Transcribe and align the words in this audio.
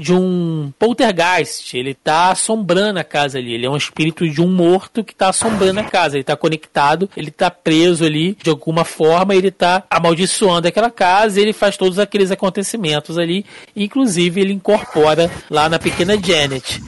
de 0.00 0.14
um 0.14 0.72
poltergeist. 0.78 1.76
Ele 1.76 1.94
tá 1.94 2.30
assombrando 2.30 2.98
a 2.98 3.04
casa 3.04 3.38
ali. 3.38 3.52
Ele 3.52 3.66
é 3.66 3.70
um 3.70 3.76
espírito 3.76 4.28
de 4.28 4.40
um 4.40 4.48
morto 4.48 5.04
que 5.04 5.14
tá 5.14 5.28
assombrando 5.28 5.80
a 5.80 5.84
casa. 5.84 6.16
Ele 6.16 6.24
tá 6.24 6.36
conectado, 6.36 7.08
ele 7.16 7.30
tá 7.30 7.50
preso 7.50 8.04
ali 8.04 8.36
de 8.42 8.50
alguma 8.50 8.84
forma, 8.84 9.34
ele 9.34 9.50
tá 9.50 9.84
amaldiçoando 9.90 10.66
aquela 10.66 10.90
casa 10.90 11.38
e 11.38 11.42
ele 11.42 11.52
faz 11.52 11.76
todos 11.76 11.98
aqueles 11.98 12.30
acontecimentos 12.30 13.18
ali. 13.18 13.44
Inclusive, 13.76 14.40
ele 14.40 14.52
incorpora 14.52 15.30
lá 15.50 15.68
na 15.68 15.78
pequena 15.78 16.16
Janet. 16.20 16.80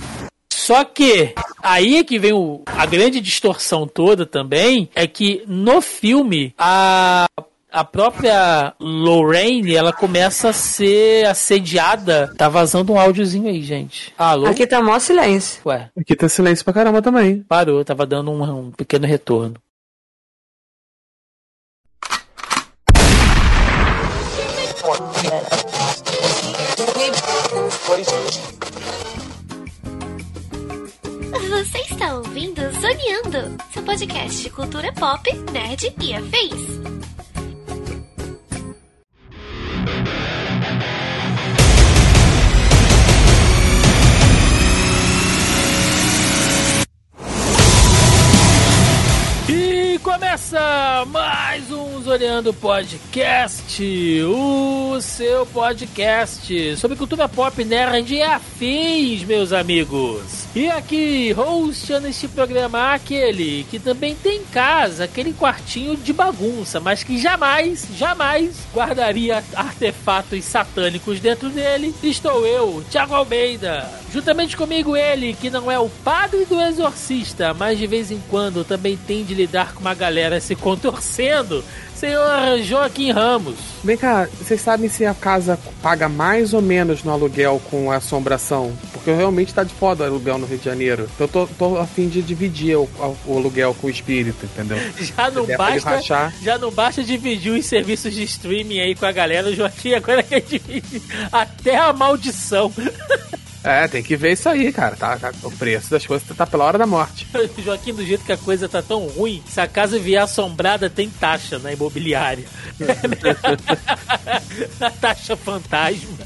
Só 0.53 0.85
que 0.85 1.35
aí 1.61 1.97
é 1.97 2.05
que 2.05 2.19
vem 2.19 2.33
o, 2.33 2.63
a 2.67 2.87
grande 2.87 3.21
distorção 3.21 3.87
toda 3.87 4.25
também 4.25 4.89
é 4.95 5.07
que 5.09 5.43
no 5.47 5.81
filme 5.81 6.55
a 6.57 7.27
a 7.73 7.83
própria 7.83 8.75
Lorraine, 8.79 9.75
ela 9.75 9.93
começa 9.93 10.51
a 10.51 10.53
ser 10.53 11.27
assediada. 11.27 12.33
Tá 12.37 12.49
vazando 12.49 12.93
um 12.93 13.01
áudiozinho 13.01 13.49
aí, 13.49 13.63
gente. 13.63 14.13
Alô? 14.19 14.47
Aqui 14.47 14.67
tá 14.67 14.83
mó 14.83 14.99
silêncio. 14.99 15.61
Ué. 15.65 15.91
Aqui 15.99 16.15
tá 16.15 16.29
silêncio 16.29 16.65
pra 16.65 16.75
caramba 16.75 17.01
também. 17.01 17.43
Parou, 17.43 17.85
tava 17.85 18.05
dando 18.05 18.31
um, 18.31 18.43
um 18.43 18.71
pequeno 18.71 19.07
retorno. 19.07 19.55
Você 31.49 31.79
está 31.79 32.15
ouvindo 32.17 32.61
Zoneando, 32.81 33.63
seu 33.73 33.83
podcast 33.83 34.43
de 34.43 34.51
cultura 34.51 34.93
pop, 34.93 35.33
nerd 35.53 35.95
e 36.01 36.15
afins. 36.15 37.22
Começa 50.03 51.05
mais 51.07 51.71
um 51.71 51.92
Zoreando 52.03 52.53
Podcast, 52.53 54.23
o 54.25 55.01
seu 55.01 55.47
podcast 55.47 56.77
sobre 56.77 56.97
cultura 56.97 57.29
pop, 57.29 57.65
nerd 57.65 58.13
e 58.13 58.21
afins, 58.21 59.23
meus 59.23 59.53
amigos. 59.53 60.49
E 60.55 60.69
aqui, 60.69 61.33
hosteando 61.35 62.09
este 62.09 62.27
programa, 62.27 62.93
aquele 62.93 63.65
que 63.71 63.79
também 63.79 64.17
tem 64.17 64.41
em 64.41 64.45
casa 64.45 65.05
aquele 65.05 65.33
quartinho 65.33 65.97
de 65.97 66.13
bagunça, 66.13 66.81
mas 66.81 67.05
que 67.05 67.19
jamais, 67.19 67.87
jamais 67.97 68.57
guardaria 68.75 69.43
artefatos 69.55 70.45
satânicos 70.45 71.21
dentro 71.21 71.51
dele. 71.51 71.95
Estou 72.03 72.45
eu, 72.45 72.85
Thiago 72.91 73.15
Almeida. 73.15 73.89
Juntamente 74.13 74.57
comigo 74.57 74.97
ele, 74.97 75.35
que 75.35 75.49
não 75.49 75.71
é 75.71 75.79
o 75.79 75.89
padre 75.89 76.45
do 76.45 76.61
exorcista, 76.61 77.55
mas 77.55 77.79
de 77.79 77.87
vez 77.87 78.11
em 78.11 78.21
quando 78.29 78.65
também 78.65 78.97
tem 78.97 79.25
de 79.25 79.33
lidar 79.33 79.73
com 79.73 79.81
uma 79.81 79.95
galera 79.95 80.41
se 80.41 80.55
contorcendo 80.55 81.65
senhor 82.03 82.59
Joaquim 82.65 83.13
Ramos. 83.13 83.55
Vem 83.85 83.97
cá, 83.97 84.29
vocês 84.37 84.61
sabem 84.61 84.89
se 84.89 85.07
a 85.07 85.15
casa 85.15 85.57
paga 85.81 86.09
mais 86.09 86.53
ou 86.53 86.61
menos 86.61 87.05
no 87.05 87.13
aluguel 87.13 87.63
com 87.71 87.93
a 87.93 87.97
assombração? 87.97 88.77
Porque 88.93 89.13
realmente 89.13 89.55
tá 89.55 89.63
de 89.63 89.73
foda 89.73 90.03
o 90.03 90.07
aluguel 90.09 90.37
no 90.37 90.47
Rio 90.47 90.59
de 90.59 90.65
Janeiro. 90.65 91.09
Eu 91.17 91.29
tô, 91.29 91.47
tô 91.47 91.79
a 91.79 91.87
fim 91.87 92.09
de 92.09 92.21
dividir 92.21 92.77
o, 92.77 92.89
o 93.25 93.37
aluguel 93.39 93.73
com 93.81 93.87
o 93.87 93.91
espírito, 93.91 94.47
entendeu? 94.47 94.79
Já 94.99 95.31
não 95.31 95.47
basta. 95.47 96.33
Já 96.43 96.59
não 96.59 96.73
basta 96.73 97.05
dividir 97.05 97.53
os 97.53 97.67
serviços 97.67 98.13
de 98.13 98.25
streaming 98.25 98.81
aí 98.81 98.97
com 98.97 99.07
a 99.07 99.13
galera. 99.13 99.49
O 99.49 99.55
Joaquim 99.55 99.95
agora 99.95 100.23
quer 100.25 100.41
dividir 100.41 101.03
até 101.31 101.77
a 101.77 101.93
maldição. 101.93 102.73
É, 103.65 103.87
tem 103.87 104.03
que 104.03 104.17
ver 104.17 104.33
isso 104.33 104.49
aí, 104.49 104.73
cara. 104.73 104.97
Tá, 104.97 105.17
tá, 105.17 105.33
o 105.43 105.51
preço 105.53 105.91
das 105.91 106.05
coisas 106.05 106.27
tá 106.37 106.47
pela 106.47 106.65
hora 106.65 106.79
da 106.79 106.87
morte. 106.87 107.27
Joaquim, 107.65 107.95
do 107.95 108.05
jeito 108.05 108.25
que 108.25 108.33
a 108.33 108.37
coisa 108.37 108.69
tá 108.69 108.83
tão 108.83 109.07
ruim, 109.07 109.43
se 109.47 109.61
a 109.61 109.69
casa 109.69 109.99
vier 109.99 110.23
assombrada, 110.23 110.91
tem 110.91 111.09
taxa 111.09 111.59
na 111.59 111.73
imobiliária. 111.73 112.45
taxa 115.01 115.37
fantasma. 115.37 116.19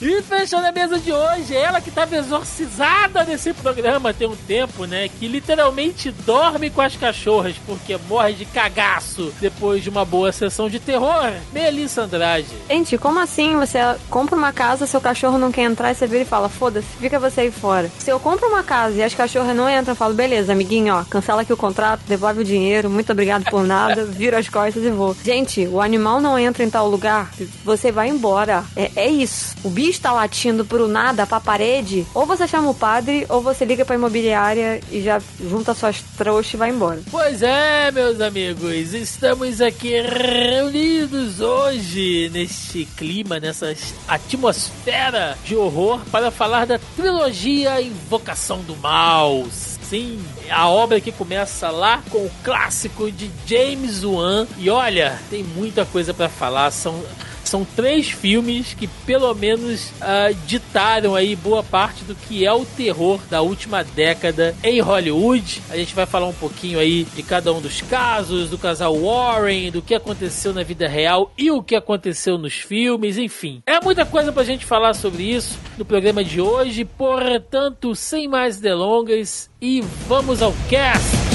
E 0.00 0.22
fechando 0.22 0.64
a 0.64 0.70
mesa 0.70 0.96
de 0.96 1.12
hoje, 1.12 1.56
ela 1.56 1.80
que 1.80 1.88
estava 1.88 2.14
exorcizada 2.14 3.24
nesse 3.24 3.52
programa 3.52 4.14
tem 4.14 4.28
um 4.28 4.36
tempo, 4.36 4.84
né? 4.84 5.08
Que 5.08 5.26
literalmente 5.26 6.12
dorme 6.24 6.70
com 6.70 6.80
as 6.80 6.94
cachorras 6.94 7.56
porque 7.66 7.98
morre 8.08 8.34
de 8.34 8.44
cagaço 8.44 9.32
depois 9.40 9.82
de 9.82 9.90
uma 9.90 10.04
boa 10.04 10.30
sessão 10.30 10.68
de 10.70 10.78
terror. 10.78 11.32
Melissa 11.52 12.02
Andrade. 12.02 12.46
Gente, 12.68 12.96
como 12.96 13.18
assim? 13.18 13.56
Você 13.56 13.78
compra 14.08 14.36
uma 14.36 14.52
casa, 14.52 14.86
seu 14.86 15.00
cachorro 15.00 15.36
não 15.36 15.50
quer 15.50 15.62
entrar 15.62 15.90
e 15.90 15.96
você 15.96 16.06
vira 16.06 16.22
e 16.22 16.26
fala: 16.26 16.48
foda-se, 16.48 16.86
fica 17.00 17.18
você 17.18 17.40
aí 17.42 17.50
fora. 17.50 17.90
Se 17.98 18.10
eu 18.10 18.20
compro 18.20 18.46
uma 18.48 18.62
casa 18.62 18.94
e 18.94 19.02
as 19.02 19.14
cachorras 19.14 19.56
não 19.56 19.68
entram, 19.68 19.92
eu 19.92 19.96
falo: 19.96 20.14
beleza, 20.14 20.52
amiguinho, 20.52 20.94
ó, 20.94 21.02
cancela 21.04 21.42
aqui 21.42 21.52
o 21.52 21.56
contrato, 21.56 22.02
devolve 22.06 22.42
o 22.42 22.44
dinheiro, 22.44 22.88
muito 22.88 23.10
obrigado 23.10 23.50
por 23.50 23.64
nada, 23.64 24.04
viro 24.06 24.36
as 24.36 24.48
costas 24.48 24.84
e 24.84 24.90
vou. 24.90 25.16
Gente, 25.24 25.66
o 25.66 25.80
animal 25.80 26.20
não 26.20 26.38
entra 26.38 26.62
em 26.62 26.70
tal 26.70 26.88
lugar, 26.88 27.32
você 27.64 27.90
vai 27.90 28.08
embora. 28.08 28.62
É, 28.76 28.92
é 28.94 29.10
isso. 29.10 29.56
O 29.64 29.68
bicho 29.68 29.87
está 29.88 30.12
latindo 30.12 30.64
pro 30.64 30.88
nada, 30.88 31.26
pra 31.26 31.40
parede, 31.40 32.06
ou 32.14 32.26
você 32.26 32.46
chama 32.46 32.70
o 32.70 32.74
padre, 32.74 33.26
ou 33.28 33.40
você 33.40 33.64
liga 33.64 33.84
pra 33.84 33.94
imobiliária 33.94 34.80
e 34.90 35.02
já 35.02 35.20
junta 35.40 35.74
suas 35.74 36.02
trouxas 36.16 36.54
e 36.54 36.56
vai 36.56 36.70
embora. 36.70 37.00
Pois 37.10 37.42
é, 37.42 37.90
meus 37.90 38.20
amigos, 38.20 38.94
estamos 38.94 39.60
aqui 39.60 40.00
reunidos 40.00 41.40
hoje 41.40 42.30
neste 42.32 42.84
clima, 42.84 43.40
nessa 43.40 43.74
atmosfera 44.06 45.36
de 45.44 45.56
horror 45.56 46.00
para 46.10 46.30
falar 46.30 46.66
da 46.66 46.78
trilogia 46.96 47.80
Invocação 47.80 48.60
do 48.60 48.76
Mal. 48.76 49.46
Sim, 49.88 50.22
a 50.50 50.68
obra 50.68 51.00
que 51.00 51.10
começa 51.10 51.70
lá 51.70 52.02
com 52.10 52.18
o 52.18 52.30
clássico 52.44 53.10
de 53.10 53.30
James 53.46 54.04
Wan. 54.04 54.46
E 54.58 54.68
olha, 54.68 55.18
tem 55.30 55.42
muita 55.42 55.86
coisa 55.86 56.12
para 56.12 56.28
falar. 56.28 56.70
São 56.70 57.02
são 57.48 57.64
três 57.64 58.10
filmes 58.10 58.74
que 58.74 58.86
pelo 58.86 59.32
menos 59.34 59.88
uh, 59.88 60.34
ditaram 60.46 61.14
aí 61.14 61.34
boa 61.34 61.62
parte 61.62 62.04
do 62.04 62.14
que 62.14 62.44
é 62.44 62.52
o 62.52 62.64
terror 62.64 63.20
da 63.30 63.40
última 63.40 63.82
década 63.82 64.54
em 64.62 64.80
Hollywood. 64.80 65.62
A 65.70 65.76
gente 65.76 65.94
vai 65.94 66.06
falar 66.06 66.26
um 66.26 66.34
pouquinho 66.34 66.78
aí 66.78 67.04
de 67.04 67.22
cada 67.22 67.52
um 67.52 67.60
dos 67.60 67.80
casos, 67.82 68.50
do 68.50 68.58
casal 68.58 68.96
Warren, 68.96 69.70
do 69.70 69.82
que 69.82 69.94
aconteceu 69.94 70.52
na 70.52 70.62
vida 70.62 70.86
real 70.88 71.32
e 71.36 71.50
o 71.50 71.62
que 71.62 71.74
aconteceu 71.74 72.38
nos 72.38 72.54
filmes, 72.54 73.18
enfim. 73.18 73.62
É 73.66 73.80
muita 73.80 74.04
coisa 74.04 74.32
pra 74.32 74.44
gente 74.44 74.64
falar 74.64 74.94
sobre 74.94 75.22
isso 75.22 75.58
no 75.76 75.84
programa 75.84 76.22
de 76.22 76.40
hoje, 76.40 76.84
portanto, 76.84 77.94
sem 77.94 78.28
mais 78.28 78.58
delongas 78.58 79.50
e 79.60 79.80
vamos 80.06 80.42
ao 80.42 80.54
cast. 80.68 81.27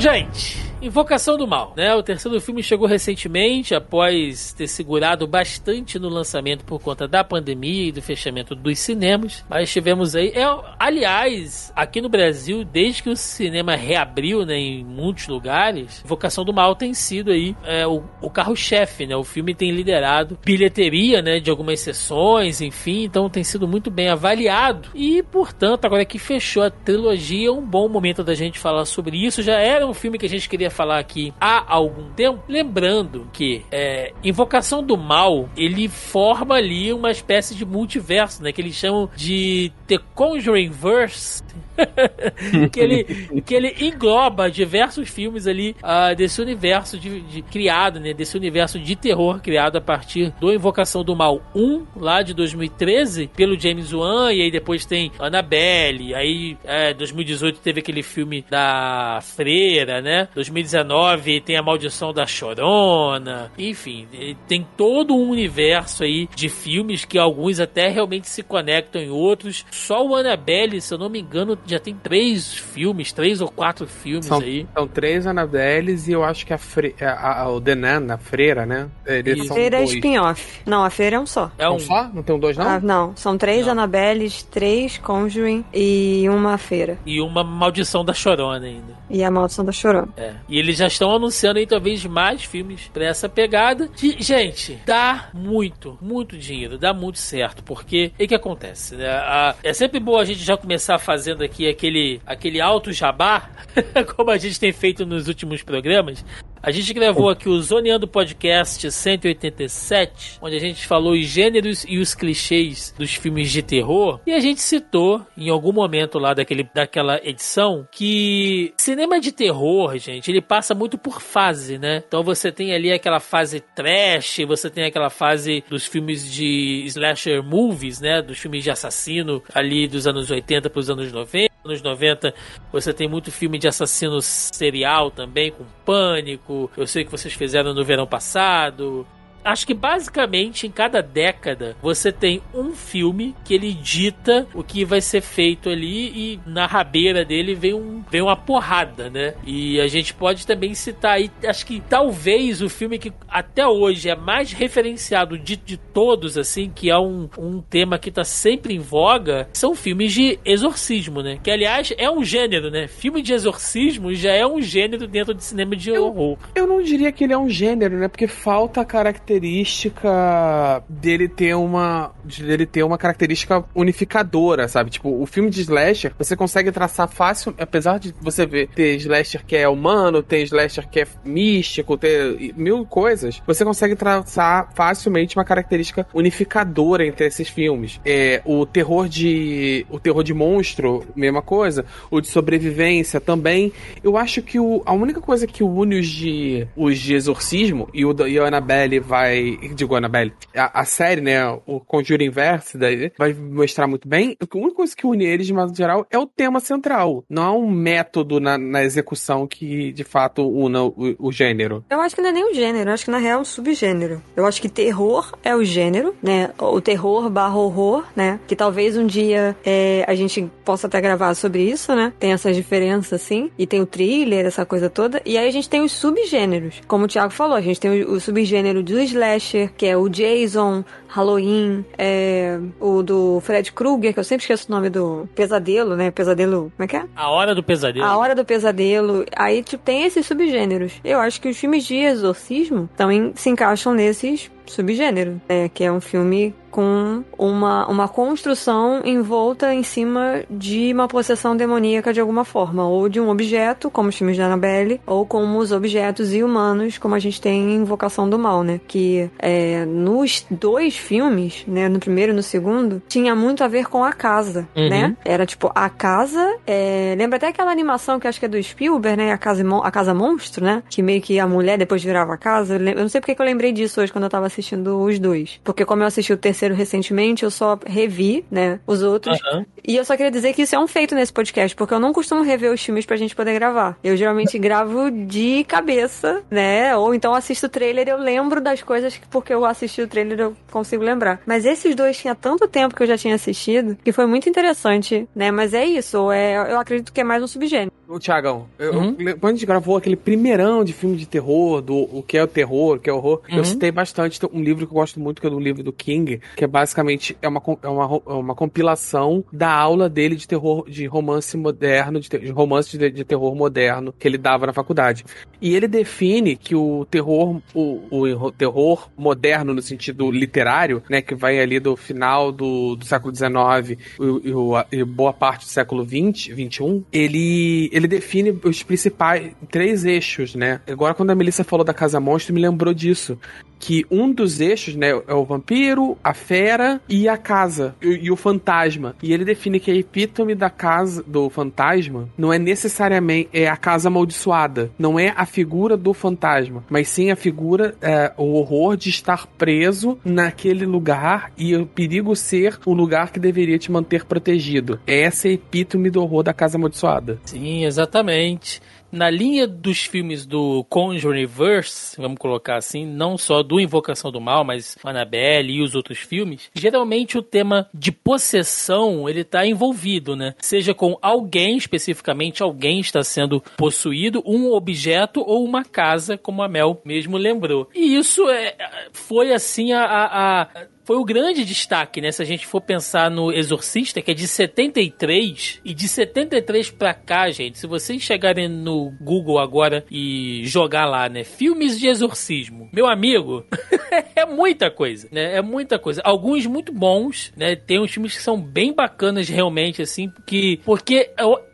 Gente, 0.00 0.57
Invocação 0.88 1.36
do 1.36 1.46
Mal, 1.46 1.74
né? 1.76 1.94
O 1.94 2.02
terceiro 2.02 2.40
filme 2.40 2.62
chegou 2.62 2.86
recentemente, 2.86 3.74
após 3.74 4.52
ter 4.54 4.66
segurado 4.66 5.26
bastante 5.26 5.98
no 5.98 6.08
lançamento 6.08 6.64
por 6.64 6.80
conta 6.80 7.06
da 7.06 7.22
pandemia 7.22 7.88
e 7.88 7.92
do 7.92 8.00
fechamento 8.00 8.54
dos 8.54 8.78
cinemas. 8.78 9.44
Mas 9.50 9.70
tivemos 9.70 10.16
aí. 10.16 10.28
É, 10.34 10.44
aliás, 10.78 11.70
aqui 11.76 12.00
no 12.00 12.08
Brasil, 12.08 12.64
desde 12.64 13.02
que 13.02 13.10
o 13.10 13.16
cinema 13.16 13.76
reabriu, 13.76 14.46
né, 14.46 14.56
em 14.56 14.82
muitos 14.82 15.28
lugares, 15.28 16.02
Invocação 16.04 16.42
do 16.42 16.54
Mal 16.54 16.74
tem 16.74 16.94
sido 16.94 17.30
aí 17.30 17.54
é, 17.64 17.86
o, 17.86 18.02
o 18.22 18.30
carro-chefe, 18.30 19.06
né? 19.06 19.14
O 19.14 19.24
filme 19.24 19.54
tem 19.54 19.70
liderado 19.70 20.38
bilheteria, 20.42 21.20
né, 21.20 21.38
de 21.38 21.50
algumas 21.50 21.80
sessões, 21.80 22.62
enfim, 22.62 23.04
então 23.04 23.28
tem 23.28 23.44
sido 23.44 23.68
muito 23.68 23.90
bem 23.90 24.08
avaliado. 24.08 24.88
E, 24.94 25.22
portanto, 25.22 25.84
agora 25.84 26.04
que 26.06 26.18
fechou 26.18 26.62
a 26.62 26.70
trilogia, 26.70 27.48
é 27.48 27.52
um 27.52 27.64
bom 27.64 27.88
momento 27.90 28.24
da 28.24 28.34
gente 28.34 28.58
falar 28.58 28.86
sobre 28.86 29.18
isso. 29.18 29.42
Já 29.42 29.58
era 29.58 29.86
um 29.86 29.92
filme 29.92 30.16
que 30.16 30.24
a 30.24 30.28
gente 30.28 30.48
queria 30.48 30.70
falar 30.78 31.00
aqui 31.00 31.34
há 31.40 31.64
algum 31.74 32.08
tempo. 32.10 32.40
Lembrando 32.46 33.28
que 33.32 33.64
é, 33.72 34.12
Invocação 34.22 34.80
do 34.80 34.96
Mal 34.96 35.48
ele 35.56 35.88
forma 35.88 36.54
ali 36.54 36.92
uma 36.92 37.10
espécie 37.10 37.54
de 37.56 37.66
multiverso, 37.66 38.42
né? 38.44 38.52
Que 38.52 38.60
eles 38.60 38.76
chamam 38.76 39.10
de 39.16 39.72
The 39.88 39.98
Conjuring 40.14 40.70
Verse 40.70 41.42
que, 42.72 42.80
ele, 42.80 43.04
que 43.44 43.54
ele 43.54 43.74
engloba 43.80 44.50
diversos 44.50 45.08
filmes 45.08 45.46
ali 45.46 45.76
uh, 45.82 46.14
desse 46.14 46.40
universo 46.40 46.98
de, 46.98 47.20
de, 47.20 47.42
criado, 47.42 48.00
né? 48.00 48.12
Desse 48.12 48.36
universo 48.36 48.78
de 48.78 48.96
terror 48.96 49.40
criado 49.40 49.76
a 49.76 49.80
partir 49.80 50.32
do 50.40 50.52
Invocação 50.52 51.04
do 51.04 51.14
Mal 51.14 51.40
1, 51.54 51.86
lá 51.96 52.22
de 52.22 52.34
2013, 52.34 53.28
pelo 53.34 53.58
James 53.58 53.92
Wan, 53.92 54.32
e 54.32 54.42
aí 54.42 54.50
depois 54.50 54.84
tem 54.84 55.12
Annabelle, 55.18 56.14
aí 56.14 56.56
é, 56.64 56.94
2018 56.94 57.60
teve 57.60 57.80
aquele 57.80 58.02
filme 58.02 58.44
da 58.48 59.20
Freira, 59.22 60.00
né? 60.00 60.28
2019 60.34 61.40
tem 61.40 61.56
a 61.56 61.62
Maldição 61.62 62.12
da 62.12 62.26
Chorona, 62.26 63.50
enfim, 63.58 64.06
tem 64.46 64.66
todo 64.76 65.14
um 65.14 65.30
universo 65.30 66.04
aí 66.04 66.28
de 66.34 66.48
filmes 66.48 67.04
que 67.04 67.18
alguns 67.18 67.60
até 67.60 67.88
realmente 67.88 68.28
se 68.28 68.42
conectam 68.42 69.00
em 69.00 69.10
outros. 69.10 69.64
Só 69.70 70.06
o 70.06 70.14
Annabelle, 70.14 70.80
se 70.80 70.92
eu 70.92 70.98
não 70.98 71.08
me 71.08 71.20
engano, 71.20 71.56
já 71.72 71.80
tem 71.80 71.94
três 71.94 72.54
filmes, 72.54 73.12
três 73.12 73.40
ou 73.40 73.48
quatro 73.48 73.86
filmes 73.86 74.26
são, 74.26 74.40
aí. 74.40 74.66
São 74.74 74.86
três 74.86 75.26
Annabelles 75.26 76.08
e 76.08 76.12
eu 76.12 76.24
acho 76.24 76.46
que 76.46 76.52
a, 76.52 76.58
Fre 76.58 76.94
a, 77.00 77.42
a 77.42 77.48
o 77.50 77.60
Denan, 77.60 78.12
a 78.12 78.18
Freira, 78.18 78.66
né? 78.66 78.88
Eles 79.06 79.46
são 79.46 79.56
Freira 79.56 79.78
é 79.78 79.84
spin-off. 79.84 80.60
Não, 80.66 80.84
a 80.84 80.90
Freira 80.90 81.16
é 81.16 81.20
um 81.20 81.26
só. 81.26 81.50
É 81.58 81.68
um, 81.68 81.78
só? 81.78 82.08
Não 82.12 82.22
tem 82.22 82.34
um 82.34 82.38
dois, 82.38 82.56
não? 82.56 82.66
Ah, 82.66 82.80
não, 82.80 83.16
são 83.16 83.36
três 83.36 83.66
não. 83.66 83.72
Annabelles, 83.72 84.42
três 84.42 84.98
Conjuring 84.98 85.64
e 85.72 86.26
uma 86.28 86.58
Feira. 86.58 86.98
E 87.04 87.20
uma 87.20 87.42
Maldição 87.44 88.04
da 88.04 88.12
Chorona 88.12 88.66
ainda. 88.66 88.98
E 89.10 89.24
a 89.24 89.30
Maldição 89.30 89.64
da 89.64 89.72
Chorona. 89.72 90.08
É. 90.16 90.34
E 90.48 90.58
eles 90.58 90.76
já 90.76 90.86
estão 90.86 91.10
anunciando 91.14 91.58
aí 91.58 91.66
talvez 91.66 92.04
mais 92.04 92.44
filmes 92.44 92.90
pra 92.92 93.04
essa 93.04 93.28
pegada. 93.28 93.88
De, 93.96 94.16
gente, 94.22 94.78
dá 94.84 95.30
muito, 95.32 95.98
muito 96.00 96.36
dinheiro, 96.36 96.78
dá 96.78 96.92
muito 96.92 97.18
certo. 97.18 97.62
Porque 97.62 98.12
o 98.18 98.26
que 98.26 98.34
acontece? 98.34 98.96
Né? 98.96 99.08
A, 99.08 99.54
é 99.62 99.72
sempre 99.72 99.98
bom 100.00 100.18
a 100.18 100.24
gente 100.24 100.42
já 100.42 100.56
começar 100.56 100.98
fazendo 100.98 101.42
aqui 101.42 101.57
aquele, 101.66 102.20
aquele 102.26 102.60
alto 102.60 102.92
jabá, 102.92 103.50
como 104.16 104.30
a 104.30 104.38
gente 104.38 104.60
tem 104.60 104.72
feito 104.72 105.04
nos 105.04 105.28
últimos 105.28 105.62
programas. 105.62 106.24
A 106.60 106.72
gente 106.72 106.92
gravou 106.92 107.30
aqui 107.30 107.48
o 107.48 107.60
Zoneando 107.62 108.08
Podcast 108.08 108.90
187, 108.90 110.38
onde 110.42 110.56
a 110.56 110.58
gente 110.58 110.86
falou 110.86 111.12
os 111.12 111.24
gêneros 111.24 111.84
e 111.88 111.98
os 111.98 112.14
clichês 112.14 112.92
dos 112.98 113.14
filmes 113.14 113.50
de 113.50 113.62
terror. 113.62 114.20
E 114.26 114.32
a 114.32 114.40
gente 114.40 114.60
citou, 114.60 115.24
em 115.36 115.48
algum 115.50 115.72
momento 115.72 116.18
lá 116.18 116.34
daquele, 116.34 116.68
daquela 116.74 117.20
edição, 117.22 117.86
que 117.92 118.74
cinema 118.76 119.20
de 119.20 119.30
terror, 119.30 119.96
gente, 119.98 120.30
ele 120.30 120.40
passa 120.40 120.74
muito 120.74 120.98
por 120.98 121.20
fase, 121.20 121.78
né? 121.78 122.02
Então 122.06 122.24
você 122.24 122.50
tem 122.50 122.74
ali 122.74 122.92
aquela 122.92 123.20
fase 123.20 123.60
trash, 123.60 124.40
você 124.46 124.68
tem 124.68 124.84
aquela 124.84 125.10
fase 125.10 125.62
dos 125.70 125.86
filmes 125.86 126.28
de 126.30 126.82
slasher 126.86 127.42
movies, 127.42 128.00
né? 128.00 128.20
Dos 128.20 128.38
filmes 128.38 128.64
de 128.64 128.70
assassino 128.70 129.42
ali 129.54 129.86
dos 129.86 130.08
anos 130.08 130.28
80 130.28 130.68
para 130.68 130.80
os 130.80 130.90
anos 130.90 131.12
90. 131.12 131.47
Nos 131.64 131.82
90 131.82 132.32
você 132.72 132.92
tem 132.92 133.08
muito 133.08 133.30
filme 133.30 133.58
de 133.58 133.68
assassino 133.68 134.22
serial 134.22 135.10
também, 135.10 135.50
com 135.50 135.64
pânico. 135.84 136.70
Eu 136.76 136.86
sei 136.86 137.04
que 137.04 137.10
vocês 137.10 137.34
fizeram 137.34 137.74
no 137.74 137.84
verão 137.84 138.06
passado 138.06 139.06
acho 139.44 139.66
que 139.66 139.74
basicamente 139.74 140.66
em 140.66 140.70
cada 140.70 141.02
década 141.02 141.76
você 141.80 142.12
tem 142.12 142.42
um 142.54 142.72
filme 142.72 143.34
que 143.44 143.54
ele 143.54 143.72
dita 143.72 144.46
o 144.54 144.62
que 144.62 144.84
vai 144.84 145.00
ser 145.00 145.20
feito 145.20 145.70
ali 145.70 146.08
e 146.34 146.40
na 146.46 146.66
rabeira 146.66 147.24
dele 147.24 147.54
vem, 147.54 147.74
um, 147.74 148.02
vem 148.10 148.22
uma 148.22 148.36
porrada, 148.36 149.08
né? 149.08 149.34
E 149.46 149.80
a 149.80 149.86
gente 149.86 150.12
pode 150.12 150.46
também 150.46 150.74
citar 150.74 151.12
aí, 151.12 151.30
acho 151.44 151.64
que 151.64 151.80
talvez 151.80 152.60
o 152.62 152.68
filme 152.68 152.98
que 152.98 153.12
até 153.28 153.66
hoje 153.66 154.08
é 154.08 154.16
mais 154.16 154.52
referenciado 154.52 155.38
de, 155.38 155.56
de 155.56 155.76
todos, 155.76 156.36
assim, 156.36 156.70
que 156.74 156.90
é 156.90 156.98
um, 156.98 157.28
um 157.38 157.60
tema 157.60 157.98
que 157.98 158.10
tá 158.10 158.24
sempre 158.24 158.74
em 158.74 158.80
voga, 158.80 159.48
são 159.52 159.74
filmes 159.74 160.12
de 160.12 160.38
exorcismo, 160.44 161.22
né? 161.22 161.38
Que 161.42 161.50
aliás 161.50 161.92
é 161.96 162.10
um 162.10 162.24
gênero, 162.24 162.70
né? 162.70 162.86
Filme 162.86 163.22
de 163.22 163.32
exorcismo 163.32 164.14
já 164.14 164.32
é 164.32 164.46
um 164.46 164.60
gênero 164.60 165.06
dentro 165.06 165.34
de 165.34 165.44
cinema 165.44 165.76
de 165.76 165.90
eu, 165.90 166.06
horror. 166.06 166.38
Eu 166.54 166.66
não 166.66 166.82
diria 166.82 167.12
que 167.12 167.24
ele 167.24 167.32
é 167.32 167.38
um 167.38 167.48
gênero, 167.48 167.98
né? 167.98 168.08
Porque 168.08 168.26
falta 168.26 168.80
a 168.80 168.84
característica 168.84 169.27
característica 169.28 170.82
dele 170.88 171.28
ter 171.28 171.54
uma 171.54 172.12
dele 172.24 172.64
ter 172.64 172.82
uma 172.82 172.96
característica 172.96 173.64
unificadora, 173.74 174.66
sabe? 174.66 174.90
Tipo, 174.90 175.20
o 175.20 175.26
filme 175.26 175.50
de 175.50 175.60
slasher, 175.60 176.12
você 176.18 176.34
consegue 176.34 176.72
traçar 176.72 177.08
fácil, 177.08 177.54
apesar 177.58 177.98
de 177.98 178.14
você 178.20 178.46
ver 178.46 178.68
ter 178.68 178.96
slasher 178.96 179.44
que 179.44 179.56
é 179.56 179.68
humano, 179.68 180.22
tem 180.22 180.42
slasher 180.44 180.88
que 180.88 181.00
é 181.00 181.06
místico, 181.24 181.96
ter 181.96 182.54
mil 182.56 182.86
coisas, 182.86 183.42
você 183.46 183.64
consegue 183.64 183.94
traçar 183.94 184.70
facilmente 184.74 185.36
uma 185.36 185.44
característica 185.44 186.06
unificadora 186.14 187.06
entre 187.06 187.26
esses 187.26 187.48
filmes. 187.48 188.00
É, 188.04 188.40
o 188.44 188.64
terror 188.64 189.08
de 189.08 189.86
o 189.90 189.98
terror 189.98 190.22
de 190.22 190.32
monstro, 190.32 191.04
mesma 191.14 191.42
coisa, 191.42 191.84
o 192.10 192.20
de 192.20 192.28
sobrevivência 192.28 193.20
também. 193.20 193.72
Eu 194.02 194.16
acho 194.16 194.40
que 194.42 194.58
o, 194.58 194.82
a 194.86 194.92
única 194.92 195.20
coisa 195.20 195.46
que 195.46 195.62
une 195.62 195.98
os 195.98 196.08
de 196.08 196.66
os 196.76 196.98
de 196.98 197.14
exorcismo 197.14 197.88
e 197.92 198.04
o 198.04 198.14
e 198.26 198.38
a 198.38 198.46
Annabelle 198.46 199.00
vai 199.00 199.17
vai. 199.18 199.58
Digo, 199.74 199.94
Annabelle, 199.96 200.32
a, 200.54 200.80
a 200.80 200.84
série, 200.84 201.20
né? 201.20 201.44
O 201.66 201.80
Conjuro 201.80 202.22
Inverso 202.22 202.78
daí, 202.78 203.12
vai 203.18 203.32
mostrar 203.32 203.86
muito 203.86 204.06
bem. 204.06 204.36
A 204.40 204.56
única 204.56 204.74
coisa 204.74 204.94
que 204.94 205.06
une 205.06 205.24
eles, 205.24 205.46
de 205.46 205.52
modo 205.52 205.76
geral, 205.76 206.06
é 206.10 206.18
o 206.18 206.26
tema 206.26 206.60
central. 206.60 207.24
Não 207.28 207.42
há 207.42 207.52
um 207.52 207.68
método 207.68 208.38
na, 208.40 208.56
na 208.56 208.84
execução 208.84 209.46
que, 209.46 209.92
de 209.92 210.04
fato, 210.04 210.48
una 210.48 210.84
o, 210.84 211.16
o, 211.18 211.32
gênero. 211.32 211.84
Eu 211.90 212.00
acho 212.00 212.14
que 212.14 212.22
não 212.22 212.30
é 212.30 212.32
nem 212.32 212.50
o 212.50 212.54
gênero, 212.54 212.90
eu 212.90 212.94
acho 212.94 213.04
que 213.04 213.10
na 213.10 213.18
real 213.18 213.38
é 213.38 213.42
um 213.42 213.44
subgênero. 213.44 214.22
Eu 214.36 214.46
acho 214.46 214.60
que 214.60 214.68
terror 214.68 215.36
é 215.42 215.54
o 215.54 215.64
gênero, 215.64 216.14
né? 216.22 216.50
O 216.58 216.80
terror 216.80 217.28
barra 217.28 217.56
horror, 217.56 218.04
né? 218.14 218.38
Que 218.46 218.54
talvez 218.54 218.96
um 218.96 219.06
dia 219.06 219.56
é, 219.64 220.04
a 220.06 220.14
gente 220.14 220.50
possa 220.64 220.86
até 220.86 221.00
gravar 221.00 221.34
sobre 221.34 221.62
isso, 221.62 221.94
né? 221.94 222.12
Tem 222.18 222.32
essas 222.32 222.54
diferenças, 222.54 223.20
assim. 223.20 223.50
E 223.58 223.66
tem 223.66 223.80
o 223.80 223.86
thriller, 223.86 224.46
essa 224.46 224.64
coisa 224.64 224.88
toda. 224.88 225.20
E 225.24 225.36
aí 225.36 225.48
a 225.48 225.52
gente 225.52 225.68
tem 225.68 225.80
os 225.80 225.92
subgêneros. 225.92 226.80
Como 226.86 227.04
o 227.04 227.08
Thiago 227.08 227.32
falou, 227.32 227.56
a 227.56 227.60
gente 227.60 227.80
tem 227.80 228.02
o, 228.02 228.12
o 228.12 228.20
subgênero 228.20 228.82
dos 228.82 229.07
slasher, 229.08 229.70
que 229.76 229.86
é 229.86 229.96
o 229.96 230.08
Jason, 230.08 230.84
Halloween, 231.08 231.84
é, 231.96 232.58
o 232.80 233.02
do 233.02 233.40
Fred 233.40 233.72
Krueger, 233.72 234.12
que 234.12 234.20
eu 234.20 234.24
sempre 234.24 234.44
esqueço 234.44 234.66
o 234.68 234.74
nome 234.74 234.90
do 234.90 235.28
Pesadelo, 235.34 235.96
né? 235.96 236.10
Pesadelo, 236.10 236.72
como 236.76 236.84
é 236.84 236.86
que 236.86 236.96
é? 236.96 237.04
A 237.16 237.30
Hora 237.30 237.54
do 237.54 237.62
Pesadelo. 237.62 238.04
A 238.04 238.16
Hora 238.16 238.34
do 238.34 238.44
Pesadelo. 238.44 239.24
Aí, 239.36 239.62
tipo, 239.62 239.82
tem 239.82 240.04
esses 240.04 240.26
subgêneros. 240.26 240.92
Eu 241.04 241.18
acho 241.18 241.40
que 241.40 241.48
os 241.48 241.56
filmes 241.56 241.84
de 241.84 241.96
exorcismo 241.96 242.88
também 242.96 243.32
se 243.34 243.48
encaixam 243.48 243.94
nesses 243.94 244.50
subgênero, 244.66 245.40
é, 245.48 245.68
que 245.68 245.82
é 245.82 245.90
um 245.90 246.00
filme 246.00 246.54
com 246.70 247.22
uma, 247.38 247.86
uma 247.88 248.08
construção 248.08 249.02
envolta 249.04 249.72
em 249.72 249.82
cima 249.82 250.42
de 250.50 250.92
uma 250.92 251.08
possessão 251.08 251.56
demoníaca 251.56 252.12
de 252.12 252.20
alguma 252.20 252.44
forma, 252.44 252.86
ou 252.86 253.08
de 253.08 253.20
um 253.20 253.28
objeto, 253.28 253.90
como 253.90 254.08
os 254.08 254.16
filmes 254.16 254.36
de 254.36 254.42
Annabelle, 254.42 255.00
ou 255.06 255.26
como 255.26 255.58
os 255.58 255.72
objetos 255.72 256.32
e 256.32 256.42
humanos, 256.42 256.98
como 256.98 257.14
a 257.14 257.18
gente 257.18 257.40
tem 257.40 257.72
em 257.72 257.76
Invocação 257.76 258.28
do 258.28 258.38
Mal, 258.38 258.62
né? 258.62 258.80
Que 258.86 259.30
é, 259.38 259.84
nos 259.84 260.46
dois 260.50 260.96
filmes, 260.96 261.64
né, 261.66 261.88
no 261.88 261.98
primeiro 261.98 262.32
e 262.32 262.34
no 262.34 262.42
segundo, 262.42 263.02
tinha 263.08 263.34
muito 263.34 263.64
a 263.64 263.68
ver 263.68 263.86
com 263.86 264.04
a 264.04 264.12
casa, 264.12 264.68
uhum. 264.76 264.88
né? 264.88 265.16
Era 265.24 265.46
tipo, 265.46 265.70
a 265.74 265.88
casa, 265.88 266.56
é... 266.66 267.14
lembra 267.16 267.36
até 267.36 267.48
aquela 267.48 267.70
animação 267.70 268.20
que 268.20 268.26
acho 268.26 268.38
que 268.38 268.46
é 268.46 268.48
do 268.48 268.62
Spielberg, 268.62 269.16
né? 269.16 269.32
A 269.32 269.38
casa, 269.38 269.64
a 269.82 269.90
casa 269.90 270.14
Monstro, 270.14 270.64
né? 270.64 270.82
Que 270.88 271.02
meio 271.02 271.20
que 271.20 271.38
a 271.38 271.46
mulher 271.46 271.78
depois 271.78 272.02
virava 272.02 272.34
a 272.34 272.36
casa. 272.36 272.76
Eu 272.76 272.96
não 272.96 273.08
sei 273.08 273.20
porque 273.20 273.34
que 273.34 273.42
eu 273.42 273.46
lembrei 273.46 273.72
disso 273.72 274.00
hoje 274.00 274.12
quando 274.12 274.24
eu 274.24 274.30
tava 274.30 274.46
assistindo 274.46 275.00
os 275.00 275.18
dois. 275.18 275.60
Porque 275.62 275.84
como 275.84 276.02
eu 276.02 276.06
assisti 276.06 276.32
o 276.32 276.36
terceiro 276.36 276.57
recentemente, 276.66 277.44
eu 277.44 277.50
só 277.50 277.78
revi, 277.86 278.44
né, 278.50 278.80
os 278.86 279.02
outros. 279.02 279.38
Uhum. 279.40 279.64
E 279.86 279.96
eu 279.96 280.04
só 280.04 280.16
queria 280.16 280.30
dizer 280.30 280.52
que 280.52 280.62
isso 280.62 280.74
é 280.74 280.78
um 280.78 280.86
feito 280.86 281.14
nesse 281.14 281.32
podcast, 281.32 281.74
porque 281.74 281.94
eu 281.94 282.00
não 282.00 282.12
costumo 282.12 282.42
rever 282.42 282.72
os 282.72 282.82
filmes 282.82 283.06
pra 283.06 283.16
gente 283.16 283.34
poder 283.34 283.54
gravar. 283.54 283.98
Eu 284.02 284.16
geralmente 284.16 284.58
gravo 284.58 285.10
de 285.10 285.64
cabeça, 285.64 286.42
né? 286.50 286.96
Ou 286.96 287.14
então 287.14 287.34
assisto 287.34 287.66
o 287.66 287.70
trailer 287.70 288.08
e 288.08 288.10
eu 288.10 288.18
lembro 288.18 288.60
das 288.60 288.82
coisas 288.82 289.16
que 289.16 289.26
porque 289.28 289.52
eu 289.52 289.64
assisti 289.64 290.02
o 290.02 290.08
trailer 290.08 290.40
eu 290.40 290.56
consigo 290.70 291.02
lembrar. 291.02 291.40
Mas 291.46 291.64
esses 291.64 291.94
dois 291.94 292.18
tinha 292.18 292.34
tanto 292.34 292.68
tempo 292.68 292.94
que 292.94 293.02
eu 293.02 293.06
já 293.06 293.16
tinha 293.16 293.34
assistido 293.34 293.96
que 294.04 294.12
foi 294.12 294.26
muito 294.26 294.48
interessante, 294.48 295.28
né? 295.34 295.50
Mas 295.50 295.74
é 295.74 295.84
isso, 295.84 296.30
é, 296.30 296.72
eu 296.72 296.78
acredito 296.78 297.12
que 297.12 297.20
é 297.20 297.24
mais 297.24 297.42
um 297.42 297.46
subgênero. 297.46 297.97
O 298.08 298.18
Tiagão, 298.18 298.66
uhum. 298.80 299.14
quando 299.38 299.52
a 299.52 299.56
gente 299.56 299.66
gravou 299.66 299.94
aquele 299.94 300.16
primeirão 300.16 300.82
de 300.82 300.94
filme 300.94 301.14
de 301.14 301.26
terror, 301.26 301.82
do 301.82 301.94
o 301.94 302.22
que 302.22 302.38
é 302.38 302.42
o 302.42 302.46
terror, 302.46 302.96
o 302.96 302.98
que 302.98 303.10
é 303.10 303.12
o 303.12 303.16
horror, 303.16 303.42
uhum. 303.50 303.58
eu 303.58 303.64
citei 303.66 303.92
bastante 303.92 304.40
um 304.50 304.62
livro 304.62 304.86
que 304.86 304.92
eu 304.92 304.96
gosto 304.96 305.20
muito, 305.20 305.42
que 305.42 305.46
é 305.46 305.50
do 305.50 305.60
livro 305.60 305.82
do 305.82 305.92
King, 305.92 306.40
que 306.56 306.64
é 306.64 306.66
basicamente 306.66 307.36
é 307.42 307.46
uma, 307.46 307.60
é 307.82 307.88
uma, 307.88 308.22
é 308.26 308.32
uma 308.32 308.54
compilação 308.54 309.44
da 309.52 309.70
aula 309.70 310.08
dele 310.08 310.36
de 310.36 310.48
terror, 310.48 310.88
de 310.88 311.04
romance 311.04 311.54
moderno, 311.54 312.18
de, 312.18 312.30
de 312.30 312.50
romance 312.50 312.96
de, 312.96 313.10
de, 313.10 313.24
terror 313.24 313.54
moderno 313.54 314.14
que 314.18 314.26
ele 314.26 314.38
dava 314.38 314.64
na 314.64 314.72
faculdade. 314.72 315.26
E 315.60 315.76
ele 315.76 315.86
define 315.86 316.56
que 316.56 316.74
o 316.74 317.04
terror, 317.10 317.60
o, 317.74 318.00
o 318.10 318.50
terror 318.50 319.10
moderno 319.18 319.74
no 319.74 319.82
sentido 319.82 320.30
literário, 320.30 321.02
né, 321.10 321.20
que 321.20 321.34
vai 321.34 321.60
ali 321.60 321.78
do 321.78 321.94
final 321.94 322.50
do, 322.50 322.96
do 322.96 323.04
século 323.04 323.34
XIX 323.36 323.98
e, 324.18 324.94
e, 324.94 324.98
e 324.98 325.04
boa 325.04 325.34
parte 325.34 325.66
do 325.66 325.70
século 325.70 326.06
XX, 326.06 326.54
XXI, 326.54 327.04
ele 327.12 327.97
ele 327.98 328.08
define 328.08 328.58
os 328.64 328.82
principais 328.82 329.52
três 329.70 330.04
eixos, 330.04 330.54
né? 330.54 330.80
Agora, 330.86 331.14
quando 331.14 331.30
a 331.30 331.34
Melissa 331.34 331.64
falou 331.64 331.84
da 331.84 331.92
Casa 331.92 332.20
Monstro, 332.20 332.54
me 332.54 332.60
lembrou 332.60 332.94
disso. 332.94 333.38
Que 333.78 334.04
um 334.10 334.32
dos 334.32 334.60
eixos, 334.60 334.94
né, 334.94 335.10
é 335.26 335.34
o 335.34 335.44
vampiro, 335.44 336.16
a 336.22 336.34
fera 336.34 337.00
e 337.08 337.28
a 337.28 337.36
casa, 337.36 337.94
e, 338.02 338.26
e 338.26 338.30
o 338.30 338.36
fantasma. 338.36 339.14
E 339.22 339.32
ele 339.32 339.44
define 339.44 339.80
que 339.80 339.90
a 339.90 339.94
epítome 339.94 340.54
da 340.54 340.70
casa, 340.70 341.22
do 341.26 341.48
fantasma, 341.48 342.28
não 342.36 342.52
é 342.52 342.58
necessariamente 342.58 343.48
é 343.52 343.68
a 343.68 343.76
casa 343.76 344.08
amaldiçoada, 344.08 344.90
não 344.98 345.18
é 345.18 345.32
a 345.36 345.46
figura 345.46 345.96
do 345.96 346.12
fantasma, 346.12 346.84
mas 346.88 347.08
sim 347.08 347.30
a 347.30 347.36
figura, 347.36 347.94
é, 348.00 348.32
o 348.36 348.54
horror 348.54 348.96
de 348.96 349.10
estar 349.10 349.46
preso 349.46 350.18
naquele 350.24 350.84
lugar 350.84 351.52
e 351.56 351.74
o 351.76 351.86
perigo 351.86 352.34
ser 352.34 352.78
o 352.84 352.92
lugar 352.92 353.30
que 353.32 353.40
deveria 353.40 353.78
te 353.78 353.90
manter 353.90 354.24
protegido. 354.24 355.00
Essa 355.06 355.48
é 355.48 355.50
a 355.50 355.54
epítome 355.54 356.10
do 356.10 356.22
horror 356.22 356.42
da 356.42 356.52
casa 356.52 356.76
amaldiçoada. 356.76 357.38
Sim, 357.44 357.84
exatamente 357.84 358.80
na 359.10 359.30
linha 359.30 359.66
dos 359.66 360.04
filmes 360.04 360.46
do 360.46 360.84
Conjureverse, 360.88 362.16
vamos 362.20 362.38
colocar 362.38 362.76
assim, 362.76 363.06
não 363.06 363.38
só 363.38 363.62
do 363.62 363.80
Invocação 363.80 364.30
do 364.30 364.40
Mal, 364.40 364.64
mas 364.64 364.96
Annabelle 365.04 365.72
e 365.72 365.82
os 365.82 365.94
outros 365.94 366.18
filmes, 366.18 366.70
geralmente 366.74 367.38
o 367.38 367.42
tema 367.42 367.88
de 367.92 368.12
possessão, 368.12 369.28
ele 369.28 369.44
tá 369.44 369.66
envolvido, 369.66 370.36
né? 370.36 370.54
Seja 370.58 370.94
com 370.94 371.18
alguém, 371.22 371.76
especificamente 371.76 372.62
alguém 372.62 373.00
está 373.00 373.22
sendo 373.22 373.62
possuído, 373.76 374.42
um 374.46 374.72
objeto 374.72 375.40
ou 375.40 375.64
uma 375.64 375.84
casa, 375.84 376.36
como 376.36 376.62
a 376.62 376.68
Mel 376.68 377.00
mesmo 377.04 377.36
lembrou. 377.36 377.88
E 377.94 378.16
isso 378.16 378.48
é, 378.48 378.76
foi 379.12 379.52
assim 379.52 379.92
a, 379.92 380.04
a, 380.04 380.62
a 380.62 380.68
foi 381.08 381.16
o 381.16 381.24
grande 381.24 381.64
destaque, 381.64 382.20
né? 382.20 382.30
Se 382.30 382.42
a 382.42 382.44
gente 382.44 382.66
for 382.66 382.82
pensar 382.82 383.30
no 383.30 383.50
Exorcista, 383.50 384.20
que 384.20 384.30
é 384.30 384.34
de 384.34 384.46
73, 384.46 385.80
e 385.82 385.94
de 385.94 386.06
73 386.06 386.90
pra 386.90 387.14
cá, 387.14 387.48
gente, 387.48 387.78
se 387.78 387.86
vocês 387.86 388.20
chegarem 388.20 388.68
no 388.68 389.10
Google 389.18 389.58
agora 389.58 390.04
e 390.10 390.60
jogar 390.66 391.06
lá, 391.06 391.26
né? 391.26 391.44
Filmes 391.44 391.98
de 391.98 392.08
exorcismo. 392.08 392.90
Meu 392.92 393.06
amigo, 393.06 393.64
é 394.36 394.44
muita 394.44 394.90
coisa, 394.90 395.26
né? 395.32 395.56
É 395.56 395.62
muita 395.62 395.98
coisa. 395.98 396.20
Alguns 396.22 396.66
muito 396.66 396.92
bons, 396.92 397.54
né? 397.56 397.74
Tem 397.74 397.98
uns 397.98 398.10
filmes 398.10 398.36
que 398.36 398.42
são 398.42 398.60
bem 398.60 398.92
bacanas 398.92 399.48
realmente, 399.48 400.02
assim, 400.02 400.28
porque, 400.28 400.78
porque 400.84 401.30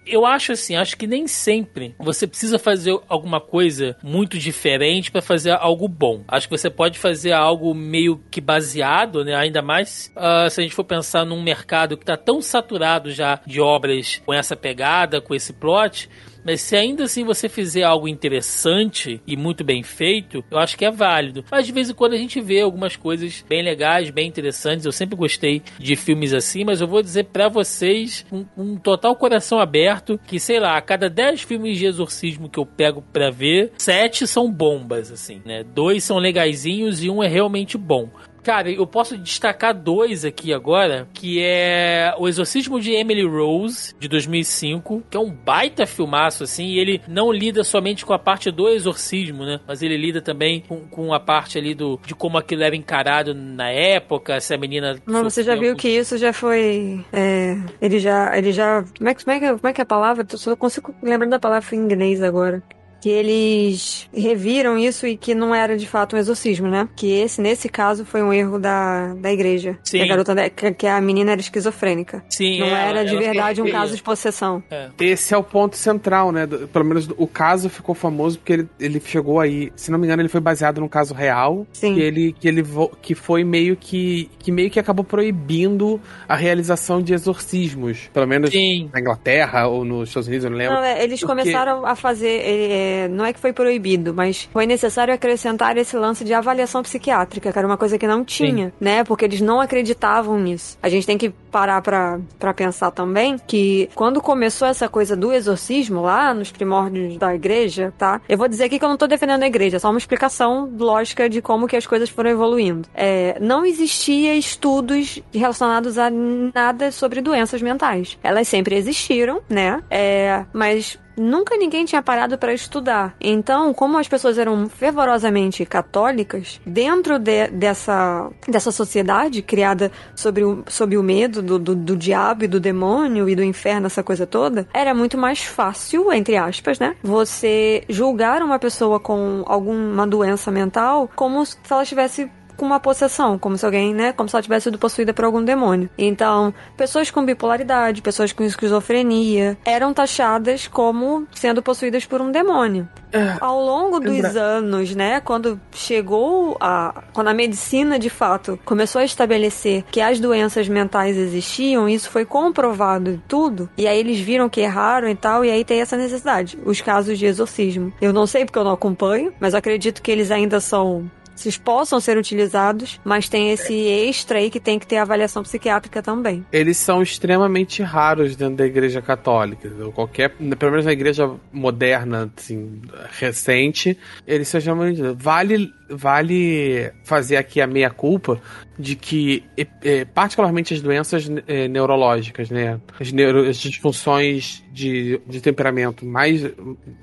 eu, 0.06 0.26
acho 0.26 0.52
assim, 0.52 0.76
acho 0.76 0.96
que 0.96 1.06
nem 1.06 1.26
sempre 1.26 1.94
você 1.98 2.26
precisa 2.26 2.58
fazer 2.58 2.98
alguma 3.08 3.40
coisa 3.40 3.96
muito 4.02 4.38
diferente 4.38 5.10
para 5.10 5.22
fazer 5.22 5.52
algo 5.52 5.88
bom. 5.88 6.24
Acho 6.28 6.48
que 6.48 6.56
você 6.56 6.70
pode 6.70 6.98
fazer 6.98 7.32
algo 7.32 7.74
meio 7.74 8.20
que 8.30 8.40
baseado, 8.40 9.24
né? 9.24 9.34
Ainda 9.34 9.62
mais 9.62 10.12
uh, 10.16 10.48
se 10.50 10.60
a 10.60 10.62
gente 10.62 10.74
for 10.74 10.84
pensar 10.84 11.24
num 11.24 11.42
mercado 11.42 11.96
que 11.96 12.04
tá 12.04 12.16
tão 12.16 12.40
saturado 12.40 13.10
já 13.10 13.40
de 13.46 13.60
obras 13.60 14.22
com 14.24 14.32
essa 14.32 14.56
pegada, 14.56 15.20
com 15.20 15.34
esse 15.34 15.52
plot 15.52 16.08
mas 16.44 16.60
se 16.60 16.76
ainda 16.76 17.04
assim 17.04 17.24
você 17.24 17.48
fizer 17.48 17.82
algo 17.82 18.06
interessante 18.06 19.20
e 19.26 19.36
muito 19.36 19.64
bem 19.64 19.82
feito, 19.82 20.44
eu 20.50 20.58
acho 20.58 20.76
que 20.76 20.84
é 20.84 20.90
válido. 20.90 21.44
Mas 21.50 21.66
de 21.66 21.72
vez 21.72 21.90
em 21.90 21.94
quando 21.94 22.12
a 22.12 22.18
gente 22.18 22.40
vê 22.40 22.60
algumas 22.60 22.96
coisas 22.96 23.44
bem 23.48 23.62
legais, 23.62 24.10
bem 24.10 24.28
interessantes. 24.28 24.84
Eu 24.84 24.92
sempre 24.92 25.16
gostei 25.16 25.62
de 25.78 25.96
filmes 25.96 26.32
assim, 26.32 26.64
mas 26.64 26.80
eu 26.80 26.86
vou 26.86 27.02
dizer 27.02 27.24
para 27.24 27.48
vocês 27.48 28.26
um, 28.30 28.44
um, 28.56 28.76
total 28.76 29.16
coração 29.16 29.58
aberto 29.58 30.20
que, 30.26 30.38
sei 30.38 30.60
lá, 30.60 30.76
a 30.76 30.82
cada 30.82 31.08
10 31.08 31.42
filmes 31.42 31.78
de 31.78 31.86
exorcismo 31.86 32.48
que 32.48 32.58
eu 32.58 32.66
pego 32.66 33.02
para 33.12 33.30
ver, 33.30 33.72
7 33.78 34.26
são 34.26 34.50
bombas, 34.50 35.10
assim, 35.10 35.40
né? 35.44 35.64
Dois 35.64 36.04
são 36.04 36.18
legaisinhos 36.18 37.02
e 37.02 37.10
um 37.10 37.22
é 37.22 37.28
realmente 37.28 37.78
bom. 37.78 38.08
Cara, 38.44 38.70
eu 38.70 38.86
posso 38.86 39.16
destacar 39.16 39.74
dois 39.74 40.22
aqui 40.22 40.52
agora, 40.52 41.08
que 41.14 41.42
é 41.42 42.14
O 42.18 42.28
Exorcismo 42.28 42.78
de 42.78 42.92
Emily 42.92 43.26
Rose, 43.26 43.94
de 43.98 44.06
2005, 44.06 45.02
que 45.08 45.16
é 45.16 45.20
um 45.20 45.30
baita 45.30 45.86
filmaço, 45.86 46.44
assim, 46.44 46.66
e 46.66 46.78
ele 46.78 47.00
não 47.08 47.32
lida 47.32 47.64
somente 47.64 48.04
com 48.04 48.12
a 48.12 48.18
parte 48.18 48.50
do 48.50 48.68
exorcismo, 48.68 49.46
né? 49.46 49.60
Mas 49.66 49.82
ele 49.82 49.96
lida 49.96 50.20
também 50.20 50.60
com, 50.60 50.80
com 50.80 51.14
a 51.14 51.18
parte 51.18 51.56
ali 51.56 51.74
do, 51.74 51.98
de 52.04 52.14
como 52.14 52.36
aquilo 52.36 52.62
era 52.62 52.76
encarado 52.76 53.34
na 53.34 53.70
época, 53.70 54.38
se 54.40 54.52
a 54.52 54.58
menina... 54.58 54.98
Mas 55.06 55.22
você 55.22 55.42
já 55.42 55.56
viu 55.56 55.74
que 55.74 55.88
isso 55.88 56.18
já 56.18 56.34
foi... 56.34 57.02
É, 57.14 57.56
ele 57.80 57.98
já... 57.98 58.36
Ele 58.36 58.52
já 58.52 58.84
como, 58.98 59.08
é, 59.08 59.14
como, 59.14 59.30
é 59.30 59.40
que, 59.40 59.46
como 59.46 59.68
é 59.68 59.72
que 59.72 59.80
é 59.80 59.84
a 59.84 59.86
palavra? 59.86 60.26
Eu 60.30 60.38
só 60.38 60.54
consigo 60.54 60.94
lembrando 61.02 61.30
da 61.30 61.38
palavra 61.38 61.74
em 61.74 61.78
inglês 61.78 62.22
agora 62.22 62.62
que 63.04 63.10
eles 63.10 64.08
reviram 64.14 64.78
isso 64.78 65.06
e 65.06 65.14
que 65.14 65.34
não 65.34 65.54
era 65.54 65.76
de 65.76 65.86
fato 65.86 66.16
um 66.16 66.18
exorcismo, 66.18 66.68
né? 66.68 66.88
Que 66.96 67.12
esse, 67.12 67.38
nesse 67.38 67.68
caso, 67.68 68.02
foi 68.02 68.22
um 68.22 68.32
erro 68.32 68.58
da, 68.58 69.12
da 69.12 69.30
igreja. 69.30 69.78
Sim. 69.84 69.98
Que 69.98 70.04
a 70.04 70.06
garota, 70.06 70.34
que 70.48 70.86
a 70.86 70.98
menina 71.02 71.32
era 71.32 71.40
esquizofrênica. 71.42 72.24
Sim, 72.30 72.60
Não 72.60 72.68
ela, 72.68 72.78
era 72.78 73.04
de 73.04 73.14
verdade 73.14 73.60
um 73.60 73.70
caso 73.70 73.94
de 73.94 74.02
possessão. 74.02 74.62
É. 74.70 74.88
Esse 74.98 75.34
é 75.34 75.36
o 75.36 75.42
ponto 75.42 75.76
central, 75.76 76.32
né? 76.32 76.46
Pelo 76.46 76.84
menos 76.86 77.06
o 77.18 77.26
caso 77.26 77.68
ficou 77.68 77.94
famoso 77.94 78.38
porque 78.38 78.54
ele, 78.54 78.68
ele 78.80 79.02
chegou 79.04 79.38
aí, 79.38 79.70
se 79.76 79.90
não 79.90 79.98
me 79.98 80.06
engano, 80.06 80.22
ele 80.22 80.30
foi 80.30 80.40
baseado 80.40 80.80
num 80.80 80.88
caso 80.88 81.12
real. 81.12 81.66
Sim. 81.74 81.92
Que 81.92 82.00
ele, 82.00 82.32
que 82.32 82.48
ele 82.48 82.64
que 83.02 83.14
foi 83.14 83.44
meio 83.44 83.76
que 83.76 84.30
que 84.38 84.50
meio 84.50 84.70
que 84.70 84.80
acabou 84.80 85.04
proibindo 85.04 86.00
a 86.26 86.36
realização 86.36 87.02
de 87.02 87.12
exorcismos, 87.12 88.08
pelo 88.14 88.26
menos 88.26 88.48
Sim. 88.48 88.88
na 88.90 88.98
Inglaterra 88.98 89.66
ou 89.66 89.84
nos 89.84 90.08
Estados 90.08 90.26
Unidos, 90.26 90.44
eu 90.46 90.50
não 90.50 90.56
lembro. 90.56 90.76
Não, 90.76 90.82
é, 90.82 91.04
eles 91.04 91.20
porque... 91.20 91.42
começaram 91.42 91.84
a 91.84 91.94
fazer 91.94 92.40
é, 92.40 92.93
não 93.08 93.24
é 93.24 93.32
que 93.32 93.40
foi 93.40 93.52
proibido, 93.52 94.12
mas 94.14 94.48
foi 94.52 94.66
necessário 94.66 95.12
acrescentar 95.12 95.76
esse 95.76 95.96
lance 95.96 96.24
de 96.24 96.32
avaliação 96.32 96.82
psiquiátrica, 96.82 97.52
que 97.52 97.58
era 97.58 97.66
uma 97.66 97.76
coisa 97.76 97.98
que 97.98 98.06
não 98.06 98.24
tinha, 98.24 98.68
Sim. 98.68 98.72
né? 98.80 99.04
Porque 99.04 99.24
eles 99.24 99.40
não 99.40 99.60
acreditavam 99.60 100.38
nisso. 100.38 100.78
A 100.82 100.88
gente 100.88 101.06
tem 101.06 101.18
que 101.18 101.32
parar 101.54 101.80
pra, 101.82 102.52
pensar 102.52 102.90
também 102.90 103.38
que 103.38 103.88
quando 103.94 104.20
começou 104.20 104.66
essa 104.66 104.88
coisa 104.88 105.14
do 105.14 105.32
exorcismo 105.32 106.02
lá 106.02 106.34
nos 106.34 106.50
primórdios 106.50 107.16
da 107.16 107.32
igreja, 107.32 107.94
tá? 107.96 108.20
Eu 108.28 108.36
vou 108.36 108.48
dizer 108.48 108.64
aqui 108.64 108.76
que 108.76 108.84
eu 108.84 108.88
não 108.88 108.96
tô 108.96 109.06
defendendo 109.06 109.44
a 109.44 109.46
igreja, 109.46 109.76
é 109.76 109.78
só 109.78 109.88
uma 109.88 109.98
explicação 109.98 110.68
lógica 110.76 111.28
de 111.28 111.40
como 111.40 111.68
que 111.68 111.76
as 111.76 111.86
coisas 111.86 112.10
foram 112.10 112.30
evoluindo. 112.30 112.88
É, 112.92 113.38
não 113.40 113.64
existia 113.64 114.34
estudos 114.34 115.22
relacionados 115.32 115.96
a 115.96 116.10
nada 116.10 116.90
sobre 116.90 117.20
doenças 117.20 117.62
mentais. 117.62 118.18
Elas 118.20 118.48
sempre 118.48 118.74
existiram, 118.74 119.40
né? 119.48 119.80
É, 119.88 120.44
mas 120.52 120.98
nunca 121.16 121.56
ninguém 121.56 121.84
tinha 121.84 122.02
parado 122.02 122.36
para 122.38 122.52
estudar. 122.52 123.14
Então, 123.20 123.72
como 123.72 123.98
as 123.98 124.08
pessoas 124.08 124.38
eram 124.38 124.68
fervorosamente 124.68 125.64
católicas, 125.64 126.60
dentro 126.66 127.18
de, 127.18 127.48
dessa, 127.48 128.30
dessa 128.48 128.70
sociedade 128.70 129.42
criada 129.42 129.90
sobre 130.14 130.44
o, 130.44 130.64
sob 130.68 130.96
o 130.96 131.02
medo 131.02 131.42
do, 131.44 131.58
do, 131.58 131.74
do, 131.74 131.96
diabo 131.96 132.44
e 132.44 132.48
do 132.48 132.58
demônio 132.58 133.28
e 133.28 133.36
do 133.36 133.42
inferno, 133.42 133.86
essa 133.86 134.02
coisa 134.02 134.26
toda, 134.26 134.66
era 134.72 134.94
muito 134.94 135.16
mais 135.18 135.42
fácil, 135.42 136.12
entre 136.12 136.36
aspas, 136.36 136.78
né? 136.78 136.96
Você 137.02 137.84
julgar 137.88 138.42
uma 138.42 138.58
pessoa 138.58 138.98
com 138.98 139.42
alguma 139.46 140.06
doença 140.06 140.50
mental 140.50 141.10
como 141.14 141.44
se 141.44 141.56
ela 141.70 141.82
estivesse 141.82 142.30
com 142.56 142.64
uma 142.64 142.80
possessão, 142.80 143.38
como 143.38 143.56
se 143.56 143.64
alguém, 143.64 143.94
né, 143.94 144.12
como 144.12 144.28
se 144.28 144.36
ela 144.36 144.42
tivesse 144.42 144.64
sido 144.64 144.78
possuída 144.78 145.12
por 145.12 145.24
algum 145.24 145.42
demônio. 145.42 145.88
Então, 145.96 146.52
pessoas 146.76 147.10
com 147.10 147.24
bipolaridade, 147.24 148.02
pessoas 148.02 148.32
com 148.32 148.42
esquizofrenia, 148.44 149.56
eram 149.64 149.92
taxadas 149.92 150.66
como 150.66 151.26
sendo 151.34 151.62
possuídas 151.62 152.04
por 152.04 152.20
um 152.20 152.30
demônio. 152.30 152.88
É, 153.12 153.36
Ao 153.40 153.60
longo 153.60 154.00
dos 154.00 154.36
anos, 154.36 154.94
né, 154.94 155.20
quando 155.20 155.60
chegou 155.72 156.56
a 156.60 157.04
quando 157.12 157.28
a 157.28 157.34
medicina 157.34 157.96
de 157.96 158.10
fato 158.10 158.58
começou 158.64 159.00
a 159.00 159.04
estabelecer 159.04 159.84
que 159.90 160.00
as 160.00 160.18
doenças 160.18 160.68
mentais 160.68 161.16
existiam, 161.16 161.88
isso 161.88 162.10
foi 162.10 162.24
comprovado 162.24 163.12
e 163.12 163.20
tudo, 163.28 163.68
e 163.78 163.86
aí 163.86 163.98
eles 163.98 164.18
viram 164.18 164.48
que 164.48 164.60
erraram 164.60 165.08
e 165.08 165.14
tal, 165.14 165.44
e 165.44 165.50
aí 165.50 165.64
tem 165.64 165.80
essa 165.80 165.96
necessidade, 165.96 166.58
os 166.64 166.80
casos 166.80 167.16
de 167.16 167.26
exorcismo. 167.26 167.92
Eu 168.00 168.12
não 168.12 168.26
sei 168.26 168.44
porque 168.44 168.58
eu 168.58 168.64
não 168.64 168.72
acompanho, 168.72 169.32
mas 169.38 169.54
acredito 169.54 170.02
que 170.02 170.10
eles 170.10 170.32
ainda 170.32 170.58
são 170.58 171.08
esses 171.36 171.58
possam 171.58 172.00
ser 172.00 172.16
utilizados, 172.16 173.00
mas 173.04 173.28
tem 173.28 173.50
esse 173.50 173.74
extra 173.74 174.38
aí 174.38 174.50
que 174.50 174.60
tem 174.60 174.78
que 174.78 174.86
ter 174.86 174.98
avaliação 174.98 175.42
psiquiátrica 175.42 176.02
também. 176.02 176.44
Eles 176.52 176.76
são 176.76 177.02
extremamente 177.02 177.82
raros 177.82 178.36
dentro 178.36 178.56
da 178.56 178.66
igreja 178.66 179.02
católica. 179.02 179.68
Qualquer, 179.94 180.30
pelo 180.30 180.70
menos 180.70 180.86
na 180.86 180.92
igreja 180.92 181.30
moderna, 181.52 182.30
assim, 182.36 182.80
recente, 183.18 183.98
eles 184.26 184.48
são 184.48 184.58
extremamente. 184.58 185.02
Vale, 185.16 185.72
vale 185.88 186.92
fazer 187.04 187.36
aqui 187.36 187.60
a 187.60 187.66
meia-culpa 187.66 188.40
de 188.78 188.96
que, 188.96 189.44
é, 189.82 190.04
particularmente 190.04 190.74
as 190.74 190.80
doenças 190.80 191.30
é, 191.46 191.68
neurológicas, 191.68 192.50
né? 192.50 192.80
As, 192.98 193.12
neuro, 193.12 193.48
as 193.48 193.56
disfunções 193.56 194.64
de, 194.72 195.20
de 195.26 195.40
temperamento 195.40 196.04
mais 196.04 196.42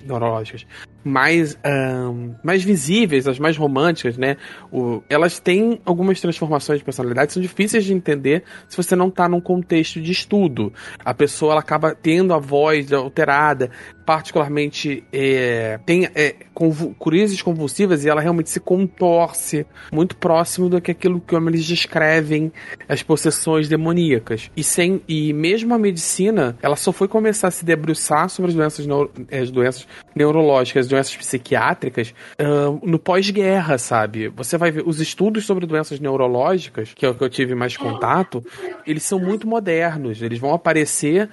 neurológicas, 0.04 0.66
mais, 1.04 1.58
um, 1.66 2.36
mais 2.44 2.64
visíveis, 2.64 3.28
as 3.28 3.40
mais 3.40 3.56
românticas, 3.56 4.18
né? 4.18 4.36
O, 4.72 5.02
elas 5.10 5.40
têm 5.40 5.80
algumas 5.86 6.20
transformações 6.20 6.80
de 6.80 6.86
personalidade, 6.86 7.32
são 7.32 7.42
difíceis 7.42 7.86
de 7.86 7.94
entender 7.94 8.44
se 8.68 8.76
você 8.76 8.96
não 8.96 9.08
está 9.08 9.30
num 9.30 9.42
contexto 9.42 10.02
de 10.02 10.12
estudo. 10.12 10.74
A 11.04 11.14
pessoa 11.14 11.54
ela 11.54 11.62
acaba 11.62 11.96
tendo 11.96 12.34
a 12.34 12.38
voz 12.38 12.92
alterada, 12.92 13.72
particularmente 14.12 15.06
é, 15.14 15.80
tem 15.86 16.04
é, 16.14 16.36
convu 16.54 16.94
crises 16.96 17.42
convulsivas 17.42 18.04
e 18.04 18.10
ela 18.10 18.20
realmente 18.20 18.50
se 18.50 18.60
contorce 18.60 19.66
muito 19.90 20.18
próximo 20.18 20.68
do 20.68 20.82
que 20.82 20.92
aquilo 20.92 21.22
que 21.22 21.34
eles 21.34 21.66
descrevem 21.66 22.52
as 22.90 23.02
possessões 23.02 23.70
demoníacas. 23.70 24.52
E 24.54 24.66
sem 24.66 25.02
e 25.08 25.32
mesmo 25.32 25.74
a 25.74 25.80
medicina, 25.80 26.58
ela 26.62 26.76
só 26.76 26.92
foi 26.92 27.08
começar 27.08 27.48
a 27.48 27.52
se 27.52 27.64
debruçar 27.64 28.28
sobre 28.28 28.52
as 28.52 28.56
doenças, 28.58 28.86
neuro, 28.86 29.10
as 29.32 29.50
doenças 29.50 29.88
neurológicas, 30.14 30.88
as 30.88 30.90
doenças 30.90 31.16
psiquiátricas 31.16 32.14
uh, 32.38 32.86
no 32.86 33.00
pós-guerra, 33.00 33.78
sabe? 33.78 34.28
Você 34.28 34.58
vai 34.58 34.72
ver 34.72 34.84
os 34.86 35.00
estudos 35.00 35.46
sobre 35.46 35.66
doenças 35.66 36.02
neurológicas, 36.02 36.94
que 36.94 37.06
é 37.06 37.10
o 37.10 37.16
que 37.16 37.24
eu 37.24 37.30
tive 37.30 37.56
mais 37.56 37.78
contato, 37.78 38.44
eles 38.86 39.04
são 39.04 39.20
muito 39.20 39.48
modernos. 39.48 40.22
Eles 40.22 40.38
vão 40.38 40.54
aparecer 40.54 41.30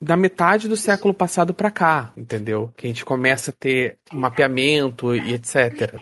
da 0.00 0.16
metade 0.16 0.68
do 0.68 0.76
século 0.76 1.14
passado 1.14 1.52
para 1.52 1.70
cá, 1.70 1.99
entendeu? 2.16 2.72
Que 2.76 2.86
a 2.86 2.90
gente 2.90 3.04
começa 3.04 3.50
a 3.50 3.54
ter 3.54 3.96
mapeamento 4.12 5.14
e 5.14 5.34
etc. 5.34 5.94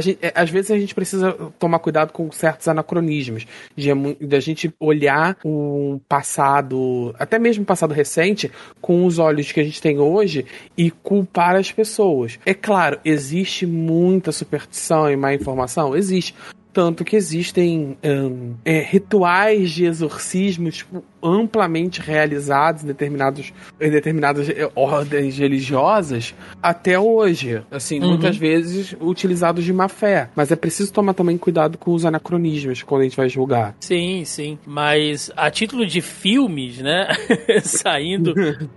Gente, 0.00 0.18
é, 0.22 0.32
às 0.34 0.50
vezes 0.50 0.70
a 0.70 0.78
gente 0.78 0.94
precisa 0.94 1.32
tomar 1.58 1.78
cuidado 1.78 2.12
com 2.12 2.30
certos 2.30 2.68
anacronismos, 2.68 3.46
de, 3.76 3.88
de 4.20 4.36
a 4.36 4.40
gente 4.40 4.72
olhar 4.78 5.36
o 5.44 6.00
passado, 6.08 7.14
até 7.18 7.38
mesmo 7.38 7.64
passado 7.64 7.92
recente, 7.92 8.50
com 8.80 9.04
os 9.04 9.18
olhos 9.18 9.50
que 9.50 9.60
a 9.60 9.64
gente 9.64 9.80
tem 9.80 9.98
hoje 9.98 10.46
e 10.76 10.90
culpar 10.90 11.56
as 11.56 11.72
pessoas. 11.72 12.38
É 12.46 12.54
claro, 12.54 13.00
existe 13.04 13.66
muita 13.66 14.32
superstição 14.32 15.10
e 15.10 15.16
má 15.16 15.34
informação? 15.34 15.96
Existe. 15.96 16.34
Tanto 16.72 17.04
que 17.04 17.16
existem 17.16 17.98
um, 18.02 18.54
é, 18.64 18.80
rituais 18.80 19.72
de 19.72 19.84
exorcismo 19.84 20.70
tipo, 20.70 21.04
amplamente 21.22 22.00
realizados 22.00 22.82
em, 22.82 22.86
determinados, 22.86 23.52
em 23.80 23.90
determinadas 23.90 24.48
é, 24.48 24.70
ordens 24.74 25.38
religiosas 25.38 26.34
até 26.62 26.98
hoje. 26.98 27.62
Assim, 27.70 28.00
uhum. 28.00 28.10
muitas 28.10 28.36
vezes 28.36 28.96
utilizados 29.00 29.64
de 29.64 29.72
má 29.72 29.88
fé. 29.88 30.30
Mas 30.34 30.50
é 30.50 30.56
preciso 30.56 30.92
tomar 30.92 31.14
também 31.14 31.38
cuidado 31.38 31.78
com 31.78 31.92
os 31.92 32.04
anacronismos 32.04 32.82
quando 32.82 33.02
a 33.02 33.04
gente 33.04 33.16
vai 33.16 33.28
julgar. 33.28 33.74
Sim, 33.80 34.24
sim. 34.24 34.58
Mas 34.66 35.30
a 35.36 35.50
título 35.50 35.86
de 35.86 36.00
filmes, 36.00 36.78
né? 36.78 37.08
Saindo 37.62 38.34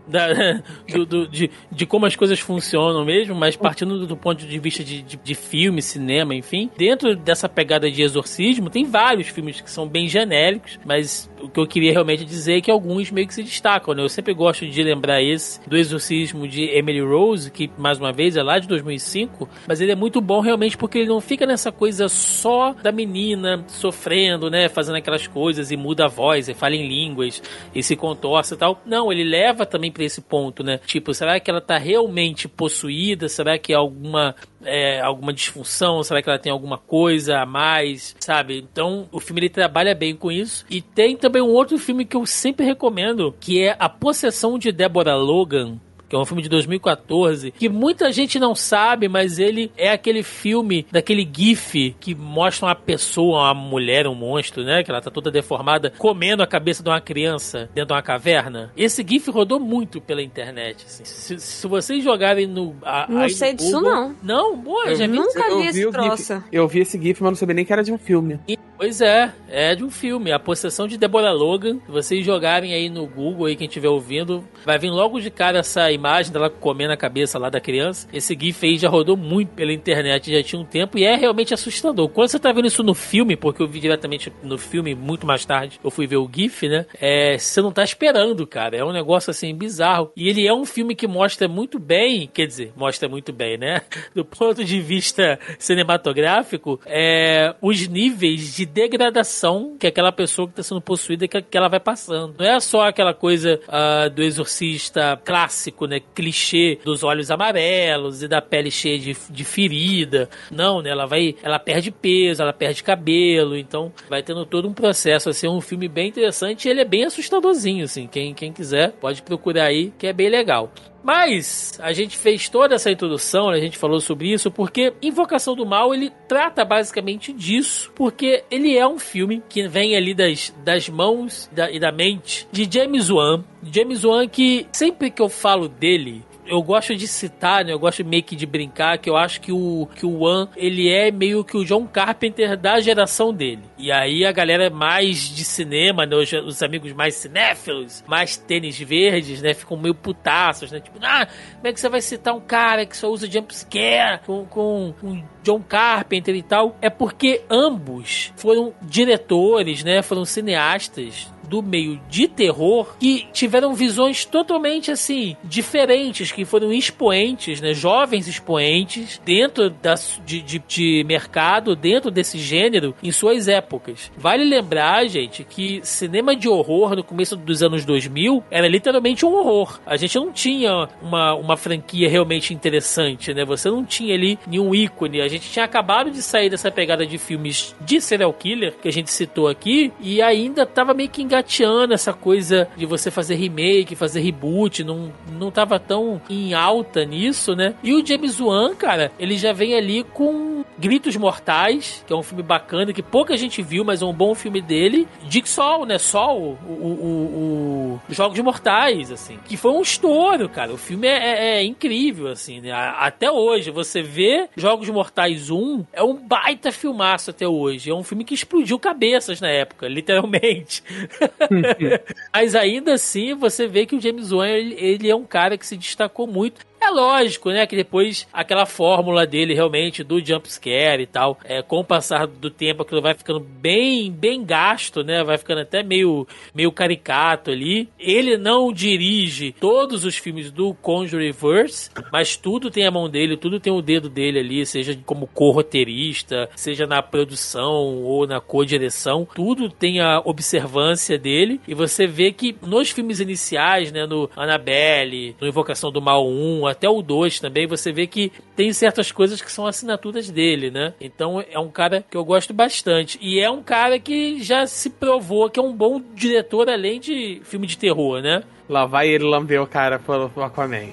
da, 0.08 0.62
do, 0.88 1.06
do, 1.06 1.28
de, 1.28 1.50
de 1.72 1.86
como 1.86 2.06
as 2.06 2.16
coisas 2.16 2.40
funcionam 2.40 3.04
mesmo, 3.04 3.36
mas 3.36 3.56
partindo 3.56 4.06
do 4.06 4.18
ponto 4.18 4.46
de 4.46 4.60
vista 4.60 4.84
de, 4.84 5.02
de, 5.02 5.18
de 5.18 5.36
filme, 5.36 5.82
cinema, 5.82 6.36
enfim, 6.36 6.70
dentro 6.78 7.16
dessa 7.16 7.50
pegada 7.50 7.90
de 7.90 8.02
exorcismo, 8.02 8.70
tem 8.70 8.86
vários 8.86 9.28
filmes 9.28 9.62
que 9.62 9.70
são 9.70 9.88
bem 9.88 10.08
genéricos, 10.08 10.80
mas 10.86 11.30
o 11.42 11.50
que 11.50 11.60
eu 11.60 11.68
queria 11.68 11.92
realmente 11.92 12.26
dizer 12.26 12.35
é 12.48 12.62
que 12.62 12.72
alguns 12.72 13.12
meio 13.12 13.28
que 13.28 13.34
se 13.34 13.44
destacam, 13.44 13.94
né? 13.94 14.04
Eu 14.04 14.10
sempre 14.10 14.34
gosto 14.34 14.66
de 14.68 14.84
lembrar 14.84 15.22
esse 15.22 15.60
do 15.68 15.78
exorcismo 15.78 16.48
de 16.48 16.64
Emily 16.66 17.02
Rose, 17.02 17.52
que 17.52 17.70
mais 17.78 18.00
uma 18.00 18.12
vez 18.12 18.36
é 18.36 18.44
lá 18.44 18.60
de 18.60 18.68
2005, 18.68 19.48
mas 19.68 19.82
ele 19.82 19.92
é 19.92 19.96
muito 19.96 20.22
bom 20.22 20.40
realmente 20.40 20.78
porque 20.78 21.00
ele 21.00 21.08
não 21.08 21.22
fica 21.22 21.46
nessa 21.46 21.72
coisa 21.72 22.08
só 22.08 22.74
da 22.74 22.92
menina 22.92 23.64
sofrendo, 23.68 24.50
né? 24.50 24.70
Fazendo 24.70 24.96
aquelas 24.98 25.28
coisas 25.28 25.72
e 25.72 25.78
muda 25.78 26.06
a 26.06 26.08
voz, 26.08 26.50
e 26.50 26.54
fala 26.54 26.76
em 26.76 26.88
línguas 26.88 27.42
e 27.74 27.82
se 27.82 27.96
contorce 27.96 28.54
e 28.54 28.58
tal. 28.58 28.82
Não, 28.86 29.12
ele 29.12 29.24
leva 29.24 29.66
também 29.66 29.92
para 29.92 30.04
esse 30.04 30.22
ponto, 30.22 30.64
né? 30.64 30.80
Tipo, 30.86 31.14
será 31.14 31.40
que 31.40 31.50
ela 31.50 31.62
tá 31.62 31.78
realmente 31.78 32.48
possuída? 32.48 33.28
Será 33.30 33.58
que 33.58 33.74
é 33.74 33.76
alguma 33.76 34.36
é, 34.66 35.00
alguma 35.02 35.34
disfunção? 35.34 36.04
Será 36.04 36.22
que 36.22 36.30
ela 36.30 36.40
tem 36.40 36.52
alguma 36.52 36.78
coisa 36.78 37.40
a 37.40 37.46
mais? 37.46 38.16
Sabe? 38.20 38.58
Então, 38.58 39.08
o 39.12 39.20
filme 39.20 39.42
ele 39.42 39.50
trabalha 39.50 39.96
bem 39.96 40.16
com 40.16 40.32
isso. 40.32 40.66
E 40.70 40.82
tem 40.82 41.16
também 41.16 41.42
um 41.42 41.50
outro 41.50 41.78
filme 41.78 42.06
que 42.06 42.18
eu 42.18 42.26
sempre 42.26 42.66
recomendo, 42.66 43.34
que 43.40 43.64
é 43.64 43.76
A 43.80 43.90
Possessão 43.90 44.58
de 44.58 44.72
Deborah 44.72 45.16
Logan, 45.16 45.80
que 46.16 46.18
é 46.18 46.22
um 46.22 46.26
filme 46.26 46.42
de 46.42 46.50
2014, 46.50 47.52
que 47.52 47.68
muita 47.68 48.12
gente 48.12 48.40
não 48.40 48.56
sabe, 48.56 49.10
mas 49.10 49.38
ele 49.38 49.72
é 49.78 49.92
aquele 49.92 50.24
filme 50.24 50.86
daquele 50.90 51.30
GIF 51.30 51.96
que 52.00 52.16
mostra 52.16 52.68
uma 52.68 52.76
pessoa, 52.76 53.44
uma 53.44 53.54
mulher, 53.54 54.08
um 54.08 54.16
monstro, 54.16 54.64
né? 54.64 54.84
Que 54.84 54.92
ela 54.92 55.02
tá 55.02 55.12
toda 55.12 55.30
deformada, 55.30 55.92
comendo 55.98 56.42
a 56.42 56.48
cabeça 56.48 56.82
de 56.82 56.90
uma 56.90 57.02
criança 57.02 57.70
dentro 57.74 57.88
de 57.88 57.94
uma 57.94 58.02
caverna. 58.02 58.72
Esse 58.78 59.06
GIF 59.08 59.30
rodou 59.30 59.60
muito 59.60 60.00
pela 60.00 60.22
internet. 60.22 60.86
Assim. 60.86 61.04
Se, 61.04 61.40
se, 61.40 61.68
vocês 61.68 62.04
jogarem 62.04 62.48
no. 62.48 62.76
A, 62.84 63.08
não 63.10 63.30
sei 63.30 63.52
no 63.52 63.58
disso, 63.58 63.82
não. 63.82 64.16
Não? 64.24 64.58
Boa, 64.58 64.86
eu 64.88 64.96
já 64.96 65.08
vi. 65.08 65.18
Nunca 65.18 65.56
vi 65.58 65.68
esse 65.68 65.92
troço. 65.92 66.44
Eu 66.52 66.68
vi 66.68 66.80
esse 66.80 67.02
GIF, 67.02 67.22
mas 67.22 67.32
não 67.32 67.36
sabia 67.36 67.56
nem 67.56 67.66
que 67.66 67.74
era 67.74 67.84
de 67.84 67.92
um 67.92 67.98
filme. 67.98 68.40
E, 68.48 68.58
pois 68.78 69.02
é, 69.02 69.32
é 69.50 69.76
de 69.76 69.84
um 69.84 69.90
filme. 69.90 70.32
A 70.32 70.40
possessão 70.40 70.88
de 70.88 70.98
Deborah 70.98 71.32
Logan. 71.32 71.80
Se 71.86 71.92
vocês 71.92 72.26
jogarem 72.26 72.74
aí 72.74 72.90
no 72.90 73.08
Google, 73.08 73.46
aí, 73.46 73.56
quem 73.56 73.68
estiver 73.68 73.90
ouvindo, 73.90 74.44
vai 74.66 74.78
vir 74.78 74.90
logo 74.90 75.20
de 75.20 75.30
cara 75.30 75.60
essa 75.60 75.92
imagem 75.92 76.32
dela 76.32 76.50
comendo 76.50 76.94
a 76.94 76.98
cabeça 76.98 77.40
lá 77.40 77.50
da 77.50 77.60
criança. 77.60 78.08
Esse 78.12 78.38
GIF 78.40 78.66
aí 78.66 78.78
já 78.78 78.90
rodou 78.90 79.16
muito 79.16 79.50
pela 79.50 79.72
internet, 79.72 80.32
já 80.32 80.44
tinha 80.44 80.62
um 80.62 80.66
tempo, 80.66 80.98
e 80.98 81.04
é 81.04 81.16
realmente 81.16 81.54
assustador. 81.54 82.10
Quando 82.10 82.30
você 82.30 82.40
tá 82.40 82.52
vendo 82.52 82.68
isso 82.68 82.84
no 82.84 82.94
filme, 82.94 83.36
porque 83.36 83.62
eu 83.62 83.68
vi 83.68 83.80
diretamente 83.80 84.32
no 84.44 84.58
filme 84.58 84.94
muito 84.94 85.26
mais 85.26 85.46
tarde, 85.46 85.80
eu 85.84 85.92
fui 85.92 86.08
ver 86.08 86.18
o 86.18 86.30
GIF, 86.32 86.68
né? 86.68 86.86
É, 87.00 87.38
você 87.38 87.62
não 87.62 87.72
tá 87.72 87.84
esperando, 87.84 88.46
cara. 88.46 88.78
É 88.78 88.84
um 88.84 88.92
negócio 88.92 89.32
assim 89.32 89.56
bizarro. 89.56 90.12
E 90.16 90.28
ele 90.30 90.46
é 90.48 90.54
um 90.54 90.66
filme 90.66 90.96
que 90.96 91.08
mostra 91.08 91.48
muito 91.48 91.80
bem, 91.80 92.30
quer 92.32 92.46
dizer, 92.46 92.74
mostra 92.76 93.08
muito 93.08 93.32
bem, 93.32 93.58
né? 93.58 93.82
Do 94.14 94.26
ponto 94.26 94.64
de 94.64 94.80
vista 94.82 95.40
cinematográfico, 95.58 96.80
é, 96.86 97.56
os 97.62 97.88
níveis 97.88 98.56
de 98.56 98.65
degradação 98.66 99.76
que 99.80 99.88
aquela 99.88 100.12
pessoa 100.12 100.48
que 100.48 100.56
tá 100.56 100.64
sendo 100.64 100.82
possuída 100.82 101.28
que, 101.28 101.42
que 101.42 101.58
ela 101.58 101.68
vai 101.68 101.80
passando. 101.80 102.36
Não 102.38 102.46
é 102.46 102.60
só 102.60 102.88
aquela 102.88 103.14
coisa 103.14 103.60
uh, 103.68 104.10
do 104.10 104.22
exorcista 104.22 105.20
clássico, 105.24 105.86
né? 105.86 106.00
clichê 106.14 106.80
dos 106.84 107.04
olhos 107.04 107.32
amarelos 107.32 108.24
e 108.24 108.28
da 108.28 108.42
pele 108.42 108.72
cheia 108.72 109.00
de, 109.00 109.16
de 109.30 109.44
ferida. 109.44 110.30
Não, 110.52 110.82
né? 110.82 110.90
Ela 110.90 111.06
vai. 111.06 111.36
Ela 111.44 111.60
perde 111.60 111.92
peso, 111.92 112.42
ela 112.42 112.54
perde 112.54 112.84
cabelo. 112.84 113.58
Então 113.58 113.92
vai 114.10 114.24
tendo 114.24 114.46
todo 114.46 114.68
um 114.68 114.74
processo. 114.74 115.30
Assim, 115.30 115.48
é 115.48 115.50
um 115.50 115.62
filme 115.62 115.88
bem 115.88 116.10
interessante 116.10 116.68
e 116.68 116.72
ele 116.72 116.82
é 116.82 116.86
bem 116.86 117.06
assustadorzinho, 117.06 117.86
assim. 117.86 118.08
Quem, 118.08 118.34
quem 118.34 118.52
quiser 118.52 118.92
pode 118.94 119.22
procurar 119.22 119.66
aí, 119.66 119.92
que 119.98 120.08
é 120.08 120.14
bem 120.14 120.30
legal. 120.30 120.72
Mas 121.06 121.80
a 121.84 121.94
gente 121.94 122.18
fez 122.18 122.50
toda 122.50 122.74
essa 122.74 122.90
introdução, 122.90 123.52
né? 123.52 123.58
a 123.58 123.62
gente 123.62 123.78
falou 123.78 124.02
sobre 124.02 124.34
isso, 124.34 124.50
porque 124.50 124.92
Invocação 125.04 125.56
do 125.56 125.64
Mal 125.64 125.94
ele 125.94 126.12
trata 126.28 126.66
basicamente 126.66 127.32
disso, 127.32 127.92
porque 127.94 128.44
ele 128.50 128.76
é 128.76 128.88
um 128.88 128.98
filme 128.98 129.44
que 129.48 129.68
vem 129.68 129.96
ali 129.96 130.16
das, 130.16 130.52
das 130.64 130.90
mãos 130.90 131.48
da, 131.52 131.70
e 131.70 131.80
da 131.80 131.92
mente 131.92 132.48
de 132.52 132.68
James 132.68 133.12
Wan. 133.12 133.44
James 133.72 134.04
Wan 134.04 134.28
que 134.28 134.66
sempre 134.72 135.12
que 135.12 135.22
eu 135.22 135.30
falo 135.30 135.70
dele, 135.70 136.24
eu 136.46 136.62
gosto 136.62 136.96
de 136.96 137.08
citar, 137.08 137.66
né? 137.66 137.74
Eu 137.74 137.80
gosto 137.80 138.04
meio 138.04 138.24
que 138.24 138.36
de 138.36 138.46
brincar 138.46 138.98
que 138.98 139.10
eu 139.10 139.18
acho 139.18 139.42
que 139.42 139.52
o 139.52 139.88
que 139.96 140.06
o 140.06 140.22
One, 140.22 140.50
ele 140.56 140.90
é 140.90 141.12
meio 141.12 141.44
que 141.44 141.58
o 141.58 141.66
John 141.66 141.86
Carpenter 141.88 142.58
da 142.58 142.80
geração 142.80 143.34
dele. 143.34 143.64
E 143.78 143.92
aí 143.92 144.26
a 144.26 144.32
galera 144.32 144.70
mais 144.70 145.18
de 145.20 145.44
cinema, 145.44 146.06
né? 146.06 146.16
Os, 146.16 146.32
os 146.34 146.64
amigos 146.64 146.94
mais 146.94 147.16
cinéfilos, 147.16 148.04
mais 148.08 148.38
tênis 148.38 148.80
verdes, 148.80 149.42
né? 149.42 149.54
Ficam 149.54 149.78
meio 149.78 149.96
putaços, 149.96 150.72
né? 150.72 150.80
Tipo, 150.80 151.00
ah, 151.02 151.28
como 151.56 151.68
é 151.68 151.74
que 151.74 151.80
você 151.80 151.90
vai 151.90 152.02
citar 152.02 152.34
um 152.34 152.42
cara 152.42 152.86
que 152.86 152.96
só 152.96 153.10
usa 153.10 153.30
jumpscare 153.30 154.22
com, 154.26 154.46
com, 154.46 154.94
com 155.00 155.24
John 155.44 155.62
Carpenter 155.62 156.36
e 156.36 156.44
tal? 156.44 156.76
É 156.82 156.90
porque 156.90 157.44
ambos 157.50 158.34
foram 158.36 158.74
diretores, 158.82 159.84
né? 159.84 160.02
Foram 160.02 160.26
cineastas 160.26 161.34
do 161.46 161.62
meio 161.62 162.00
de 162.10 162.28
terror 162.28 162.96
que 163.00 163.28
tiveram 163.32 163.74
visões 163.74 164.26
totalmente 164.26 164.92
assim 164.92 165.36
diferentes, 165.44 166.32
que 166.32 166.46
foram 166.46 166.72
expoentes, 166.72 167.62
né, 167.62 167.74
jovens 167.74 168.28
expoentes 168.28 169.22
dentro 169.24 169.70
da, 169.70 169.96
de, 170.26 170.42
de, 170.42 170.60
de 170.60 171.04
mercado, 171.06 171.76
dentro 171.76 172.12
desse 172.12 172.38
gênero 172.38 172.96
em 173.02 173.12
suas 173.12 173.48
épocas. 173.48 174.12
Vale 174.18 174.44
lembrar, 174.44 175.08
gente, 175.08 175.44
que 175.44 175.80
cinema 175.84 176.36
de 176.36 176.48
horror 176.48 176.96
no 176.96 177.04
começo 177.04 177.36
dos 177.36 177.62
anos 177.62 177.86
2000 177.86 178.44
era 178.50 178.68
literalmente 178.68 179.26
um 179.26 179.34
horror. 179.34 179.80
A 179.86 179.98
gente 179.98 180.16
não 180.16 180.32
tinha 180.32 180.88
uma, 181.02 181.34
uma 181.36 181.58
franquia 181.58 182.10
realmente 182.10 182.54
interessante, 182.54 183.34
né? 183.34 183.46
Você 183.46 183.70
não 183.70 183.86
tinha 183.86 184.14
ali 184.14 184.38
nenhum 184.48 184.74
ícone. 184.74 185.22
A 185.22 185.28
gente 185.28 185.50
tinha 185.50 185.66
acabado 185.66 186.10
de 186.12 186.22
sair 186.22 186.50
dessa 186.50 186.72
pegada 186.72 187.06
de 187.06 187.18
filmes 187.18 187.76
de 187.82 188.02
serial 188.02 188.34
killer 188.34 188.76
que 188.82 188.88
a 188.88 188.92
gente 188.92 189.12
citou 189.12 189.48
aqui 189.48 189.92
e 190.00 190.22
ainda 190.22 190.64
estava 190.64 190.94
meio 190.94 191.10
que 191.10 191.22
engateando 191.36 191.94
essa 191.94 192.14
coisa 192.14 192.68
de 192.78 192.86
você 192.86 193.12
fazer 193.12 193.36
remake, 193.36 193.96
fazer 193.96 194.22
reboot, 194.22 194.84
não, 194.84 195.12
não 195.32 195.52
tava 195.52 195.80
tão 195.80 196.22
em 196.30 196.54
alta 196.54 197.04
nisso, 197.04 197.56
né? 197.56 197.76
E 197.84 197.94
o 197.94 198.06
James 198.06 198.40
Wan, 198.40 198.74
cara, 198.76 199.12
ele 199.20 199.38
já 199.38 199.52
vem 199.52 199.76
ali 199.76 200.04
com 200.04 200.64
Gritos 200.78 201.16
Mortais, 201.16 202.04
que 202.06 202.14
é 202.14 202.16
um 202.16 202.24
filme 202.24 202.44
bacana, 202.44 202.94
que 202.94 203.04
pouca 203.04 203.36
gente 203.38 203.62
viu, 203.62 203.84
mas 203.84 204.02
é 204.02 204.06
um 204.06 204.14
bom 204.14 204.34
filme 204.34 204.62
dele. 204.62 205.08
Dick 205.24 205.48
Sol, 205.48 205.86
né? 205.86 205.98
Sol, 205.98 206.58
o, 206.68 206.72
o, 206.72 206.88
o, 206.88 208.02
o 208.10 208.14
Jogos 208.14 208.40
Mortais, 208.40 209.12
assim. 209.12 209.38
Que 209.46 209.58
foi 209.58 209.72
um 209.72 209.82
estouro, 209.82 210.50
cara. 210.50 210.74
O 210.74 210.78
filme 210.78 211.08
é, 211.08 211.18
é, 211.18 211.58
é 211.58 211.64
incrível, 211.64 212.28
assim, 212.28 212.62
né? 212.62 212.72
Até 212.72 213.32
hoje, 213.32 213.72
você 213.72 214.02
vê 214.02 214.50
Jogos 214.56 214.90
Mortais 214.90 215.50
1, 215.50 215.86
é 215.94 216.04
um 216.04 216.16
baita 216.16 216.72
filmaço 216.72 217.32
até 217.32 217.48
hoje. 217.48 217.90
É 217.90 217.94
um 217.94 218.04
filme 218.04 218.24
que 218.24 218.34
explodiu 218.34 218.78
cabeças 218.80 219.42
na 219.42 219.50
época, 219.50 219.88
literalmente. 219.88 220.84
Mas 222.34 222.56
ainda 222.56 222.94
assim, 222.94 223.34
você 223.34 223.68
vê 223.68 223.86
que 223.86 223.96
o 223.96 224.02
James 224.02 224.32
Wan, 224.32 224.48
ele, 224.48 224.76
ele 224.78 225.10
é 225.10 225.16
um 225.16 225.26
cara 225.26 225.58
que 225.58 225.66
se 225.66 225.78
destacou 225.78 226.28
muito 226.28 226.66
É 226.86 226.92
lógico, 226.92 227.50
né, 227.50 227.66
que 227.66 227.76
depois 227.76 228.28
aquela 228.32 228.68
fórmula 228.68 229.26
dele 229.26 229.56
realmente 229.56 230.04
do 230.04 230.24
jump 230.24 230.48
scare 230.48 231.02
e 231.02 231.08
tal, 231.08 231.36
é, 231.44 231.64
com 231.64 231.80
o 231.80 231.84
passar 231.84 232.28
do 232.28 232.52
tempo 232.52 232.84
aquilo 232.84 233.02
vai 233.02 233.16
ficando 233.16 233.40
bem, 233.40 234.12
bem 234.12 234.46
gasto, 234.46 235.04
né? 235.04 235.24
Vai 235.24 235.36
ficando 235.40 235.62
até 235.62 235.82
meio, 235.82 236.28
meio 236.54 236.72
caricato 236.72 237.50
ali. 237.50 237.90
Ele 237.98 238.38
não 238.38 238.72
dirige 238.72 239.52
todos 239.60 240.06
os 240.06 240.16
filmes 240.16 240.52
do 240.52 240.76
Conjureverse, 240.76 241.90
mas 242.12 242.38
tudo 242.38 242.70
tem 242.70 242.86
a 242.86 242.92
mão 242.92 243.10
dele, 243.10 243.36
tudo 243.36 243.60
tem 243.60 243.74
o 243.74 243.82
dedo 243.82 244.08
dele 244.08 244.38
ali, 244.38 244.64
seja 244.64 244.96
como 245.08 245.26
co-roteirista, 245.26 246.48
seja 246.56 246.86
na 246.86 247.02
produção 247.02 248.04
ou 248.04 248.28
na 248.28 248.40
co-direção, 248.40 249.28
tudo 249.34 249.70
tem 249.70 250.02
a 250.02 250.22
observância 250.24 251.18
dele 251.18 251.60
e 251.68 251.74
você 251.74 252.06
vê 252.06 252.32
que 252.32 252.56
nos 252.62 252.92
filmes 252.92 253.20
iniciais, 253.20 253.92
né, 253.92 254.06
no 254.06 254.30
Annabelle, 254.36 255.36
no 255.42 255.48
Invocação 255.48 255.92
do 255.92 256.00
Mal 256.00 256.28
1, 256.28 256.68
até 256.76 256.90
o 256.90 257.02
2 257.02 257.40
também, 257.40 257.66
você 257.66 257.92
vê 257.92 258.06
que 258.06 258.32
tem 258.56 258.72
certas 258.74 259.12
coisas 259.12 259.42
que 259.42 259.52
são 259.52 259.66
assinaturas 259.66 260.30
dele, 260.30 260.70
né? 260.70 260.94
Então 261.00 261.44
é 261.50 261.58
um 261.58 261.70
cara 261.70 262.06
que 262.10 262.18
eu 262.18 262.26
gosto 262.26 262.54
bastante. 262.54 263.18
E 263.22 263.40
é 263.40 263.50
um 263.50 263.64
cara 263.64 263.98
que 264.00 264.44
já 264.44 264.68
se 264.68 264.90
provou 264.90 265.50
que 265.50 265.60
é 265.60 265.64
um 265.64 265.74
bom 265.74 266.02
diretor 266.14 266.70
além 266.70 267.00
de 267.00 267.42
filme 267.44 267.66
de 267.66 267.78
terror, 267.78 268.22
né? 268.22 268.44
Lá 268.68 268.86
vai 268.86 269.08
ele 269.08 269.24
lamber 269.24 269.62
o 269.62 269.68
cara 269.68 270.00
pelo 270.00 270.32
Aquaman. 270.44 270.90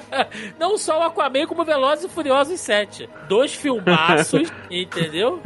Não 0.58 0.76
só 0.78 0.98
o 0.98 1.02
Aquaman, 1.02 1.46
como 1.46 1.64
Velozes 1.64 2.06
e 2.06 2.08
Furiosos 2.08 2.58
7. 2.60 3.08
Dois 3.28 3.54
filmaços, 3.54 4.50
entendeu? 4.70 5.40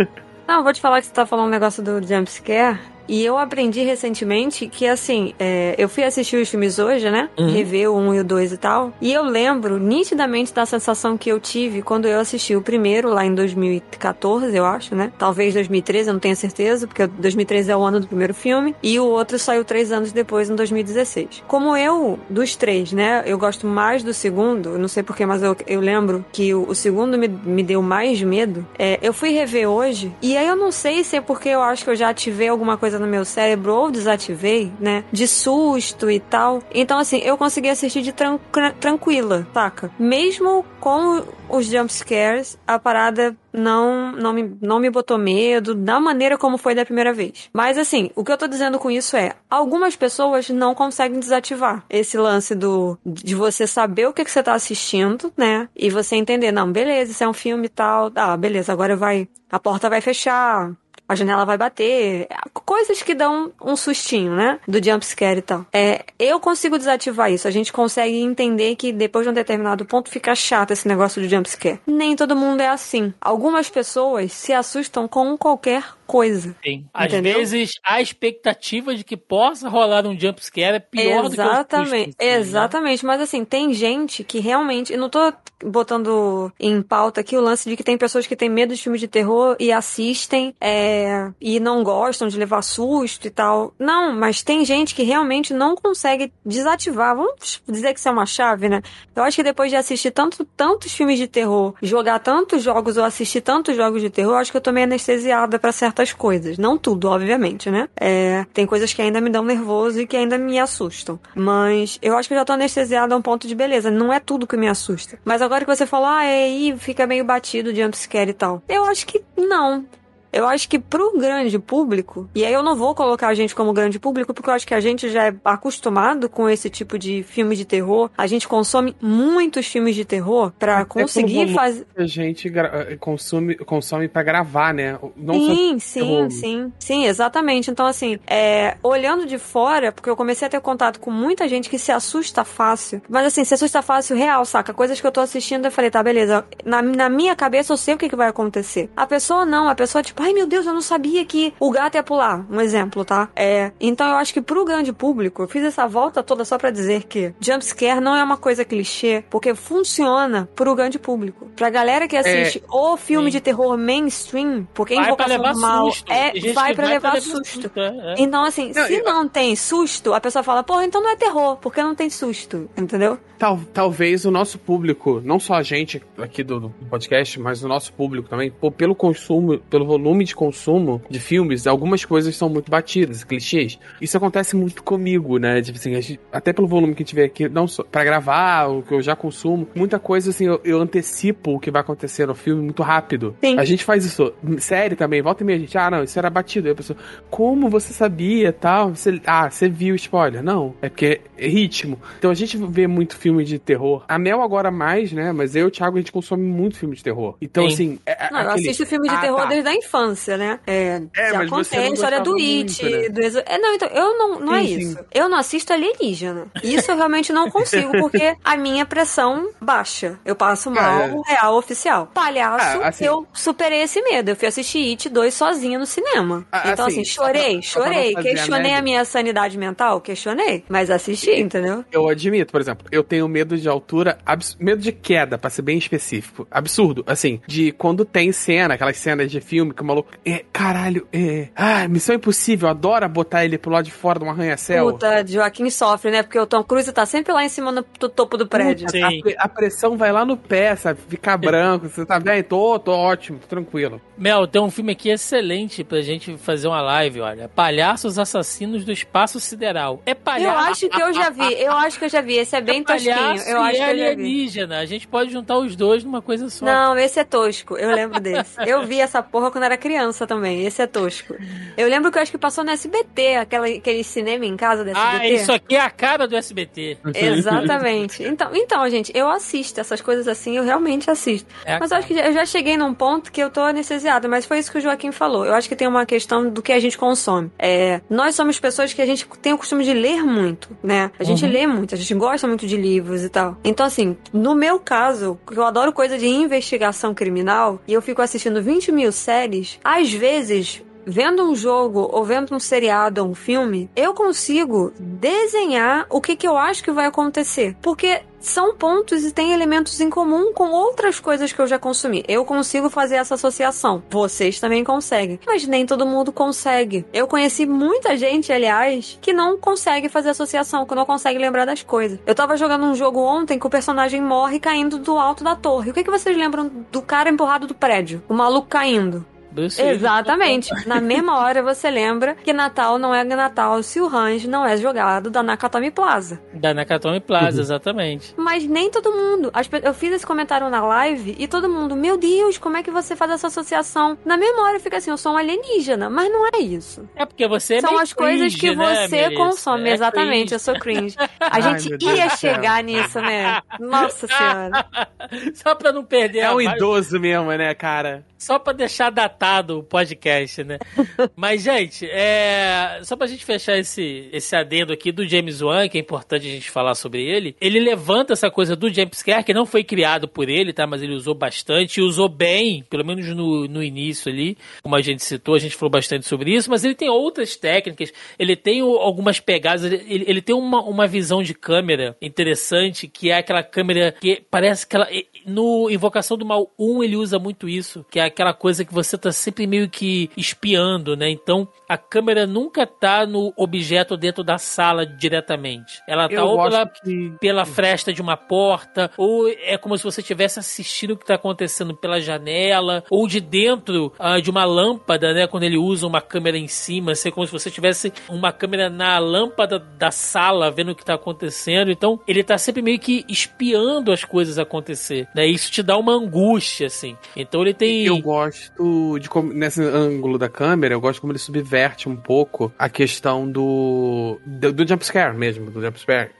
Não, 0.46 0.62
vou 0.62 0.72
te 0.72 0.80
falar 0.80 1.00
que 1.00 1.06
você 1.06 1.12
tá 1.12 1.26
falando 1.26 1.46
um 1.46 1.50
negócio 1.50 1.82
do 1.82 2.06
jumpscare. 2.06 2.78
E 3.08 3.24
eu 3.24 3.38
aprendi 3.38 3.82
recentemente 3.82 4.66
que, 4.66 4.86
assim, 4.86 5.34
é, 5.38 5.74
eu 5.78 5.88
fui 5.88 6.04
assistir 6.04 6.36
os 6.36 6.48
filmes 6.48 6.78
hoje, 6.78 7.10
né? 7.10 7.28
Uhum. 7.38 7.52
Rever 7.52 7.90
o 7.90 7.96
1 7.96 8.14
e 8.14 8.20
o 8.20 8.24
2 8.24 8.52
e 8.52 8.56
tal. 8.56 8.92
E 9.00 9.12
eu 9.12 9.22
lembro 9.22 9.78
nitidamente 9.78 10.52
da 10.52 10.64
sensação 10.66 11.16
que 11.16 11.30
eu 11.30 11.38
tive 11.38 11.82
quando 11.82 12.06
eu 12.06 12.18
assisti 12.18 12.56
o 12.56 12.62
primeiro, 12.62 13.08
lá 13.08 13.24
em 13.24 13.34
2014, 13.34 14.56
eu 14.56 14.64
acho, 14.64 14.94
né? 14.94 15.12
Talvez 15.18 15.54
2013, 15.54 16.08
eu 16.08 16.12
não 16.14 16.20
tenho 16.20 16.36
certeza, 16.36 16.86
porque 16.86 17.06
2013 17.06 17.70
é 17.70 17.76
o 17.76 17.82
ano 17.82 18.00
do 18.00 18.06
primeiro 18.06 18.34
filme. 18.34 18.74
E 18.82 18.98
o 18.98 19.06
outro 19.06 19.38
saiu 19.38 19.64
três 19.64 19.92
anos 19.92 20.12
depois, 20.12 20.48
em 20.48 20.54
2016. 20.54 21.44
Como 21.46 21.76
eu, 21.76 22.18
dos 22.28 22.56
três, 22.56 22.92
né? 22.92 23.22
Eu 23.26 23.38
gosto 23.38 23.66
mais 23.66 24.02
do 24.02 24.14
segundo, 24.14 24.78
não 24.78 24.88
sei 24.88 25.02
porquê, 25.02 25.26
mas 25.26 25.42
eu, 25.42 25.56
eu 25.66 25.80
lembro 25.80 26.24
que 26.32 26.54
o, 26.54 26.68
o 26.68 26.74
segundo 26.74 27.18
me, 27.18 27.28
me 27.28 27.62
deu 27.62 27.82
mais 27.82 28.22
medo. 28.22 28.66
É, 28.78 28.98
eu 29.02 29.12
fui 29.12 29.30
rever 29.30 29.68
hoje, 29.68 30.12
e 30.22 30.36
aí 30.36 30.46
eu 30.46 30.56
não 30.56 30.72
sei 30.72 31.04
se 31.04 31.16
é 31.16 31.20
porque 31.20 31.48
eu 31.48 31.62
acho 31.62 31.84
que 31.84 31.90
eu 31.90 31.96
já 31.96 32.08
ativei 32.08 32.48
alguma 32.48 32.76
coisa 32.76 32.93
no 32.98 33.07
meu 33.07 33.24
cérebro 33.24 33.74
ou 33.74 33.90
desativei, 33.90 34.72
né? 34.80 35.04
De 35.12 35.26
susto 35.26 36.11
e 36.11 36.20
tal. 36.20 36.62
Então, 36.72 36.98
assim, 36.98 37.18
eu 37.18 37.37
consegui 37.37 37.68
assistir 37.68 38.02
de 38.02 38.12
tran 38.12 38.38
tranquila, 38.80 39.46
saca? 39.52 39.90
Mesmo 39.98 40.64
com 40.80 41.22
os 41.48 41.66
jump 41.66 41.92
scares, 41.92 42.59
a 42.66 42.78
parada 42.78 43.37
não, 43.52 44.12
não, 44.12 44.33
me, 44.33 44.57
não 44.61 44.78
me 44.80 44.90
botou 44.90 45.16
medo 45.16 45.74
da 45.74 46.00
maneira 46.00 46.37
como 46.37 46.59
foi 46.59 46.74
da 46.74 46.85
primeira 46.85 47.12
vez. 47.12 47.48
Mas 47.52 47.78
assim, 47.78 48.11
o 48.14 48.24
que 48.24 48.33
eu 48.33 48.37
tô 48.37 48.46
dizendo 48.48 48.78
com 48.78 48.90
isso 48.90 49.16
é, 49.16 49.33
algumas 49.48 49.94
pessoas 49.94 50.50
não 50.50 50.74
conseguem 50.74 51.20
desativar 51.20 51.85
esse 51.88 52.18
lance 52.18 52.54
do 52.54 52.98
de 53.04 53.35
você 53.35 53.66
saber 53.66 54.09
o 54.09 54.12
que, 54.12 54.24
que 54.24 54.30
você 54.30 54.42
tá 54.42 54.54
assistindo, 54.54 55.33
né? 55.37 55.68
E 55.76 55.88
você 55.90 56.16
entender, 56.16 56.50
não, 56.52 56.70
beleza, 56.70 57.12
isso 57.12 57.24
é 57.24 57.28
um 57.28 57.33
filme 57.33 57.66
e 57.66 57.70
tal. 57.70 58.11
Ah, 58.14 58.37
beleza, 58.37 58.72
agora 58.72 58.96
vai. 58.96 59.28
A 59.50 59.59
porta 59.59 59.88
vai 59.88 60.00
fechar, 60.00 60.72
a 61.08 61.14
janela 61.14 61.44
vai 61.44 61.56
bater, 61.56 62.28
coisas 62.64 63.02
que 63.02 63.14
dão 63.14 63.52
um 63.62 63.76
sustinho, 63.76 64.34
né? 64.34 64.58
Do 64.66 64.82
jumpscare 64.82 65.38
e 65.38 65.42
tal. 65.42 65.66
É, 65.72 66.04
eu 66.18 66.40
consigo 66.40 66.78
desativar 66.78 67.30
isso. 67.30 67.46
A 67.46 67.50
gente 67.50 67.72
consegue 67.72 68.16
entender 68.16 68.74
que 68.76 68.92
depois 68.92 69.24
de 69.24 69.30
um 69.30 69.34
determinado 69.34 69.84
ponto 69.84 70.10
fica 70.10 70.34
chato 70.34 70.70
esse 70.70 70.88
negócio 70.88 71.20
de 71.20 71.28
jumpscare. 71.28 71.80
Nem 71.86 72.16
todo 72.16 72.36
mundo 72.36 72.60
é 72.60 72.68
assim. 72.68 73.12
Algumas 73.20 73.68
pessoas 73.68 74.32
se 74.32 74.52
assustam 74.52 75.06
com 75.06 75.36
qualquer 75.36 75.84
coisa. 76.06 76.54
Sim. 76.64 76.86
Às 76.92 77.06
Entendeu? 77.06 77.38
vezes 77.38 77.72
a 77.84 78.00
expectativa 78.00 78.94
de 78.94 79.04
que 79.04 79.16
possa 79.16 79.68
rolar 79.68 80.06
um 80.06 80.18
jumpscare 80.18 80.76
é 80.76 80.80
pior 80.80 81.24
Exatamente, 81.26 81.30
do 81.30 81.36
que 81.36 81.76
o 81.76 82.04
susto, 82.06 82.24
né? 82.24 82.36
exatamente. 82.36 83.06
Mas 83.06 83.20
assim, 83.20 83.44
tem 83.44 83.72
gente 83.74 84.24
que 84.24 84.38
realmente. 84.38 84.92
Eu 84.92 84.98
não 84.98 85.08
tô 85.08 85.32
botando 85.64 86.52
em 86.60 86.82
pauta 86.82 87.20
aqui 87.20 87.36
o 87.36 87.40
lance 87.40 87.68
de 87.68 87.76
que 87.76 87.82
tem 87.84 87.96
pessoas 87.96 88.26
que 88.26 88.36
têm 88.36 88.48
medo 88.48 88.74
de 88.74 88.82
filmes 88.82 89.00
de 89.00 89.08
terror 89.08 89.56
e 89.58 89.72
assistem 89.72 90.54
é, 90.60 91.30
e 91.40 91.58
não 91.58 91.82
gostam 91.82 92.28
de 92.28 92.38
levar 92.38 92.62
susto 92.62 93.26
e 93.26 93.30
tal. 93.30 93.72
Não, 93.78 94.12
mas 94.12 94.42
tem 94.42 94.64
gente 94.64 94.94
que 94.94 95.02
realmente 95.02 95.54
não 95.54 95.74
consegue 95.74 96.32
desativar. 96.44 97.16
Vamos 97.16 97.62
dizer 97.66 97.92
que 97.92 97.98
isso 97.98 98.08
é 98.08 98.12
uma 98.12 98.26
chave, 98.26 98.68
né? 98.68 98.82
Eu 99.14 99.22
acho 99.22 99.36
que 99.36 99.42
depois 99.42 99.70
de 99.70 99.76
assistir 99.76 100.10
tanto, 100.10 100.44
tantos 100.44 100.92
filmes 100.92 101.18
de 101.18 101.26
terror, 101.26 101.74
jogar 101.82 102.18
tantos 102.18 102.62
jogos 102.62 102.96
ou 102.96 103.04
assistir 103.04 103.40
tantos 103.40 103.76
jogos 103.76 104.02
de 104.02 104.10
terror, 104.10 104.36
acho 104.36 104.50
que 104.50 104.56
eu 104.56 104.60
tô 104.60 104.72
meio 104.72 104.84
anestesiada 104.84 105.58
pra 105.58 105.72
certas 105.94 106.12
coisas. 106.12 106.59
Não 106.59 106.76
tudo, 106.76 107.09
obviamente, 107.09 107.70
né? 107.70 107.88
É, 107.96 108.44
tem 108.52 108.66
coisas 108.66 108.92
que 108.92 109.00
ainda 109.00 109.20
me 109.20 109.30
dão 109.30 109.44
nervoso 109.44 110.00
e 110.00 110.07
que 110.07 110.16
ainda 110.16 110.37
me 110.37 110.59
assustam. 110.59 111.18
Mas 111.35 111.98
eu 112.02 112.16
acho 112.16 112.28
que 112.28 112.35
eu 112.35 112.38
já 112.38 112.44
tô 112.44 112.52
anestesiada 112.52 113.14
a 113.14 113.18
um 113.18 113.22
ponto 113.22 113.46
de 113.46 113.54
beleza. 113.54 113.90
Não 113.90 114.12
é 114.12 114.18
tudo 114.18 114.46
que 114.46 114.57
me 114.57 114.68
assusta. 114.68 115.18
Mas 115.24 115.40
agora 115.40 115.64
que 115.64 115.74
você 115.74 115.87
falou, 115.87 116.09
ah, 116.09 116.24
é 116.24 116.44
aí 116.44 116.74
fica 116.76 117.07
meio 117.07 117.24
batido 117.24 117.72
de 117.72 117.80
jumpscare 117.80 118.30
e 118.30 118.35
tal. 118.35 118.62
Eu 118.68 118.85
acho 118.85 119.07
que 119.07 119.22
não. 119.37 119.85
Eu 120.34 120.48
acho 120.48 120.68
que 120.68 120.80
pro 120.80 121.16
grande 121.16 121.60
público, 121.60 122.28
e 122.34 122.44
aí 122.44 122.52
eu 122.52 122.62
não 122.62 122.74
vou 122.74 122.92
colocar 122.92 123.28
a 123.28 123.34
gente 123.34 123.54
como 123.54 123.72
grande 123.72 124.00
público, 124.00 124.34
porque 124.34 124.50
eu 124.50 124.54
acho 124.54 124.66
que 124.66 124.74
a 124.74 124.80
gente 124.80 125.08
já 125.08 125.28
é 125.28 125.34
acostumado 125.44 126.28
com 126.28 126.48
esse 126.48 126.68
tipo 126.68 126.98
de 126.98 127.22
filme 127.22 127.54
de 127.54 127.64
terror. 127.64 128.10
A 128.18 128.26
gente 128.26 128.48
consome 128.48 128.96
muitos 129.00 129.68
filmes 129.68 129.94
de 129.94 130.04
terror 130.04 130.52
pra 130.58 130.80
Até 130.80 130.92
pelo 130.92 131.06
conseguir 131.06 131.54
fazer. 131.54 131.86
A 131.96 132.04
gente 132.04 132.48
eh, 132.48 132.96
consome, 132.98 133.54
consome 133.54 134.08
pra 134.08 134.24
gravar, 134.24 134.74
né? 134.74 134.98
Não 135.16 135.34
Sim, 135.34 135.78
sim, 135.78 136.00
terror. 136.00 136.30
sim. 136.32 136.72
Sim, 136.80 137.06
exatamente. 137.06 137.70
Então, 137.70 137.86
assim, 137.86 138.18
é, 138.26 138.76
olhando 138.82 139.26
de 139.26 139.38
fora, 139.38 139.92
porque 139.92 140.10
eu 140.10 140.16
comecei 140.16 140.48
a 140.48 140.50
ter 140.50 140.60
contato 140.60 140.98
com 140.98 141.12
muita 141.12 141.46
gente 141.46 141.70
que 141.70 141.78
se 141.78 141.92
assusta 141.92 142.44
fácil. 142.44 143.00
Mas, 143.08 143.26
assim, 143.26 143.44
se 143.44 143.54
assusta 143.54 143.82
fácil 143.82 144.16
real, 144.16 144.44
saca? 144.44 144.74
Coisas 144.74 145.00
que 145.00 145.06
eu 145.06 145.12
tô 145.12 145.20
assistindo, 145.20 145.66
eu 145.66 145.70
falei, 145.70 145.92
tá, 145.92 146.02
beleza. 146.02 146.44
Na, 146.64 146.82
na 146.82 147.08
minha 147.08 147.36
cabeça 147.36 147.72
eu 147.72 147.76
sei 147.76 147.94
o 147.94 147.98
que, 147.98 148.08
que 148.08 148.16
vai 148.16 148.28
acontecer. 148.28 148.90
A 148.96 149.06
pessoa 149.06 149.44
não, 149.46 149.68
a 149.68 149.74
pessoa, 149.76 150.02
tipo, 150.02 150.23
ai 150.24 150.32
meu 150.32 150.46
Deus, 150.46 150.66
eu 150.66 150.72
não 150.72 150.80
sabia 150.80 151.24
que 151.24 151.52
o 151.60 151.70
gato 151.70 151.94
ia 151.96 152.02
pular. 152.02 152.44
Um 152.50 152.60
exemplo, 152.60 153.04
tá? 153.04 153.28
É. 153.37 153.72
Então, 153.80 154.08
eu 154.08 154.16
acho 154.16 154.32
que 154.32 154.40
pro 154.40 154.64
grande 154.64 154.92
público, 154.92 155.42
eu 155.42 155.48
fiz 155.48 155.62
essa 155.64 155.87
volta 155.87 156.22
toda 156.22 156.44
só 156.44 156.58
pra 156.58 156.70
dizer 156.70 157.04
que 157.04 157.34
jumpscare 157.40 158.00
não 158.00 158.14
é 158.16 158.22
uma 158.22 158.37
coisa 158.37 158.64
clichê, 158.64 159.24
porque 159.30 159.54
funciona 159.54 160.48
pro 160.54 160.74
grande 160.74 160.98
público. 160.98 161.46
Pra 161.56 161.70
galera 161.70 162.06
que 162.08 162.16
assiste 162.16 162.62
o 162.70 162.96
filme 162.96 163.26
sim. 163.30 163.38
de 163.38 163.40
terror 163.40 163.76
mainstream, 163.76 164.66
porque 164.72 164.94
Vai 164.94 165.06
Invocação 165.06 165.37
levar 165.37 165.52
do 165.54 165.60
Mal 165.60 165.87
susto. 165.90 166.12
é 166.12 166.32
vai 166.52 166.70
que 166.70 166.76
pra 166.76 166.87
levar 166.88 167.20
susto. 167.20 167.70
é, 167.76 167.87
é. 167.87 168.14
Então, 168.18 168.44
assim, 168.44 168.72
Não, 168.74 168.87
se 168.87 168.94
eu- 168.94 169.04
não 169.04 169.28
tem 169.28 169.56
susto, 169.56 170.12
a 170.14 170.20
pessoa 170.20 170.42
fala, 170.42 170.62
porra, 170.62 170.84
então 170.84 171.02
não 171.02 171.10
é 171.10 171.16
terror, 171.16 171.56
porque 171.56 171.82
não 171.82 171.94
tem 171.94 172.08
susto, 172.08 172.68
entendeu? 172.76 173.18
Tal, 173.37 173.58
talvez 173.72 174.24
o 174.24 174.30
nosso 174.30 174.58
público, 174.58 175.20
não 175.24 175.40
só 175.40 175.54
a 175.54 175.62
gente 175.62 176.00
aqui 176.16 176.44
do, 176.44 176.60
do 176.60 176.68
podcast, 176.88 177.38
mas 177.40 177.64
o 177.64 177.68
nosso 177.68 177.92
público 177.92 178.28
também, 178.28 178.50
pô, 178.50 178.70
pelo 178.70 178.94
consumo, 178.94 179.58
pelo 179.58 179.84
volume 179.84 180.13
de 180.22 180.35
consumo 180.37 181.03
de 181.11 181.18
filmes, 181.18 181.66
algumas 181.66 182.05
coisas 182.05 182.37
são 182.37 182.48
muito 182.48 182.70
batidas, 182.70 183.24
clichês. 183.24 183.79
Isso 184.00 184.16
acontece 184.16 184.55
muito 184.55 184.83
comigo, 184.83 185.38
né? 185.38 185.61
Tipo 185.62 185.79
assim, 185.79 185.94
gente- 186.00 186.20
até 186.31 186.53
pelo 186.53 186.68
volume 186.68 186.94
que 186.94 187.03
a 187.03 187.05
gente 187.07 187.14
vê 187.14 187.24
aqui, 187.24 187.48
não 187.48 187.66
só 187.66 187.83
pra 187.83 188.05
gravar, 188.05 188.66
o 188.68 188.83
que 188.83 188.92
eu 188.92 189.00
já 189.03 189.16
consumo, 189.16 189.66
muita 189.74 189.98
coisa 189.98 190.31
assim, 190.31 190.44
eu, 190.46 190.61
eu 190.64 190.81
antecipo 190.81 191.55
o 191.55 191.59
que 191.61 191.70
vai 191.70 191.81
acontecer 191.81 192.27
no 192.27 192.35
filme 192.35 192.62
muito 192.62 192.83
rápido. 192.83 193.35
Sim. 193.42 193.59
A 193.59 193.64
gente 193.64 193.83
faz 193.83 194.05
isso, 194.05 194.33
série 194.59 194.94
também, 194.94 195.22
volta 195.22 195.42
e 195.42 195.46
meia, 195.46 195.57
a 195.57 195.61
gente, 195.61 195.77
ah, 195.79 195.90
não, 195.90 196.05
isso 196.05 196.18
era 196.18 196.29
batido. 196.31 196.68
Aí 196.68 196.72
a 196.72 196.77
pessoa, 196.77 196.96
como 197.31 197.68
você 197.70 197.92
sabia 197.92 198.53
tal? 198.53 198.90
Você, 198.94 199.20
ah, 199.27 199.50
você 199.50 199.68
viu 199.68 199.94
spoiler? 199.94 200.42
Não, 200.42 200.74
é 200.83 200.88
porque 200.88 201.20
é 201.38 201.46
ritmo. 201.48 201.98
Então 202.18 202.31
a 202.31 202.35
gente 202.35 202.57
vê 202.57 202.87
muito 202.87 203.16
filme 203.16 203.44
de 203.44 203.59
terror. 203.59 204.05
A 204.09 204.18
Mel 204.18 204.42
agora 204.42 204.70
mais, 204.70 205.12
né? 205.12 205.33
Mas 205.33 205.57
eu 205.57 205.64
e 205.64 205.68
o 205.68 205.70
Thiago, 205.70 205.96
a 205.96 206.00
gente 206.00 206.12
consome 206.12 206.42
muito 206.44 206.77
filme 206.77 206.94
de 206.94 207.03
terror. 207.03 207.37
Então, 207.40 207.66
Sim. 207.68 207.74
assim. 207.74 207.98
É, 208.07 208.31
Não, 208.31 208.40
eu 208.40 208.50
aquele- 208.50 208.68
assisto 208.68 208.87
filme 208.87 209.09
de 209.09 209.14
Ah, 209.14 209.20
terror 209.20 209.40
tá. 209.42 209.46
desde 209.46 209.68
a 209.68 209.74
infância, 209.74 210.03
né? 210.36 210.58
É, 210.66 211.02
É, 211.16 211.30
já 211.30 211.38
mas 211.38 211.50
contei 211.50 211.78
a 211.80 211.88
história 211.90 212.20
do 212.20 212.34
It, 212.36 212.84
né? 212.84 213.08
do 213.08 213.20
Exo... 213.20 213.42
É, 213.46 213.58
não, 213.58 213.74
então, 213.74 213.88
eu 213.88 214.16
não, 214.18 214.40
não 214.40 214.54
é 214.54 214.62
Sim, 214.64 214.78
isso. 214.78 214.92
sim. 214.98 215.04
Eu 215.12 215.28
não 215.28 215.38
assisto 215.38 215.72
alienígena. 215.72 216.46
Isso 216.62 216.90
eu 216.90 216.96
realmente 216.96 217.32
não 217.32 217.50
consigo, 217.50 217.92
porque 218.00 218.36
a 218.44 218.56
minha 218.56 218.84
pressão 218.84 219.48
baixa. 219.60 220.18
Eu 220.24 220.34
passo 220.36 220.70
mal 220.70 221.00
É. 221.02 221.12
o 221.12 221.22
real 221.22 221.56
oficial. 221.56 222.06
Palhaço, 222.12 222.80
Ah, 222.82 222.88
assim- 222.88 223.04
eu 223.04 223.26
superei 223.32 223.82
esse 223.82 224.00
medo. 224.02 224.30
Eu 224.30 224.36
fui 224.36 224.48
assistir 224.48 224.90
It 224.90 225.08
2 225.08 225.32
sozinha 225.34 225.78
no 225.78 225.86
cinema. 225.86 226.46
Ah, 226.52 226.70
então, 226.72 226.86
assim, 226.86 227.00
assim, 227.02 227.04
chorei, 227.10 227.62
chorei. 227.62 228.14
a 228.16 228.22
Questionei 228.22 228.62
média. 228.62 228.78
a 228.78 228.82
minha 228.82 229.04
sanidade 229.04 229.56
mental? 229.58 230.00
Questionei. 230.00 230.64
Mas 230.68 230.90
assisti, 230.90 231.30
entendeu? 231.38 231.84
Eu 231.92 232.08
admito, 232.08 232.52
por 232.52 232.60
exemplo, 232.60 232.86
eu 232.90 233.02
tenho 233.02 233.26
medo 233.28 233.56
de 233.56 233.68
altura, 233.68 234.18
abs- 234.24 234.56
medo 234.58 234.80
de 234.82 234.92
queda, 234.92 235.38
pra 235.38 235.50
ser 235.50 235.62
bem 235.62 235.78
específico. 235.78 236.46
Absurdo, 236.50 237.04
assim, 237.06 237.40
de 237.46 237.72
quando 237.72 238.04
tem 238.04 238.32
cena, 238.32 238.74
aquelas 238.74 238.96
cenas 238.96 239.30
de 239.30 239.40
filme 239.40 239.72
que 239.72 239.82
uma 239.82 239.93
maluco. 239.94 240.11
É, 240.24 240.44
caralho, 240.52 241.07
é. 241.12 241.48
Ah, 241.54 241.87
Missão 241.88 242.14
Impossível, 242.14 242.68
adora 242.68 243.09
botar 243.09 243.44
ele 243.44 243.57
pro 243.57 243.70
lado 243.70 243.85
de 243.85 243.92
fora 243.92 244.18
de 244.18 244.24
um 244.24 244.30
arranha-céu. 244.30 244.92
Puta, 244.92 245.24
Joaquim 245.26 245.70
sofre, 245.70 246.11
né? 246.11 246.22
Porque 246.22 246.38
o 246.38 246.46
Tom 246.46 246.62
Cruise 246.64 246.92
tá 246.92 247.07
sempre 247.07 247.33
lá 247.33 247.44
em 247.44 247.48
cima 247.48 247.70
no 247.70 247.85
do 247.98 248.09
topo 248.09 248.37
do 248.37 248.46
prédio. 248.46 248.87
Puta, 248.87 248.98
a, 249.07 249.44
a, 249.44 249.48
pressão 249.48 249.96
vai 249.96 250.11
lá 250.11 250.24
no 250.24 250.37
pé, 250.37 250.74
sabe? 250.74 250.98
Ficar 251.09 251.37
branco. 251.37 251.88
Você 251.88 252.04
tá 252.04 252.18
bem? 252.18 252.42
Tô, 252.42 252.78
tô 252.78 252.92
ótimo, 252.92 253.38
tô 253.38 253.46
tranquilo. 253.46 254.00
Mel, 254.16 254.46
tem 254.46 254.61
um 254.61 254.70
filme 254.70 254.92
aqui 254.92 255.11
excelente 255.11 255.85
pra 255.85 256.00
gente 256.00 256.37
fazer 256.37 256.68
uma 256.68 256.80
live, 256.80 257.20
olha. 257.20 257.48
Palhaços 257.48 258.18
Assassinos 258.18 258.85
do 258.85 258.92
Espaço 258.92 259.38
Sideral. 259.38 260.02
É 260.07 260.14
palhaço. 260.14 260.44
Eu 260.46 260.59
acho 260.59 260.88
que 260.88 261.02
eu 261.02 261.12
já 261.12 261.30
vi, 261.30 261.62
eu 261.62 261.72
acho 261.72 261.98
que 261.98 262.04
eu 262.04 262.09
já 262.09 262.20
vi. 262.20 262.35
Esse 262.35 262.57
é 262.57 262.61
bem 262.61 262.80
é 262.80 262.85
tosquinho. 262.85 263.14
Eu 263.14 263.22
acho 263.22 263.42
é 263.42 263.44
que 263.44 263.50
eu 263.50 263.76
já 263.76 263.88
alienígena. 263.88 264.78
A 264.78 264.87
gente 264.87 265.07
pode 265.07 265.30
juntar 265.30 265.59
os 265.59 265.76
dois 265.76 266.02
numa 266.04 266.22
coisa 266.22 266.48
só. 266.48 266.64
Não, 266.64 266.96
esse 266.98 267.20
é 267.20 267.24
tosco. 267.24 267.76
Eu 267.76 267.94
lembro 267.94 268.20
desse. 268.20 268.54
Eu 268.66 268.85
vi 268.87 269.00
essa 269.00 269.22
porra 269.22 269.50
quando 269.50 269.64
era 269.64 269.73
criança 269.76 270.26
também. 270.26 270.64
Esse 270.64 270.82
é 270.82 270.87
tosco. 270.87 271.34
Eu 271.76 271.88
lembro 271.88 272.10
que 272.10 272.18
eu 272.18 272.22
acho 272.22 272.30
que 272.30 272.38
passou 272.38 272.64
no 272.64 272.70
SBT, 272.70 273.37
aquela, 273.37 273.66
aquele 273.66 274.04
cinema 274.04 274.44
em 274.44 274.56
casa 274.56 274.84
do 274.84 274.90
SBT. 274.90 275.16
Ah, 275.16 275.28
isso 275.28 275.52
aqui 275.52 275.76
é 275.76 275.80
a 275.80 275.90
cara 275.90 276.26
do 276.26 276.37
SBT. 276.37 276.98
Exatamente. 277.14 278.22
Então, 278.22 278.50
então, 278.54 278.88
gente, 278.88 279.12
eu 279.14 279.28
assisto 279.28 279.80
essas 279.80 280.00
coisas 280.00 280.28
assim, 280.28 280.56
eu 280.56 280.64
realmente 280.64 281.10
assisto. 281.10 281.48
É 281.64 281.78
mas 281.78 281.90
eu 281.90 281.96
acho 281.98 282.08
que 282.08 282.14
eu 282.14 282.32
já 282.32 282.46
cheguei 282.46 282.76
num 282.76 282.94
ponto 282.94 283.30
que 283.30 283.40
eu 283.40 283.50
tô 283.50 283.60
anestesiada, 283.60 284.28
mas 284.28 284.44
foi 284.44 284.58
isso 284.58 284.70
que 284.70 284.78
o 284.78 284.80
Joaquim 284.80 285.12
falou. 285.12 285.44
Eu 285.44 285.54
acho 285.54 285.68
que 285.68 285.76
tem 285.76 285.88
uma 285.88 286.06
questão 286.06 286.48
do 286.48 286.62
que 286.62 286.72
a 286.72 286.80
gente 286.80 286.96
consome. 286.96 287.50
É, 287.58 288.00
nós 288.08 288.34
somos 288.34 288.58
pessoas 288.58 288.92
que 288.92 289.02
a 289.02 289.06
gente 289.06 289.26
tem 289.40 289.52
o 289.52 289.58
costume 289.58 289.84
de 289.84 289.92
ler 289.92 290.22
muito, 290.22 290.68
né? 290.82 291.10
A 291.18 291.24
gente 291.24 291.44
uhum. 291.44 291.50
lê 291.50 291.66
muito, 291.66 291.94
a 291.94 291.98
gente 291.98 292.14
gosta 292.14 292.46
muito 292.46 292.66
de 292.66 292.76
livros 292.76 293.22
e 293.22 293.28
tal. 293.28 293.56
Então, 293.64 293.87
assim, 293.87 294.16
no 294.32 294.54
meu 294.54 294.78
caso, 294.78 295.38
eu 295.50 295.64
adoro 295.64 295.92
coisa 295.92 296.18
de 296.18 296.26
investigação 296.26 297.14
criminal 297.14 297.80
e 297.87 297.92
eu 297.92 298.02
fico 298.02 298.22
assistindo 298.22 298.62
20 298.62 298.92
mil 298.92 299.12
séries, 299.12 299.63
às 299.83 300.12
vezes 300.12 300.83
vendo 301.07 301.44
um 301.44 301.55
jogo 301.55 302.09
ou 302.11 302.24
vendo 302.24 302.55
um 302.55 302.61
seriado 302.61 303.22
ou 303.22 303.31
um 303.31 303.35
filme, 303.35 303.90
eu 303.94 304.14
consigo 304.14 304.92
desenhar 304.98 306.07
o 306.11 306.20
que, 306.20 306.37
que 306.37 306.46
eu 306.46 306.57
acho 306.57 306.83
que 306.83 306.90
vai 306.90 307.07
acontecer. 307.07 307.77
Porque 307.83 308.22
são 308.40 308.74
pontos 308.74 309.24
e 309.24 309.33
têm 309.33 309.53
elementos 309.53 309.98
em 310.00 310.11
comum 310.11 310.53
com 310.53 310.70
outras 310.70 311.18
coisas 311.18 311.50
que 311.50 311.59
eu 311.59 311.66
já 311.66 311.79
consumi. 311.79 312.22
Eu 312.29 312.44
consigo 312.44 312.90
fazer 312.90 313.16
essa 313.16 313.37
associação. 313.37 314.03
Vocês 314.11 314.61
também 314.61 314.85
conseguem. 314.85 315.40
Mas 315.46 315.66
nem 315.66 315.87
todo 315.87 316.07
mundo 316.07 316.31
consegue. 316.31 317.07
Eu 317.12 317.27
conheci 317.27 317.64
muita 317.64 318.16
gente, 318.18 318.53
aliás, 318.53 319.18
que 319.22 319.33
não 319.33 319.57
consegue 319.57 320.11
fazer 320.11 320.31
associação, 320.31 320.85
que 320.85 320.94
não 320.94 321.07
consegue 321.07 321.38
lembrar 321.38 321.64
das 321.64 321.83
coisas. 321.83 322.18
Eu 322.27 322.35
tava 322.35 322.57
jogando 322.57 322.85
um 322.85 322.94
jogo 322.94 323.20
ontem 323.20 323.59
que 323.59 323.66
o 323.66 323.70
personagem 323.70 324.20
morre 324.20 324.61
caindo 324.61 324.98
do 324.98 325.18
alto 325.18 325.42
da 325.42 325.57
torre. 325.57 325.90
O 325.90 325.94
que, 325.94 326.05
que 326.05 326.11
vocês 326.11 326.37
lembram 326.37 326.70
do 326.92 327.00
cara 327.00 327.31
empurrado 327.31 327.66
do 327.66 327.74
prédio? 327.74 328.22
O 328.29 328.35
maluco 328.35 328.68
caindo. 328.68 329.24
Exatamente. 329.56 330.70
Na 330.86 331.00
mesma 331.00 331.38
hora 331.38 331.62
você 331.62 331.90
lembra 331.90 332.34
que 332.34 332.52
Natal 332.52 332.98
não 332.98 333.14
é 333.14 333.24
Natal 333.24 333.82
se 333.82 334.00
o 334.00 334.06
Range 334.06 334.48
não 334.48 334.64
é 334.66 334.76
jogado 334.76 335.30
da 335.30 335.42
Nakatomi 335.42 335.90
Plaza. 335.90 336.40
Da 336.52 336.72
Nakatomi 336.72 337.20
Plaza, 337.20 337.56
uhum. 337.56 337.62
exatamente. 337.62 338.34
Mas 338.36 338.64
nem 338.64 338.90
todo 338.90 339.12
mundo. 339.12 339.52
Eu 339.82 339.94
fiz 339.94 340.12
esse 340.12 340.26
comentário 340.26 340.68
na 340.70 340.84
live 340.84 341.34
e 341.38 341.46
todo 341.46 341.68
mundo, 341.68 341.96
meu 341.96 342.16
Deus, 342.16 342.58
como 342.58 342.76
é 342.76 342.82
que 342.82 342.90
você 342.90 343.16
faz 343.16 343.30
essa 343.30 343.48
associação? 343.48 344.16
Na 344.24 344.36
mesma 344.36 344.62
hora 344.62 344.80
fica 344.80 344.96
assim, 344.96 345.10
eu 345.10 345.16
sou 345.16 345.32
um 345.32 345.36
alienígena, 345.36 346.08
mas 346.08 346.30
não 346.30 346.46
é 346.46 346.58
isso. 346.60 347.08
É 347.14 347.26
porque 347.26 347.46
você 347.46 347.76
é 347.76 347.80
São 347.80 347.98
as 347.98 348.12
cringe, 348.12 348.38
coisas 348.38 348.60
que 348.60 348.74
né, 348.74 349.08
você 349.08 349.30
consome. 349.34 349.90
É 349.90 349.94
Exatamente, 349.94 350.48
cringe. 350.48 350.54
eu 350.54 350.58
sou 350.58 350.74
cringe. 350.78 351.16
A 351.40 351.60
gente 351.78 352.06
Ai, 352.06 352.16
ia 352.16 352.28
chegar 352.30 352.82
nisso, 352.82 353.20
né? 353.20 353.60
Nossa 353.78 354.26
senhora. 354.26 354.86
Só 355.54 355.74
pra 355.74 355.92
não 355.92 356.04
perder 356.04 356.40
É 356.40 356.52
um 356.52 356.60
idoso 356.60 357.18
mesmo, 357.18 357.50
né, 357.52 357.74
cara? 357.74 358.24
Só 358.44 358.59
pra 358.59 358.74
deixar 358.74 359.09
datado 359.09 359.78
o 359.78 359.83
podcast, 359.83 360.62
né? 360.62 360.78
Mas, 361.35 361.62
gente, 361.62 362.04
é... 362.04 363.00
só 363.02 363.16
pra 363.16 363.26
gente 363.26 363.42
fechar 363.42 363.78
esse, 363.78 364.28
esse 364.30 364.54
adendo 364.54 364.92
aqui 364.92 365.11
do 365.11 365.26
James 365.26 365.62
Wan, 365.62 365.88
que 365.88 365.96
é 365.96 366.00
importante 366.02 366.46
a 366.46 366.50
gente 366.50 366.70
falar 366.70 366.94
sobre 366.94 367.22
ele, 367.24 367.57
ele 367.59 367.80
levanta 367.80 368.35
essa 368.35 368.50
coisa 368.50 368.76
do 368.76 368.92
jumpscare, 368.92 369.42
que 369.42 369.54
não 369.54 369.64
foi 369.64 369.83
criado 369.83 370.28
por 370.28 370.50
ele, 370.50 370.74
tá? 370.74 370.87
Mas 370.87 371.02
ele 371.02 371.14
usou 371.14 371.35
bastante, 371.35 372.00
e 372.00 372.02
usou 372.02 372.28
bem, 372.28 372.85
pelo 372.90 373.02
menos 373.02 373.26
no, 373.28 373.66
no 373.66 373.83
início 373.83 374.30
ali, 374.30 374.59
como 374.83 374.94
a 374.94 375.00
gente 375.00 375.24
citou, 375.24 375.54
a 375.54 375.59
gente 375.59 375.74
falou 375.74 375.92
bastante 375.92 376.26
sobre 376.26 376.54
isso, 376.54 376.68
mas 376.68 376.85
ele 376.85 376.94
tem 376.94 377.09
outras 377.09 377.57
técnicas, 377.57 378.12
ele 378.38 378.54
tem 378.54 378.83
algumas 378.83 379.40
pegadas, 379.40 379.90
ele, 379.90 380.04
ele 380.07 380.42
tem 380.42 380.54
uma, 380.54 380.83
uma 380.83 381.07
visão 381.07 381.42
de 381.42 381.54
câmera 381.54 382.14
interessante, 382.20 383.09
que 383.09 383.30
é 383.30 383.38
aquela 383.38 383.62
câmera 383.62 384.14
que 384.20 384.42
parece 384.50 384.87
que 384.87 384.96
ela 384.96 385.09
no 385.46 385.90
Invocação 385.90 386.37
do 386.37 386.44
Mal 386.44 386.70
1 386.78 387.02
ele 387.04 387.16
usa 387.16 387.38
muito 387.38 387.66
isso, 387.66 388.04
que 388.11 388.18
é 388.18 388.33
aquela 388.34 388.52
coisa 388.52 388.84
que 388.84 388.92
você 388.92 389.16
tá 389.16 389.32
sempre 389.32 389.66
meio 389.66 389.88
que 389.88 390.30
espiando, 390.36 391.16
né? 391.16 391.30
Então 391.30 391.66
a 391.88 391.96
câmera 391.96 392.46
nunca 392.46 392.86
tá 392.86 393.24
no 393.26 393.52
objeto 393.56 394.16
dentro 394.16 394.42
da 394.42 394.58
sala 394.58 395.06
diretamente. 395.06 396.02
Ela 396.08 396.28
tá 396.28 396.34
Eu 396.34 396.46
ou 396.46 396.62
pela, 396.62 396.86
que... 396.86 397.32
pela 397.40 397.64
fresta 397.64 398.12
de 398.12 398.20
uma 398.20 398.36
porta, 398.36 399.10
ou 399.16 399.48
é 399.48 399.78
como 399.78 399.96
se 399.96 400.04
você 400.04 400.20
estivesse 400.20 400.58
assistindo 400.58 401.12
o 401.12 401.16
que 401.16 401.24
tá 401.24 401.36
acontecendo 401.36 401.94
pela 401.94 402.20
janela, 402.20 403.04
ou 403.10 403.26
de 403.28 403.40
dentro 403.40 404.12
uh, 404.18 404.40
de 404.42 404.50
uma 404.50 404.64
lâmpada, 404.64 405.32
né? 405.32 405.46
Quando 405.46 405.62
ele 405.62 405.76
usa 405.76 406.06
uma 406.06 406.20
câmera 406.20 406.58
em 406.58 406.68
cima, 406.68 407.12
assim, 407.12 407.28
é 407.28 407.32
como 407.32 407.46
se 407.46 407.52
você 407.52 407.70
tivesse 407.70 408.12
uma 408.28 408.52
câmera 408.52 408.90
na 408.90 409.18
lâmpada 409.18 409.78
da 409.78 410.10
sala 410.10 410.70
vendo 410.70 410.90
o 410.92 410.94
que 410.94 411.04
tá 411.04 411.14
acontecendo. 411.14 411.90
Então 411.90 412.20
ele 412.26 412.42
tá 412.42 412.58
sempre 412.58 412.82
meio 412.82 412.98
que 412.98 413.24
espiando 413.28 414.12
as 414.12 414.24
coisas 414.24 414.58
acontecer. 414.58 415.28
Né? 415.34 415.46
Isso 415.46 415.70
te 415.70 415.82
dá 415.82 415.96
uma 415.96 416.12
angústia, 416.12 416.86
assim. 416.86 417.16
Então 417.36 417.62
ele 417.62 417.74
tem. 417.74 418.04
Eu 418.04 418.23
gosto 418.24 419.18
de 419.18 419.28
como, 419.28 419.52
nesse 419.52 419.82
ângulo 419.82 420.38
da 420.38 420.48
câmera, 420.48 420.94
eu 420.94 421.00
gosto 421.00 421.20
como 421.20 421.32
ele 421.32 421.38
subverte 421.38 422.08
um 422.08 422.16
pouco 422.16 422.72
a 422.78 422.88
questão 422.88 423.50
do. 423.50 424.40
do, 424.46 424.72
do 424.72 424.88
jumpscare 424.88 425.37
mesmo, 425.37 425.70
do 425.70 425.82
jumpscare. 425.82 426.30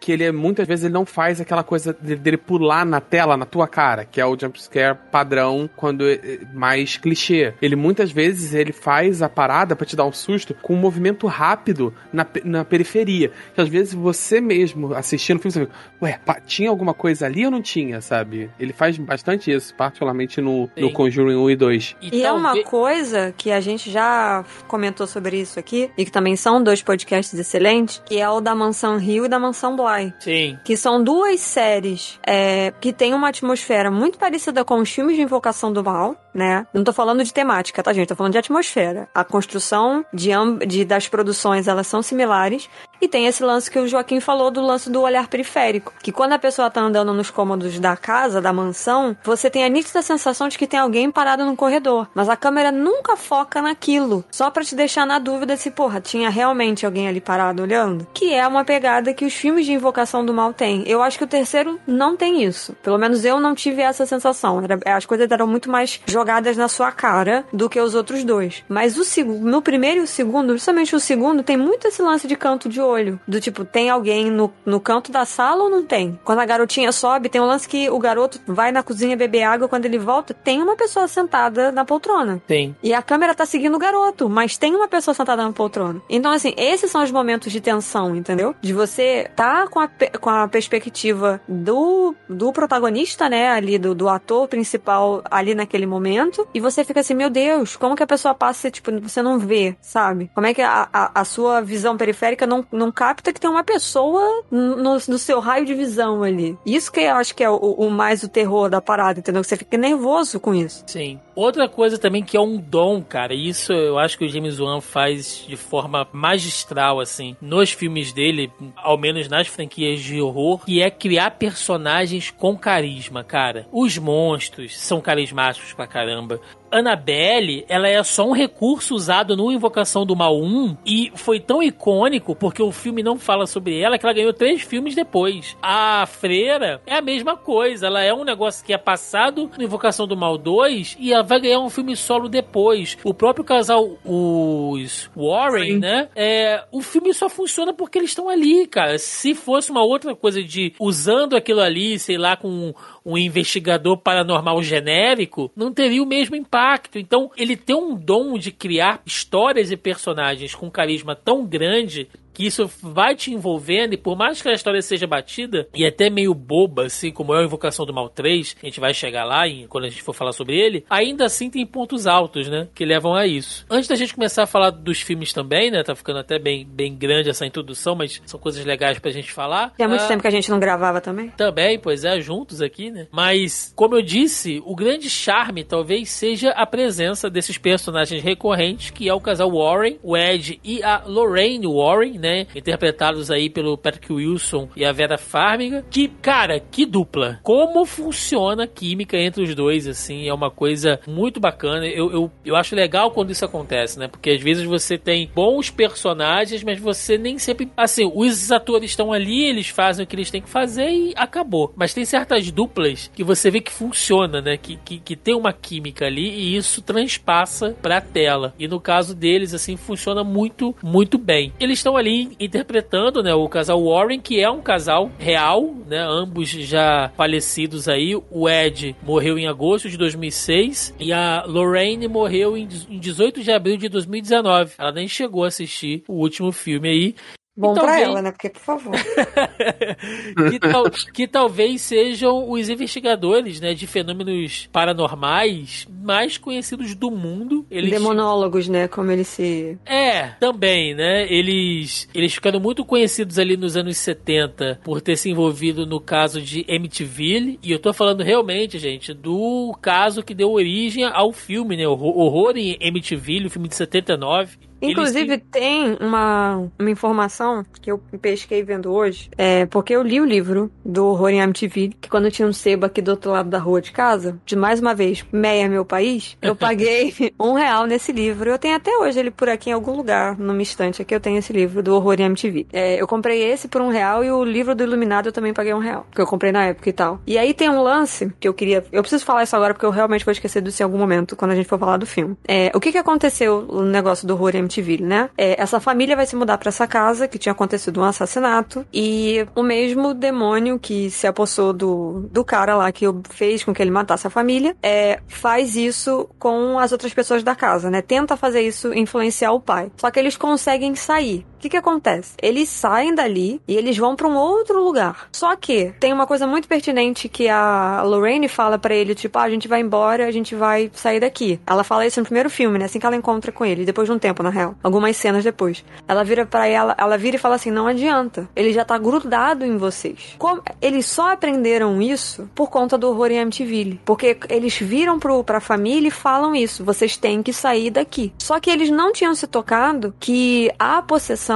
Que 0.00 0.12
é 0.12 0.14
ele 0.14 0.32
muitas 0.32 0.66
vezes 0.66 0.84
ele 0.84 0.94
não 0.94 1.04
faz 1.04 1.40
aquela 1.40 1.62
coisa 1.62 1.92
dele 1.92 2.36
pular 2.36 2.84
na 2.84 3.00
tela, 3.00 3.36
na 3.36 3.44
tua 3.44 3.66
cara, 3.66 4.04
que 4.04 4.20
é 4.20 4.26
o 4.26 4.38
jumpscare 4.38 4.96
padrão 5.10 5.68
quando 5.76 6.06
é, 6.06 6.14
é 6.14 6.40
mais 6.52 6.96
clichê. 6.96 7.54
Ele 7.60 7.76
muitas 7.76 8.10
vezes 8.10 8.54
ele 8.54 8.72
faz 8.72 9.22
a 9.22 9.28
parada 9.28 9.74
para 9.74 9.86
te 9.86 9.96
dar 9.96 10.04
um 10.04 10.12
susto 10.12 10.54
com 10.54 10.74
um 10.74 10.78
movimento 10.78 11.26
rápido 11.26 11.92
na, 12.12 12.26
na 12.44 12.64
periferia. 12.64 13.32
Que 13.54 13.60
às 13.60 13.68
vezes 13.68 13.94
você 13.94 14.40
mesmo 14.40 14.94
assistindo 14.94 15.38
o 15.38 15.40
filme, 15.40 15.52
você 15.52 15.60
vê, 15.64 15.68
ué, 16.02 16.20
tinha 16.46 16.70
alguma 16.70 16.94
coisa 16.94 17.26
ali 17.26 17.44
ou 17.44 17.50
não 17.50 17.62
tinha, 17.62 18.00
sabe? 18.00 18.50
Ele 18.58 18.72
faz 18.72 18.96
bastante 18.98 19.50
isso, 19.50 19.74
particularmente 19.74 20.40
no, 20.40 20.68
no 20.76 20.92
Conjuring 20.92 21.36
1 21.36 21.50
e 21.50 21.56
2. 21.56 21.96
E, 22.00 22.22
é 22.22 22.32
uma 22.32 22.62
coisa 22.62 23.34
que 23.36 23.50
a 23.50 23.60
gente 23.60 23.90
já 23.90 24.44
comentou 24.66 25.06
sobre 25.06 25.40
isso 25.40 25.58
aqui, 25.58 25.90
e 25.96 26.04
que 26.04 26.10
também 26.10 26.36
são 26.36 26.62
dois 26.62 26.82
podcasts 26.82 27.38
excelentes, 27.38 28.02
que 28.04 28.18
é 28.18 28.28
o 28.28 28.40
da 28.40 28.54
Mansão 28.54 28.98
Rio 28.98 29.26
e 29.26 29.28
da 29.28 29.38
Mansão 29.38 29.76
Black 29.88 30.14
Sim. 30.20 30.58
Que 30.62 30.76
são 30.76 31.02
duas 31.02 31.40
séries 31.40 32.18
é, 32.26 32.72
que 32.80 32.92
têm 32.92 33.14
uma 33.14 33.28
atmosfera 33.28 33.90
muito 33.90 34.18
parecida 34.18 34.64
com 34.64 34.78
os 34.78 34.90
filmes 34.90 35.16
de 35.16 35.22
Invocação 35.22 35.72
do 35.72 35.82
Mal, 35.82 36.16
né? 36.38 36.66
Não 36.72 36.84
tô 36.84 36.92
falando 36.92 37.24
de 37.24 37.34
temática, 37.34 37.82
tá, 37.82 37.92
gente? 37.92 38.08
Tô 38.08 38.16
falando 38.16 38.32
de 38.32 38.38
atmosfera. 38.38 39.08
A 39.14 39.24
construção 39.24 40.04
de, 40.14 40.30
de 40.66 40.84
das 40.84 41.08
produções, 41.08 41.66
elas 41.68 41.86
são 41.86 42.00
similares. 42.00 42.70
E 43.00 43.06
tem 43.06 43.26
esse 43.26 43.44
lance 43.44 43.70
que 43.70 43.78
o 43.78 43.86
Joaquim 43.86 44.20
falou 44.20 44.50
do 44.50 44.60
lance 44.60 44.90
do 44.90 45.00
olhar 45.02 45.28
periférico. 45.28 45.92
Que 46.02 46.10
quando 46.10 46.32
a 46.32 46.38
pessoa 46.38 46.70
tá 46.70 46.80
andando 46.80 47.12
nos 47.12 47.30
cômodos 47.30 47.78
da 47.78 47.96
casa, 47.96 48.40
da 48.40 48.52
mansão, 48.52 49.16
você 49.22 49.50
tem 49.50 49.64
a 49.64 49.68
nítida 49.68 50.02
sensação 50.02 50.48
de 50.48 50.58
que 50.58 50.66
tem 50.66 50.80
alguém 50.80 51.10
parado 51.10 51.44
no 51.44 51.56
corredor. 51.56 52.08
Mas 52.14 52.28
a 52.28 52.36
câmera 52.36 52.72
nunca 52.72 53.16
foca 53.16 53.60
naquilo. 53.60 54.24
Só 54.30 54.50
para 54.50 54.64
te 54.64 54.74
deixar 54.74 55.06
na 55.06 55.18
dúvida 55.18 55.56
se, 55.56 55.70
porra, 55.70 56.00
tinha 56.00 56.30
realmente 56.30 56.86
alguém 56.86 57.08
ali 57.08 57.20
parado 57.20 57.62
olhando. 57.62 58.06
Que 58.14 58.34
é 58.34 58.46
uma 58.46 58.64
pegada 58.64 59.12
que 59.12 59.24
os 59.24 59.34
filmes 59.34 59.66
de 59.66 59.72
Invocação 59.72 60.24
do 60.24 60.34
Mal 60.34 60.52
têm. 60.52 60.82
Eu 60.86 61.02
acho 61.02 61.18
que 61.18 61.24
o 61.24 61.28
terceiro 61.28 61.78
não 61.86 62.16
tem 62.16 62.42
isso. 62.42 62.72
Pelo 62.82 62.98
menos 62.98 63.24
eu 63.24 63.38
não 63.40 63.54
tive 63.54 63.82
essa 63.82 64.06
sensação. 64.06 64.62
Era, 64.62 64.96
as 64.96 65.06
coisas 65.06 65.30
eram 65.30 65.46
muito 65.46 65.70
mais 65.70 66.00
jogadas 66.06 66.27
na 66.56 66.68
sua 66.68 66.92
cara 66.92 67.44
do 67.52 67.68
que 67.68 67.80
os 67.80 67.94
outros 67.94 68.24
dois. 68.24 68.64
Mas 68.68 68.96
o 68.96 69.04
segundo, 69.04 69.44
no 69.44 69.62
primeiro 69.62 70.00
e 70.00 70.04
o 70.04 70.06
segundo, 70.06 70.48
principalmente 70.48 70.94
o 70.94 71.00
segundo, 71.00 71.42
tem 71.42 71.56
muito 71.56 71.88
esse 71.88 72.02
lance 72.02 72.26
de 72.26 72.36
canto 72.36 72.68
de 72.68 72.80
olho. 72.80 73.18
Do 73.26 73.40
tipo, 73.40 73.64
tem 73.64 73.90
alguém 73.90 74.30
no, 74.30 74.52
no 74.64 74.80
canto 74.80 75.10
da 75.10 75.24
sala 75.24 75.64
ou 75.64 75.70
não 75.70 75.84
tem? 75.84 76.18
Quando 76.24 76.40
a 76.40 76.46
garotinha 76.46 76.92
sobe, 76.92 77.28
tem 77.28 77.40
um 77.40 77.46
lance 77.46 77.68
que 77.68 77.88
o 77.90 77.98
garoto 77.98 78.40
vai 78.46 78.70
na 78.72 78.82
cozinha 78.82 79.16
beber 79.16 79.42
água, 79.42 79.68
quando 79.68 79.86
ele 79.86 79.98
volta, 79.98 80.34
tem 80.34 80.62
uma 80.62 80.76
pessoa 80.76 81.08
sentada 81.08 81.72
na 81.72 81.84
poltrona. 81.84 82.40
Tem. 82.46 82.76
E 82.82 82.92
a 82.92 83.02
câmera 83.02 83.34
tá 83.34 83.46
seguindo 83.46 83.74
o 83.74 83.78
garoto, 83.78 84.28
mas 84.28 84.56
tem 84.56 84.74
uma 84.74 84.88
pessoa 84.88 85.14
sentada 85.14 85.42
na 85.42 85.52
poltrona. 85.52 86.00
Então, 86.08 86.32
assim, 86.32 86.54
esses 86.56 86.90
são 86.90 87.02
os 87.02 87.10
momentos 87.10 87.52
de 87.52 87.60
tensão, 87.60 88.14
entendeu? 88.14 88.54
De 88.60 88.72
você 88.72 89.30
tá 89.34 89.66
com 89.68 89.80
a, 89.80 89.88
com 90.20 90.30
a 90.30 90.48
perspectiva 90.48 91.40
do, 91.48 92.14
do 92.28 92.52
protagonista, 92.52 93.28
né? 93.28 93.50
Ali, 93.50 93.78
do, 93.78 93.94
do 93.94 94.08
ator 94.08 94.48
principal 94.48 95.22
ali 95.30 95.54
naquele 95.54 95.86
momento. 95.86 96.07
E 96.54 96.60
você 96.60 96.84
fica 96.84 97.00
assim, 97.00 97.14
meu 97.14 97.30
Deus, 97.30 97.76
como 97.76 97.96
que 97.96 98.02
a 98.02 98.06
pessoa 98.06 98.34
passa, 98.34 98.70
tipo, 98.70 98.90
você 99.00 99.22
não 99.22 99.38
vê, 99.38 99.76
sabe? 99.80 100.30
Como 100.34 100.46
é 100.46 100.54
que 100.54 100.62
a, 100.62 100.88
a, 100.92 101.20
a 101.20 101.24
sua 101.24 101.60
visão 101.60 101.96
periférica 101.96 102.46
não, 102.46 102.64
não 102.72 102.90
capta 102.90 103.32
que 103.32 103.40
tem 103.40 103.50
uma 103.50 103.64
pessoa 103.64 104.44
no, 104.50 104.94
no 104.94 105.18
seu 105.18 105.40
raio 105.40 105.66
de 105.66 105.74
visão 105.74 106.22
ali. 106.22 106.56
Isso 106.64 106.90
que 106.90 107.00
eu 107.00 107.14
acho 107.14 107.34
que 107.34 107.44
é 107.44 107.50
o, 107.50 107.56
o 107.56 107.90
mais 107.90 108.22
o 108.22 108.28
terror 108.28 108.68
da 108.68 108.80
parada, 108.80 109.20
entendeu? 109.20 109.42
Você 109.42 109.56
fica 109.56 109.76
nervoso 109.76 110.40
com 110.40 110.54
isso. 110.54 110.84
Sim. 110.86 111.20
Outra 111.34 111.68
coisa 111.68 111.98
também 111.98 112.22
que 112.22 112.36
é 112.36 112.40
um 112.40 112.56
dom, 112.56 113.02
cara, 113.02 113.32
e 113.32 113.48
isso 113.48 113.72
eu 113.72 113.98
acho 113.98 114.18
que 114.18 114.24
o 114.24 114.28
James 114.28 114.58
Wan 114.58 114.80
faz 114.80 115.44
de 115.46 115.56
forma 115.56 116.06
magistral, 116.12 117.00
assim, 117.00 117.36
nos 117.40 117.70
filmes 117.70 118.12
dele, 118.12 118.50
ao 118.76 118.98
menos 118.98 119.28
nas 119.28 119.46
franquias 119.46 120.00
de 120.00 120.20
horror, 120.20 120.64
que 120.64 120.82
é 120.82 120.90
criar 120.90 121.32
personagens 121.32 122.30
com 122.30 122.56
carisma, 122.56 123.22
cara. 123.22 123.66
Os 123.70 123.96
monstros 123.98 124.78
são 124.78 125.00
carismáticos 125.00 125.72
pra 125.72 125.86
caramba 125.86 125.97
caramba. 126.04 126.38
Annabelle, 126.70 127.64
ela 127.68 127.88
é 127.88 128.02
só 128.02 128.26
um 128.26 128.32
recurso 128.32 128.94
usado 128.94 129.36
no 129.36 129.50
Invocação 129.50 130.04
do 130.04 130.14
Mal 130.14 130.38
1 130.38 130.76
e 130.84 131.12
foi 131.14 131.40
tão 131.40 131.62
icônico 131.62 132.34
porque 132.34 132.62
o 132.62 132.72
filme 132.72 133.02
não 133.02 133.18
fala 133.18 133.46
sobre 133.46 133.80
ela 133.80 133.98
que 133.98 134.04
ela 134.04 134.14
ganhou 134.14 134.32
três 134.32 134.62
filmes 134.62 134.94
depois. 134.94 135.56
A 135.62 136.06
Freira 136.06 136.80
é 136.86 136.96
a 136.96 137.02
mesma 137.02 137.36
coisa, 137.36 137.86
ela 137.86 138.02
é 138.02 138.12
um 138.12 138.24
negócio 138.24 138.64
que 138.64 138.72
é 138.72 138.78
passado 138.78 139.50
no 139.56 139.64
Invocação 139.64 140.06
do 140.06 140.16
Mal 140.16 140.36
2 140.36 140.96
e 141.00 141.12
ela 141.12 141.22
vai 141.22 141.40
ganhar 141.40 141.60
um 141.60 141.70
filme 141.70 141.96
solo 141.96 142.28
depois. 142.28 142.96
O 143.02 143.14
próprio 143.14 143.44
casal, 143.44 143.98
os 144.04 145.10
Warren, 145.16 145.74
Sim. 145.74 145.78
né? 145.78 146.08
É, 146.14 146.64
o 146.70 146.82
filme 146.82 147.14
só 147.14 147.28
funciona 147.28 147.72
porque 147.72 147.98
eles 147.98 148.10
estão 148.10 148.28
ali, 148.28 148.66
cara. 148.66 148.98
Se 148.98 149.34
fosse 149.34 149.70
uma 149.70 149.82
outra 149.82 150.14
coisa 150.14 150.42
de 150.42 150.74
usando 150.78 151.36
aquilo 151.36 151.60
ali, 151.60 151.98
sei 151.98 152.18
lá, 152.18 152.36
com 152.36 152.74
um 153.04 153.16
investigador 153.16 153.96
paranormal 153.96 154.62
genérico, 154.62 155.50
não 155.56 155.72
teria 155.72 156.02
o 156.02 156.06
mesmo 156.06 156.36
impacto. 156.36 156.57
Então, 156.98 157.30
ele 157.36 157.56
tem 157.56 157.76
um 157.76 157.94
dom 157.94 158.38
de 158.38 158.50
criar 158.50 159.00
histórias 159.06 159.70
e 159.70 159.76
personagens 159.76 160.54
com 160.54 160.70
carisma 160.70 161.14
tão 161.14 161.46
grande 161.46 162.08
que 162.38 162.46
isso 162.46 162.70
vai 162.80 163.16
te 163.16 163.32
envolvendo, 163.34 163.94
e 163.94 163.96
por 163.96 164.16
mais 164.16 164.40
que 164.40 164.48
a 164.48 164.52
história 164.52 164.80
seja 164.80 165.08
batida 165.08 165.66
e 165.74 165.84
até 165.84 166.08
meio 166.08 166.32
boba, 166.32 166.86
assim 166.86 167.10
como 167.10 167.34
é 167.34 167.40
a 167.40 167.44
Invocação 167.44 167.84
do 167.84 167.92
Mal 167.92 168.08
3, 168.08 168.54
a 168.62 168.66
gente 168.66 168.78
vai 168.78 168.94
chegar 168.94 169.24
lá 169.24 169.48
em, 169.48 169.66
quando 169.66 169.86
a 169.86 169.88
gente 169.88 170.04
for 170.04 170.12
falar 170.12 170.30
sobre 170.30 170.56
ele, 170.56 170.84
ainda 170.88 171.24
assim 171.24 171.50
tem 171.50 171.66
pontos 171.66 172.06
altos, 172.06 172.46
né? 172.46 172.68
Que 172.76 172.84
levam 172.84 173.12
a 173.12 173.26
isso. 173.26 173.66
Antes 173.68 173.88
da 173.88 173.96
gente 173.96 174.14
começar 174.14 174.44
a 174.44 174.46
falar 174.46 174.70
dos 174.70 175.00
filmes 175.00 175.32
também, 175.32 175.68
né? 175.68 175.82
Tá 175.82 175.96
ficando 175.96 176.20
até 176.20 176.38
bem, 176.38 176.64
bem 176.64 176.94
grande 176.94 177.28
essa 177.28 177.44
introdução, 177.44 177.96
mas 177.96 178.22
são 178.24 178.38
coisas 178.38 178.64
legais 178.64 179.00
pra 179.00 179.10
gente 179.10 179.32
falar. 179.32 179.70
Tem 179.76 179.88
muito 179.88 180.04
ah, 180.04 180.06
tempo 180.06 180.22
que 180.22 180.28
a 180.28 180.30
gente 180.30 180.48
não 180.48 180.60
gravava 180.60 181.00
também. 181.00 181.30
Também, 181.30 181.76
pois 181.76 182.04
é, 182.04 182.20
juntos 182.20 182.62
aqui, 182.62 182.88
né? 182.88 183.08
Mas, 183.10 183.72
como 183.74 183.96
eu 183.96 184.02
disse, 184.02 184.62
o 184.64 184.76
grande 184.76 185.10
charme 185.10 185.64
talvez 185.64 186.08
seja 186.10 186.50
a 186.50 186.64
presença 186.64 187.28
desses 187.28 187.58
personagens 187.58 188.22
recorrentes, 188.22 188.90
que 188.90 189.08
é 189.08 189.12
o 189.12 189.20
casal 189.20 189.50
Warren, 189.50 189.98
o 190.04 190.16
Ed 190.16 190.60
e 190.62 190.84
a 190.84 191.02
Lorraine 191.04 191.66
Warren, 191.66 192.16
né? 192.16 192.27
Né? 192.28 192.46
Interpretados 192.54 193.30
aí 193.30 193.48
pelo 193.48 193.78
Patrick 193.78 194.12
Wilson 194.12 194.68
e 194.76 194.84
a 194.84 194.92
Vera 194.92 195.16
Farmiga. 195.16 195.84
Que, 195.90 196.08
cara, 196.08 196.60
que 196.60 196.84
dupla. 196.84 197.40
Como 197.42 197.86
funciona 197.86 198.64
a 198.64 198.66
química 198.66 199.16
entre 199.16 199.42
os 199.42 199.54
dois, 199.54 199.86
assim, 199.86 200.28
é 200.28 200.34
uma 200.34 200.50
coisa 200.50 201.00
muito 201.06 201.40
bacana. 201.40 201.86
Eu, 201.86 202.12
eu, 202.12 202.30
eu 202.44 202.56
acho 202.56 202.74
legal 202.74 203.10
quando 203.10 203.30
isso 203.30 203.44
acontece, 203.44 203.98
né? 203.98 204.08
Porque 204.08 204.30
às 204.30 204.42
vezes 204.42 204.64
você 204.64 204.98
tem 204.98 205.30
bons 205.34 205.70
personagens, 205.70 206.62
mas 206.62 206.78
você 206.78 207.16
nem 207.16 207.38
sempre. 207.38 207.70
Assim, 207.76 208.10
os 208.14 208.52
atores 208.52 208.90
estão 208.90 209.12
ali, 209.12 209.44
eles 209.44 209.68
fazem 209.68 210.04
o 210.04 210.06
que 210.06 210.16
eles 210.16 210.30
têm 210.30 210.42
que 210.42 210.48
fazer 210.48 210.90
e 210.90 211.14
acabou. 211.16 211.72
Mas 211.76 211.94
tem 211.94 212.04
certas 212.04 212.50
duplas 212.50 213.10
que 213.14 213.24
você 213.24 213.50
vê 213.50 213.60
que 213.60 213.72
funciona, 213.72 214.40
né? 214.40 214.56
Que, 214.56 214.76
que, 214.76 214.98
que 214.98 215.16
tem 215.16 215.34
uma 215.34 215.52
química 215.52 216.06
ali 216.06 216.28
e 216.28 216.56
isso 216.56 216.82
transpassa 216.82 217.76
pra 217.80 218.00
tela. 218.00 218.54
E 218.58 218.68
no 218.68 218.80
caso 218.80 219.14
deles, 219.14 219.54
assim, 219.54 219.76
funciona 219.76 220.22
muito, 220.22 220.74
muito 220.82 221.16
bem. 221.16 221.52
Eles 221.58 221.78
estão 221.78 221.96
ali 221.96 222.17
interpretando, 222.38 223.22
né, 223.22 223.34
o 223.34 223.48
casal 223.48 223.82
Warren, 223.84 224.20
que 224.20 224.40
é 224.40 224.50
um 224.50 224.60
casal 224.60 225.10
real, 225.18 225.74
né, 225.86 225.98
ambos 225.98 226.48
já 226.48 227.10
falecidos 227.16 227.88
aí. 227.88 228.14
O 228.30 228.48
Ed 228.48 228.96
morreu 229.02 229.38
em 229.38 229.46
agosto 229.46 229.88
de 229.88 229.96
2006 229.96 230.94
e 230.98 231.12
a 231.12 231.44
Lorraine 231.46 232.08
morreu 232.08 232.56
em 232.56 232.66
18 232.66 233.42
de 233.42 233.52
abril 233.52 233.76
de 233.76 233.88
2019. 233.88 234.72
Ela 234.78 234.92
nem 234.92 235.08
chegou 235.08 235.44
a 235.44 235.48
assistir 235.48 236.02
o 236.08 236.14
último 236.14 236.52
filme 236.52 236.88
aí. 236.88 237.14
Bom 237.58 237.74
talvez... 237.74 237.96
pra 237.96 238.08
ela, 238.08 238.22
né? 238.22 238.30
Porque, 238.30 238.50
por 238.50 238.60
favor. 238.60 238.94
que, 240.48 240.60
tal... 240.60 240.84
que, 241.12 241.26
talvez 241.26 241.82
sejam 241.82 242.48
os 242.48 242.68
investigadores, 242.68 243.60
né, 243.60 243.74
de 243.74 243.84
fenômenos 243.84 244.68
paranormais 244.72 245.84
mais 246.00 246.38
conhecidos 246.38 246.94
do 246.94 247.10
mundo. 247.10 247.66
Eles... 247.68 247.90
Demonólogos, 247.90 248.68
né? 248.68 248.86
Como 248.86 249.10
eles 249.10 249.26
se. 249.26 249.76
É, 249.84 250.28
também, 250.38 250.94
né? 250.94 251.26
Eles, 251.28 252.08
eles 252.14 252.32
ficaram 252.32 252.60
muito 252.60 252.84
conhecidos 252.84 253.40
ali 253.40 253.56
nos 253.56 253.76
anos 253.76 253.96
70 253.96 254.80
por 254.84 255.00
ter 255.00 255.16
se 255.16 255.28
envolvido 255.28 255.84
no 255.84 256.00
caso 256.00 256.40
de 256.40 256.64
Amityville. 256.70 257.58
E 257.60 257.72
eu 257.72 257.80
tô 257.80 257.92
falando 257.92 258.22
realmente, 258.22 258.78
gente, 258.78 259.12
do 259.12 259.76
caso 259.82 260.22
que 260.22 260.32
deu 260.32 260.52
origem 260.52 261.04
ao 261.04 261.32
filme, 261.32 261.76
né? 261.76 261.88
Horror 261.88 262.56
em 262.56 262.78
Amityville, 262.80 263.48
o 263.48 263.50
filme 263.50 263.66
de 263.66 263.74
79. 263.74 264.67
Inclusive, 264.80 265.38
tem 265.38 265.96
uma, 266.00 266.68
uma 266.78 266.90
informação 266.90 267.64
que 267.80 267.90
eu 267.90 267.98
pesquei 268.20 268.62
vendo 268.62 268.92
hoje, 268.92 269.30
é, 269.36 269.66
porque 269.66 269.94
eu 269.94 270.02
li 270.02 270.20
o 270.20 270.24
livro 270.24 270.70
do 270.84 271.06
Horror 271.06 271.30
em 271.30 271.40
MTV, 271.40 271.92
que 272.00 272.08
quando 272.08 272.30
tinha 272.30 272.46
um 272.46 272.52
sebo 272.52 272.86
aqui 272.86 273.02
do 273.02 273.10
outro 273.10 273.30
lado 273.30 273.48
da 273.48 273.58
rua 273.58 273.80
de 273.80 273.92
casa, 273.92 274.38
de 274.44 274.56
mais 274.56 274.80
uma 274.80 274.94
vez, 274.94 275.24
meia 275.32 275.68
meu 275.68 275.84
país, 275.84 276.36
eu 276.40 276.54
paguei 276.56 277.12
um 277.38 277.52
real 277.52 277.86
nesse 277.86 278.12
livro. 278.12 278.50
Eu 278.50 278.58
tenho 278.58 278.76
até 278.76 278.96
hoje 278.96 279.18
ele 279.18 279.30
por 279.30 279.48
aqui 279.48 279.70
em 279.70 279.72
algum 279.72 279.96
lugar, 279.96 280.38
numa 280.38 280.62
estante 280.62 281.02
aqui, 281.02 281.14
eu 281.14 281.20
tenho 281.20 281.38
esse 281.38 281.52
livro 281.52 281.82
do 281.82 281.94
Horror 281.94 282.20
em 282.20 282.24
MTV. 282.24 282.66
É, 282.72 283.00
eu 283.00 283.06
comprei 283.06 283.42
esse 283.42 283.68
por 283.68 283.80
um 283.80 283.88
real 283.88 284.24
e 284.24 284.30
o 284.30 284.44
livro 284.44 284.74
do 284.74 284.82
Iluminado 284.82 285.26
eu 285.26 285.32
também 285.32 285.52
paguei 285.52 285.74
um 285.74 285.78
real, 285.78 286.06
que 286.12 286.20
eu 286.20 286.26
comprei 286.26 286.52
na 286.52 286.66
época 286.66 286.88
e 286.88 286.92
tal. 286.92 287.20
E 287.26 287.36
aí 287.36 287.52
tem 287.52 287.68
um 287.68 287.82
lance 287.82 288.32
que 288.38 288.46
eu 288.46 288.54
queria. 288.54 288.84
Eu 288.92 289.02
preciso 289.02 289.24
falar 289.24 289.42
isso 289.42 289.56
agora 289.56 289.74
porque 289.74 289.86
eu 289.86 289.90
realmente 289.90 290.24
vou 290.24 290.32
esquecer 290.32 290.62
disso 290.62 290.82
em 290.82 290.84
algum 290.84 290.98
momento, 290.98 291.36
quando 291.36 291.52
a 291.52 291.54
gente 291.54 291.68
for 291.68 291.78
falar 291.78 291.96
do 291.96 292.06
filme. 292.06 292.36
É, 292.46 292.70
o 292.74 292.80
que 292.80 292.92
que 292.92 292.98
aconteceu 292.98 293.62
no 293.62 293.82
negócio 293.82 294.26
do 294.26 294.34
Horror 294.34 294.56
em 294.56 294.67
MTV, 294.68 295.02
né? 295.02 295.30
É, 295.36 295.60
essa 295.60 295.80
família 295.80 296.14
vai 296.14 296.26
se 296.26 296.36
mudar 296.36 296.58
para 296.58 296.68
essa 296.68 296.86
casa 296.86 297.26
que 297.26 297.38
tinha 297.38 297.52
acontecido 297.52 298.00
um 298.00 298.04
assassinato 298.04 298.86
e 298.92 299.46
o 299.54 299.62
mesmo 299.62 300.12
demônio 300.12 300.78
que 300.78 301.10
se 301.10 301.26
apossou 301.26 301.72
do, 301.72 302.28
do 302.30 302.44
cara 302.44 302.76
lá 302.76 302.92
que 302.92 303.06
fez 303.30 303.64
com 303.64 303.72
que 303.72 303.82
ele 303.82 303.90
matasse 303.90 304.26
a 304.26 304.30
família 304.30 304.76
é, 304.82 305.20
faz 305.26 305.74
isso 305.74 306.28
com 306.38 306.78
as 306.78 306.92
outras 306.92 307.14
pessoas 307.14 307.42
da 307.42 307.54
casa, 307.54 307.90
né? 307.90 308.02
Tenta 308.02 308.36
fazer 308.36 308.60
isso 308.60 308.92
influenciar 308.92 309.52
o 309.52 309.60
pai. 309.60 309.90
Só 309.96 310.10
que 310.10 310.18
eles 310.18 310.36
conseguem 310.36 310.94
sair. 310.94 311.46
O 311.58 311.60
que 311.60 311.70
que 311.70 311.76
acontece? 311.76 312.34
Eles 312.40 312.68
saem 312.68 313.12
dali 313.12 313.60
e 313.66 313.76
eles 313.76 313.98
vão 313.98 314.14
para 314.14 314.28
um 314.28 314.36
outro 314.36 314.80
lugar. 314.80 315.28
Só 315.32 315.56
que 315.56 315.92
tem 315.98 316.12
uma 316.12 316.24
coisa 316.24 316.46
muito 316.46 316.68
pertinente 316.68 317.28
que 317.28 317.48
a 317.48 318.00
Lorraine 318.04 318.46
fala 318.46 318.78
para 318.78 318.94
ele, 318.94 319.12
tipo, 319.12 319.36
ah, 319.40 319.42
a 319.42 319.50
gente 319.50 319.66
vai 319.66 319.80
embora, 319.80 320.24
a 320.24 320.30
gente 320.30 320.54
vai 320.54 320.88
sair 320.94 321.18
daqui. 321.18 321.58
Ela 321.66 321.82
fala 321.82 322.06
isso 322.06 322.20
no 322.20 322.26
primeiro 322.26 322.48
filme, 322.48 322.78
né? 322.78 322.84
Assim 322.84 323.00
que 323.00 323.06
ela 323.06 323.16
encontra 323.16 323.50
com 323.50 323.64
ele, 323.64 323.84
depois 323.84 324.06
de 324.06 324.14
um 324.14 324.20
tempo, 324.20 324.40
na 324.40 324.50
real. 324.50 324.76
Algumas 324.84 325.16
cenas 325.16 325.42
depois. 325.42 325.84
Ela 326.06 326.22
vira 326.22 326.46
para 326.46 326.68
ela, 326.68 326.94
ela 326.96 327.18
vira 327.18 327.34
e 327.34 327.40
fala 327.40 327.56
assim: 327.56 327.72
"Não 327.72 327.88
adianta. 327.88 328.48
Ele 328.54 328.72
já 328.72 328.84
tá 328.84 328.96
grudado 328.96 329.64
em 329.64 329.76
vocês". 329.76 330.36
Como 330.38 330.62
eles 330.80 331.06
só 331.06 331.32
aprenderam 331.32 332.00
isso 332.00 332.48
por 332.54 332.70
conta 332.70 332.96
do 332.96 333.08
horror 333.08 333.32
em 333.32 333.40
Amityville, 333.40 334.00
porque 334.04 334.38
eles 334.48 334.78
viram 334.78 335.18
pro 335.18 335.42
pra 335.42 335.58
família 335.58 336.06
e 336.06 336.12
falam 336.12 336.54
isso, 336.54 336.84
vocês 336.84 337.16
têm 337.16 337.42
que 337.42 337.52
sair 337.52 337.90
daqui. 337.90 338.32
Só 338.38 338.60
que 338.60 338.70
eles 338.70 338.90
não 338.90 339.12
tinham 339.12 339.34
se 339.34 339.48
tocado 339.48 340.14
que 340.20 340.70
a 340.78 341.02
possessão 341.02 341.47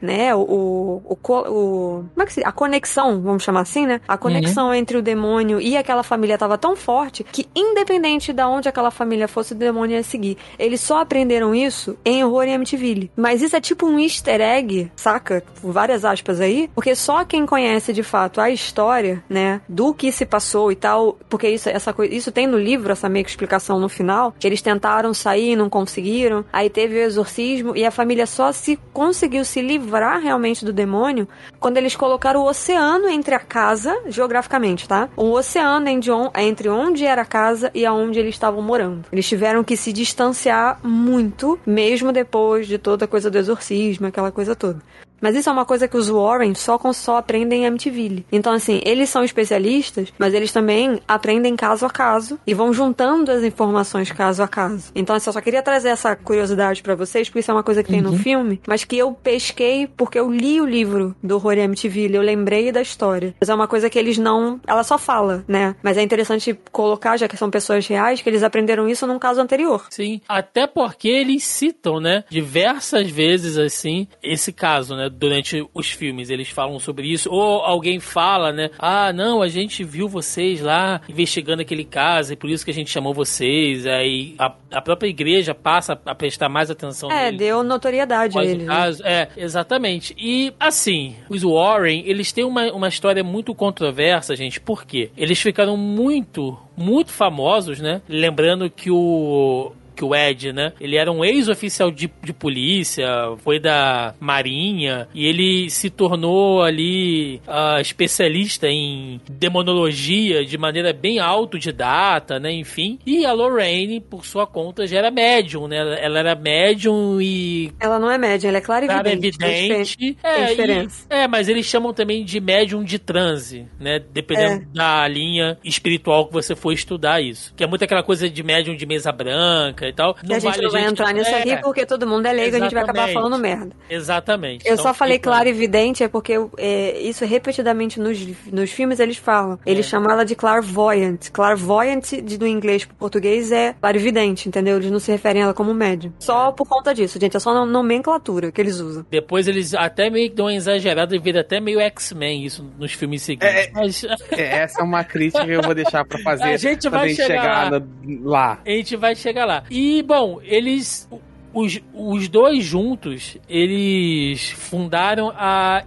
né? 0.00 0.34
O, 0.34 0.40
o, 0.40 1.16
o, 1.16 1.16
como 1.18 2.22
é 2.22 2.26
que 2.26 2.32
se, 2.32 2.44
a 2.44 2.52
conexão, 2.52 3.20
vamos 3.20 3.42
chamar 3.42 3.60
assim, 3.60 3.86
né? 3.86 4.00
A 4.06 4.16
conexão 4.16 4.68
uhum. 4.68 4.74
entre 4.74 4.96
o 4.96 5.02
demônio 5.02 5.60
e 5.60 5.76
aquela 5.76 6.02
família 6.02 6.34
estava 6.34 6.58
tão 6.58 6.76
forte 6.76 7.24
que, 7.24 7.48
independente 7.54 8.32
de 8.32 8.42
onde 8.42 8.68
aquela 8.68 8.90
família 8.90 9.28
fosse, 9.28 9.52
o 9.52 9.56
demônio 9.56 9.96
ia 9.96 10.02
seguir. 10.02 10.36
Eles 10.58 10.80
só 10.80 11.00
aprenderam 11.00 11.54
isso 11.54 11.96
em 12.04 12.24
Horror 12.24 12.44
em 12.44 12.54
Amityville. 12.54 13.10
Mas 13.16 13.42
isso 13.42 13.56
é 13.56 13.60
tipo 13.60 13.86
um 13.86 13.98
easter 13.98 14.40
egg, 14.40 14.90
saca? 14.96 15.42
Várias 15.62 16.04
aspas 16.04 16.40
aí, 16.40 16.70
porque 16.74 16.94
só 16.94 17.24
quem 17.24 17.46
conhece 17.46 17.92
de 17.92 18.02
fato 18.02 18.40
a 18.40 18.50
história, 18.50 19.22
né, 19.28 19.60
do 19.68 19.94
que 19.94 20.12
se 20.12 20.24
passou 20.26 20.70
e 20.72 20.76
tal, 20.76 21.18
porque 21.28 21.48
isso, 21.48 21.68
essa 21.68 21.92
coisa, 21.92 22.14
isso 22.14 22.32
tem 22.32 22.46
no 22.46 22.58
livro, 22.58 22.92
essa 22.92 23.08
meio 23.08 23.24
que 23.24 23.30
explicação 23.30 23.78
no 23.78 23.88
final, 23.88 24.34
que 24.38 24.46
eles 24.46 24.62
tentaram 24.62 25.12
sair, 25.14 25.56
não 25.56 25.68
conseguiram, 25.68 26.44
aí 26.52 26.70
teve 26.70 26.96
o 26.96 27.02
exorcismo 27.02 27.76
e 27.76 27.84
a 27.84 27.90
família 27.90 28.26
só 28.26 28.52
se 28.52 28.78
conseguiu 28.92 29.39
conseguiu 29.40 29.44
se 29.44 29.62
livrar 29.62 30.20
realmente 30.20 30.64
do 30.64 30.72
demônio 30.72 31.26
quando 31.58 31.76
eles 31.76 31.96
colocaram 31.96 32.40
o 32.40 32.48
oceano 32.48 33.08
entre 33.08 33.34
a 33.34 33.38
casa, 33.38 33.96
geograficamente, 34.06 34.86
tá? 34.86 35.08
Um 35.16 35.30
oceano 35.32 35.88
entre 35.88 36.68
onde 36.68 37.04
era 37.04 37.22
a 37.22 37.26
casa 37.26 37.70
e 37.74 37.84
aonde 37.84 38.18
eles 38.18 38.34
estavam 38.34 38.62
morando. 38.62 39.06
Eles 39.12 39.28
tiveram 39.28 39.64
que 39.64 39.76
se 39.76 39.92
distanciar 39.92 40.78
muito, 40.82 41.58
mesmo 41.66 42.12
depois 42.12 42.66
de 42.66 42.78
toda 42.78 43.04
a 43.04 43.08
coisa 43.08 43.30
do 43.30 43.38
exorcismo, 43.38 44.06
aquela 44.06 44.30
coisa 44.30 44.54
toda. 44.54 44.80
Mas 45.20 45.36
isso 45.36 45.48
é 45.48 45.52
uma 45.52 45.64
coisa 45.64 45.86
que 45.88 45.96
os 45.96 46.08
Warren 46.08 46.54
só, 46.54 46.78
com- 46.78 46.92
só 46.92 47.16
aprendem 47.18 47.62
em 47.62 47.66
Amityville. 47.66 48.24
Então, 48.32 48.52
assim, 48.52 48.80
eles 48.84 49.08
são 49.08 49.22
especialistas, 49.24 50.12
mas 50.18 50.34
eles 50.34 50.52
também 50.52 51.00
aprendem 51.06 51.56
caso 51.56 51.84
a 51.86 51.90
caso 51.90 52.38
e 52.46 52.54
vão 52.54 52.72
juntando 52.72 53.30
as 53.30 53.42
informações 53.42 54.10
caso 54.12 54.42
a 54.42 54.48
caso. 54.48 54.90
Então, 54.94 55.14
assim, 55.16 55.28
eu 55.28 55.32
só 55.34 55.40
queria 55.40 55.62
trazer 55.62 55.88
essa 55.90 56.14
curiosidade 56.16 56.82
pra 56.82 56.94
vocês, 56.94 57.28
porque 57.28 57.40
isso 57.40 57.50
é 57.50 57.54
uma 57.54 57.62
coisa 57.62 57.82
que 57.82 57.90
tem 57.90 58.00
no 58.00 58.16
filme, 58.16 58.60
mas 58.66 58.84
que 58.84 58.96
eu 58.96 59.12
pesquei 59.12 59.86
porque 59.86 60.18
eu 60.18 60.30
li 60.30 60.60
o 60.60 60.66
livro 60.66 61.14
do 61.22 61.36
Horror 61.36 61.54
em 61.54 61.64
Amityville, 61.64 62.14
eu 62.14 62.22
lembrei 62.22 62.72
da 62.72 62.80
história. 62.80 63.34
Mas 63.40 63.48
é 63.48 63.54
uma 63.54 63.68
coisa 63.68 63.90
que 63.90 63.98
eles 63.98 64.16
não... 64.18 64.60
Ela 64.66 64.82
só 64.82 64.96
fala, 64.98 65.44
né? 65.46 65.74
Mas 65.82 65.96
é 65.98 66.02
interessante 66.02 66.58
colocar, 66.72 67.16
já 67.16 67.28
que 67.28 67.36
são 67.36 67.50
pessoas 67.50 67.86
reais, 67.86 68.22
que 68.22 68.28
eles 68.28 68.42
aprenderam 68.42 68.88
isso 68.88 69.06
num 69.06 69.18
caso 69.18 69.40
anterior. 69.40 69.86
Sim, 69.90 70.20
até 70.28 70.66
porque 70.66 71.08
eles 71.08 71.44
citam, 71.44 72.00
né, 72.00 72.24
diversas 72.30 73.10
vezes 73.10 73.58
assim, 73.58 74.06
esse 74.22 74.52
caso, 74.52 74.94
né, 74.96 75.09
durante 75.10 75.64
os 75.74 75.90
filmes, 75.90 76.30
eles 76.30 76.48
falam 76.48 76.78
sobre 76.78 77.06
isso, 77.12 77.30
ou 77.30 77.60
alguém 77.62 78.00
fala, 78.00 78.52
né, 78.52 78.70
ah, 78.78 79.12
não, 79.12 79.42
a 79.42 79.48
gente 79.48 79.82
viu 79.84 80.08
vocês 80.08 80.60
lá 80.60 81.00
investigando 81.08 81.62
aquele 81.62 81.84
caso 81.84 82.32
e 82.32 82.36
por 82.36 82.48
isso 82.48 82.64
que 82.64 82.70
a 82.70 82.74
gente 82.74 82.90
chamou 82.90 83.12
vocês, 83.12 83.86
aí 83.86 84.34
a, 84.38 84.54
a 84.72 84.80
própria 84.82 85.08
igreja 85.08 85.54
passa 85.54 85.98
a 86.04 86.14
prestar 86.14 86.48
mais 86.48 86.70
atenção 86.70 87.10
É, 87.10 87.24
neles. 87.26 87.38
deu 87.38 87.62
notoriedade 87.62 88.38
a 88.38 88.44
eles. 88.44 88.58
né? 88.58 88.66
caso, 88.66 89.02
é, 89.06 89.28
exatamente. 89.36 90.14
E, 90.18 90.52
assim, 90.58 91.14
os 91.28 91.42
Warren, 91.42 92.02
eles 92.06 92.32
têm 92.32 92.44
uma, 92.44 92.72
uma 92.72 92.88
história 92.88 93.22
muito 93.24 93.54
controversa, 93.54 94.34
gente. 94.36 94.60
Por 94.60 94.84
quê? 94.84 95.10
Eles 95.16 95.40
ficaram 95.40 95.76
muito, 95.76 96.56
muito 96.76 97.10
famosos, 97.10 97.80
né? 97.80 98.00
Lembrando 98.08 98.70
que 98.70 98.90
o 98.90 99.72
que 100.00 100.04
o 100.04 100.14
Ed, 100.14 100.50
né? 100.52 100.72
Ele 100.80 100.96
era 100.96 101.12
um 101.12 101.22
ex-oficial 101.22 101.90
de, 101.90 102.10
de 102.22 102.32
polícia, 102.32 103.06
foi 103.44 103.58
da 103.60 104.14
Marinha 104.18 105.06
e 105.14 105.26
ele 105.26 105.68
se 105.68 105.90
tornou 105.90 106.62
ali 106.62 107.40
ah, 107.46 107.78
especialista 107.82 108.66
em 108.66 109.20
demonologia 109.28 110.42
de 110.44 110.56
maneira 110.56 110.92
bem 110.92 111.18
autodidata, 111.18 112.38
né? 112.40 112.50
Enfim. 112.52 112.98
E 113.06 113.26
a 113.26 113.32
Lorraine, 113.32 114.00
por 114.00 114.24
sua 114.24 114.46
conta, 114.46 114.86
já 114.86 114.98
era 114.98 115.10
médium, 115.10 115.68
né? 115.68 115.76
Ela- 116.02 116.18
era 116.20 116.34
médium 116.34 117.20
e 117.20 117.70
Ela 117.78 117.98
não 117.98 118.10
é 118.10 118.16
média, 118.16 118.48
ela 118.48 118.56
é 118.58 118.60
e 118.60 118.64
Claro, 118.64 119.08
evidente. 119.08 119.38
evidente. 119.44 119.96
Tem 119.96 120.16
É, 120.22 120.46
diferença. 120.46 121.06
e- 121.10 121.14
é, 121.14 121.28
mas 121.28 121.48
eles 121.48 121.66
chamam 121.66 121.92
também 121.92 122.24
de 122.24 122.40
médium 122.40 122.82
de 122.82 122.98
transe, 122.98 123.66
né? 123.78 123.98
Dependendo 124.12 124.62
É. 124.62 124.66
da 124.74 125.06
linha 125.08 125.58
espiritual 125.62 126.26
que 126.26 126.32
você 126.32 126.54
for 126.56 126.72
estudar 126.72 127.20
isso. 127.20 127.52
Que 127.54 127.64
é 127.64 127.66
muito 127.66 127.82
aquela 127.84 128.02
coisa 128.02 128.28
de 128.30 128.42
médium 128.42 128.74
de 128.76 128.86
mesa 128.86 129.12
branca 129.12 129.89
e 129.90 129.92
tal. 129.92 130.16
E 130.22 130.32
a 130.32 130.38
gente 130.38 130.50
vale 130.52 130.62
não 130.62 130.70
vai 130.70 130.84
entrar 130.86 131.12
nisso 131.12 131.30
é, 131.30 131.40
aqui 131.40 131.56
porque 131.62 131.84
todo 131.86 132.06
mundo 132.06 132.26
é 132.26 132.32
leigo, 132.32 132.56
a 132.56 132.60
gente 132.60 132.72
vai 132.74 132.82
acabar 132.82 133.08
Exatamente. 133.08 133.14
falando 133.14 133.38
merda. 133.42 133.76
Exatamente. 133.88 134.66
Eu 134.66 134.72
Então, 134.74 134.84
só 134.84 134.94
falei 134.94 135.18
claro 135.18 135.48
e 135.48 135.50
evidente 135.50 136.02
é 136.02 136.08
porque 136.08 136.34
é, 136.56 136.98
isso 137.00 137.24
repetidamente 137.24 138.00
nos, 138.00 138.18
nos 138.50 138.70
filmes 138.70 138.98
eles 139.00 139.16
falam. 139.16 139.58
Eles 139.66 139.86
chamam 139.86 140.10
ela 140.10 140.24
de 140.24 140.34
clairvoyant. 140.34 141.30
Clairvoyant 141.32 142.22
de, 142.22 142.38
do 142.38 142.46
inglês 142.46 142.84
pro 142.84 142.94
português 142.96 143.52
é 143.52 143.74
clarividente, 143.80 144.48
entendeu? 144.48 144.76
Eles 144.76 144.90
não 144.90 144.98
se 144.98 145.10
referem 145.10 145.42
a 145.42 145.44
ela 145.46 145.54
como 145.54 145.74
médium. 145.74 146.12
Só 146.18 146.52
por 146.52 146.66
conta 146.66 146.94
disso, 146.94 147.18
gente. 147.20 147.36
É 147.36 147.40
só 147.40 147.52
na 147.52 147.64
nomenclatura 147.66 148.50
que 148.52 148.60
eles 148.60 148.78
usam. 148.80 149.04
Depois 149.10 149.48
eles 149.48 149.74
até 149.74 150.08
meio 150.10 150.30
que 150.30 150.36
dão 150.36 150.46
uma 150.46 150.54
exagerada 150.54 151.14
e 151.14 151.18
vira 151.18 151.40
até 151.40 151.60
meio 151.60 151.80
X-Men 151.80 152.44
isso 152.44 152.64
nos 152.78 152.92
filmes 152.92 153.22
seguintes. 153.22 153.48
É, 153.48 153.70
Mas 153.72 154.04
É, 154.30 154.58
essa 154.62 154.80
é 154.80 154.84
uma 154.84 155.02
crítica 155.04 155.44
que 155.44 155.50
eu 155.50 155.62
vou 155.62 155.74
deixar 155.74 156.04
pra 156.04 156.18
fazer 156.22 156.44
A 156.44 156.56
gente 156.56 156.88
vai 156.88 157.04
a 157.04 157.08
gente 157.08 157.16
chegar 157.16 157.30
chegar 157.30 157.70
lá. 157.70 157.82
lá. 158.22 158.58
A 158.64 158.70
gente 158.70 158.96
vai 158.96 159.14
chegar 159.14 159.44
lá. 159.44 159.64
E, 159.70 160.02
bom, 160.02 160.40
eles. 160.42 161.08
Os, 161.52 161.80
os 161.92 162.28
dois 162.28 162.62
juntos, 162.62 163.36
eles 163.48 164.50
fundaram 164.50 165.32
a 165.34 165.82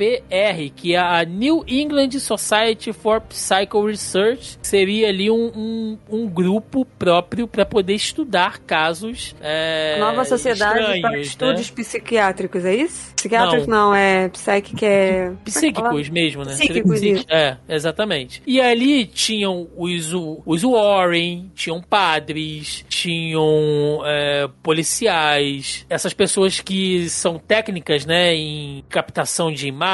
NESPR, 0.00 0.72
que 0.74 0.94
é 0.94 0.98
a 0.98 1.24
New 1.24 1.62
England 1.68 2.10
Society 2.18 2.92
for 2.92 3.20
Psycho 3.20 3.86
Research. 3.86 4.58
Seria 4.62 5.08
ali 5.08 5.30
um, 5.30 5.52
um, 5.54 5.98
um 6.08 6.28
grupo 6.28 6.84
próprio 6.98 7.46
para 7.46 7.66
poder 7.66 7.94
estudar 7.94 8.58
casos. 8.60 9.34
É, 9.40 9.98
Nova 10.00 10.24
Sociedade 10.24 10.78
para 10.80 10.94
estranhos, 10.94 11.26
Estudos 11.26 11.70
né? 11.70 11.76
Psiquiátricos, 11.76 12.64
é 12.64 12.74
isso? 12.74 13.14
Psiquiátricos 13.14 13.66
não, 13.66 13.94
é 13.94 14.28
psique 14.28 14.84
é... 14.84 15.32
Psíquicos 15.44 16.08
mesmo, 16.08 16.44
né? 16.44 16.52
Psíquicos, 16.52 17.02
isso. 17.02 17.26
É, 17.28 17.56
exatamente. 17.68 18.42
E 18.46 18.60
ali 18.60 19.04
tinham 19.04 19.68
os, 19.76 20.12
os 20.46 20.62
Warren, 20.62 21.50
tinham 21.54 21.82
padres, 21.82 22.84
tinham 22.88 24.00
é, 24.04 24.48
policiais, 24.62 25.84
essas 25.88 26.14
pessoas 26.14 26.60
que 26.60 27.08
são 27.08 27.38
técnicas, 27.38 28.06
né, 28.06 28.34
em 28.34 28.84
captação 28.88 29.52
de 29.52 29.66
imagens, 29.66 29.89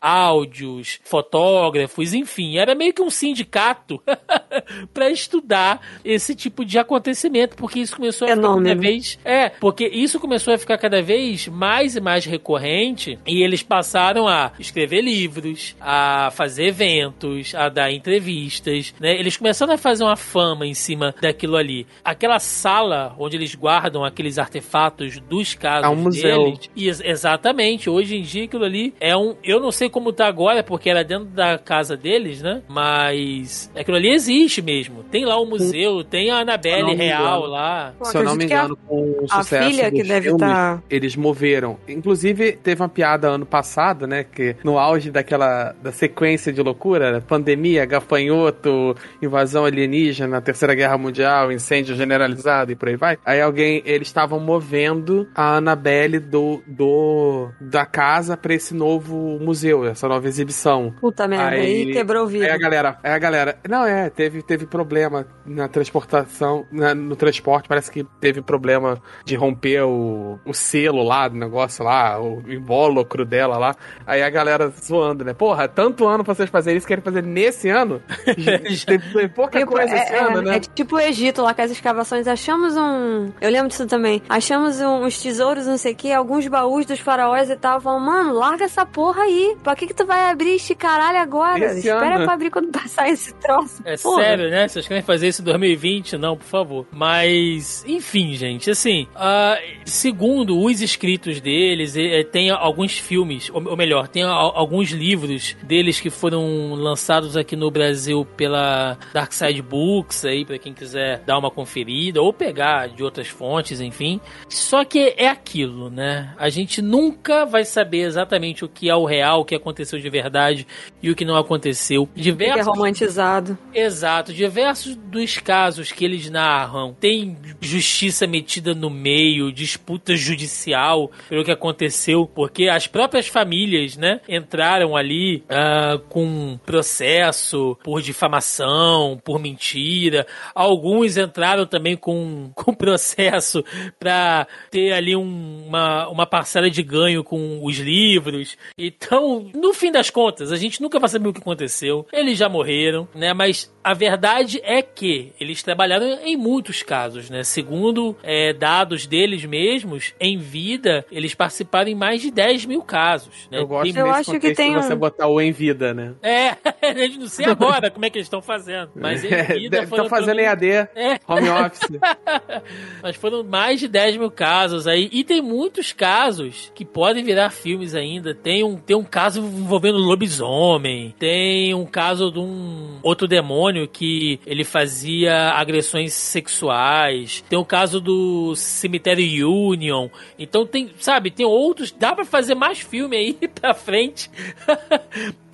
áudios, 0.00 1.00
fotógrafos, 1.04 2.14
enfim, 2.14 2.56
era 2.58 2.74
meio 2.74 2.92
que 2.92 3.02
um 3.02 3.10
sindicato 3.10 4.02
para 4.92 5.10
estudar 5.10 5.80
esse 6.04 6.34
tipo 6.34 6.64
de 6.64 6.78
acontecimento, 6.78 7.56
porque 7.56 7.80
isso 7.80 7.96
começou 7.96 8.26
a 8.26 8.30
ficar 8.30 8.42
cada 8.64 8.74
vez 8.74 9.18
é, 9.24 9.48
porque 9.48 9.86
isso 9.86 10.18
começou 10.20 10.54
a 10.54 10.58
ficar 10.58 10.78
cada 10.78 11.02
vez 11.02 11.48
mais 11.48 11.96
e 11.96 12.00
mais 12.00 12.24
recorrente 12.24 13.18
e 13.26 13.42
eles 13.42 13.62
passaram 13.62 14.26
a 14.28 14.52
escrever 14.58 15.00
livros, 15.02 15.76
a 15.80 16.30
fazer 16.34 16.66
eventos, 16.68 17.54
a 17.54 17.68
dar 17.68 17.90
entrevistas, 17.92 18.94
né? 19.00 19.18
Eles 19.18 19.36
começaram 19.36 19.72
a 19.72 19.78
fazer 19.78 20.04
uma 20.04 20.16
fama 20.16 20.66
em 20.66 20.74
cima 20.74 21.14
daquilo 21.20 21.56
ali. 21.56 21.86
Aquela 22.04 22.38
sala 22.38 23.14
onde 23.18 23.36
eles 23.36 23.54
guardam 23.54 24.04
aqueles 24.04 24.38
artefatos 24.38 25.18
dos 25.20 25.54
casos 25.54 25.84
É 25.86 25.88
um 25.88 25.96
museu. 25.96 26.44
deles. 26.44 26.70
Ex- 26.76 27.00
exatamente. 27.04 27.88
Hoje 27.90 28.16
em 28.16 28.22
dia 28.22 28.44
aquilo 28.44 28.64
ali 28.64 28.77
é 29.00 29.16
um, 29.16 29.34
eu 29.44 29.60
não 29.60 29.70
sei 29.72 29.88
como 29.88 30.12
tá 30.12 30.26
agora 30.26 30.62
porque 30.62 30.88
era 30.90 31.02
dentro 31.04 31.26
da 31.26 31.58
casa 31.58 31.96
deles, 31.96 32.42
né? 32.42 32.62
Mas 32.68 33.70
aquilo 33.76 33.96
ali 33.96 34.10
existe 34.10 34.60
mesmo. 34.62 35.02
Tem 35.04 35.24
lá 35.24 35.38
o 35.40 35.46
museu, 35.46 36.02
tem 36.04 36.30
a 36.30 36.34
Se 36.34 36.38
eu 36.38 36.42
Annabelle 36.42 36.82
não 36.82 36.88
me 36.90 36.96
real 36.96 37.38
engano. 37.38 37.46
lá. 37.52 37.92
Pô, 37.98 38.04
Se 38.04 38.16
eu 38.16 38.22
não 38.24 38.34
me 38.36 38.46
que 38.46 38.52
a- 38.52 38.58
engano, 38.58 38.76
com 38.86 39.00
o 39.20 39.26
a 39.30 39.42
sucesso 39.42 39.68
filha 39.70 39.90
que 39.90 40.02
deve 40.02 40.28
filmes, 40.28 40.40
tá- 40.48 40.82
eles 40.90 41.16
moveram. 41.16 41.78
Inclusive, 41.88 42.52
teve 42.52 42.82
uma 42.82 42.88
piada 42.88 43.28
ano 43.28 43.46
passado, 43.46 44.06
né? 44.06 44.24
Que 44.24 44.56
no 44.64 44.78
auge 44.78 45.10
daquela 45.10 45.74
da 45.82 45.92
sequência 45.92 46.52
de 46.52 46.62
loucura, 46.62 47.22
pandemia, 47.26 47.84
gafanhoto, 47.84 48.94
invasão 49.22 49.64
alienígena, 49.64 50.40
Terceira 50.40 50.74
Guerra 50.74 50.98
Mundial, 50.98 51.50
incêndio 51.52 51.94
generalizado 51.96 52.72
e 52.72 52.76
por 52.76 52.88
aí 52.88 52.96
vai. 52.96 53.18
Aí 53.24 53.40
alguém, 53.40 53.82
eles 53.84 54.08
estavam 54.08 54.40
movendo 54.40 55.28
a 55.34 55.56
Annabelle 55.56 56.18
do, 56.18 56.62
do 56.66 57.48
da 57.60 57.84
casa 57.86 58.36
pra 58.36 58.54
esse 58.54 58.67
novo 58.74 59.38
museu, 59.40 59.84
essa 59.86 60.08
nova 60.08 60.26
exibição. 60.26 60.94
Puta 61.00 61.26
merda, 61.28 61.48
aí, 61.56 61.60
Aí- 61.86 61.92
quebrou 61.92 62.24
o 62.24 62.26
vidro. 62.26 62.46
Aí 62.46 62.52
a 62.52 62.58
galera, 62.58 62.98
aí 63.02 63.12
a 63.12 63.18
galera, 63.18 63.58
não 63.68 63.84
é, 63.84 64.08
teve, 64.10 64.42
teve 64.42 64.66
problema 64.66 65.26
na 65.46 65.68
transportação, 65.68 66.66
na- 66.70 66.94
no 66.94 67.16
transporte, 67.16 67.68
parece 67.68 67.90
que 67.90 68.04
teve 68.20 68.40
problema 68.42 69.00
de 69.24 69.34
romper 69.36 69.82
o, 69.82 70.38
o 70.44 70.52
selo 70.54 71.02
lá 71.02 71.28
do 71.28 71.36
negócio 71.36 71.84
lá, 71.84 72.20
o 72.20 72.42
invólucro 72.50 73.24
dela 73.24 73.58
lá. 73.58 73.74
Aí 74.06 74.22
a 74.22 74.30
galera 74.30 74.68
zoando, 74.68 75.24
né? 75.24 75.32
Porra, 75.34 75.68
tanto 75.68 76.06
ano 76.06 76.24
pra 76.24 76.34
vocês 76.34 76.50
fazerem 76.50 76.78
isso, 76.78 76.86
querem 76.86 77.02
fazer 77.04 77.22
nesse 77.22 77.68
ano? 77.68 78.02
teve, 78.24 78.98
teve 79.12 79.28
pouca 79.28 79.58
Tipo, 79.58 79.72
coisa 79.72 79.94
é, 79.94 80.02
esse 80.02 80.14
ano, 80.14 80.38
é- 80.38 80.42
né? 80.42 80.56
é 80.56 80.60
tipo 80.60 80.96
o 80.96 81.00
Egito 81.00 81.42
lá 81.42 81.54
com 81.54 81.62
as 81.62 81.70
escavações. 81.70 82.26
Achamos 82.26 82.76
um. 82.76 83.28
Eu 83.40 83.50
lembro 83.50 83.68
disso 83.68 83.86
também. 83.86 84.22
Achamos 84.28 84.80
um- 84.80 85.04
uns 85.04 85.20
tesouros, 85.20 85.66
não 85.66 85.76
sei 85.76 85.92
o 85.92 85.96
que, 85.96 86.12
alguns 86.12 86.46
baús 86.48 86.86
dos 86.86 86.98
faraós 86.98 87.50
e 87.50 87.56
tal. 87.56 87.80
Falam, 87.80 88.00
mano, 88.00 88.32
larga 88.34 88.57
essa 88.64 88.84
porra 88.86 89.22
aí. 89.22 89.56
Pra 89.62 89.74
que 89.76 89.86
que 89.86 89.94
tu 89.94 90.04
vai 90.06 90.30
abrir 90.30 90.54
este 90.56 90.74
caralho 90.74 91.18
agora? 91.18 91.64
Esse 91.64 91.78
Espera 91.88 92.16
ano. 92.16 92.24
pra 92.24 92.34
abrir 92.34 92.50
quando 92.50 92.70
passar 92.70 93.08
esse 93.08 93.32
troço. 93.34 93.82
É 93.84 93.96
Porra. 93.96 94.22
sério, 94.22 94.50
né? 94.50 94.68
Vocês 94.68 94.86
querem 94.88 95.02
fazer 95.02 95.28
isso 95.28 95.42
em 95.42 95.44
2020? 95.44 96.16
Não, 96.18 96.36
por 96.36 96.44
favor. 96.46 96.86
Mas, 96.92 97.84
enfim, 97.86 98.34
gente, 98.34 98.70
assim, 98.70 99.06
ah, 99.14 99.58
segundo 99.84 100.58
os 100.60 100.80
escritos 100.80 101.40
deles, 101.40 101.96
eh, 101.96 102.22
tem 102.24 102.50
alguns 102.50 102.98
filmes, 102.98 103.50
ou 103.52 103.68
ou 103.68 103.76
melhor, 103.76 104.08
tem 104.08 104.22
al- 104.22 104.56
alguns 104.56 104.90
livros 104.90 105.56
deles 105.62 106.00
que 106.00 106.10
foram 106.10 106.74
lançados 106.74 107.36
aqui 107.36 107.54
no 107.56 107.70
Brasil 107.70 108.24
pela 108.36 108.96
Dark 109.12 109.32
Side 109.32 109.60
Books, 109.62 110.24
aí, 110.24 110.44
pra 110.44 110.58
quem 110.58 110.72
quiser 110.72 111.20
dar 111.26 111.38
uma 111.38 111.50
conferida, 111.50 112.22
ou 112.22 112.32
pegar 112.32 112.88
de 112.88 113.02
outras 113.02 113.28
fontes, 113.28 113.80
enfim. 113.80 114.20
Só 114.48 114.84
que 114.84 115.14
é 115.16 115.28
aquilo, 115.28 115.90
né? 115.90 116.32
A 116.38 116.48
gente 116.48 116.80
nunca 116.80 117.44
vai 117.44 117.64
saber 117.64 118.02
exatamente 118.02 118.47
exatamente 118.48 118.64
o 118.64 118.68
que 118.68 118.88
é 118.88 118.94
o 118.94 119.04
real, 119.04 119.40
o 119.40 119.44
que 119.44 119.54
aconteceu 119.54 119.98
de 119.98 120.10
verdade 120.10 120.66
e 121.02 121.10
o 121.10 121.14
que 121.14 121.24
não 121.24 121.36
aconteceu. 121.36 122.08
Diversos... 122.14 122.54
Que 122.54 122.60
é 122.60 122.62
romantizado. 122.62 123.58
Exato. 123.74 124.32
Diversos 124.32 124.96
dos 124.96 125.38
casos 125.38 125.92
que 125.92 126.04
eles 126.04 126.28
narram 126.30 126.96
tem 126.98 127.36
justiça 127.60 128.26
metida 128.26 128.74
no 128.74 128.90
meio, 128.90 129.52
disputa 129.52 130.16
judicial 130.16 131.10
pelo 131.28 131.44
que 131.44 131.50
aconteceu, 131.50 132.26
porque 132.26 132.68
as 132.68 132.86
próprias 132.86 133.26
famílias, 133.26 133.96
né, 133.96 134.20
entraram 134.28 134.96
ali 134.96 135.44
uh, 135.48 135.98
com 136.08 136.58
processo 136.64 137.76
por 137.82 138.00
difamação, 138.00 139.20
por 139.24 139.38
mentira. 139.38 140.26
Alguns 140.54 141.16
entraram 141.16 141.66
também 141.66 141.96
com, 141.96 142.50
com 142.54 142.74
processo 142.74 143.64
para 143.98 144.46
ter 144.70 144.92
ali 144.92 145.14
um, 145.14 145.66
uma, 145.66 146.08
uma 146.08 146.26
parcela 146.26 146.70
de 146.70 146.82
ganho 146.82 147.22
com 147.22 147.60
os 147.62 147.76
livros. 147.78 148.37
Então, 148.76 149.50
no 149.54 149.72
fim 149.72 149.90
das 149.90 150.10
contas, 150.10 150.52
a 150.52 150.56
gente 150.56 150.80
nunca 150.80 150.98
vai 150.98 151.08
saber 151.08 151.28
o 151.28 151.32
que 151.32 151.40
aconteceu. 151.40 152.06
Eles 152.12 152.38
já 152.38 152.48
morreram, 152.48 153.08
né? 153.14 153.32
Mas 153.32 153.72
a 153.88 153.94
verdade 153.94 154.60
é 154.64 154.82
que 154.82 155.32
eles 155.40 155.62
trabalharam 155.62 156.18
em 156.22 156.36
muitos 156.36 156.82
casos, 156.82 157.30
né? 157.30 157.42
Segundo 157.42 158.14
é, 158.22 158.52
dados 158.52 159.06
deles 159.06 159.46
mesmos, 159.46 160.12
em 160.20 160.36
vida, 160.36 161.06
eles 161.10 161.34
participaram 161.34 161.88
em 161.88 161.94
mais 161.94 162.20
de 162.20 162.30
10 162.30 162.66
mil 162.66 162.82
casos. 162.82 163.48
Né? 163.50 163.58
Eu 163.58 163.66
gosto 163.66 163.90
tem... 163.94 164.02
Eu 164.02 164.10
acho 164.10 164.38
que 164.38 164.52
tem 164.52 164.74
você 164.74 164.94
botar 164.94 165.26
o 165.26 165.40
em 165.40 165.52
vida, 165.52 165.94
né? 165.94 166.12
É, 166.22 166.48
a 166.86 166.92
gente 166.98 167.18
não 167.18 167.28
sei 167.28 167.46
agora 167.46 167.90
como 167.90 168.04
é 168.04 168.10
que 168.10 168.18
eles 168.18 168.26
estão 168.26 168.42
fazendo. 168.42 168.90
Mas 168.94 169.24
em 169.24 169.28
vida. 169.58 169.84
Estão 169.84 170.06
fazendo 170.06 170.38
EAD, 170.38 170.66
é. 170.66 171.18
home 171.26 171.48
office. 171.48 171.88
mas 173.02 173.16
foram 173.16 173.42
mais 173.42 173.80
de 173.80 173.88
10 173.88 174.18
mil 174.18 174.30
casos 174.30 174.86
aí. 174.86 175.08
E 175.10 175.24
tem 175.24 175.40
muitos 175.40 175.94
casos 175.94 176.70
que 176.74 176.84
podem 176.84 177.24
virar 177.24 177.48
filmes 177.48 177.94
ainda. 177.94 178.34
Tem 178.34 178.62
um, 178.62 178.76
tem 178.76 178.94
um 178.94 179.04
caso 179.04 179.40
envolvendo 179.40 179.96
lobisomem. 179.96 181.14
Tem 181.18 181.72
um 181.72 181.86
caso 181.86 182.30
de 182.30 182.38
um 182.38 182.98
outro 183.02 183.26
demônio 183.26 183.77
que 183.86 184.40
ele 184.46 184.64
fazia 184.64 185.50
agressões 185.52 186.12
sexuais. 186.14 187.44
Tem 187.48 187.58
o 187.58 187.64
caso 187.64 188.00
do 188.00 188.54
cemitério 188.56 189.50
Union. 189.50 190.08
Então 190.38 190.66
tem, 190.66 190.90
sabe, 190.98 191.30
tem 191.30 191.46
outros. 191.46 191.92
Dá 191.92 192.14
para 192.14 192.24
fazer 192.24 192.54
mais 192.54 192.80
filme 192.80 193.16
aí 193.16 193.34
pra 193.60 193.74
frente. 193.74 194.30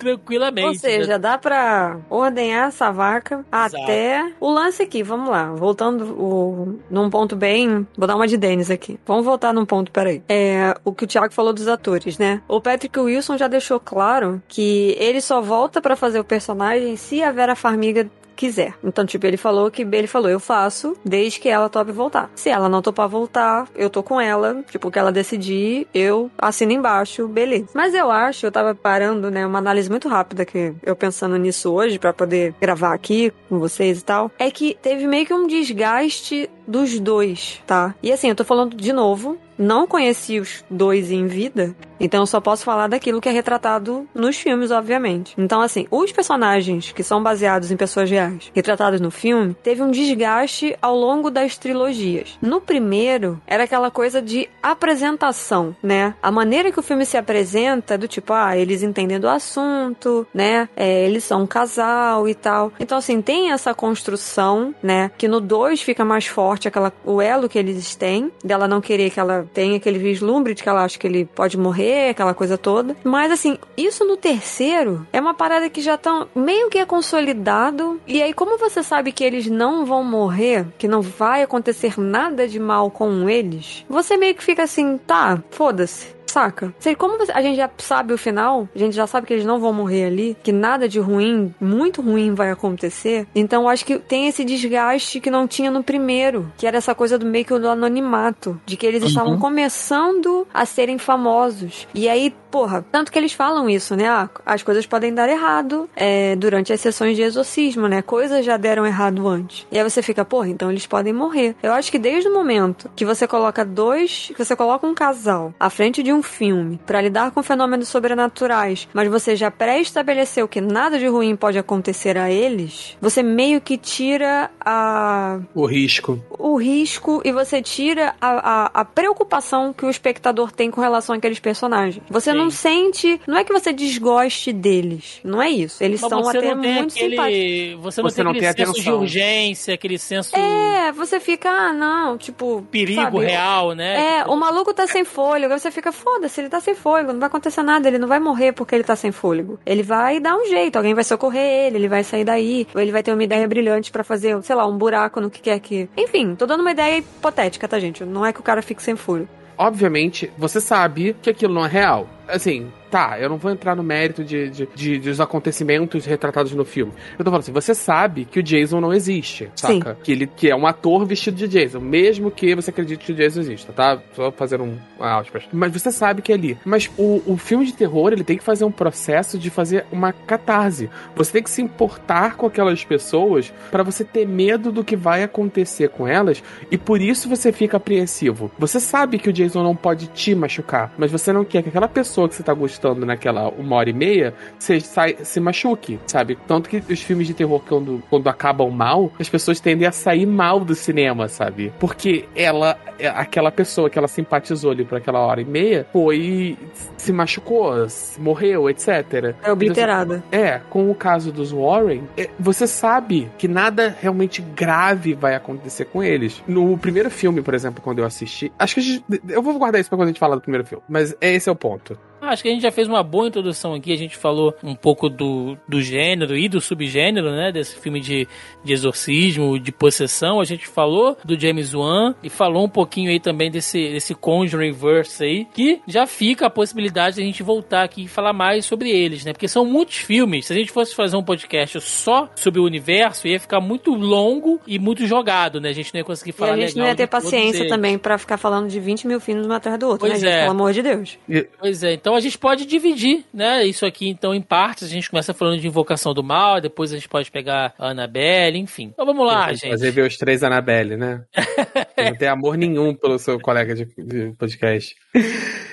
Tranquilamente. 0.05 0.67
Ou 0.67 0.75
seja, 0.75 1.13
né? 1.13 1.19
dá 1.19 1.37
pra 1.37 1.97
ordenhar 2.09 2.67
essa 2.67 2.91
vaca 2.91 3.45
Exato. 3.51 3.77
até 3.83 4.31
o 4.39 4.51
lance 4.51 4.83
aqui. 4.83 5.01
Vamos 5.01 5.29
lá. 5.29 5.51
Voltando 5.53 6.05
o, 6.13 6.79
num 6.89 7.09
ponto 7.09 7.35
bem. 7.35 7.87
Vou 7.97 8.07
dar 8.07 8.15
uma 8.15 8.27
de 8.27 8.37
Denis 8.37 8.69
aqui. 8.69 8.99
Vamos 9.05 9.25
voltar 9.25 9.53
num 9.53 9.65
ponto, 9.65 9.91
peraí. 9.91 10.21
É 10.29 10.75
o 10.83 10.93
que 10.93 11.05
o 11.05 11.07
Thiago 11.07 11.33
falou 11.33 11.53
dos 11.53 11.67
atores, 11.67 12.17
né? 12.17 12.41
O 12.47 12.61
Patrick 12.61 12.99
Wilson 12.99 13.37
já 13.37 13.47
deixou 13.47 13.79
claro 13.79 14.41
que 14.47 14.95
ele 14.99 15.21
só 15.21 15.41
volta 15.41 15.81
para 15.81 15.95
fazer 15.95 16.19
o 16.19 16.23
personagem 16.23 16.95
se 16.95 17.23
a 17.23 17.31
Vera 17.31 17.55
Farmiga 17.55 18.09
quiser. 18.35 18.73
Então, 18.83 19.05
tipo, 19.05 19.25
ele 19.25 19.37
falou 19.37 19.71
que 19.71 19.81
ele 19.81 20.07
falou, 20.07 20.29
eu 20.29 20.39
faço 20.39 20.95
desde 21.03 21.39
que 21.39 21.49
ela 21.49 21.69
tope 21.69 21.91
voltar. 21.91 22.29
Se 22.35 22.49
ela 22.49 22.69
não 22.69 22.81
topar 22.81 23.07
voltar, 23.07 23.67
eu 23.75 23.89
tô 23.89 24.03
com 24.03 24.19
ela, 24.19 24.63
tipo, 24.69 24.91
que 24.91 24.99
ela 24.99 25.11
decidir, 25.11 25.87
eu 25.93 26.29
assino 26.37 26.71
embaixo, 26.71 27.27
beleza. 27.27 27.69
Mas 27.73 27.93
eu 27.93 28.11
acho, 28.11 28.45
eu 28.45 28.51
tava 28.51 28.75
parando, 28.75 29.31
né, 29.31 29.45
uma 29.45 29.59
análise 29.59 29.89
muito 29.89 30.07
rápida 30.07 30.45
que 30.45 30.73
eu 30.83 30.95
pensando 30.95 31.37
nisso 31.37 31.71
hoje 31.71 31.97
para 31.97 32.13
poder 32.13 32.53
gravar 32.59 32.93
aqui 32.93 33.31
com 33.49 33.59
vocês 33.59 33.99
e 33.99 34.03
tal, 34.03 34.31
é 34.37 34.51
que 34.51 34.77
teve 34.81 35.07
meio 35.07 35.25
que 35.25 35.33
um 35.33 35.47
desgaste 35.47 36.49
dos 36.67 36.99
dois, 36.99 37.61
tá? 37.65 37.95
E 38.01 38.11
assim, 38.11 38.29
eu 38.29 38.35
tô 38.35 38.43
falando 38.43 38.75
de 38.75 38.91
novo, 38.91 39.37
não 39.57 39.87
conheci 39.87 40.39
os 40.39 40.63
dois 40.69 41.11
em 41.11 41.27
vida, 41.27 41.75
então 41.99 42.21
eu 42.21 42.27
só 42.27 42.41
posso 42.41 42.63
falar 42.63 42.87
daquilo 42.87 43.21
que 43.21 43.29
é 43.29 43.31
retratado 43.31 44.07
nos 44.13 44.37
filmes, 44.37 44.71
obviamente. 44.71 45.33
Então, 45.37 45.61
assim, 45.61 45.87
os 45.89 46.11
personagens 46.11 46.91
que 46.91 47.03
são 47.03 47.23
baseados 47.23 47.71
em 47.71 47.77
pessoas 47.77 48.09
reais, 48.09 48.51
retratados 48.53 48.99
no 48.99 49.11
filme, 49.11 49.55
teve 49.63 49.81
um 49.81 49.91
desgaste 49.91 50.75
ao 50.81 50.95
longo 50.95 51.29
das 51.29 51.57
trilogias. 51.57 52.37
No 52.41 52.59
primeiro, 52.59 53.41
era 53.47 53.63
aquela 53.63 53.89
coisa 53.89 54.21
de 54.21 54.49
apresentação, 54.61 55.75
né? 55.81 56.13
A 56.21 56.31
maneira 56.31 56.71
que 56.71 56.79
o 56.79 56.83
filme 56.83 57.05
se 57.05 57.17
apresenta 57.17 57.93
é 57.93 57.97
do 57.97 58.07
tipo, 58.07 58.33
ah, 58.33 58.57
eles 58.57 58.83
entendem 58.83 59.19
do 59.19 59.29
assunto, 59.29 60.27
né? 60.33 60.67
É, 60.75 61.05
eles 61.05 61.23
são 61.23 61.43
um 61.43 61.47
casal 61.47 62.27
e 62.27 62.35
tal. 62.35 62.71
Então, 62.79 62.97
assim, 62.97 63.21
tem 63.21 63.51
essa 63.51 63.73
construção, 63.73 64.75
né? 64.81 65.11
Que 65.17 65.27
no 65.27 65.39
2 65.39 65.81
fica 65.81 66.03
mais 66.03 66.25
forte 66.25 66.67
aquela, 66.67 66.91
o 67.05 67.21
elo 67.21 67.47
que 67.47 67.57
eles 67.57 67.95
têm, 67.95 68.31
dela 68.43 68.67
não 68.67 68.81
querer 68.81 69.09
que 69.09 69.19
ela 69.19 69.44
tenha 69.53 69.77
aquele 69.77 69.99
vislumbre 69.99 70.53
de 70.53 70.63
que 70.63 70.69
ela 70.69 70.83
acha 70.83 70.97
que 70.97 71.07
ele 71.07 71.25
pode 71.25 71.57
morrer, 71.57 72.09
aquela 72.09 72.33
coisa 72.33 72.57
toda. 72.57 72.95
Mas 73.03 73.31
assim, 73.31 73.57
isso 73.77 74.05
no 74.05 74.17
terceiro 74.17 75.05
é 75.11 75.19
uma 75.19 75.33
parada 75.33 75.69
que 75.69 75.81
já 75.81 75.97
tá 75.97 76.27
meio 76.35 76.69
que 76.69 76.77
é 76.77 76.85
consolidado. 76.85 77.99
E 78.07 78.21
aí, 78.21 78.33
como 78.33 78.57
você 78.57 78.83
sabe 78.83 79.11
que 79.11 79.23
eles 79.23 79.47
não 79.47 79.85
vão 79.85 80.03
morrer, 80.03 80.67
que 80.77 80.87
não 80.87 81.01
vai 81.01 81.43
acontecer 81.43 81.99
nada 81.99 82.47
de 82.47 82.59
mal 82.59 82.89
com 82.89 83.29
eles, 83.29 83.85
você 83.89 84.17
meio 84.17 84.35
que 84.35 84.43
fica 84.43 84.63
assim, 84.63 84.97
tá, 84.97 85.41
foda-se 85.51 86.15
saca? 86.35 86.73
Sei, 86.79 86.95
como 86.95 87.17
você, 87.17 87.31
a 87.31 87.41
gente 87.41 87.55
já 87.55 87.69
sabe 87.77 88.13
o 88.13 88.17
final, 88.17 88.67
a 88.75 88.77
gente 88.77 88.93
já 88.93 89.07
sabe 89.07 89.25
que 89.25 89.33
eles 89.33 89.45
não 89.45 89.57
vão 89.57 89.71
morrer 89.71 90.05
ali, 90.05 90.35
que 90.43 90.51
nada 90.51 90.85
de 90.89 90.99
ruim, 90.99 91.55
muito 91.61 92.01
ruim 92.01 92.33
vai 92.33 92.51
acontecer. 92.51 93.25
Então 93.33 93.63
eu 93.63 93.69
acho 93.69 93.85
que 93.85 93.97
tem 93.97 94.27
esse 94.27 94.43
desgaste 94.43 95.21
que 95.21 95.31
não 95.31 95.47
tinha 95.47 95.71
no 95.71 95.81
primeiro, 95.81 96.51
que 96.57 96.67
era 96.67 96.75
essa 96.77 96.93
coisa 96.93 97.17
do 97.17 97.25
meio 97.25 97.45
que 97.45 97.57
do 97.57 97.69
anonimato, 97.69 98.59
de 98.65 98.75
que 98.75 98.85
eles 98.85 99.01
uhum. 99.01 99.07
estavam 99.07 99.39
começando 99.39 100.45
a 100.53 100.65
serem 100.65 100.97
famosos. 100.97 101.87
E 101.93 102.09
aí, 102.09 102.35
porra, 102.51 102.85
tanto 102.91 103.13
que 103.13 103.17
eles 103.17 103.31
falam 103.31 103.69
isso, 103.69 103.95
né? 103.95 104.09
Ah, 104.09 104.29
as 104.45 104.61
coisas 104.61 104.85
podem 104.85 105.13
dar 105.13 105.29
errado 105.29 105.89
é, 105.95 106.35
durante 106.35 106.73
as 106.73 106.81
sessões 106.81 107.15
de 107.15 107.21
exorcismo, 107.21 107.87
né? 107.87 108.01
Coisas 108.01 108.43
já 108.43 108.57
deram 108.57 108.85
errado 108.85 109.25
antes. 109.25 109.65
E 109.71 109.77
aí 109.77 109.89
você 109.89 110.01
fica, 110.01 110.25
porra, 110.25 110.49
então 110.49 110.69
eles 110.69 110.85
podem 110.85 111.13
morrer. 111.13 111.55
Eu 111.63 111.71
acho 111.71 111.89
que 111.89 111.99
desde 111.99 112.27
o 112.27 112.33
momento 112.33 112.91
que 112.93 113.05
você 113.05 113.25
coloca 113.25 113.63
dois, 113.63 114.33
que 114.35 114.43
você 114.43 114.53
coloca 114.53 114.85
um 114.85 114.93
casal 114.93 115.53
à 115.57 115.69
frente 115.69 116.03
de 116.03 116.11
um 116.11 116.24
filme 116.27 116.79
para 116.85 117.01
lidar 117.01 117.31
com 117.31 117.43
fenômenos 117.43 117.87
sobrenaturais, 117.87 118.87
mas 118.93 119.07
você 119.09 119.35
já 119.35 119.49
pré-estabeleceu 119.49 120.47
que 120.47 120.61
nada 120.61 120.97
de 120.97 121.07
ruim 121.07 121.35
pode 121.35 121.57
acontecer 121.57 122.17
a 122.17 122.29
eles, 122.29 122.97
você 123.01 123.21
meio 123.23 123.61
que 123.61 123.77
tira 123.77 124.49
a. 124.59 125.39
O 125.53 125.65
risco. 125.65 126.21
O 126.37 126.57
risco 126.57 127.21
e 127.23 127.31
você 127.31 127.61
tira 127.61 128.15
a, 128.19 128.29
a, 128.29 128.81
a 128.81 128.85
preocupação 128.85 129.73
que 129.73 129.85
o 129.85 129.89
espectador 129.89 130.51
tem 130.51 130.69
com 130.71 130.81
relação 130.81 131.15
àqueles 131.15 131.39
personagens. 131.39 132.03
Você 132.09 132.31
Sim. 132.31 132.37
não 132.37 132.49
sente. 132.49 133.19
Não 133.27 133.37
é 133.37 133.43
que 133.43 133.53
você 133.53 133.71
desgoste 133.73 134.51
deles. 134.51 135.19
Não 135.23 135.41
é 135.41 135.49
isso. 135.49 135.83
Eles 135.83 136.01
mas 136.01 136.09
são 136.09 136.27
até 136.27 136.55
muito 136.55 136.93
aquele, 136.93 137.09
simpáticos. 137.11 137.83
Você 137.83 138.01
não 138.01 138.09
você 138.09 138.15
tem 138.15 138.23
não 138.23 138.31
aquele 138.31 138.53
tem 138.53 138.65
senso 138.65 138.81
de 138.81 138.91
urgência, 138.91 139.73
aquele 139.73 139.97
senso. 139.97 140.35
É, 140.35 140.91
você 140.91 141.19
fica, 141.19 141.49
ah, 141.49 141.73
não, 141.73 142.17
tipo. 142.17 142.65
Perigo 142.71 143.01
sabe, 143.01 143.25
real, 143.25 143.73
né? 143.73 144.19
É, 144.19 144.25
o 144.25 144.35
maluco 144.35 144.73
tá 144.73 144.87
sem 144.87 145.03
fôlego. 145.03 145.57
Você 145.57 145.71
fica, 145.71 145.91
foda-se, 146.05 146.39
ele 146.39 146.49
tá 146.49 146.61
sem 146.61 146.75
fôlego, 146.75 147.11
não 147.11 147.19
vai 147.19 147.25
acontecer 147.27 147.63
nada, 147.63 147.87
ele 147.87 147.97
não 147.97 148.07
vai 148.07 148.19
morrer 148.19 148.51
porque 148.51 148.75
ele 148.75 148.83
tá 148.83 148.95
sem 148.95 149.11
fôlego. 149.11 149.59
Ele 149.65 149.81
vai 149.81 150.19
dar 150.19 150.37
um 150.37 150.45
jeito, 150.45 150.75
alguém 150.75 150.93
vai 150.93 151.03
socorrer 151.03 151.65
ele, 151.65 151.77
ele 151.77 151.87
vai 151.87 152.03
sair 152.03 152.23
daí, 152.23 152.67
ou 152.75 152.79
ele 152.79 152.91
vai 152.91 153.01
ter 153.01 153.11
uma 153.11 153.23
ideia 153.23 153.47
brilhante 153.47 153.91
para 153.91 154.03
fazer, 154.03 154.39
sei 154.43 154.55
lá, 154.55 154.67
um 154.67 154.77
buraco 154.77 155.19
no 155.19 155.31
que 155.31 155.41
quer 155.41 155.59
que. 155.59 155.89
Enfim, 155.97 156.35
tô 156.35 156.45
dando 156.45 156.61
uma 156.61 156.71
ideia 156.71 156.99
hipotética, 156.99 157.67
tá, 157.67 157.79
gente? 157.79 158.05
Não 158.05 158.23
é 158.23 158.31
que 158.31 158.39
o 158.39 158.43
cara 158.43 158.61
fique 158.61 158.83
sem 158.83 158.95
fôlego. 158.95 159.27
Obviamente, 159.57 160.31
você 160.37 160.61
sabe 160.61 161.15
que 161.21 161.29
aquilo 161.29 161.53
não 161.53 161.65
é 161.65 161.69
real. 161.69 162.07
Assim, 162.27 162.71
tá, 162.95 163.19
eu 163.19 163.27
não 163.27 163.35
vou 163.35 163.51
entrar 163.51 163.75
no 163.75 163.83
mérito 163.83 164.23
de, 164.23 164.49
de, 164.49 164.69
de, 164.73 164.99
dos 164.99 165.19
acontecimentos 165.19 166.05
retratados 166.05 166.53
no 166.53 166.63
filme. 166.63 166.93
Eu 167.19 167.25
tô 167.25 167.29
falando 167.29 167.41
assim, 167.41 167.51
você 167.51 167.75
sabe 167.75 168.23
que 168.23 168.39
o 168.39 168.43
Jason 168.43 168.79
não 168.79 168.93
existe, 168.93 169.49
saca? 169.53 169.95
Sim. 169.95 169.99
Que 170.01 170.11
ele 170.13 170.27
que 170.27 170.49
é 170.49 170.55
um 170.55 170.65
ator 170.65 171.05
vestido 171.05 171.35
de 171.35 171.45
Jason, 171.45 171.81
mesmo 171.81 172.31
que 172.31 172.55
você 172.55 172.69
acredite 172.69 173.05
que 173.05 173.11
o 173.11 173.15
Jason 173.15 173.41
exista, 173.41 173.73
tá? 173.73 174.01
Só 174.13 174.31
fazer 174.31 174.61
um 174.61 174.77
aspas. 174.97 175.43
Mas 175.51 175.73
você 175.73 175.91
sabe 175.91 176.21
que 176.21 176.31
é 176.31 176.35
ali. 176.35 176.57
Mas 176.63 176.89
o, 176.97 177.21
o 177.25 177.35
filme 177.35 177.65
de 177.65 177.73
terror, 177.73 178.13
ele 178.13 178.23
tem 178.23 178.37
que 178.37 178.43
fazer 178.43 178.63
um 178.63 178.71
processo 178.71 179.37
de 179.37 179.49
fazer 179.49 179.85
uma 179.91 180.13
catarse. 180.13 180.89
Você 181.17 181.33
tem 181.33 181.43
que 181.43 181.49
se 181.49 181.61
importar 181.61 182.37
com 182.37 182.45
aquelas 182.45 182.85
pessoas 182.85 183.53
para 183.71 183.83
você 183.83 184.05
ter 184.05 184.25
medo 184.25 184.71
do 184.71 184.85
que 184.85 184.95
vai 184.95 185.21
acontecer 185.21 185.89
com 185.89 186.07
elas 186.07 186.41
e 186.71 186.77
por 186.77 187.01
isso 187.01 187.27
você 187.27 187.51
fica 187.51 187.75
apreensivo. 187.75 188.49
Você 188.57 188.79
sabe 188.79 189.19
que 189.19 189.29
o 189.29 189.33
Jason 189.33 189.63
não 189.63 189.75
pode 189.75 190.07
te 190.07 190.33
machucar, 190.33 190.93
mas 190.97 191.11
você 191.11 191.33
não 191.33 191.43
quer 191.43 191.61
que 191.61 191.67
aquela 191.67 191.89
pessoa 191.89 192.29
que 192.29 192.35
você 192.35 192.43
tá 192.43 192.53
gostando 192.53 192.84
gastando 192.85 193.05
naquela 193.05 193.49
uma 193.49 193.75
hora 193.77 193.89
e 193.89 193.93
meia, 193.93 194.33
você 194.59 194.79
sai, 194.79 195.17
se 195.23 195.39
machuque, 195.39 195.99
sabe? 196.05 196.37
Tanto 196.47 196.69
que 196.69 196.77
os 196.77 197.01
filmes 197.01 197.27
de 197.27 197.33
terror, 197.33 197.61
quando, 197.67 198.03
quando 198.09 198.27
acabam 198.27 198.69
mal, 198.69 199.11
as 199.19 199.27
pessoas 199.27 199.59
tendem 199.59 199.87
a 199.87 199.91
sair 199.91 200.25
mal 200.25 200.59
do 200.59 200.75
cinema, 200.75 201.27
sabe? 201.27 201.73
Porque 201.79 202.25
ela, 202.35 202.77
é, 202.99 203.07
aquela 203.07 203.51
pessoa 203.51 203.89
que 203.89 203.97
ela 203.97 204.07
simpatizou 204.07 204.71
ali 204.71 204.85
por 204.85 204.97
aquela 204.97 205.19
hora 205.19 205.41
e 205.41 205.45
meia, 205.45 205.87
foi. 205.91 206.57
se 206.97 207.11
machucou, 207.11 207.89
se 207.89 208.21
morreu, 208.21 208.69
etc. 208.69 209.35
É 209.41 209.51
obliterada. 209.51 210.23
Então, 210.27 210.39
é, 210.39 210.61
com 210.69 210.91
o 210.91 210.95
caso 210.95 211.31
dos 211.31 211.51
Warren, 211.51 212.03
é, 212.17 212.29
você 212.39 212.67
sabe 212.67 213.29
que 213.37 213.47
nada 213.47 213.95
realmente 213.99 214.41
grave 214.41 215.13
vai 215.13 215.35
acontecer 215.35 215.85
com 215.85 216.03
eles. 216.03 216.43
No 216.47 216.77
primeiro 216.77 217.09
filme, 217.09 217.41
por 217.41 217.53
exemplo, 217.53 217.81
quando 217.81 217.99
eu 217.99 218.05
assisti, 218.05 218.51
acho 218.59 218.75
que 218.75 218.79
a 218.79 218.83
gente, 218.83 219.05
eu 219.29 219.41
vou 219.41 219.57
guardar 219.57 219.79
isso 219.79 219.89
pra 219.89 219.97
quando 219.97 220.09
a 220.09 220.11
gente 220.11 220.19
falar 220.19 220.35
do 220.35 220.41
primeiro 220.41 220.65
filme, 220.65 220.83
mas 220.87 221.15
esse 221.21 221.49
é 221.49 221.51
o 221.51 221.55
ponto 221.55 221.97
Acho 222.29 222.43
que 222.43 222.49
a 222.49 222.51
gente 222.51 222.61
já 222.61 222.71
fez 222.71 222.87
uma 222.87 223.03
boa 223.03 223.27
introdução 223.27 223.73
aqui. 223.73 223.91
A 223.91 223.97
gente 223.97 224.17
falou 224.17 224.53
um 224.63 224.75
pouco 224.75 225.09
do, 225.09 225.57
do 225.67 225.81
gênero 225.81 226.37
e 226.37 226.47
do 226.47 226.59
subgênero, 226.61 227.31
né? 227.31 227.51
Desse 227.51 227.75
filme 227.79 227.99
de, 227.99 228.27
de 228.63 228.73
exorcismo, 228.73 229.59
de 229.59 229.71
possessão. 229.71 230.39
A 230.39 230.45
gente 230.45 230.67
falou 230.67 231.17
do 231.23 231.39
James 231.39 231.73
Wan 231.73 232.15
e 232.23 232.29
falou 232.29 232.65
um 232.65 232.69
pouquinho 232.69 233.09
aí 233.11 233.19
também 233.19 233.49
desse, 233.51 233.89
desse 233.89 234.13
Conjuring 234.15 234.71
Verse 234.71 235.23
aí, 235.23 235.45
que 235.53 235.81
já 235.87 236.05
fica 236.07 236.47
a 236.47 236.49
possibilidade 236.49 237.17
de 237.17 237.21
a 237.21 237.25
gente 237.25 237.43
voltar 237.43 237.83
aqui 237.83 238.03
e 238.03 238.07
falar 238.07 238.33
mais 238.33 238.65
sobre 238.65 238.89
eles, 238.89 239.25
né? 239.25 239.33
Porque 239.33 239.47
são 239.47 239.65
muitos 239.65 239.97
filmes. 239.97 240.45
Se 240.45 240.53
a 240.53 240.55
gente 240.55 240.71
fosse 240.71 240.95
fazer 240.95 241.15
um 241.17 241.23
podcast 241.23 241.79
só 241.81 242.29
sobre 242.35 242.59
o 242.59 242.63
universo, 242.63 243.27
ia 243.27 243.39
ficar 243.39 243.59
muito 243.59 243.93
longo 243.93 244.59
e 244.67 244.79
muito 244.79 245.05
jogado, 245.05 245.59
né? 245.61 245.69
A 245.69 245.73
gente 245.73 245.93
não 245.93 245.99
ia 245.99 246.05
conseguir 246.05 246.31
falar 246.31 246.57
E 246.57 246.63
a 246.63 246.67
gente 246.67 246.77
não 246.77 246.85
ia 246.85 246.95
ter 246.95 247.07
paciência 247.07 247.67
também 247.67 247.97
pra 247.97 248.17
ficar 248.17 248.37
falando 248.37 248.69
de 248.69 248.79
20 248.79 249.07
mil 249.07 249.19
filmes 249.19 249.45
um 249.45 249.51
atrás 249.51 249.77
do 249.79 249.87
outro, 249.87 250.07
Pois 250.07 250.13
né, 250.13 250.19
gente? 250.19 250.29
é. 250.29 250.39
Pelo 250.41 250.51
amor 250.51 250.73
de 250.73 250.81
Deus. 250.81 251.17
Pois 251.59 251.83
é, 251.83 251.93
então 251.93 252.14
a 252.15 252.19
gente 252.19 252.37
pode 252.37 252.65
dividir, 252.65 253.25
né? 253.33 253.65
Isso 253.65 253.85
aqui 253.85 254.07
então 254.07 254.33
em 254.33 254.41
partes. 254.41 254.83
A 254.85 254.87
gente 254.87 255.09
começa 255.09 255.33
falando 255.33 255.59
de 255.59 255.67
Invocação 255.67 256.13
do 256.13 256.23
Mal, 256.23 256.61
depois 256.61 256.91
a 256.91 256.95
gente 256.95 257.09
pode 257.09 257.29
pegar 257.29 257.73
a 257.77 257.89
Annabelle, 257.89 258.57
enfim. 258.57 258.91
Então 258.93 259.05
vamos 259.05 259.25
lá, 259.25 259.53
gente. 259.53 259.71
Fazer 259.71 259.91
ver 259.91 260.07
os 260.07 260.17
três 260.17 260.43
Annabelle, 260.43 260.97
né? 260.97 261.23
não 261.97 262.15
tem 262.15 262.27
amor 262.27 262.57
nenhum 262.57 262.93
pelo 262.95 263.19
seu 263.19 263.39
colega 263.39 263.75
de, 263.75 263.85
de 263.85 264.33
podcast. 264.37 264.95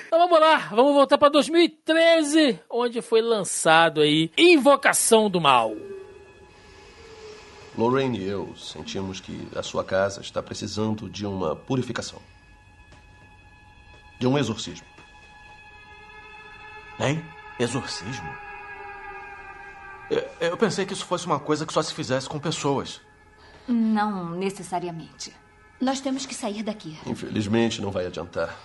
Então 0.07 0.19
vamos 0.19 0.39
lá, 0.39 0.69
vamos 0.71 0.93
voltar 0.93 1.17
para 1.17 1.29
2013, 1.29 2.59
onde 2.69 3.01
foi 3.01 3.21
lançado 3.21 4.01
aí 4.01 4.29
Invocação 4.37 5.29
do 5.29 5.41
Mal. 5.41 5.75
Lorraine 7.77 8.19
e 8.19 8.27
eu 8.27 8.55
sentimos 8.55 9.19
que 9.19 9.47
a 9.55 9.63
sua 9.63 9.83
casa 9.83 10.21
está 10.21 10.43
precisando 10.43 11.09
de 11.09 11.25
uma 11.25 11.55
purificação. 11.55 12.19
De 14.19 14.27
um 14.27 14.37
exorcismo. 14.37 14.92
Hein? 16.99 17.23
Exorcismo? 17.59 18.29
Eu, 20.09 20.27
eu 20.39 20.57
pensei 20.57 20.85
que 20.85 20.93
isso 20.93 21.05
fosse 21.05 21.25
uma 21.25 21.39
coisa 21.39 21.65
que 21.65 21.73
só 21.73 21.81
se 21.81 21.93
fizesse 21.93 22.27
com 22.27 22.39
pessoas. 22.39 23.01
Não 23.67 24.29
necessariamente. 24.31 25.33
Nós 25.79 26.01
temos 26.01 26.25
que 26.25 26.35
sair 26.35 26.63
daqui. 26.63 26.97
Infelizmente, 27.05 27.81
não 27.81 27.91
vai 27.91 28.05
adiantar. 28.05 28.57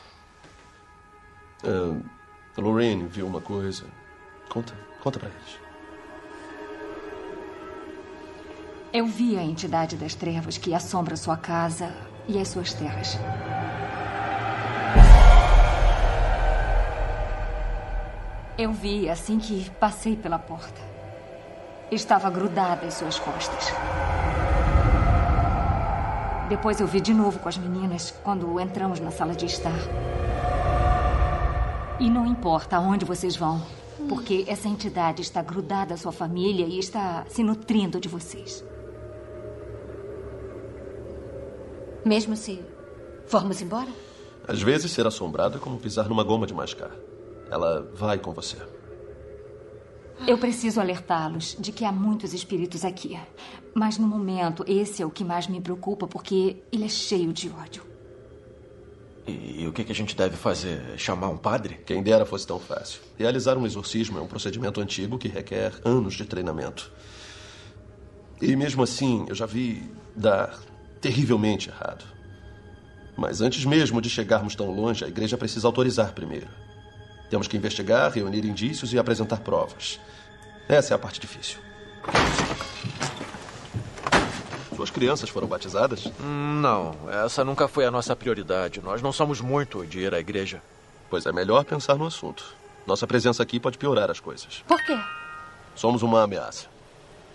A 2.56 2.60
Lorraine 2.60 3.06
viu 3.08 3.26
uma 3.26 3.40
coisa. 3.40 3.84
Conta, 4.48 4.74
conta 5.00 5.18
pra 5.18 5.28
eles. 5.28 5.58
Eu 8.92 9.06
vi 9.06 9.36
a 9.36 9.42
entidade 9.42 9.96
das 9.96 10.14
trevas 10.14 10.56
que 10.56 10.74
assombra 10.74 11.16
sua 11.16 11.36
casa 11.36 11.94
e 12.26 12.38
as 12.38 12.48
suas 12.48 12.72
terras. 12.72 13.18
Eu 18.58 18.72
vi 18.72 19.08
assim 19.08 19.38
que 19.38 19.70
passei 19.78 20.16
pela 20.16 20.36
porta. 20.36 20.80
Estava 21.92 22.28
grudada 22.28 22.88
às 22.88 22.94
suas 22.94 23.16
costas. 23.16 23.72
Depois 26.48 26.80
eu 26.80 26.86
vi 26.88 27.00
de 27.00 27.14
novo 27.14 27.38
com 27.38 27.48
as 27.48 27.56
meninas 27.56 28.10
quando 28.24 28.58
entramos 28.58 28.98
na 28.98 29.12
sala 29.12 29.32
de 29.32 29.46
estar. 29.46 29.78
E 32.00 32.10
não 32.10 32.26
importa 32.26 32.78
aonde 32.78 33.04
vocês 33.04 33.36
vão, 33.36 33.62
porque 34.08 34.44
essa 34.48 34.66
entidade 34.66 35.22
está 35.22 35.40
grudada 35.40 35.94
à 35.94 35.96
sua 35.96 36.10
família 36.10 36.66
e 36.66 36.80
está 36.80 37.24
se 37.28 37.44
nutrindo 37.44 38.00
de 38.00 38.08
vocês. 38.08 38.64
Mesmo 42.04 42.34
se 42.34 42.60
formos 43.28 43.62
embora? 43.62 43.90
Às 44.48 44.60
vezes, 44.60 44.90
ser 44.90 45.06
assombrado 45.06 45.58
é 45.58 45.60
como 45.60 45.78
pisar 45.78 46.08
numa 46.08 46.24
goma 46.24 46.44
de 46.44 46.54
mascar. 46.54 46.90
Ela 47.50 47.90
vai 47.94 48.18
com 48.18 48.32
você. 48.32 48.56
Eu 50.26 50.36
preciso 50.36 50.80
alertá-los 50.80 51.56
de 51.58 51.70
que 51.70 51.84
há 51.84 51.92
muitos 51.92 52.34
espíritos 52.34 52.84
aqui. 52.84 53.18
Mas 53.74 53.98
no 53.98 54.06
momento, 54.06 54.64
esse 54.66 55.02
é 55.02 55.06
o 55.06 55.10
que 55.10 55.22
mais 55.22 55.46
me 55.46 55.60
preocupa, 55.60 56.06
porque 56.06 56.56
ele 56.72 56.84
é 56.84 56.88
cheio 56.88 57.32
de 57.32 57.48
ódio. 57.50 57.86
E, 59.28 59.66
o 59.66 59.72
que, 59.72 59.84
que 59.84 59.92
a 59.92 59.94
gente 59.94 60.16
deve 60.16 60.36
fazer? 60.36 60.98
Chamar 60.98 61.28
um 61.28 61.36
padre? 61.36 61.80
Quem 61.84 62.02
dera 62.02 62.24
fosse 62.24 62.46
tão 62.46 62.58
fácil. 62.58 63.00
Realizar 63.16 63.58
um 63.58 63.66
exorcismo 63.66 64.18
é 64.18 64.22
um 64.22 64.26
procedimento 64.26 64.80
antigo 64.80 65.18
que 65.18 65.28
requer 65.28 65.72
anos 65.84 66.14
de 66.14 66.24
treinamento. 66.24 66.90
E 68.40 68.56
mesmo 68.56 68.82
assim, 68.82 69.26
eu 69.28 69.34
já 69.34 69.44
vi 69.44 69.82
dar 70.16 70.58
terrivelmente 71.00 71.68
errado. 71.68 72.04
Mas 73.16 73.40
antes 73.40 73.64
mesmo 73.64 74.00
de 74.00 74.08
chegarmos 74.08 74.54
tão 74.54 74.70
longe, 74.70 75.04
a 75.04 75.08
igreja 75.08 75.36
precisa 75.36 75.66
autorizar 75.66 76.14
primeiro. 76.14 76.48
Temos 77.30 77.46
que 77.48 77.56
investigar, 77.56 78.10
reunir 78.10 78.44
indícios 78.44 78.92
e 78.92 78.98
apresentar 78.98 79.38
provas. 79.38 80.00
Essa 80.68 80.94
é 80.94 80.96
a 80.96 80.98
parte 80.98 81.20
difícil. 81.20 81.58
Suas 84.74 84.90
crianças 84.90 85.28
foram 85.28 85.48
batizadas? 85.48 86.06
Hum, 86.20 86.60
Não, 86.60 86.94
essa 87.24 87.44
nunca 87.44 87.66
foi 87.66 87.84
a 87.84 87.90
nossa 87.90 88.14
prioridade. 88.14 88.80
Nós 88.80 89.02
não 89.02 89.12
somos 89.12 89.40
muito 89.40 89.84
de 89.84 90.00
ir 90.00 90.14
à 90.14 90.20
igreja. 90.20 90.62
Pois 91.10 91.26
é 91.26 91.32
melhor 91.32 91.64
pensar 91.64 91.96
no 91.96 92.06
assunto. 92.06 92.44
Nossa 92.86 93.06
presença 93.06 93.42
aqui 93.42 93.58
pode 93.58 93.76
piorar 93.76 94.10
as 94.10 94.20
coisas. 94.20 94.62
Por 94.66 94.80
quê? 94.84 94.96
Somos 95.74 96.02
uma 96.02 96.22
ameaça. 96.22 96.66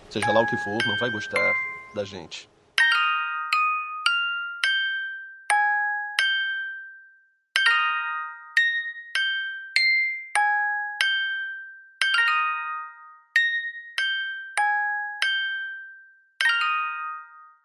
Seja 0.09 0.31
lá 0.31 0.41
o 0.41 0.45
que 0.47 0.57
for, 0.57 0.77
não 0.87 0.97
vai 0.99 1.09
gostar 1.11 1.53
da 1.95 2.05
gente. 2.05 2.49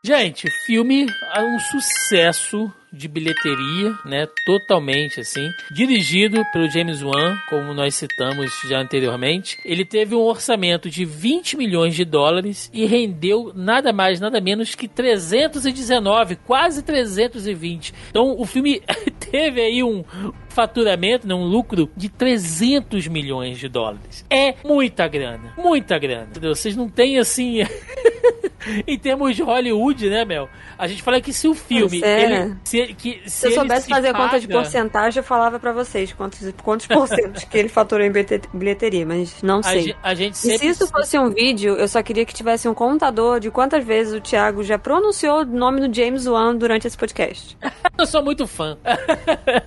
Gente, 0.08 0.50
filme 0.64 1.04
é 1.34 1.42
um 1.42 1.58
sucesso 1.58 2.72
de 2.90 3.06
bilheteria, 3.06 3.94
né? 4.06 4.26
Totalmente 4.46 5.20
assim. 5.20 5.46
Dirigido 5.70 6.42
pelo 6.50 6.70
James 6.70 7.02
Wan, 7.02 7.36
como 7.50 7.74
nós 7.74 7.94
citamos 7.94 8.50
já 8.66 8.80
anteriormente. 8.80 9.58
Ele 9.66 9.84
teve 9.84 10.14
um 10.14 10.22
orçamento 10.22 10.88
de 10.88 11.04
20 11.04 11.58
milhões 11.58 11.94
de 11.94 12.06
dólares 12.06 12.70
e 12.72 12.86
rendeu 12.86 13.52
nada 13.54 13.92
mais, 13.92 14.18
nada 14.18 14.40
menos 14.40 14.74
que 14.74 14.88
319, 14.88 16.36
quase 16.36 16.82
320. 16.82 17.92
Então 18.08 18.34
o 18.40 18.46
filme 18.46 18.80
teve 19.30 19.60
aí 19.60 19.82
um 19.82 20.02
faturamento, 20.48 21.28
né, 21.28 21.34
um 21.34 21.44
lucro 21.44 21.90
de 21.94 22.08
300 22.08 23.06
milhões 23.08 23.58
de 23.58 23.68
dólares. 23.68 24.24
É 24.30 24.54
muita 24.64 25.06
grana, 25.06 25.52
muita 25.58 25.98
grana. 25.98 26.28
Entendeu? 26.30 26.54
Vocês 26.54 26.74
não 26.74 26.88
têm 26.88 27.18
assim. 27.18 27.58
em 28.86 28.98
termos 28.98 29.34
de 29.36 29.42
Hollywood, 29.42 30.08
né, 30.10 30.24
Mel? 30.24 30.48
A 30.76 30.86
gente 30.86 31.02
fala 31.02 31.20
que 31.20 31.32
se 31.32 31.46
o 31.48 31.54
filme. 31.54 32.00
É. 32.02 32.22
ele- 32.24 32.56
se, 32.64 32.86
que, 32.94 33.20
se 33.24 33.30
Se 33.40 33.46
eu 33.48 33.52
soubesse 33.52 33.82
se 33.84 33.88
fazer 33.90 34.12
conta 34.12 34.38
de 34.40 34.46
paga- 34.48 34.60
porcentagem, 34.60 35.20
eu 35.20 35.24
falava 35.24 35.58
pra 35.58 35.72
vocês 35.72 36.12
quantos, 36.12 36.52
quantos 36.62 36.86
porcentos 36.86 37.44
que 37.44 37.56
ele 37.58 37.68
faturou 37.68 38.04
em 38.06 38.10
bilhete- 38.10 38.48
bilheteria, 38.52 39.04
mas 39.06 39.42
não 39.42 39.60
A, 39.60 39.62
sei. 39.64 39.82
ge- 39.82 39.96
a 40.02 40.14
gente 40.14 40.34
E 40.34 40.36
sempre. 40.38 40.58
se 40.58 40.66
isso 40.68 40.86
fosse 40.88 41.18
um 41.18 41.30
vídeo, 41.30 41.74
eu 41.76 41.88
só 41.88 42.02
queria 42.02 42.24
que 42.24 42.34
tivesse 42.34 42.68
um 42.68 42.74
contador 42.74 43.40
de 43.40 43.50
quantas 43.50 43.84
vezes 43.84 44.14
o 44.14 44.20
Thiago 44.20 44.62
já 44.62 44.78
pronunciou 44.78 45.40
o 45.40 45.44
nome 45.44 45.86
do 45.86 45.94
James 45.94 46.26
Wan 46.26 46.54
durante 46.56 46.86
esse 46.86 46.96
podcast. 46.96 47.56
Eu 47.98 48.06
sou 48.06 48.22
muito 48.24 48.46
fã. 48.46 48.76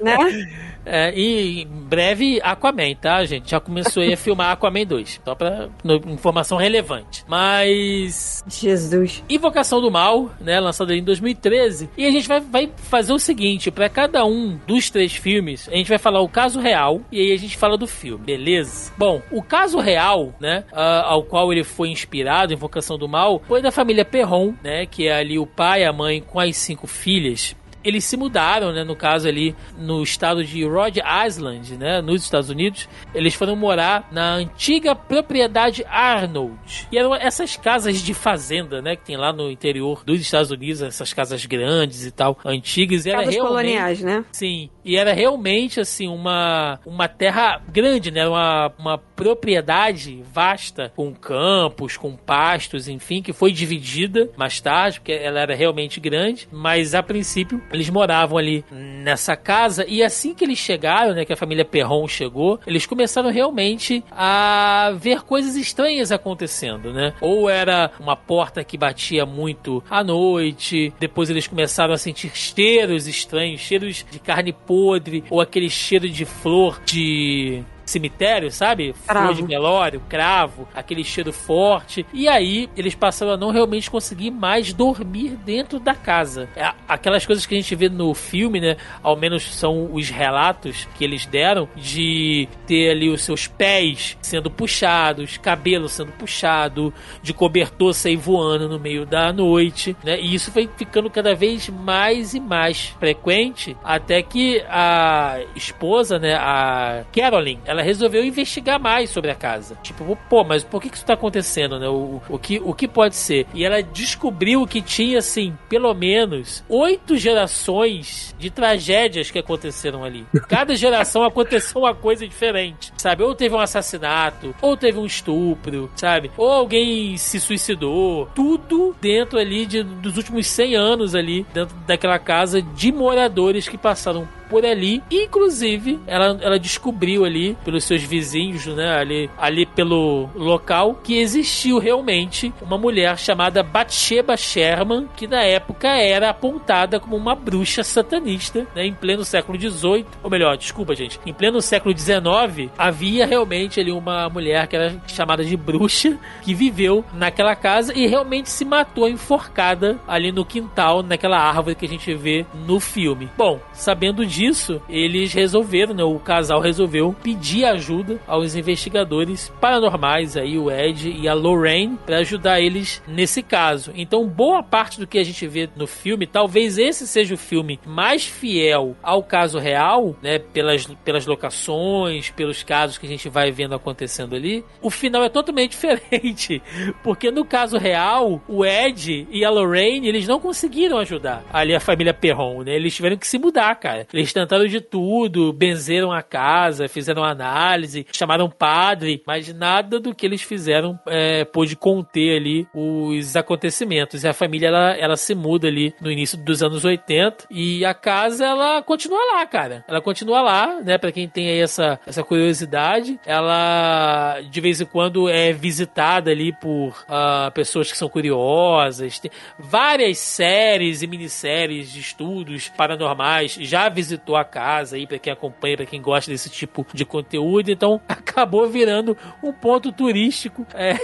né? 0.02 0.18
É, 0.86 1.14
e 1.16 1.62
em 1.64 1.68
breve, 1.68 2.40
Aquaman, 2.44 2.94
tá, 2.96 3.24
gente? 3.26 3.52
Já 3.52 3.60
começou 3.60 4.02
aí 4.04 4.14
a 4.14 4.18
filmar 4.18 4.52
Aquaman 4.52 4.86
2. 4.86 5.22
Só 5.24 5.36
pra 5.36 5.70
no- 5.84 5.96
informação 6.14 6.58
relevante. 6.58 7.24
Mas. 7.28 8.44
Jesus. 8.48 9.24
Invocação 9.30 9.82
do 9.82 9.92
Mal, 9.92 10.32
né? 10.40 10.60
Lançado 10.60 10.94
em 10.94 11.04
2013. 11.04 11.90
E 11.98 12.06
a 12.06 12.12
gente 12.12 12.28
vai, 12.28 12.40
vai 12.40 12.70
fazer 12.76 13.14
o 13.14 13.20
seguinte: 13.20 13.70
pra 13.72 13.90
cada 13.90 14.26
um 14.26 14.60
dos 14.68 14.90
três 14.90 15.14
filmes, 15.14 15.68
a 15.70 15.76
gente 15.76 15.90
vai 15.90 15.98
falar 15.98 16.22
o 16.22 16.30
caso 16.30 16.60
real 16.60 17.02
e 17.12 17.20
aí 17.20 17.32
a 17.32 17.38
gente 17.38 17.58
fala 17.58 17.78
do 17.78 17.88
filme, 17.88 18.24
beleza? 18.26 18.92
Bom, 18.98 19.22
o 19.32 19.42
caso 19.42 19.80
real, 19.80 20.34
né? 20.40 20.64
ao 20.72 21.24
qual 21.24 21.52
ele 21.52 21.64
foi 21.64 21.90
inspirado, 21.90 22.54
Invocação 22.54 22.98
do 22.98 23.08
Mal, 23.08 23.42
foi 23.48 23.62
da 23.62 23.72
família 23.72 24.06
Perron, 24.06 24.54
né? 24.64 24.86
Que 24.86 25.08
é 25.08 25.14
ali 25.16 25.38
o 25.38 25.46
pai, 25.46 25.84
a 25.84 25.94
mãe 25.94 26.22
com 26.22 26.40
as 26.40 26.56
cinco 26.58 26.88
filhas 26.88 27.56
eles 27.84 28.04
se 28.04 28.18
mudaram, 28.18 28.72
né, 28.72 28.84
no 28.84 28.96
caso 28.96 29.28
ali 29.28 29.56
no 29.78 30.04
estado 30.04 30.44
de 30.44 30.64
Rhode 30.64 31.02
Island, 31.28 31.78
né, 31.78 32.02
nos 32.02 32.24
Estados 32.24 32.50
Unidos. 32.50 32.88
Eles 33.14 33.34
foram 33.34 33.56
morar 33.56 34.08
na 34.12 34.36
antiga 34.36 34.96
propriedade 34.96 35.84
Arnold. 35.86 36.88
E 36.92 36.98
eram 36.98 37.16
essas 37.16 37.56
casas 37.56 38.02
de 38.02 38.14
fazenda, 38.14 38.82
né, 38.82 38.96
que 38.96 39.06
tem 39.06 39.18
lá 39.18 39.34
no 39.34 39.50
interior 39.50 40.04
dos 40.06 40.20
Estados 40.20 40.52
Unidos, 40.52 40.82
essas 40.82 41.14
casas 41.14 41.46
grandes 41.46 42.06
e 42.06 42.12
tal, 42.12 42.38
antigas. 42.46 43.06
E 43.06 43.10
era 43.10 43.20
Casas 43.20 43.36
realmente... 43.36 43.54
coloniais, 43.54 44.02
né? 44.02 44.26
Sim, 44.32 44.70
e 44.84 44.96
era 44.96 45.14
realmente 45.14 45.80
assim 45.80 46.08
uma, 46.08 46.80
uma 46.86 47.08
terra 47.08 47.62
grande, 47.72 48.12
né? 48.12 48.28
Uma, 48.28 48.74
uma 48.78 48.98
propriedade 48.98 50.24
vasta, 50.34 50.92
com 50.96 51.14
campos, 51.14 51.98
com 51.98 52.16
pastos, 52.16 52.88
enfim, 52.88 53.22
que 53.22 53.34
foi 53.34 53.52
dividida 53.52 54.30
mais 54.36 54.60
tarde, 54.60 55.00
porque 55.00 55.12
ela 55.12 55.40
era 55.40 55.56
realmente 55.56 56.00
grande, 56.00 56.48
mas 56.52 56.96
a 56.96 57.04
princípio 57.04 57.62
eles 57.74 57.89
moravam 57.89 58.38
ali 58.38 58.63
nessa 58.72 59.36
casa 59.36 59.86
e 59.88 60.03
assim 60.03 60.34
que 60.34 60.43
eles 60.43 60.57
chegaram, 60.57 61.13
né, 61.13 61.26
que 61.26 61.34
a 61.34 61.38
família 61.38 61.65
Perron 61.65 62.07
chegou, 62.07 62.59
eles 62.65 62.86
começaram 62.86 63.32
realmente 63.32 64.03
a 64.11 64.93
ver 64.95 65.22
coisas 65.22 65.55
estranhas 65.55 66.11
acontecendo, 66.11 66.93
né? 66.93 67.13
Ou 67.22 67.49
era 67.49 67.91
uma 67.99 68.15
porta 68.15 68.63
que 68.63 68.78
batia 68.78 69.26
muito 69.26 69.84
à 69.89 70.03
noite, 70.03 70.93
depois 70.99 71.30
eles 71.30 71.47
começaram 71.47 71.93
a 71.93 71.97
sentir 71.97 72.32
cheiros 72.34 73.07
estranhos, 73.07 73.61
cheiros 73.61 74.05
de 74.09 74.19
carne 74.19 74.53
podre, 74.53 75.24
ou 75.30 75.41
aquele 75.41 75.69
cheiro 75.69 76.09
de 76.09 76.26
flor 76.26 76.80
de 76.86 77.63
cemitério, 77.92 78.52
sabe? 78.52 78.94
Cravo. 79.06 79.26
Flor 79.28 79.36
de 79.36 79.44
velório, 79.44 80.02
cravo, 80.08 80.68
aquele 80.74 81.04
cheiro 81.04 81.32
forte. 81.32 82.06
E 82.14 82.28
aí 82.28 82.70
eles 82.76 82.96
passaram 82.96 83.34
a 83.34 83.38
não 83.38 83.52
realmente 83.52 83.89
conseguir 83.89 84.32
mais 84.32 84.74
dormir 84.74 85.38
dentro 85.46 85.80
da 85.80 85.94
casa. 85.94 86.50
É, 86.56 86.72
Aquelas 86.88 87.26
coisas 87.26 87.46
que 87.46 87.54
a 87.56 87.58
gente 87.58 87.76
vê 87.76 87.89
no 87.89 88.14
filme, 88.14 88.60
né? 88.60 88.78
Ao 89.02 89.16
menos 89.16 89.44
são 89.44 89.89
os 89.94 90.10
relatos 90.10 90.88
que 90.96 91.04
eles 91.04 91.26
deram 91.26 91.68
de 91.76 92.48
ter 92.66 92.92
ali 92.92 93.10
os 93.10 93.24
seus 93.24 93.48
pés 93.48 94.18
sendo 94.22 94.50
puxados, 94.50 95.38
cabelo 95.38 95.88
sendo 95.88 96.12
puxado, 96.14 96.94
de 97.22 97.34
cobertor 97.34 97.94
sair 97.94 98.16
voando 98.16 98.68
no 98.68 98.80
meio 98.80 99.06
da 99.06 99.32
noite, 99.34 99.96
né? 100.04 100.20
E 100.20 100.34
isso 100.34 100.52
foi 100.52 100.70
ficando 100.78 101.10
cada 101.10 101.34
vez 101.34 101.70
mais 101.70 102.34
e 102.34 102.39
mais 102.39 102.96
frequente 103.00 103.76
até 103.84 104.22
que 104.22 104.64
a 104.70 105.39
esposa, 105.56 106.20
né, 106.20 106.36
a 106.36 107.04
Carolyn, 107.14 107.60
ela 107.66 107.81
resolveu 107.82 108.24
investigar 108.24 108.80
mais 108.80 109.10
sobre 109.10 109.32
a 109.32 109.36
casa. 109.36 109.78
Tipo, 109.82 110.18
pô, 110.30 110.44
mas 110.44 110.64
por 110.64 110.82
que 110.82 110.90
que 110.90 110.98
isso 110.98 111.06
tá 111.06 111.14
acontecendo, 111.14 111.80
né? 111.80 111.88
O, 111.88 112.22
o, 112.30 112.40
que, 112.40 112.62
o 112.64 112.74
que 112.74 112.88
pode 112.88 113.16
ser? 113.16 113.48
E 113.54 113.64
ela 113.64 113.82
descobriu 113.82 114.66
que 114.68 114.82
tinha, 114.82 115.20
assim, 115.20 115.58
pelo 115.70 115.94
menos 115.94 116.64
oito 116.70 117.18
gerações 117.18 118.36
de 118.38 118.50
tragédias 118.50 119.32
que 119.32 119.40
aconteceram 119.40 120.04
ali. 120.04 120.26
Cada 120.48 120.76
geração 120.76 121.24
aconteceu 121.26 121.82
uma 121.82 121.94
coisa 121.94 122.28
diferente, 122.28 122.94
sabe? 122.98 123.24
Ou 123.24 123.36
teve 123.36 123.56
um 123.56 123.60
assassinato, 123.60 124.54
ou 124.62 124.76
teve 124.78 125.00
um 125.00 125.06
estupro, 125.06 125.90
sabe? 125.96 126.32
Ou 126.38 126.52
alguém 126.52 127.18
se 127.18 127.40
suicidou. 127.40 128.28
Tudo 128.36 128.96
dentro 129.02 129.40
ali 129.40 129.66
de, 129.66 129.84
dos 129.84 130.18
últimos 130.18 130.48
100 130.48 130.76
anos 130.76 131.16
ali, 131.16 131.46
dentro 131.54 131.76
daquela 131.88 132.20
casa 132.20 132.62
de 132.62 132.92
moradores 132.92 133.68
que 133.68 133.78
passaram 133.78 134.28
por 134.52 134.66
ali. 134.66 135.02
Inclusive, 135.10 135.97
ela, 136.06 136.38
ela 136.41 136.60
descobriu 136.60 137.24
ali, 137.24 137.58
pelos 137.64 137.86
seus 137.86 138.04
vizinhos, 138.04 138.68
né, 138.68 138.97
ali, 138.97 139.30
ali 139.38 139.66
pelo 139.66 140.30
local, 140.36 140.99
que 141.02 141.18
existiu 141.18 141.80
realmente 141.80 142.54
uma 142.62 142.78
mulher 142.78 143.18
chamada 143.18 143.64
Bathsheba 143.64 144.36
Sherman, 144.36 145.08
que 145.16 145.26
na 145.26 145.41
época 145.41 145.88
era 145.88 146.30
apontada 146.30 146.99
como 146.99 147.16
uma 147.16 147.34
bruxa 147.34 147.82
satanista, 147.82 148.68
né, 148.76 148.86
em 148.86 148.93
pleno 148.93 149.24
século 149.24 149.58
XVIII. 149.58 150.06
Ou 150.22 150.30
melhor, 150.30 150.58
desculpa, 150.58 150.93
gente, 150.93 151.18
em 151.26 151.34
pleno 151.34 151.62
século 151.62 151.97
XIX, 151.97 152.70
havia 152.78 153.26
realmente 153.26 153.80
ali 153.80 153.91
uma 153.91 154.28
mulher 154.28 154.68
que 154.68 154.76
era 154.76 155.02
chamada 155.08 155.45
de 155.45 155.56
bruxa, 155.56 156.20
que 156.41 156.54
viveu 156.54 157.06
naquela 157.14 157.56
casa 157.56 157.93
e 157.97 158.06
realmente 158.06 158.49
se 158.49 158.66
matou 158.66 159.08
enforcada 159.08 159.97
ali 160.06 160.30
no 160.30 160.43
quintal, 160.43 161.02
naquela 161.02 161.39
árvore 161.39 161.76
que 161.76 161.86
a 161.86 161.89
gente 161.89 162.14
vê 162.14 162.45
no 162.68 162.82
filme. 162.82 163.30
Bom, 163.38 163.62
sabendo 163.72 164.26
disso, 164.26 164.41
eles 164.89 165.34
resolveram, 165.34 165.94
né, 165.94 166.04
o 166.04 166.20
casal 166.20 166.60
resolveu 166.60 167.16
pedir 167.22 167.66
ajuda 167.66 168.20
aos 168.28 168.56
investigadores 168.56 169.52
paranormais 169.60 170.38
aí, 170.38 170.58
o 170.58 170.72
Ed 170.72 171.10
e 171.10 171.28
a 171.28 171.34
Lorraine, 171.34 171.98
para 172.06 172.18
ajudar 172.18 172.60
eles 172.60 173.02
nesse 173.08 173.42
caso. 173.44 173.92
Então, 173.96 174.28
boa 174.28 174.64
parte 174.64 175.00
do 175.00 175.08
que 175.08 175.18
a 175.18 175.24
gente 175.24 175.48
vê 175.48 175.70
no 175.76 175.88
filme, 175.88 176.26
talvez 176.26 176.78
esse 176.78 177.08
seja 177.08 177.36
o 177.36 177.38
filme 177.38 177.80
mais 177.86 178.26
fiel 178.26 178.96
ao 179.02 179.24
caso 179.24 179.60
real, 179.60 180.16
né, 180.22 180.39
pelas, 180.39 180.86
pelas 181.04 181.26
locações, 181.26 182.30
pelos 182.32 182.64
casos 182.64 182.98
que 182.98 183.06
a 183.06 183.10
gente 183.10 183.30
vai 183.30 183.52
vendo 183.52 183.76
acontecendo 183.76 184.36
ali. 184.36 184.64
O 184.82 184.89
final 184.89 185.24
é 185.24 185.30
totalmente 185.30 185.72
diferente, 185.78 186.62
porque 187.04 187.32
no 187.32 187.46
caso 187.46 187.78
real, 187.78 188.42
o 188.48 188.66
Ed 188.66 189.28
e 189.30 189.46
a 189.46 189.50
Lorraine, 189.50 190.08
eles 190.08 190.28
não 190.28 190.39
conseguiram 190.39 190.98
ajudar 190.98 191.44
ali 191.52 191.76
a 191.76 191.80
família 191.80 192.14
Perron, 192.14 192.64
né? 192.64 192.76
Eles 192.76 192.96
tiveram 192.96 193.18
que 193.18 193.28
se 193.28 193.38
mudar, 193.38 193.76
cara. 193.76 194.08
Eles 194.14 194.31
tentaram 194.34 194.66
de 194.66 194.82
tudo, 194.82 195.54
benzeram 195.54 196.12
a 196.12 196.22
casa, 196.22 196.88
fizeram 196.88 197.24
análise, 197.24 198.06
chamaram 198.12 198.50
padre, 198.50 199.22
mas 199.26 199.54
nada 199.54 200.00
do 200.00 200.14
que 200.14 200.26
eles 200.26 200.42
fizeram 200.42 201.00
é, 201.08 201.46
pôde 201.46 201.76
conter 201.76 202.38
ali 202.38 202.68
os 202.74 203.36
acontecimentos. 203.36 204.24
E 204.24 204.28
a 204.28 204.34
família, 204.34 204.68
ela, 204.68 204.92
ela 204.98 205.18
se 205.18 205.36
muda 205.36 205.68
ali 205.68 205.94
no 206.02 206.12
início 206.12 206.38
dos 206.38 206.62
anos 206.64 206.86
80 206.86 207.46
e 207.50 207.84
a 207.86 207.94
casa, 207.94 208.46
ela 208.46 208.82
continua 208.82 209.20
lá, 209.34 209.46
cara. 209.46 209.84
Ela 209.88 210.02
continua 210.02 210.42
lá, 210.42 210.82
né? 210.82 210.98
Pra 210.98 211.12
quem 211.12 211.28
tem 211.28 211.50
aí 211.50 211.60
essa, 211.60 212.00
essa 212.06 212.24
curiosidade, 212.24 213.20
ela 213.26 214.40
de 214.50 214.62
vez 214.62 214.82
em 214.82 214.86
quando 214.86 215.30
é 215.30 215.52
visitada 215.52 216.32
ali 216.32 216.54
por 216.54 217.04
ah, 217.08 217.52
pessoas 217.54 217.92
que 217.92 217.98
são 217.98 218.10
curiosas. 218.10 219.20
Tem 219.20 219.32
várias 219.58 220.18
séries 220.18 221.02
e 221.02 221.08
minisséries 221.08 221.92
de 221.92 222.00
estudos 222.00 222.70
paranormais 222.70 223.58
já 223.60 223.90
visitou 224.22 224.36
a 224.36 224.43
casa 224.45 224.95
aí, 224.95 225.07
pra 225.07 225.17
quem 225.19 225.34
acompanha, 225.34 225.78
pra 225.78 225.86
quem 225.86 226.01
gosta 226.01 226.32
desse 226.32 226.49
tipo 226.49 226.86
de 226.93 227.03
conteúdo. 227.03 227.69
Então 227.69 227.99
acabou 228.07 228.67
virando 228.69 229.17
um 229.43 229.51
ponto 229.51 229.91
turístico 229.91 230.65
é, 230.74 230.95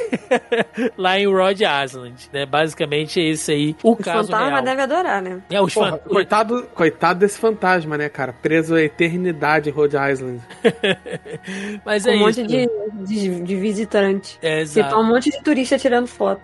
lá 0.98 1.20
em 1.20 1.28
Rhode 1.28 1.64
Island, 1.66 2.30
né? 2.32 2.46
Basicamente 2.46 3.20
é 3.20 3.24
esse 3.30 3.52
aí 3.52 3.76
o 3.84 3.92
O 3.92 3.96
caso 3.96 4.30
fantasma 4.30 4.50
real. 4.50 4.64
deve 4.64 4.82
adorar, 4.82 5.22
né? 5.22 5.42
É, 5.50 5.62
os 5.62 5.74
Porra, 5.74 5.92
fan- 5.92 5.98
coitado, 5.98 6.64
coitado 6.74 7.20
desse 7.20 7.40
fantasma, 7.40 7.98
né, 7.98 8.08
cara? 8.10 8.34
Preso 8.34 8.76
a 8.76 8.82
eternidade 8.82 9.70
em 9.70 9.74
Rhode 9.74 9.96
Island. 9.96 10.42
Mas 11.86 12.04
Com 12.04 12.10
é 12.12 12.16
um 12.16 12.20
monte 12.20 12.42
isso. 12.42 12.48
de, 12.48 13.30
de, 13.30 13.42
de 13.42 13.56
visitante. 13.56 14.38
É, 14.42 14.62
exato. 14.62 14.90
tá 14.90 15.00
um 15.00 15.04
monte 15.06 15.30
de 15.32 15.42
turista 15.44 15.78
tirando 15.78 16.08
foto. 16.08 16.42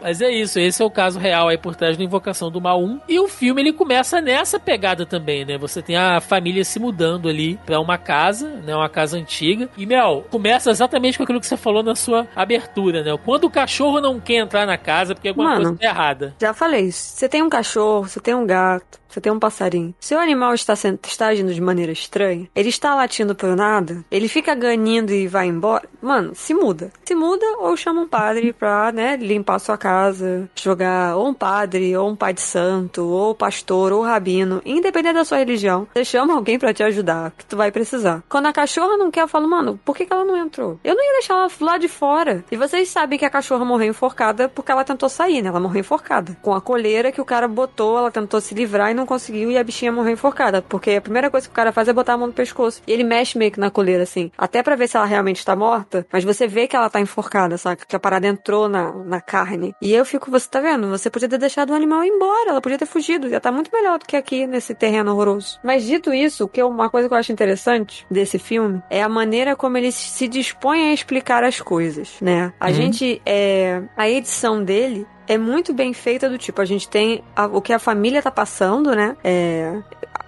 Mas 0.00 0.20
é 0.20 0.30
isso, 0.30 0.60
esse 0.60 0.82
é 0.82 0.84
o 0.84 0.90
caso 0.90 1.18
real 1.18 1.48
aí 1.48 1.56
por 1.56 1.74
trás 1.74 1.96
da 1.96 2.04
Invocação 2.04 2.50
do 2.50 2.60
Mal 2.60 2.78
1. 2.82 3.00
E 3.08 3.18
o 3.18 3.26
filme 3.26 3.62
ele 3.62 3.72
começa 3.72 4.20
nessa 4.20 4.60
pegada 4.60 5.06
também, 5.06 5.46
né? 5.46 5.56
Você 5.56 5.80
tem 5.80 5.96
a 5.96 6.13
família 6.20 6.64
se 6.64 6.78
mudando 6.78 7.28
ali 7.28 7.58
pra 7.64 7.80
uma 7.80 7.98
casa, 7.98 8.48
né? 8.64 8.74
Uma 8.74 8.88
casa 8.88 9.16
antiga. 9.16 9.68
E, 9.76 9.86
Mel, 9.86 10.24
começa 10.30 10.70
exatamente 10.70 11.16
com 11.16 11.24
aquilo 11.24 11.40
que 11.40 11.46
você 11.46 11.56
falou 11.56 11.82
na 11.82 11.94
sua 11.94 12.26
abertura, 12.34 13.02
né? 13.02 13.16
Quando 13.24 13.44
o 13.44 13.50
cachorro 13.50 14.00
não 14.00 14.20
quer 14.20 14.36
entrar 14.36 14.66
na 14.66 14.76
casa 14.76 15.14
porque 15.14 15.28
alguma 15.28 15.50
Mano. 15.50 15.62
coisa 15.62 15.78
tá 15.78 15.86
errada. 15.86 16.34
Já 16.40 16.52
falei 16.52 16.86
isso. 16.86 17.16
Você 17.16 17.28
tem 17.28 17.42
um 17.42 17.48
cachorro, 17.48 18.08
você 18.08 18.20
tem 18.20 18.34
um 18.34 18.46
gato, 18.46 18.98
você 19.14 19.20
tem 19.20 19.32
um 19.32 19.38
passarinho. 19.38 19.94
Se 20.00 20.14
o 20.14 20.18
animal 20.18 20.54
está, 20.54 20.74
sendo, 20.74 20.98
está 21.04 21.28
agindo 21.28 21.54
de 21.54 21.60
maneira 21.60 21.92
estranha, 21.92 22.48
ele 22.54 22.68
está 22.68 22.94
latindo 22.96 23.34
por 23.34 23.54
nada, 23.54 24.04
ele 24.10 24.26
fica 24.26 24.54
ganindo 24.54 25.12
e 25.12 25.28
vai 25.28 25.46
embora, 25.46 25.88
mano, 26.02 26.34
se 26.34 26.52
muda. 26.52 26.90
Se 27.04 27.14
muda 27.14 27.46
ou 27.58 27.76
chama 27.76 28.00
um 28.00 28.08
padre 28.08 28.52
pra, 28.52 28.90
né, 28.90 29.16
limpar 29.16 29.60
sua 29.60 29.78
casa, 29.78 30.50
jogar 30.56 31.16
ou 31.16 31.28
um 31.28 31.34
padre, 31.34 31.96
ou 31.96 32.10
um 32.10 32.16
pai 32.16 32.32
de 32.32 32.40
santo, 32.40 33.04
ou 33.04 33.34
pastor, 33.34 33.92
ou 33.92 34.02
rabino, 34.02 34.60
independente 34.64 35.14
da 35.14 35.24
sua 35.24 35.38
religião. 35.38 35.86
Você 35.94 36.04
chama 36.04 36.34
alguém 36.34 36.58
pra 36.58 36.74
te 36.74 36.82
ajudar, 36.82 37.30
que 37.38 37.46
tu 37.46 37.56
vai 37.56 37.70
precisar. 37.70 38.22
Quando 38.28 38.46
a 38.46 38.52
cachorra 38.52 38.96
não 38.96 39.12
quer, 39.12 39.22
eu 39.22 39.28
falo, 39.28 39.48
mano, 39.48 39.78
por 39.84 39.96
que, 39.96 40.06
que 40.06 40.12
ela 40.12 40.24
não 40.24 40.36
entrou? 40.36 40.80
Eu 40.82 40.96
não 40.96 41.04
ia 41.04 41.12
deixar 41.12 41.34
ela 41.34 41.48
lá 41.60 41.78
de 41.78 41.86
fora. 41.86 42.44
E 42.50 42.56
vocês 42.56 42.88
sabem 42.88 43.18
que 43.18 43.24
a 43.24 43.30
cachorra 43.30 43.64
morreu 43.64 43.90
enforcada 43.90 44.48
porque 44.48 44.72
ela 44.72 44.82
tentou 44.82 45.08
sair, 45.08 45.40
né? 45.40 45.50
Ela 45.50 45.60
morreu 45.60 45.80
enforcada. 45.80 46.36
Com 46.42 46.52
a 46.52 46.60
coleira 46.60 47.12
que 47.12 47.20
o 47.20 47.24
cara 47.24 47.46
botou, 47.46 47.96
ela 47.96 48.10
tentou 48.10 48.40
se 48.40 48.54
livrar 48.54 48.90
e 48.90 48.94
não 48.94 49.03
conseguiu 49.06 49.50
e 49.50 49.58
a 49.58 49.64
bichinha 49.64 49.92
morreu 49.92 50.12
enforcada. 50.12 50.62
Porque 50.62 50.92
a 50.92 51.00
primeira 51.00 51.30
coisa 51.30 51.46
que 51.46 51.52
o 51.52 51.56
cara 51.56 51.72
faz 51.72 51.88
é 51.88 51.92
botar 51.92 52.14
a 52.14 52.18
mão 52.18 52.26
no 52.26 52.32
pescoço. 52.32 52.82
E 52.86 52.92
ele 52.92 53.04
mexe 53.04 53.38
meio 53.38 53.50
que 53.50 53.60
na 53.60 53.70
coleira, 53.70 54.02
assim. 54.02 54.30
Até 54.36 54.62
pra 54.62 54.76
ver 54.76 54.88
se 54.88 54.96
ela 54.96 55.06
realmente 55.06 55.38
está 55.38 55.54
morta, 55.56 56.06
mas 56.12 56.24
você 56.24 56.46
vê 56.46 56.66
que 56.66 56.76
ela 56.76 56.90
tá 56.90 57.00
enforcada, 57.00 57.56
saca? 57.58 57.84
Que 57.86 57.96
a 57.96 58.00
parada 58.00 58.26
entrou 58.26 58.68
na, 58.68 58.92
na 58.92 59.20
carne. 59.20 59.74
E 59.80 59.92
eu 59.92 60.04
fico, 60.04 60.30
você 60.30 60.48
tá 60.48 60.60
vendo? 60.60 60.88
Você 60.88 61.10
podia 61.10 61.28
ter 61.28 61.38
deixado 61.38 61.70
o 61.70 61.74
animal 61.74 62.04
ir 62.04 62.08
embora, 62.08 62.50
ela 62.50 62.60
podia 62.60 62.78
ter 62.78 62.86
fugido. 62.86 63.28
Já 63.28 63.40
tá 63.40 63.50
muito 63.52 63.70
melhor 63.72 63.98
do 63.98 64.06
que 64.06 64.16
aqui 64.16 64.46
nesse 64.46 64.74
terreno 64.74 65.12
horroroso. 65.12 65.58
Mas 65.62 65.84
dito 65.84 66.12
isso, 66.12 66.48
que 66.48 66.62
uma 66.62 66.88
coisa 66.88 67.08
que 67.08 67.14
eu 67.14 67.18
acho 67.18 67.32
interessante 67.32 68.06
desse 68.10 68.38
filme 68.38 68.82
é 68.90 69.02
a 69.02 69.08
maneira 69.08 69.56
como 69.56 69.76
ele 69.76 69.92
se 69.92 70.28
dispõe 70.28 70.90
a 70.90 70.92
explicar 70.92 71.44
as 71.44 71.60
coisas, 71.60 72.16
né? 72.20 72.52
A 72.58 72.72
gente, 72.72 73.20
é, 73.24 73.82
a 73.96 74.08
edição 74.08 74.62
dele 74.62 75.06
é 75.26 75.38
muito 75.38 75.72
bem 75.72 75.92
feita 75.92 76.28
do 76.28 76.38
tipo, 76.38 76.60
a 76.60 76.64
gente 76.64 76.88
tem 76.88 77.22
a- 77.34 77.46
o 77.46 77.60
que 77.60 77.72
a 77.72 77.78
família 77.78 78.22
tá 78.22 78.30
passando, 78.30 78.94
né? 78.94 79.16
É, 79.22 79.78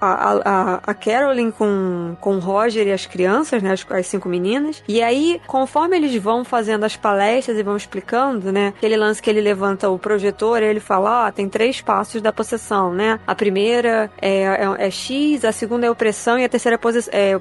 a, 0.01 0.33
a, 0.45 0.75
a 0.87 0.95
Carolyn 0.95 1.51
com, 1.51 2.17
com 2.21 2.37
o 2.37 2.39
Roger 2.39 2.87
e 2.87 2.93
as 2.93 3.07
crianças, 3.07 3.63
né? 3.63 3.73
As, 3.73 3.87
as 3.91 4.07
cinco 4.07 4.29
meninas. 4.29 4.83
E 4.87 5.03
aí, 5.03 5.41
conforme 5.47 5.97
eles 5.97 6.15
vão 6.23 6.45
fazendo 6.45 6.85
as 6.85 6.97
palestras 6.97 7.57
e 7.59 7.63
vão 7.63 7.77
explicando, 7.77 8.53
né? 8.53 8.75
Aquele 8.77 8.97
lance 8.97 9.23
que 9.23 9.31
ele 9.31 9.41
levanta 9.41 9.89
o 9.89 9.99
projetor 9.99 10.63
ele 10.63 10.81
fala, 10.81 11.27
ó, 11.29 11.31
tem 11.33 11.49
três 11.49 11.81
passos 11.81 12.21
da 12.21 12.33
possessão, 12.33 12.93
né? 12.93 13.19
A 13.27 13.35
primeira 13.35 14.11
é, 14.21 14.43
é, 14.43 14.87
é 14.87 14.91
X, 14.91 15.45
a 15.45 15.53
segunda 15.53 15.87
é 15.87 15.91
opressão 15.91 16.39
e 16.39 16.45
a 16.45 16.49
terceira 16.49 16.79
é, 17.13 17.33
é, 17.33 17.41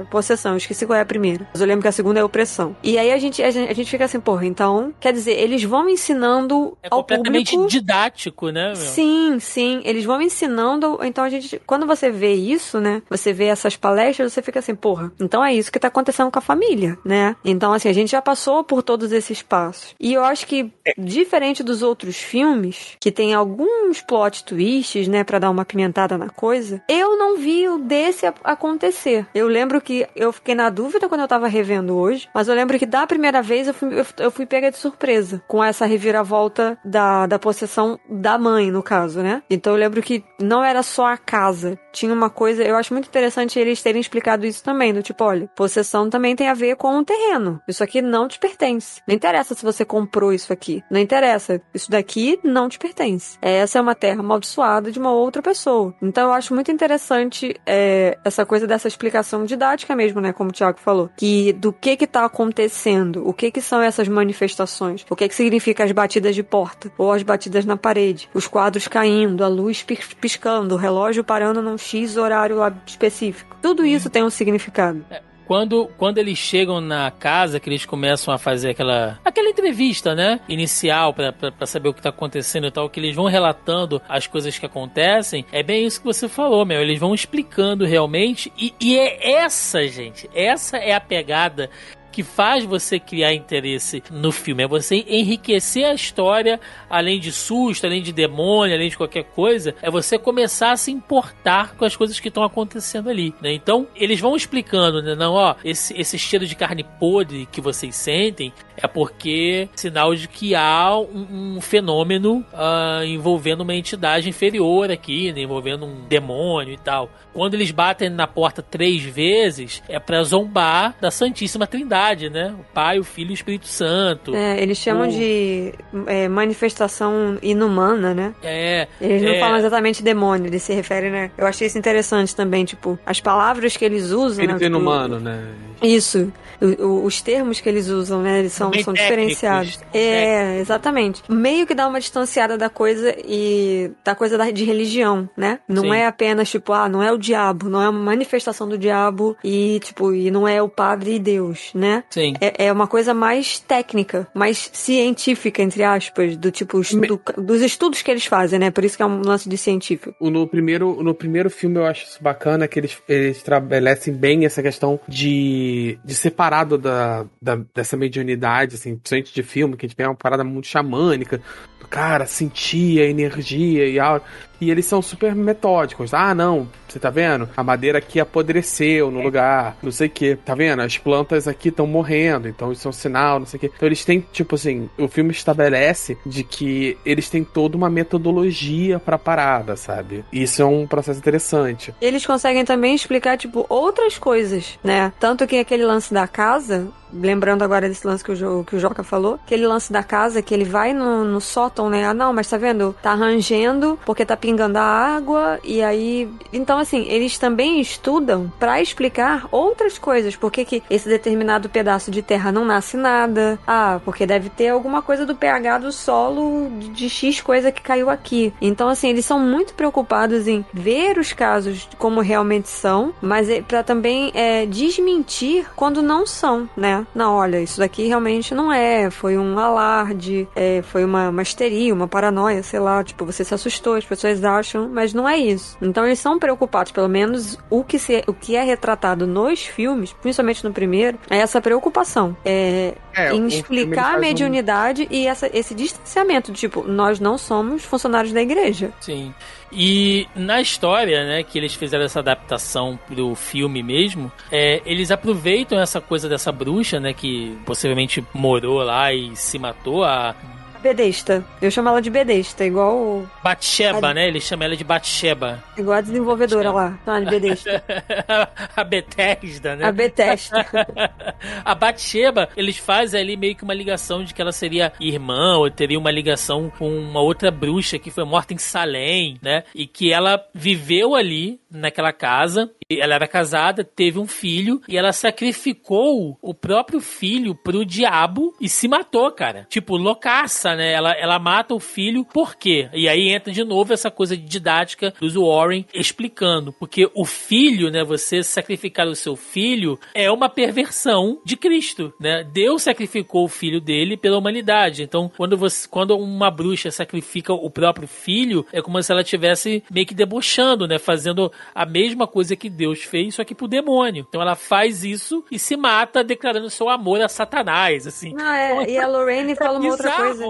é 0.00 0.04
possessão. 0.10 0.52
Eu 0.52 0.58
esqueci 0.58 0.86
qual 0.86 0.96
é 0.98 1.02
a 1.02 1.06
primeira. 1.06 1.46
Mas 1.52 1.60
eu 1.60 1.66
lembro 1.66 1.82
que 1.82 1.88
a 1.88 1.92
segunda 1.92 2.20
é 2.20 2.24
opressão. 2.24 2.76
E 2.82 2.98
aí 2.98 3.12
a 3.12 3.18
gente, 3.18 3.42
a 3.42 3.50
gente, 3.50 3.70
a 3.70 3.74
gente 3.74 3.90
fica 3.90 4.04
assim, 4.04 4.20
porra, 4.20 4.46
então, 4.46 4.92
quer 5.00 5.12
dizer, 5.12 5.32
eles 5.32 5.64
vão 5.64 5.88
ensinando 5.88 6.71
É 6.82 6.88
completamente 6.88 7.52
público... 7.52 7.70
didático, 7.70 8.50
né, 8.50 8.68
meu? 8.68 8.76
Sim, 8.76 9.38
sim. 9.40 9.80
Eles 9.84 10.04
vão 10.04 10.20
ensinando. 10.20 10.98
Então 11.02 11.24
a 11.24 11.30
gente. 11.30 11.60
Quando 11.66 11.86
você 11.86 12.10
vê 12.10 12.34
isso, 12.34 12.80
né? 12.80 13.02
Você 13.08 13.32
vê 13.32 13.46
essas 13.46 13.76
palestras, 13.76 14.32
você 14.32 14.42
fica 14.42 14.58
assim, 14.58 14.74
porra, 14.74 15.12
então 15.20 15.44
é 15.44 15.54
isso 15.54 15.70
que 15.70 15.78
tá 15.78 15.88
acontecendo 15.88 16.30
com 16.30 16.38
a 16.38 16.42
família, 16.42 16.98
né? 17.04 17.36
Então, 17.44 17.72
assim, 17.72 17.88
a 17.88 17.92
gente 17.92 18.10
já 18.10 18.22
passou 18.22 18.64
por 18.64 18.82
todos 18.82 19.12
esses 19.12 19.42
passos. 19.42 19.94
E 19.98 20.12
eu 20.12 20.24
acho 20.24 20.46
que, 20.46 20.72
diferente 20.96 21.62
dos 21.62 21.82
outros 21.82 22.16
filmes, 22.16 22.96
que 23.00 23.10
tem 23.10 23.34
alguns 23.34 24.00
plot 24.00 24.44
twists, 24.44 25.08
né, 25.08 25.24
pra 25.24 25.38
dar 25.38 25.50
uma 25.50 25.64
pimentada 25.64 26.16
na 26.16 26.28
coisa, 26.28 26.82
eu 26.88 27.16
não 27.16 27.36
vi 27.36 27.68
o 27.68 27.78
desse 27.78 28.26
acontecer. 28.44 29.26
Eu 29.34 29.48
lembro 29.48 29.80
que 29.80 30.06
eu 30.14 30.32
fiquei 30.32 30.54
na 30.54 30.70
dúvida 30.70 31.08
quando 31.08 31.22
eu 31.22 31.28
tava 31.28 31.48
revendo 31.48 31.96
hoje, 31.96 32.28
mas 32.34 32.48
eu 32.48 32.54
lembro 32.54 32.78
que 32.78 32.86
da 32.86 33.06
primeira 33.06 33.42
vez 33.42 33.68
eu 33.68 33.74
fui, 33.74 34.00
eu, 34.00 34.06
eu 34.18 34.30
fui 34.30 34.46
pega 34.46 34.70
de 34.70 34.78
surpresa 34.78 35.42
com 35.46 35.62
essa 35.62 35.86
reviravolta 35.86 36.61
da, 36.84 37.26
da 37.26 37.38
possessão 37.38 37.98
da 38.08 38.38
mãe, 38.38 38.70
no 38.70 38.82
caso, 38.82 39.22
né? 39.22 39.42
Então 39.48 39.72
eu 39.72 39.78
lembro 39.78 40.02
que 40.02 40.24
não 40.40 40.62
era 40.64 40.82
só 40.82 41.06
a 41.06 41.16
casa. 41.16 41.78
Tinha 41.92 42.12
uma 42.12 42.30
coisa, 42.30 42.62
eu 42.62 42.76
acho 42.76 42.92
muito 42.92 43.06
interessante 43.08 43.58
eles 43.58 43.82
terem 43.82 44.00
explicado 44.00 44.46
isso 44.46 44.64
também, 44.64 44.92
do 44.92 45.02
tipo, 45.02 45.22
olha, 45.24 45.48
possessão 45.54 46.08
também 46.08 46.34
tem 46.34 46.48
a 46.48 46.54
ver 46.54 46.76
com 46.76 46.98
o 46.98 47.04
terreno. 47.04 47.60
Isso 47.68 47.84
aqui 47.84 48.00
não 48.00 48.26
te 48.26 48.38
pertence. 48.38 49.00
Não 49.06 49.14
interessa 49.14 49.54
se 49.54 49.64
você 49.64 49.84
comprou 49.84 50.32
isso 50.32 50.52
aqui. 50.52 50.82
Não 50.90 50.98
interessa. 50.98 51.60
Isso 51.74 51.90
daqui 51.90 52.38
não 52.42 52.68
te 52.68 52.78
pertence. 52.78 53.36
Essa 53.40 53.78
é 53.78 53.82
uma 53.82 53.94
terra 53.94 54.20
amaldiçoada 54.20 54.90
de 54.90 54.98
uma 54.98 55.12
outra 55.12 55.42
pessoa. 55.42 55.94
Então 56.00 56.28
eu 56.28 56.32
acho 56.32 56.54
muito 56.54 56.70
interessante 56.70 57.54
é, 57.66 58.18
essa 58.24 58.46
coisa 58.46 58.66
dessa 58.66 58.88
explicação 58.88 59.44
didática 59.44 59.94
mesmo, 59.94 60.20
né? 60.20 60.32
Como 60.32 60.50
o 60.50 60.52
Thiago 60.52 60.78
falou. 60.80 61.10
Que 61.16 61.52
do 61.52 61.72
que 61.72 61.96
que 61.96 62.06
tá 62.06 62.24
acontecendo, 62.24 63.26
o 63.28 63.32
que 63.32 63.50
que 63.50 63.60
são 63.60 63.82
essas 63.82 64.08
manifestações, 64.08 65.04
o 65.10 65.16
que 65.16 65.28
que 65.28 65.34
significa 65.34 65.84
as 65.84 65.92
batidas 65.92 66.34
de 66.34 66.42
porta, 66.42 66.90
ou 66.96 67.12
as 67.12 67.22
batidas 67.22 67.64
na 67.64 67.76
parede, 67.76 68.28
os 68.32 68.46
quadros 68.46 68.88
caindo, 68.88 69.44
a 69.44 69.48
luz 69.48 69.82
pis- 69.82 70.14
piscando, 70.14 70.74
o 70.74 70.78
relógio 70.78 71.24
parando 71.24 71.60
num 71.62 71.78
X 71.82 72.16
horário 72.16 72.56
lá 72.56 72.72
específico. 72.86 73.56
Tudo 73.60 73.84
isso 73.84 74.08
tem 74.08 74.22
um 74.22 74.30
significado. 74.30 75.04
Quando, 75.44 75.90
quando 75.98 76.18
eles 76.18 76.38
chegam 76.38 76.80
na 76.80 77.10
casa, 77.10 77.58
que 77.58 77.68
eles 77.68 77.84
começam 77.84 78.32
a 78.32 78.38
fazer 78.38 78.70
aquela 78.70 79.18
aquela 79.24 79.50
entrevista, 79.50 80.14
né? 80.14 80.40
Inicial, 80.48 81.12
pra 81.12 81.66
saber 81.66 81.88
o 81.88 81.94
que 81.94 82.00
tá 82.00 82.08
acontecendo 82.08 82.68
e 82.68 82.70
tal, 82.70 82.88
que 82.88 83.00
eles 83.00 83.14
vão 83.14 83.26
relatando 83.26 84.00
as 84.08 84.26
coisas 84.26 84.58
que 84.58 84.64
acontecem, 84.64 85.44
é 85.52 85.62
bem 85.62 85.84
isso 85.84 86.00
que 86.00 86.06
você 86.06 86.28
falou, 86.28 86.64
meu. 86.64 86.80
Eles 86.80 86.98
vão 86.98 87.14
explicando 87.14 87.84
realmente. 87.84 88.52
E, 88.56 88.72
e 88.80 88.96
é 88.96 89.32
essa, 89.32 89.86
gente, 89.88 90.30
essa 90.32 90.78
é 90.78 90.94
a 90.94 91.00
pegada 91.00 91.68
que 92.12 92.22
faz 92.22 92.64
você 92.64 93.00
criar 93.00 93.34
interesse 93.34 94.02
no 94.10 94.30
filme. 94.30 94.62
É 94.62 94.68
você 94.68 95.04
enriquecer 95.08 95.86
a 95.86 95.94
história, 95.94 96.60
além 96.88 97.18
de 97.18 97.32
susto, 97.32 97.86
além 97.86 98.02
de 98.02 98.12
demônio, 98.12 98.74
além 98.74 98.90
de 98.90 98.96
qualquer 98.96 99.24
coisa, 99.24 99.74
é 99.82 99.90
você 99.90 100.18
começar 100.18 100.72
a 100.72 100.76
se 100.76 100.90
importar 100.90 101.74
com 101.74 101.84
as 101.84 101.96
coisas 101.96 102.20
que 102.20 102.28
estão 102.28 102.44
acontecendo 102.44 103.08
ali. 103.08 103.34
né? 103.40 103.52
Então, 103.52 103.88
eles 103.96 104.20
vão 104.20 104.36
explicando, 104.36 105.02
né? 105.02 105.14
Não, 105.14 105.32
ó, 105.32 105.54
esse, 105.64 105.98
esse 105.98 106.18
cheiro 106.18 106.46
de 106.46 106.54
carne 106.54 106.84
podre 107.00 107.48
que 107.50 107.60
vocês 107.60 107.96
sentem 107.96 108.52
é 108.76 108.86
porque 108.86 109.68
sinal 109.74 110.14
de 110.14 110.28
que 110.28 110.54
há 110.54 110.96
um, 110.98 111.56
um 111.56 111.60
fenômeno 111.60 112.44
ah, 112.52 113.02
envolvendo 113.04 113.62
uma 113.62 113.74
entidade 113.74 114.28
inferior 114.28 114.90
aqui, 114.90 115.32
né? 115.32 115.42
envolvendo 115.42 115.86
um 115.86 116.06
demônio 116.06 116.74
e 116.74 116.78
tal. 116.78 117.10
Quando 117.32 117.54
eles 117.54 117.70
batem 117.70 118.10
na 118.10 118.26
porta 118.26 118.62
três 118.62 119.02
vezes, 119.02 119.82
é 119.88 119.98
pra 119.98 120.22
zombar 120.22 120.94
da 121.00 121.10
Santíssima 121.10 121.66
Trindade, 121.66 122.01
né? 122.30 122.54
O 122.58 122.64
Pai, 122.74 122.98
o 122.98 123.04
Filho 123.04 123.30
e 123.30 123.32
o 123.32 123.34
Espírito 123.34 123.66
Santo. 123.66 124.34
É, 124.34 124.60
eles 124.60 124.76
chamam 124.78 125.08
O- 125.08 125.10
de 125.10 125.72
é, 126.06 126.28
manifestação 126.28 127.38
inumana, 127.42 128.12
né? 128.14 128.34
É. 128.42 128.88
Eles 129.00 129.22
não 129.22 129.32
é, 129.32 129.40
falam 129.40 129.56
exatamente 129.58 130.02
demônio, 130.02 130.46
eles 130.48 130.62
se 130.62 130.72
referem, 130.72 131.10
né? 131.10 131.30
Eu 131.38 131.46
achei 131.46 131.66
isso 131.66 131.78
interessante 131.78 132.34
também, 132.34 132.64
tipo, 132.64 132.98
as 133.06 133.20
palavras 133.20 133.76
que 133.76 133.84
eles 133.84 134.10
usam. 134.10 134.20
né? 134.22 134.52
Espírito 134.52 134.54
Tipo, 134.58 134.64
inumano, 134.66 135.20
né? 135.20 135.44
Isso. 135.82 136.32
O- 136.78 137.04
os 137.04 137.20
termos 137.20 137.60
que 137.60 137.68
eles 137.68 137.88
usam, 137.88 138.22
né? 138.22 138.38
Eles 138.38 138.52
são, 138.52 138.70
Bem 138.70 138.82
são 138.84 138.94
técnicos, 138.94 139.34
diferenciados. 139.36 139.80
É, 139.92 140.58
exatamente. 140.60 141.22
Meio 141.28 141.66
que 141.66 141.74
dá 141.74 141.88
uma 141.88 141.98
distanciada 142.00 142.56
da 142.56 142.68
coisa 142.70 143.14
e 143.24 143.90
da 144.04 144.14
coisa 144.14 144.38
da, 144.38 144.50
de 144.50 144.64
religião, 144.64 145.28
né? 145.36 145.58
Não 145.66 145.82
Sim. 145.84 145.92
é 145.94 146.06
apenas, 146.06 146.48
tipo, 146.50 146.72
ah, 146.72 146.88
não 146.88 147.02
é 147.02 147.10
o 147.12 147.18
diabo, 147.18 147.68
não 147.68 147.82
é 147.82 147.88
uma 147.88 147.98
manifestação 148.00 148.68
do 148.68 148.78
diabo 148.78 149.36
e, 149.42 149.80
tipo, 149.82 150.12
e 150.14 150.30
não 150.30 150.46
é 150.46 150.62
o 150.62 150.68
padre 150.68 151.14
e 151.14 151.18
Deus, 151.18 151.70
né? 151.74 152.04
Sim. 152.10 152.34
É, 152.40 152.66
é 152.66 152.72
uma 152.72 152.86
coisa 152.86 153.12
mais 153.12 153.58
técnica, 153.58 154.28
mais 154.34 154.70
científica, 154.72 155.62
entre 155.62 155.82
aspas, 155.82 156.36
do 156.36 156.50
tipo, 156.50 156.80
estudo- 156.80 157.20
dos 157.38 157.60
estudos 157.62 158.02
que 158.02 158.10
eles 158.10 158.26
fazem, 158.26 158.58
né? 158.58 158.70
Por 158.70 158.84
isso 158.84 158.96
que 158.96 159.02
é 159.02 159.06
um 159.06 159.22
lance 159.24 159.48
de 159.48 159.56
científico. 159.56 160.14
No 160.20 160.46
primeiro, 160.46 161.02
no 161.02 161.14
primeiro 161.14 161.50
filme 161.50 161.76
eu 161.78 161.86
acho 161.86 162.04
isso 162.04 162.22
bacana, 162.22 162.68
que 162.68 162.78
eles, 162.78 162.96
eles 163.08 163.38
estabelecem 163.38 164.12
bem 164.14 164.44
essa 164.44 164.62
questão 164.62 165.00
de, 165.08 165.98
de 166.04 166.14
separado 166.52 166.76
da, 166.78 167.24
da- 167.40 167.60
dessa 167.74 167.96
mediunidade, 167.96 168.74
assim, 168.74 168.96
principalmente 168.96 169.34
de 169.34 169.42
filme, 169.42 169.76
que 169.76 169.86
a 169.86 169.88
gente 169.88 169.96
tem 169.96 170.06
uma 170.06 170.14
parada 170.14 170.44
muito 170.44 170.66
xamânica, 170.66 171.40
do 171.80 171.86
cara 171.88 172.26
sentir 172.26 173.00
a 173.00 173.06
energia 173.06 173.86
e 173.88 173.98
a 173.98 174.20
E 174.60 174.70
eles 174.70 174.86
são 174.86 175.02
super 175.02 175.34
metódicos. 175.34 176.14
Ah, 176.14 176.32
não, 176.32 176.68
você 176.86 176.96
tá 177.00 177.10
vendo? 177.10 177.48
A 177.56 177.64
madeira 177.64 177.98
aqui 177.98 178.20
apodreceu 178.20 179.10
no 179.10 179.20
lugar, 179.20 179.76
não 179.82 179.90
sei 179.90 180.06
o 180.06 180.10
que. 180.10 180.36
Tá 180.36 180.54
vendo? 180.54 180.82
As 180.82 180.96
plantas 180.96 181.48
aqui 181.48 181.68
estão 181.70 181.84
morrendo, 181.84 182.46
então 182.48 182.70
isso 182.70 182.86
é 182.86 182.90
um 182.90 182.92
sinal, 182.92 183.40
não 183.40 183.46
sei 183.46 183.58
o 183.58 183.60
que. 183.60 183.66
Então 183.74 183.88
eles 183.88 184.04
têm, 184.04 184.24
tipo 184.32 184.54
assim, 184.54 184.88
o 184.96 185.08
filme 185.08 185.32
estabelece 185.32 186.16
de 186.24 186.44
que 186.44 186.96
eles 187.04 187.28
têm 187.28 187.42
toda 187.42 187.76
uma 187.76 187.90
metodologia 187.90 189.00
pra 189.00 189.18
parada, 189.18 189.74
sabe? 189.74 190.24
Isso 190.32 190.62
é 190.62 190.64
um 190.64 190.86
processo 190.86 191.18
interessante. 191.18 191.92
Eles 192.00 192.24
conseguem 192.24 192.64
também 192.64 192.94
explicar, 192.94 193.36
tipo, 193.36 193.66
outras 193.68 194.16
coisas, 194.16 194.78
né? 194.84 195.12
Tanto 195.18 195.44
que 195.44 195.56
aquele 195.58 195.84
lance 195.84 196.14
da 196.14 196.28
casa, 196.28 196.41
casa 196.42 196.90
lembrando 197.12 197.62
agora 197.62 197.88
desse 197.88 198.06
lance 198.06 198.24
que 198.24 198.32
o, 198.32 198.64
que 198.64 198.76
o 198.76 198.78
Joca 198.78 199.02
falou, 199.02 199.38
aquele 199.44 199.66
lance 199.66 199.92
da 199.92 200.02
casa 200.02 200.42
que 200.42 200.54
ele 200.54 200.64
vai 200.64 200.92
no, 200.92 201.24
no 201.24 201.40
sótão, 201.40 201.88
né? 201.88 202.04
Ah, 202.04 202.14
não, 202.14 202.32
mas 202.32 202.48
tá 202.48 202.56
vendo? 202.56 202.94
Tá 203.02 203.14
rangendo 203.14 203.98
porque 204.04 204.24
tá 204.24 204.36
pingando 204.36 204.78
a 204.78 204.82
água 204.82 205.58
e 205.64 205.82
aí. 205.82 206.28
Então, 206.52 206.78
assim, 206.78 207.06
eles 207.08 207.38
também 207.38 207.80
estudam 207.80 208.52
pra 208.58 208.80
explicar 208.80 209.46
outras 209.50 209.98
coisas. 209.98 210.36
Por 210.36 210.50
que, 210.50 210.64
que 210.64 210.82
esse 210.88 211.08
determinado 211.08 211.68
pedaço 211.68 212.10
de 212.10 212.22
terra 212.22 212.52
não 212.52 212.64
nasce 212.64 212.96
nada? 212.96 213.58
Ah, 213.66 214.00
porque 214.04 214.26
deve 214.26 214.48
ter 214.48 214.68
alguma 214.68 215.02
coisa 215.02 215.26
do 215.26 215.34
pH 215.34 215.78
do 215.78 215.92
solo 215.92 216.70
de, 216.78 216.88
de 216.88 217.08
X 217.08 217.40
coisa 217.40 217.72
que 217.72 217.82
caiu 217.82 218.10
aqui. 218.10 218.52
Então, 218.60 218.88
assim, 218.88 219.08
eles 219.08 219.24
são 219.24 219.38
muito 219.38 219.74
preocupados 219.74 220.46
em 220.46 220.64
ver 220.72 221.18
os 221.18 221.32
casos 221.32 221.88
como 221.98 222.20
realmente 222.20 222.68
são, 222.68 223.12
mas 223.20 223.48
é 223.48 223.60
para 223.62 223.82
também 223.82 224.30
é, 224.34 224.66
desmentir 224.66 225.66
quando 225.76 226.02
não 226.02 226.26
são, 226.26 226.68
né? 226.76 227.01
Não, 227.14 227.34
olha, 227.34 227.60
isso 227.60 227.78
daqui 227.78 228.06
realmente 228.06 228.54
não 228.54 228.72
é, 228.72 229.10
foi 229.10 229.36
um 229.38 229.58
alarde, 229.58 230.48
é, 230.54 230.82
foi 230.82 231.04
uma, 231.04 231.28
uma 231.28 231.42
histeria, 231.42 231.92
uma 231.94 232.08
paranoia, 232.08 232.62
sei 232.62 232.80
lá, 232.80 233.02
tipo, 233.04 233.24
você 233.24 233.44
se 233.44 233.54
assustou, 233.54 233.94
as 233.94 234.04
pessoas 234.04 234.42
acham, 234.44 234.88
mas 234.88 235.12
não 235.14 235.28
é 235.28 235.36
isso. 235.36 235.76
Então 235.82 236.04
eles 236.06 236.18
são 236.18 236.38
preocupados, 236.38 236.92
pelo 236.92 237.08
menos 237.08 237.58
o 237.70 237.82
que, 237.84 237.98
se, 237.98 238.22
o 238.26 238.32
que 238.32 238.56
é 238.56 238.62
retratado 238.62 239.26
nos 239.26 239.64
filmes, 239.66 240.12
principalmente 240.12 240.64
no 240.64 240.72
primeiro, 240.72 241.18
é 241.30 241.38
essa 241.38 241.60
preocupação. 241.60 242.36
É, 242.44 242.94
É, 243.14 243.32
em 243.34 243.46
explicar 243.46 244.00
a 244.00 244.04
faz 244.04 244.16
um- 244.16 244.20
mediunidade 244.20 245.06
e 245.10 245.26
essa, 245.26 245.50
esse 245.52 245.74
distanciamento, 245.74 246.52
tipo, 246.52 246.82
nós 246.86 247.20
não 247.20 247.36
somos 247.36 247.84
funcionários 247.84 248.32
da 248.32 248.40
igreja. 248.42 248.90
Sim. 249.00 249.34
E 249.72 250.28
na 250.36 250.60
história, 250.60 251.24
né, 251.24 251.42
que 251.42 251.58
eles 251.58 251.74
fizeram 251.74 252.04
essa 252.04 252.20
adaptação 252.20 252.98
pro 253.06 253.34
filme 253.34 253.82
mesmo, 253.82 254.30
é, 254.50 254.82
eles 254.84 255.10
aproveitam 255.10 255.80
essa 255.80 256.00
coisa 256.00 256.28
dessa 256.28 256.52
bruxa, 256.52 257.00
né, 257.00 257.14
que 257.14 257.58
possivelmente 257.64 258.24
morou 258.34 258.82
lá 258.82 259.12
e 259.12 259.34
se 259.34 259.58
matou, 259.58 260.04
a 260.04 260.34
Bedesta. 260.82 261.44
Eu 261.60 261.70
chamo 261.70 261.88
ela 261.88 262.02
de 262.02 262.10
Bedesta, 262.10 262.64
igual, 262.64 262.94
o- 262.96 263.28
Batsheba, 263.42 264.08
A- 264.10 264.14
né? 264.14 264.26
Ele 264.28 264.40
chama 264.40 264.64
ela 264.64 264.76
de 264.76 264.84
Batsheba. 264.84 265.62
igual 265.78 265.98
a 265.98 266.00
desenvolvedora 266.00 266.70
lá. 266.72 266.98
Chama 267.04 267.20
de 267.24 267.30
Bedesta. 267.30 267.84
a 268.76 268.84
Bethesda, 268.84 269.76
né? 269.76 269.84
A 269.86 269.92
Bethesda. 269.92 270.66
a 271.64 271.74
Batsheba, 271.74 272.48
eles 272.56 272.76
fazem 272.76 273.20
ali 273.20 273.36
meio 273.36 273.54
que 273.56 273.62
uma 273.64 273.74
ligação 273.74 274.24
de 274.24 274.34
que 274.34 274.42
ela 274.42 274.52
seria 274.52 274.92
irmã, 275.00 275.56
ou 275.56 275.70
teria 275.70 275.98
uma 275.98 276.10
ligação 276.10 276.70
com 276.78 276.88
uma 276.88 277.20
outra 277.20 277.50
bruxa 277.50 277.98
que 277.98 278.10
foi 278.10 278.24
morta 278.24 278.52
em 278.52 278.58
Salem, 278.58 279.38
né? 279.42 279.64
E 279.74 279.86
que 279.86 280.12
ela 280.12 280.44
viveu 280.54 281.14
ali 281.14 281.60
naquela 281.72 282.12
casa, 282.12 282.70
ela 282.88 283.14
era 283.14 283.26
casada, 283.26 283.84
teve 283.84 284.18
um 284.18 284.26
filho, 284.26 284.80
e 284.88 284.96
ela 284.96 285.12
sacrificou 285.12 286.38
o 286.40 286.54
próprio 286.54 287.00
filho 287.00 287.54
pro 287.54 287.84
diabo 287.84 288.54
e 288.60 288.68
se 288.68 288.86
matou, 288.88 289.30
cara. 289.30 289.66
Tipo, 289.68 289.96
loucaça, 289.96 290.74
né? 290.74 290.92
Ela, 290.92 291.12
ela 291.12 291.38
mata 291.38 291.74
o 291.74 291.80
filho, 291.80 292.24
por 292.24 292.54
quê? 292.54 292.88
E 292.92 293.08
aí 293.08 293.30
entra 293.30 293.52
de 293.52 293.64
novo 293.64 293.92
essa 293.92 294.10
coisa 294.10 294.36
didática 294.36 295.12
dos 295.20 295.34
Warren 295.34 295.86
explicando. 295.94 296.72
Porque 296.72 297.10
o 297.14 297.24
filho, 297.24 297.90
né? 297.90 298.04
Você 298.04 298.42
sacrificar 298.42 299.06
o 299.06 299.14
seu 299.14 299.36
filho 299.36 299.98
é 300.14 300.30
uma 300.30 300.48
perversão 300.48 301.40
de 301.44 301.56
Cristo, 301.56 302.12
né? 302.20 302.44
Deus 302.44 302.82
sacrificou 302.82 303.44
o 303.44 303.48
filho 303.48 303.80
dele 303.80 304.16
pela 304.16 304.38
humanidade. 304.38 305.02
Então, 305.02 305.30
quando 305.36 305.56
você, 305.56 305.88
quando 305.88 306.16
uma 306.16 306.50
bruxa 306.50 306.90
sacrifica 306.90 307.52
o 307.52 307.70
próprio 307.70 308.08
filho, 308.08 308.66
é 308.72 308.82
como 308.82 309.02
se 309.02 309.10
ela 309.10 309.22
estivesse 309.22 309.82
meio 309.90 310.06
que 310.06 310.14
debochando, 310.14 310.86
né? 310.86 310.98
Fazendo 310.98 311.50
a 311.74 311.84
mesma 311.86 312.26
coisa 312.26 312.56
que 312.56 312.68
Deus 312.68 313.02
fez, 313.02 313.34
só 313.34 313.44
que 313.44 313.54
pro 313.54 313.68
demônio. 313.68 314.24
Então 314.28 314.40
ela 314.40 314.54
faz 314.54 315.04
isso 315.04 315.44
e 315.50 315.58
se 315.58 315.76
mata 315.76 316.22
declarando 316.24 316.68
seu 316.70 316.88
amor 316.88 317.20
a 317.22 317.28
Satanás, 317.28 318.06
assim. 318.06 318.32
Não, 318.34 318.52
é, 318.52 318.90
e 318.90 318.98
a 318.98 319.06
Lorraine 319.06 319.54
fala 319.54 319.78
uma 319.78 319.90
outra 319.90 320.12
coisa. 320.12 320.44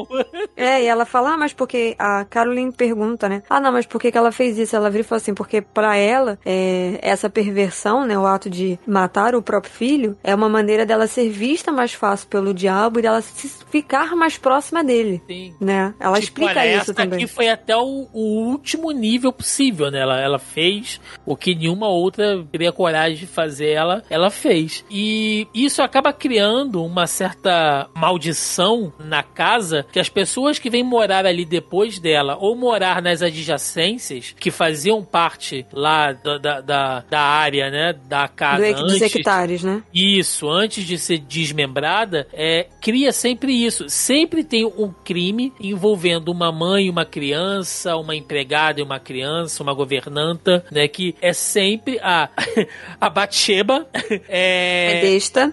É, 0.56 0.82
e 0.82 0.86
ela 0.86 1.04
fala, 1.04 1.34
ah, 1.34 1.36
mas 1.36 1.52
porque. 1.52 1.94
A 1.98 2.24
Caroline 2.24 2.72
pergunta, 2.72 3.28
né? 3.28 3.42
Ah, 3.48 3.60
não, 3.60 3.72
mas 3.72 3.86
por 3.86 4.00
que, 4.00 4.10
que 4.10 4.18
ela 4.18 4.32
fez 4.32 4.58
isso? 4.58 4.74
Ela 4.74 4.90
vira 4.90 5.02
e 5.02 5.06
fala 5.06 5.20
assim, 5.20 5.34
porque 5.34 5.60
pra 5.60 5.96
ela, 5.96 6.38
é, 6.44 6.98
essa 7.02 7.28
perversão, 7.30 8.04
né? 8.06 8.18
O 8.18 8.26
ato 8.26 8.48
de 8.50 8.78
matar 8.86 9.34
o 9.34 9.42
próprio 9.42 9.72
filho, 9.72 10.16
é 10.22 10.34
uma 10.34 10.48
maneira 10.48 10.84
dela 10.86 11.06
ser 11.06 11.28
vista 11.30 11.70
mais 11.72 11.92
fácil 11.92 12.28
pelo 12.28 12.52
diabo 12.54 12.98
e 12.98 13.02
dela 13.02 13.20
se 13.20 13.48
ficar 13.70 14.14
mais 14.16 14.38
próxima 14.38 14.82
dele. 14.82 15.22
Sim. 15.26 15.54
Né? 15.60 15.94
Ela 16.00 16.14
Tipo, 16.20 16.24
explica 16.42 16.60
olha, 16.60 16.70
isso 16.72 16.80
essa 16.82 16.94
também. 16.94 17.18
aqui 17.18 17.26
foi 17.26 17.48
até 17.48 17.76
o, 17.76 18.08
o 18.12 18.48
último 18.48 18.90
nível 18.90 19.32
possível, 19.32 19.90
né? 19.90 20.00
Ela, 20.00 20.20
ela 20.20 20.38
fez 20.38 21.00
o 21.24 21.36
que 21.36 21.54
nenhuma 21.54 21.88
outra 21.88 22.44
teria 22.50 22.72
coragem 22.72 23.18
de 23.18 23.26
fazer, 23.26 23.70
ela, 23.70 24.02
ela 24.10 24.30
fez. 24.30 24.84
E 24.90 25.46
isso 25.54 25.82
acaba 25.82 26.12
criando 26.12 26.84
uma 26.84 27.06
certa 27.06 27.88
maldição 27.94 28.92
na 28.98 29.22
casa 29.22 29.86
que 29.92 30.00
as 30.00 30.08
pessoas 30.08 30.58
que 30.58 30.70
vêm 30.70 30.82
morar 30.82 31.26
ali 31.26 31.44
depois 31.44 31.98
dela 31.98 32.36
ou 32.38 32.56
morar 32.56 33.02
nas 33.02 33.22
adjacências 33.22 34.34
que 34.38 34.50
faziam 34.50 35.04
parte 35.04 35.66
lá 35.72 36.12
da, 36.12 36.38
da, 36.38 36.60
da, 36.60 37.04
da 37.08 37.20
área, 37.20 37.70
né? 37.70 37.92
Da 37.92 38.28
casa 38.28 38.72
Do, 38.72 38.82
dos 38.82 38.94
antes, 38.94 39.14
hectares, 39.16 39.62
né? 39.62 39.82
isso, 39.92 40.48
antes 40.48 40.84
de 40.84 40.98
ser 40.98 41.18
desmembrada, 41.18 42.26
é, 42.32 42.66
cria 42.80 43.12
sempre 43.12 43.52
isso. 43.52 43.88
Sempre 43.88 44.44
tem 44.44 44.64
um 44.64 44.92
crime 45.04 45.52
envolvendo 45.60 46.28
uma 46.30 46.50
mãe 46.50 46.86
e 46.86 46.90
uma 46.90 47.04
criança, 47.04 47.96
uma 47.96 48.14
empregada 48.14 48.80
e 48.80 48.82
uma 48.82 48.98
criança, 48.98 49.62
uma 49.62 49.74
governanta, 49.74 50.64
né? 50.70 50.88
Que 50.92 51.14
é 51.20 51.32
sempre 51.32 51.98
a, 52.02 52.28
a 53.00 53.08
Batsheba 53.08 53.86
é, 54.28 54.98
É 54.98 55.00
besta. 55.00 55.52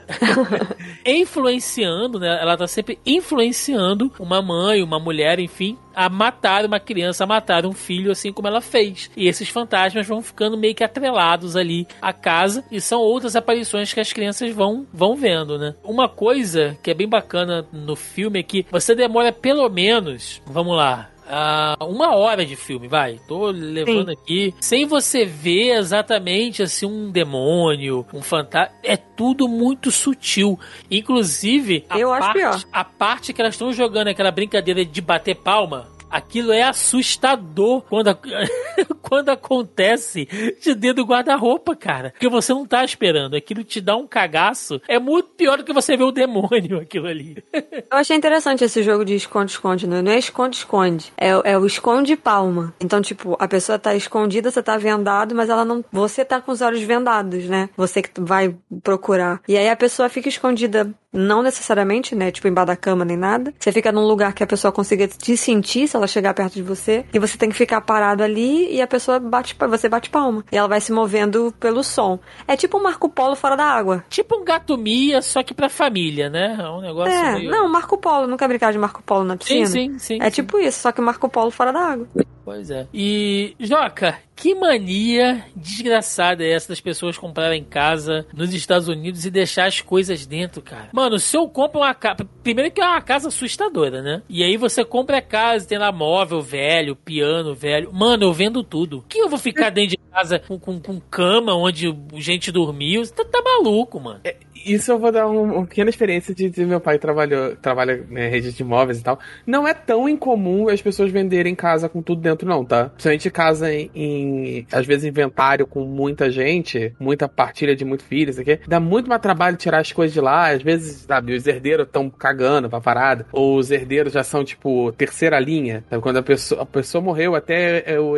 influenciando, 1.06 2.20
né? 2.20 2.40
Ela 2.42 2.58
tá 2.58 2.68
sempre 2.68 3.00
influenciando 3.06 4.12
uma 4.20 4.42
mãe, 4.42 4.84
uma 4.84 5.00
mulher, 5.00 5.40
enfim, 5.40 5.78
a 5.96 6.10
matar 6.10 6.66
uma 6.66 6.80
criança, 6.80 7.24
a 7.24 7.28
matar 7.28 7.66
um 7.66 7.74
filho, 7.74 8.12
assim 8.12 8.32
como 8.32 8.48
ela 8.48 8.62
fez. 8.62 9.10
E 9.16 9.28
esses 9.28 9.50
fantasmas 9.50 10.08
vão 10.08 10.22
ficando 10.22 10.58
meio 10.58 10.76
que 10.76 10.84
atrelados 10.84 11.56
ali 11.56 11.88
à 12.02 12.14
casa 12.14 12.64
e 12.72 12.80
são 12.80 13.00
outras 13.00 13.36
aparições 13.36 13.94
que 13.94 14.00
as 14.00 14.14
crianças 14.14 14.52
vão, 14.54 14.86
vão 14.94 15.16
vendo, 15.16 15.58
né? 15.58 15.76
Uma 15.84 16.08
coisa 16.08 16.78
que 16.84 16.92
é 16.92 16.94
bem 16.94 17.08
bacana 17.08 17.66
no 17.72 17.96
filme 17.96 18.40
é 18.40 18.44
que 18.44 18.66
você 18.72 18.96
demora 18.96 19.32
pelo 19.32 19.68
menos, 19.70 20.42
vamos 20.46 20.76
lá, 20.76 21.10
ah, 21.32 21.78
uma 21.82 22.16
hora 22.16 22.44
de 22.44 22.56
filme, 22.56 22.88
vai. 22.88 23.20
Tô 23.28 23.52
levando 23.52 24.10
aqui. 24.10 24.54
Sem 24.60 24.88
você 24.88 25.26
ver 25.26 25.78
exatamente 25.78 26.64
assim 26.64 26.88
um 26.88 27.12
demônio, 27.12 28.04
um 28.12 28.22
fantasma. 28.22 28.74
É 28.84 28.98
tudo 28.98 29.48
muito 29.48 29.92
sutil. 29.92 30.60
Inclusive, 30.90 31.86
a 31.88 32.00
Eu 32.00 32.12
acho 32.12 32.22
parte, 32.22 32.38
pior. 32.40 32.60
a 32.74 32.84
parte 32.84 33.34
que 33.34 33.42
elas 33.42 33.54
estão 33.54 33.72
jogando 33.72 34.08
aquela 34.08 34.32
brincadeira 34.32 34.84
de 34.84 35.02
bater 35.02 35.36
palma. 35.36 35.88
Aquilo 36.10 36.52
é 36.52 36.64
assustador 36.64 37.82
quando, 37.90 38.10
a- 38.10 38.18
quando 39.02 39.30
acontece 39.30 40.28
de 40.62 40.74
dentro 40.76 41.04
do 41.04 41.06
guarda-roupa, 41.10 41.76
cara. 41.76 42.12
Porque 42.12 42.30
você 42.30 42.54
não 42.54 42.66
tá 42.66 42.84
esperando. 42.84 43.36
Aquilo 43.36 43.64
te 43.64 43.80
dá 43.82 43.96
um 43.96 44.08
cagaço. 44.08 44.82
É 44.88 45.00
muito 45.00 45.30
pior 45.30 45.58
do 45.58 45.64
que 45.64 45.74
você 45.74 45.96
ver 45.96 46.04
o 46.04 46.12
demônio, 46.12 46.80
aquilo 46.82 47.08
ali. 47.08 47.44
Eu 47.54 47.98
achei 47.98 48.16
interessante 48.16 48.64
esse 48.64 48.82
jogo 48.84 49.04
de 49.06 49.16
esconde-esconde, 49.16 49.88
né? 49.88 50.02
Não 50.02 50.12
é 50.12 50.18
esconde-esconde. 50.18 51.12
É, 51.18 51.30
é 51.52 51.58
o 51.58 51.66
esconde-palma. 51.66 52.74
Então, 52.80 53.02
tipo, 53.02 53.36
a 53.40 53.48
pessoa 53.48 53.78
tá 53.80 53.96
escondida, 53.96 54.50
você 54.52 54.62
tá 54.64 54.78
vendado, 54.78 55.36
mas 55.36 55.50
ela 55.50 55.64
não. 55.66 55.84
Você 55.92 56.24
tá 56.26 56.42
com 56.42 56.52
os 56.52 56.62
olhos 56.62 56.82
vendados, 56.82 57.46
né? 57.46 57.70
Você 57.78 58.02
que 58.02 58.20
vai 58.20 58.56
procurar. 58.84 59.42
E 59.48 59.58
aí 59.58 59.70
a 59.70 59.76
pessoa 59.76 60.10
fica 60.10 60.30
escondida, 60.30 60.90
não 61.12 61.42
necessariamente, 61.44 62.16
né? 62.16 62.32
Tipo, 62.32 62.48
embaixo 62.48 62.68
da 62.68 62.76
cama 62.76 63.04
nem 63.06 63.18
nada. 63.18 63.54
Você 63.60 63.72
fica 63.72 63.92
num 63.92 64.06
lugar 64.06 64.34
que 64.34 64.44
a 64.44 64.48
pessoa 64.48 64.72
consiga 64.72 65.08
te 65.08 65.36
sentir 65.38 65.88
se 65.88 65.98
ela 66.00 66.08
chegar 66.08 66.34
perto 66.34 66.54
de 66.54 66.64
você. 66.64 67.06
E 67.14 67.20
você 67.20 67.38
tem 67.38 67.50
que 67.50 67.56
ficar 67.56 67.82
parado 67.82 68.24
ali 68.24 68.74
e 68.74 68.82
a 68.82 68.88
pessoa 68.88 69.20
bate. 69.20 69.56
Você 69.70 69.88
bate 69.90 70.10
palma. 70.10 70.44
E 70.52 70.58
ela 70.58 70.68
vai 70.68 70.82
se 70.82 70.92
movendo 70.92 71.54
pelo 71.60 71.84
som. 71.84 72.20
É 72.48 72.56
tipo 72.56 72.78
um 72.78 72.84
Marco 72.84 73.10
Polo 73.10 73.36
fora 73.36 73.56
da 73.56 73.66
água. 73.66 74.04
Tipo 74.10 74.38
um 74.40 74.44
gato 74.44 74.78
Mia, 74.78 75.22
só 75.22 75.44
que 75.44 75.54
pra 75.54 75.70
família, 75.70 76.30
né? 76.30 76.58
É 76.60 76.70
um 76.70 76.82
negócio 76.82 77.14
É, 77.14 77.34
meio... 77.36 77.52
não, 77.52 77.68
Marco 77.70 77.98
Polo, 77.98 78.28
não 78.28 78.38
quer 78.38 78.48
brincar 78.48 78.72
de 78.72 78.78
Marco 78.78 79.02
Polo 79.04 79.24
na 79.24 79.34
Sim, 79.34 79.38
piscina? 79.40 79.66
sim, 79.68 80.00
sim. 80.00 80.18
É 80.22 80.26
sim. 80.26 80.42
tipo 80.42 80.58
isso, 80.60 80.80
só 80.82 80.92
que 80.92 81.02
Marco 81.02 81.30
Polo 81.30 81.52
fora 81.52 81.72
da 81.72 81.80
água. 81.82 82.08
Pois 82.44 82.72
é. 82.72 82.88
E, 82.94 83.56
Joca, 83.60 84.18
que 84.40 84.56
mania 84.56 85.46
desgraçada 85.54 86.46
é 86.46 86.52
essa 86.52 86.70
das 86.70 86.80
pessoas 86.80 87.18
comprarem 87.18 87.62
casa 87.62 88.26
nos 88.34 88.54
Estados 88.54 88.88
Unidos 88.88 89.26
e 89.26 89.30
deixar 89.30 89.66
as 89.66 89.82
coisas 89.82 90.26
dentro, 90.26 90.62
cara? 90.62 90.88
Mano, 90.94 91.20
se 91.20 91.36
eu 91.36 91.46
compro 91.50 91.82
uma 91.82 91.94
casa. 91.94 92.26
Primeiro 92.42 92.72
que 92.72 92.80
é 92.80 92.88
uma 92.88 93.02
casa 93.02 93.28
assustadora, 93.28 94.02
né? 94.02 94.22
E 94.30 94.42
aí 94.42 94.56
você 94.56 94.86
compra 94.86 95.18
a 95.18 95.22
casa, 95.22 95.68
tem 95.68 95.78
lá 95.78 95.92
móvel 95.92 96.42
velho, 96.42 96.96
piano 96.96 97.54
velho. 97.54 97.92
Mano, 97.92 98.24
eu 98.24 98.32
vendo 98.32 98.64
tudo. 98.64 99.04
Que 99.10 99.20
eu 99.20 99.28
vou 99.28 99.38
ficar 99.38 99.72
dentro 99.72 99.92
de 99.92 99.98
casa 100.10 100.40
com, 100.40 100.58
com, 100.58 100.80
com 100.80 101.02
cama 101.02 101.54
onde 101.54 101.94
gente 102.16 102.50
dormiu? 102.50 103.06
Tá, 103.12 103.26
tá 103.26 103.42
maluco, 103.44 104.00
mano. 104.00 104.22
Isso 104.66 104.92
eu 104.92 105.00
vou 105.00 105.12
dar 105.12 105.28
um- 105.28 105.56
uma 105.56 105.66
pequena 105.66 105.90
experiência 105.90 106.34
de, 106.34 106.50
de 106.50 106.66
meu 106.66 106.80
pai 106.80 106.98
trabalhou, 107.00 107.56
trabalha 107.56 108.06
em 108.12 108.30
rede 108.30 108.52
de 108.52 108.62
imóveis 108.62 109.00
e 109.00 109.04
tal. 109.04 109.20
Não 109.46 109.68
é 109.68 109.74
tão 109.74 110.08
incomum 110.10 110.70
as 110.70 110.82
pessoas 110.82 111.12
venderem 111.12 111.56
casa 111.56 111.88
com 111.90 112.02
tudo 112.02 112.22
dentro, 112.22 112.48
não, 112.48 112.64
tá? 112.66 112.86
Principalmente 112.90 113.30
casa 113.32 113.74
em, 113.74 113.90
em, 113.96 114.68
às 114.72 114.86
vezes, 114.86 115.06
inventário 115.06 115.66
com 115.68 115.84
muita 115.86 116.30
gente, 116.30 116.94
muita 117.00 117.28
partilha 117.28 117.76
de 117.76 117.86
muitos 117.86 118.06
filhos, 118.06 118.38
aqui. 118.40 118.60
Dá 118.68 118.80
muito 118.80 119.10
mais 119.10 119.22
trabalho 119.22 119.58
tirar 119.58 119.80
as 119.80 119.92
coisas 119.92 120.14
de 120.14 120.22
lá. 120.22 120.50
Às 120.52 120.62
vezes, 120.62 121.04
sabe, 121.08 121.34
os 121.36 121.46
herdeiros 121.48 121.86
estão 121.88 122.10
cagando 122.10 122.70
pra 122.70 122.82
parada. 122.82 123.26
Ou 123.32 123.58
os 123.58 123.72
herdeiros 123.72 124.14
já 124.14 124.24
são, 124.24 124.44
tipo, 124.44 124.92
terceira 124.94 125.40
linha. 125.40 125.84
Sabe? 125.90 126.02
Quando 126.02 126.18
a 126.18 126.24
pessoa, 126.24 126.62
a 126.64 126.66
pessoa 126.66 127.02
morreu, 127.02 127.36
até 127.36 127.84
é, 127.86 128.00
o 128.00 128.16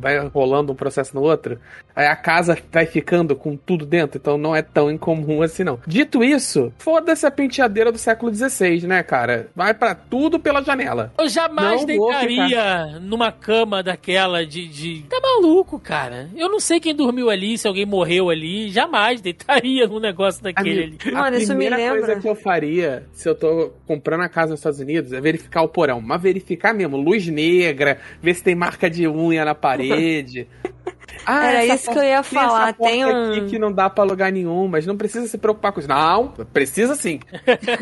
vai 0.00 0.18
rolando 0.28 0.72
um 0.72 0.76
processo 0.76 1.14
no 1.14 1.22
outro. 1.22 1.58
Aí 1.94 2.06
a 2.06 2.16
casa 2.16 2.56
vai 2.72 2.86
ficando 2.86 3.34
com 3.34 3.56
tudo 3.56 3.84
dentro, 3.84 4.18
então 4.18 4.38
não 4.38 4.54
é 4.54 4.62
tão 4.62 4.90
incomum 4.90 5.42
assim, 5.42 5.64
não. 5.64 5.77
Dito 5.86 6.22
isso, 6.22 6.72
foda-se 6.78 7.26
a 7.26 7.30
penteadeira 7.30 7.90
do 7.92 7.98
século 7.98 8.34
XVI, 8.34 8.86
né, 8.86 9.02
cara? 9.02 9.48
Vai 9.54 9.72
pra 9.74 9.94
tudo 9.94 10.38
pela 10.38 10.62
janela. 10.62 11.12
Eu 11.18 11.28
jamais 11.28 11.80
Não 11.80 11.86
deitaria 11.86 12.98
numa 13.00 13.30
cama 13.32 13.82
daquela 13.82 14.44
de, 14.44 14.66
de. 14.68 15.02
Tá 15.08 15.18
maluco, 15.20 15.78
cara. 15.78 16.28
Eu 16.36 16.48
não 16.50 16.60
sei 16.60 16.80
quem 16.80 16.94
dormiu 16.94 17.30
ali, 17.30 17.56
se 17.56 17.66
alguém 17.66 17.86
morreu 17.86 18.30
ali. 18.30 18.70
Jamais 18.70 19.20
deitaria 19.20 19.86
num 19.86 19.98
negócio 20.00 20.42
daquele 20.42 20.82
ali. 20.82 20.98
A 21.14 21.22
Mano, 21.22 21.36
isso 21.36 21.52
me 21.54 21.64
primeira 21.66 21.76
lembra- 21.76 22.06
coisa 22.06 22.20
que 22.20 22.28
eu 22.28 22.34
faria 22.34 23.06
se 23.12 23.28
eu 23.28 23.34
tô 23.34 23.72
comprando 23.86 24.22
a 24.22 24.28
casa 24.28 24.50
nos 24.50 24.60
Estados 24.60 24.80
Unidos 24.80 25.12
é 25.12 25.20
verificar 25.20 25.62
o 25.62 25.68
porão. 25.68 26.00
Mas 26.00 26.20
verificar 26.20 26.72
mesmo, 26.74 26.96
luz 26.96 27.26
negra, 27.28 27.98
ver 28.22 28.34
se 28.34 28.42
tem 28.42 28.54
marca 28.54 28.88
de 28.90 29.06
unha 29.08 29.44
na 29.44 29.54
parede. 29.54 30.46
Ah, 31.30 31.46
Era 31.46 31.66
isso 31.66 31.90
que 31.90 31.98
eu 31.98 32.02
ia 32.02 32.22
falar, 32.22 32.72
tem 32.72 33.04
um- 33.04 33.46
que 33.48 33.58
não 33.58 33.70
dá 33.70 33.90
pra 33.90 34.02
lugar 34.02 34.32
nenhum, 34.32 34.66
mas 34.66 34.86
não 34.86 34.96
precisa 34.96 35.26
se 35.28 35.36
preocupar 35.36 35.72
com 35.72 35.80
isso. 35.80 35.88
Não, 35.88 36.28
precisa 36.52 36.94
sim. 36.94 37.20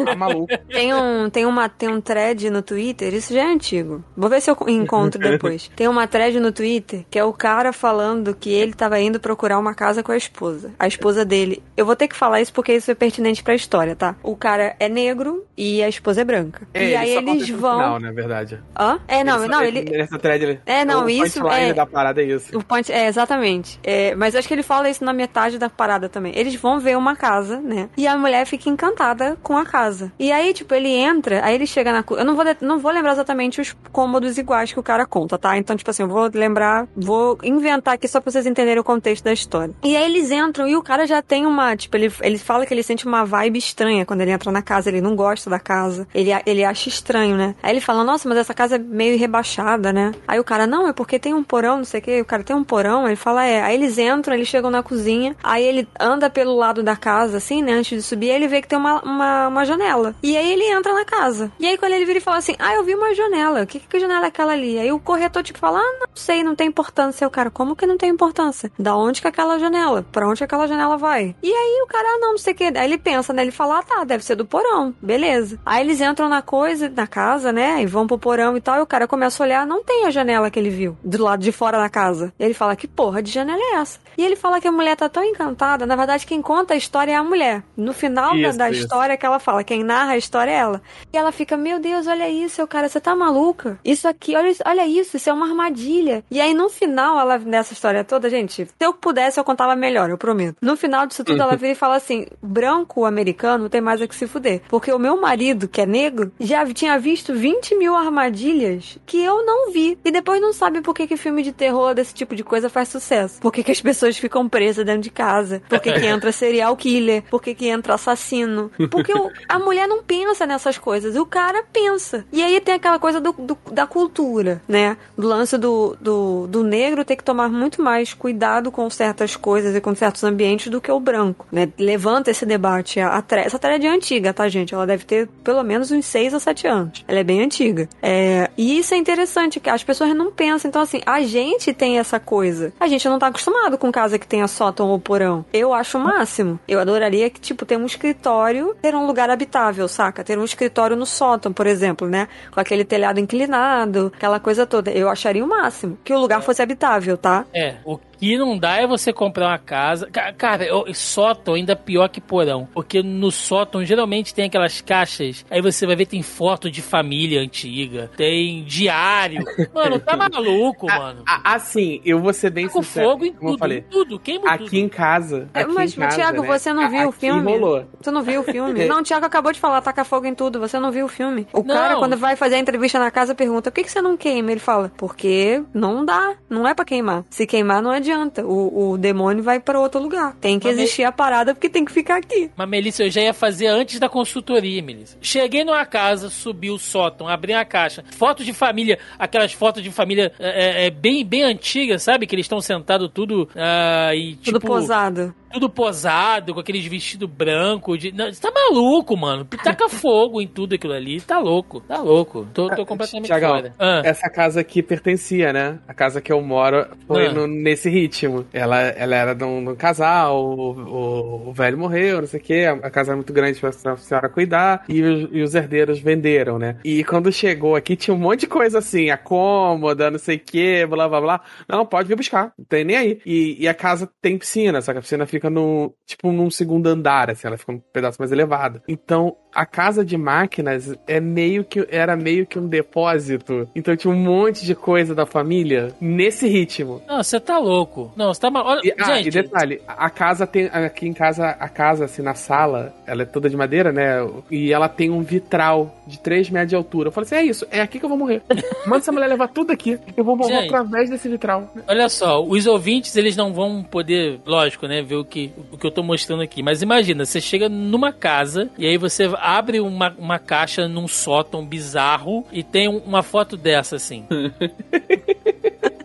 Tá 0.05 0.15
maluco. 0.17 0.49
Tem 0.69 0.93
um, 0.95 1.31
tem, 1.31 1.47
uma, 1.47 1.69
tem 1.69 1.89
um 1.89 2.01
thread 2.01 2.51
no 2.51 2.61
Twitter, 2.61 3.15
isso 3.15 3.33
já 3.33 3.43
é 3.43 3.47
antigo. 3.47 4.05
Vou 4.17 4.29
ver 4.29 4.41
se 4.41 4.51
eu 4.51 4.57
encontro 4.69 5.21
depois. 5.21 5.71
Tem 5.77 5.87
uma 5.89 6.07
thread 6.07 6.39
no 6.41 6.51
Twitter 6.53 7.05
que 7.11 7.19
é 7.19 7.25
o 7.25 7.33
cara 7.33 7.73
falando 7.73 8.35
que 8.35 8.51
ele 8.51 8.73
tava 8.75 8.99
indo 9.01 9.19
procurar 9.21 9.59
uma 9.59 9.75
casa 9.75 10.03
com 10.03 10.13
a 10.13 10.17
esposa. 10.17 10.73
A 10.79 10.87
esposa 10.87 11.25
dele. 11.25 11.63
Eu 11.77 11.87
vou 11.87 11.95
ter 11.97 12.09
que 12.09 12.17
falar 12.17 12.41
isso 12.41 12.53
porque 12.53 12.73
isso 12.75 12.91
é 12.91 12.95
pertinente 12.95 13.43
pra 13.43 13.55
história, 13.55 13.95
tá? 13.95 14.17
O 14.23 14.37
cara 14.37 14.75
é 14.81 14.89
negro 14.89 15.45
e 15.57 15.83
a 15.83 15.89
esposa 15.89 16.21
é 16.21 16.25
branca. 16.25 16.67
É, 16.75 16.91
e 16.91 16.97
aí 16.97 17.15
só 17.15 17.21
eles 17.21 17.49
vão. 17.51 17.77
Final, 17.79 18.01
na 18.01 18.13
verdade. 18.13 18.61
Hã? 18.79 18.99
É, 19.09 19.23
não, 19.25 19.39
Ele 19.39 19.49
não, 19.49 19.59
só- 19.59 19.65
ele. 19.65 19.83
Nessa 19.91 20.19
thread, 20.19 20.45
ele... 20.45 20.61
É, 20.67 20.85
não, 20.85 21.05
o 21.05 21.11
isso 21.11 21.41
punchline 21.41 21.71
é- 21.71 21.75
da 21.75 21.87
parada 21.87 22.21
é 22.23 22.25
isso. 22.25 22.57
O 22.59 22.63
punch, 22.65 22.93
é, 22.93 23.07
exatamente. 23.07 23.36
É, 23.83 24.15
mas 24.15 24.35
acho 24.35 24.49
que 24.49 24.55
ele 24.55 24.63
fala 24.63 24.89
isso 24.89 25.05
na 25.05 25.13
metade 25.13 25.59
da 25.59 25.69
parada 25.69 26.09
também. 26.09 26.33
Eles 26.37 26.55
vão 26.55 26.79
ver 26.81 26.97
uma 26.97 27.17
casa, 27.17 27.61
né? 27.61 27.89
E 27.97 28.07
a 28.07 28.17
mulher 28.17 28.47
fica 28.47 28.69
encantada 28.69 29.37
com 29.43 29.57
a 29.57 29.65
casa. 29.65 30.13
E 30.19 30.33
aí, 30.33 30.53
tipo, 30.53 30.75
ele 30.75 30.89
entra, 30.89 31.45
aí 31.45 31.55
ele 31.55 31.67
chega 31.67 31.93
na. 31.93 32.05
Eu 32.11 32.25
não 32.25 32.35
vou, 32.35 32.45
não 32.61 32.79
vou 32.79 32.93
lembrar 32.93 33.13
exatamente 33.13 33.61
os 33.61 33.75
cômodos 33.93 34.39
iguais 34.39 34.73
que 34.73 34.81
o 34.81 34.83
cara 34.83 35.07
conta, 35.07 35.39
tá? 35.39 35.57
Então, 35.57 35.77
tipo 35.77 35.91
assim, 35.91 36.03
eu 36.03 36.09
vou 36.09 36.31
lembrar, 36.33 36.87
vou 36.97 37.39
inventar 37.43 37.95
aqui 37.95 38.09
só 38.09 38.21
pra 38.21 38.31
vocês 38.31 38.47
entenderem 38.47 38.81
o 38.81 38.85
contexto 38.85 39.25
da 39.25 39.33
história. 39.33 39.75
E 39.83 39.97
aí 39.97 40.05
eles 40.05 40.31
entram 40.31 40.67
e 40.67 40.77
o 40.77 40.83
cara 40.83 41.07
já 41.07 41.23
tem 41.23 41.47
uma. 41.47 41.77
Tipo, 41.77 41.97
ele, 41.97 42.13
ele 42.21 42.39
fala 42.39 42.67
que 42.67 42.73
ele 42.73 42.83
sente 42.83 43.07
uma 43.07 43.25
vibe 43.25 43.59
estranha 43.59 44.05
quando 44.07 44.21
ele 44.21 44.31
entra 44.31 44.51
na 44.51 44.63
casa. 44.63 44.89
Ele 44.89 45.01
não 45.01 45.17
gosta 45.17 45.51
da 45.51 45.59
casa. 45.59 46.07
Ele, 46.15 46.31
ele 46.45 46.65
acha 46.65 46.89
estranho, 46.89 47.37
né? 47.37 47.55
Aí 47.63 47.73
ele 47.73 47.81
fala, 47.81 48.05
nossa, 48.05 48.29
mas 48.29 48.39
essa 48.39 48.55
casa 48.55 48.77
é 48.77 48.79
meio 48.79 49.19
rebaixada, 49.19 49.93
né? 49.93 50.13
Aí 50.27 50.39
o 50.39 50.45
cara, 50.45 50.67
não, 50.67 50.89
é 50.89 50.93
porque 50.93 51.19
tem 51.19 51.35
um 51.35 51.43
porão, 51.43 51.79
não 51.79 51.85
sei 51.85 52.01
o 52.01 52.03
que. 52.03 52.21
O 52.21 52.25
cara 52.25 52.43
tem 52.43 52.55
um 52.55 52.65
porão. 52.65 53.07
Ele 53.07 53.17
fala, 53.27 53.45
é. 53.45 53.61
Aí 53.61 53.75
eles 53.75 53.99
entram, 53.99 54.35
eles 54.35 54.47
chegam 54.47 54.71
na 54.71 54.85
cozinha. 54.85 55.35
Aí 55.43 55.65
ele 55.65 55.89
anda 55.99 56.31
pelo 56.31 56.55
lado 56.55 56.81
da 56.81 56.95
casa, 56.95 57.39
assim, 57.39 57.61
né? 57.61 57.73
Antes 57.73 57.99
de 57.99 58.03
subir, 58.03 58.29
ele 58.29 58.47
vê 58.47 58.63
que 58.63 58.69
tem 58.69 58.79
uma, 58.79 59.03
uma, 59.03 59.49
uma 59.49 59.65
janela. 59.65 60.15
E 60.23 60.37
aí 60.37 60.53
ele 60.53 60.65
entra 60.65 60.95
na 60.95 61.05
casa. 61.05 61.51
E 61.59 61.67
aí 61.67 61.77
quando 61.77 61.93
ele 61.93 62.05
vira 62.05 62.19
e 62.19 62.23
fala 62.23 62.37
assim, 62.37 62.55
ah, 62.57 62.75
eu 62.75 62.85
vi 62.85 62.95
uma 62.95 63.13
janela. 63.15 63.65
O 63.65 63.67
que, 63.67 63.81
que 63.81 63.99
janela 63.99 64.27
é 64.27 64.29
aquela 64.29 64.53
ali? 64.53 64.79
Aí 64.79 64.93
o 64.93 65.01
corretor, 65.01 65.43
tipo, 65.43 65.59
fala, 65.59 65.81
ah, 65.81 65.97
não 66.01 66.09
sei, 66.15 66.45
não 66.45 66.55
tem 66.55 66.69
importância. 66.69 67.27
O 67.27 67.31
cara, 67.31 67.51
como 67.51 67.75
que 67.75 67.85
não 67.85 67.97
tem 67.97 68.11
importância? 68.11 68.71
Da 68.79 68.97
onde 68.97 69.21
que 69.21 69.27
é 69.27 69.31
aquela 69.31 69.59
janela? 69.59 70.07
Pra 70.13 70.29
onde 70.29 70.39
que 70.39 70.45
aquela 70.45 70.69
janela 70.69 70.97
vai? 70.97 71.35
E 71.43 71.53
aí 71.53 71.83
o 71.83 71.87
cara, 71.89 72.07
ah, 72.09 72.19
não, 72.21 72.31
não 72.31 72.39
sei 72.39 72.53
o 72.53 72.57
que. 72.57 72.65
Aí 72.65 72.85
ele 72.85 72.99
pensa, 72.99 73.33
né? 73.33 73.43
Ele 73.43 73.51
fala, 73.51 73.81
ah, 73.81 73.83
tá, 73.83 74.05
deve 74.05 74.25
ser 74.25 74.37
do 74.37 74.47
porão. 74.47 74.95
Beleza. 75.03 75.59
Aí 75.67 75.85
eles 75.85 76.01
entram 76.01 76.29
na 76.29 76.43
coisa, 76.43 76.89
na 76.89 77.09
casa, 77.09 77.51
né? 77.53 77.83
E 77.83 77.87
vão 77.87 78.07
pro 78.07 78.19
porão 78.19 78.57
e 78.57 78.61
tal. 78.61 78.79
E 78.79 78.83
o 78.83 78.87
cara 78.87 79.09
começa 79.09 79.43
a 79.43 79.47
olhar, 79.47 79.67
não 79.67 79.83
tem 79.83 80.07
a 80.07 80.11
janela 80.11 80.49
que 80.49 80.61
ele 80.61 80.71
viu 80.71 80.97
do 81.03 81.25
lado 81.25 81.43
de 81.43 81.51
fora 81.51 81.79
da 81.79 81.89
casa. 81.89 82.33
E 82.39 82.45
ele 82.45 82.55
fala, 82.55 82.77
que 82.77 82.87
porra 82.87 83.06
de 83.23 83.31
janela 83.31 83.61
é 83.61 83.75
essa? 83.77 83.99
E 84.17 84.25
ele 84.25 84.37
fala 84.37 84.61
que 84.61 84.69
a 84.69 84.73
mulher 84.73 84.97
tá 84.97 85.09
tão 85.09 85.23
encantada. 85.25 85.87
Na 85.87 85.97
verdade, 85.97 86.27
quem 86.27 86.41
conta 86.43 86.75
a 86.75 86.77
história 86.77 87.13
é 87.13 87.15
a 87.17 87.25
mulher. 87.25 87.63
No 87.77 87.93
final 87.93 88.31
da- 88.33 88.49
Isso, 88.49 88.59
da, 88.59 88.71
isso. 88.71 88.81
história 88.83 89.17
que 89.17 89.27
ela 89.27 89.39
fala, 89.39 89.63
quem 89.65 89.83
narra 89.85 90.13
a 90.13 90.17
história 90.17 90.51
é 90.51 90.55
ela. 90.55 90.83
E 91.13 91.17
ela 91.17 91.33
fica, 91.33 91.57
meu 91.57 91.79
Deus, 91.79 92.07
olha 92.07 92.29
isso, 92.29 92.67
cara, 92.67 92.89
você 92.89 93.01
tá 93.01 93.15
maluca? 93.15 93.79
Isso 93.85 94.07
aqui, 94.09 94.37
olha, 94.37 94.49
isso- 94.51 94.63
olha 94.67 94.87
isso, 94.87 95.17
isso 95.17 95.29
é 95.31 95.33
uma 95.33 95.47
armadilha. 95.49 96.25
E 96.31 96.41
aí, 96.41 96.55
no 96.55 96.69
final, 96.69 97.19
ela, 97.19 97.39
nessa 97.39 97.73
história 97.73 98.05
toda, 98.05 98.31
gente, 98.31 98.67
se 98.67 98.71
eu 98.81 98.93
pudesse, 98.95 99.39
eu 99.39 99.45
contava 99.45 99.75
melhor, 99.77 100.09
eu 100.11 100.19
prometo. 100.19 100.57
No 100.61 100.77
final 100.77 101.07
disso 101.07 101.25
tudo, 101.25 101.41
ela 101.43 101.55
vira 101.57 101.73
e 101.73 101.75
fala 101.75 101.97
assim: 101.97 102.27
branco 102.43 103.05
americano 103.05 103.69
tem 103.69 103.81
mais 103.81 104.01
a 104.01 104.07
que 104.07 104.15
se 104.15 104.27
fuder. 104.27 104.63
Porque 104.69 104.93
o 104.93 104.99
meu 104.99 105.21
marido, 105.21 105.69
que 105.69 105.81
é 105.81 105.87
negro, 105.87 106.33
já 106.39 106.65
tinha 106.73 106.99
visto 106.99 107.35
20 107.35 107.75
mil 107.77 107.95
armadilhas 108.31 108.99
que 109.07 109.23
eu 109.23 109.45
não 109.45 109.73
vi. 109.73 109.99
E 110.05 110.11
depois 110.11 110.41
não 110.41 110.53
sabe 110.53 110.81
por 110.81 110.95
que, 110.95 111.07
que 111.07 111.17
filme 111.17 111.43
de 111.43 111.53
terror 111.53 111.95
desse 111.95 112.15
tipo 112.15 112.35
de 112.35 112.45
coisa 112.45 112.69
faz 112.69 112.89
sucesso. 112.89 113.41
Por 113.41 113.51
que, 113.53 113.63
que 113.63 113.73
as 113.73 113.81
pessoas 113.81 114.06
ficam 114.17 114.47
presas 114.49 114.85
dentro 114.85 115.01
de 115.01 115.11
casa. 115.11 115.63
Por 115.69 115.81
que, 115.81 115.91
que 115.93 116.05
entra 116.07 116.31
serial 116.31 116.77
killer. 116.77 117.23
Por 117.31 117.41
que, 117.43 117.55
que 117.55 117.67
entra 117.69 117.95
assassino. 117.95 118.71
Porque 118.91 119.13
o- 119.13 119.31
a 119.49 119.59
mulher 119.59 119.89
não 119.89 120.03
pensa 120.03 120.45
nessas 120.47 120.77
coisas. 120.77 121.17
O 121.17 121.25
cara 121.25 121.65
pensa. 121.73 122.27
E 122.31 122.43
aí 122.43 122.61
tem 122.61 122.75
aquela 122.75 122.99
coisa 122.99 123.21
do, 123.21 123.33
do- 123.33 123.59
da 123.73 123.87
cultura, 123.87 124.61
né? 124.69 124.97
Do 125.17 125.27
lance 125.27 125.57
do, 125.57 125.97
do, 126.01 126.47
do 126.47 126.63
negro 126.63 127.05
ter 127.05 127.17
que 127.17 127.25
tomar 127.25 127.49
muito 127.49 127.81
mais 127.83 128.13
cuidado 128.13 128.71
com 128.71 128.89
certas 128.91 129.35
coisas 129.37 129.75
e 129.75 129.81
com 129.81 129.95
certos 129.95 130.23
ambientes 130.25 130.69
do 130.69 130.81
que 130.81 130.93
o 130.93 131.01
branco, 131.01 131.47
né? 131.51 131.69
Levanta 131.79 132.31
esse 132.31 132.45
debate. 132.45 133.01
A, 133.01 133.17
a 133.19 133.37
essa 133.39 133.59
thread 133.59 133.87
é 133.87 133.91
antiga, 133.91 134.33
tá, 134.35 134.49
gente? 134.49 134.75
Ela 134.75 134.87
deve 134.87 135.05
ter 135.05 135.29
pelo 135.43 135.63
menos 135.63 135.91
uns 135.91 136.05
6 136.07 136.35
ou 136.35 136.41
7 136.41 136.67
anos. 136.67 137.05
Ela 137.09 137.21
é 137.21 137.25
bem 137.25 137.43
antiga. 137.43 137.89
É, 138.03 138.51
e 138.57 138.79
isso 138.79 138.93
é 138.95 138.97
interessante, 138.97 139.59
que 139.61 139.71
as 139.71 139.83
pessoas 139.83 140.15
não 140.15 140.31
pensam. 140.31 140.69
Então, 140.69 140.83
assim, 140.83 141.01
a 141.07 141.23
gente 141.23 141.73
tem 141.73 141.99
essa 141.99 142.19
coisa. 142.21 142.73
A 142.79 142.87
gente 142.89 143.09
não 143.09 143.19
tá 143.19 143.29
acostumado 143.29 143.79
com 143.79 143.91
casa 143.97 144.19
que 144.19 144.27
tenha 144.29 144.47
sótão 144.47 144.91
ou 144.91 145.01
porão. 145.01 145.43
Eu 145.55 145.73
acho 145.73 145.97
o 145.97 146.01
máximo. 146.03 146.61
Eu 146.69 146.79
adoraria 146.79 147.31
que, 147.31 147.41
tipo, 147.41 147.65
ter 147.65 147.79
um 147.79 147.87
escritório, 147.87 148.77
ter 148.83 148.95
um 148.95 149.07
lugar 149.07 149.31
habitável, 149.31 149.89
saca? 149.89 150.23
Ter 150.23 150.39
um 150.39 150.45
escritório 150.45 150.95
no 150.95 151.07
sótão, 151.07 151.51
por 151.51 151.67
exemplo, 151.67 152.07
né? 152.07 152.29
Com 152.51 152.61
aquele 152.61 152.85
telhado 152.85 153.19
inclinado, 153.19 154.13
aquela 154.15 154.39
coisa 154.39 154.67
toda. 154.67 154.91
Eu 154.91 155.09
acharia 155.09 155.43
o 155.43 155.49
máximo. 155.49 155.97
Que 156.05 156.13
o 156.13 156.19
lugar 156.19 156.43
fosse 156.43 156.61
habitável, 156.61 157.17
tá? 157.17 157.47
É, 157.55 157.77
o 157.87 157.99
que 158.19 158.37
não 158.39 158.57
dá 158.59 158.77
é 158.81 158.87
você 158.87 159.13
comprar 159.13 159.49
uma 159.49 159.59
casa. 159.59 160.09
Ca- 160.11 160.33
Cara, 160.33 160.65
eu- 160.65 160.85
sótão 160.95 161.55
ainda 161.55 161.73
é 161.73 161.77
pior 161.77 162.09
que 162.09 162.21
porão. 162.21 162.69
Porque 162.75 163.03
no 163.03 163.31
sótão 163.31 163.85
geralmente 163.85 164.35
tem 164.35 164.45
aquelas 164.47 164.81
caixas. 164.81 165.45
Aí 165.51 165.61
você 165.61 165.87
vai 165.87 165.97
ver, 165.97 166.07
tem 166.07 166.23
foto 166.23 166.71
de 166.71 166.83
família 166.83 167.41
antiga, 167.41 168.11
tem 168.17 168.65
diário. 168.65 169.45
Mano, 169.75 169.99
tá 169.99 170.17
maluco, 170.17 170.87
mano. 170.87 171.23
Ah, 171.29 171.55
assim, 171.55 172.01
eu 172.05 172.21
vou 172.21 172.33
ser 172.33 172.51
bem 172.51 172.67
Tá 172.67 172.73
com 172.73 172.83
sincero. 172.83 173.11
fogo 173.11 173.25
em 173.27 173.33
como 173.33 173.51
tudo, 173.53 173.59
falei. 173.59 173.79
em 173.79 173.83
tudo, 173.83 174.19
queima 174.19 174.51
Aqui 174.51 174.65
tudo. 174.65 174.75
em 174.77 174.89
casa. 174.89 175.49
É, 175.55 175.61
Aqui 175.63 175.73
mas, 175.73 175.97
em 175.97 176.01
casa, 176.01 176.17
Thiago, 176.17 176.43
né, 176.43 176.49
você 176.49 176.73
não 176.73 176.89
viu 176.91 177.09
o 177.09 177.13
filme? 177.13 177.53
rolou. 177.53 177.85
Você 178.01 178.11
não 178.11 178.23
viu 178.23 178.41
o 178.41 178.45
filme? 178.45 178.87
não, 178.87 179.01
o 179.01 179.03
Thiago 179.03 179.27
acabou 179.27 179.53
de 179.53 179.61
falar, 179.61 179.81
taca 179.81 180.05
fogo 180.05 180.27
em 180.27 180.35
tudo. 180.35 180.59
Você 180.61 180.79
não 180.79 180.91
viu 180.91 181.07
o 181.07 181.09
filme. 181.09 181.47
O 181.53 181.63
Não. 181.63 181.75
cara, 181.75 181.97
quando 181.97 182.17
vai 182.17 182.37
fazer 182.37 182.57
a 182.57 182.59
entrevista 182.59 182.99
na 182.99 183.11
casa, 183.11 183.35
pergunta: 183.35 183.71
por 183.71 183.77
que, 183.77 183.85
que 183.85 183.91
você 183.91 184.01
não 184.01 184.17
queima? 184.17 184.51
Ele 184.51 184.61
fala: 184.61 184.91
porque 184.97 185.63
não 185.75 186.05
dá. 186.05 186.35
Não 186.49 186.67
é 186.67 186.75
pra 186.75 186.85
queimar. 186.85 187.25
Se 187.31 187.47
queimar, 187.47 187.83
não 187.83 187.93
adianta. 188.07 188.45
O, 188.45 188.93
o 188.93 188.99
demônio 188.99 189.43
vai 189.43 189.59
pra 189.61 189.81
outro 189.81 190.01
lugar. 190.01 190.37
Tem 190.41 190.59
que 190.59 190.69
Mas 190.69 190.79
existir 190.79 191.05
a 191.05 191.13
parada 191.13 191.55
porque 191.55 191.69
tem 191.69 191.85
que 191.85 191.93
ficar 191.93 192.17
aqui. 192.17 192.51
Mas, 192.57 192.69
Melissa, 192.69 193.05
eu 193.05 193.11
já 193.11 193.21
ia 193.21 193.35
fazer 193.35 193.67
antes 193.67 193.99
da 193.99 194.09
consultoria, 194.09 194.83
Melissa. 194.83 195.19
Cheguei 195.21 195.65
numa 195.65 195.85
casa, 195.85 196.31
subi 196.31 196.71
o 196.71 196.79
sótão, 196.79 197.29
abri 197.29 197.53
a 197.53 197.65
caixa. 197.65 198.05
Fotos 198.13 198.47
de 198.47 198.53
família, 198.53 198.99
aquelas 199.19 199.53
fotos 199.53 199.83
de 199.83 199.91
família 199.91 200.33
é, 200.39 200.85
é, 200.85 200.87
é, 200.87 200.91
bem, 200.91 201.25
bem 201.25 201.43
antigas, 201.43 202.03
sabe? 202.03 202.27
Que 202.27 202.35
eles 202.35 202.45
estão 202.45 202.61
sentados 202.61 203.11
tudo 203.13 203.49
ah, 203.57 204.15
e 204.15 204.37
Tudo 204.37 204.59
tipo... 204.59 204.67
posado. 204.67 205.35
Tudo 205.57 205.71
posado, 205.71 206.53
com 206.53 206.61
aqueles 206.61 206.85
vestidos 206.85 207.27
brancos. 207.31 207.99
De... 207.99 208.13
Não, 208.13 208.31
você 208.31 208.39
tá 208.41 208.51
maluco, 208.53 209.17
mano. 209.17 209.47
Taca 209.47 209.89
fogo 209.91 210.39
em 210.43 210.47
tudo 210.47 210.75
aquilo 210.75 210.93
ali. 210.93 211.19
Tá 211.19 211.39
louco, 211.39 211.81
tá 211.81 211.97
louco. 211.97 212.47
Tô, 212.53 212.69
tô 212.69 212.85
completamente 212.85 213.25
Tiagão, 213.27 213.49
fora. 213.55 213.73
Ah, 213.79 214.03
essa 214.05 214.29
casa 214.29 214.61
aqui 214.61 214.83
pertencia, 214.83 215.55
né? 215.55 215.79
A 215.89 215.95
casa 215.95 216.21
que 216.21 216.31
eu 216.31 216.43
moro 216.43 216.87
foi 217.07 217.29
Ah. 217.29 217.33
no- 217.33 217.47
nesse 217.47 217.89
ritmo. 217.89 218.45
Ela, 218.53 218.83
ela 218.83 219.17
era 219.17 219.35
de 219.35 219.45
um, 219.45 219.65
de 219.65 219.71
um 219.71 219.75
casal, 219.75 220.45
o, 220.45 220.73
o- 220.73 221.49
o 221.49 221.53
velho 221.55 221.79
morreu, 221.79 222.21
não 222.21 222.29
sei 222.29 222.39
o 222.39 222.43
quê. 222.43 222.67
A, 222.83 222.91
casa 222.91 223.13
era 223.13 223.17
muito 223.17 223.33
grande 223.33 223.59
pra 223.59 223.73
senhora 223.73 224.29
cuidar. 224.29 224.85
E 224.91 225.03
os, 225.03 225.29
e 225.33 225.41
os 225.41 225.55
herdeiros 225.55 225.99
venderam, 226.01 226.59
né? 226.59 226.77
E 226.85 227.03
quando 227.03 227.33
chegou 227.33 227.77
aqui, 227.77 227.97
tinha 227.97 228.15
um 228.15 228.19
monte 228.19 228.41
de 228.41 228.47
coisa 228.47 228.79
assim, 228.81 229.09
a 229.09 229.17
cômoda, 229.17 230.11
não 230.11 230.19
sei 230.19 230.37
o 230.37 230.41
quê, 230.41 230.85
blá 230.87 231.09
blá 231.09 231.19
blá. 231.21 231.41
Não, 231.67 231.87
pode 231.87 232.09
vir 232.09 232.17
buscar, 232.17 232.53
não 232.59 232.65
tem 232.67 232.85
nem 232.85 232.97
aí. 232.97 233.21
E, 233.25 233.57
e 233.63 233.67
a 233.67 233.73
casa 233.73 234.07
tem 234.21 234.37
piscina, 234.37 234.83
só 234.83 234.93
que 234.93 234.99
a 234.99 235.01
piscina 235.01 235.25
fica 235.25 235.46
no, 235.51 235.95
tipo, 236.07 236.31
num 236.33 236.51
segundo 236.51 236.87
andar, 236.89 237.31
assim, 237.31 237.47
ela 237.47 237.57
fica 237.57 237.73
um 237.73 237.79
pedaço 237.79 238.21
mais 238.21 238.33
elevado. 238.33 238.83
Então, 238.89 239.37
a 239.57 239.65
casa 239.65 240.05
de 240.05 240.19
máquinas 240.19 240.95
é 241.07 241.19
meio 241.19 241.65
que 241.65 241.87
era 241.91 242.15
meio 242.15 242.45
que 242.45 242.59
um 242.59 242.69
depósito. 242.69 243.67
Então 243.75 243.97
tinha 243.97 244.13
um 244.13 244.17
monte 244.17 244.67
de 244.67 244.75
coisa 244.75 245.15
da 245.15 245.25
família 245.25 245.95
nesse 245.99 246.47
ritmo. 246.47 247.01
Não, 247.09 247.23
você 247.23 247.41
tá 247.41 247.59
louco. 247.59 248.13
Não, 248.15 248.35
você 248.35 248.41
tá 248.43 248.51
maluco. 248.51 248.87
E, 248.87 248.93
ah, 248.99 249.17
Gente, 249.17 249.29
e 249.29 249.31
detalhe, 249.31 249.81
a 249.89 250.11
casa 250.11 250.47
tem 250.47 250.67
aqui 250.67 251.09
em 251.09 251.15
casa, 251.15 251.49
a 251.49 251.69
casa 251.71 252.05
assim 252.05 252.21
na 252.21 252.35
sala, 252.35 252.93
ela 253.07 253.23
é 253.23 253.25
toda 253.25 253.49
de 253.49 253.57
madeira, 253.57 253.91
né? 253.93 254.29
E 254.51 254.75
ela 254.75 254.91
tem 254.91 255.11
um 255.11 255.23
vitral 255.23 255.97
de 256.07 256.19
3 256.19 256.51
metros 256.51 256.71
de 256.71 256.77
altura. 256.77 257.09
Eu 257.09 257.13
falei 257.13 257.25
assim: 257.25 257.37
"É 257.37 257.45
isso, 257.45 257.67
é 257.71 257.81
aqui 257.81 257.99
que 257.99 258.05
eu 258.05 258.11
vou 258.11 258.19
morrer. 258.19 258.43
Manda 258.85 258.99
essa 258.99 259.13
mulher 259.13 259.27
levar 259.27 259.49
tudo 259.49 259.71
aqui. 259.73 259.99
Eu 260.15 260.23
vou 260.23 260.37
morrer 260.37 260.61
Gente. 260.61 260.67
através 260.67 261.09
desse 261.09 261.31
vitral." 261.31 261.73
Olha 261.89 262.11
só, 262.11 262.43
os 262.43 262.67
ouvintes 262.67 263.17
eles 263.17 263.35
não 263.37 263.55
vão 263.55 263.83
poder, 263.83 264.39
lógico, 264.45 264.87
né, 264.87 265.01
ver 265.01 265.17
o 265.17 265.25
que, 265.25 265.51
o 265.73 265.79
que 265.79 265.87
eu 265.87 265.91
tô 265.91 266.03
mostrando 266.03 266.43
aqui. 266.43 266.63
Mas 266.63 266.83
imagina, 266.83 267.25
você 267.25 267.41
chega 267.41 267.71
numa 267.71 268.13
casa 268.13 268.69
e 268.77 268.87
aí 268.87 268.99
você 268.99 269.27
abre 269.47 269.81
uma, 269.81 270.15
uma 270.19 270.39
caixa 270.39 270.89
num 270.89 271.07
sótão 271.07 271.65
bizarro 271.65 272.45
e 272.51 272.63
tem 272.63 272.89
um- 272.89 272.99
uma 272.99 273.23
foto 273.23 273.57
dessa 273.57 273.97
assim. 273.97 274.25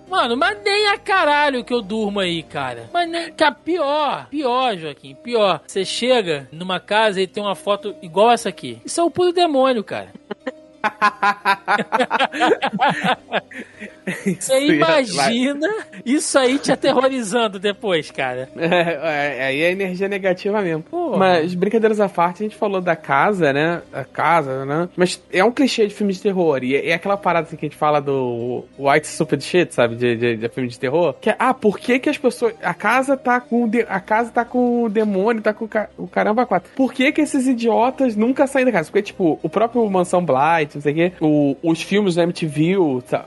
Mano, 0.10 0.36
mas 0.36 0.58
nem 0.62 0.88
a 0.90 0.98
caralho 0.98 1.64
que 1.64 1.74
eu 1.74 1.82
durmo 1.82 2.20
aí, 2.20 2.44
cara. 2.44 2.90
Mas 2.94 3.10
nem. 3.10 3.32
Cara, 3.32 3.54
pior. 3.56 4.28
Pior, 4.30 4.76
Joaquim. 4.78 5.16
Pior. 5.16 5.62
Você 5.66 5.86
chega 5.86 6.50
numa 6.52 6.82
casa 6.82 7.22
e 7.22 7.28
tem 7.28 7.42
uma 7.42 7.56
foto 7.56 7.96
igual 8.02 8.30
essa 8.32 8.50
aqui. 8.50 8.82
Isso 8.86 9.00
é 9.00 9.04
o 9.06 9.10
puro 9.10 9.32
demônio, 9.32 9.86
cara. 9.86 10.10
Você 14.40 14.60
imagina 14.66 15.68
isso 16.06 16.38
aí 16.38 16.58
te 16.58 16.72
aterrorizando 16.72 17.60
depois, 17.60 18.10
cara. 18.12 18.50
É, 18.72 19.38
é, 19.38 19.46
aí 19.46 19.62
é 19.62 19.72
energia 19.72 20.08
negativa 20.08 20.62
mesmo. 20.62 20.86
Mas, 21.18 21.54
brincadeiras 21.54 22.00
à 22.00 22.08
parte, 22.08 22.44
a 22.44 22.46
gente 22.46 22.56
falou 22.56 22.80
da 22.80 22.96
casa, 22.96 23.52
né? 23.52 23.82
A 23.92 24.04
casa, 24.04 24.66
né? 24.66 24.88
Mas 24.96 25.22
é 25.32 25.44
um 25.44 25.52
clichê 25.52 25.88
de 25.88 25.94
filme 25.94 26.14
de 26.14 26.22
terror. 26.22 26.64
E 26.64 26.76
é 26.76 26.94
aquela 26.94 27.18
parada 27.18 27.48
assim, 27.48 27.58
que 27.58 27.66
a 27.66 27.70
gente 27.70 27.78
fala 27.78 28.00
do 28.00 28.64
white 28.78 29.08
stupid 29.08 29.44
shit, 29.44 29.74
sabe? 29.74 29.96
De, 29.96 30.16
de, 30.16 30.38
de 30.38 30.50
filme 30.50 30.70
de 30.70 30.80
terror. 30.80 31.16
Que 31.20 31.32
é, 31.32 31.36
ah, 31.38 31.54
por 31.54 31.80
que 31.80 32.00
que 32.00 32.10
as 32.10 32.18
pessoas... 32.18 32.54
A 32.62 32.74
casa 32.74 33.18
tá 33.18 33.42
com... 33.42 33.68
De, 33.68 33.82
a 33.82 34.00
casa 34.00 34.32
tá 34.32 34.46
com 34.46 34.84
o 34.84 34.90
demônio, 34.90 35.42
tá 35.42 35.54
com 35.54 35.66
o, 35.66 35.68
ca, 35.68 35.90
o 35.98 36.08
caramba 36.08 36.46
quatro. 36.46 36.72
Por 36.76 36.94
que 36.94 37.12
que 37.12 37.22
esses 37.22 37.48
idiotas 37.48 38.16
nunca 38.16 38.48
saem 38.48 38.66
da 38.66 38.72
casa? 38.72 38.90
Porque, 38.90 39.02
tipo, 39.02 39.40
o 39.42 39.50
próprio 39.50 39.88
Mansão 39.90 40.24
Blight, 40.24 40.71
não 40.76 40.82
sei 40.82 40.92
o 40.92 40.96
quê, 40.96 41.12
o, 41.20 41.58
os 41.64 41.82
filmes 41.82 42.16
da 42.16 42.24
MTV, 42.24 42.78
sabe? 43.08 43.26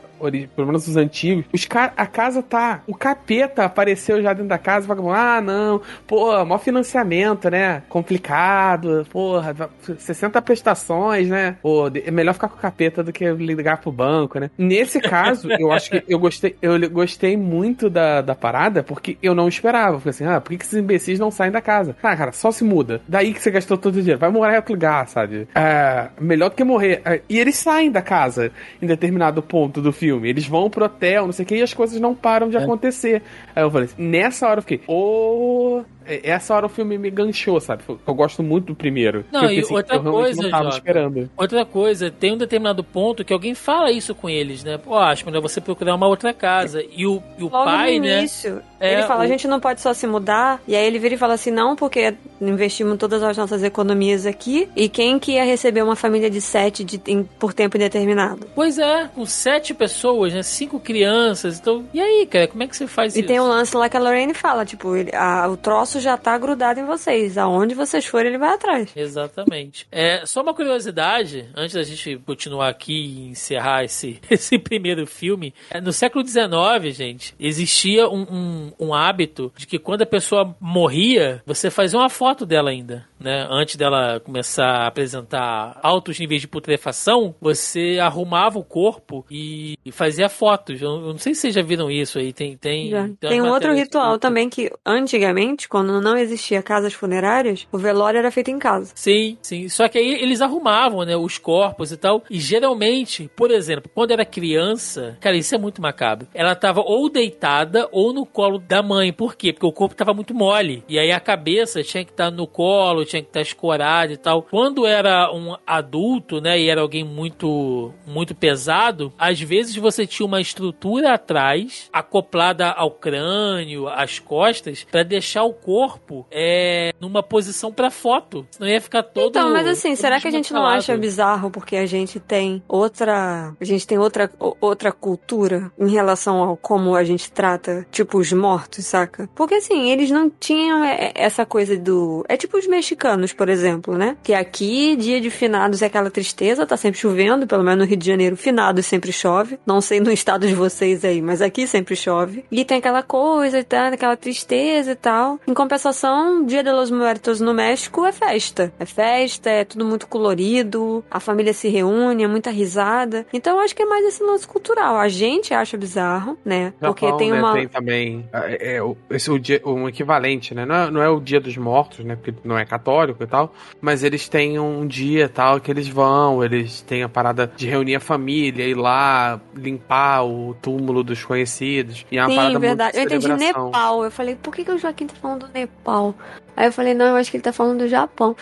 Pelo 0.55 0.67
menos 0.67 0.87
os 0.87 0.97
antigos, 0.97 1.45
os 1.53 1.65
car 1.65 1.93
a 1.97 2.07
casa 2.07 2.43
tá. 2.43 2.83
O 2.87 2.95
capeta 2.95 3.65
apareceu 3.65 4.23
já 4.23 4.33
dentro 4.33 4.49
da 4.49 4.59
casa, 4.59 4.87
falando, 4.87 5.11
ah, 5.11 5.41
não, 5.41 5.81
pô, 6.07 6.33
maior 6.45 6.59
financiamento, 6.59 7.51
né? 7.51 7.83
Complicado, 7.89 9.07
porra, 9.11 9.55
60 9.99 10.41
prestações, 10.43 11.29
né? 11.29 11.57
Pô, 11.61 11.89
é 11.89 12.11
melhor 12.11 12.35
ficar 12.35 12.49
com 12.49 12.57
o 12.57 12.61
capeta 12.61 13.03
do 13.03 13.13
que 13.13 13.31
ligar 13.33 13.81
pro 13.81 13.93
banco, 13.93 14.39
né? 14.39 14.51
Nesse 14.57 15.01
caso, 15.01 15.49
eu 15.59 15.73
acho 15.73 15.91
que 15.91 16.05
eu 16.09 16.19
gostei, 16.19 16.57
eu 16.63 16.79
gostei 16.91 17.37
muito 17.37 17.91
da, 17.91 18.21
da 18.21 18.35
parada, 18.35 18.83
porque 18.83 19.19
eu 19.23 19.35
não 19.35 19.49
esperava. 19.49 19.95
Porque 19.95 20.11
assim, 20.11 20.25
ah, 20.25 20.41
por 20.41 20.51
que, 20.51 20.59
que 20.59 20.65
esses 20.65 20.79
imbecis 20.79 21.19
não 21.19 21.31
saem 21.31 21.53
da 21.53 21.61
casa? 21.61 21.97
Ah, 22.03 22.17
cara, 22.17 22.33
só 22.33 22.51
se 22.51 22.65
muda. 22.65 23.01
Daí 23.09 23.33
que 23.33 23.43
você 23.43 23.51
gastou 23.51 23.77
todo 23.77 23.97
o 23.97 24.01
dinheiro. 24.01 24.21
Vai 24.21 24.31
morar 24.31 24.55
em 24.55 24.57
outro 24.57 24.73
lugar, 24.73 25.07
sabe? 25.09 25.49
É, 25.55 26.09
melhor 26.21 26.51
do 26.51 26.57
que 26.57 26.65
morrer. 26.65 27.03
É, 27.05 27.21
e 27.29 27.39
eles 27.39 27.57
saem 27.57 27.91
da 27.91 28.03
casa 28.03 28.51
em 28.81 28.87
determinado 28.87 29.43
ponto 29.43 29.81
do 29.81 29.93
filme 29.93 30.04
filme. 30.05 30.29
Eles 30.29 30.47
vão 30.47 30.69
pro 30.69 30.85
hotel, 30.85 31.25
não 31.25 31.33
sei 31.33 31.45
o 31.45 31.49
que, 31.49 31.57
e 31.57 31.63
as 31.63 31.73
coisas 31.73 31.99
não 32.01 32.15
param 32.15 32.49
de 32.49 32.57
é. 32.57 32.63
acontecer. 32.63 33.23
Aí 33.57 33.63
eu 33.63 33.71
falei, 33.71 33.89
nessa 33.97 34.47
hora 34.47 34.59
eu 34.59 34.63
fiquei, 34.63 34.81
ô. 34.87 35.81
Oh 35.81 35.94
essa 36.07 36.55
hora 36.55 36.67
o 36.67 36.69
filme 36.69 36.99
me 36.99 37.11
ganchou, 37.11 37.61
sabe? 37.61 37.83
Eu 37.89 38.15
gosto 38.15 38.43
muito 38.43 38.67
do 38.67 38.75
primeiro. 38.75 39.25
Não, 39.33 39.51
e 39.51 39.63
outra 39.65 39.99
coisa, 40.01 40.43
não 40.43 40.51
tava 40.51 40.69
esperando. 40.69 41.31
Outra 41.37 41.65
coisa, 41.65 42.11
tem 42.11 42.33
um 42.33 42.37
determinado 42.37 42.83
ponto 42.85 43.25
que 43.25 43.33
alguém 43.33 43.55
fala 43.55 43.91
isso 43.91 44.15
com 44.15 44.29
eles, 44.29 44.63
né? 44.65 44.79
Pô, 44.79 44.97
acho 44.97 45.25
melhor 45.27 45.41
você 45.41 45.61
procurar 45.61 45.95
uma 45.95 46.07
outra 46.07 46.33
casa. 46.33 46.85
E 46.91 47.07
o, 47.07 47.23
e 47.39 47.43
o 47.43 47.49
Logo 47.49 47.65
pai, 47.65 47.99
no 47.99 48.05
né? 48.05 48.19
Início, 48.21 48.63
é, 48.79 48.95
ele 48.95 49.03
fala, 49.05 49.21
o... 49.21 49.23
a 49.23 49.27
gente 49.27 49.49
não 49.49 49.61
pode 49.61 49.81
só 49.81 49.95
se 49.95 50.07
mudar. 50.07 50.61
E 50.67 50.77
aí 50.77 50.87
ele 50.87 50.99
vira 50.99 51.15
e 51.15 51.19
fala 51.19 51.35
assim, 51.35 51.51
não, 51.51 51.75
porque 51.75 52.15
investimos 52.41 52.99
todas 52.99 53.23
as 53.23 53.37
nossas 53.37 53.63
economias 53.63 54.27
aqui. 54.27 54.69
E 54.77 54.89
quem 54.89 55.19
que 55.19 55.33
ia 55.33 55.45
receber 55.45 55.83
uma 55.83 55.97
família 55.97 56.29
de 56.31 56.41
sete 56.41 56.85
de, 56.85 57.01
em, 57.07 57.25
por 57.25 57.53
tempo 57.53 57.77
indeterminado? 57.77 58.47
Pois 58.55 58.79
é, 58.79 59.09
com 59.15 59.25
sete 59.25 59.73
pessoas, 59.73 60.33
né? 60.33 60.43
Cinco 60.43 60.79
crianças. 60.79 61.59
Então, 61.59 61.85
e 61.93 62.01
aí, 62.01 62.27
cara, 62.27 62.49
como 62.49 62.63
é 62.63 62.67
que 62.67 62.77
você 62.77 62.87
faz 62.87 63.15
e 63.15 63.21
isso? 63.21 63.25
E 63.25 63.29
tem 63.29 63.41
um 63.41 63.47
lance 63.47 63.77
lá 63.77 63.89
que 63.89 63.97
a 63.97 64.01
Lorraine 64.01 64.35
fala, 64.35 64.65
tipo, 64.65 64.95
ele, 64.95 65.11
a, 65.15 65.49
o 65.49 65.57
troço 65.57 65.94
já 66.01 66.17
tá 66.17 66.37
grudado 66.39 66.81
em 66.81 66.85
vocês. 66.85 67.39
Aonde 67.39 67.75
vocês 67.75 68.05
forem, 68.05 68.29
ele 68.29 68.39
vai 68.39 68.55
atrás. 68.55 68.91
Exatamente. 68.95 69.87
É, 69.91 70.25
só 70.27 70.43
uma 70.43 70.55
curiosidade, 70.55 71.49
antes 71.57 71.75
da 71.75 71.83
gente 71.83 72.17
continuar 72.25 72.69
aqui 72.69 72.93
e 72.93 73.29
encerrar 73.29 73.85
esse, 73.85 74.21
esse 74.31 74.59
primeiro 74.59 75.07
filme. 75.07 75.55
É, 75.71 75.81
no 75.81 75.93
século 75.93 76.27
XIX, 76.27 76.95
gente, 76.95 77.35
existia 77.39 78.09
um, 78.09 78.23
um, 78.23 78.73
um 78.79 78.95
hábito 78.95 79.53
de 79.57 79.67
que 79.67 79.79
quando 79.79 80.03
a 80.03 80.07
pessoa 80.07 80.55
morria, 80.61 81.43
você 81.47 81.71
fazia 81.71 81.99
uma 81.99 82.11
foto 82.11 82.47
dela 82.47 82.71
ainda 82.71 83.07
né, 83.19 83.47
antes 83.51 83.77
dela 83.77 84.21
começar 84.21 84.65
a 84.65 84.87
apresentar 84.87 85.79
altos 85.83 86.19
níveis 86.19 86.41
de 86.41 86.49
putrefação, 86.49 87.35
você 87.41 87.99
arrumava 88.01 88.59
o 88.59 88.65
corpo 88.65 89.25
e 89.31 89.77
fazia 89.93 90.29
fotos. 90.29 90.81
Eu 90.81 91.01
não 91.01 91.19
sei 91.19 91.35
se 91.35 91.43
vocês 91.43 91.55
já 91.55 91.63
viram 91.63 91.91
isso 91.91 92.19
aí. 92.19 92.33
Tem, 92.33 92.57
tem, 92.57 92.91
tem, 92.91 93.15
tem 93.17 93.43
um 93.43 93.49
outro 93.49 93.73
ritual 93.73 94.19
também 94.19 94.49
que, 94.49 94.71
antigamente, 94.85 95.69
quando 95.69 96.01
não 96.01 96.17
existia 96.17 96.63
casas 96.63 96.93
funerárias, 96.93 97.67
o 97.73 97.79
velório 97.79 98.19
era 98.19 98.31
feito 98.31 98.51
em 98.51 98.59
casa. 98.59 98.93
Sim, 98.95 99.39
sim. 99.43 99.69
Só 99.69 99.89
que 99.89 99.99
aí 99.99 100.15
eles 100.23 100.41
arrumavam, 100.41 101.05
né, 101.05 101.17
os 101.17 101.39
corpos 101.39 101.93
e 101.93 101.97
tal. 101.97 102.23
E 102.31 102.39
geralmente, 102.39 103.31
por 103.37 103.51
exemplo, 103.51 103.91
quando 103.95 104.11
era 104.11 104.25
criança, 104.25 105.17
cara, 105.21 105.37
isso 105.37 105.55
é 105.55 105.59
muito 105.59 105.81
macabro. 105.81 106.27
Ela 106.35 106.55
tava 106.55 106.81
ou 106.81 107.09
deitada 107.09 107.89
ou 107.93 108.13
no 108.13 108.27
colo 108.27 108.59
da 108.59 108.83
mãe. 108.83 109.13
Por 109.13 109.37
quê? 109.37 109.53
Porque 109.53 109.67
o 109.67 109.73
corpo 109.73 109.95
tava 109.95 110.13
muito 110.13 110.35
mole. 110.35 110.85
E 110.89 110.99
aí 110.99 111.13
a 111.13 111.21
cabeça 111.21 111.83
tinha 111.83 112.05
que 112.05 112.11
estar 112.11 112.31
no 112.31 112.47
colo, 112.47 113.05
tinha 113.15 113.23
que 113.23 113.29
estar 113.29 113.41
escorado 113.41 114.13
e 114.13 114.17
tal. 114.17 114.43
Quando 114.43 114.87
era 114.87 115.33
um 115.33 115.57
adulto, 115.67 116.41
né, 116.41 116.59
e 116.59 116.69
era 116.69 116.81
alguém 116.81 117.05
muito 117.05 117.93
muito 118.07 118.35
pesado, 118.35 119.13
às 119.19 119.41
vezes 119.41 119.77
você 119.77 120.07
tinha 120.07 120.27
uma 120.27 120.41
estrutura 120.41 121.15
atrás 121.15 121.89
acoplada 121.93 122.71
ao 122.71 122.91
crânio, 122.91 123.89
às 123.89 124.19
costas, 124.19 124.85
para 124.91 125.03
deixar 125.03 125.45
o 125.45 125.53
corpo 125.53 126.27
é, 126.31 126.93
numa 127.01 127.23
posição 127.23 127.73
para 127.73 127.91
foto. 127.91 128.47
Senão 128.51 128.69
ia 128.69 128.81
ficar 128.81 129.03
todo 129.03 129.31
Então, 129.31 129.53
mas 129.53 129.67
assim, 129.67 129.95
será 129.95 130.21
que 130.21 130.29
a 130.29 130.31
gente 130.31 130.53
não 130.53 130.67
acha 130.67 130.97
bizarro 130.97 131.51
porque 131.51 131.77
a 131.77 131.87
gente 131.87 132.19
tem 132.19 132.63
outra, 132.69 133.55
a 133.61 133.65
gente 133.65 133.87
tem 133.87 133.99
outra 133.99 134.31
outra 134.61 134.91
cultura 134.93 135.71
em 135.79 135.91
relação 135.91 136.43
ao 136.43 136.57
como 136.57 136.95
a 136.95 137.05
gente 137.05 137.31
trata 137.31 137.87
tipo 137.91 138.19
os 138.19 138.33
mortos, 138.33 138.87
saca? 138.87 139.29
Porque 139.35 139.55
assim, 139.55 139.91
eles 139.91 140.11
não 140.11 140.29
tinham 140.29 140.85
é, 140.85 141.13
essa 141.15 141.47
coisa 141.47 141.77
do 141.77 142.25
é 142.29 142.37
tipo 142.37 142.57
os 142.59 142.67
mexicanos 142.67 142.94
americanos, 142.95 143.33
por 143.33 143.49
exemplo, 143.49 143.97
né? 143.97 144.17
Que 144.23 144.33
aqui, 144.33 144.97
dia 144.97 145.21
de 145.21 145.31
finados 145.31 145.83
é 145.83 145.87
aquela 145.87 146.11
tristeza, 146.11 146.67
tá 146.67 146.77
sempre 146.77 146.99
chovendo, 146.99 147.47
pelo 147.47 147.63
menos 147.63 147.81
no 147.81 147.85
Rio 147.85 147.97
de 147.97 148.07
Janeiro, 148.07 148.37
finados 148.37 148.87
sempre 148.87 149.13
chove. 149.13 149.59
Não 149.67 149.81
sei 149.81 150.01
no 150.01 150.11
estado 150.13 150.47
de 150.47 150.55
vocês 150.55 151.05
aí, 151.05 151.21
mas 151.21 151.43
aqui 151.43 151.67
sempre 151.67 151.97
chove. 151.97 152.45
E 152.51 152.65
tem 152.65 152.79
aquela 152.79 153.03
coisa 153.03 153.59
e 153.59 153.65
tal, 153.65 153.93
aquela 153.93 154.17
tristeza 154.17 154.93
e 154.93 154.95
tal. 154.95 155.39
Em 155.47 155.53
compensação, 155.55 156.45
Dia 156.45 156.63
de 156.63 156.71
los 156.71 156.91
Muertos 156.91 157.41
no 157.41 157.53
México 157.53 158.05
é 158.05 158.13
festa. 158.13 158.73
É 158.79 158.87
festa, 158.87 159.51
é 159.51 159.65
tudo 159.65 159.85
muito 159.85 160.07
colorido, 160.07 161.05
a 161.11 161.19
família 161.21 161.53
se 161.53 161.69
reúne, 161.69 162.25
é 162.25 162.29
muita 162.29 162.51
risada. 162.51 163.27
Então 163.33 163.57
eu 163.57 163.65
acho 163.65 163.75
que 163.75 163.83
é 163.83 163.87
mais 163.87 164.07
esse 164.07 164.23
lance 164.23 164.47
cultural. 164.47 164.97
A 164.97 165.09
gente 165.09 165.53
acha 165.53 165.77
bizarro, 165.77 166.39
né? 166.45 166.73
Porque 166.81 167.07
Japão, 167.07 167.19
tem 167.19 167.33
né, 167.33 167.39
uma. 167.39 167.53
Tem 167.55 167.69
também 167.69 168.29
é, 168.33 168.77
é, 168.77 168.81
esse, 169.11 169.31
o 169.31 169.39
dia, 169.39 169.61
um 169.65 169.89
equivalente, 169.89 170.55
né? 170.55 170.65
Não 170.65 170.75
é, 170.75 170.91
não 170.91 171.03
é 171.03 171.09
o 171.09 171.21
Dia 171.21 171.41
dos 171.41 171.57
Mortos, 171.57 172.05
né? 172.05 172.17
Porque 172.17 172.35
não 172.45 172.57
é 172.57 172.65
católico 172.65 172.84
católico 172.85 173.25
e 173.25 173.27
tal, 173.27 173.55
mas 173.81 174.05
eles 174.05 174.29
têm 174.29 174.59
um 174.59 174.87
dia 174.87 175.29
tal 175.29 175.59
que 175.59 175.71
eles 175.71 175.89
vão, 175.89 176.45
eles 176.45 176.83
têm 176.83 177.03
a 177.03 177.09
parada 177.09 177.51
de 177.57 177.67
reunir 177.67 177.97
a 177.97 178.01
família, 178.01 178.65
ir 178.65 178.75
lá 178.75 179.41
limpar 179.57 180.25
o 180.25 180.55
túmulo 180.61 181.03
dos 181.03 181.25
conhecidos. 181.25 182.05
E 182.13 182.19
é 182.19 182.23
uma 182.23 182.29
Sim, 182.29 182.37
parada 182.37 182.59
verdade. 182.59 182.99
Eu 182.99 183.05
entendi 183.05 183.29
Nepal. 183.33 184.05
Eu 184.05 184.11
falei, 184.11 184.37
por 184.37 184.55
que, 184.55 184.65
que 184.65 184.71
o 184.71 184.79
Joaquim 184.79 185.07
tá 185.07 185.15
falando 185.21 185.47
do 185.47 185.53
Nepal? 185.53 186.15
Aí 186.57 186.67
eu 186.67 186.73
falei, 186.73 186.95
não, 186.95 187.07
eu 187.07 187.17
acho 187.17 187.31
que 187.31 187.37
ele 187.37 187.45
tá 187.45 187.53
falando 187.53 187.81
do 187.81 187.89
Japão. 187.89 188.37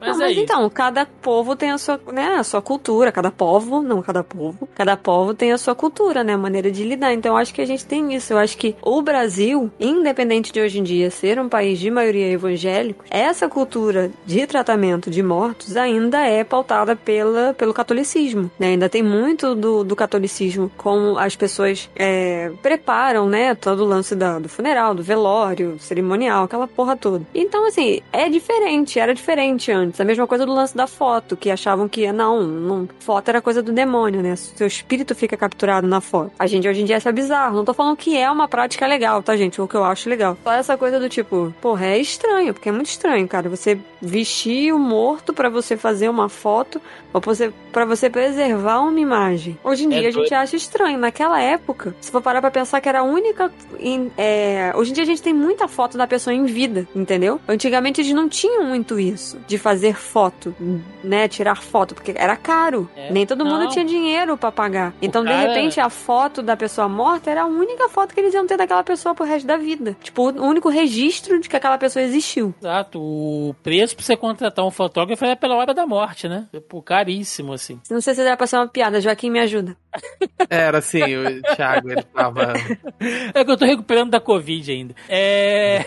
mas, 0.00 0.18
não, 0.18 0.18
mas 0.18 0.36
então, 0.36 0.68
cada 0.70 1.06
povo 1.06 1.56
tem 1.56 1.70
a 1.70 1.78
sua, 1.78 1.98
né, 2.12 2.36
a 2.38 2.44
sua 2.44 2.60
cultura, 2.60 3.10
cada 3.10 3.30
povo, 3.30 3.82
não 3.82 4.02
cada 4.02 4.22
povo, 4.22 4.68
cada 4.74 4.96
povo 4.96 5.34
tem 5.34 5.52
a 5.52 5.58
sua 5.58 5.74
cultura, 5.74 6.22
né, 6.22 6.34
a 6.34 6.38
maneira 6.38 6.70
de 6.70 6.84
lidar. 6.84 7.12
Então 7.12 7.32
eu 7.32 7.36
acho 7.36 7.54
que 7.54 7.62
a 7.62 7.66
gente 7.66 7.84
tem 7.86 8.14
isso. 8.14 8.32
Eu 8.32 8.38
acho 8.38 8.56
que 8.56 8.76
o 8.82 9.00
Brasil, 9.02 9.70
independente 9.80 10.52
de 10.52 10.60
hoje 10.60 10.78
em 10.78 10.82
dia 10.82 11.10
ser 11.10 11.38
um 11.38 11.48
país 11.48 11.78
de 11.78 11.90
maioria 11.90 12.30
evangélico, 12.30 13.04
essa 13.10 13.48
cultura 13.48 14.10
de 14.26 14.46
tratamento 14.46 15.10
de 15.10 15.22
mortos 15.22 15.76
ainda 15.76 16.20
é 16.26 16.44
pautada 16.44 16.94
pela, 16.94 17.54
pelo 17.54 17.72
catolicismo, 17.72 18.50
né? 18.58 18.68
Ainda 18.68 18.88
tem 18.88 19.02
muito 19.02 19.54
do, 19.54 19.82
do 19.82 19.96
catolicismo 19.96 20.70
como 20.76 21.18
as 21.18 21.34
pessoas 21.34 21.88
é, 21.96 22.50
preparam, 22.62 23.28
né, 23.28 23.54
todo 23.54 23.84
o 23.84 23.86
lance 23.86 24.14
da, 24.14 24.38
do 24.38 24.48
funeral, 24.48 24.94
do 24.94 25.02
velório, 25.02 25.76
cerimonial, 26.14 26.44
aquela 26.44 26.66
porra 26.66 26.96
toda. 26.96 27.26
Então, 27.34 27.66
assim, 27.66 28.00
é 28.12 28.28
diferente 28.28 28.98
era 28.98 29.14
diferente 29.14 29.70
antes. 29.72 30.00
A 30.00 30.04
mesma 30.04 30.26
coisa 30.26 30.46
do 30.46 30.52
lance 30.52 30.76
da 30.76 30.86
foto, 30.86 31.36
que 31.36 31.50
achavam 31.50 31.88
que 31.88 32.10
não, 32.12 32.42
não 32.42 32.88
foto 33.00 33.28
era 33.28 33.42
coisa 33.42 33.62
do 33.62 33.72
demônio, 33.72 34.22
né? 34.22 34.36
Seu 34.36 34.66
espírito 34.66 35.14
fica 35.14 35.36
capturado 35.36 35.86
na 35.86 36.00
foto. 36.00 36.32
A 36.38 36.46
gente 36.46 36.68
hoje 36.68 36.82
em 36.82 36.84
dia 36.84 36.96
acha 36.96 37.12
bizarro. 37.12 37.56
Não 37.56 37.64
tô 37.64 37.74
falando 37.74 37.96
que 37.96 38.16
é 38.16 38.30
uma 38.30 38.48
prática 38.48 38.86
legal, 38.86 39.22
tá, 39.22 39.36
gente? 39.36 39.60
O 39.60 39.68
que 39.68 39.74
eu 39.74 39.84
acho 39.84 40.08
legal. 40.08 40.36
Só 40.42 40.52
essa 40.52 40.76
coisa 40.76 40.98
do 40.98 41.08
tipo, 41.08 41.52
porra, 41.60 41.86
é 41.86 41.98
estranho, 41.98 42.54
porque 42.54 42.68
é 42.68 42.72
muito 42.72 42.86
estranho, 42.86 43.26
cara. 43.26 43.48
Você 43.48 43.78
vestir 44.00 44.72
o 44.72 44.78
morto 44.78 45.32
para 45.32 45.48
você 45.48 45.76
fazer 45.76 46.08
uma 46.08 46.28
foto 46.28 46.80
ou 47.12 47.20
você, 47.20 47.52
pra 47.72 47.84
você 47.84 48.10
preservar 48.10 48.80
uma 48.80 49.00
imagem. 49.00 49.58
Hoje 49.64 49.84
em 49.84 49.86
é 49.94 50.00
dia 50.00 50.02
doido. 50.02 50.18
a 50.18 50.22
gente 50.22 50.34
acha 50.34 50.56
estranho. 50.56 50.98
Naquela 50.98 51.40
época, 51.40 51.94
se 52.00 52.10
for 52.10 52.20
parar 52.20 52.40
pra 52.40 52.50
pensar 52.50 52.80
que 52.80 52.88
era 52.88 53.00
a 53.00 53.02
única. 53.02 53.50
É... 54.16 54.72
Hoje 54.76 54.90
em 54.90 54.94
dia 54.94 55.04
a 55.04 55.06
gente 55.06 55.22
tem 55.22 55.32
muita 55.32 55.66
foto 55.68 55.96
da 55.96 56.03
da 56.04 56.08
pessoa 56.08 56.34
em 56.34 56.44
vida, 56.44 56.86
entendeu? 56.94 57.40
Antigamente 57.48 58.00
eles 58.00 58.12
não 58.12 58.28
tinham 58.28 58.64
muito 58.64 58.98
isso, 58.98 59.38
de 59.46 59.56
fazer 59.58 59.94
foto, 59.96 60.54
né? 61.02 61.26
Tirar 61.28 61.56
foto, 61.56 61.94
porque 61.94 62.14
era 62.16 62.36
caro. 62.36 62.88
É, 62.94 63.10
Nem 63.10 63.26
todo 63.26 63.44
mundo 63.44 63.64
não. 63.64 63.68
tinha 63.70 63.84
dinheiro 63.84 64.36
pra 64.36 64.52
pagar. 64.52 64.94
Então, 65.00 65.24
de 65.24 65.32
repente, 65.32 65.80
a 65.80 65.88
foto 65.90 66.42
da 66.42 66.56
pessoa 66.56 66.88
morta 66.88 67.30
era 67.30 67.42
a 67.42 67.46
única 67.46 67.88
foto 67.88 68.14
que 68.14 68.20
eles 68.20 68.34
iam 68.34 68.46
ter 68.46 68.56
daquela 68.56 68.82
pessoa 68.84 69.14
pro 69.14 69.24
resto 69.24 69.46
da 69.46 69.56
vida. 69.56 69.96
Tipo, 70.02 70.30
o 70.30 70.44
único 70.46 70.68
registro 70.68 71.40
de 71.40 71.48
que 71.48 71.56
aquela 71.56 71.78
pessoa 71.78 72.02
existiu. 72.02 72.54
Exato. 72.60 73.00
O 73.00 73.54
preço 73.62 73.96
pra 73.96 74.04
você 74.04 74.16
contratar 74.16 74.64
um 74.64 74.70
fotógrafo 74.70 75.24
era 75.24 75.36
pela 75.36 75.54
hora 75.56 75.72
da 75.72 75.86
morte, 75.86 76.28
né? 76.28 76.46
Pô, 76.68 76.82
caríssimo, 76.82 77.52
assim. 77.52 77.80
Não 77.90 78.00
sei 78.00 78.14
se 78.14 78.20
era 78.20 78.36
pra 78.36 78.46
ser 78.46 78.56
uma 78.56 78.68
piada, 78.68 79.00
Joaquim 79.00 79.30
me 79.30 79.40
ajuda. 79.40 79.76
Era 80.50 80.78
assim, 80.78 81.02
o 81.16 81.42
Thiago, 81.54 81.90
ele 81.90 82.02
tava. 82.02 82.52
É 83.34 83.44
que 83.44 83.50
eu 83.50 83.56
tô 83.56 83.64
recuperando 83.64 84.10
da 84.10 84.20
Covid 84.20 84.70
ainda. 84.70 84.94
É. 85.08 85.84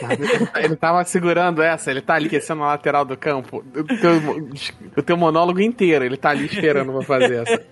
Ele 0.57 0.75
tava 0.75 1.03
segurando 1.03 1.61
essa, 1.61 1.91
ele 1.91 2.01
tá 2.01 2.15
ali 2.15 2.27
aquecendo 2.27 2.61
na 2.61 2.67
lateral 2.67 3.05
do 3.05 3.17
campo. 3.17 3.63
O 3.75 3.83
teu, 3.83 5.03
teu 5.03 5.17
monólogo 5.17 5.61
inteiro, 5.61 6.05
ele 6.05 6.17
tá 6.17 6.29
ali 6.29 6.45
esperando 6.45 6.91
pra 6.91 7.01
fazer 7.01 7.43
essa. 7.43 7.65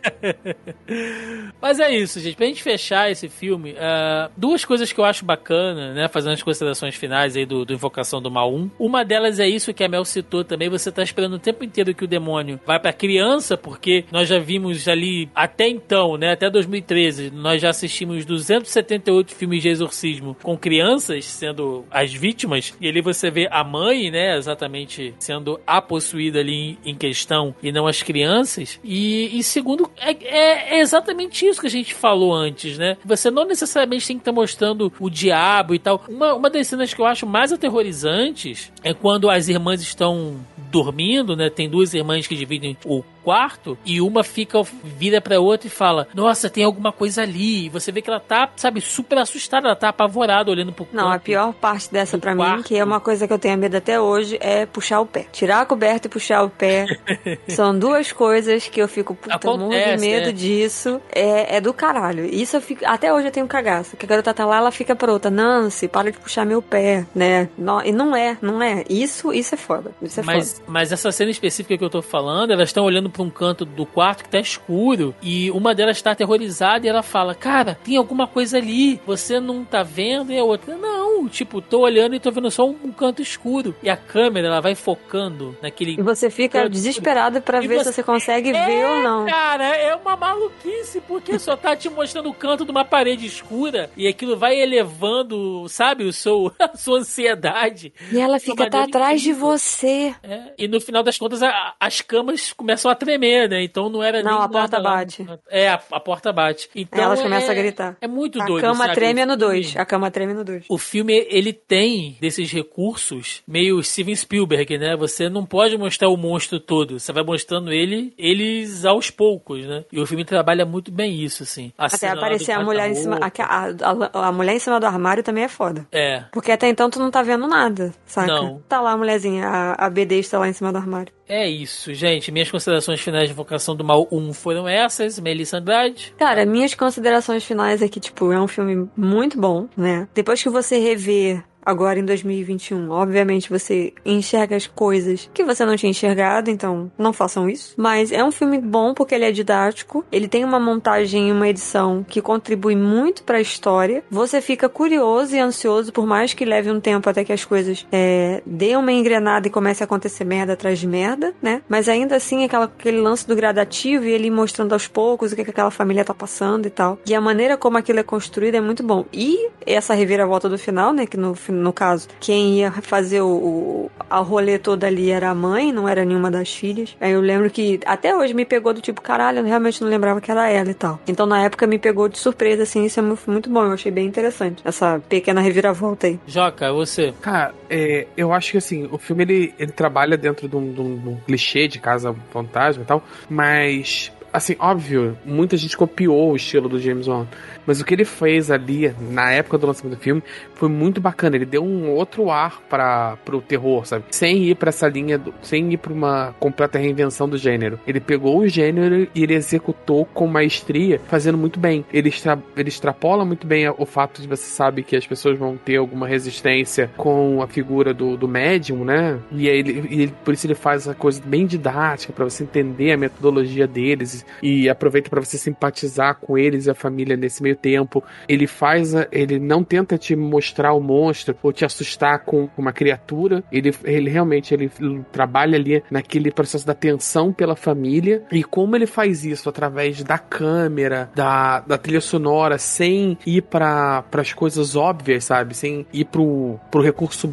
Mas 1.62 1.80
é 1.80 1.91
isso, 1.91 2.20
gente. 2.20 2.36
Pra 2.36 2.45
gente 2.45 2.64
fechar 2.64 3.10
esse 3.10 3.30
filme, 3.30 3.76
ah, 3.80 4.30
duas 4.36 4.66
coisas 4.66 4.91
que 4.91 4.99
eu 4.99 5.06
acho 5.06 5.26
bacana, 5.26 5.94
né? 5.94 6.07
Fazendo 6.07 6.34
as 6.34 6.44
considerações 6.44 6.95
finais 6.95 7.36
aí 7.36 7.45
do, 7.45 7.66
do 7.66 7.74
Invocação 7.74 8.22
do 8.22 8.32
Mal 8.32 8.53
1. 8.53 8.72
Uma 8.80 9.03
delas 9.03 9.40
é 9.40 9.48
isso 9.48 9.74
que 9.74 9.84
a 9.84 9.90
Mel 9.90 10.06
citou 10.06 10.44
também. 10.44 10.70
Você 10.70 10.91
tá 10.91 11.03
esperando 11.03 11.34
o 11.34 11.40
tempo 11.40 11.64
inteiro 11.64 11.94
que 11.94 12.03
o 12.03 12.07
demônio 12.07 12.60
vai 12.66 12.80
pra 12.80 12.94
criança, 12.94 13.57
porque 13.57 14.06
nós 14.12 14.28
já 14.28 14.40
vimos 14.40 14.88
ali, 14.88 15.30
até 15.36 15.68
então, 15.68 16.18
né? 16.18 16.24
Até 16.31 16.49
2013, 16.49 17.31
nós 17.31 17.61
já 17.61 17.69
assistimos 17.69 18.26
278 18.26 19.34
filmes 19.35 19.61
de 19.61 19.69
exorcismo 19.69 20.35
com 20.41 20.57
crianças 20.57 21.26
sendo 21.26 21.85
as 21.91 22.14
vítimas. 22.14 22.73
E 22.80 22.88
ali 22.88 23.02
você 23.02 23.30
vê 23.30 23.47
a 23.52 23.64
mãe, 23.64 24.10
né? 24.11 24.38
Exatamente 24.38 25.14
sendo 25.19 25.60
a 25.65 25.81
possuída 25.81 26.39
ali 26.39 26.77
em 26.85 26.95
questão 26.95 27.56
e 27.61 27.72
não 27.72 27.88
as 27.88 28.02
crianças. 28.02 28.80
E, 28.84 29.38
e 29.38 29.43
segundo, 29.43 29.89
é, 29.97 30.11
é- 30.11 30.77
é 30.77 30.80
exatamente 30.81 31.45
isso 31.45 31.61
que 31.61 31.68
a 31.68 31.72
gente 31.72 31.93
falou 31.93 32.34
antes, 32.34 32.77
né? 32.77 32.97
Você 33.06 33.30
não 33.31 33.45
necessariamente 33.45 34.07
tem 34.07 34.18
que 34.18 34.22
estar 34.22 34.31
mostrando 34.31 34.91
o 34.99 35.10
diabo 35.10 35.73
e 35.76 35.80
tal. 35.80 36.03
Uma, 36.07 36.34
uma 36.34 36.49
das 36.49 36.68
cenas 36.68 36.93
que 36.93 37.02
eu 37.02 37.06
acho 37.06 37.26
mais 37.26 37.52
aterrorizantes 37.52 38.72
é 38.84 38.93
quando 38.93 39.30
as 39.30 39.47
irmãs 39.47 39.81
estão 39.81 40.39
dormindo, 40.72 41.35
né? 41.35 41.49
Tem 41.49 41.69
duas 41.69 41.93
irmãs 41.93 42.27
que 42.27 42.35
dividem 42.35 42.77
o 42.85 43.03
quarto 43.26 43.77
e 43.84 43.99
uma 43.99 44.23
fica 44.23 44.61
vira 44.84 45.19
pra 45.19 45.39
outra 45.39 45.68
e 45.68 45.69
fala: 45.69 46.07
"Nossa, 46.14 46.49
tem 46.49 46.64
alguma 46.64 46.91
coisa 46.91 47.23
ali". 47.23 47.65
E 47.65 47.69
você 47.69 47.91
vê 47.91 48.02
que 48.02 48.10
ela 48.10 48.19
tá, 48.19 48.49
sabe, 48.56 48.80
super 48.80 49.18
assustada, 49.18 49.68
ela 49.68 49.76
tá 49.76 49.89
apavorada 49.89 50.52
olhando 50.52 50.72
pro 50.72 50.88
Não, 50.93 51.11
a 51.11 51.19
pior 51.19 51.53
parte 51.53 51.91
dessa 51.91 52.18
pra 52.18 52.35
mim, 52.35 52.61
que 52.64 52.77
é 52.77 52.84
uma 52.84 52.99
coisa 52.99 53.27
que 53.27 53.34
eu 53.34 53.39
tenho 53.39 53.57
medo 53.57 53.76
até 53.76 53.99
hoje, 53.99 54.38
é 54.39 54.65
puxar 54.65 54.99
o 55.02 55.06
pé. 55.06 55.26
Tirar 55.31 55.61
a 55.61 55.65
coberta 55.65 56.07
e 56.07 56.10
puxar 56.10 56.43
o 56.43 56.49
pé. 56.49 56.85
São 57.49 57.77
duas 57.77 58.11
coisas 58.11 58.68
que 58.68 58.80
eu 58.81 58.88
fico, 58.88 59.15
puta, 59.15 59.39
morro 59.45 59.69
de 59.69 59.76
Acontece, 59.76 60.06
medo 60.06 60.30
é. 60.30 60.31
disso. 60.31 61.02
É, 61.11 61.57
é 61.57 61.61
do 61.61 61.73
caralho. 61.73 62.26
Isso 62.26 62.56
eu 62.57 62.61
fico. 62.61 62.85
Até 62.85 63.11
hoje 63.14 63.27
eu 63.27 63.31
tenho 63.31 63.47
cagaço. 63.47 63.97
Que 63.97 64.06
a 64.06 64.10
garota 64.10 64.34
tá 64.34 64.45
lá, 64.45 64.57
ela 64.57 64.72
fica 64.72 64.95
pra 64.95 65.11
outra. 65.11 65.31
Nancy, 65.31 65.88
para 65.88 66.11
de 66.11 66.18
puxar 66.19 66.45
meu 66.45 66.61
pé, 66.61 67.06
né? 67.15 67.49
Não- 67.57 67.81
e 67.84 67.91
não 67.91 68.15
é, 68.15 68.38
não 68.41 68.61
é. 68.61 68.84
Isso, 68.89 69.34
isso 69.34 69.56
é 69.56 69.57
foda. 69.57 69.91
Isso 70.02 70.19
é 70.19 70.23
Mas, 70.23 70.53
foda. 70.53 70.65
mas 70.68 70.91
essa 70.91 71.11
cena 71.11 71.31
específica 71.31 71.77
que 71.77 71.84
eu 71.84 71.89
tô 71.89 72.02
falando, 72.02 72.52
elas 72.52 72.69
estão 72.69 72.84
olhando 72.85 73.10
pra 73.16 73.24
um 73.24 73.30
canto 73.30 73.64
do 73.66 73.86
quarto 73.86 74.24
que 74.26 74.30
tá 74.30 74.40
escuro 74.40 75.16
e 75.22 75.50
uma 75.52 75.74
delas 75.74 76.02
tá 76.02 76.12
aterrorizada 76.12 76.86
e 76.86 76.90
ela 76.90 77.02
fala: 77.02 77.34
Cara, 77.34 77.78
tem 77.84 77.96
alguma 77.98 78.28
coisa 78.28 78.58
ali, 78.58 79.00
você 79.06 79.40
não 79.40 79.64
tá 79.64 79.82
vendo? 79.84 80.32
E 80.34 80.38
a 80.38 80.44
outra: 80.44 80.76
Não, 80.76 81.28
tipo, 81.30 81.62
tô 81.62 81.80
olhando 81.80 82.14
e 82.16 82.20
tô 82.20 82.30
vendo 82.32 82.52
só 82.52 82.68
um, 82.68 82.76
um 82.84 82.92
canto 82.92 83.22
escuro. 83.22 83.74
E 83.82 83.90
a 83.90 83.96
câmera, 83.96 84.48
ela 84.48 84.60
vai 84.62 84.76
focando 84.76 85.56
naquele. 85.62 85.94
E 85.98 86.02
você 86.02 86.30
fica 86.30 86.70
desesperado 86.70 87.42
pra 87.42 87.64
E 87.64 87.68
ver 87.68 87.78
você- 87.78 87.86
se 87.86 87.94
você 87.96 88.04
consegue 88.04 88.52
ver 88.52 88.58
É, 88.58 88.88
ou 88.98 89.02
não. 89.04 89.26
Cara, 89.26 89.76
é 89.76 89.96
uma 89.96 90.16
maluquice, 90.18 91.02
porque 91.08 91.40
só 91.40 91.56
tá 91.56 91.76
te 91.76 91.90
mostrando 91.90 92.30
o 92.30 92.34
canto 92.34 92.66
de 92.66 92.72
uma 92.72 92.84
parede 92.84 93.26
escura 93.26 93.90
e 93.96 94.08
aquilo 94.08 94.36
vai 94.38 94.60
elevando, 94.60 95.68
sabe, 95.70 96.04
o 96.04 96.14
seu, 96.14 96.52
a 96.60 96.76
sua 96.76 97.00
ansiedade. 97.00 97.94
E 98.12 98.20
ela 98.20 98.38
de 98.38 98.46
fica 98.46 98.70
tá 98.70 98.84
atrás 98.84 99.22
de 99.22 99.30
incrível. 99.30 99.50
você. 99.52 100.16
É, 100.24 100.54
e 100.58 100.68
no 100.68 100.80
final 100.82 101.04
das 101.04 101.18
contas, 101.18 101.42
a- 101.44 101.74
as 101.80 102.02
camas 102.02 102.54
começam 102.54 102.90
a 102.90 102.96
tremer, 103.06 103.48
né? 103.49 103.64
Então 103.64 103.90
não 103.90 104.03
era 104.03 104.22
Não, 104.23 104.32
nem 104.34 104.41
a 104.45 104.49
porta 104.49 104.77
nada 104.77 104.80
lá. 104.80 104.95
bate. 104.98 105.26
É, 105.49 105.69
a, 105.69 105.80
a 105.91 105.99
porta 105.99 106.34
bate. 106.34 106.69
Então 106.76 107.03
Elas 107.03 107.19
é, 107.19 107.23
começam 107.23 107.52
a 107.52 107.53
gritar. 107.53 107.98
É 108.02 108.07
muito 108.07 108.41
A 108.41 108.45
doido, 108.45 108.61
cama 108.61 108.90
treme 108.94 109.26
no 109.26 109.38
2. 109.38 109.76
A 109.77 109.86
cama 109.86 110.10
treme 110.11 110.34
no 110.34 110.44
2. 110.44 110.65
O 110.69 110.77
filme, 110.77 111.26
ele 111.30 111.53
tem 111.53 112.18
desses 112.19 112.52
recursos 112.52 113.41
meio 113.48 113.82
Steven 113.84 114.15
Spielberg, 114.15 114.77
né? 114.77 114.95
Você 114.98 115.30
não 115.30 115.45
pode 115.45 115.77
mostrar 115.77 116.10
o 116.10 116.18
monstro 116.18 116.60
todo. 116.60 116.99
Você 116.99 117.11
vai 117.14 117.23
mostrando 117.23 117.72
ele, 117.72 118.14
eles 118.18 118.86
aos 118.86 119.10
poucos, 119.10 119.65
né? 119.65 119.86
E 119.91 119.99
o 119.99 120.06
filme 120.06 120.26
trabalha 120.26 120.65
muito 120.65 120.91
bem 120.91 121.14
isso, 121.23 121.44
assim. 121.44 121.72
A 121.77 121.86
Até 121.86 122.07
lá 122.14 122.15
aparecer 122.15 122.52
a 122.52 122.64
mulher 122.64 122.90
em 122.90 122.95
cima. 122.95 123.19
A, 123.22 123.65
a- 123.65 124.27
a 124.27 124.32
mulher 124.32 124.56
em 124.56 124.60
cima 124.60 124.80
do 124.80 124.86
armário 124.86 125.23
também 125.23 125.44
é 125.44 125.48
foda. 125.48 125.86
É. 125.91 126.23
Porque 126.32 126.52
até 126.52 126.68
então 126.68 126.90
tu 126.90 126.99
não 126.99 127.11
tá 127.11 127.22
vendo 127.22 127.48
nada, 127.48 127.94
saca? 128.06 128.27
Não. 128.34 128.61
Tá 128.68 128.82
lá 128.82 128.91
a 128.91 128.98
mulherzinha, 128.98 129.48
a, 129.48 129.86
a 129.86 129.90
BD 129.90 130.19
está 130.19 130.40
lá 130.40 130.48
em 130.49 130.53
cima 130.53 130.72
do 130.72 130.77
armário. 130.77 131.14
É 131.27 131.47
isso, 131.47 131.93
gente. 131.93 132.31
Minhas 132.31 132.52
considerações 132.52 133.02
finais 133.02 133.27
de 133.27 133.34
Vocação 133.34 133.76
do 133.76 133.84
Mal 133.84 134.07
1 134.11 134.34
foram 134.34 134.68
essas. 134.68 135.19
Melissa 135.19 135.57
Andrade. 135.57 136.14
Cara, 136.18 136.45
minhas 136.45 136.76
considerações 136.76 137.43
finais 137.43 137.81
é 137.81 137.88
que, 137.88 137.99
tipo, 137.99 138.31
é 138.31 138.39
um 138.39 138.47
filme 138.47 138.88
muito 138.95 139.39
bom, 139.39 139.68
né? 139.76 140.07
Depois 140.14 140.41
que 140.41 140.49
você 140.49 140.77
rever 140.77 141.43
agora 141.66 142.00
em 142.00 142.06
2021, 142.06 142.90
obviamente 142.92 143.50
você 143.50 143.94
enxerga 144.06 144.56
as 144.56 144.68
coisas 144.68 145.30
que 145.34 145.44
você 145.44 145.66
não 145.66 145.76
tinha 145.76 145.90
enxergado, 145.90 146.50
então 146.50 146.92
não 146.98 147.12
façam 147.14 147.50
isso. 147.50 147.74
Mas 147.78 148.12
é 148.12 148.24
um 148.24 148.32
filme 148.32 148.60
bom 148.60 148.94
porque 148.94 149.16
ele 149.16 149.26
é 149.26 149.32
didático, 149.32 150.06
ele 150.12 150.28
tem 150.28 150.44
uma 150.44 150.60
montagem 150.60 151.30
e 151.30 151.32
uma 151.32 151.48
edição 151.48 152.06
que 152.08 152.22
contribui 152.22 152.76
muito 152.76 153.24
pra 153.24 153.42
história. 153.42 154.04
Você 154.10 154.42
fica 154.42 154.70
curioso 154.70 155.36
e 155.36 155.40
ansioso, 155.40 155.92
por 155.92 156.06
mais 156.06 156.34
que 156.34 156.46
leve 156.46 156.70
um 156.72 156.80
tempo 156.80 157.10
até 157.10 157.24
que 157.24 157.34
as 157.34 157.44
coisas 157.46 157.86
é, 157.92 158.42
dêem 158.46 158.78
uma 158.78 158.92
engrenada 158.92 159.48
e 159.48 159.52
comece 159.52 159.82
a 159.84 159.86
acontecer 159.86 160.24
merda 160.24 160.54
atrás 160.54 160.80
de 160.80 160.88
merda, 160.88 161.34
né? 161.42 161.62
Mas 161.68 161.90
ainda 161.90 162.16
assim, 162.16 162.44
aquela, 162.44 162.66
aquele 162.66 163.00
lance 163.02 163.28
do 163.28 163.36
gradativo 163.36 164.06
e 164.06 164.12
ele 164.12 164.30
mostrando 164.30 164.74
aos 164.74 164.88
poucos 164.88 165.32
o 165.32 165.36
que, 165.36 165.44
que 165.44 165.50
aquela 165.52 165.72
família 165.72 166.04
tá 166.06 166.14
passando 166.14 166.66
e 166.66 166.70
tal. 166.70 167.00
E 167.06 167.16
a 167.16 167.22
maneira 167.22 167.58
como 167.58 167.78
aquilo 167.78 168.00
é 168.00 168.04
construído 168.04 168.56
é 168.56 168.62
muito 168.62 168.84
bom. 168.84 169.06
E 169.12 169.50
essa 169.66 169.94
reviravolta 169.94 170.48
do 170.50 170.58
final, 170.58 170.94
né? 170.94 171.06
Que 171.06 171.18
no, 171.18 171.34
fi- 171.34 171.52
no 171.56 171.73
caso, 171.73 172.07
quem 172.19 172.60
ia 172.60 172.72
fazer 172.72 173.22
o, 173.22 173.27
o 173.27 173.91
a 174.10 174.19
rolê 174.19 174.57
toda 174.60 174.86
ali 174.88 175.10
era 175.10 175.30
a 175.30 175.36
mãe, 175.36 175.72
não 175.72 175.88
era 175.90 176.06
nenhuma 176.06 176.30
das 176.30 176.53
filhas. 176.53 176.95
Aí 177.02 177.11
eu 177.11 177.22
lembro 177.22 177.49
que 177.49 177.80
até 177.86 178.15
hoje 178.15 178.34
me 178.34 178.45
pegou 178.45 178.73
do 178.73 178.82
tipo, 178.82 179.02
caralho, 179.02 179.40
eu 179.40 179.44
realmente 179.45 179.82
não 179.82 179.90
lembrava 179.90 180.22
que 180.22 180.30
era 180.32 180.49
ela 180.49 180.69
e 180.69 180.73
tal. 180.73 180.99
Então 181.07 181.26
na 181.26 181.41
época 181.44 181.65
me 181.65 181.80
pegou 181.80 182.07
de 182.07 182.18
surpresa, 182.18 182.64
assim, 182.64 182.86
isso 182.86 182.99
é 182.99 183.03
mu- 183.03 183.18
muito 183.27 183.49
bom. 183.49 183.64
Eu 183.64 183.72
achei 183.73 183.91
bem 183.91 184.06
interessante. 184.06 184.61
Essa 184.64 185.02
pequena 185.10 185.41
reviravolta 185.41 186.07
aí. 186.07 186.19
Joca, 186.27 186.72
você. 186.72 187.14
Cara, 187.22 187.53
é, 187.69 188.07
eu 188.15 188.32
acho 188.34 188.52
que 188.52 188.57
assim, 188.57 188.88
o 188.91 188.98
filme 188.98 189.23
ele, 189.23 189.53
ele 189.57 189.72
trabalha 189.72 190.18
dentro 190.18 190.48
de 190.48 190.56
um, 190.56 190.72
de 190.73 190.82
um- 190.82 190.98
de 190.98 191.10
um 191.10 191.18
clichê 191.26 191.68
de 191.68 191.80
casa 191.80 192.15
fantasma 192.32 192.84
e 192.84 192.86
tal, 192.86 193.03
mas. 193.30 194.11
Assim, 194.36 194.56
óbvio, 194.60 195.18
muita 195.26 195.56
gente 195.56 195.78
copiou 195.78 196.32
o 196.32 196.36
estilo 196.36 196.68
do 196.68 196.80
James 196.80 197.07
Wan. 197.07 197.26
Mas 197.66 197.80
o 197.80 197.86
que 197.86 197.94
ele 197.94 198.06
fez 198.06 198.52
ali, 198.52 198.94
na 199.10 199.32
época 199.32 199.57
do 199.57 199.66
lançamento 199.66 199.98
do 199.98 200.02
filme, 200.02 200.22
foi 200.53 200.70
muito 200.70 200.99
bacana. 201.02 201.36
Ele 201.36 201.45
deu 201.45 201.64
um 201.64 201.90
outro 201.90 202.30
ar 202.30 202.62
para 202.70 203.18
pro 203.24 203.41
terror, 203.41 203.86
sabe? 203.88 204.03
Sem 204.12 204.44
ir 204.44 204.56
pra 204.56 204.70
essa 204.70 204.88
linha, 204.88 205.18
do- 205.18 205.34
sem 205.41 205.74
ir 205.74 205.78
pra 205.78 205.91
uma 205.94 206.36
completa 206.40 206.78
reinvenção 206.78 207.28
do 207.30 207.38
gênero. 207.38 207.80
Ele 207.88 207.99
pegou 207.99 208.40
o 208.40 208.48
gênero 208.48 209.07
e 209.16 209.24
ele 209.24 209.34
executou 209.34 210.06
com 210.06 210.28
maestria, 210.28 210.99
fazendo 211.07 211.38
muito 211.38 211.60
bem. 211.60 211.86
Ele, 211.94 212.10
extra, 212.10 212.38
ele 212.57 212.70
extrapola 212.70 213.24
muito 213.26 213.48
bem 213.48 213.68
o 213.70 213.86
fato 213.86 214.22
de 214.22 214.28
você 214.28 214.44
sabe 214.45 214.84
que 214.84 214.95
as 214.95 215.07
pessoas 215.07 215.38
vão 215.40 215.56
ter 215.57 215.78
alguma 215.78 216.07
resistência 216.07 216.91
com 216.98 217.41
a 217.41 217.48
figura 217.48 217.94
do, 217.94 218.16
do 218.18 218.28
médium, 218.28 218.84
né? 218.84 219.18
E 219.32 219.49
aí 219.49 219.57
ele, 219.60 219.72
ele- 219.90 220.14
por 220.24 220.34
isso 220.34 220.45
ele 220.45 220.56
faz 220.56 220.88
a 220.88 220.94
coisa 220.94 221.22
bem 221.26 221.45
didática 221.48 222.12
para 222.14 222.26
você 222.26 222.44
entender 222.44 222.91
a 222.91 222.98
metodologia 222.98 223.66
deles 223.66 224.24
e 224.41 224.69
aproveita 224.69 225.10
para 225.10 225.23
você 225.23 225.38
simpatizar 225.38 226.15
com 226.19 226.38
eles 226.38 226.65
e 226.65 226.69
a 226.69 226.76
família 226.76 227.15
nesse 227.18 227.41
meio 227.41 227.56
tempo. 227.56 228.03
Ele 228.27 228.47
faz, 228.47 228.95
a- 228.95 229.07
ele 229.11 229.39
não 229.39 229.64
tenta 229.64 229.97
te 229.97 230.15
mostrar 230.15 230.73
o 230.73 230.80
monstro 230.81 231.35
ou 231.41 231.52
te 231.53 231.65
assustar 231.65 232.19
com 232.26 232.49
uma 232.57 232.72
criatura. 232.73 233.43
Ele, 233.52 233.73
ele 233.84 234.10
realmente 234.10 234.53
ele 234.53 234.69
trabalha 235.11 235.57
ali 235.57 235.84
naquele 235.89 236.31
processo 236.31 236.65
da 236.65 236.73
tensão 236.73 237.31
pela 237.34 237.56
família 237.56 238.23
e 238.31 238.43
como 238.43 238.76
ele 238.76 238.85
faz 238.88 239.23
isso 239.26 239.49
através 239.49 240.03
da 240.03 240.18
câmera, 240.18 241.10
da, 241.15 241.60
da 241.61 241.77
trilha 241.77 242.02
sonora, 242.02 242.57
sem 242.57 243.18
ir 243.26 243.41
para 243.43 244.03
as 244.11 244.34
coisas 244.34 244.76
óbvias, 244.76 245.26
sabe? 245.26 245.56
Sem 245.56 245.85
ir 245.93 246.06
pro, 246.06 246.60
pro 246.72 246.81
recurso 246.81 247.30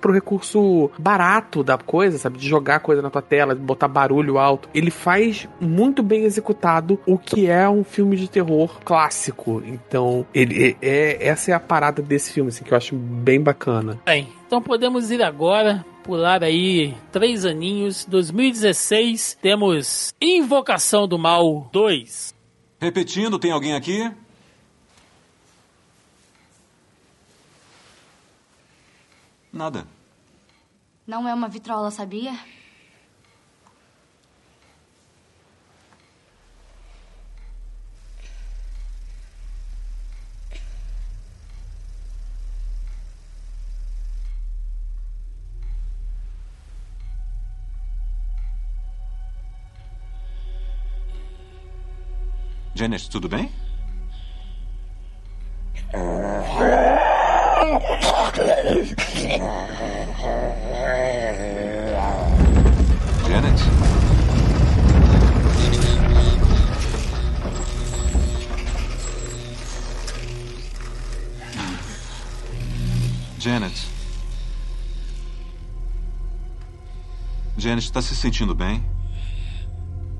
pro 0.00 0.12
recurso 0.12 0.90
barato 0.98 1.62
da 1.62 1.78
coisa, 1.78 2.18
sabe? 2.18 2.38
De 2.38 2.48
jogar 2.48 2.80
coisa 2.80 3.02
na 3.02 3.10
tua 3.10 3.22
tela, 3.22 3.54
de 3.54 3.60
botar 3.60 3.88
barulho 3.88 4.38
alto. 4.38 4.68
Ele 4.74 4.90
faz 4.90 5.48
muito 5.60 6.02
bem 6.02 6.21
bem 6.22 6.26
executado 6.26 7.00
o 7.04 7.18
que 7.18 7.48
é 7.48 7.68
um 7.68 7.82
filme 7.82 8.16
de 8.16 8.28
terror 8.28 8.80
clássico. 8.84 9.62
Então, 9.64 10.24
ele 10.32 10.76
é, 10.80 11.26
essa 11.26 11.50
é 11.50 11.54
a 11.54 11.60
parada 11.60 12.00
desse 12.00 12.32
filme, 12.32 12.48
assim, 12.48 12.64
que 12.64 12.72
eu 12.72 12.76
acho 12.76 12.94
bem 12.94 13.40
bacana. 13.40 14.00
Bem, 14.04 14.32
então 14.46 14.62
podemos 14.62 15.10
ir 15.10 15.22
agora 15.22 15.84
pular 16.04 16.44
aí 16.44 16.94
três 17.10 17.44
aninhos. 17.44 18.04
2016 18.04 19.38
temos 19.40 20.14
Invocação 20.20 21.08
do 21.08 21.18
Mal 21.18 21.68
2. 21.72 22.34
Repetindo, 22.80 23.38
tem 23.38 23.50
alguém 23.50 23.74
aqui? 23.74 24.10
Nada. 29.52 29.86
Não 31.06 31.28
é 31.28 31.34
uma 31.34 31.48
vitrola, 31.48 31.90
sabia? 31.90 32.32
Janet, 52.82 53.08
tudo 53.08 53.28
bem? 53.28 53.48
Janet? 63.28 63.62
Janet. 73.38 73.88
Janet, 77.56 77.84
está 77.84 78.02
se 78.02 78.16
sentindo 78.16 78.56
bem? 78.56 78.84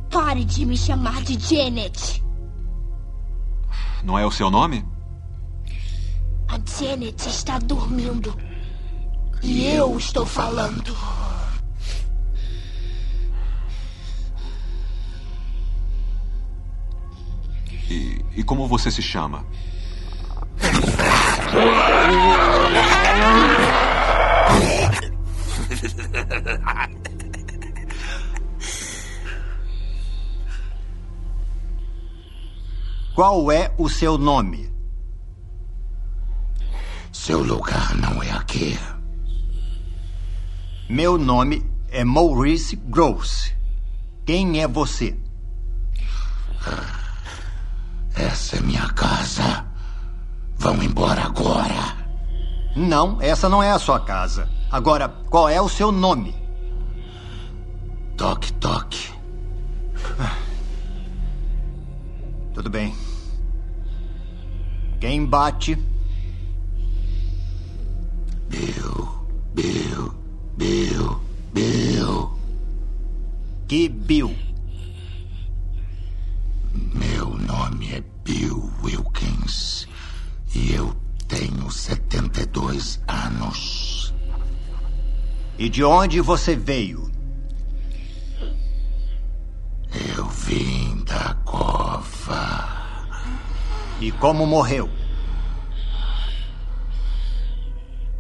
Pare 0.09 0.45
de 0.45 0.65
me 0.65 0.77
chamar 0.77 1.23
de 1.23 1.37
Janet. 1.41 2.23
Não 4.03 4.19
é 4.19 4.27
o 4.27 4.31
seu 4.31 4.51
nome? 4.51 4.85
A 6.49 6.59
Janet 6.67 7.29
está 7.29 7.59
dormindo. 7.59 8.37
E 9.43 9.67
eu 9.67 9.97
estou 9.97 10.27
falando. 10.27 10.97
E, 17.89 18.25
e 18.37 18.43
como 18.43 18.67
você 18.67 18.91
se 18.91 19.03
chama? 19.03 19.45
Qual 33.15 33.53
é 33.53 33.75
o 33.77 33.91
seu 33.91 34.17
nome? 34.17 34.73
Seu 37.13 37.43
lugar 37.43 37.95
não 37.95 38.23
é 38.23 38.31
aqui. 38.31 38.79
Meu 40.89 41.19
nome 41.19 41.63
é 41.91 42.05
Maurice 42.05 42.75
Gross. 42.75 43.55
Quem 44.25 44.63
é 44.63 44.67
você? 44.67 45.15
Essa 48.17 48.57
é 48.57 48.61
minha 48.61 48.89
casa. 48.95 49.67
Vão 50.57 50.83
embora 50.83 51.23
agora. 51.23 51.95
Não, 52.75 53.21
essa 53.21 53.47
não 53.47 53.63
é 53.63 53.73
a 53.73 53.79
sua 53.79 54.01
casa. 54.01 54.49
Agora, 54.71 55.07
qual 55.29 55.51
é 55.51 55.61
o 55.61 55.69
seu 55.69 55.93
nome? 55.93 56.35
Toque, 58.17 58.55
toque. 58.55 59.12
Tudo 62.55 62.69
bem. 62.69 62.95
Quem 65.01 65.25
bate? 65.25 65.77
Bill, 68.49 69.09
Bill, 69.55 70.15
Bill, 70.57 71.21
Bill. 71.53 72.31
Que 73.67 73.89
Bill? 73.89 74.35
Meu 76.95 77.31
nome 77.39 77.95
é 77.95 78.05
Bill 78.23 78.71
Wilkins. 78.83 79.89
E 80.55 80.73
eu 80.75 80.95
tenho 81.27 81.71
72 81.71 83.01
anos. 83.09 84.15
E 85.59 85.71
de 85.71 85.83
onde 85.83 86.21
você 86.21 86.55
veio? 86.55 87.11
Eu 89.95 90.25
vim 90.27 91.05
da 91.05 91.35
cova. 91.45 92.69
E 94.01 94.11
como 94.13 94.47
morreu? 94.47 94.89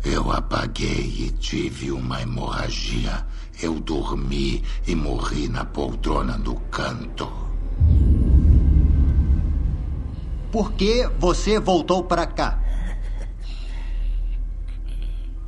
Eu 0.04 0.30
apaguei 0.30 1.26
e 1.26 1.30
tive 1.30 1.90
uma 1.90 2.20
hemorragia. 2.20 3.26
Eu 3.60 3.80
dormi 3.80 4.62
e 4.86 4.94
morri 4.94 5.48
na 5.48 5.64
poltrona 5.64 6.36
do 6.38 6.56
canto. 6.70 7.30
Por 10.50 10.72
que 10.72 11.06
você 11.18 11.58
voltou 11.58 12.04
para 12.04 12.26
cá? 12.26 12.58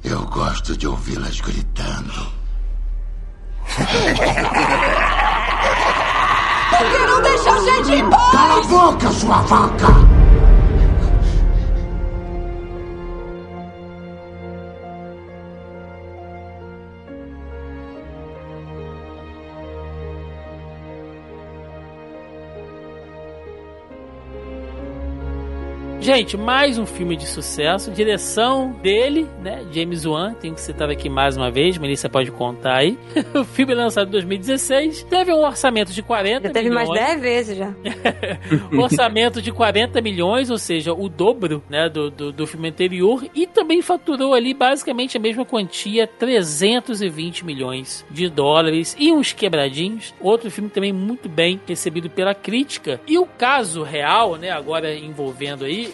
Eu 0.03 0.25
gosto 0.27 0.77
de 0.77 0.87
ouvi-las 0.87 1.41
gritando. 1.41 2.33
Que 6.79 7.07
não 7.07 7.23
deixa 7.23 7.51
a 7.51 7.61
gente 7.61 7.93
ir 7.93 8.01
embora? 8.01 8.33
Cala 8.33 8.59
a 8.59 8.63
boca, 8.63 9.11
sua 9.11 9.43
vaca! 9.43 10.14
Gente, 26.05 26.37
mais 26.37 26.77
um 26.77 26.85
filme 26.85 27.17
de 27.17 27.25
sucesso, 27.27 27.91
direção 27.91 28.73
dele, 28.83 29.27
né, 29.43 29.65
James 29.73 30.05
Wan, 30.05 30.35
tenho 30.35 30.55
que 30.55 30.61
citar 30.61 30.91
aqui 30.91 31.09
mais 31.09 31.35
uma 31.35 31.51
vez, 31.51 31.79
Melissa 31.79 32.11
pode 32.11 32.31
contar 32.31 32.77
aí. 32.77 32.99
o 33.35 33.43
filme 33.43 33.75
lançado 33.75 34.09
em 34.09 34.11
2016, 34.11 35.05
teve 35.05 35.33
um 35.33 35.43
orçamento 35.43 35.95
de 35.95 36.03
40 36.03 36.49
Já 36.49 36.53
teve 36.53 36.69
milhões. 36.69 36.91
mais 36.91 37.01
10 37.07 37.21
vezes 37.23 37.57
já. 37.57 37.73
orçamento 38.79 39.41
de 39.41 39.51
40 39.51 40.03
milhões, 40.03 40.51
ou 40.51 40.59
seja, 40.59 40.93
o 40.93 41.09
dobro 41.09 41.65
né, 41.71 41.89
do, 41.89 42.11
do, 42.11 42.31
do, 42.31 42.47
filme 42.47 42.69
anterior, 42.69 43.25
e 43.35 43.47
também 43.47 43.81
faturou 43.81 44.35
ali 44.35 44.53
basicamente 44.53 45.17
a 45.17 45.21
mesma 45.21 45.47
quantia, 45.47 46.07
320 46.07 47.47
milhões 47.47 48.05
de 48.11 48.29
dólares 48.29 48.95
e 48.99 49.11
uns 49.11 49.33
quebradinhos. 49.33 50.13
Outro 50.21 50.51
filme 50.51 50.69
também 50.69 50.93
muito 50.93 51.31
bem 51.31 51.59
recebido 51.67 52.11
pela 52.11 52.35
crítica. 52.35 53.01
E 53.07 53.17
o 53.17 53.25
caso 53.25 53.83
real, 53.83 54.37
né, 54.37 54.51
agora 54.51 54.95
envolvendo 54.95 55.65
aí, 55.65 55.94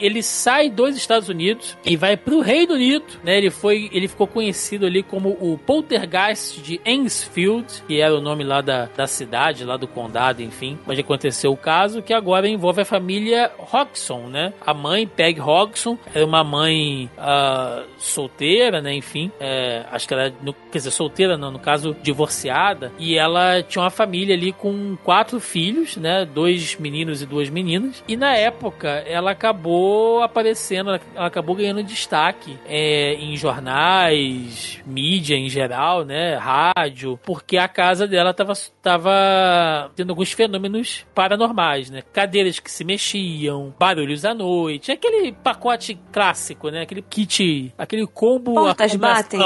ele 0.00 0.22
sai 0.22 0.70
dos 0.70 0.96
Estados 0.96 1.28
Unidos 1.28 1.76
e 1.84 1.96
vai 1.96 2.16
pro 2.16 2.40
Reino 2.40 2.74
Unido, 2.74 3.04
né? 3.22 3.36
Ele 3.38 3.50
foi, 3.50 3.88
ele 3.92 4.08
ficou 4.08 4.26
conhecido 4.26 4.86
ali 4.86 5.02
como 5.02 5.30
o 5.40 5.58
Poltergeist 5.58 6.60
de 6.60 6.80
Ensfield, 6.84 7.66
que 7.86 8.00
era 8.00 8.14
o 8.14 8.20
nome 8.20 8.44
lá 8.44 8.60
da, 8.60 8.86
da 8.96 9.06
cidade, 9.06 9.64
lá 9.64 9.76
do 9.76 9.86
condado, 9.86 10.42
enfim. 10.42 10.78
Onde 10.86 11.00
aconteceu 11.00 11.52
o 11.52 11.56
caso, 11.56 12.02
que 12.02 12.12
agora 12.12 12.48
envolve 12.48 12.80
a 12.80 12.84
família 12.84 13.50
Hodgson, 13.58 14.28
né? 14.28 14.52
A 14.64 14.72
mãe, 14.72 15.06
Peg 15.06 15.40
Hodgson, 15.40 15.98
era 16.14 16.24
uma 16.24 16.42
mãe 16.42 17.10
uh, 17.18 17.84
solteira, 17.98 18.80
né? 18.80 18.94
Enfim, 18.94 19.30
é, 19.38 19.84
acho 19.90 20.08
que 20.08 20.14
ela, 20.14 20.32
no, 20.42 20.52
quer 20.52 20.78
dizer, 20.78 20.90
solteira 20.90 21.36
não, 21.36 21.50
no 21.50 21.58
caso, 21.58 21.96
divorciada. 22.02 22.92
E 22.98 23.16
ela 23.16 23.62
tinha 23.62 23.82
uma 23.82 23.90
família 23.90 24.34
ali 24.34 24.52
com 24.52 24.96
quatro 25.04 25.40
filhos, 25.40 25.96
né? 25.96 26.24
Dois 26.24 26.76
meninos 26.76 27.22
e 27.22 27.26
duas 27.26 27.50
meninas. 27.50 28.02
E 28.08 28.16
na 28.16 28.34
época, 28.36 28.88
ela 29.06 29.32
acabou 29.32 29.89
acabou 29.90 30.22
aparecendo, 30.22 30.90
ela 30.90 31.26
acabou 31.26 31.56
ganhando 31.56 31.82
destaque 31.82 32.58
é, 32.66 33.14
em 33.14 33.36
jornais, 33.36 34.80
mídia 34.86 35.34
em 35.36 35.48
geral, 35.48 36.04
né? 36.04 36.36
Rádio, 36.36 37.18
porque 37.24 37.56
a 37.56 37.68
casa 37.68 38.06
dela 38.06 38.32
tava, 38.32 38.52
tava 38.82 39.90
tendo 39.96 40.10
alguns 40.10 40.32
fenômenos 40.32 41.04
paranormais, 41.14 41.90
né? 41.90 42.02
Cadeiras 42.12 42.58
que 42.58 42.70
se 42.70 42.84
mexiam, 42.84 43.74
barulhos 43.78 44.24
à 44.24 44.34
noite, 44.34 44.92
aquele 44.92 45.32
pacote 45.32 45.98
clássico, 46.12 46.68
né? 46.70 46.82
Aquele 46.82 47.02
kit, 47.02 47.72
aquele 47.76 48.06
combo 48.06 48.54
Portas 48.54 48.94
batem, 48.94 49.40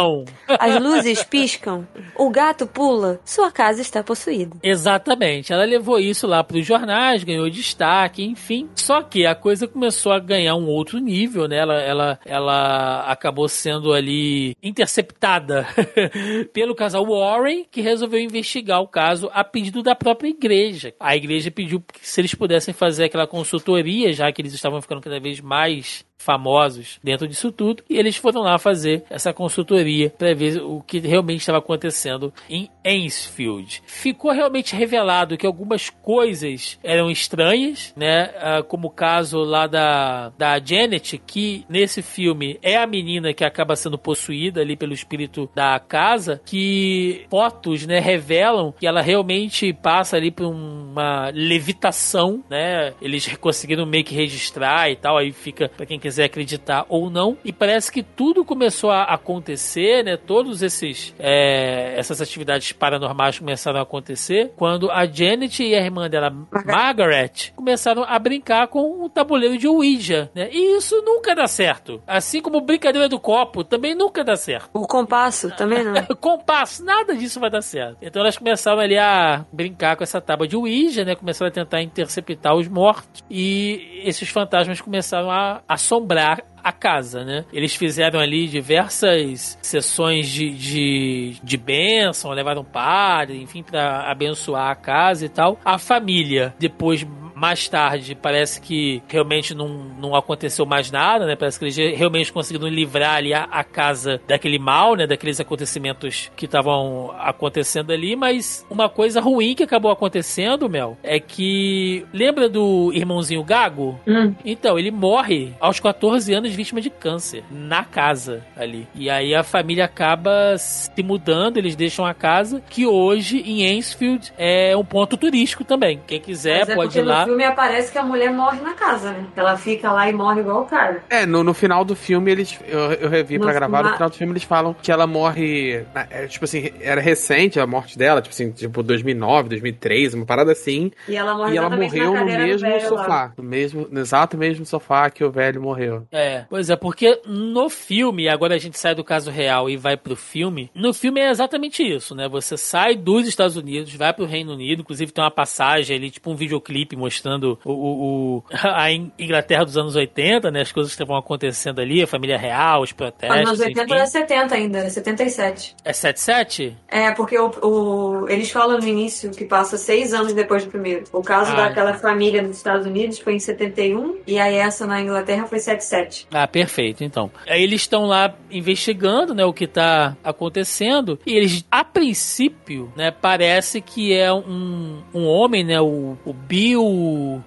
as 0.59 0.81
luzes 0.81 1.25
piscam, 1.25 1.87
o 2.17 2.31
gato 2.31 2.67
pula, 2.67 3.21
sua 3.25 3.51
casa 3.51 3.81
está 3.81 4.03
possuída. 4.03 4.57
Exatamente. 4.63 5.53
Ela 5.53 5.65
levou 5.65 5.99
isso 5.99 6.27
lá 6.27 6.43
para 6.45 6.59
os 6.59 6.67
jornais, 6.67 7.25
ganhou 7.25 7.49
destaque, 7.49 8.25
enfim. 8.25 8.69
Só 8.75 9.03
que 9.03 9.27
a 9.27 9.35
coisa 9.35 9.67
começou 9.67 10.13
a 10.13 10.19
ganhar 10.19 10.34
um 10.55 10.67
outro 10.67 10.99
nível, 10.99 11.47
né? 11.49 11.57
Ela, 11.57 11.81
ela, 11.81 12.21
ela 12.25 13.01
acabou 13.11 13.49
sendo 13.49 13.93
ali 13.93 14.57
interceptada 14.63 15.67
pelo 16.53 16.75
casal 16.75 17.07
Warren, 17.07 17.67
que 17.71 17.81
resolveu 17.81 18.21
investigar 18.21 18.81
o 18.81 18.89
caso 18.89 19.31
a 19.33 19.45
pedido 19.45 19.83
da 19.83 19.95
própria 19.95 20.29
igreja. 20.29 20.95
A 20.99 21.17
igreja 21.17 21.51
pediu 21.51 21.81
que 21.81 22.07
se 22.07 22.21
eles 22.21 22.35
pudessem 22.35 22.75
fazer 22.75 23.05
aquela 23.05 23.27
consultoria, 23.27 24.13
já 24.13 24.31
que 24.33 24.41
eles 24.41 24.55
estavam 24.55 24.81
ficando 24.81 25.01
cada 25.01 25.21
vez 25.21 25.41
mais 25.41 26.05
famosos 26.25 26.99
dentro 27.03 27.29
disso 27.29 27.53
tudo, 27.53 27.83
e 27.89 27.99
eles 27.99 28.17
foram 28.17 28.41
lá 28.41 28.59
fazer 28.59 29.05
essa 29.11 29.33
consultoria 29.33 30.11
para 30.11 30.35
ver 30.35 30.63
o 30.63 30.81
que 30.81 30.99
realmente 30.99 31.41
estava 31.41 31.59
acontecendo 31.59 32.33
em 32.49 32.71
Ainsfield. 32.85 33.83
Ficou 33.87 34.33
realmente 34.33 34.75
revelado 34.75 35.37
que 35.37 35.47
algumas 35.47 35.91
coisas 35.91 36.79
eram 36.83 37.11
estranhas, 37.11 37.93
né? 37.97 38.31
Ah, 38.37 38.63
como 38.63 38.89
o 38.89 38.91
caso 38.91 39.39
lá 39.43 39.67
da, 39.67 40.31
da 40.31 40.59
Janet, 40.59 41.19
que 41.19 41.65
nesse 41.69 42.03
filme 42.03 42.59
é 42.63 42.77
a 42.77 42.87
menina 42.87 43.35
que 43.35 43.45
acaba 43.45 43.77
sendo 43.77 43.99
possuída 43.99 44.61
ali 44.61 44.77
pelo 44.77 44.95
espírito 44.95 45.49
da 45.55 45.79
casa, 45.79 46.41
que 46.45 47.27
fotos, 47.29 47.87
né, 47.87 47.99
revelam 47.99 48.73
que 48.73 48.87
ela 48.87 49.03
realmente 49.03 49.73
passa 49.73 50.17
ali 50.17 50.31
por 50.31 50.47
uma 50.47 51.31
levitação, 51.35 52.43
né? 52.49 52.95
Eles 53.01 53.37
conseguiram 53.37 53.85
meio 53.85 54.05
que 54.05 54.15
registrar 54.15 54.91
e 54.91 54.97
tal, 54.97 55.19
aí 55.19 55.33
fica 55.33 55.69
para 55.69 55.87
quem 55.87 55.99
quiser 55.99 56.14
acreditar 56.23 56.85
ou 56.89 57.11
não. 57.11 57.37
E 57.45 57.53
parece 57.53 57.91
que 57.91 58.03
tudo 58.03 58.45
começou 58.45 58.91
a 58.91 59.05
acontecer, 59.05 60.05
né? 60.05 60.17
Todos 60.17 60.63
esses 60.63 61.15
é, 61.19 61.95
essas 61.99 62.21
atividades 62.21 62.73
paranormais 62.73 63.39
começaram 63.39 63.79
a 63.79 63.83
acontecer 63.83 64.53
quando 64.57 64.91
a 64.91 65.07
Janet 65.07 65.63
e 65.63 65.75
a 65.75 65.81
irmã 65.81 66.09
dela, 66.09 66.31
Margaret, 66.65 67.53
começaram 67.55 68.05
a 68.05 68.19
brincar 68.19 68.69
com 68.69 69.05
o 69.05 69.09
tabuleiro 69.09 69.59
de 69.59 69.67
Ouija, 69.69 70.31
né? 70.35 70.49
E 70.53 70.77
isso 70.77 71.01
nunca 71.03 71.35
dá 71.35 71.47
certo. 71.47 72.03
Assim 72.07 72.41
como 72.41 72.61
brincadeira 72.61 73.09
do 73.09 73.19
copo 73.19 73.65
também 73.65 73.95
nunca 73.95 74.25
dá 74.25 74.37
certo. 74.37 74.71
O 74.73 74.87
compasso 74.87 75.51
também 75.57 75.85
não. 75.85 75.95
compasso, 76.21 76.85
nada 76.85 77.15
disso 77.15 77.41
vai 77.41 77.51
dar 77.51 77.63
certo. 77.63 77.99
Então 78.03 78.21
elas 78.21 78.37
começaram 78.37 78.81
ali 78.81 78.97
a 78.99 79.45
brincar 79.53 79.97
com 79.97 80.03
essa 80.03 80.21
tábua 80.21 80.47
de 80.47 80.57
Ouija, 80.57 81.05
né? 81.05 81.15
Começaram 81.15 81.49
a 81.49 81.53
tentar 81.53 81.83
interceptar 81.83 82.55
os 82.55 82.69
mortos 82.69 83.23
e 83.31 84.03
esses 84.05 84.29
fantasmas 84.29 84.81
começaram 84.81 85.31
a 85.31 85.63
assombrar 85.95 86.43
a 86.63 86.73
casa, 86.73 87.25
né? 87.25 87.45
Eles 87.53 87.75
fizeram 87.75 88.19
ali 88.19 88.49
diversas 88.49 89.59
sessões 89.61 90.29
de, 90.29 90.51
de, 90.51 91.37
de 91.43 91.57
bênção, 91.59 92.31
levaram 92.31 92.65
padre, 92.65 93.41
enfim, 93.43 93.63
para 93.63 94.11
abençoar 94.11 94.71
a 94.71 94.75
casa 94.75 95.27
e 95.27 95.29
tal. 95.29 95.59
A 95.63 95.79
família, 95.79 96.55
depois 96.59 97.07
mais 97.45 97.69
tarde, 97.69 98.15
parece 98.15 98.59
que 98.59 99.03
realmente 99.07 99.55
não, 99.55 99.69
não 99.69 100.17
aconteceu 100.17 100.65
mais 100.65 100.91
nada, 100.91 101.27
né? 101.27 101.37
Parece 101.37 101.59
que 101.59 101.67
eles 101.67 101.77
realmente 101.77 102.33
conseguiram 102.33 102.67
livrar 102.69 103.17
ali 103.17 103.35
a, 103.35 103.43
a 103.43 103.63
casa 103.63 104.19
daquele 104.27 104.59
mal, 104.59 104.95
né? 104.97 105.07
Daqueles 105.07 105.39
acontecimentos 105.41 106.33
que 106.35 106.47
estavam 106.47 107.15
acontecendo 107.19 107.93
ali, 107.93 108.17
mas 108.17 108.65
uma 108.71 108.89
coisa 108.89 109.21
ruim 109.21 109.55
que 109.55 109.63
acabou 109.63 109.91
acontecendo, 109.91 110.71
Mel, 110.71 110.97
é 111.03 111.21
que 111.21 112.07
lembra 112.15 112.49
do 112.49 112.91
irmãozinho 112.95 113.45
Gago? 113.45 114.01
Hum. 114.07 114.35
Então, 114.43 114.79
ele 114.79 114.91
morre 114.91 115.53
aos 115.61 115.79
14 115.79 116.33
anos 116.33 116.51
vítima 116.55 116.81
de 116.81 116.89
câncer 116.89 117.45
na 117.51 117.85
casa 117.85 118.43
ali. 118.57 118.89
E 118.95 119.11
aí 119.11 119.35
a 119.35 119.43
família 119.43 119.85
acaba 119.85 120.57
se 120.57 121.03
mudando, 121.03 121.59
eles 121.59 121.77
deixam 121.77 122.07
a 122.07 122.15
casa, 122.15 122.63
que 122.71 122.87
hoje 122.87 123.43
em 123.45 123.67
Ainsfield 123.67 124.33
é 124.39 124.75
um 124.75 124.85
ponto 124.85 125.15
turístico 125.19 125.63
também. 125.63 126.01
Quem 126.07 126.19
quiser 126.19 126.71
é 126.71 126.75
pode 126.75 126.99
ir 126.99 127.03
lá. 127.03 127.27
Filme 127.35 127.45
aparece 127.45 127.91
que 127.91 127.99
a 127.99 128.05
mulher 128.05 128.33
morre 128.33 128.61
na 128.61 128.75
casa, 128.75 129.11
né? 129.11 129.27
Ela 129.35 129.57
fica 129.57 129.91
lá 129.91 130.09
e 130.09 130.13
morre 130.13 130.41
igual 130.41 130.63
o 130.63 130.67
cara. 130.67 131.03
É, 131.11 131.27
no, 131.27 131.43
no 131.43 131.53
final 131.53 131.85
do 131.85 131.97
filme, 131.97 132.31
eles. 132.31 132.57
Eu, 132.67 132.93
eu 132.93 133.09
revi 133.09 133.39
pra 133.41 133.53
gravar, 133.53 133.79
no 133.79 133.85
fina- 133.85 133.97
final 133.97 134.11
do 134.11 134.17
filme 134.17 134.33
eles 134.33 134.45
falam 134.45 134.75
que 134.81 134.93
ela 134.93 135.05
morre. 135.07 135.85
é, 136.11 136.27
tipo 136.29 136.45
assim, 136.45 136.71
era 136.81 137.01
recente 137.01 137.59
a 137.59 137.67
morte 137.67 137.99
dela, 137.99 138.23
tipo 138.23 138.33
assim, 138.33 138.53
tipo 138.53 138.83
2009, 138.85 139.49
2003, 139.49 140.15
uma 140.15 140.25
parada 140.25 140.53
assim. 140.53 140.93
E 141.09 141.17
ela 141.17 141.35
morre 141.35 141.55
E 141.55 141.59
ela 141.59 141.71
morreu 141.71 142.13
na 142.15 142.21
no 142.21 142.27
mesmo 142.27 142.69
lá. 142.71 142.81
sofá. 142.89 143.33
No, 143.37 143.43
mesmo, 143.43 143.89
no 143.91 144.01
exato 144.01 144.37
mesmo 144.39 144.65
sofá 144.65 145.11
que 145.11 145.25
o 145.25 145.31
velho 145.33 145.61
morreu. 145.61 146.07
É, 146.13 146.45
pois 146.49 146.71
é, 146.71 146.77
porque 146.77 147.21
no 147.27 147.69
filme, 147.69 148.29
agora 148.29 148.55
a 148.55 148.59
gente 148.59 148.79
sai 148.79 148.95
do 148.95 149.03
caso 149.03 149.29
real 149.31 149.69
e 149.69 149.77
vai 149.77 149.97
pro 149.97 150.15
filme. 150.15 150.71
No 150.73 150.95
filme 150.95 151.21
é 151.21 151.31
exatamente 151.31 151.83
isso, 151.83 152.15
né? 152.15 152.29
Você 152.29 152.57
sai 152.57 152.95
dos 152.95 153.27
Estados 153.27 153.57
Unidos, 153.57 153.93
vai 153.95 154.13
pro 154.13 154.25
Reino 154.25 154.53
Unido, 154.53 154.81
inclusive 154.83 155.11
tem 155.11 155.25
uma 155.25 155.31
passagem 155.31 155.97
ali, 155.97 156.11
tipo 156.11 156.31
um 156.31 156.37
videoclipe 156.37 156.95
mostrando 156.97 157.14
o, 157.23 157.59
o- 157.65 158.37
o- 158.39 158.45
a 158.63 158.91
In- 158.93 159.13
Inglaterra 159.19 159.65
dos 159.65 159.77
anos 159.77 159.95
80, 159.97 160.51
né? 160.51 160.61
As 160.63 160.73
coisas 160.73 160.93
que 160.93 160.95
estavam 161.03 161.17
acontecendo 161.17 161.81
ali, 161.81 162.03
a 162.03 162.07
família 162.07 162.39
real, 162.39 162.83
os 162.83 162.93
protestos. 162.93 163.43
Mas 163.43 163.61
80 163.61 163.83
enfim. 163.83 163.95
era 163.95 164.07
70 164.07 164.55
ainda, 164.55 164.79
era 164.79 164.91
77. 164.91 165.75
É 165.85 165.93
77? 165.93 166.77
É, 166.89 167.11
porque 167.13 167.39
o, 167.39 167.51
o- 167.63 168.29
eles 168.29 168.51
falam 168.51 168.79
no 168.79 168.87
início 168.87 169.31
que 169.31 169.45
passa 169.45 169.77
seis 169.77 170.13
anos 170.15 170.33
depois 170.33 170.65
do 170.65 170.71
primeiro. 170.71 171.05
O 171.13 171.23
caso 171.23 171.53
Ah. 171.53 171.69
daquela 171.69 171.95
família 171.95 172.43
nos 172.43 172.57
Estados 172.57 172.87
Unidos 172.87 173.19
foi 173.19 173.35
em 173.35 173.39
71 173.39 174.19
e 174.27 174.39
aí 174.39 174.55
essa 174.57 174.87
na 174.87 175.01
Inglaterra 175.01 175.47
foi 175.47 175.59
77. 175.59 176.27
Ah, 176.33 176.47
perfeito, 176.47 177.05
então. 177.05 177.31
Aí 177.47 177.63
eles 177.63 177.83
estão 177.83 178.07
lá 178.07 178.35
investigando, 178.51 179.35
né, 179.35 179.45
o 179.45 179.53
que 179.53 179.67
tá 179.67 180.17
acontecendo, 180.23 181.19
e 181.27 181.35
eles, 181.35 181.65
a 181.71 181.85
princípio, 181.85 182.93
né, 182.97 183.11
parece 183.11 183.81
que 183.81 184.13
é 184.15 184.33
um, 184.33 185.03
um 185.13 185.27
homem, 185.27 185.65
né, 185.65 185.81
o, 185.81 186.17
o 186.25 186.33
Bill... 186.33 186.85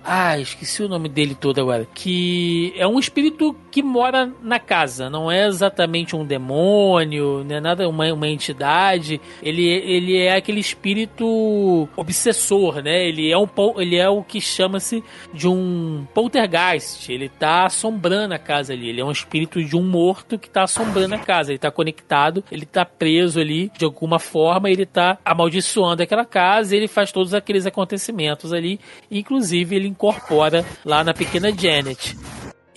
Ah, 0.04 0.40
esqueci 0.40 0.84
o 0.84 0.88
nome 0.88 1.10
dele 1.10 1.36
todo 1.36 1.60
agora. 1.60 1.88
Que 1.94 2.74
é 2.76 2.88
um 2.88 3.00
espírito 3.00 3.56
que 3.72 3.84
mora 3.84 4.32
na 4.42 4.60
casa, 4.60 5.10
não 5.10 5.32
é 5.32 5.46
exatamente 5.48 6.16
um 6.16 6.26
demônio, 6.26 7.44
não 7.44 7.56
é 7.56 7.60
nada, 7.60 7.88
uma, 7.88 8.12
uma 8.12 8.28
entidade, 8.28 9.22
ele, 9.42 9.68
ele 9.68 10.18
é 10.18 10.36
aquele 10.36 10.60
espírito 10.60 11.88
obsessor, 11.96 12.82
né, 12.82 13.08
ele 13.08 13.32
é, 13.32 13.38
um, 13.38 13.48
ele 13.78 13.96
é 13.96 14.10
o 14.10 14.24
que 14.24 14.42
chama-se 14.42 15.04
de 15.34 15.48
um 15.48 16.08
poltergeist, 16.14 17.12
ele 17.12 17.30
tá 17.30 17.66
assombrando 17.66 18.34
a 18.34 18.40
casa 18.40 18.74
ali, 18.74 18.90
ele 18.90 19.02
é 19.02 19.06
um 19.06 19.12
espírito 19.12 19.64
de 19.64 19.76
um 19.76 19.84
morto 19.84 20.40
que 20.40 20.50
tá 20.50 20.64
assombrando 20.64 21.16
a 21.16 21.20
casa, 21.20 21.52
ele 21.52 21.60
tá 21.60 21.70
conectado, 21.70 22.44
ele 22.52 22.66
tá 22.66 22.84
preso 22.84 23.40
ali 23.40 23.72
de 23.78 23.86
alguma 23.86 24.20
forma, 24.20 24.70
ele 24.70 24.86
tá 24.86 25.18
amaldiçoando 25.24 26.02
aquela 26.02 26.26
casa, 26.26 26.76
ele 26.76 26.88
faz 26.88 27.12
todos 27.12 27.34
aqueles 27.34 27.66
acontecimentos 27.66 28.54
ali, 28.54 28.80
inclusive 29.12 29.47
ele 29.54 29.88
incorpora 29.88 30.66
lá 30.86 31.04
na 31.04 31.14
pequena 31.14 31.52
Janet. 31.52 32.16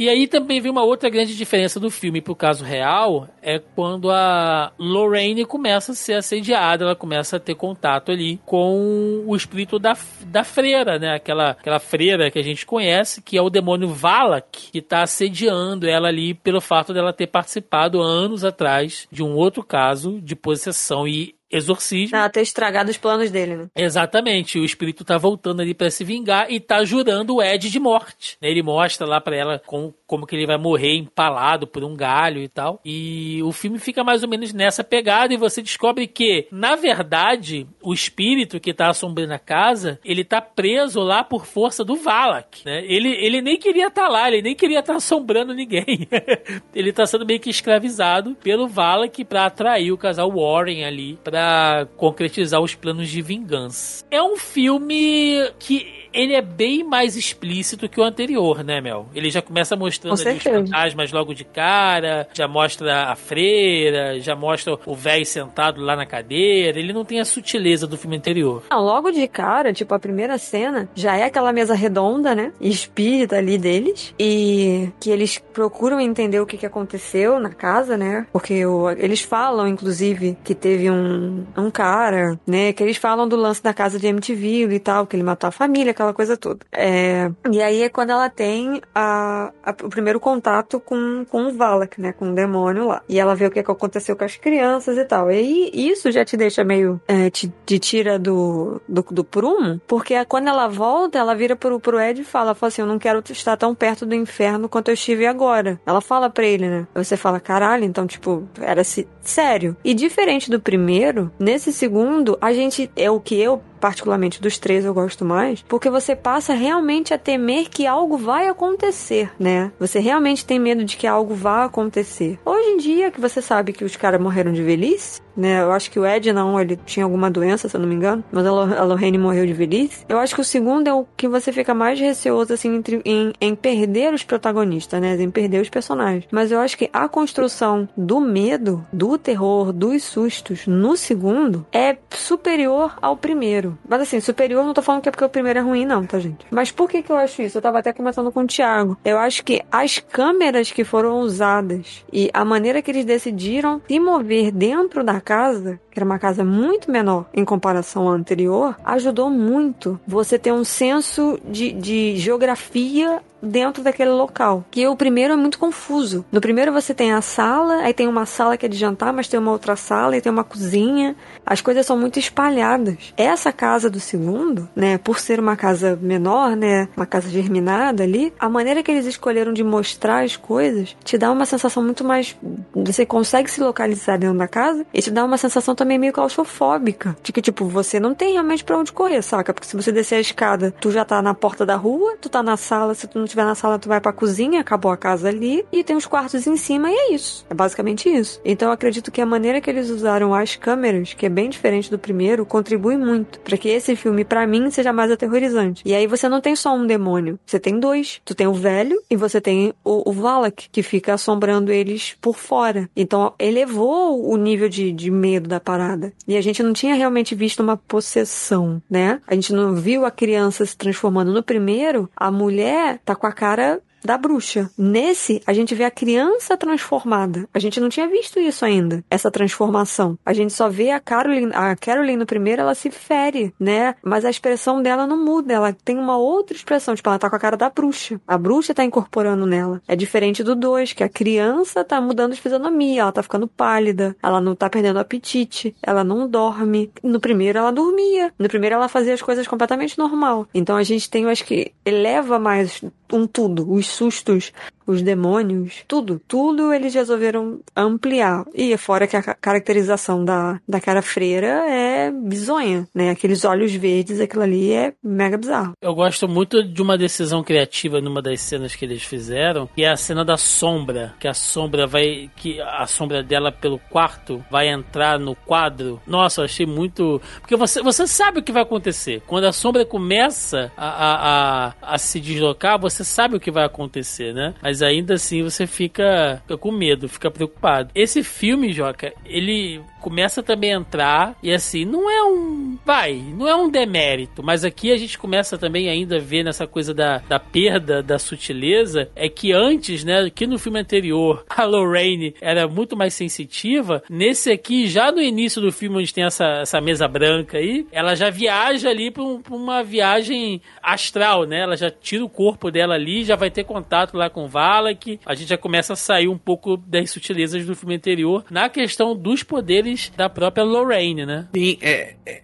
E 0.00 0.08
aí 0.08 0.26
também 0.26 0.62
vem 0.62 0.72
uma 0.72 0.82
outra 0.82 1.10
grande 1.10 1.36
diferença 1.36 1.78
do 1.78 1.90
filme 1.90 2.22
pro 2.22 2.34
caso 2.34 2.64
real, 2.64 3.28
é 3.42 3.58
quando 3.58 4.10
a 4.10 4.72
Lorraine 4.78 5.44
começa 5.44 5.92
a 5.92 5.94
ser 5.94 6.14
assediada, 6.14 6.84
ela 6.84 6.96
começa 6.96 7.36
a 7.36 7.38
ter 7.38 7.54
contato 7.54 8.10
ali 8.10 8.40
com 8.46 9.22
o 9.26 9.36
espírito 9.36 9.78
da, 9.78 9.94
da 10.24 10.42
freira, 10.42 10.98
né? 10.98 11.14
Aquela, 11.14 11.50
aquela 11.50 11.78
freira 11.78 12.30
que 12.30 12.38
a 12.38 12.42
gente 12.42 12.64
conhece, 12.64 13.20
que 13.20 13.36
é 13.36 13.42
o 13.42 13.50
demônio 13.50 13.88
Valak, 13.88 14.70
que 14.72 14.80
tá 14.80 15.02
assediando 15.02 15.86
ela 15.86 16.08
ali 16.08 16.32
pelo 16.32 16.62
fato 16.62 16.94
dela 16.94 17.12
ter 17.12 17.26
participado 17.26 18.00
anos 18.00 18.42
atrás 18.42 19.06
de 19.12 19.22
um 19.22 19.34
outro 19.34 19.62
caso 19.62 20.18
de 20.22 20.34
possessão 20.34 21.06
e 21.06 21.34
exorcismo. 21.50 22.16
Ela 22.16 22.28
ter 22.28 22.42
estragado 22.42 22.90
os 22.90 22.96
planos 22.96 23.30
dele, 23.30 23.56
né? 23.56 23.66
Exatamente, 23.74 24.58
o 24.58 24.64
espírito 24.64 25.04
tá 25.04 25.18
voltando 25.18 25.60
ali 25.60 25.74
pra 25.74 25.90
se 25.90 26.04
vingar 26.04 26.50
e 26.50 26.60
tá 26.60 26.84
jurando 26.84 27.36
o 27.36 27.42
Ed 27.42 27.68
de 27.68 27.80
morte. 27.80 28.36
né? 28.40 28.50
Ele 28.50 28.62
mostra 28.62 29.06
lá 29.06 29.20
pra 29.20 29.36
ela 29.36 29.62
como, 29.66 29.94
como 30.06 30.26
que 30.26 30.36
ele 30.36 30.46
vai 30.46 30.56
morrer 30.56 30.96
empalado 30.96 31.66
por 31.66 31.82
um 31.84 31.96
galho 31.96 32.40
e 32.42 32.48
tal. 32.48 32.80
E 32.84 33.42
o 33.42 33.52
filme 33.52 33.78
fica 33.78 34.04
mais 34.04 34.22
ou 34.22 34.28
menos 34.28 34.52
nessa 34.52 34.84
pegada 34.84 35.34
e 35.34 35.36
você 35.36 35.60
descobre 35.62 36.06
que, 36.06 36.46
na 36.50 36.76
verdade, 36.76 37.66
o 37.82 37.92
espírito 37.92 38.60
que 38.60 38.72
tá 38.72 38.88
assombrando 38.88 39.34
a 39.34 39.38
casa, 39.38 39.98
ele 40.04 40.24
tá 40.24 40.40
preso 40.40 41.00
lá 41.00 41.24
por 41.24 41.46
força 41.46 41.84
do 41.84 41.96
Valak, 41.96 42.64
né? 42.64 42.84
Ele, 42.86 43.08
ele 43.08 43.40
nem 43.40 43.58
queria 43.58 43.88
estar 43.88 44.08
lá, 44.08 44.28
ele 44.28 44.42
nem 44.42 44.54
queria 44.54 44.80
estar 44.80 44.96
assombrando 44.96 45.54
ninguém. 45.54 46.08
ele 46.74 46.92
tá 46.92 47.06
sendo 47.06 47.26
meio 47.26 47.40
que 47.40 47.50
escravizado 47.50 48.36
pelo 48.36 48.68
Valak 48.68 49.24
pra 49.24 49.46
atrair 49.46 49.92
o 49.92 49.98
casal 49.98 50.30
Warren 50.30 50.84
ali 50.84 51.18
para 51.40 51.86
concretizar 51.96 52.60
os 52.60 52.74
planos 52.74 53.08
de 53.08 53.22
vingança. 53.22 54.04
É 54.10 54.22
um 54.22 54.36
filme 54.36 55.50
que 55.58 56.00
ele 56.12 56.34
é 56.34 56.42
bem 56.42 56.84
mais 56.84 57.16
explícito 57.16 57.88
que 57.88 58.00
o 58.00 58.04
anterior, 58.04 58.64
né, 58.64 58.80
Mel? 58.80 59.06
Ele 59.14 59.30
já 59.30 59.40
começa 59.40 59.76
mostrando 59.76 60.20
ali 60.20 60.36
os 60.36 60.42
fantasmas 60.42 61.12
logo 61.12 61.32
de 61.32 61.44
cara, 61.44 62.28
já 62.34 62.48
mostra 62.48 63.04
a 63.04 63.16
freira, 63.16 64.20
já 64.20 64.34
mostra 64.34 64.76
o 64.84 64.94
velho 64.94 65.24
sentado 65.24 65.80
lá 65.80 65.96
na 65.96 66.04
cadeira. 66.04 66.78
Ele 66.78 66.92
não 66.92 67.04
tem 67.04 67.20
a 67.20 67.24
sutileza 67.24 67.86
do 67.86 67.96
filme 67.96 68.16
anterior. 68.16 68.64
Não, 68.70 68.82
logo 68.82 69.10
de 69.10 69.26
cara, 69.28 69.72
tipo, 69.72 69.94
a 69.94 69.98
primeira 69.98 70.36
cena 70.36 70.88
já 70.94 71.16
é 71.16 71.24
aquela 71.24 71.52
mesa 71.52 71.74
redonda, 71.74 72.34
né? 72.34 72.52
Espírita 72.60 73.36
ali 73.36 73.56
deles. 73.56 74.14
E 74.18 74.90
que 75.00 75.10
eles 75.10 75.38
procuram 75.38 76.00
entender 76.00 76.40
o 76.40 76.46
que, 76.46 76.58
que 76.58 76.66
aconteceu 76.66 77.38
na 77.38 77.50
casa, 77.50 77.96
né? 77.96 78.26
Porque 78.32 78.66
o, 78.66 78.90
eles 78.90 79.20
falam, 79.20 79.68
inclusive, 79.68 80.36
que 80.42 80.54
teve 80.54 80.90
um, 80.90 81.29
um 81.56 81.70
cara, 81.70 82.38
né? 82.46 82.72
Que 82.72 82.82
eles 82.82 82.96
falam 82.96 83.28
do 83.28 83.36
lance 83.36 83.62
da 83.62 83.72
casa 83.72 83.98
de 83.98 84.06
MTV 84.06 84.74
e 84.74 84.78
tal, 84.78 85.06
que 85.06 85.16
ele 85.16 85.22
matou 85.22 85.48
a 85.48 85.52
família, 85.52 85.92
aquela 85.92 86.12
coisa 86.12 86.36
toda. 86.36 86.60
É, 86.72 87.30
e 87.50 87.62
aí 87.62 87.82
é 87.82 87.88
quando 87.88 88.10
ela 88.10 88.28
tem 88.28 88.80
a, 88.94 89.52
a, 89.64 89.70
o 89.70 89.88
primeiro 89.88 90.20
contato 90.20 90.80
com, 90.80 91.24
com 91.28 91.46
o 91.46 91.52
Valak, 91.52 92.00
né? 92.00 92.12
Com 92.12 92.30
o 92.30 92.34
demônio 92.34 92.86
lá. 92.86 93.02
E 93.08 93.18
ela 93.18 93.34
vê 93.34 93.46
o 93.46 93.50
que, 93.50 93.62
que 93.62 93.70
aconteceu 93.70 94.16
com 94.16 94.24
as 94.24 94.36
crianças 94.36 94.96
e 94.96 95.04
tal. 95.04 95.30
E 95.30 95.70
isso 95.74 96.10
já 96.10 96.24
te 96.24 96.36
deixa 96.36 96.64
meio. 96.64 97.00
É, 97.06 97.30
te, 97.30 97.52
te, 97.66 97.78
tira 97.78 98.18
do, 98.18 98.80
do, 98.88 99.02
do 99.10 99.24
prumo, 99.24 99.80
porque 99.86 100.24
quando 100.24 100.48
ela 100.48 100.68
volta, 100.68 101.18
ela 101.18 101.34
vira 101.34 101.56
pro, 101.56 101.80
pro 101.80 102.00
Ed 102.00 102.20
e 102.20 102.24
fala, 102.24 102.54
fala 102.54 102.68
assim: 102.68 102.82
Eu 102.82 102.88
não 102.88 102.98
quero 102.98 103.22
estar 103.30 103.56
tão 103.56 103.74
perto 103.74 104.06
do 104.06 104.14
inferno 104.14 104.68
quanto 104.68 104.88
eu 104.88 104.94
estive 104.94 105.26
agora. 105.26 105.80
Ela 105.84 106.00
fala 106.00 106.30
pra 106.30 106.44
ele, 106.44 106.68
né? 106.68 106.86
Aí 106.94 107.04
você 107.04 107.16
fala, 107.16 107.40
caralho, 107.40 107.84
então, 107.84 108.06
tipo, 108.06 108.48
era 108.60 108.82
sério. 109.22 109.76
E 109.84 109.94
diferente 109.94 110.50
do 110.50 110.60
primeiro, 110.60 111.19
nesse 111.38 111.72
segundo, 111.72 112.38
a 112.40 112.52
gente. 112.52 112.90
É 112.94 113.10
o 113.10 113.20
que 113.20 113.40
eu 113.40 113.62
particularmente 113.80 114.40
dos 114.40 114.58
três 114.58 114.84
eu 114.84 114.94
gosto 114.94 115.24
mais, 115.24 115.62
porque 115.62 115.90
você 115.90 116.14
passa 116.14 116.52
realmente 116.54 117.14
a 117.14 117.18
temer 117.18 117.68
que 117.68 117.86
algo 117.86 118.16
vai 118.16 118.48
acontecer, 118.48 119.30
né? 119.38 119.72
Você 119.78 119.98
realmente 119.98 120.44
tem 120.44 120.58
medo 120.58 120.84
de 120.84 120.96
que 120.96 121.06
algo 121.06 121.34
vá 121.34 121.64
acontecer. 121.64 122.38
Hoje 122.44 122.68
em 122.68 122.76
dia, 122.76 123.10
que 123.10 123.20
você 123.20 123.40
sabe 123.40 123.72
que 123.72 123.84
os 123.84 123.96
caras 123.96 124.20
morreram 124.20 124.52
de 124.52 124.62
velhice, 124.62 125.20
né? 125.36 125.62
Eu 125.62 125.72
acho 125.72 125.90
que 125.90 125.98
o 125.98 126.06
Ed 126.06 126.32
não, 126.32 126.60
ele 126.60 126.78
tinha 126.84 127.04
alguma 127.04 127.30
doença, 127.30 127.68
se 127.68 127.76
eu 127.76 127.80
não 127.80 127.88
me 127.88 127.94
engano, 127.94 128.22
mas 128.30 128.46
a 128.46 128.84
Lorraine 128.84 129.18
morreu 129.18 129.46
de 129.46 129.52
velhice. 129.52 130.04
Eu 130.08 130.18
acho 130.18 130.34
que 130.34 130.40
o 130.40 130.44
segundo 130.44 130.88
é 130.88 130.92
o 130.92 131.06
que 131.16 131.26
você 131.26 131.52
fica 131.52 131.72
mais 131.72 131.98
receoso, 131.98 132.52
assim, 132.52 132.74
entre, 132.76 133.00
em, 133.04 133.32
em 133.40 133.54
perder 133.54 134.12
os 134.12 134.22
protagonistas, 134.22 135.00
né? 135.00 135.16
Em 135.20 135.30
perder 135.30 135.62
os 135.62 135.68
personagens. 135.68 136.26
Mas 136.30 136.52
eu 136.52 136.60
acho 136.60 136.76
que 136.76 136.90
a 136.92 137.08
construção 137.08 137.88
do 137.96 138.20
medo, 138.20 138.84
do 138.92 139.16
terror, 139.16 139.72
dos 139.72 140.02
sustos 140.04 140.66
no 140.66 140.96
segundo 140.96 141.66
é 141.72 141.96
superior 142.10 142.96
ao 143.00 143.16
primeiro. 143.16 143.69
Mas 143.88 144.02
assim, 144.02 144.20
superior 144.20 144.64
não 144.64 144.74
tô 144.74 144.82
falando 144.82 145.02
que 145.02 145.08
é 145.08 145.12
porque 145.12 145.24
o 145.24 145.28
primeiro 145.28 145.58
é 145.58 145.62
ruim, 145.62 145.84
não, 145.84 146.06
tá, 146.06 146.18
gente? 146.18 146.46
Mas 146.50 146.70
por 146.70 146.88
que 146.88 147.02
que 147.02 147.10
eu 147.10 147.16
acho 147.16 147.42
isso? 147.42 147.58
Eu 147.58 147.62
tava 147.62 147.78
até 147.78 147.92
começando 147.92 148.30
com 148.30 148.42
o 148.42 148.46
Thiago. 148.46 148.96
Eu 149.04 149.18
acho 149.18 149.44
que 149.44 149.62
as 149.70 149.98
câmeras 149.98 150.70
que 150.70 150.84
foram 150.84 151.20
usadas 151.20 152.04
e 152.12 152.30
a 152.32 152.44
maneira 152.44 152.82
que 152.82 152.90
eles 152.90 153.04
decidiram 153.04 153.80
se 153.86 153.98
mover 153.98 154.50
dentro 154.50 155.02
da 155.04 155.20
casa, 155.20 155.80
que 155.90 155.98
era 155.98 156.04
uma 156.04 156.18
casa 156.18 156.44
muito 156.44 156.90
menor 156.90 157.26
em 157.34 157.44
comparação 157.44 158.08
à 158.08 158.12
anterior, 158.12 158.76
ajudou 158.84 159.30
muito 159.30 159.98
você 160.06 160.38
ter 160.38 160.52
um 160.52 160.64
senso 160.64 161.38
de, 161.44 161.72
de 161.72 162.16
geografia 162.16 163.20
dentro 163.42 163.82
daquele 163.82 164.10
local. 164.10 164.64
Que 164.70 164.86
o 164.86 164.96
primeiro 164.96 165.32
é 165.32 165.36
muito 165.36 165.58
confuso. 165.58 166.24
No 166.30 166.40
primeiro 166.40 166.72
você 166.72 166.92
tem 166.92 167.12
a 167.12 167.20
sala, 167.20 167.76
aí 167.82 167.94
tem 167.94 168.06
uma 168.06 168.26
sala 168.26 168.56
que 168.56 168.66
é 168.66 168.68
de 168.68 168.76
jantar, 168.76 169.12
mas 169.12 169.28
tem 169.28 169.40
uma 169.40 169.50
outra 169.50 169.76
sala 169.76 170.16
e 170.16 170.20
tem 170.20 170.30
uma 170.30 170.44
cozinha. 170.44 171.16
As 171.44 171.60
coisas 171.60 171.86
são 171.86 171.96
muito 171.96 172.18
espalhadas. 172.18 173.12
Essa 173.16 173.52
casa 173.52 173.88
do 173.88 174.00
segundo, 174.00 174.68
né, 174.74 174.98
por 174.98 175.18
ser 175.18 175.40
uma 175.40 175.56
casa 175.56 175.98
menor, 176.00 176.56
né, 176.56 176.88
uma 176.96 177.06
casa 177.06 177.28
germinada 177.28 178.02
ali, 178.02 178.32
a 178.38 178.48
maneira 178.48 178.82
que 178.82 178.90
eles 178.90 179.06
escolheram 179.06 179.52
de 179.52 179.64
mostrar 179.64 180.24
as 180.24 180.36
coisas 180.36 180.96
te 181.04 181.16
dá 181.16 181.30
uma 181.30 181.46
sensação 181.46 181.82
muito 181.82 182.04
mais 182.04 182.36
você 182.74 183.04
consegue 183.04 183.50
se 183.50 183.60
localizar 183.60 184.18
dentro 184.18 184.36
da 184.36 184.48
casa 184.48 184.84
e 184.92 185.00
te 185.00 185.10
dá 185.10 185.24
uma 185.24 185.38
sensação 185.38 185.74
também 185.80 185.98
meio 185.98 186.12
claustrofóbica, 186.12 187.16
de 187.22 187.32
que 187.32 187.40
tipo, 187.40 187.64
você 187.64 187.98
não 187.98 188.14
tem 188.14 188.34
realmente 188.34 188.62
para 188.62 188.76
onde 188.76 188.92
correr, 188.92 189.22
saca? 189.22 189.54
Porque 189.54 189.66
se 189.66 189.74
você 189.74 189.90
descer 189.90 190.16
a 190.16 190.20
escada, 190.20 190.74
tu 190.78 190.90
já 190.90 191.06
tá 191.06 191.22
na 191.22 191.32
porta 191.32 191.64
da 191.64 191.74
rua, 191.74 192.16
tu 192.20 192.28
tá 192.28 192.42
na 192.42 192.56
sala, 192.56 192.94
se 192.94 193.06
tu 193.06 193.16
não 193.16 193.24
estiver 193.24 193.44
na 193.44 193.54
sala, 193.54 193.78
tu 193.78 193.88
vai 193.88 193.98
pra 193.98 194.12
cozinha, 194.12 194.60
acabou 194.60 194.92
a 194.92 194.96
casa 194.96 195.28
ali, 195.28 195.64
e 195.72 195.82
tem 195.82 195.96
os 195.96 196.04
quartos 196.04 196.46
em 196.46 196.56
cima, 196.56 196.90
e 196.90 196.94
é 196.94 197.14
isso. 197.14 197.46
É 197.48 197.54
basicamente 197.54 198.10
isso. 198.10 198.40
Então 198.44 198.68
eu 198.68 198.72
acredito 198.72 199.10
que 199.10 199.22
a 199.22 199.26
maneira 199.26 199.58
que 199.58 199.70
eles 199.70 199.88
usaram 199.88 200.34
as 200.34 200.54
câmeras, 200.54 201.14
que 201.14 201.24
é 201.24 201.30
bem 201.30 201.48
diferente 201.48 201.90
do 201.90 201.98
primeiro, 201.98 202.44
contribui 202.44 202.98
muito 202.98 203.40
para 203.40 203.56
que 203.56 203.68
esse 203.68 203.96
filme, 203.96 204.22
para 204.22 204.46
mim, 204.46 204.70
seja 204.70 204.92
mais 204.92 205.10
aterrorizante. 205.10 205.82
E 205.86 205.94
aí 205.94 206.06
você 206.06 206.28
não 206.28 206.42
tem 206.42 206.54
só 206.54 206.74
um 206.74 206.86
demônio, 206.86 207.38
você 207.46 207.58
tem 207.58 207.80
dois. 207.80 208.20
Tu 208.24 208.34
tem 208.34 208.46
o 208.46 208.52
velho 208.52 209.00
e 209.08 209.16
você 209.16 209.40
tem 209.40 209.72
o, 209.82 210.10
o 210.10 210.12
Valak, 210.12 210.68
que 210.70 210.82
fica 210.82 211.14
assombrando 211.14 211.72
eles 211.72 212.16
por 212.20 212.36
fora. 212.36 212.90
Então 212.94 213.32
elevou 213.38 214.30
o 214.30 214.36
nível 214.36 214.68
de, 214.68 214.92
de 214.92 215.10
medo 215.10 215.48
da 215.48 215.58
parada. 215.70 216.12
E 216.26 216.36
a 216.36 216.40
gente 216.40 216.62
não 216.62 216.72
tinha 216.72 216.94
realmente 216.94 217.34
visto 217.34 217.60
uma 217.60 217.76
possessão, 217.76 218.82
né? 218.90 219.20
A 219.26 219.34
gente 219.34 219.52
não 219.52 219.76
viu 219.76 220.04
a 220.04 220.10
criança 220.10 220.66
se 220.66 220.76
transformando. 220.76 221.32
No 221.32 221.42
primeiro, 221.42 222.10
a 222.16 222.30
mulher 222.30 223.00
tá 223.04 223.14
com 223.14 223.26
a 223.26 223.32
cara 223.32 223.80
da 224.04 224.16
bruxa. 224.16 224.70
Nesse, 224.76 225.42
a 225.46 225.52
gente 225.52 225.74
vê 225.74 225.84
a 225.84 225.90
criança 225.90 226.56
transformada. 226.56 227.48
A 227.52 227.58
gente 227.58 227.80
não 227.80 227.88
tinha 227.88 228.08
visto 228.08 228.38
isso 228.38 228.64
ainda, 228.64 229.04
essa 229.10 229.30
transformação. 229.30 230.18
A 230.24 230.32
gente 230.32 230.52
só 230.52 230.68
vê 230.68 230.90
a 230.90 231.00
Caroline, 231.00 231.52
a 231.54 231.74
Caroline 231.76 232.16
no 232.16 232.26
primeiro, 232.26 232.62
ela 232.62 232.74
se 232.74 232.90
fere, 232.90 233.54
né? 233.58 233.94
Mas 234.02 234.24
a 234.24 234.30
expressão 234.30 234.82
dela 234.82 235.06
não 235.06 235.22
muda, 235.22 235.52
ela 235.52 235.72
tem 235.72 235.98
uma 235.98 236.16
outra 236.16 236.56
expressão, 236.56 236.94
tipo, 236.94 237.08
ela 237.08 237.18
tá 237.18 237.28
com 237.28 237.36
a 237.36 237.40
cara 237.40 237.56
da 237.56 237.70
bruxa. 237.70 238.20
A 238.26 238.36
bruxa 238.38 238.74
tá 238.74 238.84
incorporando 238.84 239.46
nela. 239.46 239.82
É 239.86 239.96
diferente 239.96 240.42
do 240.42 240.54
dois, 240.54 240.92
que 240.92 241.04
a 241.04 241.08
criança 241.08 241.84
tá 241.84 242.00
mudando 242.00 242.34
de 242.34 242.40
fisionomia, 242.40 243.02
ela 243.02 243.12
tá 243.12 243.22
ficando 243.22 243.46
pálida, 243.46 244.16
ela 244.22 244.40
não 244.40 244.54
tá 244.54 244.68
perdendo 244.68 244.98
apetite, 244.98 245.74
ela 245.82 246.04
não 246.04 246.28
dorme. 246.28 246.90
No 247.02 247.20
primeiro 247.20 247.58
ela 247.58 247.70
dormia, 247.70 248.32
no 248.38 248.48
primeiro 248.48 248.76
ela 248.76 248.88
fazia 248.88 249.14
as 249.14 249.22
coisas 249.22 249.46
completamente 249.46 249.98
normal. 249.98 250.46
Então 250.54 250.76
a 250.76 250.82
gente 250.82 251.08
tem, 251.08 251.24
eu 251.24 251.30
acho 251.30 251.44
que 251.44 251.72
eleva 251.84 252.38
mais 252.38 252.82
um 253.12 253.26
tudo, 253.26 253.72
os 253.72 253.86
sustos, 253.86 254.52
os 254.90 255.02
demônios, 255.02 255.84
tudo, 255.86 256.20
tudo 256.26 256.72
eles 256.72 256.92
resolveram 256.94 257.60
ampliar. 257.76 258.44
E 258.52 258.76
fora 258.76 259.06
que 259.06 259.16
a 259.16 259.22
caracterização 259.22 260.24
da, 260.24 260.60
da 260.68 260.80
cara 260.80 261.00
freira 261.00 261.64
é 261.70 262.10
bizonha, 262.10 262.88
né? 262.94 263.10
Aqueles 263.10 263.44
olhos 263.44 263.72
verdes, 263.72 264.20
aquilo 264.20 264.42
ali 264.42 264.72
é 264.72 264.92
mega 265.02 265.38
bizarro. 265.38 265.72
Eu 265.80 265.94
gosto 265.94 266.28
muito 266.28 266.62
de 266.62 266.82
uma 266.82 266.98
decisão 266.98 267.42
criativa 267.44 268.00
numa 268.00 268.20
das 268.20 268.40
cenas 268.40 268.74
que 268.74 268.84
eles 268.84 269.02
fizeram, 269.02 269.68
que 269.74 269.84
é 269.84 269.90
a 269.90 269.96
cena 269.96 270.24
da 270.24 270.36
sombra, 270.36 271.14
que 271.20 271.28
a 271.28 271.34
sombra 271.34 271.86
vai, 271.86 272.30
que 272.36 272.60
a 272.60 272.86
sombra 272.86 273.22
dela 273.22 273.52
pelo 273.52 273.78
quarto 273.78 274.44
vai 274.50 274.68
entrar 274.68 275.18
no 275.18 275.34
quadro. 275.34 276.00
Nossa, 276.06 276.40
eu 276.40 276.44
achei 276.46 276.66
muito, 276.66 277.20
porque 277.40 277.56
você, 277.56 277.82
você 277.82 278.06
sabe 278.06 278.40
o 278.40 278.42
que 278.42 278.52
vai 278.52 278.62
acontecer. 278.62 279.22
Quando 279.26 279.44
a 279.44 279.52
sombra 279.52 279.84
começa 279.84 280.72
a, 280.76 280.88
a, 280.88 281.66
a, 281.68 281.74
a 281.94 281.98
se 281.98 282.18
deslocar, 282.18 282.78
você 282.78 282.99
sabe 283.04 283.36
o 283.36 283.40
que 283.40 283.50
vai 283.50 283.64
acontecer, 283.64 284.34
né? 284.34 284.54
Mas 284.62 284.82
ainda 284.82 285.14
assim 285.14 285.42
você 285.42 285.66
fica, 285.66 286.40
fica 286.42 286.56
com 286.56 286.70
medo, 286.70 287.08
fica 287.08 287.30
preocupado. 287.30 287.90
Esse 287.94 288.22
filme, 288.22 288.72
Joca, 288.72 289.12
ele 289.24 289.80
começa 290.00 290.42
também 290.42 290.74
a 290.74 290.78
entrar 290.78 291.36
e 291.42 291.52
assim, 291.52 291.84
não 291.84 292.10
é 292.10 292.24
um. 292.24 292.78
Vai, 292.84 293.14
não 293.14 293.46
é 293.46 293.54
um 293.54 293.70
demérito, 293.70 294.42
mas 294.42 294.64
aqui 294.64 294.90
a 294.90 294.96
gente 294.96 295.18
começa 295.18 295.58
também 295.58 295.88
ainda 295.88 296.16
a 296.16 296.20
ver 296.20 296.42
nessa 296.42 296.66
coisa 296.66 296.94
da, 296.94 297.18
da 297.18 297.38
perda 297.38 298.02
da 298.02 298.18
sutileza. 298.18 299.10
É 299.14 299.28
que 299.28 299.52
antes, 299.52 300.04
né, 300.04 300.30
que 300.30 300.46
no 300.46 300.58
filme 300.58 300.80
anterior 300.80 301.44
a 301.48 301.64
Lorraine 301.64 302.34
era 302.40 302.66
muito 302.66 302.96
mais 302.96 303.14
sensitiva, 303.14 304.02
nesse 304.08 304.50
aqui, 304.50 304.86
já 304.86 305.12
no 305.12 305.20
início 305.20 305.60
do 305.60 305.70
filme, 305.70 305.98
onde 305.98 306.12
tem 306.12 306.24
essa, 306.24 306.60
essa 306.62 306.80
mesa 306.80 307.06
branca 307.06 307.58
aí, 307.58 307.86
ela 307.92 308.14
já 308.14 308.30
viaja 308.30 308.88
ali 308.88 309.10
pra, 309.10 309.22
um, 309.22 309.40
pra 309.40 309.54
uma 309.54 309.82
viagem 309.82 310.60
astral, 310.82 311.44
né? 311.44 311.60
Ela 311.60 311.76
já 311.76 311.90
tira 311.90 312.24
o 312.24 312.28
corpo 312.28 312.70
dela 312.70 312.94
ali, 312.94 313.24
já 313.24 313.36
vai 313.36 313.50
ter 313.50 313.64
contato 313.64 314.16
lá 314.16 314.30
com 314.30 314.44
o 314.44 314.48
Valak. 314.48 315.20
A 315.26 315.34
gente 315.34 315.48
já 315.48 315.58
começa 315.58 315.92
a 315.92 315.96
sair 315.96 316.28
um 316.28 316.38
pouco 316.38 316.76
das 316.76 317.10
sutilezas 317.10 317.66
do 317.66 317.76
filme 317.76 317.96
anterior 317.96 318.44
na 318.50 318.68
questão 318.68 319.14
dos 319.14 319.42
poderes 319.42 319.89
da 320.16 320.28
própria 320.28 320.64
Lorraine, 320.64 321.26
né? 321.26 321.48
Sim, 321.54 321.78
é, 321.80 322.14
é, 322.26 322.42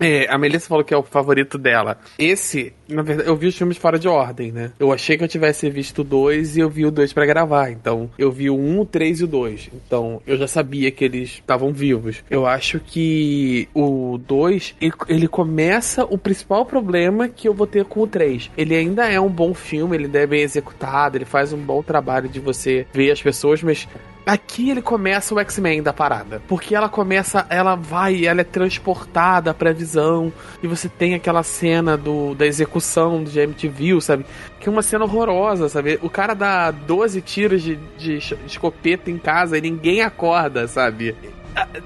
é, 0.00 0.26
a 0.28 0.38
Melissa 0.38 0.68
falou 0.68 0.84
que 0.84 0.94
é 0.94 0.96
o 0.96 1.02
favorito 1.02 1.58
dela. 1.58 1.98
Esse, 2.18 2.72
na 2.88 3.02
verdade, 3.02 3.28
eu 3.28 3.36
vi 3.36 3.46
os 3.46 3.56
filmes 3.56 3.76
fora 3.76 3.98
de 3.98 4.08
ordem, 4.08 4.52
né? 4.52 4.72
Eu 4.78 4.92
achei 4.92 5.16
que 5.16 5.24
eu 5.24 5.28
tivesse 5.28 5.68
visto 5.70 6.02
dois 6.02 6.56
e 6.56 6.60
eu 6.60 6.68
vi 6.68 6.86
o 6.86 6.90
dois 6.90 7.12
para 7.12 7.26
gravar. 7.26 7.70
Então, 7.70 8.10
eu 8.18 8.30
vi 8.30 8.50
o 8.50 8.56
um, 8.56 8.80
o 8.80 8.86
três 8.86 9.20
e 9.20 9.24
o 9.24 9.26
dois. 9.26 9.68
Então, 9.72 10.22
eu 10.26 10.36
já 10.36 10.46
sabia 10.46 10.90
que 10.90 11.04
eles 11.04 11.30
estavam 11.30 11.72
vivos. 11.72 12.22
Eu 12.30 12.46
acho 12.46 12.80
que 12.80 13.68
o 13.74 14.18
dois, 14.18 14.74
ele, 14.80 14.92
ele 15.08 15.28
começa 15.28 16.04
o 16.04 16.18
principal 16.18 16.64
problema 16.64 17.28
que 17.28 17.48
eu 17.48 17.54
vou 17.54 17.66
ter 17.66 17.84
com 17.84 18.00
o 18.00 18.06
três. 18.06 18.50
Ele 18.56 18.74
ainda 18.74 19.06
é 19.08 19.20
um 19.20 19.30
bom 19.30 19.54
filme, 19.54 19.96
ele 19.96 20.16
é 20.16 20.26
bem 20.26 20.42
executado, 20.42 21.16
ele 21.16 21.24
faz 21.24 21.52
um 21.52 21.58
bom 21.58 21.82
trabalho 21.82 22.28
de 22.28 22.40
você 22.40 22.86
ver 22.92 23.10
as 23.10 23.22
pessoas, 23.22 23.62
mas 23.62 23.86
aqui 24.28 24.68
ele 24.70 24.82
começa 24.82 25.34
o 25.34 25.40
X-Men 25.40 25.82
da 25.82 25.92
parada. 25.92 26.42
Porque 26.46 26.74
ela 26.74 26.88
começa, 26.88 27.46
ela 27.48 27.74
vai, 27.74 28.26
ela 28.26 28.42
é 28.42 28.44
transportada 28.44 29.54
pra 29.54 29.72
visão. 29.72 30.30
E 30.62 30.66
você 30.66 30.88
tem 30.88 31.14
aquela 31.14 31.42
cena 31.42 31.96
do, 31.96 32.34
da 32.34 32.46
execução 32.46 33.24
do 33.24 33.30
GMTV, 33.30 34.00
sabe? 34.02 34.26
Que 34.60 34.68
é 34.68 34.72
uma 34.72 34.82
cena 34.82 35.04
horrorosa, 35.04 35.68
sabe? 35.68 35.98
O 36.02 36.10
cara 36.10 36.34
dá 36.34 36.70
12 36.70 37.22
tiros 37.22 37.62
de, 37.62 37.76
de 37.96 38.18
escopeta 38.46 39.10
em 39.10 39.16
casa 39.16 39.56
e 39.56 39.62
ninguém 39.62 40.02
acorda, 40.02 40.68
sabe? 40.68 41.16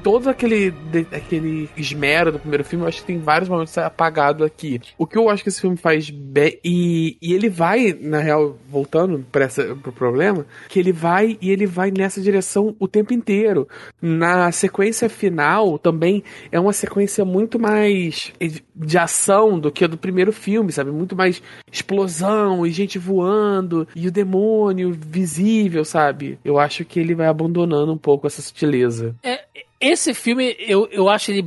Todo 0.02 0.28
aquele, 0.28 0.70
de, 0.70 1.06
aquele 1.12 1.68
esmero 1.76 2.32
do 2.32 2.38
primeiro 2.38 2.64
filme, 2.64 2.84
eu 2.84 2.88
acho 2.88 3.00
que 3.00 3.06
tem 3.06 3.18
vários 3.18 3.48
momentos 3.48 3.76
apagado 3.78 4.44
aqui. 4.44 4.80
O 4.98 5.06
que 5.06 5.16
eu 5.16 5.28
acho 5.28 5.42
que 5.42 5.48
esse 5.48 5.60
filme 5.60 5.76
faz 5.76 6.10
bem. 6.10 6.58
E, 6.64 7.16
e 7.20 7.32
ele 7.32 7.48
vai, 7.48 7.96
na 8.00 8.20
real, 8.20 8.56
voltando 8.68 9.24
para 9.30 9.44
essa, 9.44 9.74
pro 9.76 9.92
problema, 9.92 10.46
que 10.68 10.78
ele 10.78 10.92
vai 10.92 11.38
e 11.40 11.50
ele 11.50 11.66
vai 11.66 11.90
nessa 11.90 12.20
direção 12.20 12.74
o 12.78 12.88
tempo 12.88 13.12
inteiro. 13.12 13.68
Na 14.00 14.50
sequência 14.52 15.08
final 15.08 15.78
também 15.78 16.22
é 16.50 16.58
uma 16.58 16.72
sequência 16.72 17.24
muito 17.24 17.58
mais 17.58 18.32
de 18.74 18.98
ação 18.98 19.58
do 19.58 19.70
que 19.70 19.84
a 19.84 19.88
do 19.88 19.96
primeiro 19.96 20.32
filme, 20.32 20.72
sabe? 20.72 20.90
Muito 20.90 21.16
mais 21.16 21.42
explosão 21.70 22.66
e 22.66 22.70
gente 22.70 22.98
voando 22.98 23.86
e 23.94 24.08
o 24.08 24.12
demônio 24.12 24.92
visível, 24.92 25.84
sabe? 25.84 26.38
Eu 26.44 26.58
acho 26.58 26.84
que 26.84 26.98
ele 26.98 27.14
vai 27.14 27.26
abandonando 27.26 27.92
um 27.92 27.98
pouco 27.98 28.26
essa 28.26 28.42
sutileza. 28.42 29.14
É, 29.22 29.44
esse 29.82 30.14
filme, 30.14 30.56
eu, 30.58 30.88
eu 30.92 31.08
acho 31.08 31.30
ele 31.30 31.44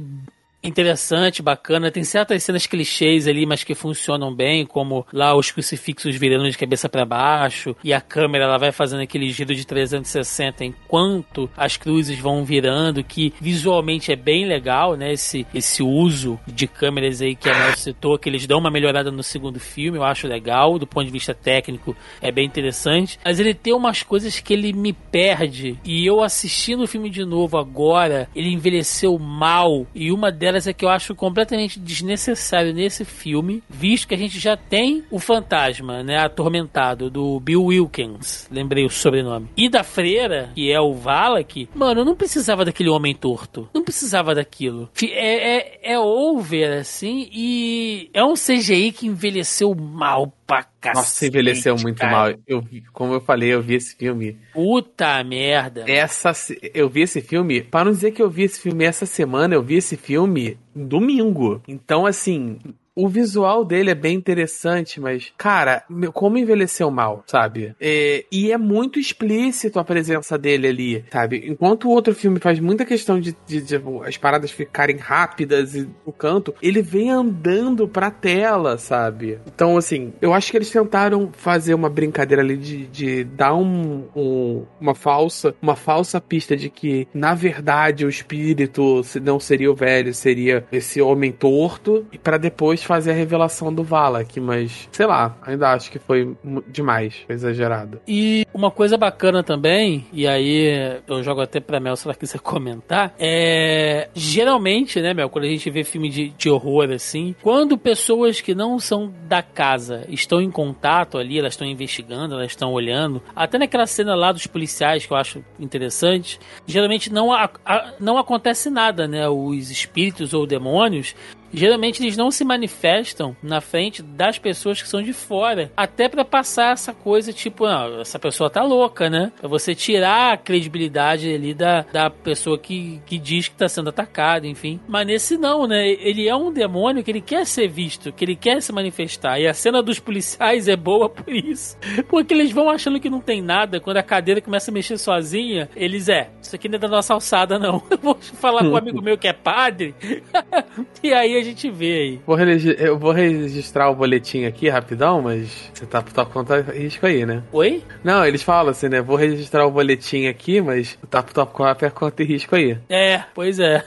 interessante, 0.68 1.42
bacana. 1.42 1.92
Tem 1.92 2.04
certas 2.04 2.44
cenas 2.44 2.66
clichês 2.66 3.28
ali, 3.28 3.46
mas 3.46 3.64
que 3.64 3.76
funcionam 3.76 4.34
bem, 4.34 4.66
como 4.66 5.06
lá 5.12 5.36
os 5.36 5.52
crucifixos 5.52 6.16
virando 6.16 6.50
de 6.50 6.58
cabeça 6.58 6.90
para 6.90 7.06
baixo 7.06 7.76
e 7.84 7.94
a 7.94 8.02
câmera 8.02 8.46
ela 8.46 8.58
vai 8.58 8.72
fazendo 8.72 9.02
aquele 9.02 9.30
giro 9.30 9.54
de 9.54 9.66
360 9.66 10.66
enquanto 10.66 11.50
as 11.56 11.78
cruzes 11.78 12.18
vão 12.20 12.44
virando, 12.44 13.04
que 13.04 13.34
visualmente 13.40 14.12
é 14.12 14.16
bem 14.16 14.46
legal, 14.46 14.96
né? 14.96 15.14
Esse, 15.14 15.46
esse 15.54 15.84
uso 15.84 16.40
de 16.48 16.68
câmeras 16.68 17.22
aí 17.22 17.36
que 17.36 17.50
a 17.50 17.54
Mel 17.54 17.78
citou, 17.78 18.18
que 18.18 18.30
eles 18.30 18.48
dão 18.48 18.60
uma 18.60 18.72
melhorada 18.72 19.12
no 19.12 19.24
segundo 19.24 19.60
filme, 19.60 19.98
eu 19.98 20.04
acho 20.04 20.28
legal, 20.28 20.80
do 20.80 20.88
ponto 20.88 21.06
de 21.06 21.12
vista 21.12 21.34
técnico 21.34 21.96
é 22.22 22.32
bem 22.32 22.46
interessante. 22.46 23.20
Mas 23.24 23.40
ele 23.40 23.54
tem 23.54 23.74
umas 23.74 24.04
coisas 24.04 24.40
que 24.40 24.54
ele 24.54 24.74
me 24.74 24.94
perde 24.94 25.78
e 25.84 26.06
eu 26.06 26.24
assistindo 26.24 26.84
o 26.84 26.88
filme 26.88 27.10
de 27.10 27.24
novo 27.24 27.58
agora, 27.58 28.30
ele 28.36 28.52
envelheceu 28.52 29.18
mal 29.20 29.86
e 29.94 30.12
uma 30.12 30.32
delas 30.32 30.55
é 30.56 30.73
que 30.73 30.86
eu 30.86 30.90
acho 30.90 31.15
completamente 31.15 31.80
desnecessário 31.80 32.73
nesse 32.73 33.03
filme, 33.03 33.61
visto 33.69 34.07
que 34.07 34.15
a 34.15 34.18
gente 34.18 34.40
já 34.40 34.56
tem 34.56 35.03
o 35.11 35.19
fantasma, 35.19 36.03
né, 36.03 36.18
atormentado 36.18 37.10
do 37.10 37.40
Bill 37.40 37.65
Wilkins, 37.65 38.48
lembrei 38.52 38.86
o 38.86 38.90
sobrenome, 38.90 39.49
e 39.57 39.69
da 39.69 39.84
freira, 39.84 40.52
que 40.56 40.72
é 40.72 40.80
o 40.80 40.94
Valak, 40.94 41.69
mano, 41.76 42.06
não 42.06 42.15
precisava 42.15 42.64
daquele 42.64 42.90
homem 42.90 43.14
torto, 43.14 43.68
não 43.73 43.84
precisava 43.84 44.34
daquilo. 44.34 44.90
É, 45.03 45.57
é, 45.57 45.94
é 45.94 45.99
over, 45.99 46.80
assim, 46.80 47.30
e 47.32 48.10
é 48.14 48.23
um 48.23 48.34
CGI 48.34 48.91
que 48.91 49.07
envelheceu 49.07 49.73
mal 49.76 50.32
pra 50.45 50.63
cacete. 50.80 50.95
Nossa, 50.95 51.27
envelheceu 51.27 51.76
muito 51.77 51.99
cara. 51.99 52.11
mal. 52.11 52.34
Eu, 52.47 52.63
como 52.93 53.13
eu 53.13 53.22
falei, 53.22 53.53
eu 53.53 53.61
vi 53.61 53.76
esse 53.76 53.95
filme. 53.95 54.38
Puta 54.53 55.23
merda. 55.23 55.85
Essa, 55.88 56.31
eu 56.73 56.89
vi 56.89 57.01
esse 57.01 57.22
filme, 57.22 57.61
para 57.61 57.85
não 57.85 57.91
dizer 57.91 58.11
que 58.11 58.22
eu 58.22 58.30
vi 58.30 58.43
esse 58.43 58.59
filme 58.61 58.85
essa 58.85 59.05
semana, 59.05 59.55
eu 59.55 59.63
vi 59.63 59.76
esse 59.76 59.97
filme 59.97 60.57
domingo. 60.73 61.61
Então, 61.67 62.05
assim, 62.05 62.59
o 62.95 63.09
visual 63.09 63.65
dele 63.65 63.91
é 63.91 63.95
bem 63.95 64.15
interessante, 64.15 64.99
mas, 65.01 65.34
cara, 65.38 65.84
como 66.13 66.38
envelheceu 66.38 66.89
mal, 66.89 67.23
sabe? 67.27 67.76
É, 67.80 68.26
e 68.31 68.51
é 68.51 68.57
muito 68.57 68.99
explícito 68.99 69.80
a 69.80 69.84
presença 69.84 70.38
dele 70.38 70.67
ali, 70.67 71.05
sabe? 71.11 71.43
Enquanto 71.47 71.88
o 71.88 71.91
outro 71.91 72.15
filme 72.15 72.39
faz 72.39 72.59
muita 72.59 72.85
questão 72.85 73.19
de, 73.19 73.35
de, 73.45 73.61
de 73.61 73.76
as 74.05 74.17
paradas 74.17 74.51
ficarem 74.51 74.97
rápidas 74.97 75.76
e 75.76 75.89
o 76.05 76.11
canto, 76.11 76.53
ele 76.61 76.81
vem 76.81 77.11
andando 77.11 77.88
pra 77.88 78.09
tela, 78.09 78.77
sabe? 78.77 79.39
Então, 79.45 79.77
assim, 79.77 80.13
eu 80.22 80.34
acho 80.34 80.49
que 80.49 80.57
eles 80.57 80.69
tentaram 80.69 81.30
fazer 81.34 81.73
uma 81.73 81.89
brincadeira 81.89 82.41
ali 82.41 82.55
de, 82.55 82.88
de 82.88 83.23
dar 83.23 83.53
um, 83.55 84.05
um, 84.15 84.65
uma 84.80 84.95
falsa 84.95 85.53
uma 85.61 85.76
falsa 85.76 86.22
pista 86.22 86.55
de 86.55 86.69
que, 86.69 87.07
na 87.13 87.34
verdade, 87.34 88.05
o 88.05 88.09
espírito 88.09 89.01
não 89.22 89.39
seria 89.39 89.72
o 89.72 89.76
velho, 89.76 90.13
seria 90.13 90.65
esse 90.72 91.01
homem 91.01 91.31
torto, 91.31 92.05
e 92.11 92.17
para 92.17 92.38
depois 92.38 92.85
fazer 92.86 93.12
a 93.12 93.16
revelação 93.16 93.74
do 93.74 93.84
Valak, 93.84 94.40
mas 94.40 94.88
sei 94.91 95.06
lá, 95.06 95.36
ainda 95.41 95.72
acho 95.72 95.91
que 95.91 95.99
foi 95.99 96.36
demais, 96.68 97.16
foi 97.26 97.36
exagerado. 97.36 98.02
E 98.07 98.45
uma 98.53 98.72
coisa 98.72 98.98
bacana 98.98 99.44
também, 99.44 100.06
e 100.12 100.28
aí 100.28 100.99
eu 101.07 101.24
jogo 101.24 101.41
até 101.41 101.60
pra 101.60 101.80
Mel 101.80 101.95
se 101.95 102.07
ela 102.07 102.16
quiser 102.16 102.40
comentar, 102.41 103.14
é. 103.20 104.10
Geralmente, 104.14 105.02
né, 105.02 105.14
Mel, 105.14 105.30
quando 105.30 105.45
a 105.45 105.49
gente 105.49 105.70
vê 105.70 105.84
filme 105.84 106.10
de, 106.10 106.30
de 106.30 106.49
horror 106.49 106.91
assim, 106.91 107.36
quando 107.41 107.78
pessoas 107.78 108.41
que 108.41 108.53
não 108.53 108.80
são 108.80 109.12
da 109.28 109.41
casa 109.41 110.06
estão 110.10 110.41
em 110.41 110.52
contato 110.52 111.18
ali, 111.18 111.40
elas 111.40 111.53
estão 111.53 111.68
investigando, 111.68 112.36
elas 112.36 112.52
estão 112.52 112.72
olhando, 112.72 113.22
até 113.36 113.57
naquela 113.57 113.86
cena 113.86 114.16
lá 114.16 114.32
dos 114.32 114.48
policiais 114.48 115.06
que 115.06 115.12
eu 115.14 115.18
acho 115.18 115.44
interessante, 115.60 116.40
geralmente 116.66 117.12
não, 117.12 117.34
a, 117.34 117.49
a, 117.66 117.94
não 117.99 118.18
acontece 118.18 118.70
nada, 118.70 119.07
né? 119.07 119.28
Os 119.28 119.70
espíritos 119.72 120.34
ou 120.34 120.45
demônios 120.45 121.16
geralmente 121.56 122.02
eles 122.02 122.18
não 122.18 122.30
se 122.32 122.44
manifestam 122.44 123.36
na 123.41 123.61
frente 123.61 124.02
das 124.02 124.38
pessoas 124.38 124.82
que 124.82 124.88
são 124.88 125.02
de 125.02 125.14
fora, 125.14 125.72
até 125.76 126.07
para 126.07 126.26
passar 126.26 126.73
essa 126.73 126.94
coisa 126.94 127.32
tipo, 127.34 127.65
não, 127.65 128.02
essa 128.02 128.19
pessoa 128.19 128.49
tá 128.49 128.64
louca, 128.64 129.10
né? 129.10 129.32
Pra 129.40 129.48
você 129.48 129.73
tirar 129.73 130.34
a 130.34 130.38
credibilidade 130.38 131.34
ali 131.34 131.53
da, 131.53 131.82
da 131.91 132.10
pessoa 132.10 132.57
que, 132.57 133.02
que 133.06 133.18
diz 133.18 133.48
que 133.48 133.56
tá 133.56 133.68
sendo 133.68 133.90
atacada, 133.90 134.48
enfim. 134.48 134.80
Mas 134.88 135.07
nesse 135.07 135.38
não, 135.38 135.68
né? 135.68 135.90
Ele 135.90 136.27
é 136.27 136.36
um 136.36 136.52
demônio 136.52 137.03
que 137.03 137.11
ele 137.11 137.22
quer 137.22 137.45
ser 137.45 137.68
visto, 137.68 138.11
que 138.11 138.26
ele 138.26 138.36
quer 138.36 138.61
se 138.61 138.72
manifestar. 138.72 139.40
E 139.40 139.48
a 139.48 139.53
cena 139.53 139.82
dos 139.82 139.99
policiais 139.99 140.68
é 140.68 140.76
boa 140.76 141.10
por 141.10 141.34
isso. 141.34 141.77
Porque 142.10 142.34
eles 142.34 142.52
vão 142.52 142.69
achando 142.69 142.99
que 142.99 143.10
não 143.10 143.22
tem 143.22 143.41
nada, 143.41 143.80
quando 143.80 143.98
a 143.98 144.03
cadeira 144.03 144.41
começa 144.41 144.72
a 144.72 144.73
mexer 144.73 144.98
sozinha, 144.98 145.69
eles 145.76 146.10
é, 146.10 146.30
isso 146.41 146.56
aqui 146.56 146.68
não 146.68 146.76
é 146.76 146.80
da 146.80 146.88
nossa 146.88 147.14
alçada, 147.14 147.57
não. 147.57 147.82
Eu 147.90 147.98
vou 147.98 148.15
falar 148.15 148.61
com 148.61 148.69
um 148.69 148.77
amigo 148.77 149.02
meu 149.02 149.18
que 149.18 149.27
é 149.27 149.34
padre. 149.34 149.95
e 151.03 151.14
aí 151.14 151.38
a 151.38 151.44
gente 151.45 151.69
vê 151.69 151.93
aí. 151.93 152.19
Vou 152.26 152.38
eu 152.77 152.97
vou 152.97 153.11
registrar 153.11 153.89
o 153.89 153.95
boletim 153.95 154.45
aqui 154.45 154.69
rapidão, 154.69 155.22
mas 155.22 155.72
você 155.73 155.85
tá, 155.85 156.01
tá 156.01 156.26
conta 156.26 156.61
risco 156.61 157.05
aí, 157.05 157.26
né? 157.26 157.43
Oi? 157.51 157.84
Não, 158.03 158.26
eles 158.26 158.43
falam 158.43 158.72
assim, 158.72 158.89
né? 158.89 159.01
Vou 159.01 159.15
registrar 159.15 159.65
o 159.65 159.72
boletim 159.72 160.27
aqui, 160.27 160.61
mas 160.61 160.97
tá, 161.09 161.22
tá 161.22 161.45
com 161.45 161.63
a 161.63 161.76
conta 161.91 162.23
risco 162.23 162.55
aí. 162.55 162.77
É, 162.89 163.23
pois 163.34 163.59
é. 163.59 163.84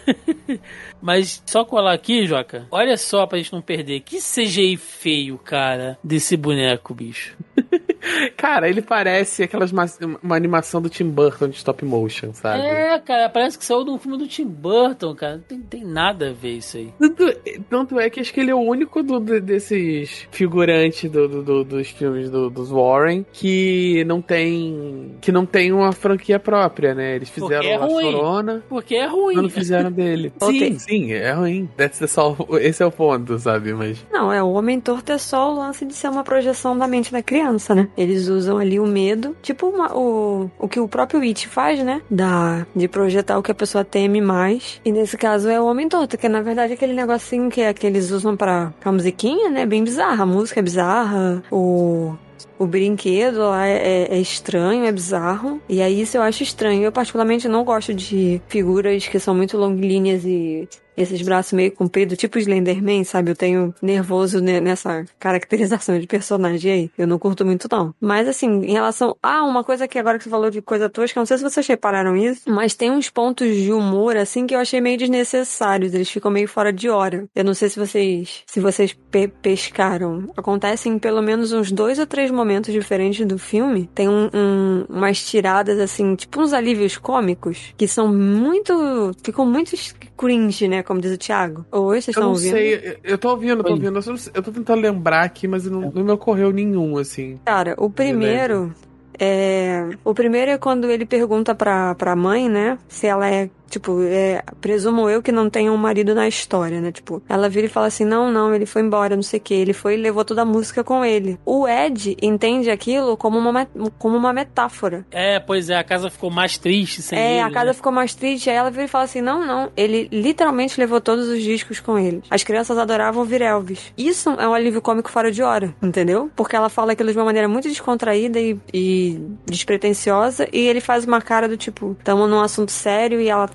mas 1.00 1.42
só 1.46 1.64
colar 1.64 1.92
aqui, 1.92 2.26
Joca. 2.26 2.66
Olha 2.70 2.96
só 2.96 3.26
pra 3.26 3.38
gente 3.38 3.52
não 3.52 3.62
perder. 3.62 4.00
Que 4.00 4.18
CGI 4.18 4.76
feio, 4.76 5.38
cara, 5.38 5.98
desse 6.02 6.36
boneco, 6.36 6.94
bicho. 6.94 7.36
cara, 8.36 8.68
ele 8.68 8.82
parece 8.82 9.42
aquelas 9.42 9.72
uma, 9.72 9.86
uma, 10.22 10.36
animação 10.36 10.80
do 10.80 10.88
Tim 10.88 11.08
Burton 11.08 11.48
de 11.48 11.56
stop 11.56 11.84
motion, 11.84 12.32
sabe? 12.32 12.62
É, 12.62 12.98
cara, 12.98 13.28
parece 13.28 13.58
que 13.58 13.64
saiu 13.64 13.84
de 13.84 13.90
um 13.90 13.98
filme 13.98 14.18
do 14.18 14.26
Tim 14.26 14.46
Burton, 14.46 15.14
cara. 15.14 15.36
Não 15.36 15.42
tem, 15.42 15.60
tem 15.60 15.84
nada 15.84 16.30
a 16.30 16.32
ver 16.32 16.58
isso 16.58 16.76
aí. 16.76 16.92
Tanto, 16.98 17.24
tanto 17.68 18.00
é 18.00 18.08
que 18.10 18.20
acho 18.20 18.32
que 18.32 18.40
ele 18.40 18.50
é 18.50 18.54
o 18.54 18.60
único 18.60 19.02
do, 19.02 19.20
desses 19.40 20.26
figurantes 20.30 21.10
do, 21.10 21.42
do, 21.42 21.64
dos 21.64 21.88
filmes 21.88 22.30
dos 22.30 22.70
Warren 22.70 23.24
que 23.32 24.04
não 24.04 24.20
tem 24.20 25.16
que 25.20 25.32
não 25.32 25.44
tem 25.44 25.72
uma 25.72 25.92
franquia 25.92 26.38
própria, 26.38 26.94
né? 26.94 27.16
Eles 27.16 27.28
fizeram 27.28 27.68
é 27.68 27.74
a 27.74 27.88
Sorona. 27.88 28.62
Porque 28.68 28.94
é 28.94 29.06
ruim. 29.06 29.36
Não 29.36 29.48
fizeram 29.48 29.90
dele. 29.90 30.32
sim, 30.42 30.78
sim, 30.88 31.12
é 31.12 31.32
ruim. 31.32 31.68
Só, 32.08 32.36
esse 32.60 32.82
é 32.82 32.86
o 32.86 32.90
ponto, 32.90 33.38
sabe? 33.38 33.74
Mas 33.74 34.04
não, 34.10 34.32
é 34.32 34.42
o 34.42 34.50
Homem 34.52 34.80
Torto 34.80 35.12
é 35.12 35.18
só 35.18 35.52
o 35.52 35.58
lance 35.58 35.84
de 35.84 35.94
ser 35.94 36.08
uma 36.08 36.24
projeção 36.24 36.76
da 36.76 36.88
mente 36.88 37.12
da 37.12 37.22
criança, 37.22 37.74
né? 37.74 37.88
Eles 37.96 38.28
usam 38.28 38.58
ali 38.58 38.80
o 38.80 38.86
medo, 38.86 39.36
tipo 39.42 39.66
uma, 39.66 39.94
o, 39.96 40.50
o 40.58 40.68
que 40.68 40.80
o 40.80 40.88
próprio 40.88 41.20
It 41.20 41.46
faz, 41.48 41.82
né? 41.82 42.00
Da, 42.10 42.66
de 42.74 42.88
projetar 42.88 43.38
o 43.38 43.42
que 43.42 43.52
a 43.52 43.54
pessoa 43.54 43.84
teme 43.84 44.20
mais. 44.20 44.80
E 44.84 44.90
nesse 44.90 45.16
caso 45.16 45.48
é 45.48 45.60
o 45.60 45.66
Homem 45.66 45.88
Torto, 45.88 46.16
que 46.16 46.28
na 46.28 46.40
verdade 46.40 46.72
é 46.72 46.74
aquele 46.74 46.94
negocinho 46.94 47.50
que, 47.50 47.60
é, 47.60 47.74
que 47.74 47.86
eles 47.86 48.10
usam 48.10 48.36
pra, 48.36 48.72
pra 48.80 48.92
musiquinha, 48.92 49.50
né? 49.50 49.66
Bem 49.66 49.84
bizarra. 49.84 50.22
A 50.22 50.26
música 50.26 50.60
é 50.60 50.62
bizarra, 50.62 51.42
o 51.50 52.14
o 52.58 52.66
brinquedo 52.66 53.38
lá 53.38 53.66
é, 53.66 53.76
é, 53.76 54.16
é, 54.16 54.20
estranho, 54.20 54.84
é 54.84 54.92
bizarro. 54.92 55.60
E 55.68 55.80
aí 55.80 56.00
isso 56.00 56.16
eu 56.16 56.22
acho 56.22 56.42
estranho. 56.42 56.82
Eu 56.82 56.92
particularmente 56.92 57.48
não 57.48 57.64
gosto 57.64 57.94
de 57.94 58.40
figuras 58.48 59.06
que 59.06 59.18
são 59.18 59.34
muito 59.34 59.56
longilíneas 59.56 60.24
e 60.24 60.68
esses 60.98 61.22
braços 61.22 61.52
meio 61.52 61.70
compridos, 61.70 62.18
tipo 62.18 62.38
Slenderman, 62.38 63.04
sabe? 63.04 63.30
Eu 63.30 63.36
tenho 63.36 63.74
nervoso 63.80 64.40
nessa 64.40 65.04
caracterização 65.18 65.98
de 65.98 66.06
personagem 66.06 66.72
aí. 66.72 66.90
Eu 66.98 67.06
não 67.06 67.18
curto 67.18 67.46
muito, 67.46 67.68
não. 67.70 67.94
Mas, 68.00 68.26
assim, 68.26 68.64
em 68.64 68.72
relação. 68.72 69.16
Ah, 69.22 69.44
uma 69.44 69.62
coisa 69.62 69.86
que 69.86 69.98
agora 69.98 70.18
que 70.18 70.24
você 70.24 70.30
falou 70.30 70.50
de 70.50 70.60
coisa 70.60 70.88
tosca, 70.88 71.20
não 71.20 71.26
sei 71.26 71.38
se 71.38 71.44
vocês 71.44 71.66
repararam 71.66 72.16
isso, 72.16 72.50
mas 72.50 72.74
tem 72.74 72.90
uns 72.90 73.08
pontos 73.08 73.54
de 73.54 73.72
humor, 73.72 74.16
assim, 74.16 74.46
que 74.46 74.54
eu 74.54 74.58
achei 74.58 74.80
meio 74.80 74.98
desnecessários. 74.98 75.94
Eles 75.94 76.10
ficam 76.10 76.30
meio 76.30 76.48
fora 76.48 76.72
de 76.72 76.88
hora. 76.88 77.26
Eu 77.34 77.44
não 77.44 77.54
sei 77.54 77.68
se 77.68 77.78
vocês. 77.78 78.42
Se 78.46 78.58
vocês 78.58 78.92
pe 78.92 79.28
pescaram. 79.28 80.30
Acontecem 80.36 80.98
pelo 80.98 81.22
menos 81.22 81.52
uns 81.52 81.70
dois 81.70 81.98
ou 81.98 82.06
três 82.06 82.30
momentos 82.30 82.47
momentos 82.48 82.72
diferentes 82.72 83.26
do 83.26 83.38
filme, 83.38 83.88
tem 83.94 84.08
um, 84.08 84.30
um, 84.32 84.84
umas 84.88 85.22
tiradas, 85.22 85.78
assim, 85.78 86.14
tipo 86.16 86.40
uns 86.40 86.54
alívios 86.54 86.96
cômicos, 86.96 87.74
que 87.76 87.86
são 87.86 88.12
muito. 88.12 89.12
ficam 89.22 89.44
muito 89.44 89.76
cringe, 90.16 90.66
né? 90.66 90.82
Como 90.82 91.00
diz 91.00 91.12
o 91.12 91.18
Thiago. 91.18 91.66
Oi, 91.70 92.00
vocês 92.00 92.08
Eu 92.08 92.10
estão 92.10 92.22
não 92.24 92.30
ouvindo? 92.30 92.50
sei, 92.52 92.98
eu 93.04 93.18
tô 93.18 93.30
ouvindo, 93.30 93.60
eu 93.60 93.64
tô 93.64 93.70
ouvindo. 93.70 93.98
Eu, 93.98 94.02
não 94.02 94.16
eu 94.34 94.42
tô 94.42 94.50
tentando 94.50 94.80
lembrar 94.80 95.22
aqui, 95.22 95.46
mas 95.46 95.66
não, 95.66 95.92
não 95.94 96.04
me 96.04 96.10
ocorreu 96.10 96.50
nenhum, 96.50 96.96
assim. 96.96 97.38
Cara, 97.44 97.74
o 97.76 97.90
primeiro. 97.90 98.74
É, 99.20 99.84
o 100.04 100.14
primeiro 100.14 100.52
é 100.52 100.58
quando 100.58 100.88
ele 100.88 101.04
pergunta 101.04 101.52
pra, 101.54 101.94
pra 101.96 102.14
mãe, 102.14 102.48
né? 102.48 102.78
Se 102.88 103.06
ela 103.06 103.28
é, 103.28 103.50
tipo, 103.68 104.02
é, 104.02 104.42
presumo 104.60 105.08
eu 105.08 105.22
que 105.22 105.32
não 105.32 105.48
tenha 105.48 105.72
um 105.72 105.76
marido 105.76 106.14
na 106.14 106.26
história, 106.26 106.80
né? 106.80 106.90
Tipo, 106.92 107.22
ela 107.28 107.48
vira 107.48 107.66
e 107.66 107.70
fala 107.70 107.86
assim: 107.86 108.04
não, 108.04 108.30
não, 108.30 108.54
ele 108.54 108.66
foi 108.66 108.82
embora, 108.82 109.14
não 109.14 109.22
sei 109.22 109.38
o 109.38 109.42
que. 109.42 109.54
Ele 109.54 109.72
foi 109.72 109.94
e 109.94 109.96
levou 109.96 110.24
toda 110.24 110.42
a 110.42 110.44
música 110.44 110.82
com 110.82 111.04
ele. 111.04 111.38
O 111.44 111.66
Ed 111.68 112.16
entende 112.20 112.70
aquilo 112.70 113.16
como 113.16 113.38
uma, 113.38 113.66
como 113.98 114.16
uma 114.16 114.32
metáfora. 114.32 115.06
É, 115.10 115.38
pois 115.38 115.70
é, 115.70 115.76
a 115.76 115.84
casa 115.84 116.10
ficou 116.10 116.30
mais 116.30 116.58
triste 116.58 117.02
sem 117.02 117.18
É, 117.18 117.32
ele, 117.32 117.40
a 117.40 117.50
casa 117.50 117.66
né? 117.66 117.72
ficou 117.72 117.92
mais 117.92 118.14
triste. 118.14 118.50
Aí 118.50 118.56
ela 118.56 118.70
vira 118.70 118.84
e 118.84 118.88
fala 118.88 119.04
assim: 119.04 119.20
não, 119.20 119.46
não. 119.46 119.70
Ele 119.76 120.08
literalmente 120.10 120.78
levou 120.80 121.00
todos 121.00 121.28
os 121.28 121.42
discos 121.42 121.80
com 121.80 121.98
ele. 121.98 122.22
As 122.30 122.42
crianças 122.42 122.78
adoravam 122.78 123.20
ouvir 123.20 123.42
Elvis. 123.42 123.92
Isso 123.96 124.30
é 124.30 124.48
um 124.48 124.54
alívio 124.54 124.80
cômico 124.80 125.10
fora 125.10 125.30
de 125.30 125.42
hora, 125.42 125.74
entendeu? 125.82 126.30
Porque 126.34 126.56
ela 126.56 126.68
fala 126.68 126.92
aquilo 126.92 127.12
de 127.12 127.18
uma 127.18 127.24
maneira 127.24 127.48
muito 127.48 127.68
descontraída 127.68 128.38
e, 128.40 128.58
e 128.72 129.20
despretensiosa. 129.46 130.48
E 130.52 130.66
ele 130.66 130.80
faz 130.80 131.04
uma 131.04 131.20
cara 131.20 131.48
do 131.48 131.56
tipo: 131.56 131.96
tamo 132.02 132.26
num 132.26 132.40
assunto 132.40 132.72
sério 132.72 133.20
e 133.20 133.28
ela 133.28 133.48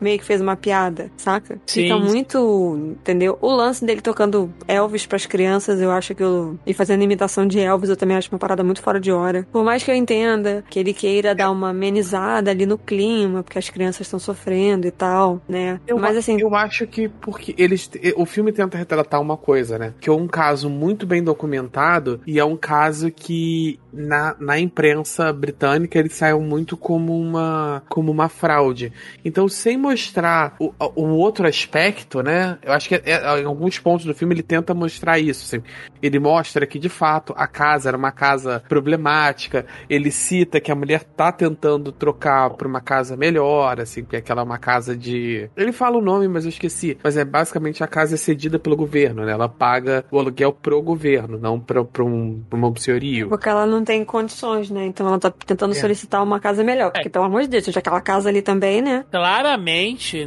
meio 0.00 0.18
que 0.18 0.24
fez 0.24 0.40
uma 0.40 0.56
piada, 0.56 1.10
saca? 1.16 1.60
Sim. 1.66 1.82
Fica 1.82 1.98
muito. 1.98 2.94
Entendeu? 3.00 3.38
O 3.40 3.50
lance 3.52 3.84
dele 3.84 4.00
tocando 4.00 4.52
Elvis 4.66 5.06
pras 5.06 5.26
crianças, 5.26 5.80
eu 5.80 5.90
acho 5.90 6.14
que 6.14 6.22
eu. 6.22 6.58
E 6.66 6.72
fazendo 6.72 7.02
imitação 7.02 7.46
de 7.46 7.58
Elvis, 7.58 7.90
eu 7.90 7.96
também 7.96 8.16
acho 8.16 8.30
uma 8.30 8.38
parada 8.38 8.62
muito 8.64 8.82
fora 8.82 9.00
de 9.00 9.12
hora. 9.12 9.46
Por 9.52 9.64
mais 9.64 9.82
que 9.82 9.90
eu 9.90 9.94
entenda 9.94 10.64
que 10.68 10.78
ele 10.78 10.92
queira 10.92 11.34
dar 11.34 11.50
uma 11.50 11.70
amenizada 11.70 12.50
ali 12.50 12.66
no 12.66 12.78
clima, 12.78 13.42
porque 13.42 13.58
as 13.58 13.68
crianças 13.68 14.02
estão 14.02 14.18
sofrendo 14.18 14.86
e 14.86 14.90
tal, 14.90 15.40
né? 15.48 15.80
Eu, 15.86 15.98
Mas 15.98 16.16
assim. 16.16 16.40
eu 16.40 16.54
acho 16.54 16.86
que 16.86 17.08
porque 17.08 17.54
eles. 17.58 17.90
O 18.16 18.24
filme 18.26 18.52
tenta 18.52 18.78
retratar 18.78 19.20
uma 19.20 19.36
coisa, 19.36 19.78
né? 19.78 19.94
Que 20.00 20.08
é 20.08 20.12
um 20.12 20.26
caso 20.26 20.68
muito 20.68 21.06
bem 21.06 21.22
documentado 21.22 22.20
e 22.26 22.38
é 22.38 22.44
um 22.44 22.56
caso 22.56 23.10
que 23.10 23.78
na, 23.92 24.36
na 24.38 24.58
imprensa 24.58 25.32
britânica 25.32 25.98
ele 25.98 26.08
saiu 26.08 26.40
muito 26.40 26.76
como 26.76 27.18
uma, 27.18 27.82
como 27.88 28.10
uma 28.10 28.28
fraude. 28.28 28.92
Então, 29.24 29.48
sem 29.48 29.76
mostrar 29.90 30.54
o, 30.58 30.72
o 30.94 31.04
outro 31.16 31.46
aspecto, 31.46 32.22
né? 32.22 32.58
Eu 32.62 32.72
acho 32.72 32.88
que 32.88 32.94
é- 32.94 33.02
é- 33.04 33.40
em 33.40 33.44
alguns 33.44 33.78
pontos 33.78 34.06
do 34.06 34.14
filme 34.14 34.34
ele 34.34 34.42
tenta 34.42 34.72
mostrar 34.74 35.18
isso. 35.18 35.44
assim. 35.56 35.62
Ele 36.02 36.18
mostra 36.18 36.66
que, 36.66 36.78
de 36.78 36.88
fato, 36.88 37.34
a 37.36 37.46
casa 37.46 37.88
era 37.90 37.96
uma 37.96 38.12
casa 38.12 38.62
problemática. 38.68 39.66
Ele 39.88 40.10
cita 40.10 40.60
que 40.60 40.70
a 40.70 40.74
mulher 40.74 41.02
tá 41.04 41.30
tentando 41.32 41.92
trocar 41.92 42.50
pra 42.50 42.66
uma 42.68 42.80
casa 42.80 43.16
melhor, 43.16 43.80
assim, 43.80 44.02
porque 44.02 44.16
aquela 44.16 44.40
é 44.42 44.44
uma 44.44 44.58
casa 44.58 44.96
de. 44.96 45.48
Ele 45.56 45.72
fala 45.72 45.98
o 45.98 46.00
nome, 46.00 46.28
mas 46.28 46.44
eu 46.44 46.48
esqueci. 46.50 46.96
Mas 47.02 47.16
é 47.16 47.24
basicamente 47.24 47.82
a 47.82 47.86
casa 47.86 48.14
é 48.14 48.18
cedida 48.18 48.58
pelo 48.58 48.76
governo, 48.76 49.24
né? 49.24 49.32
Ela 49.32 49.48
paga 49.48 50.04
o 50.10 50.18
aluguel 50.18 50.52
pro 50.52 50.80
governo, 50.82 51.38
não 51.38 51.58
pra, 51.60 51.84
pra 51.84 52.04
um, 52.04 52.42
pra 52.48 52.58
um 52.58 52.76
senhorio. 52.76 53.28
Porque 53.28 53.48
ela 53.48 53.66
não 53.66 53.84
tem 53.84 54.04
condições, 54.04 54.70
né? 54.70 54.86
Então 54.86 55.06
ela 55.06 55.18
tá 55.18 55.30
tentando 55.30 55.72
É. 55.72 55.74
solicitar 55.74 56.22
uma 56.22 56.40
casa 56.40 56.62
melhor. 56.64 56.90
Porque, 56.92 57.08
pelo 57.08 57.24
amor 57.24 57.42
de 57.42 57.48
Deus, 57.48 57.64
já 57.64 57.78
aquela 57.80 58.00
casa 58.00 58.28
ali 58.28 58.42
também, 58.42 58.80
né? 58.82 59.04
Claramente, 59.10 59.60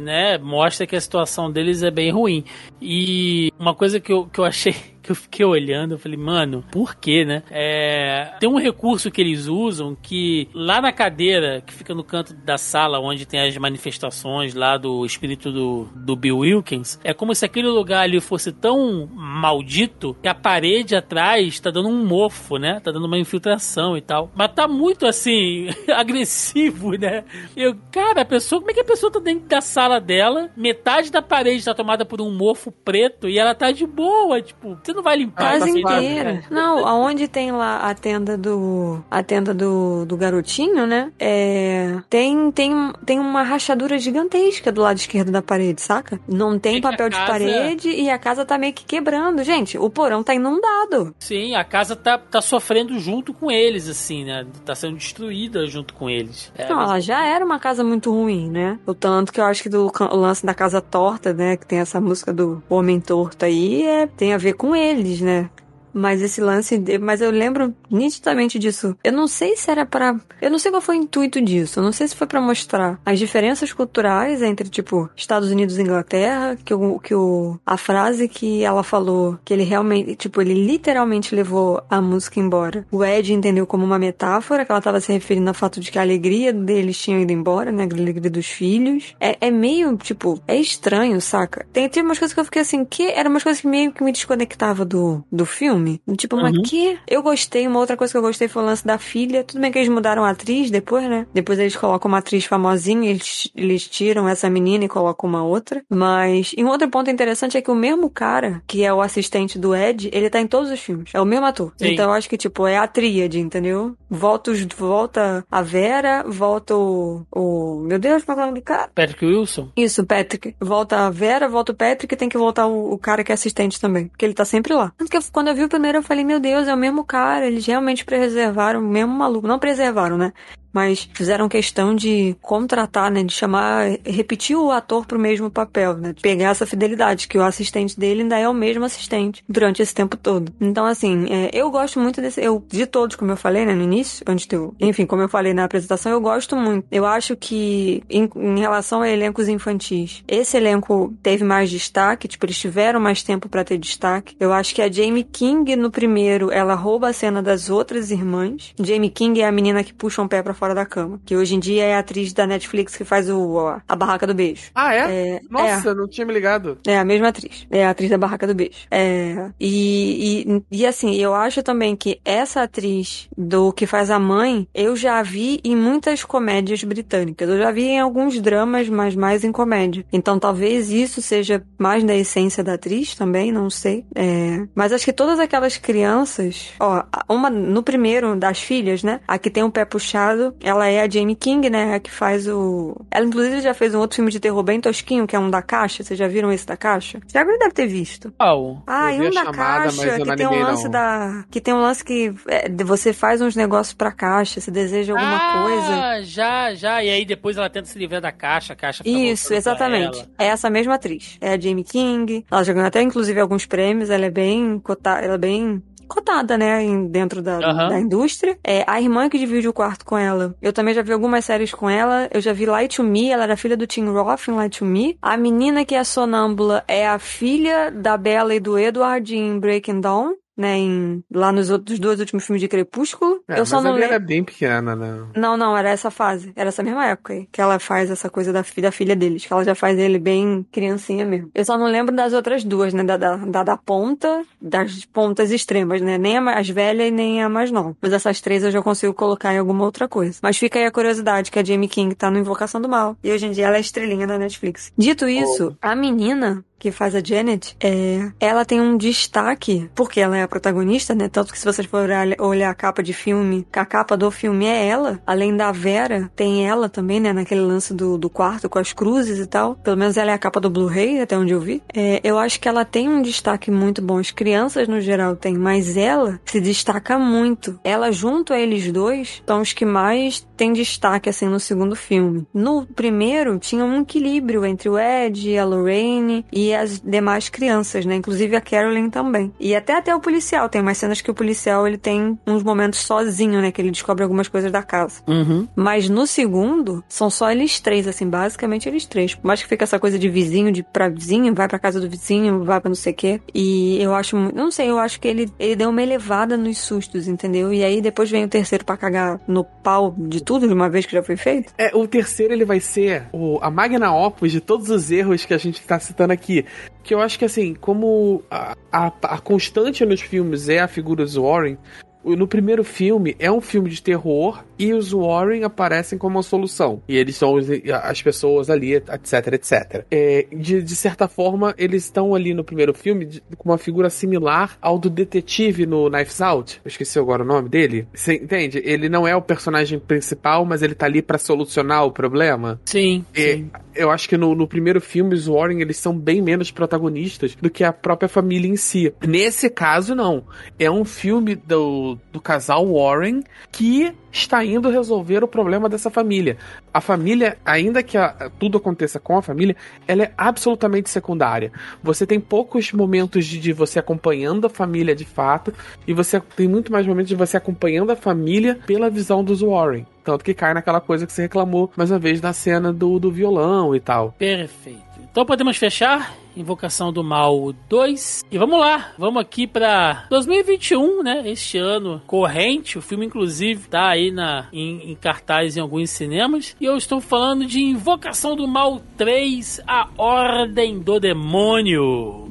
né, 0.00 0.38
mostra 0.38 0.86
que 0.86 0.96
a 0.96 1.00
situação 1.00 1.50
deles 1.50 1.82
é 1.82 1.90
bem 1.90 2.10
ruim. 2.10 2.44
E 2.80 3.52
uma 3.58 3.74
coisa 3.74 4.00
que 4.00 4.12
eu, 4.12 4.26
que 4.26 4.38
eu 4.38 4.44
achei, 4.44 4.74
que 5.04 5.12
eu 5.12 5.14
fiquei 5.14 5.44
olhando, 5.44 5.92
eu 5.92 5.98
falei, 5.98 6.16
mano, 6.16 6.64
por 6.72 6.94
quê, 6.94 7.24
né? 7.24 7.42
É, 7.50 8.32
tem 8.40 8.48
um 8.48 8.58
recurso 8.58 9.10
que 9.10 9.20
eles 9.20 9.46
usam 9.46 9.94
que 9.94 10.48
lá 10.54 10.80
na 10.80 10.92
cadeira, 10.92 11.62
que 11.64 11.74
fica 11.74 11.94
no 11.94 12.02
canto 12.02 12.32
da 12.32 12.56
sala 12.56 12.98
onde 12.98 13.26
tem 13.26 13.40
as 13.40 13.56
manifestações 13.58 14.54
lá 14.54 14.78
do 14.78 15.04
espírito 15.04 15.52
do, 15.52 15.88
do 15.94 16.16
Bill 16.16 16.38
Wilkins, 16.38 16.98
é 17.04 17.12
como 17.12 17.34
se 17.34 17.44
aquele 17.44 17.68
lugar 17.68 18.02
ali 18.02 18.18
fosse 18.18 18.50
tão 18.50 19.06
maldito 19.14 20.16
que 20.22 20.28
a 20.28 20.34
parede 20.34 20.96
atrás 20.96 21.60
tá 21.60 21.70
dando 21.70 21.90
um 21.90 22.06
mofo, 22.06 22.56
né? 22.56 22.80
Tá 22.80 22.90
dando 22.90 23.06
uma 23.06 23.18
infiltração 23.18 23.96
e 23.96 24.00
tal. 24.00 24.32
Mas 24.34 24.52
tá 24.52 24.66
muito 24.66 25.06
assim, 25.06 25.68
agressivo, 25.94 26.92
né? 26.92 27.24
Eu, 27.54 27.76
cara, 27.92 28.22
a 28.22 28.24
pessoa, 28.24 28.60
como 28.60 28.70
é 28.70 28.74
que 28.74 28.80
a 28.80 28.84
pessoa 28.84 29.12
tá 29.12 29.20
dentro 29.20 29.46
da 29.46 29.60
sala 29.60 30.00
dela, 30.00 30.50
metade 30.56 31.12
da 31.12 31.20
parede 31.20 31.64
tá 31.64 31.74
tomada 31.74 32.06
por 32.06 32.22
um 32.22 32.30
mofo 32.30 32.72
preto 32.72 33.28
e 33.28 33.38
ela 33.38 33.54
tá 33.54 33.70
de 33.70 33.86
boa, 33.86 34.40
tipo, 34.40 34.78
você 34.82 34.93
não 34.94 35.02
vai 35.02 35.16
limpar 35.16 35.52
Casa 35.52 35.68
inteira. 35.68 36.32
né? 36.34 36.42
Não, 36.50 36.86
aonde 36.86 37.28
tem 37.28 37.50
lá 37.52 37.78
a 37.88 37.94
tenda 37.94 38.36
do. 38.36 39.02
A 39.10 39.22
tenda 39.22 39.52
do, 39.52 40.04
do 40.06 40.16
garotinho, 40.16 40.86
né? 40.86 41.10
É. 41.18 41.96
Tem, 42.08 42.50
tem, 42.52 42.92
tem 43.04 43.18
uma 43.18 43.42
rachadura 43.42 43.98
gigantesca 43.98 44.70
do 44.72 44.80
lado 44.82 44.96
esquerdo 44.98 45.30
da 45.30 45.42
parede, 45.42 45.80
saca? 45.82 46.18
Não 46.28 46.58
tem 46.58 46.80
papel 46.80 47.08
de 47.08 47.16
casa- 47.16 47.30
parede 47.30 47.88
e 47.90 48.08
a 48.10 48.18
casa 48.18 48.44
tá 48.44 48.56
meio 48.58 48.72
que 48.72 48.84
quebrando. 48.84 49.42
Gente, 49.42 49.76
o 49.78 49.88
porão 49.90 50.22
tá 50.22 50.34
inundado. 50.34 51.14
Sim, 51.18 51.54
a 51.54 51.64
casa 51.64 51.96
tá, 51.96 52.16
tá 52.18 52.40
sofrendo 52.40 52.98
junto 52.98 53.32
com 53.34 53.50
eles, 53.50 53.88
assim, 53.88 54.24
né? 54.24 54.46
Tá 54.64 54.74
sendo 54.74 54.96
destruída 54.96 55.66
junto 55.66 55.94
com 55.94 56.08
eles. 56.08 56.52
É, 56.56 56.68
Não, 56.68 56.76
mas- 56.76 56.84
ela 56.90 57.00
já 57.00 57.24
era 57.26 57.44
uma 57.44 57.58
casa 57.58 57.82
muito 57.84 58.10
ruim, 58.12 58.48
né? 58.50 58.78
O 58.86 58.94
tanto 58.94 59.32
que 59.32 59.40
eu 59.40 59.44
acho 59.44 59.62
que 59.62 59.68
do 59.68 59.90
o 60.10 60.16
lance 60.16 60.44
da 60.44 60.54
casa 60.54 60.80
torta, 60.80 61.32
né? 61.32 61.56
Que 61.56 61.66
tem 61.66 61.78
essa 61.78 62.00
música 62.00 62.32
do 62.32 62.62
Homem 62.68 63.00
Torto 63.00 63.44
aí, 63.44 63.82
é, 63.86 64.06
tem 64.06 64.32
a 64.32 64.38
ver 64.38 64.54
com 64.54 64.74
eles, 64.90 65.20
né? 65.20 65.50
Mas 65.94 66.20
esse 66.20 66.40
lance, 66.40 66.76
de- 66.76 66.98
mas 66.98 67.20
eu 67.20 67.30
lembro 67.30 67.74
nitidamente 67.90 68.58
disso. 68.58 68.96
Eu 69.02 69.12
não 69.12 69.26
sei 69.26 69.56
se 69.56 69.70
era 69.70 69.86
pra. 69.86 70.18
eu 70.42 70.50
não 70.50 70.58
sei 70.58 70.70
qual 70.70 70.82
foi 70.82 70.98
o 70.98 71.02
intuito 71.02 71.40
disso. 71.40 71.78
Eu 71.78 71.84
não 71.84 71.92
sei 71.92 72.08
se 72.08 72.16
foi 72.16 72.26
pra 72.26 72.40
mostrar 72.40 73.00
as 73.06 73.18
diferenças 73.18 73.72
culturais 73.72 74.42
entre 74.42 74.68
tipo 74.68 75.08
Estados 75.16 75.50
Unidos 75.50 75.78
e 75.78 75.82
Inglaterra, 75.82 76.56
que 76.64 76.74
o 76.74 76.98
que 76.98 77.14
o 77.14 77.58
a 77.64 77.76
frase 77.76 78.28
que 78.28 78.62
ela 78.62 78.82
falou, 78.82 79.38
que 79.44 79.52
ele 79.54 79.62
realmente, 79.62 80.16
tipo, 80.16 80.40
ele 80.40 80.54
literalmente 80.54 81.34
levou 81.34 81.82
a 81.88 82.00
música 82.00 82.40
embora. 82.40 82.84
O 82.90 83.04
Ed 83.04 83.32
entendeu 83.32 83.66
como 83.66 83.84
uma 83.84 83.98
metáfora, 83.98 84.64
que 84.64 84.72
ela 84.72 84.80
tava 84.80 85.00
se 85.00 85.12
referindo 85.12 85.48
ao 85.48 85.54
fato 85.54 85.80
de 85.80 85.90
que 85.90 85.98
a 85.98 86.02
alegria 86.02 86.52
deles 86.52 86.98
tinha 86.98 87.20
ido 87.20 87.32
embora, 87.32 87.70
né, 87.70 87.84
a 87.90 87.94
alegria 87.94 88.30
dos 88.30 88.46
filhos. 88.46 89.14
É, 89.20 89.36
é 89.40 89.50
meio, 89.50 89.96
tipo, 89.96 90.40
é 90.46 90.56
estranho, 90.56 91.20
saca? 91.20 91.64
Tem, 91.72 91.88
tem 91.88 92.02
umas 92.02 92.18
coisas 92.18 92.34
que 92.34 92.40
eu 92.40 92.44
fiquei 92.44 92.62
assim, 92.62 92.84
que 92.84 93.04
eram 93.10 93.30
umas 93.30 93.42
coisas 93.42 93.60
que 93.60 93.68
meio 93.68 93.92
que 93.92 94.02
me 94.02 94.12
desconectava 94.12 94.84
do, 94.84 95.22
do 95.30 95.46
filme. 95.46 95.83
Tipo, 96.16 96.36
mas 96.36 96.54
Uhum. 96.56 96.62
que? 96.62 96.98
Eu 97.08 97.22
gostei, 97.22 97.66
uma 97.66 97.80
outra 97.80 97.96
coisa 97.96 98.12
que 98.12 98.18
eu 98.18 98.22
gostei 98.22 98.48
foi 98.48 98.62
o 98.62 98.66
lance 98.66 98.84
da 98.86 98.98
filha. 98.98 99.44
Tudo 99.44 99.60
bem 99.60 99.70
que 99.72 99.78
eles 99.78 99.88
mudaram 99.88 100.24
a 100.24 100.30
atriz 100.30 100.70
depois, 100.70 101.08
né? 101.08 101.26
Depois 101.32 101.58
eles 101.58 101.76
colocam 101.76 102.08
uma 102.08 102.18
atriz 102.18 102.44
famosinha, 102.44 103.10
eles, 103.10 103.50
eles 103.56 103.86
tiram 103.88 104.28
essa 104.28 104.48
menina 104.48 104.84
e 104.84 104.88
colocam 104.88 105.28
uma 105.28 105.42
outra. 105.44 105.82
Mas, 105.88 106.52
e 106.56 106.64
um 106.64 106.68
outro 106.68 106.88
ponto 106.88 107.10
interessante 107.10 107.56
é 107.56 107.62
que 107.62 107.70
o 107.70 107.74
mesmo 107.74 108.08
cara, 108.10 108.62
que 108.66 108.84
é 108.84 108.92
o 108.92 109.00
assistente 109.00 109.58
do 109.58 109.74
Ed, 109.74 110.08
ele 110.12 110.30
tá 110.30 110.40
em 110.40 110.46
todos 110.46 110.70
os 110.70 110.80
filmes. 110.80 111.10
É 111.12 111.20
o 111.20 111.24
mesmo 111.24 111.46
ator. 111.46 111.72
Sim. 111.76 111.92
Então 111.92 112.06
eu 112.06 112.12
acho 112.12 112.28
que, 112.28 112.36
tipo, 112.36 112.66
é 112.66 112.76
a 112.78 112.86
tríade, 112.86 113.38
entendeu? 113.40 113.96
Volta, 114.14 114.50
os, 114.50 114.62
volta 114.76 115.44
a 115.50 115.62
Vera, 115.62 116.24
volta 116.26 116.76
o, 116.76 117.26
o. 117.30 117.80
Meu 117.84 117.98
Deus, 117.98 118.24
qual 118.24 118.38
é 118.38 118.42
o 118.42 118.46
nome 118.46 118.60
do 118.60 118.64
cara? 118.64 118.90
Patrick 118.94 119.24
Wilson? 119.24 119.68
Isso, 119.76 120.04
Patrick. 120.04 120.54
Volta 120.60 121.06
a 121.06 121.10
Vera, 121.10 121.48
volta 121.48 121.72
o 121.72 121.74
Patrick 121.74 122.14
e 122.14 122.16
tem 122.16 122.28
que 122.28 122.38
voltar 122.38 122.66
o, 122.66 122.92
o 122.92 122.98
cara 122.98 123.22
que 123.24 123.32
é 123.32 123.34
assistente 123.34 123.80
também. 123.80 124.08
Porque 124.08 124.24
ele 124.24 124.34
tá 124.34 124.44
sempre 124.44 124.72
lá. 124.72 124.92
Tanto 124.96 125.10
que 125.10 125.16
eu- 125.16 125.22
quando 125.32 125.48
eu 125.48 125.54
vi 125.54 125.64
o 125.64 125.68
primeiro, 125.68 125.98
eu 125.98 126.02
falei, 126.02 126.24
meu 126.24 126.38
Deus, 126.40 126.68
é 126.68 126.74
o 126.74 126.78
mesmo 126.78 127.04
cara. 127.04 127.46
Eles 127.46 127.66
realmente 127.66 128.04
preservaram 128.04 128.80
o 128.80 128.88
mesmo 128.88 129.12
maluco. 129.12 129.46
Não 129.48 129.58
preservaram, 129.58 130.16
né? 130.16 130.32
Mas 130.72 131.08
fizeram 131.14 131.48
questão 131.48 131.94
de 131.94 132.34
contratar, 132.42 133.08
né? 133.08 133.22
De 133.22 133.32
chamar, 133.32 133.96
repetir 134.04 134.56
o 134.56 134.72
ator 134.72 135.06
pro 135.06 135.16
mesmo 135.20 135.48
papel, 135.48 135.96
né? 135.96 136.12
De 136.12 136.20
pegar 136.20 136.50
essa 136.50 136.66
fidelidade, 136.66 137.28
que 137.28 137.38
o 137.38 137.44
assistente 137.44 137.96
dele 137.98 138.22
ainda 138.22 138.36
é 138.36 138.48
o 138.48 138.52
mesmo 138.52 138.84
assistente 138.84 139.44
durante 139.48 139.80
esse 139.80 139.94
tempo 139.94 140.16
todo. 140.16 140.52
Então, 140.60 140.84
assim, 140.84 141.26
é, 141.30 141.48
eu 141.52 141.70
gosto 141.70 142.00
muito 142.00 142.20
desse. 142.20 142.42
Eu, 142.42 142.64
de 142.68 142.86
todos, 142.86 143.14
como 143.14 143.30
eu 143.30 143.36
falei, 143.36 143.64
né, 143.64 143.72
no 143.72 143.84
início, 143.84 144.03
antes 144.26 144.46
de 144.46 144.56
eu. 144.56 144.74
Enfim, 144.80 145.06
como 145.06 145.22
eu 145.22 145.28
falei 145.28 145.52
na 145.54 145.64
apresentação, 145.64 146.12
eu 146.12 146.20
gosto 146.20 146.56
muito. 146.56 146.86
Eu 146.90 147.06
acho 147.06 147.36
que, 147.36 148.02
em, 148.08 148.28
em 148.36 148.58
relação 148.58 149.02
a 149.02 149.08
elencos 149.08 149.48
infantis, 149.48 150.22
esse 150.28 150.56
elenco 150.56 151.14
teve 151.22 151.44
mais 151.44 151.70
destaque, 151.70 152.28
tipo, 152.28 152.44
eles 152.46 152.58
tiveram 152.58 153.00
mais 153.00 153.22
tempo 153.22 153.48
pra 153.48 153.64
ter 153.64 153.78
destaque. 153.78 154.36
Eu 154.38 154.52
acho 154.52 154.74
que 154.74 154.82
a 154.82 154.90
Jamie 154.90 155.24
King, 155.24 155.76
no 155.76 155.90
primeiro, 155.90 156.50
ela 156.50 156.74
rouba 156.74 157.08
a 157.08 157.12
cena 157.12 157.42
das 157.42 157.70
outras 157.70 158.10
irmãs. 158.10 158.74
Jamie 158.80 159.10
King 159.10 159.40
é 159.40 159.46
a 159.46 159.52
menina 159.52 159.82
que 159.82 159.92
puxa 159.92 160.22
um 160.22 160.28
pé 160.28 160.42
pra 160.42 160.54
fora 160.54 160.74
da 160.74 160.86
cama. 160.86 161.20
Que 161.24 161.36
hoje 161.36 161.54
em 161.54 161.58
dia 161.58 161.84
é 161.84 161.94
a 161.94 161.98
atriz 161.98 162.32
da 162.32 162.46
Netflix 162.46 162.96
que 162.96 163.04
faz 163.04 163.28
o, 163.30 163.58
a 163.88 163.96
Barraca 163.96 164.26
do 164.26 164.34
Beijo. 164.34 164.70
Ah, 164.74 164.94
é? 164.94 164.98
é 164.98 165.40
Nossa, 165.50 165.90
é. 165.90 165.94
não 165.94 166.08
tinha 166.08 166.26
me 166.26 166.32
ligado. 166.32 166.78
É 166.86 166.98
a 166.98 167.04
mesma 167.04 167.28
atriz. 167.28 167.66
É 167.70 167.84
a 167.86 167.90
atriz 167.90 168.10
da 168.10 168.18
Barraca 168.18 168.46
do 168.46 168.54
Beijo. 168.54 168.86
É, 168.90 169.50
e, 169.58 170.44
e, 170.70 170.80
e 170.80 170.86
assim, 170.86 171.14
eu 171.16 171.34
acho 171.34 171.62
também 171.62 171.96
que 171.96 172.20
essa 172.24 172.62
atriz 172.62 173.28
do 173.36 173.72
que 173.72 173.86
faz 173.94 174.10
a 174.10 174.18
mãe, 174.18 174.66
eu 174.74 174.96
já 174.96 175.22
vi 175.22 175.60
em 175.62 175.76
muitas 175.76 176.24
comédias 176.24 176.82
britânicas. 176.82 177.48
Eu 177.48 177.58
já 177.58 177.70
vi 177.70 177.84
em 177.84 178.00
alguns 178.00 178.40
dramas, 178.40 178.88
mas 178.88 179.14
mais 179.14 179.44
em 179.44 179.52
comédia. 179.52 180.04
Então 180.12 180.36
talvez 180.36 180.90
isso 180.90 181.22
seja 181.22 181.64
mais 181.78 182.02
da 182.02 182.12
essência 182.12 182.64
da 182.64 182.74
atriz 182.74 183.14
também, 183.14 183.52
não 183.52 183.70
sei. 183.70 184.04
É, 184.12 184.66
mas 184.74 184.92
acho 184.92 185.04
que 185.04 185.12
todas 185.12 185.38
aquelas 185.38 185.76
crianças, 185.76 186.72
ó, 186.80 187.04
uma 187.28 187.48
no 187.48 187.84
primeiro 187.84 188.34
das 188.34 188.60
filhas, 188.60 189.04
né? 189.04 189.20
A 189.28 189.38
que 189.38 189.48
tem 189.48 189.62
o 189.62 189.66
um 189.66 189.70
pé 189.70 189.84
puxado, 189.84 190.56
ela 190.60 190.88
é 190.88 191.00
a 191.00 191.08
Jamie 191.08 191.36
King, 191.36 191.70
né? 191.70 191.94
A 191.94 192.00
que 192.00 192.10
faz 192.10 192.48
o. 192.48 192.96
Ela, 193.12 193.26
inclusive, 193.26 193.60
já 193.60 193.74
fez 193.74 193.94
um 193.94 194.00
outro 194.00 194.16
filme 194.16 194.32
de 194.32 194.40
terror 194.40 194.64
bem 194.64 194.80
tosquinho, 194.80 195.24
que 195.24 195.36
é 195.36 195.38
um 195.38 195.48
da 195.48 195.62
caixa. 195.62 196.02
Vocês 196.02 196.18
já 196.18 196.26
viram 196.26 196.50
esse 196.50 196.66
da 196.66 196.76
caixa? 196.76 197.20
Thiago 197.28 197.56
deve 197.60 197.70
ter 197.70 197.86
visto. 197.86 198.32
Qual? 198.36 198.82
Ah, 198.88 199.12
e 199.12 199.20
um 199.20 199.30
da 199.30 199.44
chamada, 199.44 199.54
caixa, 199.54 200.18
que 200.18 200.36
tem 200.36 200.46
um 200.48 200.62
lance 200.62 200.84
não. 200.84 200.90
da. 200.90 201.44
Que 201.48 201.60
tem 201.60 201.72
um 201.72 201.80
lance 201.80 202.04
que 202.04 202.34
é, 202.48 202.68
você 202.84 203.12
faz 203.12 203.40
uns 203.40 203.54
negócios 203.54 203.73
pra 203.96 204.12
caixa, 204.12 204.60
você 204.60 204.70
deseja 204.70 205.12
alguma 205.12 205.36
ah, 205.36 205.62
coisa. 205.62 205.94
Ah, 205.94 206.22
já, 206.22 206.74
já. 206.74 207.02
E 207.02 207.10
aí 207.10 207.24
depois 207.24 207.56
ela 207.56 207.70
tenta 207.70 207.86
se 207.86 207.98
livrar 207.98 208.20
da 208.20 208.32
caixa, 208.32 208.72
a 208.72 208.76
caixa 208.76 209.02
fica 209.02 209.18
Isso, 209.18 209.52
exatamente. 209.52 210.28
É 210.38 210.46
essa 210.46 210.70
mesma 210.70 210.94
atriz. 210.94 211.38
É 211.40 211.54
a 211.54 211.60
Jamie 211.60 211.84
King. 211.84 212.44
Ela 212.50 212.62
já 212.62 212.72
ganhou 212.72 212.88
até, 212.88 213.02
inclusive, 213.02 213.40
alguns 213.40 213.66
prêmios. 213.66 214.10
Ela 214.10 214.26
é 214.26 214.30
bem 214.30 214.78
cotada, 214.78 215.24
ela 215.24 215.34
é 215.34 215.38
bem 215.38 215.82
cotada, 216.06 216.56
né, 216.56 216.80
dentro 217.08 217.42
da, 217.42 217.56
uhum. 217.56 217.88
da 217.88 218.00
indústria. 218.00 218.58
É, 218.62 218.84
a 218.86 219.00
irmã 219.00 219.28
que 219.28 219.38
divide 219.38 219.68
o 219.68 219.72
quarto 219.72 220.04
com 220.04 220.16
ela. 220.16 220.54
Eu 220.60 220.72
também 220.72 220.94
já 220.94 221.02
vi 221.02 221.12
algumas 221.12 221.44
séries 221.44 221.72
com 221.72 221.88
ela. 221.88 222.28
Eu 222.32 222.40
já 222.40 222.52
vi 222.52 222.66
Light 222.66 222.96
to 222.96 223.02
Me, 223.02 223.30
ela 223.30 223.44
era 223.44 223.56
filha 223.56 223.76
do 223.76 223.86
Tim 223.86 224.06
Roth 224.06 224.48
em 224.48 224.52
Light 224.52 224.78
to 224.78 224.84
Me. 224.84 225.16
A 225.20 225.36
menina 225.36 225.84
que 225.84 225.94
é 225.94 226.04
sonâmbula 226.04 226.84
é 226.86 227.06
a 227.06 227.18
filha 227.18 227.90
da 227.90 228.16
Bella 228.16 228.54
e 228.54 228.60
do 228.60 228.78
Edward 228.78 229.34
em 229.34 229.58
Breaking 229.58 230.00
Dawn 230.00 230.34
né, 230.56 230.76
em, 230.76 231.24
lá 231.32 231.52
nos 231.52 231.70
outros 231.70 231.98
dois 231.98 232.20
últimos 232.20 232.44
filmes 232.44 232.60
de 232.60 232.68
Crepúsculo. 232.68 233.42
É, 233.48 233.58
eu 233.58 233.66
só 233.66 233.80
não 233.80 233.92
lembro. 233.92 234.08
era 234.08 234.18
bem 234.18 234.44
pequena, 234.44 234.94
né? 234.94 235.26
Não, 235.36 235.56
não, 235.56 235.76
era 235.76 235.90
essa 235.90 236.10
fase. 236.10 236.52
Era 236.54 236.68
essa 236.68 236.82
mesma 236.82 237.06
época 237.06 237.32
aí, 237.32 237.48
que 237.50 237.60
ela 237.60 237.78
faz 237.78 238.10
essa 238.10 238.30
coisa 238.30 238.52
da, 238.52 238.62
da 238.62 238.92
filha 238.92 239.16
deles, 239.16 239.44
que 239.44 239.52
ela 239.52 239.64
já 239.64 239.74
faz 239.74 239.98
ele 239.98 240.18
bem 240.18 240.66
criancinha 240.70 241.24
mesmo. 241.24 241.50
Eu 241.54 241.64
só 241.64 241.76
não 241.76 241.86
lembro 241.86 242.14
das 242.14 242.32
outras 242.32 242.64
duas, 242.64 242.94
né, 242.94 243.02
da, 243.02 243.16
da, 243.16 243.36
da, 243.36 243.62
da 243.62 243.76
ponta, 243.76 244.44
das 244.60 245.04
pontas 245.04 245.50
extremas, 245.50 246.00
né, 246.00 246.18
nem 246.18 246.36
a 246.36 246.40
mais 246.40 246.68
velha 246.68 247.06
e 247.06 247.10
nem 247.10 247.42
a 247.42 247.48
mais 247.48 247.70
nova. 247.70 247.96
Mas 248.00 248.12
essas 248.12 248.40
três 248.40 248.62
eu 248.62 248.70
já 248.70 248.82
consigo 248.82 249.12
colocar 249.12 249.52
em 249.52 249.58
alguma 249.58 249.84
outra 249.84 250.08
coisa. 250.08 250.38
Mas 250.42 250.56
fica 250.56 250.78
aí 250.78 250.86
a 250.86 250.90
curiosidade 250.90 251.50
que 251.50 251.58
a 251.58 251.64
Jamie 251.64 251.88
King 251.88 252.14
tá 252.14 252.30
no 252.30 252.38
Invocação 252.38 252.80
do 252.80 252.88
Mal. 252.88 253.16
E 253.22 253.32
hoje 253.32 253.46
em 253.46 253.50
dia 253.50 253.66
ela 253.66 253.76
é 253.76 253.80
estrelinha 253.80 254.26
da 254.26 254.38
Netflix. 254.38 254.92
Dito 254.96 255.28
isso, 255.28 255.72
oh. 255.72 255.76
a 255.80 255.94
menina 255.94 256.64
que 256.78 256.90
faz 256.90 257.14
a 257.14 257.20
Janet, 257.24 257.76
é, 257.80 258.30
ela 258.38 258.64
tem 258.64 258.80
um 258.80 258.96
destaque, 258.96 259.88
porque 259.94 260.20
ela 260.20 260.36
é 260.36 260.42
a 260.42 260.48
protagonista, 260.48 261.14
né? 261.14 261.28
Tanto 261.28 261.52
que 261.52 261.58
se 261.58 261.64
vocês 261.64 261.86
forem 261.86 262.34
olhar 262.38 262.70
a 262.70 262.74
capa 262.74 263.02
de 263.02 263.12
filme, 263.12 263.66
a 263.72 263.86
capa 263.86 264.16
do 264.16 264.30
filme 264.30 264.66
é 264.66 264.86
ela. 264.86 265.20
Além 265.26 265.56
da 265.56 265.72
Vera, 265.72 266.30
tem 266.36 266.68
ela 266.68 266.88
também, 266.88 267.20
né? 267.20 267.32
Naquele 267.32 267.62
lance 267.62 267.94
do, 267.94 268.18
do 268.18 268.28
quarto 268.28 268.68
com 268.68 268.78
as 268.78 268.92
cruzes 268.92 269.38
e 269.38 269.46
tal. 269.46 269.76
Pelo 269.76 269.96
menos 269.96 270.16
ela 270.16 270.30
é 270.30 270.34
a 270.34 270.38
capa 270.38 270.60
do 270.60 270.68
Blu-ray, 270.68 271.20
até 271.20 271.38
onde 271.38 271.52
eu 271.52 271.60
vi. 271.60 271.82
É, 271.94 272.20
eu 272.22 272.38
acho 272.38 272.60
que 272.60 272.68
ela 272.68 272.84
tem 272.84 273.08
um 273.08 273.22
destaque 273.22 273.70
muito 273.70 274.02
bom. 274.02 274.18
As 274.18 274.30
crianças, 274.30 274.86
no 274.86 275.00
geral, 275.00 275.36
têm, 275.36 275.56
mas 275.56 275.96
ela 275.96 276.40
se 276.44 276.60
destaca 276.60 277.18
muito. 277.18 277.78
Ela, 277.82 278.12
junto 278.12 278.52
a 278.52 278.60
eles 278.60 278.92
dois, 278.92 279.42
são 279.46 279.62
os 279.62 279.72
que 279.72 279.86
mais 279.86 280.46
têm 280.56 280.72
destaque, 280.72 281.30
assim, 281.30 281.46
no 281.46 281.58
segundo 281.58 281.96
filme. 281.96 282.46
No 282.52 282.84
primeiro, 282.86 283.58
tinha 283.58 283.84
um 283.84 284.02
equilíbrio 284.02 284.64
entre 284.66 284.88
o 284.88 284.98
Ed, 284.98 285.56
a 285.56 285.64
Lorraine 285.64 286.44
e 286.52 286.73
as 286.74 287.00
demais 287.00 287.48
crianças, 287.48 288.04
né? 288.04 288.16
Inclusive 288.16 288.56
a 288.56 288.60
Carolyn 288.60 289.10
também. 289.10 289.52
E 289.58 289.74
até 289.74 289.96
até 289.96 290.14
o 290.14 290.20
policial. 290.20 290.68
Tem 290.68 290.80
umas 290.80 290.98
cenas 290.98 291.20
que 291.20 291.30
o 291.30 291.34
policial 291.34 291.86
ele 291.86 291.98
tem 291.98 292.38
uns 292.46 292.62
momentos 292.62 293.00
sozinho, 293.00 293.60
né? 293.60 293.70
Que 293.70 293.80
ele 293.80 293.90
descobre 293.90 294.22
algumas 294.22 294.48
coisas 294.48 294.70
da 294.70 294.82
casa. 294.82 295.22
Uhum. 295.26 295.66
Mas 295.74 296.08
no 296.08 296.26
segundo, 296.26 297.02
são 297.08 297.30
só 297.30 297.50
eles 297.50 297.80
três, 297.80 298.06
assim, 298.06 298.28
basicamente 298.28 298.88
eles 298.88 299.04
três. 299.06 299.34
Por 299.34 299.46
mais 299.46 299.62
que 299.62 299.68
fica 299.68 299.84
essa 299.84 299.98
coisa 299.98 300.18
de 300.18 300.28
vizinho, 300.28 300.72
de 300.72 300.82
pra 300.82 301.08
vizinho, 301.08 301.54
vai 301.54 301.68
pra 301.68 301.78
casa 301.78 302.00
do 302.00 302.08
vizinho, 302.08 302.64
vai 302.64 302.80
pra 302.80 302.88
não 302.88 302.94
sei 302.94 303.12
o 303.12 303.16
quê. 303.16 303.40
E 303.54 304.00
eu 304.02 304.14
acho, 304.14 304.36
não 304.36 304.70
sei, 304.70 304.90
eu 304.90 304.98
acho 304.98 305.20
que 305.20 305.28
ele, 305.28 305.50
ele 305.58 305.76
deu 305.76 305.90
uma 305.90 306.02
elevada 306.02 306.56
nos 306.56 306.78
sustos, 306.78 307.28
entendeu? 307.28 307.72
E 307.72 307.84
aí 307.84 308.00
depois 308.00 308.30
vem 308.30 308.44
o 308.44 308.48
terceiro 308.48 308.84
pra 308.84 308.96
cagar 308.96 309.40
no 309.46 309.64
pau 309.64 310.14
de 310.16 310.42
tudo 310.42 310.66
de 310.66 310.74
uma 310.74 310.88
vez 310.88 311.06
que 311.06 311.12
já 311.12 311.22
foi 311.22 311.36
feito. 311.36 311.72
É, 311.78 311.90
o 311.94 312.06
terceiro 312.06 312.52
ele 312.52 312.64
vai 312.64 312.80
ser 312.80 313.24
o, 313.32 313.58
a 313.60 313.70
magna 313.70 314.14
opus 314.14 314.52
de 314.52 314.60
todos 314.60 314.90
os 314.90 315.10
erros 315.10 315.44
que 315.44 315.54
a 315.54 315.58
gente 315.58 315.82
tá 315.82 315.98
citando 315.98 316.32
aqui 316.32 316.53
que 317.02 317.14
eu 317.14 317.20
acho 317.20 317.38
que 317.38 317.44
assim, 317.44 317.74
como 317.74 318.42
a, 318.50 318.76
a, 318.92 319.06
a 319.06 319.38
constante 319.38 320.04
nos 320.04 320.20
filmes 320.20 320.68
é 320.68 320.80
a 320.80 320.88
figura 320.88 321.24
do 321.24 321.42
Warren, 321.42 321.78
no 322.24 322.48
primeiro 322.48 322.82
filme 322.82 323.36
é 323.38 323.50
um 323.50 323.60
filme 323.60 323.90
de 323.90 324.02
terror 324.02 324.64
e 324.78 324.92
os 324.92 325.12
Warren 325.12 325.64
aparecem 325.64 326.18
como 326.18 326.36
uma 326.36 326.42
solução. 326.42 327.02
E 327.08 327.16
eles 327.16 327.36
são 327.36 327.56
as 328.02 328.22
pessoas 328.22 328.70
ali, 328.70 328.94
etc, 328.94 329.52
etc. 329.52 330.04
É, 330.10 330.46
de, 330.52 330.82
de, 330.82 330.96
certa 330.96 331.28
forma, 331.28 331.74
eles 331.78 332.04
estão 332.04 332.34
ali 332.34 332.54
no 332.54 332.64
primeiro 332.64 332.94
filme 332.94 333.24
de, 333.24 333.42
com 333.56 333.70
uma 333.70 333.78
figura 333.78 334.10
similar 334.10 334.76
ao 334.80 334.98
do 334.98 335.10
detetive 335.10 335.86
no 335.86 336.08
Knives 336.08 336.40
Out. 336.40 336.80
Eu 336.84 336.88
esqueci 336.88 337.18
agora 337.18 337.42
o 337.42 337.46
nome 337.46 337.68
dele. 337.68 338.06
Você 338.14 338.34
entende? 338.34 338.80
Ele 338.84 339.08
não 339.08 339.26
é 339.26 339.36
o 339.36 339.42
personagem 339.42 339.98
principal, 339.98 340.64
mas 340.64 340.82
ele 340.82 340.94
tá 340.94 341.06
ali 341.06 341.22
para 341.22 341.38
solucionar 341.38 342.04
o 342.04 342.12
problema. 342.12 342.80
Sim. 342.84 343.24
E, 343.34 343.52
sim. 343.54 343.70
Eu 343.94 344.10
acho 344.10 344.28
que 344.28 344.36
no, 344.36 344.54
no, 344.54 344.66
primeiro 344.66 345.00
filme 345.00 345.34
os 345.34 345.46
Warren 345.46 345.80
eles 345.80 345.96
são 345.96 346.16
bem 346.16 346.42
menos 346.42 346.70
protagonistas 346.70 347.54
do 347.60 347.70
que 347.70 347.84
a 347.84 347.92
própria 347.92 348.28
família 348.28 348.68
em 348.68 348.76
si. 348.76 349.12
Nesse 349.26 349.70
caso, 349.70 350.14
não. 350.14 350.44
É 350.78 350.90
um 350.90 351.04
filme 351.04 351.54
do, 351.54 352.13
do 352.32 352.40
casal 352.40 352.86
Warren 352.86 353.42
que 353.70 354.14
está 354.32 354.64
indo 354.64 354.90
resolver 354.90 355.44
o 355.44 355.48
problema 355.48 355.88
dessa 355.88 356.10
família. 356.10 356.56
A 356.92 357.00
família, 357.00 357.56
ainda 357.64 358.02
que 358.02 358.18
a, 358.18 358.50
tudo 358.58 358.78
aconteça 358.78 359.20
com 359.20 359.36
a 359.36 359.42
família, 359.42 359.76
ela 360.06 360.24
é 360.24 360.32
absolutamente 360.36 361.08
secundária. 361.08 361.72
Você 362.02 362.26
tem 362.26 362.40
poucos 362.40 362.92
momentos 362.92 363.46
de, 363.46 363.60
de, 363.60 363.72
você 363.72 363.98
acompanhando 363.98 364.66
a 364.66 364.70
família 364.70 365.14
de 365.14 365.24
fato, 365.24 365.72
e 366.06 366.12
você 366.12 366.40
tem 366.40 366.68
muito 366.68 366.90
mais 366.90 367.06
momentos 367.06 367.28
de 367.28 367.36
você 367.36 367.56
acompanhando 367.56 368.10
a 368.10 368.16
família 368.16 368.78
pela 368.86 369.08
visão 369.08 369.44
dos 369.44 369.60
Warren. 369.60 370.06
Tanto 370.24 370.44
que 370.44 370.54
cai 370.54 370.74
naquela 370.74 371.00
coisa 371.00 371.26
que 371.26 371.32
você 371.32 371.42
reclamou 371.42 371.92
mais 371.96 372.10
uma 372.10 372.18
vez 372.18 372.40
na 372.40 372.52
cena 372.52 372.92
do, 372.92 373.18
do 373.18 373.30
violão 373.30 373.94
e 373.94 374.00
tal. 374.00 374.32
Perfeito. 374.38 375.03
Então 375.34 375.44
podemos 375.44 375.76
fechar 375.76 376.32
Invocação 376.56 377.12
do 377.12 377.24
Mal 377.24 377.74
2. 377.88 378.44
E 378.52 378.56
vamos 378.56 378.78
lá, 378.78 379.12
vamos 379.18 379.42
aqui 379.42 379.66
para 379.66 380.28
2021, 380.30 381.24
né? 381.24 381.50
Este 381.50 381.76
ano 381.76 382.22
corrente. 382.24 382.98
O 382.98 383.02
filme, 383.02 383.26
inclusive, 383.26 383.88
tá 383.88 384.10
aí 384.10 384.30
na, 384.30 384.68
em, 384.72 385.10
em, 385.10 385.14
cartaz 385.16 385.76
em 385.76 385.80
alguns 385.80 386.10
cinemas. 386.10 386.76
E 386.80 386.84
eu 386.84 386.96
estou 386.96 387.20
falando 387.20 387.66
de 387.66 387.82
Invocação 387.82 388.54
do 388.54 388.68
Mal 388.68 389.02
3, 389.16 389.80
A 389.88 390.08
Ordem 390.16 391.00
do 391.00 391.18
Demônio. 391.18 392.48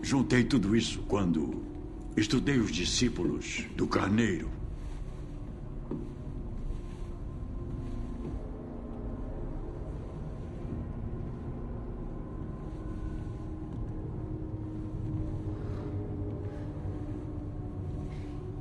Juntei 0.00 0.44
tudo 0.44 0.74
isso 0.74 1.00
quando 1.06 1.62
estudei 2.16 2.56
os 2.56 2.72
discípulos 2.72 3.66
do 3.76 3.86
Carneiro. 3.86 4.59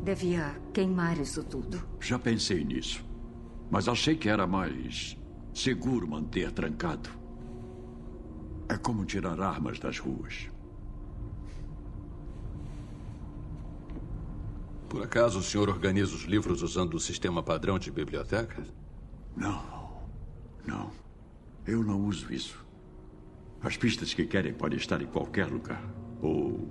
Devia 0.09 0.59
queimar 0.73 1.19
isso 1.19 1.43
tudo. 1.43 1.87
Já 1.99 2.17
pensei 2.17 2.63
nisso. 2.63 3.05
Mas 3.69 3.87
achei 3.87 4.15
que 4.15 4.27
era 4.27 4.47
mais 4.47 5.15
seguro 5.53 6.07
manter 6.07 6.51
trancado. 6.51 7.11
É 8.67 8.75
como 8.75 9.05
tirar 9.05 9.39
armas 9.39 9.77
das 9.77 9.99
ruas. 9.99 10.49
Por 14.89 15.03
acaso 15.03 15.37
o 15.37 15.43
senhor 15.43 15.69
organiza 15.69 16.15
os 16.15 16.23
livros 16.23 16.63
usando 16.63 16.95
o 16.95 16.99
sistema 16.99 17.43
padrão 17.43 17.77
de 17.77 17.91
biblioteca? 17.91 18.63
Não. 19.37 19.63
Não. 20.65 20.89
Eu 21.67 21.83
não 21.83 22.03
uso 22.03 22.33
isso. 22.33 22.65
As 23.61 23.77
pistas 23.77 24.11
que 24.11 24.25
querem 24.25 24.55
podem 24.55 24.79
estar 24.79 25.03
em 25.03 25.07
qualquer 25.07 25.45
lugar. 25.45 25.83
Ou 26.19 26.67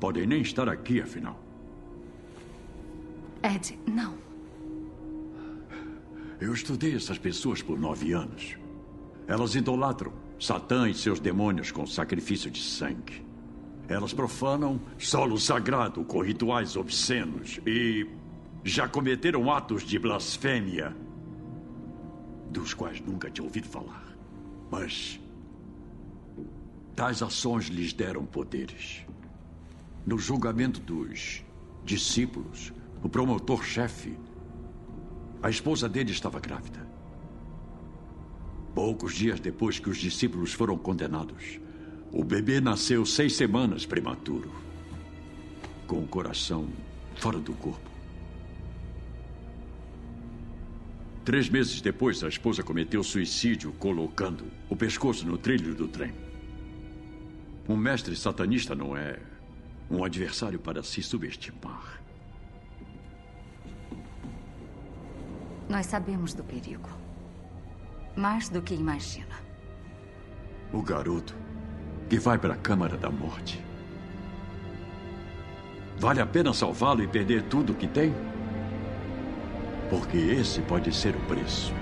podem 0.00 0.26
nem 0.26 0.40
estar 0.40 0.66
aqui, 0.66 1.02
afinal. 1.02 1.43
Ed, 3.44 3.78
não. 3.86 4.14
Eu 6.40 6.54
estudei 6.54 6.96
essas 6.96 7.18
pessoas 7.18 7.60
por 7.60 7.78
nove 7.78 8.12
anos. 8.12 8.56
Elas 9.26 9.54
idolatram 9.54 10.12
Satã 10.40 10.88
e 10.88 10.94
seus 10.94 11.20
demônios 11.20 11.70
com 11.70 11.86
sacrifício 11.86 12.50
de 12.50 12.62
sangue. 12.62 13.24
Elas 13.86 14.14
profanam 14.14 14.80
solo 14.98 15.38
sagrado 15.38 16.02
com 16.04 16.22
rituais 16.22 16.74
obscenos 16.74 17.60
e 17.66 18.06
já 18.64 18.88
cometeram 18.88 19.52
atos 19.52 19.82
de 19.82 19.98
blasfêmia 19.98 20.96
dos 22.50 22.72
quais 22.72 23.00
nunca 23.00 23.30
tinha 23.30 23.44
ouvido 23.44 23.68
falar. 23.68 24.16
Mas 24.70 25.20
tais 26.96 27.22
ações 27.22 27.66
lhes 27.66 27.92
deram 27.92 28.24
poderes. 28.24 29.04
No 30.06 30.18
julgamento 30.18 30.80
dos 30.80 31.44
discípulos, 31.84 32.72
o 33.04 33.08
promotor-chefe, 33.08 34.18
a 35.42 35.50
esposa 35.50 35.86
dele 35.86 36.10
estava 36.10 36.40
grávida. 36.40 36.88
Poucos 38.74 39.14
dias 39.14 39.38
depois 39.38 39.78
que 39.78 39.90
os 39.90 39.98
discípulos 39.98 40.54
foram 40.54 40.78
condenados, 40.78 41.60
o 42.10 42.24
bebê 42.24 42.62
nasceu 42.62 43.04
seis 43.04 43.36
semanas 43.36 43.84
prematuro, 43.84 44.50
com 45.86 45.98
o 45.98 46.08
coração 46.08 46.66
fora 47.16 47.38
do 47.38 47.52
corpo. 47.52 47.90
Três 51.26 51.50
meses 51.50 51.82
depois, 51.82 52.24
a 52.24 52.28
esposa 52.28 52.62
cometeu 52.62 53.02
suicídio 53.02 53.70
colocando 53.72 54.46
o 54.70 54.74
pescoço 54.74 55.26
no 55.26 55.36
trilho 55.36 55.74
do 55.74 55.88
trem. 55.88 56.14
Um 57.68 57.76
mestre 57.76 58.16
satanista 58.16 58.74
não 58.74 58.96
é 58.96 59.18
um 59.90 60.02
adversário 60.02 60.58
para 60.58 60.82
se 60.82 61.02
subestimar. 61.02 62.03
Nós 65.68 65.86
sabemos 65.86 66.34
do 66.34 66.44
perigo. 66.44 66.88
Mais 68.16 68.48
do 68.48 68.60
que 68.60 68.74
imagina. 68.74 69.34
O 70.72 70.82
garoto 70.82 71.34
que 72.08 72.18
vai 72.18 72.38
para 72.38 72.54
a 72.54 72.56
Câmara 72.56 72.96
da 72.96 73.10
Morte. 73.10 73.64
Vale 75.98 76.20
a 76.20 76.26
pena 76.26 76.52
salvá-lo 76.52 77.02
e 77.02 77.08
perder 77.08 77.42
tudo 77.44 77.72
o 77.72 77.76
que 77.76 77.88
tem? 77.88 78.14
Porque 79.88 80.16
esse 80.16 80.60
pode 80.62 80.94
ser 80.94 81.16
o 81.16 81.20
preço. 81.20 81.72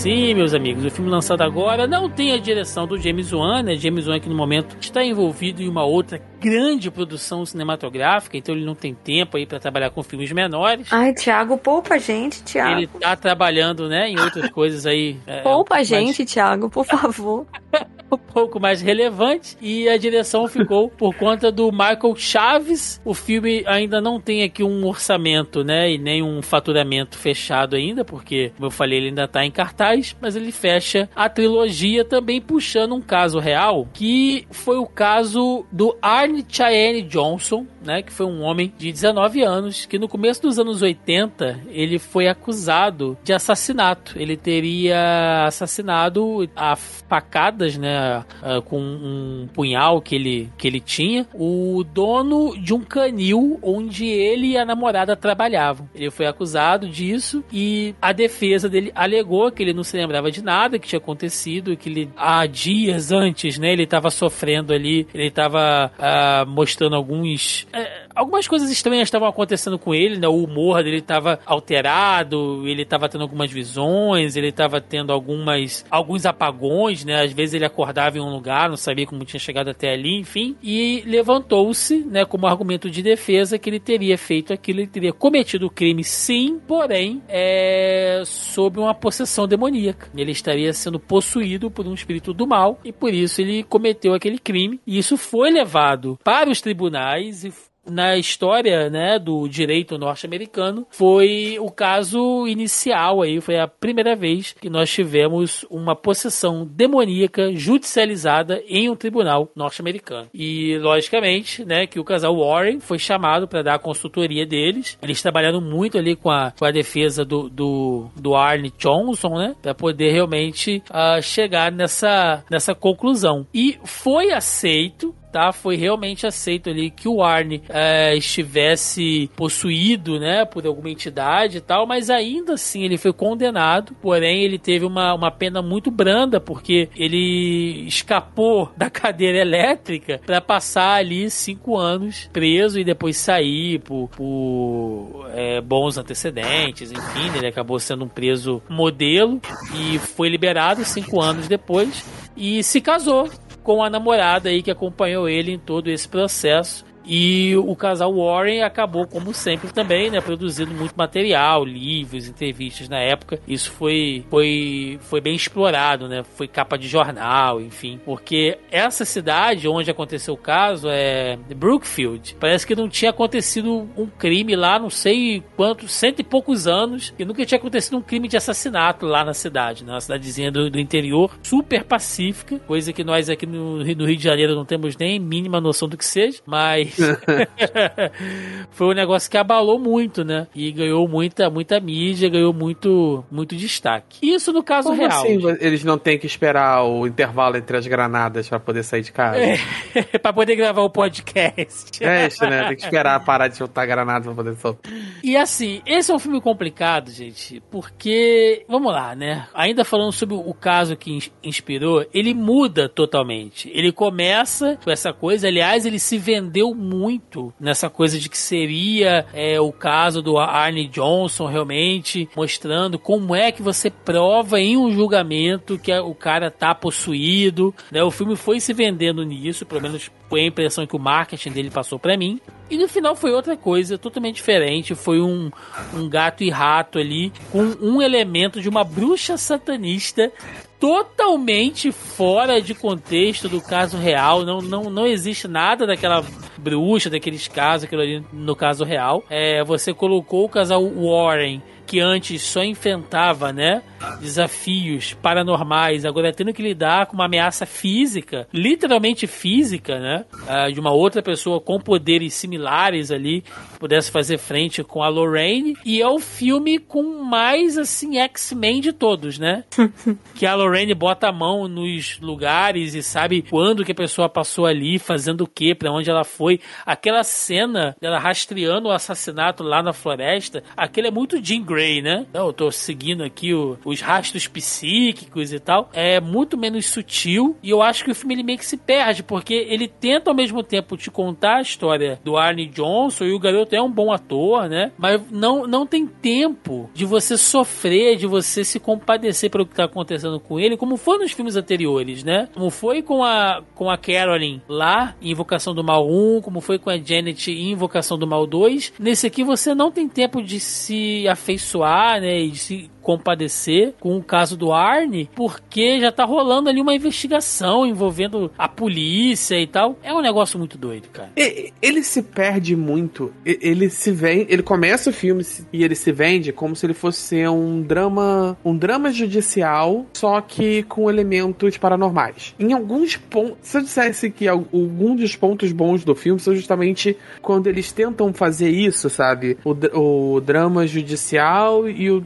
Sim, 0.00 0.32
meus 0.32 0.54
amigos, 0.54 0.82
o 0.82 0.90
filme 0.90 1.10
lançado 1.10 1.42
agora 1.42 1.86
não 1.86 2.08
tem 2.08 2.32
a 2.32 2.38
direção 2.38 2.86
do 2.86 2.96
James 2.96 3.34
Wan, 3.34 3.62
né? 3.62 3.76
James 3.76 4.08
Wan 4.08 4.18
que 4.18 4.30
no 4.30 4.34
momento 4.34 4.74
está 4.80 5.04
envolvido 5.04 5.62
em 5.62 5.68
uma 5.68 5.84
outra 5.84 6.18
grande 6.40 6.90
produção 6.90 7.44
cinematográfica, 7.44 8.38
então 8.38 8.54
ele 8.54 8.64
não 8.64 8.74
tem 8.74 8.94
tempo 8.94 9.36
aí 9.36 9.44
para 9.44 9.60
trabalhar 9.60 9.90
com 9.90 10.02
filmes 10.02 10.32
menores. 10.32 10.90
Ai, 10.90 11.12
Thiago, 11.12 11.58
poupa 11.58 11.96
a 11.96 11.98
gente, 11.98 12.42
Thiago. 12.42 12.78
Ele 12.78 12.86
tá 12.86 13.14
trabalhando, 13.14 13.90
né, 13.90 14.08
em 14.08 14.18
outras 14.18 14.48
coisas 14.48 14.86
aí. 14.86 15.18
É, 15.26 15.42
poupa 15.42 15.74
a 15.74 15.82
gente, 15.82 16.20
mais... 16.20 16.32
Thiago, 16.32 16.70
por 16.70 16.86
favor. 16.86 17.46
um 18.10 18.18
pouco 18.18 18.60
mais 18.60 18.80
relevante 18.80 19.56
e 19.60 19.88
a 19.88 19.96
direção 19.96 20.46
ficou 20.48 20.88
por 20.96 21.14
conta 21.14 21.50
do 21.50 21.70
Michael 21.70 22.14
Chaves. 22.16 23.00
O 23.04 23.14
filme 23.14 23.62
ainda 23.66 24.00
não 24.00 24.20
tem 24.20 24.42
aqui 24.42 24.62
um 24.62 24.86
orçamento, 24.86 25.64
né, 25.64 25.92
e 25.92 25.98
nem 25.98 26.22
um 26.22 26.42
faturamento 26.42 27.16
fechado 27.16 27.76
ainda, 27.76 28.04
porque, 28.04 28.52
como 28.56 28.66
eu 28.66 28.70
falei, 28.70 28.98
ele 28.98 29.08
ainda 29.08 29.28
tá 29.28 29.44
em 29.44 29.50
cartaz, 29.50 30.16
mas 30.20 30.36
ele 30.36 30.52
fecha 30.52 31.08
a 31.14 31.28
trilogia 31.28 32.04
também 32.04 32.40
puxando 32.40 32.94
um 32.94 33.00
caso 33.00 33.38
real, 33.38 33.88
que 33.92 34.46
foi 34.50 34.78
o 34.78 34.86
caso 34.86 35.64
do 35.70 35.96
Arne 36.00 36.44
Cheyenne 36.48 37.02
Johnson, 37.02 37.66
né, 37.82 38.02
que 38.02 38.12
foi 38.12 38.26
um 38.26 38.42
homem 38.42 38.72
de 38.76 38.92
19 38.92 39.42
anos, 39.42 39.86
que 39.86 39.98
no 39.98 40.08
começo 40.08 40.42
dos 40.42 40.58
anos 40.58 40.82
80 40.82 41.60
ele 41.68 41.98
foi 41.98 42.28
acusado 42.28 43.16
de 43.22 43.32
assassinato. 43.32 44.18
Ele 44.18 44.36
teria 44.36 45.46
assassinado 45.46 46.48
a 46.54 46.76
facadas, 46.76 47.76
né, 47.76 48.24
com 48.66 48.80
um 48.80 49.48
punhal 49.52 50.00
que 50.00 50.14
ele, 50.14 50.52
que 50.56 50.66
ele 50.66 50.80
tinha, 50.80 51.26
o 51.34 51.84
dono 51.84 52.56
de 52.58 52.72
um 52.74 52.80
canil 52.80 53.58
onde 53.62 54.06
ele 54.06 54.48
e 54.48 54.56
a 54.56 54.64
namorada 54.64 55.16
trabalhavam. 55.16 55.88
Ele 55.94 56.10
foi 56.10 56.26
acusado 56.26 56.88
disso 56.88 57.44
e 57.52 57.94
a 58.00 58.12
defesa 58.12 58.68
dele 58.68 58.92
alegou 58.94 59.50
que 59.50 59.62
ele 59.62 59.72
não 59.72 59.84
se 59.84 59.96
lembrava 59.96 60.30
de 60.30 60.42
nada 60.42 60.78
que 60.78 60.88
tinha 60.88 60.98
acontecido, 60.98 61.76
que 61.76 61.88
ele 61.88 62.10
há 62.16 62.46
dias 62.46 63.12
antes, 63.12 63.58
né, 63.58 63.72
ele 63.72 63.84
estava 63.84 64.10
sofrendo 64.10 64.72
ali, 64.72 65.06
ele 65.14 65.26
estava 65.26 65.92
ah, 65.98 66.44
mostrando 66.46 66.94
alguns 66.94 67.66
é, 67.72 68.08
algumas 68.20 68.46
coisas 68.46 68.70
estranhas 68.70 69.04
estavam 69.04 69.26
acontecendo 69.26 69.78
com 69.78 69.94
ele, 69.94 70.18
né? 70.18 70.28
O 70.28 70.44
humor 70.44 70.84
dele 70.84 70.98
estava 70.98 71.40
alterado, 71.46 72.68
ele 72.68 72.82
estava 72.82 73.08
tendo 73.08 73.22
algumas 73.22 73.50
visões, 73.50 74.36
ele 74.36 74.48
estava 74.48 74.80
tendo 74.80 75.10
algumas 75.10 75.84
alguns 75.90 76.26
apagões, 76.26 77.04
né? 77.04 77.22
Às 77.22 77.32
vezes 77.32 77.54
ele 77.54 77.64
acordava 77.64 78.18
em 78.18 78.20
um 78.20 78.30
lugar, 78.30 78.68
não 78.68 78.76
sabia 78.76 79.06
como 79.06 79.24
tinha 79.24 79.40
chegado 79.40 79.70
até 79.70 79.92
ali, 79.92 80.18
enfim, 80.18 80.54
e 80.62 81.02
levantou-se, 81.06 82.04
né, 82.04 82.24
como 82.24 82.46
argumento 82.46 82.90
de 82.90 83.02
defesa 83.02 83.58
que 83.58 83.70
ele 83.70 83.80
teria 83.80 84.18
feito 84.18 84.52
aquilo, 84.52 84.80
ele 84.80 84.86
teria 84.86 85.12
cometido 85.12 85.66
o 85.66 85.70
crime 85.70 86.04
sim, 86.04 86.60
porém, 86.66 87.22
é 87.28 88.22
sob 88.26 88.78
uma 88.80 88.94
possessão 88.94 89.48
demoníaca. 89.48 90.10
Ele 90.14 90.32
estaria 90.32 90.72
sendo 90.72 91.00
possuído 91.00 91.70
por 91.70 91.86
um 91.86 91.94
espírito 91.94 92.34
do 92.34 92.46
mal 92.46 92.78
e 92.84 92.92
por 92.92 93.14
isso 93.14 93.40
ele 93.40 93.62
cometeu 93.62 94.12
aquele 94.12 94.38
crime. 94.38 94.80
E 94.86 94.98
isso 94.98 95.16
foi 95.16 95.50
levado 95.50 96.18
para 96.22 96.50
os 96.50 96.60
tribunais 96.60 97.44
e 97.44 97.52
na 97.90 98.16
história 98.16 98.88
né, 98.88 99.18
do 99.18 99.48
direito 99.48 99.98
norte-americano 99.98 100.86
foi 100.90 101.58
o 101.60 101.70
caso 101.70 102.46
inicial 102.46 103.22
aí 103.22 103.40
foi 103.40 103.58
a 103.58 103.66
primeira 103.68 104.14
vez 104.14 104.54
que 104.60 104.70
nós 104.70 104.90
tivemos 104.90 105.64
uma 105.70 105.96
possessão 105.96 106.66
demoníaca 106.66 107.52
judicializada 107.54 108.62
em 108.68 108.88
um 108.88 108.96
tribunal 108.96 109.50
norte-americano. 109.54 110.28
E 110.32 110.78
logicamente 110.78 111.64
né 111.64 111.86
que 111.86 111.98
o 111.98 112.04
casal 112.04 112.36
Warren 112.36 112.80
foi 112.80 112.98
chamado 112.98 113.48
para 113.48 113.62
dar 113.62 113.74
a 113.74 113.78
consultoria 113.78 114.46
deles. 114.46 114.98
Eles 115.02 115.22
trabalhando 115.22 115.60
muito 115.60 115.98
ali 115.98 116.14
com 116.16 116.30
a, 116.30 116.52
com 116.58 116.64
a 116.64 116.70
defesa 116.70 117.24
do, 117.24 117.48
do, 117.48 118.08
do 118.16 118.34
Arne 118.34 118.72
Johnson 118.78 119.38
né 119.38 119.54
para 119.60 119.74
poder 119.74 120.12
realmente 120.12 120.82
uh, 120.90 121.20
chegar 121.22 121.72
nessa 121.72 122.44
nessa 122.50 122.74
conclusão. 122.74 123.46
E 123.52 123.78
foi 123.84 124.32
aceito 124.32 125.14
tá? 125.30 125.52
Foi 125.52 125.76
realmente 125.76 126.26
aceito 126.26 126.70
ali 126.70 126.90
que 126.90 127.08
o 127.08 127.22
Arne 127.22 127.62
é, 127.68 128.16
estivesse 128.16 129.30
possuído, 129.36 130.18
né, 130.18 130.44
por 130.44 130.66
alguma 130.66 130.90
entidade 130.90 131.58
e 131.58 131.60
tal, 131.60 131.86
mas 131.86 132.10
ainda 132.10 132.54
assim 132.54 132.84
ele 132.84 132.98
foi 132.98 133.12
condenado, 133.12 133.94
porém 134.00 134.42
ele 134.42 134.58
teve 134.58 134.84
uma, 134.84 135.14
uma 135.14 135.30
pena 135.30 135.62
muito 135.62 135.90
branda, 135.90 136.40
porque 136.40 136.88
ele 136.96 137.84
escapou 137.86 138.70
da 138.76 138.90
cadeira 138.90 139.38
elétrica 139.38 140.20
para 140.24 140.40
passar 140.40 140.94
ali 140.94 141.30
cinco 141.30 141.76
anos 141.76 142.28
preso 142.32 142.78
e 142.78 142.84
depois 142.84 143.16
sair 143.16 143.80
por, 143.80 144.08
por 144.08 145.26
é, 145.34 145.60
bons 145.60 145.96
antecedentes, 145.96 146.90
enfim, 146.90 147.36
ele 147.36 147.46
acabou 147.46 147.78
sendo 147.78 148.04
um 148.04 148.08
preso 148.08 148.62
modelo 148.68 149.40
e 149.74 149.98
foi 149.98 150.28
liberado 150.28 150.84
cinco 150.84 151.20
anos 151.20 151.46
depois 151.48 152.04
e 152.36 152.62
se 152.62 152.80
casou 152.80 153.28
com 153.62 153.82
a 153.82 153.90
namorada 153.90 154.48
aí 154.48 154.62
que 154.62 154.70
acompanhou 154.70 155.28
ele 155.28 155.52
em 155.52 155.58
todo 155.58 155.88
esse 155.88 156.08
processo. 156.08 156.84
E 157.12 157.56
o 157.56 157.74
casal 157.74 158.14
Warren 158.14 158.62
acabou, 158.62 159.04
como 159.04 159.34
sempre, 159.34 159.72
também, 159.72 160.10
né, 160.10 160.20
produzindo 160.20 160.72
muito 160.72 160.94
material, 160.94 161.64
livros, 161.64 162.28
entrevistas 162.28 162.88
na 162.88 163.00
época. 163.00 163.40
Isso 163.48 163.72
foi, 163.72 164.24
foi, 164.30 164.96
foi 165.02 165.20
bem 165.20 165.34
explorado, 165.34 166.06
né? 166.06 166.22
Foi 166.36 166.46
capa 166.46 166.78
de 166.78 166.86
jornal, 166.86 167.60
enfim. 167.60 167.98
Porque 168.04 168.56
essa 168.70 169.04
cidade 169.04 169.66
onde 169.66 169.90
aconteceu 169.90 170.34
o 170.34 170.36
caso 170.36 170.88
é 170.88 171.36
Brookfield. 171.56 172.36
Parece 172.38 172.64
que 172.64 172.76
não 172.76 172.88
tinha 172.88 173.10
acontecido 173.10 173.88
um 173.96 174.06
crime 174.06 174.54
lá, 174.54 174.78
não 174.78 174.88
sei 174.88 175.42
quantos, 175.56 175.90
cento 175.90 176.20
e 176.20 176.24
poucos 176.24 176.68
anos, 176.68 177.12
e 177.18 177.24
nunca 177.24 177.44
tinha 177.44 177.58
acontecido 177.58 177.96
um 177.96 178.02
crime 178.02 178.28
de 178.28 178.36
assassinato 178.36 179.04
lá 179.04 179.24
na 179.24 179.34
cidade, 179.34 179.84
né? 179.84 179.98
Cidadezinha 179.98 180.52
do, 180.52 180.70
do 180.70 180.78
interior, 180.78 181.36
super 181.42 181.82
pacífica, 181.82 182.60
coisa 182.60 182.92
que 182.92 183.02
nós 183.02 183.28
aqui 183.28 183.46
no, 183.46 183.78
no 183.78 184.06
Rio 184.06 184.16
de 184.16 184.22
Janeiro 184.22 184.54
não 184.54 184.64
temos 184.64 184.96
nem 184.96 185.18
mínima 185.18 185.60
noção 185.60 185.88
do 185.88 185.96
que 185.96 186.04
seja, 186.04 186.40
mas 186.46 186.99
foi 188.70 188.86
um 188.88 188.92
negócio 188.92 189.30
que 189.30 189.36
abalou 189.36 189.78
muito, 189.78 190.24
né? 190.24 190.46
E 190.54 190.70
ganhou 190.72 191.06
muita, 191.08 191.50
muita 191.50 191.80
mídia, 191.80 192.28
ganhou 192.28 192.52
muito, 192.52 193.24
muito 193.30 193.56
destaque. 193.56 194.18
Isso 194.22 194.52
no 194.52 194.62
caso 194.62 194.88
Como 194.88 195.00
real. 195.00 195.22
Assim, 195.22 195.38
eles 195.60 195.84
não 195.84 195.98
têm 195.98 196.18
que 196.18 196.26
esperar 196.26 196.84
o 196.84 197.06
intervalo 197.06 197.56
entre 197.56 197.76
as 197.76 197.86
granadas 197.86 198.48
para 198.48 198.60
poder 198.60 198.82
sair 198.82 199.02
de 199.02 199.12
casa? 199.12 199.38
É, 199.38 199.58
para 200.18 200.32
poder 200.32 200.56
gravar 200.56 200.82
o 200.82 200.90
podcast. 200.90 202.02
É 202.02 202.26
isso, 202.26 202.44
né? 202.44 202.68
Tem 202.68 202.76
que 202.76 202.84
esperar 202.84 203.18
parar 203.24 203.48
de 203.48 203.56
soltar 203.56 203.86
granada 203.86 204.24
pra 204.24 204.34
poder 204.34 204.56
soltar. 204.56 204.92
E 205.22 205.36
assim, 205.36 205.82
esse 205.86 206.10
é 206.10 206.14
um 206.14 206.18
filme 206.18 206.40
complicado, 206.40 207.10
gente, 207.10 207.62
porque, 207.70 208.64
vamos 208.68 208.92
lá, 208.92 209.14
né? 209.14 209.46
Ainda 209.54 209.84
falando 209.84 210.12
sobre 210.12 210.34
o 210.34 210.54
caso 210.54 210.96
que 210.96 211.18
inspirou, 211.42 212.04
ele 212.12 212.34
muda 212.34 212.88
totalmente. 212.88 213.70
Ele 213.72 213.92
começa 213.92 214.78
com 214.82 214.90
essa 214.90 215.12
coisa, 215.12 215.48
aliás, 215.48 215.86
ele 215.86 215.98
se 215.98 216.18
vendeu 216.18 216.74
muito 216.80 217.52
nessa 217.60 217.88
coisa 217.88 218.18
de 218.18 218.28
que 218.28 218.38
seria 218.38 219.26
é, 219.32 219.60
o 219.60 219.70
caso 219.70 220.22
do 220.22 220.38
Arne 220.38 220.88
Johnson 220.88 221.46
realmente, 221.46 222.28
mostrando 222.34 222.98
como 222.98 223.34
é 223.34 223.52
que 223.52 223.62
você 223.62 223.90
prova 223.90 224.58
em 224.58 224.76
um 224.76 224.90
julgamento 224.90 225.78
que 225.78 225.92
o 225.92 226.14
cara 226.14 226.50
tá 226.50 226.74
possuído. 226.74 227.74
Né? 227.92 228.02
O 228.02 228.10
filme 228.10 228.36
foi 228.36 228.58
se 228.60 228.72
vendendo 228.72 229.22
nisso, 229.22 229.66
pelo 229.66 229.82
menos 229.82 230.10
foi 230.28 230.42
a 230.42 230.46
impressão 230.46 230.86
que 230.86 230.94
o 230.94 230.98
marketing 231.00 231.50
dele 231.50 231.70
passou 231.70 231.98
para 231.98 232.16
mim. 232.16 232.40
E 232.70 232.76
no 232.76 232.86
final 232.86 233.16
foi 233.16 233.32
outra 233.32 233.56
coisa, 233.56 233.98
totalmente 233.98 234.36
diferente. 234.36 234.94
Foi 234.94 235.20
um, 235.20 235.50
um 235.92 236.08
gato 236.08 236.44
e 236.44 236.50
rato 236.50 237.00
ali, 237.00 237.32
com 237.50 237.62
um 237.80 238.00
elemento 238.00 238.60
de 238.60 238.68
uma 238.68 238.84
bruxa 238.84 239.36
satanista 239.36 240.32
totalmente 240.78 241.90
fora 241.90 242.62
de 242.62 242.72
contexto 242.74 243.48
do 243.48 243.60
caso 243.60 243.98
real. 243.98 244.44
Não, 244.44 244.62
não, 244.62 244.84
não 244.84 245.06
existe 245.06 245.48
nada 245.48 245.84
daquela 245.84 246.24
bruxa, 246.60 247.10
daqueles 247.10 247.48
casos, 247.48 247.84
aquilo 247.84 248.02
ali 248.02 248.24
no 248.32 248.54
caso 248.54 248.84
real. 248.84 249.24
É, 249.28 249.64
você 249.64 249.92
colocou 249.92 250.44
o 250.44 250.48
casal 250.48 250.82
Warren 250.82 251.62
que 251.90 251.98
antes 251.98 252.42
só 252.42 252.62
enfrentava, 252.62 253.52
né, 253.52 253.82
desafios 254.20 255.12
paranormais, 255.12 256.04
agora 256.04 256.32
tendo 256.32 256.52
que 256.52 256.62
lidar 256.62 257.06
com 257.06 257.14
uma 257.14 257.24
ameaça 257.24 257.66
física, 257.66 258.46
literalmente 258.54 259.26
física, 259.26 259.98
né, 259.98 260.24
ah, 260.46 260.70
de 260.70 260.78
uma 260.78 260.92
outra 260.92 261.20
pessoa 261.20 261.60
com 261.60 261.80
poderes 261.80 262.32
similares 262.34 263.10
ali, 263.10 263.42
pudesse 263.80 264.08
fazer 264.08 264.38
frente 264.38 264.84
com 264.84 265.02
a 265.02 265.08
Lorraine, 265.08 265.76
e 265.84 266.00
é 266.00 266.06
o 266.06 266.20
filme 266.20 266.78
com 266.78 267.24
mais, 267.24 267.76
assim, 267.76 268.18
X-Men 268.18 268.80
de 268.80 268.92
todos, 268.92 269.36
né, 269.36 269.64
que 270.36 270.46
a 270.46 270.54
Lorraine 270.54 270.94
bota 270.94 271.26
a 271.26 271.32
mão 271.32 271.66
nos 271.66 272.20
lugares 272.20 272.94
e 272.94 273.02
sabe 273.02 273.42
quando 273.42 273.84
que 273.84 273.90
a 273.90 273.96
pessoa 273.96 274.28
passou 274.28 274.64
ali, 274.64 274.96
fazendo 275.00 275.40
o 275.40 275.48
que, 275.48 275.74
para 275.74 275.90
onde 275.90 276.08
ela 276.08 276.22
foi, 276.22 276.60
aquela 276.86 277.24
cena 277.24 277.96
dela 278.00 278.20
rastreando 278.20 278.86
o 278.86 278.92
assassinato 278.92 279.64
lá 279.64 279.82
na 279.82 279.92
floresta, 279.92 280.62
aquele 280.76 281.08
é 281.08 281.10
muito 281.10 281.44
Jean 281.44 281.64
Grey 281.64 281.79
Né? 282.02 282.26
Então, 282.28 282.46
eu 282.46 282.52
tô 282.52 282.70
seguindo 282.70 283.24
aqui 283.24 283.54
o, 283.54 283.78
os 283.84 284.00
rastros 284.02 284.46
psíquicos 284.46 285.52
e 285.52 285.58
tal. 285.58 285.88
É 285.94 286.20
muito 286.20 286.58
menos 286.58 286.86
sutil 286.86 287.56
e 287.62 287.70
eu 287.70 287.80
acho 287.80 288.04
que 288.04 288.10
o 288.10 288.14
filme 288.14 288.34
ele 288.34 288.42
meio 288.42 288.58
que 288.58 288.66
se 288.66 288.76
perde, 288.76 289.22
porque 289.22 289.54
ele 289.54 289.88
tenta 289.88 290.30
ao 290.30 290.36
mesmo 290.36 290.62
tempo 290.62 290.96
te 290.96 291.10
contar 291.10 291.56
a 291.56 291.62
história 291.62 292.20
do 292.22 292.36
Arne 292.36 292.66
Johnson 292.66 293.24
e 293.24 293.32
o 293.32 293.38
garoto 293.38 293.74
é 293.74 293.80
um 293.80 293.90
bom 293.90 294.12
ator, 294.12 294.68
né? 294.68 294.92
Mas 294.98 295.20
não, 295.30 295.66
não 295.66 295.86
tem 295.86 296.06
tempo 296.06 296.90
de 296.92 297.06
você 297.06 297.38
sofrer, 297.38 298.16
de 298.16 298.26
você 298.26 298.62
se 298.62 298.78
compadecer 298.78 299.50
pelo 299.50 299.66
que 299.66 299.74
tá 299.74 299.84
acontecendo 299.84 300.38
com 300.38 300.60
ele, 300.60 300.76
como 300.76 300.98
foi 300.98 301.18
nos 301.18 301.32
filmes 301.32 301.56
anteriores, 301.56 302.22
né? 302.22 302.48
Como 302.52 302.68
foi 302.68 303.02
com 303.02 303.24
a, 303.24 303.62
com 303.74 303.90
a 303.90 303.96
Carolyn 303.96 304.60
lá 304.68 305.14
em 305.22 305.30
Invocação 305.30 305.74
do 305.74 305.82
Mal 305.82 306.06
1, 306.06 306.42
como 306.42 306.60
foi 306.60 306.78
com 306.78 306.90
a 306.90 306.98
Janet 306.98 307.50
em 307.50 307.72
Invocação 307.72 308.18
do 308.18 308.26
Mal 308.26 308.46
2. 308.46 308.92
Nesse 308.98 309.26
aqui 309.26 309.42
você 309.42 309.74
não 309.74 309.90
tem 309.90 310.08
tempo 310.08 310.42
de 310.42 310.60
se 310.60 311.26
afeiçoar 311.26 311.69
afeiçoar, 311.70 312.20
né, 312.20 312.38
e 312.38 312.56
se 312.56 312.90
compadecer 313.10 313.94
com 313.98 314.16
o 314.16 314.22
caso 314.22 314.56
do 314.56 314.72
Arne, 314.72 315.28
porque 315.34 315.98
já 316.00 316.12
tá 316.12 316.24
rolando 316.24 316.68
ali 316.68 316.80
uma 316.80 316.94
investigação 316.94 317.84
envolvendo 317.84 318.52
a 318.56 318.68
polícia 318.68 319.60
e 319.60 319.66
tal. 319.66 319.98
É 320.00 320.14
um 320.14 320.20
negócio 320.20 320.58
muito 320.58 320.78
doido, 320.78 321.08
cara. 321.08 321.30
Ele 321.36 322.04
se 322.04 322.22
perde 322.22 322.76
muito. 322.76 323.32
Ele 323.44 323.90
se 323.90 324.12
vem, 324.12 324.46
ele 324.48 324.62
começa 324.62 325.10
o 325.10 325.12
filme 325.12 325.44
e 325.72 325.82
ele 325.82 325.96
se 325.96 326.12
vende 326.12 326.52
como 326.52 326.76
se 326.76 326.86
ele 326.86 326.94
fosse 326.94 327.46
um 327.48 327.82
drama, 327.82 328.56
um 328.64 328.76
drama 328.76 329.10
judicial, 329.10 330.06
só 330.14 330.40
que 330.40 330.84
com 330.84 331.10
elementos 331.10 331.76
paranormais. 331.76 332.54
Em 332.60 332.72
alguns 332.72 333.16
pontos, 333.16 333.58
se 333.62 333.76
eu 333.76 333.82
dissesse 333.82 334.30
que 334.30 334.46
algum 334.46 335.16
dos 335.16 335.34
pontos 335.34 335.72
bons 335.72 336.04
do 336.04 336.14
filme 336.14 336.38
são 336.38 336.54
justamente 336.54 337.16
quando 337.42 337.66
eles 337.66 337.90
tentam 337.90 338.32
fazer 338.32 338.70
isso, 338.70 339.10
sabe? 339.10 339.58
O, 339.64 340.36
o 340.36 340.40
drama 340.40 340.86
judicial 340.86 341.88
e 341.88 342.08
o, 342.10 342.24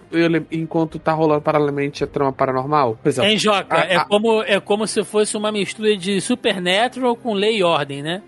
enquanto 0.74 0.98
tá 0.98 1.12
rolando 1.12 1.40
paralelamente 1.40 2.02
a 2.02 2.06
trama 2.06 2.32
paranormal. 2.32 2.98
Por 3.00 3.08
exemplo, 3.08 3.38
Joca, 3.38 3.76
a, 3.76 3.84
é, 3.84 4.04
como, 4.04 4.42
é 4.42 4.58
como 4.58 4.86
se 4.88 5.04
fosse 5.04 5.36
uma 5.36 5.52
mistura 5.52 5.96
de 5.96 6.20
Supernatural 6.20 7.14
com 7.14 7.32
Lei 7.32 7.58
e 7.58 7.62
Ordem, 7.62 8.02
né? 8.02 8.22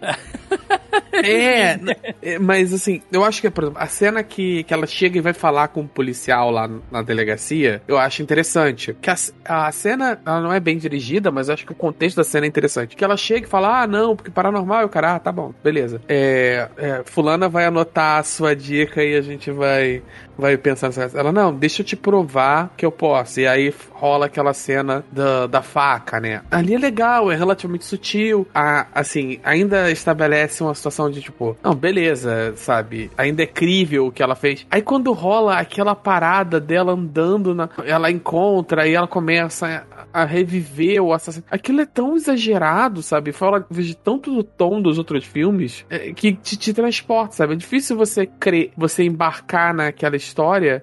É, 1.12 1.78
é, 2.22 2.38
mas 2.38 2.72
assim, 2.72 3.02
eu 3.10 3.24
acho 3.24 3.40
que, 3.40 3.50
por 3.50 3.64
exemplo, 3.64 3.82
a 3.82 3.86
cena 3.86 4.22
que, 4.22 4.62
que 4.62 4.72
ela 4.72 4.86
chega 4.86 5.18
e 5.18 5.20
vai 5.20 5.32
falar 5.32 5.68
com 5.68 5.80
o 5.80 5.82
um 5.84 5.86
policial 5.86 6.50
lá 6.50 6.70
na 6.90 7.02
delegacia, 7.02 7.82
eu 7.88 7.98
acho 7.98 8.22
interessante. 8.22 8.96
Que 9.00 9.10
a, 9.10 9.16
a 9.44 9.72
cena, 9.72 10.20
ela 10.24 10.40
não 10.40 10.52
é 10.52 10.60
bem 10.60 10.78
dirigida, 10.78 11.30
mas 11.30 11.48
eu 11.48 11.54
acho 11.54 11.66
que 11.66 11.72
o 11.72 11.76
contexto 11.76 12.18
da 12.18 12.24
cena 12.24 12.46
é 12.46 12.48
interessante. 12.48 12.94
Que 12.94 13.04
ela 13.04 13.16
chega 13.16 13.46
e 13.46 13.50
fala, 13.50 13.82
ah, 13.82 13.86
não, 13.86 14.14
porque 14.14 14.30
paranormal, 14.30 14.84
o 14.84 14.88
cara, 14.88 15.16
ah, 15.16 15.18
tá 15.18 15.32
bom, 15.32 15.52
beleza. 15.64 16.00
É, 16.08 16.68
é, 16.76 17.02
fulana 17.04 17.48
vai 17.48 17.64
anotar 17.64 18.20
a 18.20 18.22
sua 18.22 18.54
dica 18.54 19.02
e 19.02 19.16
a 19.16 19.20
gente 19.20 19.50
vai 19.50 20.02
vai 20.36 20.56
pensar 20.56 20.88
nessa 20.88 21.18
Ela, 21.18 21.32
não, 21.32 21.54
deixa 21.54 21.82
eu 21.82 21.86
te 21.86 21.96
provar 21.96 22.70
que 22.76 22.84
eu 22.84 22.92
posso. 22.92 23.40
E 23.40 23.46
aí 23.46 23.72
rola 23.90 24.26
aquela 24.26 24.52
cena 24.52 25.04
da, 25.10 25.46
da 25.46 25.62
faca, 25.62 26.20
né? 26.20 26.42
Ali 26.50 26.74
é 26.74 26.78
legal, 26.78 27.30
é 27.30 27.36
relativamente 27.36 27.84
sutil. 27.84 28.46
A, 28.54 28.86
assim, 28.94 29.40
ainda 29.42 29.90
estabelece 29.90 30.62
uma 30.62 30.74
situação 30.74 31.10
de 31.10 31.20
tipo, 31.20 31.56
não, 31.62 31.74
beleza, 31.74 32.52
sabe? 32.56 33.10
Ainda 33.16 33.42
é 33.42 33.46
crível 33.46 34.06
o 34.06 34.12
que 34.12 34.22
ela 34.22 34.34
fez. 34.34 34.66
Aí 34.70 34.82
quando 34.82 35.12
rola 35.12 35.58
aquela 35.58 35.94
parada 35.94 36.60
dela 36.60 36.92
andando, 36.92 37.54
na, 37.54 37.68
ela 37.84 38.10
encontra 38.10 38.86
e 38.86 38.94
ela 38.94 39.06
começa 39.06 39.84
a 40.12 40.24
reviver 40.24 41.02
o 41.02 41.12
assassinato. 41.12 41.54
Aquilo 41.54 41.80
é 41.80 41.86
tão 41.86 42.16
exagerado, 42.16 43.02
sabe? 43.02 43.32
Fala 43.32 43.64
de 43.70 43.96
tanto 43.96 44.34
do 44.34 44.42
tom 44.42 44.80
dos 44.80 44.98
outros 44.98 45.24
filmes 45.24 45.84
é, 45.88 46.12
que 46.12 46.34
te, 46.34 46.56
te 46.56 46.72
transporta, 46.72 47.34
sabe? 47.36 47.54
É 47.54 47.56
difícil 47.56 47.96
você 47.96 48.26
crer, 48.26 48.70
você 48.76 49.04
embarcar 49.04 49.74
naquela 49.74 50.16
história 50.16 50.25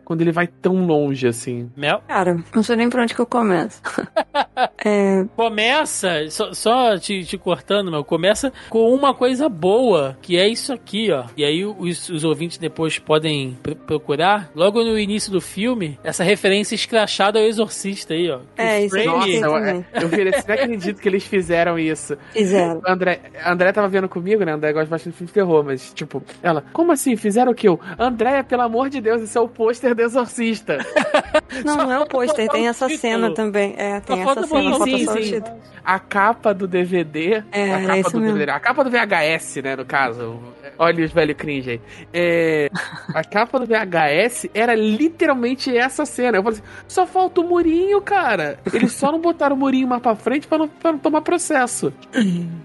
quando 0.04 0.22
ele 0.22 0.32
vai 0.32 0.48
tão 0.48 0.86
longe 0.86 1.28
assim. 1.28 1.70
Mel? 1.76 2.02
Cara, 2.08 2.38
não 2.54 2.64
sei 2.64 2.76
nem 2.76 2.90
por 2.90 3.00
onde 3.00 3.14
que 3.14 3.22
eu 3.22 3.26
começo. 3.26 3.82
é... 4.84 5.26
Começa, 5.36 6.30
só, 6.30 6.54
só 6.54 6.98
te, 6.98 7.24
te, 7.24 7.38
cortando, 7.38 7.92
meu, 7.92 8.04
começa 8.04 8.52
com 8.70 8.94
uma 8.94 9.14
coisa 9.14 9.50
boa, 9.50 10.18
que 10.22 10.38
é 10.38 10.48
isso 10.48 10.74
aqui, 10.74 11.12
ó. 11.12 11.26
E 11.36 11.44
aí 11.44 11.66
os, 11.66 12.10
os 12.10 12.24
ouvintes 12.24 12.58
depois 12.58 13.00
podem 13.00 13.58
pr 13.62 13.74
procurar. 13.76 14.50
Logo 14.56 14.84
no 14.84 14.98
início 14.98 15.32
do 15.32 15.42
filme, 15.42 16.00
essa 16.04 16.24
referência 16.24 16.76
escrachada 16.76 17.40
ao 17.40 17.46
exorcista 17.46 18.14
aí, 18.14 18.30
ó. 18.30 18.40
É, 18.58 18.86
isso 18.86 18.96
Nossa, 18.96 19.30
eu, 19.30 19.56
eu, 20.02 20.08
vi, 20.08 20.24
não 20.26 20.54
acredito 20.54 21.02
que 21.02 21.10
eles 21.10 21.24
fizeram 21.24 21.78
isso. 21.78 22.18
Fizeram. 22.32 22.82
André, 22.88 23.22
André 23.46 23.72
tava 23.72 23.88
vendo 23.88 24.08
comigo, 24.08 24.44
né? 24.44 24.54
André 24.54 24.72
gosta 24.74 24.90
bastante 24.90 25.14
de 25.14 25.18
filme 25.18 25.28
de 25.28 25.34
terror, 25.34 25.64
mas, 25.64 25.94
tipo, 25.94 26.22
ela, 26.42 26.64
como 26.74 26.92
assim? 26.92 27.16
Fizeram 27.16 27.52
o 27.52 27.56
quê? 27.56 27.68
André, 27.98 28.44
pelo 28.44 28.62
amor 28.62 28.90
de 28.90 29.02
Deus, 29.02 29.22
isso 29.34 29.40
é 29.40 29.42
o 29.42 29.48
pôster 29.48 29.96
do 29.96 30.02
exorcista. 30.02 30.78
Não, 31.64 31.78
não 31.78 31.92
é 31.92 32.00
o 32.00 32.06
pôster, 32.08 32.50
tem 32.50 32.68
essa 32.68 32.90
cena 32.90 33.32
também. 33.32 33.76
É, 33.78 34.00
tem 34.00 34.22
essa 34.22 34.48
cena, 34.48 34.80
sim, 34.80 35.06
sim. 35.06 35.42
A 35.86 36.00
capa 36.00 36.54
do 36.54 36.68
DVD. 36.68 37.44
É, 37.52 37.74
a 37.74 37.82
capa 37.82 37.94
é 37.96 38.02
do 38.04 38.20
mesmo. 38.20 38.34
DVD. 38.34 38.52
A 38.52 38.60
capa 38.60 38.84
do 38.84 38.90
VHS, 38.90 39.62
né, 39.64 39.76
no 39.76 39.86
caso. 39.86 40.40
Olha 40.80 41.06
os 41.06 41.12
velhos 41.12 41.36
cringe 41.38 41.72
aí. 41.72 41.82
É, 42.12 42.70
a 43.14 43.24
capa 43.24 43.60
do 43.60 43.66
VHS 43.66 44.50
era 44.54 44.74
literalmente 44.74 45.76
essa 45.76 46.06
cena. 46.06 46.38
Eu 46.38 46.44
falei 46.44 46.60
assim, 46.60 46.68
só 46.88 47.06
falta 47.06 47.42
o 47.42 47.44
murinho, 47.44 48.02
cara. 48.02 48.58
Eles 48.74 48.94
só 48.94 49.12
não 49.12 49.20
botaram 49.20 49.56
o 49.56 49.60
murinho 49.60 49.88
mais 49.88 50.02
pra 50.02 50.16
frente 50.16 50.48
pra 50.48 50.58
não, 50.58 50.68
pra 50.68 50.92
não 50.94 51.00
tomar 51.00 51.22
processo. 51.22 51.94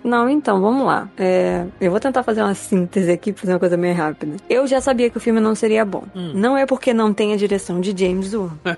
Não, 0.02 0.28
então, 0.28 0.60
vamos 0.60 0.86
lá. 0.86 1.08
É, 1.18 1.66
eu 1.80 1.90
vou 1.90 2.00
tentar 2.00 2.22
fazer 2.22 2.42
uma 2.42 2.54
síntese 2.54 3.10
aqui, 3.10 3.32
fazer 3.32 3.52
uma 3.52 3.58
coisa 3.58 3.76
meio 3.76 3.94
rápida. 3.94 4.36
Eu 4.48 4.66
já 4.66 4.80
sabia 4.80 5.10
que 5.10 5.18
o 5.18 5.20
filme 5.20 5.40
não 5.40 5.54
seria 5.54 5.84
bom. 5.84 6.04
Hum. 6.14 6.32
Não 6.34 6.56
é 6.58 6.66
porque 6.66 6.92
não 6.92 7.14
tem 7.14 7.32
a 7.32 7.36
direção 7.36 7.80
de 7.80 7.96
James 7.96 8.34
Wan. 8.34 8.50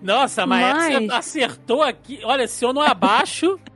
Nossa, 0.00 0.46
mas, 0.46 0.74
mas... 0.74 0.94
você 0.94 1.12
acertou 1.12 1.82
aqui. 1.82 2.20
Olha, 2.24 2.48
se 2.48 2.64
eu 2.64 2.72
não 2.72 2.80
abaixo. 2.82 3.60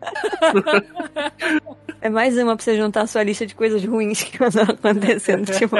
É 2.02 2.10
mais 2.10 2.36
uma 2.36 2.56
pra 2.56 2.64
você 2.64 2.76
juntar 2.76 3.02
a 3.02 3.06
sua 3.06 3.22
lista 3.22 3.46
de 3.46 3.54
coisas 3.54 3.84
ruins 3.84 4.24
que 4.24 4.36
andam 4.42 4.64
acontecendo. 4.64 5.52
Tipo... 5.52 5.76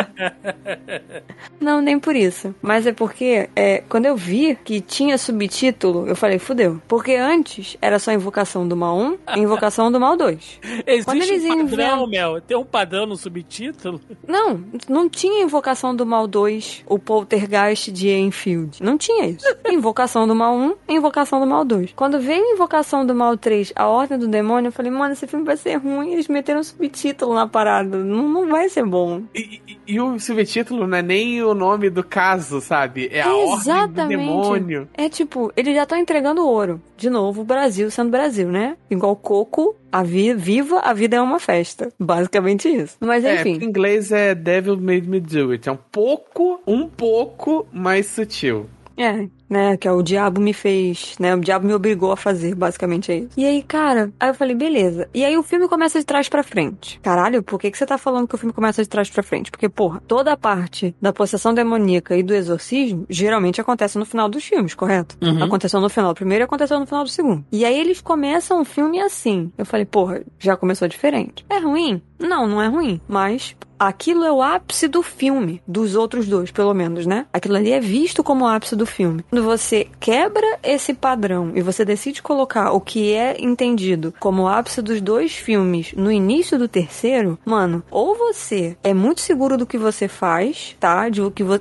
Não, 1.61 1.83
nem 1.83 1.99
por 1.99 2.15
isso. 2.15 2.55
Mas 2.63 2.87
é 2.87 2.93
porque 2.93 3.51
é, 3.57 3.83
quando 3.89 4.07
eu 4.07 4.17
vi 4.17 4.57
que 4.65 4.81
tinha 4.81 5.19
subtítulo, 5.19 6.07
eu 6.07 6.15
falei, 6.15 6.39
fudeu. 6.39 6.81
Porque 6.87 7.17
antes 7.17 7.77
era 7.83 7.99
só 7.99 8.13
Invocação 8.13 8.69
do 8.69 8.77
Mal 8.77 8.97
1 8.97 9.19
e 9.35 9.41
Invocação 9.41 9.91
do 9.91 9.99
Mal 9.99 10.17
2. 10.17 10.61
Existe 10.87 11.05
quando 11.05 11.23
eles 11.23 11.45
um 11.45 11.67
padrão, 11.67 12.07
Mel? 12.07 12.41
Tem 12.41 12.57
um 12.57 12.65
padrão 12.65 13.05
no 13.05 13.17
subtítulo? 13.17 14.01
Não, 14.25 14.63
não 14.89 15.09
tinha 15.09 15.43
Invocação 15.43 15.93
do 15.93 16.07
Mal 16.07 16.29
2, 16.29 16.85
o 16.87 17.01
Poltergeist 17.01 17.91
de 17.91 18.11
Enfield. 18.11 18.81
Não 18.81 18.97
tinha 18.97 19.27
isso. 19.27 19.45
Invocação 19.69 20.29
do 20.29 20.37
Mal 20.37 20.55
1 20.55 20.75
e 20.89 20.95
Invocação 20.95 21.41
do 21.41 21.47
Mal 21.49 21.65
2. 21.65 21.95
Quando 21.97 22.21
veio 22.21 22.45
Invocação 22.45 23.05
do 23.05 23.13
Mal 23.13 23.37
3, 23.37 23.73
a 23.75 23.89
Ordem 23.89 24.17
do 24.17 24.29
Demônio, 24.29 24.69
eu 24.69 24.73
falei, 24.73 24.93
mano, 24.93 25.15
esse 25.15 25.27
filme 25.27 25.45
vai 25.45 25.57
ser 25.57 25.75
ruim 25.79 26.12
Eles 26.13 26.29
meteram 26.29 26.63
subtítulo 26.63 27.35
na 27.35 27.47
parada. 27.47 27.99
Não, 27.99 28.29
não 28.29 28.49
vai 28.49 28.69
ser 28.69 28.85
bom. 28.85 29.23
E, 29.35 29.61
e, 29.67 29.79
e 29.95 30.01
o 30.01 30.19
subtítulo 30.19 30.87
não 30.87 30.99
é 30.99 31.03
nem 31.03 31.43
o 31.43 31.55
nome 31.55 31.89
do 31.91 32.05
caso, 32.05 32.61
sabe? 32.61 33.09
É 33.11 33.23
a 33.23 33.35
ordem 33.35 33.87
do 33.89 34.09
demônio. 34.09 34.89
É 34.95 35.09
tipo, 35.09 35.53
eles 35.57 35.75
já 35.75 35.85
estão 35.85 35.99
entregando 35.99 36.47
ouro. 36.47 36.81
De 36.97 37.09
novo, 37.09 37.43
o 37.43 37.45
Brasil 37.45 37.91
sendo 37.91 38.11
Brasil, 38.11 38.49
né? 38.49 38.77
Igual 38.91 39.17
Coco, 39.17 39.75
a 39.91 40.03
vi 40.03 40.35
viva, 40.35 40.81
a 40.81 40.93
vida 40.93 41.17
é 41.17 41.21
uma 41.21 41.39
festa. 41.39 41.93
Basicamente 41.99 42.69
isso. 42.69 42.97
Mas 43.01 43.25
enfim. 43.25 43.59
É, 43.61 43.65
em 43.65 43.69
inglês 43.69 44.13
é 44.13 44.35
Devil 44.35 44.77
Made 44.77 45.09
Me 45.09 45.21
Do 45.21 45.51
It. 45.53 45.69
É 45.69 45.73
um 45.73 45.79
pouco, 45.91 46.61
um 46.67 46.87
pouco 46.89 47.67
mais 47.73 48.07
sutil. 48.07 48.67
É, 48.97 49.29
né? 49.49 49.77
Que 49.77 49.87
é 49.87 49.93
o 49.93 50.03
diabo 50.03 50.41
me 50.41 50.53
fez, 50.53 51.15
né? 51.21 51.35
O 51.35 51.41
diabo 51.41 51.67
me 51.67 51.75
obrigou 51.75 52.13
a 52.13 52.17
fazer, 52.17 52.55
basicamente 52.55 53.13
é 53.13 53.17
isso. 53.19 53.31
E 53.37 53.45
aí, 53.45 53.63
cara, 53.63 54.13
aí 54.19 54.31
eu 54.31 54.35
falei, 54.35 54.55
beleza. 54.55 55.09
E 55.13 55.25
aí 55.25 55.37
o 55.37 55.43
filme 55.43 55.69
começa 55.69 55.99
de 55.99 56.07
trás 56.07 56.29
pra 56.29 56.43
frente. 56.43 56.99
Caralho, 57.01 57.43
por 57.43 57.61
que, 57.61 57.71
que 57.71 57.79
você 57.79 57.87
tá 57.87 57.99
falando 57.99 58.27
que 58.27 58.35
o 58.35 58.39
filme 58.39 58.53
começa 58.53 58.83
de 58.83 58.89
trás 58.89 59.11
pra 59.11 59.23
frente? 59.23 59.51
Porque, 59.51 59.69
porra, 59.69 60.03
toda 60.07 60.33
a 60.33 60.37
parte 60.37 60.95
da 61.01 61.13
possessão 61.13 61.53
demoníaca 61.53 62.17
e 62.17 62.23
do 62.23 62.35
exorcismo 62.35 63.05
geralmente 63.09 63.61
acontece 63.61 63.99
no 63.99 64.07
final 64.07 64.29
dos 64.29 64.45
filmes, 64.45 64.75
correto? 64.75 65.17
Uhum. 65.21 65.45
Aconteceu 65.45 65.81
no 65.81 65.89
final 65.89 66.13
do 66.13 66.17
primeiro 66.17 66.43
e 66.43 66.47
aconteceu 66.47 66.81
no 66.81 66.87
final 66.87 67.05
do 67.05 67.11
segundo. 67.11 67.45
E 67.53 67.65
aí 67.65 67.79
eles 67.79 68.01
começam 68.01 68.61
o 68.61 68.65
filme 68.65 69.01
assim. 69.01 69.53
Eu 69.59 69.67
falei, 69.67 69.85
porra, 69.85 70.23
já 70.39 70.57
começou 70.57 70.89
diferente. 70.89 71.45
É 71.51 71.59
ruim? 71.59 72.03
Não, 72.19 72.47
não 72.47 72.63
é 72.63 72.69
ruim. 72.69 73.01
Mas 73.09 73.57
aquilo 73.87 74.25
é 74.25 74.33
o 74.33 74.43
ápice 74.43 74.87
do 74.89 75.03
filme, 75.03 75.61
dos 75.67 75.95
outros 75.97 76.27
dois, 76.27 76.51
pelo 76.51 76.73
menos, 76.73 77.07
né? 77.07 77.27
Aquilo 77.33 77.57
ali 77.57 77.73
é 77.73 77.81
visto 77.81 78.23
como 78.23 78.45
o 78.45 78.49
ápice 78.49 78.77
do 78.77 78.87
filme. 78.87 79.25
Quando 79.29 79.45
você 79.45 79.89
quebra 79.99 80.59
esse 80.63 80.95
padrão 80.95 81.53
e 81.55 81.63
você 81.63 81.85
decide 81.85 82.23
colocar 82.23 82.73
o 82.73 82.81
que 82.81 83.13
é 83.13 83.37
entendido 83.41 84.15
como 84.21 84.43
o 84.43 84.49
ápice 84.49 84.81
dos 84.81 85.01
dois 85.01 85.33
filmes 85.33 85.93
no 85.95 86.13
início 86.13 86.59
do 86.59 86.69
terceiro, 86.69 87.39
mano, 87.45 87.83
ou 87.91 88.17
você 88.17 88.77
é 88.83 88.95
muito 88.95 89.21
seguro 89.21 89.57
do 89.57 89.67
que 89.67 89.79
você 89.79 90.07
faz, 90.07 90.77
tá? 90.79 91.09
De 91.09 91.21
o 91.21 91.31
que 91.31 91.43
vo 91.43 91.61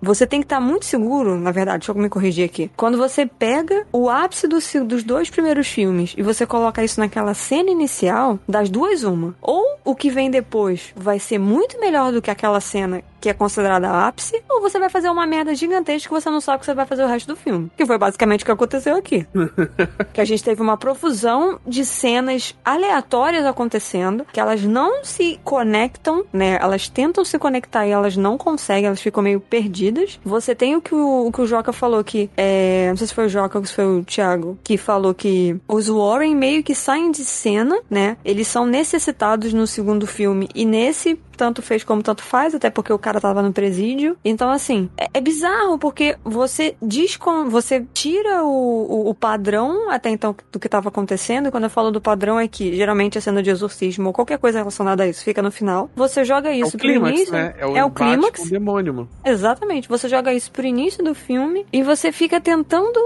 você 0.00 0.26
tem 0.26 0.40
que 0.40 0.46
estar 0.46 0.60
tá 0.60 0.62
muito 0.62 0.84
seguro, 0.84 1.38
na 1.38 1.50
verdade, 1.50 1.78
deixa 1.80 1.92
eu 1.92 2.02
me 2.02 2.08
corrigir 2.08 2.44
aqui. 2.44 2.70
Quando 2.76 2.96
você 2.96 3.26
pega 3.26 3.86
o 3.92 4.08
ápice 4.08 4.46
do, 4.46 4.58
dos 4.84 5.02
dois 5.02 5.30
primeiros 5.30 5.68
filmes 5.68 6.14
e 6.16 6.22
você 6.22 6.46
coloca 6.46 6.84
isso 6.84 7.00
naquela 7.00 7.34
cena 7.34 7.70
inicial, 7.70 8.38
das 8.48 8.70
duas 8.70 9.02
uma. 9.02 9.34
Ou 9.40 9.78
o 9.84 9.94
que 9.94 10.10
vem 10.10 10.30
depois 10.30 10.92
vai 10.94 11.18
ser 11.18 11.38
muito 11.48 11.80
melhor 11.80 12.12
do 12.12 12.20
que 12.20 12.30
aquela 12.30 12.60
cena 12.60 13.02
que 13.20 13.28
é 13.28 13.34
considerada 13.34 14.06
ápice, 14.06 14.42
ou 14.48 14.60
você 14.60 14.78
vai 14.78 14.88
fazer 14.88 15.08
uma 15.08 15.26
merda 15.26 15.54
gigantesca 15.54 16.08
que 16.08 16.14
você 16.14 16.30
não 16.30 16.40
sabe 16.40 16.58
o 16.58 16.60
que 16.60 16.66
você 16.66 16.74
vai 16.74 16.86
fazer 16.86 17.04
o 17.04 17.06
resto 17.06 17.28
do 17.28 17.36
filme. 17.36 17.70
Que 17.76 17.86
foi 17.86 17.98
basicamente 17.98 18.42
o 18.42 18.44
que 18.44 18.52
aconteceu 18.52 18.96
aqui. 18.96 19.26
que 20.12 20.20
a 20.20 20.24
gente 20.24 20.42
teve 20.42 20.62
uma 20.62 20.76
profusão 20.76 21.60
de 21.66 21.84
cenas 21.84 22.54
aleatórias 22.64 23.44
acontecendo, 23.44 24.26
que 24.32 24.40
elas 24.40 24.62
não 24.62 25.04
se 25.04 25.40
conectam, 25.44 26.24
né? 26.32 26.58
Elas 26.60 26.88
tentam 26.88 27.24
se 27.24 27.38
conectar 27.38 27.86
e 27.86 27.90
elas 27.90 28.16
não 28.16 28.38
conseguem, 28.38 28.86
elas 28.86 29.00
ficam 29.00 29.22
meio 29.22 29.40
perdidas. 29.40 30.18
Você 30.24 30.54
tem 30.54 30.76
o 30.76 30.80
que 30.80 30.94
o, 30.94 31.26
o 31.26 31.32
que 31.32 31.40
o 31.40 31.46
Joca 31.46 31.72
falou 31.72 32.02
que, 32.04 32.30
é, 32.36 32.88
não 32.90 32.96
sei 32.96 33.06
se 33.06 33.14
foi 33.14 33.26
o 33.26 33.28
Joca 33.28 33.58
ou 33.58 33.64
se 33.64 33.74
foi 33.74 33.84
o 33.84 34.04
Thiago, 34.04 34.58
que 34.62 34.76
falou 34.76 35.14
que 35.14 35.56
os 35.66 35.88
Warren 35.88 36.34
meio 36.34 36.62
que 36.62 36.74
saem 36.74 37.10
de 37.10 37.24
cena, 37.24 37.80
né? 37.90 38.16
Eles 38.24 38.48
são 38.48 38.66
necessitados 38.66 39.52
no 39.52 39.66
segundo 39.66 40.06
filme 40.06 40.48
e 40.54 40.64
nesse 40.64 41.18
tanto 41.38 41.62
fez 41.62 41.84
como 41.84 42.02
tanto 42.02 42.22
faz, 42.22 42.54
até 42.54 42.68
porque 42.68 42.92
o 42.92 42.98
cara 43.08 43.20
tava 43.20 43.42
no 43.42 43.52
presídio. 43.52 44.16
Então, 44.24 44.50
assim, 44.50 44.90
é, 44.96 45.08
é 45.14 45.20
bizarro, 45.20 45.78
porque 45.78 46.16
você 46.22 46.76
diz 46.80 47.16
com, 47.16 47.48
você 47.48 47.84
tira 47.94 48.44
o, 48.44 48.48
o, 48.48 49.10
o, 49.10 49.14
padrão 49.14 49.90
até 49.90 50.10
então 50.10 50.36
do 50.52 50.58
que 50.58 50.68
tava 50.68 50.90
acontecendo. 50.90 51.48
E 51.48 51.50
quando 51.50 51.64
eu 51.64 51.70
falo 51.70 51.90
do 51.90 52.00
padrão 52.00 52.38
é 52.38 52.46
que 52.46 52.74
geralmente 52.76 53.16
a 53.16 53.20
cena 53.20 53.42
de 53.42 53.50
exorcismo 53.50 54.08
ou 54.08 54.12
qualquer 54.12 54.38
coisa 54.38 54.58
relacionada 54.58 55.02
a 55.02 55.08
isso 55.08 55.24
fica 55.24 55.40
no 55.40 55.50
final. 55.50 55.90
Você 55.96 56.24
joga 56.24 56.52
isso 56.52 56.64
é 56.64 56.68
o 56.68 56.70
pro 56.72 56.80
clímax, 56.80 57.16
início. 57.16 57.32
Né? 57.32 57.54
É 57.58 57.66
o, 57.66 57.76
é 57.78 57.84
o 57.84 57.90
clímax. 57.90 58.40
Com 58.40 58.46
o 58.46 58.50
demônio, 58.50 58.94
mano. 58.94 59.08
Exatamente. 59.24 59.88
Você 59.88 60.08
joga 60.08 60.34
isso 60.34 60.50
pro 60.52 60.66
início 60.66 61.02
do 61.02 61.14
filme 61.14 61.64
e 61.72 61.82
você 61.82 62.12
fica 62.12 62.40
tentando 62.40 63.00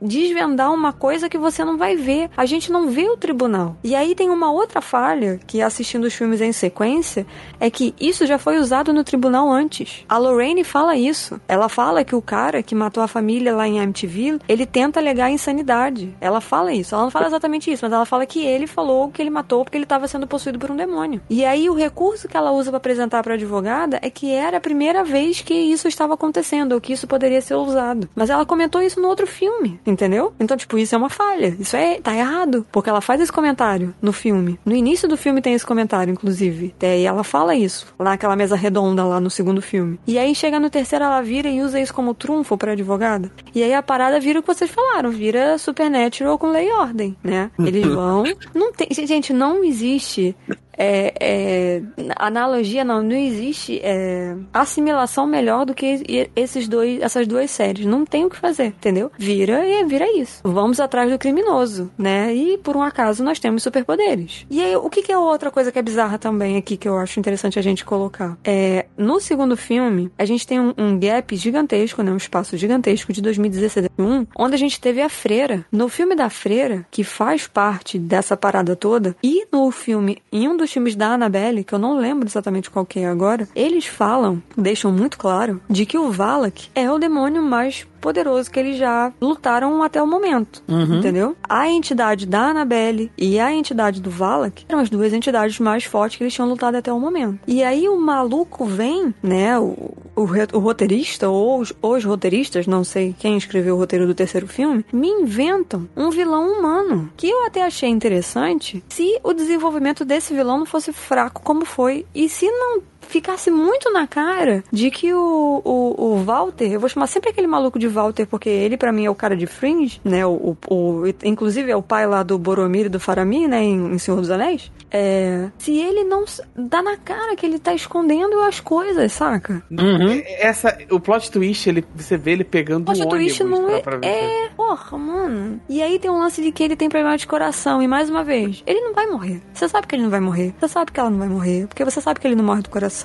desvendar 0.00 0.72
uma 0.72 0.92
coisa 0.92 1.28
que 1.28 1.38
você 1.38 1.64
não 1.64 1.76
vai 1.76 1.96
ver. 1.96 2.30
A 2.36 2.46
gente 2.46 2.70
não 2.70 2.88
vê 2.88 3.08
o 3.08 3.16
tribunal. 3.16 3.76
E 3.82 3.94
aí 3.94 4.14
tem 4.14 4.30
uma 4.30 4.50
outra 4.50 4.80
falha, 4.80 5.40
que 5.46 5.60
assistindo 5.60 6.04
os 6.04 6.14
filmes 6.14 6.40
em 6.40 6.52
sequência, 6.52 7.26
é 7.60 7.70
que 7.70 7.94
isso 8.00 8.26
já 8.26 8.38
foi 8.38 8.58
usado 8.58 8.92
no 8.92 9.04
tribunal 9.04 9.50
antes. 9.50 10.04
A 10.08 10.18
Lorraine 10.18 10.64
fala 10.64 10.96
isso. 10.96 11.40
Ela 11.48 11.68
fala 11.68 12.04
que 12.04 12.14
o 12.14 12.22
cara 12.22 12.62
que 12.62 12.74
matou 12.74 13.02
a 13.02 13.08
família 13.08 13.54
lá 13.54 13.66
em 13.66 13.80
Amityville, 13.80 14.40
ele 14.48 14.66
tenta 14.66 15.00
alegar 15.00 15.30
insanidade. 15.30 16.14
Ela 16.20 16.40
fala 16.40 16.72
isso. 16.72 16.94
Ela 16.94 17.04
não 17.04 17.10
fala 17.10 17.26
exatamente 17.26 17.70
isso, 17.70 17.84
mas 17.84 17.92
ela 17.92 18.06
fala 18.06 18.26
que 18.26 18.44
ele 18.44 18.66
falou 18.66 19.10
que 19.10 19.20
ele 19.20 19.30
matou 19.30 19.64
porque 19.64 19.76
ele 19.76 19.84
estava 19.84 20.08
sendo 20.08 20.26
possuído 20.26 20.58
por 20.58 20.70
um 20.70 20.76
demônio. 20.76 21.20
E 21.28 21.44
aí 21.44 21.68
o 21.68 21.74
recurso 21.74 22.28
que 22.28 22.36
ela 22.36 22.52
usa 22.52 22.70
para 22.70 22.78
apresentar 22.78 23.22
para 23.22 23.34
advogada 23.34 23.98
é 24.02 24.10
que 24.10 24.30
era 24.30 24.58
a 24.58 24.60
primeira 24.60 25.04
vez 25.04 25.40
que 25.40 25.54
isso 25.54 25.88
estava 25.88 26.14
acontecendo, 26.14 26.72
ou 26.72 26.80
que 26.80 26.92
isso 26.92 27.06
poderia 27.06 27.40
ser 27.40 27.54
usado. 27.54 28.08
Mas 28.14 28.30
ela 28.30 28.46
comentou 28.46 28.82
isso 28.82 29.00
no 29.00 29.08
outro 29.08 29.26
filme, 29.26 29.57
entendeu? 29.86 30.32
Então, 30.38 30.56
tipo, 30.56 30.78
isso 30.78 30.94
é 30.94 30.98
uma 30.98 31.08
falha. 31.08 31.56
Isso 31.58 31.76
é 31.76 32.00
tá 32.00 32.14
errado, 32.14 32.66
porque 32.70 32.90
ela 32.90 33.00
faz 33.00 33.20
esse 33.20 33.32
comentário 33.32 33.94
no 34.00 34.12
filme. 34.12 34.58
No 34.64 34.74
início 34.74 35.08
do 35.08 35.16
filme 35.16 35.40
tem 35.40 35.54
esse 35.54 35.66
comentário, 35.66 36.12
inclusive. 36.12 36.74
E 36.80 37.04
ela 37.04 37.24
fala 37.24 37.54
isso 37.54 37.86
naquela 37.98 38.36
mesa 38.36 38.56
redonda 38.56 39.04
lá 39.04 39.20
no 39.20 39.30
segundo 39.30 39.60
filme. 39.60 39.98
E 40.06 40.18
aí 40.18 40.34
chega 40.34 40.60
no 40.60 40.70
terceiro, 40.70 41.04
ela 41.04 41.20
vira 41.20 41.48
e 41.48 41.62
usa 41.62 41.80
isso 41.80 41.94
como 41.94 42.14
trunfo 42.14 42.56
pra 42.56 42.72
advogada. 42.72 43.30
E 43.54 43.62
aí 43.62 43.74
a 43.74 43.82
parada 43.82 44.20
vira 44.20 44.38
o 44.38 44.42
que 44.42 44.48
vocês 44.48 44.70
falaram, 44.70 45.10
vira 45.10 45.58
Supernatural 45.58 46.38
com 46.38 46.48
lei 46.48 46.68
e 46.68 46.72
ordem, 46.72 47.16
né? 47.22 47.50
Eles 47.58 47.86
vão. 47.88 48.24
Não 48.54 48.72
tem. 48.72 48.88
Gente, 48.90 49.32
não 49.32 49.64
existe 49.64 50.36
é, 50.78 51.12
é, 51.20 51.82
analogia 52.16 52.84
não, 52.84 53.02
não 53.02 53.16
existe 53.16 53.80
é, 53.82 54.36
assimilação 54.52 55.26
melhor 55.26 55.66
do 55.66 55.74
que 55.74 56.30
esses 56.36 56.68
dois, 56.68 57.02
essas 57.02 57.26
duas 57.26 57.50
séries. 57.50 57.84
Não 57.84 58.04
tem 58.04 58.24
o 58.24 58.30
que 58.30 58.36
fazer, 58.36 58.66
entendeu? 58.66 59.10
Vira 59.18 59.66
e 59.66 59.84
vira 59.84 60.06
isso. 60.16 60.40
Vamos 60.44 60.78
atrás 60.78 61.10
do 61.10 61.18
criminoso, 61.18 61.90
né? 61.98 62.32
E 62.34 62.56
por 62.58 62.76
um 62.76 62.82
acaso 62.82 63.24
nós 63.24 63.40
temos 63.40 63.62
superpoderes. 63.62 64.46
E 64.48 64.62
aí, 64.62 64.76
o 64.76 64.88
que, 64.88 65.02
que 65.02 65.12
é 65.12 65.18
outra 65.18 65.50
coisa 65.50 65.72
que 65.72 65.78
é 65.78 65.82
bizarra 65.82 66.18
também 66.18 66.56
aqui 66.56 66.76
que 66.76 66.88
eu 66.88 66.96
acho 66.96 67.18
interessante 67.18 67.58
a 67.58 67.62
gente 67.62 67.84
colocar? 67.84 68.38
É, 68.44 68.86
no 68.96 69.20
segundo 69.20 69.56
filme, 69.56 70.10
a 70.16 70.24
gente 70.24 70.46
tem 70.46 70.60
um, 70.60 70.72
um 70.78 70.98
gap 70.98 71.34
gigantesco, 71.34 72.02
né? 72.02 72.12
Um 72.12 72.16
espaço 72.16 72.56
gigantesco 72.56 73.12
de 73.12 73.20
2016 73.20 73.88
onde 74.36 74.54
a 74.54 74.58
gente 74.58 74.80
teve 74.80 75.00
a 75.00 75.08
freira. 75.08 75.64
No 75.70 75.88
filme 75.88 76.14
da 76.14 76.30
freira, 76.30 76.86
que 76.90 77.02
faz 77.02 77.46
parte 77.46 77.98
dessa 77.98 78.36
parada 78.36 78.76
toda, 78.76 79.16
e 79.22 79.46
no 79.52 79.70
filme, 79.70 80.18
em 80.32 80.48
um 80.48 80.56
dos 80.56 80.67
dos 80.68 80.72
filmes 80.72 80.94
da 80.94 81.14
Annabelle, 81.14 81.64
que 81.64 81.72
eu 81.72 81.78
não 81.78 81.98
lembro 81.98 82.28
exatamente 82.28 82.70
qual 82.70 82.84
que 82.84 83.00
é 83.00 83.06
agora, 83.06 83.48
eles 83.54 83.86
falam, 83.86 84.42
deixam 84.56 84.92
muito 84.92 85.16
claro, 85.16 85.60
de 85.68 85.86
que 85.86 85.96
o 85.96 86.10
Valak 86.10 86.68
é 86.74 86.90
o 86.90 86.98
demônio 86.98 87.42
mais 87.42 87.86
poderoso 88.00 88.50
que 88.50 88.58
eles 88.58 88.76
já 88.76 89.12
lutaram 89.20 89.82
até 89.82 90.02
o 90.02 90.06
momento. 90.06 90.62
Uhum. 90.68 90.98
Entendeu? 90.98 91.36
A 91.48 91.68
entidade 91.68 92.26
da 92.26 92.50
Annabelle 92.50 93.10
e 93.16 93.38
a 93.38 93.52
entidade 93.52 94.00
do 94.00 94.10
Valak 94.10 94.64
eram 94.68 94.80
as 94.80 94.90
duas 94.90 95.12
entidades 95.12 95.58
mais 95.58 95.84
fortes 95.84 96.16
que 96.16 96.24
eles 96.24 96.34
tinham 96.34 96.48
lutado 96.48 96.76
até 96.76 96.92
o 96.92 97.00
momento. 97.00 97.38
E 97.46 97.62
aí 97.62 97.88
o 97.88 97.98
maluco 97.98 98.64
vem, 98.64 99.14
né? 99.22 99.58
O, 99.58 99.94
o, 100.16 100.22
o 100.54 100.58
roteirista 100.58 101.28
ou 101.28 101.60
os, 101.60 101.72
os, 101.80 102.04
roteiristas, 102.04 102.66
não 102.66 102.84
sei 102.84 103.14
quem 103.18 103.36
escreveu 103.36 103.74
o 103.74 103.78
roteiro 103.78 104.06
do 104.06 104.14
terceiro 104.14 104.46
filme, 104.46 104.84
me 104.92 105.08
inventam 105.08 105.88
um 105.96 106.10
vilão 106.10 106.48
humano. 106.48 107.10
Que 107.16 107.28
eu 107.28 107.46
até 107.46 107.62
achei 107.62 107.88
interessante 107.88 108.82
se 108.88 109.18
o 109.22 109.32
desenvolvimento 109.32 110.04
desse 110.04 110.34
vilão 110.34 110.57
não 110.58 110.66
fosse 110.66 110.92
fraco 110.92 111.42
como 111.42 111.64
foi. 111.64 112.06
E 112.14 112.28
se 112.28 112.50
não 112.50 112.82
ficasse 113.08 113.50
muito 113.50 113.92
na 113.92 114.06
cara 114.06 114.62
de 114.72 114.90
que 114.90 115.12
o, 115.12 115.62
o, 115.64 116.04
o 116.04 116.24
Walter, 116.24 116.72
eu 116.72 116.80
vou 116.80 116.88
chamar 116.88 117.06
sempre 117.06 117.30
aquele 117.30 117.46
maluco 117.46 117.78
de 117.78 117.88
Walter, 117.88 118.26
porque 118.26 118.48
ele 118.48 118.76
para 118.76 118.92
mim 118.92 119.06
é 119.06 119.10
o 119.10 119.14
cara 119.14 119.36
de 119.36 119.46
Fringe, 119.46 120.00
né? 120.04 120.24
O, 120.26 120.56
o, 120.68 121.02
inclusive 121.24 121.70
é 121.70 121.76
o 121.76 121.82
pai 121.82 122.06
lá 122.06 122.22
do 122.22 122.38
Boromir 122.38 122.86
e 122.86 122.88
do 122.88 123.00
Faramir, 123.00 123.48
né? 123.48 123.62
Em, 123.62 123.94
em 123.94 123.98
Senhor 123.98 124.20
dos 124.20 124.30
Anéis. 124.30 124.70
É, 124.90 125.50
se 125.58 125.76
ele 125.76 126.04
não 126.04 126.24
dá 126.56 126.82
na 126.82 126.96
cara 126.96 127.36
que 127.36 127.44
ele 127.44 127.58
tá 127.58 127.74
escondendo 127.74 128.40
as 128.40 128.60
coisas, 128.60 129.12
saca? 129.12 129.62
Uhum. 129.70 130.22
Essa, 130.38 130.76
o 130.90 130.98
plot 130.98 131.30
twist, 131.30 131.68
ele, 131.68 131.84
você 131.94 132.16
vê 132.16 132.32
ele 132.32 132.44
pegando 132.44 132.86
plot 132.86 133.02
um 133.02 133.08
twist 133.08 133.42
ônibus 133.42 133.60
não 133.60 133.70
é, 133.70 133.80
pra, 133.80 133.98
pra 133.98 134.08
é, 134.08 134.48
porra, 134.56 134.98
mano. 134.98 135.60
E 135.68 135.82
aí 135.82 135.98
tem 135.98 136.10
um 136.10 136.18
lance 136.18 136.42
de 136.42 136.50
que 136.52 136.62
ele 136.62 136.76
tem 136.76 136.88
problema 136.88 137.16
de 137.16 137.26
coração. 137.26 137.82
E 137.82 137.88
mais 137.88 138.08
uma 138.08 138.24
vez, 138.24 138.62
ele 138.66 138.80
não 138.80 138.94
vai 138.94 139.06
morrer. 139.06 139.42
Você 139.52 139.68
sabe 139.68 139.86
que 139.86 139.94
ele 139.94 140.02
não 140.02 140.10
vai 140.10 140.20
morrer. 140.20 140.54
Você 140.58 140.68
sabe 140.68 140.92
que 140.92 141.00
ela 141.00 141.10
não 141.10 141.18
vai 141.18 141.28
morrer. 141.28 141.66
Porque 141.66 141.84
você 141.84 142.00
sabe 142.00 142.20
que 142.20 142.26
ele 142.26 142.34
não 142.34 142.44
morre 142.44 142.62
do 142.62 142.70
coração. 142.70 142.97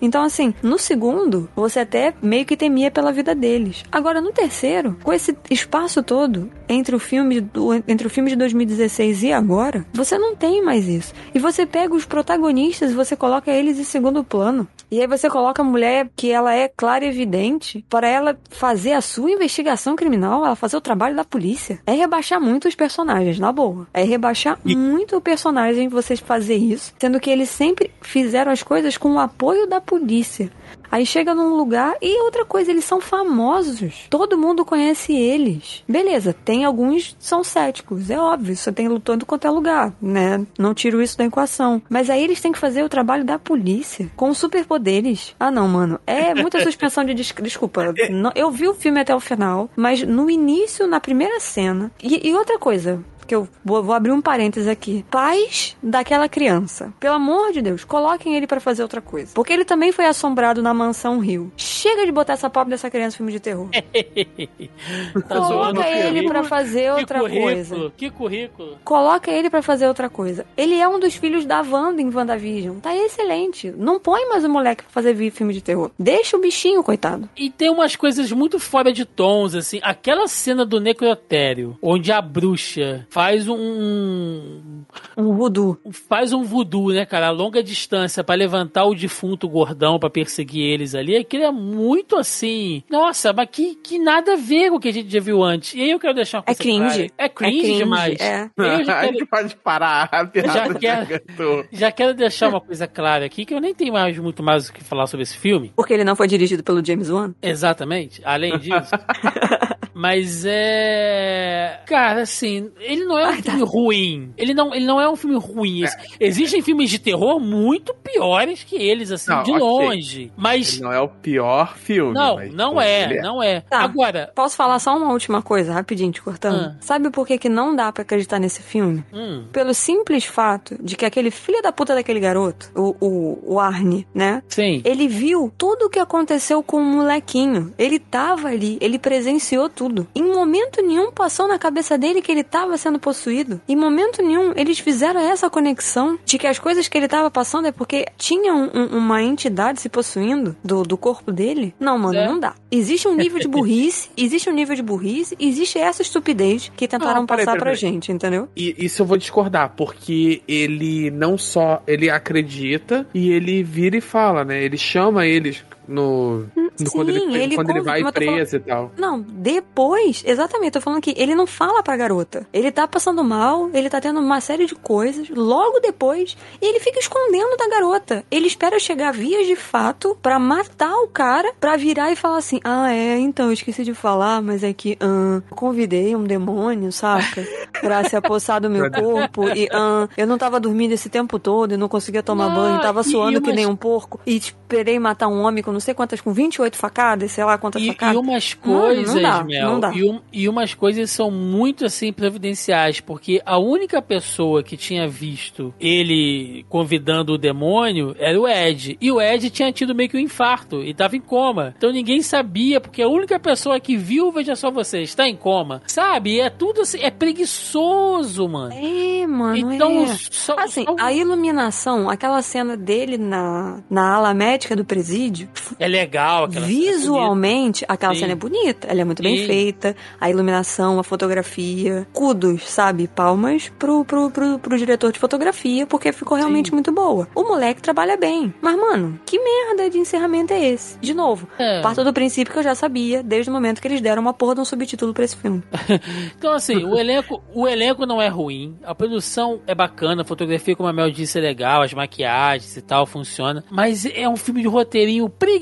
Então, 0.00 0.22
assim, 0.22 0.54
no 0.62 0.78
segundo, 0.78 1.48
você 1.54 1.80
até 1.80 2.14
meio 2.22 2.46
que 2.46 2.56
temia 2.56 2.90
pela 2.90 3.12
vida 3.12 3.34
deles. 3.34 3.84
Agora, 3.90 4.20
no 4.20 4.32
terceiro, 4.32 4.96
com 5.02 5.12
esse 5.12 5.36
espaço 5.50 6.02
todo 6.02 6.50
entre 6.68 6.94
o 6.94 6.98
filme 6.98 7.40
do, 7.40 7.74
entre 7.74 8.06
o 8.06 8.10
filme 8.10 8.30
de 8.30 8.36
2016 8.36 9.22
e 9.24 9.32
agora, 9.32 9.86
você 9.92 10.18
não 10.18 10.36
tem 10.36 10.62
mais 10.62 10.86
isso. 10.86 11.12
E 11.34 11.38
você 11.38 11.66
pega 11.66 11.94
os 11.94 12.04
protagonistas 12.04 12.90
e 12.90 12.94
você 12.94 13.16
coloca 13.16 13.50
eles 13.50 13.78
em 13.78 13.84
segundo 13.84 14.22
plano. 14.22 14.68
E 14.90 15.00
aí 15.00 15.06
você 15.06 15.28
coloca 15.28 15.60
a 15.60 15.64
mulher 15.64 16.08
que 16.16 16.30
ela 16.30 16.54
é 16.54 16.66
clara 16.68 17.04
e 17.04 17.08
evidente 17.08 17.84
para 17.90 18.08
ela 18.08 18.38
fazer 18.48 18.92
a 18.92 19.02
sua 19.02 19.30
investigação 19.30 19.94
criminal, 19.94 20.44
ela 20.44 20.56
fazer 20.56 20.76
o 20.76 20.80
trabalho 20.80 21.14
da 21.14 21.24
polícia. 21.24 21.78
É 21.86 21.92
rebaixar 21.92 22.40
muito 22.40 22.68
os 22.68 22.74
personagens, 22.74 23.38
na 23.38 23.52
boa. 23.52 23.86
É 23.92 24.02
rebaixar 24.02 24.58
e... 24.64 24.74
muito 24.74 25.16
o 25.16 25.20
personagem 25.20 25.88
vocês 25.88 26.20
fazer 26.20 26.56
isso, 26.56 26.94
sendo 26.98 27.20
que 27.20 27.30
eles 27.30 27.50
sempre 27.50 27.90
fizeram 28.00 28.50
as 28.50 28.62
coisas 28.62 28.96
com 28.96 29.10
o 29.10 29.18
apoio 29.28 29.66
da 29.66 29.80
polícia. 29.80 30.50
Aí 30.90 31.04
chega 31.04 31.34
num 31.34 31.54
lugar 31.54 31.96
e 32.00 32.22
outra 32.22 32.44
coisa, 32.44 32.70
eles 32.70 32.84
são 32.84 33.00
famosos. 33.00 34.06
Todo 34.08 34.38
mundo 34.38 34.64
conhece 34.64 35.14
eles. 35.14 35.84
Beleza, 35.86 36.32
tem 36.32 36.64
alguns 36.64 37.14
são 37.18 37.44
céticos, 37.44 38.10
é 38.10 38.18
óbvio, 38.18 38.56
só 38.56 38.72
tem 38.72 38.88
lutando 38.88 39.26
quanto 39.26 39.46
é 39.46 39.50
lugar, 39.50 39.92
né? 40.00 40.46
Não 40.58 40.72
tiro 40.72 41.02
isso 41.02 41.18
da 41.18 41.24
equação. 41.24 41.82
Mas 41.88 42.08
aí 42.08 42.24
eles 42.24 42.40
têm 42.40 42.52
que 42.52 42.58
fazer 42.58 42.82
o 42.82 42.88
trabalho 42.88 43.24
da 43.24 43.38
polícia 43.38 44.10
com 44.16 44.32
superpoderes. 44.32 45.34
Ah, 45.38 45.50
não, 45.50 45.68
mano. 45.68 46.00
É 46.06 46.34
muita 46.34 46.62
suspensão 46.62 47.04
de 47.04 47.14
des 47.14 47.32
desculpa. 47.42 47.94
eu 48.34 48.50
vi 48.50 48.66
o 48.66 48.74
filme 48.74 49.00
até 49.00 49.14
o 49.14 49.20
final, 49.20 49.68
mas 49.76 50.02
no 50.02 50.30
início, 50.30 50.86
na 50.86 51.00
primeira 51.00 51.38
cena. 51.38 51.90
e, 52.02 52.28
e 52.28 52.34
outra 52.34 52.58
coisa, 52.58 53.04
que 53.28 53.34
eu 53.34 53.46
vou, 53.64 53.82
vou, 53.82 53.94
abrir 53.94 54.10
um 54.10 54.20
parênteses 54.20 54.66
aqui. 54.68 55.04
Pais 55.10 55.76
daquela 55.82 56.28
criança. 56.28 56.92
Pelo 56.98 57.14
amor 57.14 57.52
de 57.52 57.60
Deus, 57.60 57.84
coloquem 57.84 58.34
ele 58.34 58.46
para 58.46 58.58
fazer 58.58 58.82
outra 58.82 59.00
coisa. 59.00 59.32
Porque 59.34 59.52
ele 59.52 59.64
também 59.64 59.92
foi 59.92 60.06
assombrado 60.06 60.62
na 60.62 60.72
mansão 60.72 61.20
Rio. 61.20 61.52
Chega 61.56 62.06
de 62.06 62.10
botar 62.10 62.32
essa 62.32 62.48
pobre 62.48 62.70
dessa 62.70 62.90
criança 62.90 63.16
em 63.16 63.18
filme 63.18 63.32
de 63.32 63.40
terror. 63.40 63.68
tá 65.28 65.36
Coloca 65.36 65.86
ele 65.86 66.26
para 66.26 66.42
fazer 66.42 66.92
outra 66.92 67.20
que 67.28 67.40
coisa. 67.40 67.92
Que 67.96 68.10
currículo. 68.10 68.78
Coloca 68.82 69.30
ele 69.30 69.50
para 69.50 69.62
fazer 69.62 69.86
outra 69.86 70.08
coisa. 70.08 70.46
Ele 70.56 70.76
é 70.76 70.88
um 70.88 70.98
dos 70.98 71.14
filhos 71.14 71.44
da 71.44 71.60
Wanda 71.60 72.00
em 72.00 72.12
WandaVision. 72.12 72.78
Tá 72.78 72.96
excelente. 72.96 73.70
Não 73.76 74.00
põe 74.00 74.26
mais 74.28 74.44
o 74.44 74.48
moleque 74.48 74.84
pra 74.84 74.92
fazer 74.92 75.14
filme 75.30 75.52
de 75.52 75.60
terror. 75.60 75.90
Deixa 75.98 76.36
o 76.36 76.40
bichinho, 76.40 76.82
coitado. 76.82 77.28
E 77.36 77.50
tem 77.50 77.70
umas 77.70 77.94
coisas 77.94 78.32
muito 78.32 78.58
fora 78.58 78.92
de 78.92 79.04
tons, 79.04 79.54
assim. 79.54 79.80
Aquela 79.82 80.26
cena 80.26 80.64
do 80.64 80.80
necrotério, 80.80 81.76
onde 81.82 82.10
a 82.10 82.22
bruxa 82.22 83.06
faz 83.18 83.48
um. 83.48 84.84
Um 85.16 85.34
voodoo. 85.34 85.76
Faz 86.08 86.32
um 86.32 86.44
voodoo, 86.44 86.92
né, 86.92 87.04
cara? 87.04 87.26
A 87.26 87.30
longa 87.32 87.64
distância 87.64 88.22
para 88.22 88.36
levantar 88.36 88.84
o 88.84 88.94
defunto 88.94 89.48
gordão 89.48 89.98
para 89.98 90.08
perseguir 90.08 90.62
eles 90.62 90.94
ali. 90.94 91.16
Aquilo 91.16 91.42
é 91.42 91.50
muito 91.50 92.14
assim. 92.14 92.84
Nossa, 92.88 93.32
mas 93.32 93.48
que, 93.50 93.74
que 93.74 93.98
nada 93.98 94.34
a 94.34 94.36
ver 94.36 94.70
com 94.70 94.76
o 94.76 94.80
que 94.80 94.86
a 94.86 94.92
gente 94.92 95.10
já 95.10 95.18
viu 95.18 95.42
antes. 95.42 95.74
E 95.74 95.82
aí 95.82 95.90
eu 95.90 95.98
quero 95.98 96.14
deixar 96.14 96.38
uma 96.38 96.44
é 96.46 96.54
coisa 96.54 96.60
É 96.60 96.62
cringe. 96.62 96.78
Clara. 96.78 97.12
É 97.18 97.28
cringe, 97.28 97.58
é 97.58 97.62
cringe 97.62 97.76
demais. 97.76 98.20
É. 98.20 98.50
Eu 98.56 98.84
já 98.84 99.00
quero... 99.02 99.26
pode 99.26 99.56
parar 99.56 100.08
a 100.12 100.24
já 100.24 100.74
quero, 100.74 101.68
já 101.72 101.90
quero 101.90 102.14
deixar 102.14 102.48
uma 102.50 102.60
coisa 102.60 102.86
clara 102.86 103.24
aqui, 103.24 103.44
que 103.44 103.52
eu 103.52 103.60
nem 103.60 103.74
tenho 103.74 103.94
mais 103.94 104.16
muito 104.16 104.44
mais 104.44 104.68
o 104.68 104.72
que 104.72 104.84
falar 104.84 105.08
sobre 105.08 105.24
esse 105.24 105.36
filme. 105.36 105.72
Porque 105.74 105.92
ele 105.92 106.04
não 106.04 106.14
foi 106.14 106.28
dirigido 106.28 106.62
pelo 106.62 106.84
James 106.84 107.10
Wan? 107.10 107.34
Exatamente. 107.42 108.22
Além 108.24 108.56
disso. 108.58 108.92
Mas 109.98 110.44
é. 110.46 111.80
Cara, 111.84 112.22
assim, 112.22 112.70
ele 112.78 113.04
não 113.04 113.18
é 113.18 113.24
um 113.24 113.30
Ai, 113.30 113.42
filme 113.42 113.58
tá. 113.58 113.66
ruim. 113.66 114.32
Ele 114.36 114.54
não, 114.54 114.72
ele 114.72 114.86
não 114.86 115.00
é 115.00 115.10
um 115.10 115.16
filme 115.16 115.36
ruim. 115.36 115.84
É. 115.84 115.90
Existem 116.20 116.62
filmes 116.62 116.88
de 116.88 117.00
terror 117.00 117.40
muito 117.40 117.92
piores 117.94 118.62
que 118.62 118.76
eles, 118.76 119.10
assim, 119.10 119.28
não, 119.28 119.42
de 119.42 119.50
okay. 119.50 119.60
longe. 119.60 120.32
Mas. 120.36 120.74
Ele 120.74 120.84
não 120.84 120.92
é 120.92 121.00
o 121.00 121.08
pior 121.08 121.76
filme. 121.76 122.14
Não, 122.14 122.36
mas, 122.36 122.54
não, 122.54 122.74
pô, 122.74 122.80
é, 122.80 123.16
é, 123.16 123.20
não 123.20 123.42
é. 123.42 123.60
Tá, 123.62 123.80
Agora. 123.80 124.30
Posso 124.36 124.54
falar 124.54 124.78
só 124.78 124.96
uma 124.96 125.10
última 125.10 125.42
coisa, 125.42 125.72
rapidinho, 125.72 126.12
te 126.12 126.22
cortando? 126.22 126.60
Ah. 126.60 126.76
Sabe 126.80 127.10
por 127.10 127.26
que, 127.26 127.36
que 127.36 127.48
não 127.48 127.74
dá 127.74 127.90
para 127.90 128.02
acreditar 128.02 128.38
nesse 128.38 128.62
filme? 128.62 129.04
Hum. 129.12 129.46
Pelo 129.52 129.74
simples 129.74 130.24
fato 130.24 130.76
de 130.80 130.94
que 130.94 131.04
aquele 131.04 131.32
filho 131.32 131.60
da 131.60 131.72
puta 131.72 131.96
daquele 131.96 132.20
garoto, 132.20 132.70
o, 132.72 132.94
o, 133.00 133.54
o 133.54 133.58
Arne, 133.58 134.06
né? 134.14 134.44
Sim. 134.48 134.80
Ele 134.84 135.08
viu 135.08 135.52
tudo 135.58 135.86
o 135.86 135.90
que 135.90 135.98
aconteceu 135.98 136.62
com 136.62 136.76
o 136.76 136.84
molequinho. 136.84 137.74
Ele 137.76 137.98
tava 137.98 138.46
ali, 138.46 138.78
ele 138.80 138.96
presenciou 138.96 139.68
tudo 139.68 139.87
tudo. 139.88 140.06
Em 140.14 140.22
momento 140.22 140.82
nenhum 140.82 141.10
passou 141.10 141.48
na 141.48 141.58
cabeça 141.58 141.96
dele 141.96 142.20
que 142.20 142.30
ele 142.30 142.42
estava 142.42 142.76
sendo 142.76 142.98
possuído. 142.98 143.60
Em 143.66 143.74
momento 143.74 144.22
nenhum 144.22 144.52
eles 144.54 144.78
fizeram 144.78 145.20
essa 145.20 145.48
conexão 145.48 146.18
de 146.24 146.38
que 146.38 146.46
as 146.46 146.58
coisas 146.58 146.86
que 146.86 146.98
ele 146.98 147.06
estava 147.06 147.30
passando 147.30 147.66
é 147.66 147.72
porque 147.72 148.06
tinha 148.16 148.54
um, 148.54 148.70
um, 148.74 148.98
uma 148.98 149.22
entidade 149.22 149.80
se 149.80 149.88
possuindo 149.88 150.54
do, 150.62 150.82
do 150.82 150.96
corpo 150.96 151.32
dele. 151.32 151.74
Não, 151.80 151.98
mano, 151.98 152.18
é. 152.18 152.26
não 152.26 152.38
dá. 152.38 152.54
Existe 152.70 153.08
um 153.08 153.14
nível 153.14 153.40
de 153.40 153.48
burrice, 153.48 154.10
existe 154.16 154.50
um 154.50 154.52
nível 154.52 154.76
de 154.76 154.82
burrice, 154.82 155.36
existe 155.40 155.78
essa 155.78 156.02
estupidez 156.02 156.70
que 156.76 156.86
tentaram 156.86 157.22
ah, 157.22 157.26
passar 157.26 157.46
peraí, 157.46 157.58
pra 157.58 157.74
gente, 157.74 158.12
entendeu? 158.12 158.48
E 158.54 158.74
isso 158.78 159.02
eu 159.02 159.06
vou 159.06 159.16
discordar, 159.16 159.72
porque 159.76 160.42
ele 160.46 161.10
não 161.10 161.38
só 161.38 161.82
ele 161.86 162.10
acredita 162.10 163.06
e 163.14 163.30
ele 163.30 163.62
vira 163.62 163.96
e 163.96 164.00
fala, 164.00 164.44
né? 164.44 164.62
Ele 164.62 164.76
chama 164.76 165.26
eles 165.26 165.64
no, 165.88 166.40
no 166.54 166.70
Sim, 166.76 166.84
quando 166.92 167.08
ele, 167.08 167.34
ele, 167.34 167.54
quando 167.54 167.70
ele 167.70 167.80
vai 167.80 168.12
preso 168.12 168.50
falando... 168.50 168.54
e 168.54 168.60
tal. 168.60 168.92
Não, 168.96 169.20
depois, 169.20 170.22
exatamente, 170.24 170.72
tô 170.72 170.80
falando 170.80 171.00
que 171.00 171.14
ele 171.16 171.34
não 171.34 171.46
fala 171.46 171.82
pra 171.82 171.96
garota. 171.96 172.46
Ele 172.52 172.70
tá 172.70 172.86
passando 172.86 173.24
mal, 173.24 173.70
ele 173.72 173.88
tá 173.88 174.00
tendo 174.00 174.20
uma 174.20 174.40
série 174.40 174.66
de 174.66 174.74
coisas, 174.74 175.28
logo 175.30 175.80
depois, 175.80 176.36
e 176.60 176.66
ele 176.66 176.78
fica 176.78 176.98
escondendo 176.98 177.56
da 177.56 177.68
garota. 177.68 178.24
Ele 178.30 178.46
espera 178.46 178.78
chegar 178.78 179.12
vias 179.12 179.46
de 179.46 179.56
fato 179.56 180.16
para 180.22 180.38
matar 180.38 180.94
o 180.98 181.08
cara, 181.08 181.52
para 181.58 181.76
virar 181.76 182.12
e 182.12 182.16
falar 182.16 182.38
assim: 182.38 182.60
"Ah, 182.62 182.92
é, 182.92 183.18
então 183.18 183.46
eu 183.46 183.52
esqueci 183.52 183.82
de 183.82 183.94
falar, 183.94 184.42
mas 184.42 184.62
é 184.62 184.72
que 184.72 184.98
uh, 185.02 185.42
convidei 185.54 186.14
um 186.14 186.24
demônio, 186.24 186.92
saca? 186.92 187.46
Pra 187.80 188.04
se 188.04 188.14
apossar 188.16 188.60
do 188.60 188.68
meu 188.68 188.90
corpo 188.92 189.48
e 189.48 189.66
uh, 189.66 190.08
eu 190.16 190.26
não 190.26 190.36
tava 190.36 190.60
dormindo 190.60 190.92
esse 190.92 191.08
tempo 191.08 191.38
todo, 191.38 191.72
eu 191.72 191.78
não 191.78 191.88
conseguia 191.88 192.22
tomar 192.22 192.50
banho, 192.50 192.80
tava 192.80 193.02
suando 193.02 193.40
que 193.40 193.52
nem 193.52 193.66
um 193.66 193.76
porco 193.76 194.20
e 194.26 194.36
esperei 194.36 194.98
matar 194.98 195.28
um 195.28 195.40
homem 195.40 195.62
com 195.62 195.77
não 195.78 195.80
sei 195.80 195.94
quantas, 195.94 196.20
com 196.20 196.32
28 196.32 196.76
facadas, 196.76 197.30
sei 197.30 197.44
lá 197.44 197.56
quantas 197.56 197.80
e, 197.80 197.86
facadas. 197.86 198.16
E 198.16 198.18
umas 198.18 198.54
coisas, 198.54 199.14
não, 199.14 199.22
não 199.22 199.30
dá, 199.30 199.44
Mel, 199.44 199.70
não 199.70 199.80
dá. 199.80 199.92
E, 199.94 200.04
um, 200.04 200.20
e 200.32 200.48
umas 200.48 200.74
coisas 200.74 201.08
são 201.10 201.30
muito 201.30 201.84
assim 201.84 202.12
providenciais, 202.12 203.00
porque 203.00 203.40
a 203.46 203.58
única 203.58 204.02
pessoa 204.02 204.62
que 204.62 204.76
tinha 204.76 205.08
visto 205.08 205.72
ele 205.80 206.66
convidando 206.68 207.34
o 207.34 207.38
demônio 207.38 208.14
era 208.18 208.38
o 208.38 208.48
Ed. 208.48 208.98
E 209.00 209.12
o 209.12 209.20
Ed 209.20 209.50
tinha 209.50 209.72
tido 209.72 209.94
meio 209.94 210.08
que 210.08 210.16
um 210.16 210.20
infarto 210.20 210.82
e 210.82 210.92
tava 210.92 211.16
em 211.16 211.20
coma. 211.20 211.74
Então 211.76 211.92
ninguém 211.92 212.22
sabia, 212.22 212.80
porque 212.80 213.00
a 213.00 213.08
única 213.08 213.38
pessoa 213.38 213.78
que 213.78 213.96
viu, 213.96 214.32
veja 214.32 214.56
só 214.56 214.72
você, 214.72 215.02
está 215.02 215.28
em 215.28 215.36
coma. 215.36 215.80
Sabe? 215.86 216.40
É 216.40 216.50
tudo 216.50 216.80
assim, 216.80 216.98
é 217.00 217.10
preguiçoso, 217.10 218.48
mano. 218.48 218.74
É, 218.74 219.26
mano. 219.28 219.74
Então, 219.74 220.04
é. 220.04 220.18
Só, 220.30 220.56
assim, 220.58 220.84
só... 220.84 220.96
a 220.98 221.12
iluminação, 221.12 222.10
aquela 222.10 222.42
cena 222.42 222.76
dele 222.76 223.16
na, 223.16 223.80
na 223.88 224.14
ala 224.14 224.34
médica 224.34 224.74
do 224.74 224.84
presídio, 224.84 225.48
é 225.78 225.88
legal 225.88 226.44
aquela 226.44 226.66
Visualmente, 226.66 227.80
cena 227.80 227.92
aquela 227.92 228.14
Sim. 228.14 228.20
cena 228.20 228.32
é 228.32 228.36
bonita. 228.36 228.88
Ela 228.88 229.00
é 229.00 229.04
muito 229.04 229.22
bem 229.22 229.46
feita. 229.46 229.96
A 230.20 230.30
iluminação, 230.30 230.98
a 230.98 231.04
fotografia. 231.04 232.06
Kudos, 232.12 232.68
sabe? 232.68 233.08
Palmas 233.08 233.70
pro, 233.78 234.04
pro, 234.04 234.30
pro, 234.30 234.58
pro 234.58 234.78
diretor 234.78 235.12
de 235.12 235.18
fotografia, 235.18 235.86
porque 235.86 236.12
ficou 236.12 236.36
realmente 236.36 236.70
Sim. 236.70 236.74
muito 236.74 236.92
boa. 236.92 237.28
O 237.34 237.42
moleque 237.42 237.82
trabalha 237.82 238.16
bem. 238.16 238.52
Mas, 238.60 238.76
mano, 238.76 239.20
que 239.24 239.38
merda 239.38 239.90
de 239.90 239.98
encerramento 239.98 240.52
é 240.52 240.68
esse? 240.68 240.98
De 240.98 241.14
novo, 241.14 241.48
é. 241.58 241.80
parto 241.80 242.04
do 242.04 242.12
princípio 242.12 242.52
que 242.52 242.58
eu 242.58 242.62
já 242.62 242.74
sabia, 242.74 243.22
desde 243.22 243.50
o 243.50 243.52
momento 243.52 243.80
que 243.80 243.88
eles 243.88 244.00
deram 244.00 244.22
uma 244.22 244.32
porra 244.32 244.54
de 244.54 244.60
um 244.60 244.64
subtítulo 244.64 245.12
pra 245.12 245.24
esse 245.24 245.36
filme. 245.36 245.62
então, 246.36 246.52
assim, 246.52 246.84
o 246.84 246.96
elenco, 246.96 247.42
o 247.54 247.66
elenco 247.66 248.06
não 248.06 248.20
é 248.20 248.28
ruim. 248.28 248.76
A 248.82 248.94
produção 248.94 249.60
é 249.66 249.74
bacana, 249.74 250.22
a 250.22 250.24
fotografia, 250.24 250.76
como 250.76 250.88
a 250.88 250.92
Mel 250.92 251.10
disse, 251.10 251.38
é 251.38 251.40
legal, 251.40 251.82
as 251.82 251.92
maquiagens 251.92 252.76
e 252.76 252.82
tal, 252.82 253.06
funciona. 253.06 253.64
Mas 253.70 254.06
é 254.06 254.28
um 254.28 254.36
filme 254.36 254.62
de 254.62 254.68
roteirinho 254.68 255.28
preguiçoso, 255.28 255.57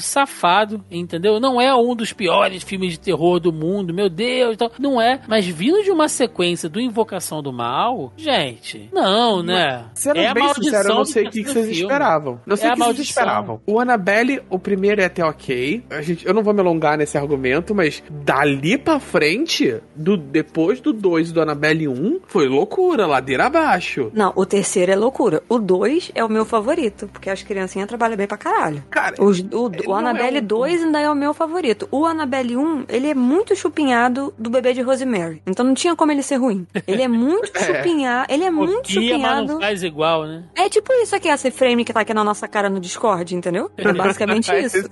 safado, 0.00 0.84
entendeu? 0.90 1.40
Não 1.40 1.60
é 1.60 1.74
um 1.74 1.94
dos 1.94 2.12
piores 2.12 2.62
filmes 2.62 2.92
de 2.92 3.00
terror 3.00 3.38
do 3.40 3.52
mundo, 3.52 3.94
meu 3.94 4.08
Deus, 4.08 4.54
então, 4.54 4.70
não 4.78 5.00
é. 5.00 5.20
Mas 5.28 5.46
vindo 5.46 5.82
de 5.82 5.90
uma 5.90 6.08
sequência 6.08 6.68
do 6.68 6.80
Invocação 6.80 7.42
do 7.42 7.52
Mal, 7.52 8.12
gente, 8.16 8.88
não, 8.92 9.42
né? 9.42 9.84
Sendo 9.94 10.18
é 10.18 10.32
bem 10.32 10.54
sincero, 10.54 10.88
eu 10.88 10.94
não 10.94 11.04
sei 11.04 11.26
o 11.26 11.30
que, 11.30 11.42
que 11.42 11.50
vocês 11.50 11.68
esperavam. 11.68 12.40
Não 12.46 12.56
sei 12.56 12.68
é 12.68 12.72
o 12.72 12.74
que 12.74 12.80
vocês 12.80 12.98
esperavam. 13.00 13.60
O 13.66 13.80
Annabelle, 13.80 14.42
o 14.48 14.58
primeiro 14.58 15.00
é 15.00 15.04
até 15.04 15.24
ok. 15.24 15.84
A 15.90 16.02
gente, 16.02 16.26
eu 16.26 16.34
não 16.34 16.42
vou 16.42 16.54
me 16.54 16.60
alongar 16.60 16.98
nesse 16.98 17.16
argumento, 17.16 17.74
mas 17.74 18.02
dali 18.10 18.78
pra 18.78 18.98
frente, 19.00 19.80
do, 19.94 20.16
depois 20.16 20.80
do 20.80 20.92
2 20.92 21.32
do 21.32 21.40
Annabelle 21.40 21.88
1, 21.88 22.20
foi 22.26 22.48
loucura, 22.48 23.06
ladeira 23.06 23.46
abaixo. 23.46 24.10
Não, 24.14 24.32
o 24.34 24.46
terceiro 24.46 24.92
é 24.92 24.96
loucura. 24.96 25.42
O 25.48 25.58
2 25.58 26.12
é 26.14 26.24
o 26.24 26.28
meu 26.28 26.44
favorito, 26.44 27.08
porque 27.12 27.30
as 27.30 27.42
criancinhas 27.42 27.88
trabalham 27.88 28.16
bem 28.16 28.26
pra 28.26 28.36
caralho. 28.36 28.82
Cara, 28.90 29.16
Os, 29.26 29.40
o, 29.40 29.70
o 29.88 29.94
Annabelle 29.94 29.96
Annabelle 29.96 30.38
é 30.38 30.42
um- 30.42 30.46
2 30.46 30.82
ainda 30.84 31.00
é 31.00 31.10
o 31.10 31.14
meu 31.14 31.34
favorito. 31.34 31.88
O 31.90 32.06
Annabelle 32.06 32.56
1, 32.56 32.84
ele 32.88 33.10
é 33.10 33.14
muito 33.14 33.54
chupinhado 33.56 34.32
do 34.38 34.48
bebê 34.50 34.72
de 34.72 34.82
Rosemary. 34.82 35.42
Então 35.46 35.64
não 35.64 35.74
tinha 35.74 35.94
como 35.96 36.12
ele 36.12 36.22
ser 36.22 36.36
ruim. 36.36 36.66
Ele 36.86 37.02
é 37.02 37.08
muito 37.08 37.50
É. 37.56 37.60
chupinhado. 37.60 38.32
Ele 38.32 38.44
é 38.44 38.50
muito 38.50 38.76
Copia, 38.88 38.94
mas 39.00 39.04
chupinhado. 39.10 39.46
não 39.54 39.60
faz 39.60 39.82
igual, 39.82 40.24
né? 40.26 40.44
É 40.54 40.68
tipo 40.68 40.92
isso 40.94 41.14
aqui, 41.16 41.28
esse 41.28 41.50
frame 41.50 41.84
que 41.84 41.92
tá 41.92 42.00
aqui 42.00 42.14
na 42.14 42.22
nossa 42.24 42.46
cara 42.48 42.68
no 42.70 42.78
Discord, 42.80 43.34
entendeu? 43.34 43.70
É 43.76 43.92
basicamente 43.92 44.50
isso. 44.54 44.76
esse 44.78 44.88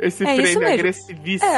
esse 0.00 0.26
É 0.26 0.36
isso 0.36 0.52
frame 0.52 0.66
mesmo. 0.66 0.74
agressivíssimo. 0.74 1.50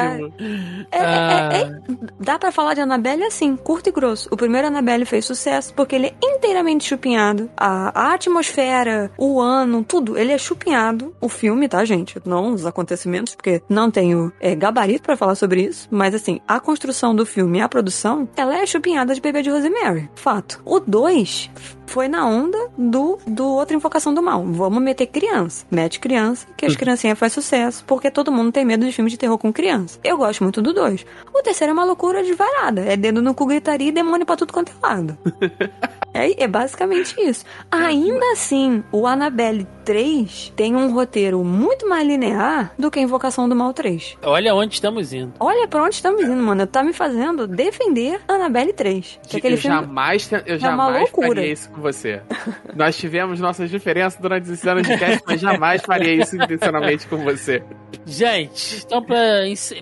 É, 0.90 0.98
Ah. 1.00 1.48
é, 1.52 1.62
é, 1.62 1.80
dá 2.20 2.38
pra 2.38 2.50
falar 2.52 2.74
de 2.74 2.80
Annabelle 2.80 3.24
assim, 3.24 3.56
curto 3.56 3.88
e 3.88 3.92
grosso. 3.92 4.28
O 4.30 4.36
primeiro 4.36 4.68
Annabelle 4.68 5.04
fez 5.04 5.24
sucesso 5.24 5.72
porque 5.74 5.94
ele 5.94 6.06
é 6.06 6.14
inteiramente 6.22 6.84
chupinhado. 6.84 7.50
A, 7.56 8.10
a 8.10 8.14
atmosfera, 8.14 9.10
o 9.18 9.40
ano, 9.40 9.82
tudo, 9.84 10.16
ele 10.18 10.32
é 10.32 10.38
chupinhado. 10.38 11.14
O 11.20 11.28
filme, 11.28 11.68
tá, 11.68 11.84
gente? 11.84 11.95
Não 12.24 12.52
os 12.52 12.66
acontecimentos, 12.66 13.34
porque 13.34 13.62
não 13.68 13.90
tenho 13.90 14.32
é, 14.40 14.54
gabarito 14.54 15.02
pra 15.02 15.16
falar 15.16 15.34
sobre 15.34 15.62
isso. 15.62 15.88
Mas 15.90 16.14
assim, 16.14 16.40
a 16.46 16.60
construção 16.60 17.14
do 17.14 17.24
filme 17.24 17.58
e 17.58 17.60
a 17.60 17.68
produção, 17.68 18.28
ela 18.36 18.56
é 18.56 18.66
chupinhada 18.66 19.14
de 19.14 19.20
Bebê 19.20 19.42
de 19.42 19.50
Rosemary. 19.50 20.10
Fato. 20.14 20.60
O 20.64 20.80
2 20.80 21.50
foi 21.86 22.08
na 22.08 22.26
onda 22.26 22.68
do, 22.76 23.18
do 23.26 23.46
outra 23.46 23.76
invocação 23.76 24.12
do 24.12 24.22
mal. 24.22 24.44
Vamos 24.44 24.82
meter 24.82 25.06
criança. 25.06 25.64
Mete 25.70 26.00
criança, 26.00 26.46
que 26.56 26.66
as 26.66 26.76
criancinhas 26.76 27.18
faz 27.18 27.32
sucesso, 27.32 27.84
porque 27.86 28.10
todo 28.10 28.32
mundo 28.32 28.52
tem 28.52 28.64
medo 28.64 28.84
de 28.84 28.92
filme 28.92 29.10
de 29.10 29.16
terror 29.16 29.38
com 29.38 29.52
criança. 29.52 29.98
Eu 30.02 30.16
gosto 30.18 30.42
muito 30.42 30.60
do 30.60 30.72
2. 30.72 31.06
O 31.32 31.42
terceiro 31.42 31.70
é 31.70 31.72
uma 31.72 31.84
loucura 31.84 32.22
desvarada. 32.22 32.82
É 32.82 32.96
dedo 32.96 33.22
no 33.22 33.34
cu, 33.34 33.46
gritaria 33.46 33.88
e 33.88 33.92
demônio 33.92 34.26
pra 34.26 34.36
tudo 34.36 34.52
quanto 34.52 34.72
é 34.72 34.86
lado. 34.86 35.18
É, 36.16 36.44
é 36.44 36.48
basicamente 36.48 37.14
isso. 37.20 37.44
Ainda 37.70 38.32
assim, 38.32 38.82
o 38.90 39.06
Annabelle 39.06 39.68
3 39.86 40.52
tem 40.56 40.74
um 40.74 40.92
roteiro 40.92 41.42
muito 41.44 41.88
mais 41.88 42.06
linear 42.06 42.72
do 42.76 42.90
que 42.90 42.98
a 42.98 43.02
Invocação 43.02 43.48
do 43.48 43.54
Mal 43.54 43.72
3. 43.72 44.18
Olha 44.22 44.52
onde 44.54 44.74
estamos 44.74 45.12
indo. 45.12 45.32
Olha 45.38 45.68
pra 45.68 45.82
onde 45.84 45.94
estamos 45.94 46.20
indo, 46.22 46.42
mano. 46.42 46.66
Tá 46.66 46.82
me 46.82 46.92
fazendo 46.92 47.46
defender 47.46 48.20
Annabelle 48.26 48.72
3. 48.72 49.20
Que 49.28 49.36
aquele 49.36 49.54
eu 49.54 49.58
filme 49.58 49.76
jamais, 49.80 50.30
eu 50.32 50.54
é 50.56 50.58
jamais 50.58 51.08
faria 51.10 51.52
isso 51.52 51.70
com 51.70 51.80
você. 51.80 52.20
Nós 52.74 52.96
tivemos 52.96 53.38
nossas 53.38 53.70
diferenças 53.70 54.20
durante 54.20 54.50
esses 54.50 54.66
anos 54.66 54.86
de 54.86 54.98
cast, 54.98 55.22
mas 55.26 55.40
jamais 55.40 55.80
faria 55.82 56.14
isso 56.22 56.34
intencionalmente 56.36 57.06
com 57.06 57.18
você. 57.18 57.62
Gente, 58.04 58.82
então 58.84 59.02
pra, 59.02 59.16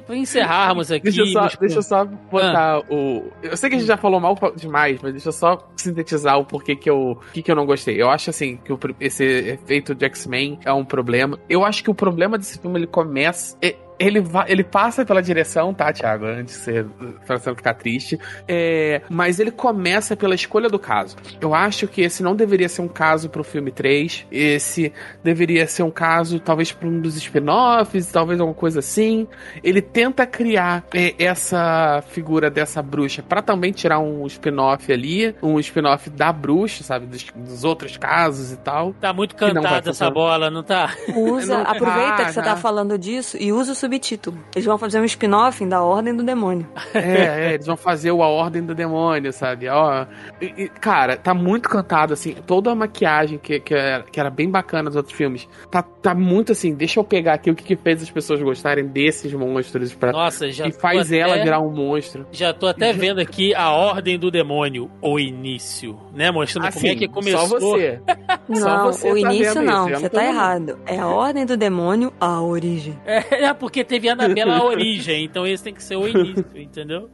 pra 0.06 0.16
encerrarmos 0.16 0.90
aqui. 0.92 1.04
Deixa 1.04 1.22
eu 1.22 1.26
só, 1.26 1.40
meus- 1.40 1.56
deixa 1.56 1.78
eu 1.78 1.82
só 1.82 2.04
botar 2.04 2.76
Ah. 2.76 2.82
o. 2.90 3.30
Eu 3.42 3.56
sei 3.56 3.70
que 3.70 3.76
a 3.76 3.78
gente 3.78 3.88
já 3.88 3.96
falou 3.96 4.20
mal 4.20 4.36
demais, 4.56 4.98
mas 5.02 5.12
deixa 5.12 5.28
eu 5.28 5.32
só 5.32 5.66
sintetizar 5.76 6.38
o 6.38 6.44
porquê 6.44 6.76
que 6.76 6.88
eu. 6.88 7.18
Que, 7.32 7.42
que 7.42 7.50
eu 7.50 7.56
não 7.56 7.66
gostei. 7.66 8.00
Eu 8.00 8.10
acho 8.10 8.30
assim 8.30 8.56
que 8.56 8.72
esse 9.00 9.24
efeito 9.24 9.93
de 9.94 10.04
X-Men 10.06 10.58
é 10.64 10.72
um 10.72 10.84
problema. 10.84 11.38
Eu 11.48 11.64
acho 11.64 11.82
que 11.82 11.90
o 11.90 11.94
problema 11.94 12.36
desse 12.38 12.58
filme 12.58 12.78
ele 12.78 12.86
começa. 12.86 13.56
e- 13.62 13.76
Ele, 13.98 14.20
va- 14.20 14.46
ele 14.48 14.64
passa 14.64 15.04
pela 15.04 15.22
direção, 15.22 15.72
tá, 15.72 15.92
Thiago? 15.92 16.26
Antes 16.26 16.54
de 16.56 16.60
você, 16.60 16.86
pra 17.26 17.38
você 17.38 17.54
ficar 17.54 17.74
triste. 17.74 18.18
É, 18.46 19.02
mas 19.08 19.38
ele 19.38 19.50
começa 19.50 20.16
pela 20.16 20.34
escolha 20.34 20.68
do 20.68 20.78
caso. 20.78 21.16
Eu 21.40 21.54
acho 21.54 21.86
que 21.86 22.02
esse 22.02 22.22
não 22.22 22.34
deveria 22.34 22.68
ser 22.68 22.82
um 22.82 22.88
caso 22.88 23.28
pro 23.28 23.44
filme 23.44 23.70
3. 23.70 24.26
Esse 24.30 24.92
deveria 25.22 25.66
ser 25.66 25.82
um 25.82 25.90
caso, 25.90 26.40
talvez, 26.40 26.72
pra 26.72 26.88
um 26.88 27.00
dos 27.00 27.16
spin-offs, 27.16 28.10
talvez 28.10 28.40
alguma 28.40 28.56
coisa 28.56 28.80
assim. 28.80 29.26
Ele 29.62 29.80
tenta 29.80 30.26
criar 30.26 30.84
é, 30.92 31.14
essa 31.18 32.02
figura 32.08 32.50
dessa 32.50 32.82
bruxa 32.82 33.22
pra 33.22 33.42
também 33.42 33.72
tirar 33.72 33.98
um 33.98 34.26
spin-off 34.26 34.92
ali, 34.92 35.34
um 35.42 35.58
spin-off 35.60 36.10
da 36.10 36.32
bruxa, 36.32 36.82
sabe? 36.82 37.06
Dos, 37.06 37.26
dos 37.34 37.64
outros 37.64 37.96
casos 37.96 38.52
e 38.52 38.56
tal. 38.56 38.92
Tá 38.94 39.12
muito 39.12 39.34
cantada 39.36 39.90
essa 39.90 40.10
bola, 40.10 40.50
não 40.50 40.62
tá? 40.62 40.94
Usa, 41.14 41.54
Não, 41.54 41.62
aproveita 41.62 42.22
ah, 42.22 42.24
que 42.24 42.32
você 42.32 42.40
ah. 42.40 42.44
tá 42.44 42.56
falando 42.56 42.98
disso 42.98 43.36
e 43.38 43.52
usa 43.52 43.72
o 43.72 43.74
subtítulo. 43.84 44.38
Eles 44.54 44.64
vão 44.64 44.78
fazer 44.78 45.00
um 45.00 45.04
spin-off 45.04 45.64
da 45.66 45.82
Ordem 45.82 46.14
do 46.16 46.22
Demônio. 46.22 46.66
É, 46.94 47.48
é, 47.50 47.54
eles 47.54 47.66
vão 47.66 47.76
fazer 47.76 48.10
o 48.12 48.22
A 48.22 48.28
Ordem 48.28 48.62
do 48.62 48.74
Demônio, 48.74 49.32
sabe? 49.32 49.68
Ó, 49.68 50.06
e- 50.40 50.64
e, 50.64 50.68
cara, 50.68 51.16
tá 51.16 51.34
muito 51.34 51.68
cantado, 51.68 52.12
assim, 52.12 52.34
toda 52.46 52.70
a 52.70 52.74
maquiagem 52.74 53.36
que, 53.38 53.58
que, 53.60 53.74
era, 53.74 54.02
que 54.04 54.18
era 54.20 54.30
bem 54.30 54.48
bacana 54.50 54.84
dos 54.88 54.96
outros 54.96 55.14
filmes, 55.16 55.48
tá, 55.70 55.82
tá 55.82 56.14
muito 56.14 56.52
assim, 56.52 56.72
deixa 56.74 57.00
eu 57.00 57.04
pegar 57.04 57.34
aqui 57.34 57.50
o 57.50 57.54
que, 57.54 57.64
que 57.64 57.76
fez 57.76 58.02
as 58.02 58.10
pessoas 58.10 58.40
gostarem 58.40 58.86
desses 58.86 59.32
monstros 59.34 59.92
pra, 59.94 60.12
Nossa, 60.12 60.50
já 60.50 60.66
e 60.68 60.72
faz 60.72 61.08
até- 61.08 61.18
ela 61.18 61.36
virar 61.42 61.60
um 61.60 61.70
monstro. 61.70 62.26
Já 62.32 62.52
tô 62.54 62.66
até 62.68 62.92
vendo 62.92 63.20
aqui 63.20 63.54
a 63.54 63.70
Ordem 63.72 64.18
do 64.18 64.30
Demônio, 64.30 64.90
o 65.02 65.18
início, 65.18 65.98
né? 66.14 66.30
Mostrando 66.30 66.72
como 66.72 66.86
é 66.86 66.90
Assim, 66.90 66.98
que 66.98 67.08
começou. 67.08 67.48
Só 67.48 67.58
você. 67.58 68.00
Só 68.54 68.68
Não, 68.68 68.92
você 68.92 69.10
o 69.10 69.14
tá 69.14 69.32
início 69.32 69.54
vendo 69.54 69.64
não, 69.64 69.88
isso, 69.90 70.00
você 70.00 70.08
tá 70.08 70.20
vendo. 70.20 70.28
errado. 70.30 70.78
É 70.86 70.98
a 70.98 71.06
Ordem 71.08 71.44
do 71.46 71.56
Demônio, 71.56 72.12
a 72.20 72.40
origem. 72.42 72.96
É, 73.06 73.52
porque 73.54 73.73
teve 73.82 74.08
Anabela 74.08 74.58
a 74.58 74.64
origem, 74.64 75.24
então 75.24 75.46
esse 75.46 75.64
tem 75.64 75.74
que 75.74 75.82
ser 75.82 75.96
o 75.96 76.06
início, 76.06 76.44
entendeu? 76.54 77.10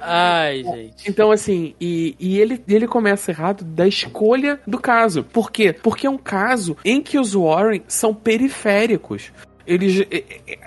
Ai, 0.00 0.62
gente. 0.62 1.08
Então, 1.08 1.30
assim, 1.30 1.74
e, 1.80 2.14
e 2.20 2.38
ele, 2.38 2.62
ele 2.68 2.86
começa 2.86 3.30
errado 3.30 3.64
da 3.64 3.88
escolha 3.88 4.60
do 4.66 4.78
caso. 4.78 5.24
Por 5.24 5.50
quê? 5.50 5.72
Porque 5.72 6.06
é 6.06 6.10
um 6.10 6.18
caso 6.18 6.76
em 6.84 7.00
que 7.00 7.18
os 7.18 7.34
Warren 7.34 7.82
são 7.88 8.14
periféricos. 8.14 9.32
Eles, 9.66 10.06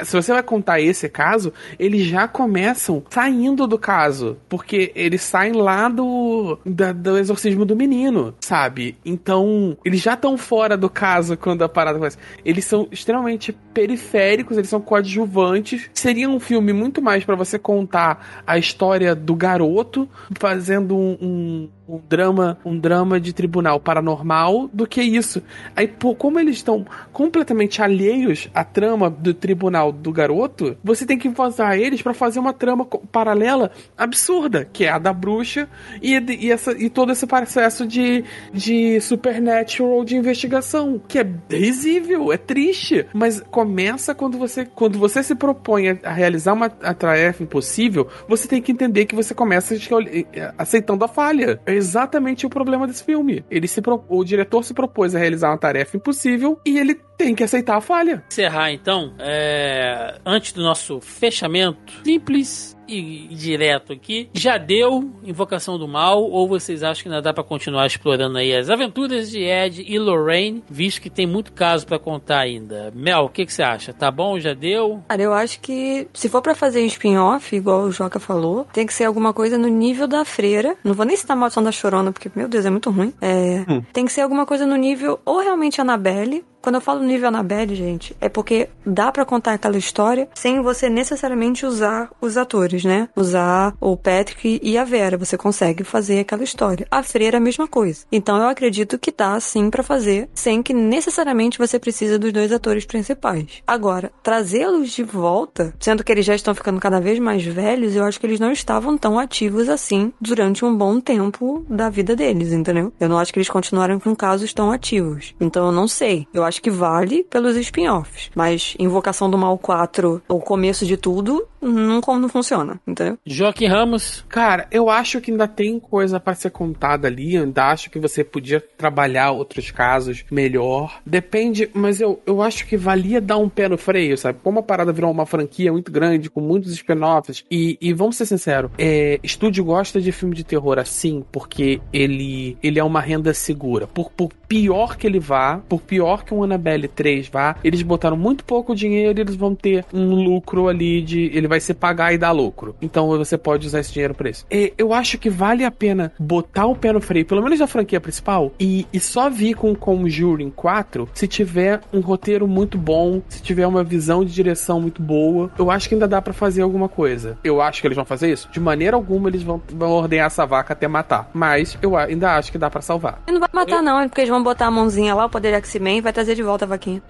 se 0.03 0.15
você 0.15 0.31
vai 0.33 0.43
contar 0.43 0.79
esse 0.81 1.07
caso, 1.09 1.53
eles 1.77 2.05
já 2.07 2.27
começam 2.27 3.03
saindo 3.09 3.67
do 3.67 3.77
caso, 3.77 4.37
porque 4.49 4.91
eles 4.95 5.21
saem 5.21 5.53
lá 5.53 5.87
do, 5.89 6.57
da- 6.65 6.91
do 6.93 7.17
exorcismo 7.17 7.65
do 7.65 7.75
menino, 7.75 8.33
sabe? 8.39 8.97
Então, 9.05 9.77
eles 9.85 10.01
já 10.01 10.13
estão 10.13 10.37
fora 10.37 10.75
do 10.77 10.89
caso 10.89 11.37
quando 11.37 11.63
a 11.63 11.69
parada 11.69 11.97
começa. 11.97 12.17
Eles 12.43 12.65
são 12.65 12.87
extremamente 12.91 13.51
periféricos, 13.73 14.57
eles 14.57 14.69
são 14.69 14.81
coadjuvantes. 14.81 15.89
Seria 15.93 16.29
um 16.29 16.39
filme 16.39 16.73
muito 16.73 17.01
mais 17.01 17.23
pra 17.23 17.35
você 17.35 17.57
contar 17.59 18.41
a 18.45 18.57
história 18.57 19.13
do 19.15 19.35
garoto 19.35 20.09
fazendo 20.39 20.95
um, 20.97 21.17
um- 21.21 21.69
um 21.87 21.99
drama, 22.07 22.57
um 22.65 22.77
drama 22.77 23.19
de 23.19 23.33
tribunal 23.33 23.79
paranormal 23.79 24.69
do 24.73 24.85
que 24.85 25.01
isso. 25.01 25.41
Aí, 25.75 25.87
pô, 25.87 26.13
como 26.13 26.39
eles 26.39 26.57
estão 26.57 26.85
completamente 27.13 27.81
alheios 27.81 28.49
à 28.53 28.63
trama 28.63 29.09
do 29.09 29.33
tribunal 29.33 29.91
do 29.91 30.11
garoto, 30.11 30.77
você 30.83 31.05
tem 31.05 31.17
que 31.17 31.31
usar 31.37 31.77
eles 31.77 32.01
pra 32.01 32.13
fazer 32.13 32.39
uma 32.39 32.53
trama 32.53 32.85
paralela 32.85 33.71
absurda, 33.97 34.65
que 34.65 34.85
é 34.85 34.89
a 34.89 34.99
da 34.99 35.13
bruxa 35.13 35.69
e, 36.01 36.13
e, 36.17 36.51
essa, 36.51 36.71
e 36.71 36.89
todo 36.89 37.11
esse 37.11 37.25
processo 37.25 37.87
de, 37.87 38.23
de 38.53 38.99
supernatural 38.99 40.03
de 40.03 40.15
investigação, 40.15 41.01
que 41.07 41.19
é 41.19 41.27
risível, 41.49 42.33
é 42.33 42.37
triste, 42.37 43.05
mas 43.13 43.41
começa 43.49 44.13
quando 44.13 44.37
você 44.37 44.65
quando 44.65 44.99
você 44.99 45.23
se 45.23 45.35
propõe 45.35 45.89
a, 46.03 46.11
realizar 46.11 46.53
uma 46.53 46.69
tarefa 46.69 47.43
impossível, 47.43 48.07
você 48.27 48.47
tem 48.47 48.61
que 48.61 48.71
entender 48.71 49.05
que 49.05 49.15
você 49.15 49.33
começa 49.33 49.75
escolhe- 49.75 50.27
aceitando 50.57 51.05
a 51.05 51.07
falha. 51.07 51.59
É 51.65 51.76
exatamente 51.77 52.45
o 52.45 52.49
problema 52.49 52.85
desse 52.87 53.03
filme. 53.03 53.43
Ele 53.49 53.67
se 53.67 53.81
pro- 53.81 54.03
o 54.07 54.23
diretor 54.23 54.63
se 54.63 54.73
propôs 54.73 55.15
a 55.15 55.19
realizar 55.19 55.49
uma 55.49 55.57
tarefa 55.57 55.97
impossível 55.97 56.59
e 56.65 56.77
ele 56.77 56.95
tem 57.17 57.33
que 57.33 57.43
aceitar 57.43 57.77
a 57.77 57.81
falha. 57.81 58.23
Encerrar 58.29 58.71
então, 58.71 59.13
é, 59.19 60.19
antes 60.25 60.51
do 60.53 60.61
nosso 60.61 60.99
fechamento, 61.01 61.93
simples 62.03 62.76
e 62.87 63.27
direto 63.31 63.93
aqui. 63.93 64.29
Já 64.33 64.57
deu 64.57 65.09
Invocação 65.23 65.77
do 65.77 65.87
Mal 65.87 66.23
ou 66.23 66.47
vocês 66.47 66.83
acham 66.83 67.03
que 67.03 67.09
ainda 67.09 67.21
dá 67.21 67.33
pra 67.33 67.43
continuar 67.43 67.85
explorando 67.85 68.37
aí 68.37 68.55
as 68.55 68.69
aventuras 68.69 69.29
de 69.29 69.43
Ed 69.43 69.83
e 69.87 69.99
Lorraine, 69.99 70.63
visto 70.69 71.01
que 71.01 71.09
tem 71.09 71.25
muito 71.27 71.51
caso 71.53 71.85
pra 71.85 71.99
contar 71.99 72.39
ainda? 72.39 72.91
Mel, 72.95 73.25
o 73.25 73.29
que, 73.29 73.45
que 73.45 73.53
você 73.53 73.63
acha? 73.63 73.93
Tá 73.93 74.09
bom? 74.11 74.39
Já 74.39 74.53
deu? 74.53 75.01
Cara, 75.07 75.21
eu 75.21 75.33
acho 75.33 75.59
que 75.59 76.07
se 76.13 76.29
for 76.29 76.41
pra 76.41 76.55
fazer 76.55 76.81
spin-off, 76.85 77.55
igual 77.55 77.81
o 77.83 77.91
Joca 77.91 78.19
falou, 78.19 78.65
tem 78.73 78.85
que 78.85 78.93
ser 78.93 79.05
alguma 79.05 79.33
coisa 79.33 79.57
no 79.57 79.67
nível 79.67 80.07
da 80.07 80.23
freira. 80.25 80.75
Não 80.83 80.93
vou 80.93 81.05
nem 81.05 81.15
citar 81.15 81.35
a 81.35 81.39
Maldição 81.39 81.63
da 81.63 81.71
Chorona, 81.71 82.11
porque, 82.11 82.31
meu 82.35 82.47
Deus, 82.47 82.65
é 82.65 82.69
muito 82.69 82.89
ruim. 82.89 83.13
É, 83.21 83.63
Tem 83.93 84.05
que 84.05 84.11
ser 84.11 84.21
alguma 84.21 84.45
coisa 84.45 84.65
no 84.65 84.75
nível, 84.75 85.19
ou 85.25 85.39
realmente 85.41 85.81
Annabelle. 85.81 86.43
Quando 86.61 86.75
eu 86.75 86.81
falo 86.81 87.03
nível 87.03 87.29
Annabelle, 87.29 87.75
gente, 87.75 88.15
é 88.19 88.27
porque 88.27 88.69
dá 88.85 89.11
pra 89.11 89.25
contar 89.25 89.53
aquela 89.53 89.77
história 89.77 90.27
sem 90.33 90.61
você 90.61 90.89
necessariamente 90.89 91.65
usar 91.65 92.09
os 92.19 92.37
atores, 92.37 92.83
né? 92.83 93.09
Usar 93.15 93.75
o 93.79 93.95
Patrick 93.95 94.59
e 94.61 94.77
a 94.77 94.83
Vera. 94.83 95.17
Você 95.17 95.37
consegue 95.37 95.83
fazer 95.83 96.19
aquela 96.19 96.43
história. 96.43 96.87
A 96.91 97.03
freira, 97.03 97.37
a 97.37 97.41
mesma 97.41 97.67
coisa. 97.67 98.05
Então 98.11 98.37
eu 98.37 98.47
acredito 98.47 98.97
que 98.99 99.11
dá 99.11 99.39
sim 99.39 99.69
pra 99.69 99.83
fazer, 99.83 100.29
sem 100.33 100.61
que 100.61 100.73
necessariamente 100.73 101.57
você 101.57 101.79
precisa 101.79 102.19
dos 102.19 102.33
dois 102.33 102.51
atores 102.51 102.85
principais. 102.85 103.61
Agora, 103.65 104.11
trazê-los 104.23 104.91
de 104.91 105.03
volta, 105.03 105.73
sendo 105.79 106.03
que 106.03 106.11
eles 106.11 106.25
já 106.25 106.35
estão 106.35 106.53
ficando 106.55 106.79
cada 106.79 106.99
vez 106.99 107.19
mais 107.19 107.43
velhos, 107.45 107.95
eu 107.95 108.03
acho 108.03 108.19
que 108.19 108.25
eles 108.25 108.39
não 108.39 108.51
estavam 108.51 108.97
tão 108.97 109.17
ativos 109.19 109.69
assim 109.69 110.11
durante 110.19 110.65
um 110.65 110.75
bom 110.75 110.99
tempo 110.99 111.65
da 111.69 111.89
vida 111.89 112.15
deles, 112.15 112.51
entendeu? 112.51 112.91
Eu 112.99 113.09
não 113.09 113.17
acho 113.17 113.31
que 113.31 113.39
eles 113.39 113.49
continuaram 113.49 113.99
com 113.99 114.15
casos 114.15 114.53
tão 114.53 114.71
ativos. 114.71 115.35
Então 115.39 115.67
eu 115.67 115.71
não 115.71 115.87
sei. 115.87 116.27
Eu 116.33 116.43
acho 116.47 116.61
que 116.61 116.71
vale 116.71 117.23
pelos 117.23 117.55
spin-offs. 117.57 118.31
Mas 118.33 118.75
Invocação 118.79 119.29
do 119.29 119.37
Mal 119.37 119.57
4, 119.57 120.21
o 120.27 120.39
começo 120.39 120.85
de 120.85 120.97
tudo, 120.97 121.47
não, 121.61 122.01
não 122.01 122.29
funciona, 122.29 122.79
entendeu? 122.85 123.17
Joaquim 123.25 123.67
Ramos. 123.67 124.25
Cara, 124.29 124.67
eu 124.71 124.89
acho 124.89 125.19
que 125.21 125.31
ainda 125.31 125.47
tem 125.47 125.79
coisa 125.79 126.19
para 126.19 126.35
ser 126.35 126.51
contada 126.51 127.07
ali. 127.07 127.35
Eu 127.35 127.43
ainda 127.43 127.65
acho 127.65 127.89
que 127.89 127.99
você 127.99 128.23
podia 128.23 128.59
trabalhar 128.59 129.31
outros 129.31 129.71
casos 129.71 130.23
melhor. 130.31 130.99
Depende, 131.05 131.69
mas 131.73 131.99
eu, 132.01 132.21
eu 132.25 132.41
acho 132.41 132.65
que 132.67 132.77
valia 132.77 133.19
dar 133.21 133.37
um 133.37 133.49
pé 133.49 133.67
no 133.67 133.77
freio, 133.77 134.17
sabe? 134.17 134.39
Como 134.43 134.59
a 134.59 134.63
parada 134.63 134.91
virou 134.91 135.11
uma 135.11 135.25
franquia 135.25 135.71
muito 135.71 135.91
grande, 135.91 136.29
com 136.29 136.41
muitos 136.41 136.71
spin-offs. 136.73 137.43
E, 137.49 137.77
e 137.81 137.93
vamos 137.93 138.15
ser 138.15 138.25
sinceros, 138.25 138.71
é, 138.77 139.19
estúdio 139.23 139.63
gosta 139.63 139.99
de 139.99 140.11
filme 140.11 140.35
de 140.35 140.43
terror 140.43 140.79
assim, 140.79 141.23
porque 141.31 141.81
ele, 141.91 142.57
ele 142.61 142.79
é 142.79 142.83
uma 142.83 143.01
renda 143.01 143.33
segura. 143.33 143.87
Por, 143.87 144.11
por 144.11 144.31
pior 144.47 144.97
que 144.97 145.05
ele 145.05 145.19
vá, 145.19 145.57
por 145.67 145.81
pior 145.81 146.23
que 146.23 146.33
um 146.33 146.43
Annabelle 146.43 146.87
3 146.87 147.27
vá, 147.27 147.55
eles 147.63 147.81
botaram 147.81 148.17
muito 148.17 148.43
pouco 148.43 148.75
dinheiro 148.75 149.19
e 149.19 149.21
eles 149.21 149.35
vão 149.35 149.53
ter 149.53 149.85
um 149.93 150.15
lucro 150.15 150.67
ali 150.67 151.01
de. 151.01 151.25
Ele 151.47 151.49
vai 151.49 151.59
se 151.61 151.73
pagar 151.73 152.13
e 152.13 152.17
dar 152.17 152.31
lucro. 152.31 152.75
Então 152.81 153.07
você 153.07 153.37
pode 153.37 153.65
usar 153.65 153.79
esse 153.79 153.93
dinheiro 153.93 154.13
pra 154.13 154.29
isso. 154.29 154.45
E 154.51 154.73
eu 154.77 154.93
acho 154.93 155.17
que 155.17 155.29
vale 155.29 155.63
a 155.63 155.71
pena 155.71 156.11
botar 156.19 156.65
o 156.65 156.75
pé 156.75 156.91
no 156.91 156.99
freio, 156.99 157.25
pelo 157.25 157.41
menos 157.41 157.59
da 157.59 157.67
franquia 157.67 158.01
principal, 158.01 158.51
e, 158.59 158.85
e 158.91 158.99
só 158.99 159.29
vir 159.29 159.55
com 159.55 159.73
Conjuring 159.73 160.49
4 160.49 161.09
se 161.13 161.27
tiver 161.27 161.79
um 161.93 162.01
roteiro 162.01 162.47
muito 162.47 162.77
bom, 162.77 163.21
se 163.29 163.41
tiver 163.41 163.65
uma 163.65 163.83
visão 163.83 164.25
de 164.25 164.33
direção 164.33 164.81
muito 164.81 165.01
boa. 165.01 165.49
Eu 165.57 165.71
acho 165.71 165.87
que 165.87 165.95
ainda 165.95 166.07
dá 166.07 166.21
para 166.21 166.33
fazer 166.33 166.61
alguma 166.61 166.89
coisa. 166.89 167.37
Eu 167.43 167.61
acho 167.61 167.79
que 167.79 167.87
eles 167.87 167.95
vão 167.95 168.05
fazer 168.05 168.31
isso? 168.31 168.49
De 168.51 168.59
maneira 168.59 168.97
alguma 168.97 169.29
eles 169.29 169.41
vão, 169.41 169.61
vão 169.69 169.91
ordenhar 169.91 170.27
essa 170.27 170.45
vaca 170.45 170.73
até 170.73 170.87
matar. 170.87 171.29
Mas 171.33 171.77
eu 171.81 171.95
ainda 171.95 172.35
acho 172.35 172.51
que 172.51 172.57
dá 172.57 172.69
para 172.69 172.81
salvar. 172.81 173.21
Ele 173.25 173.39
não 173.39 173.47
vai 173.47 173.49
matar, 173.53 173.77
eu... 173.77 173.81
não, 173.81 174.09
porque 174.09 174.21
eles 174.21 174.29
vão 174.29 174.43
botar 174.43 174.67
a 174.67 174.71
mãozinha 174.71 175.15
lá, 175.15 175.25
o 175.25 175.29
poder 175.29 175.53
X-Men, 175.53 175.99
e 175.99 176.01
vai 176.01 176.11
trazer 176.11 176.35
de 176.35 176.43
volta 176.43 176.65
a 176.65 176.67
vaquinha. 176.67 177.01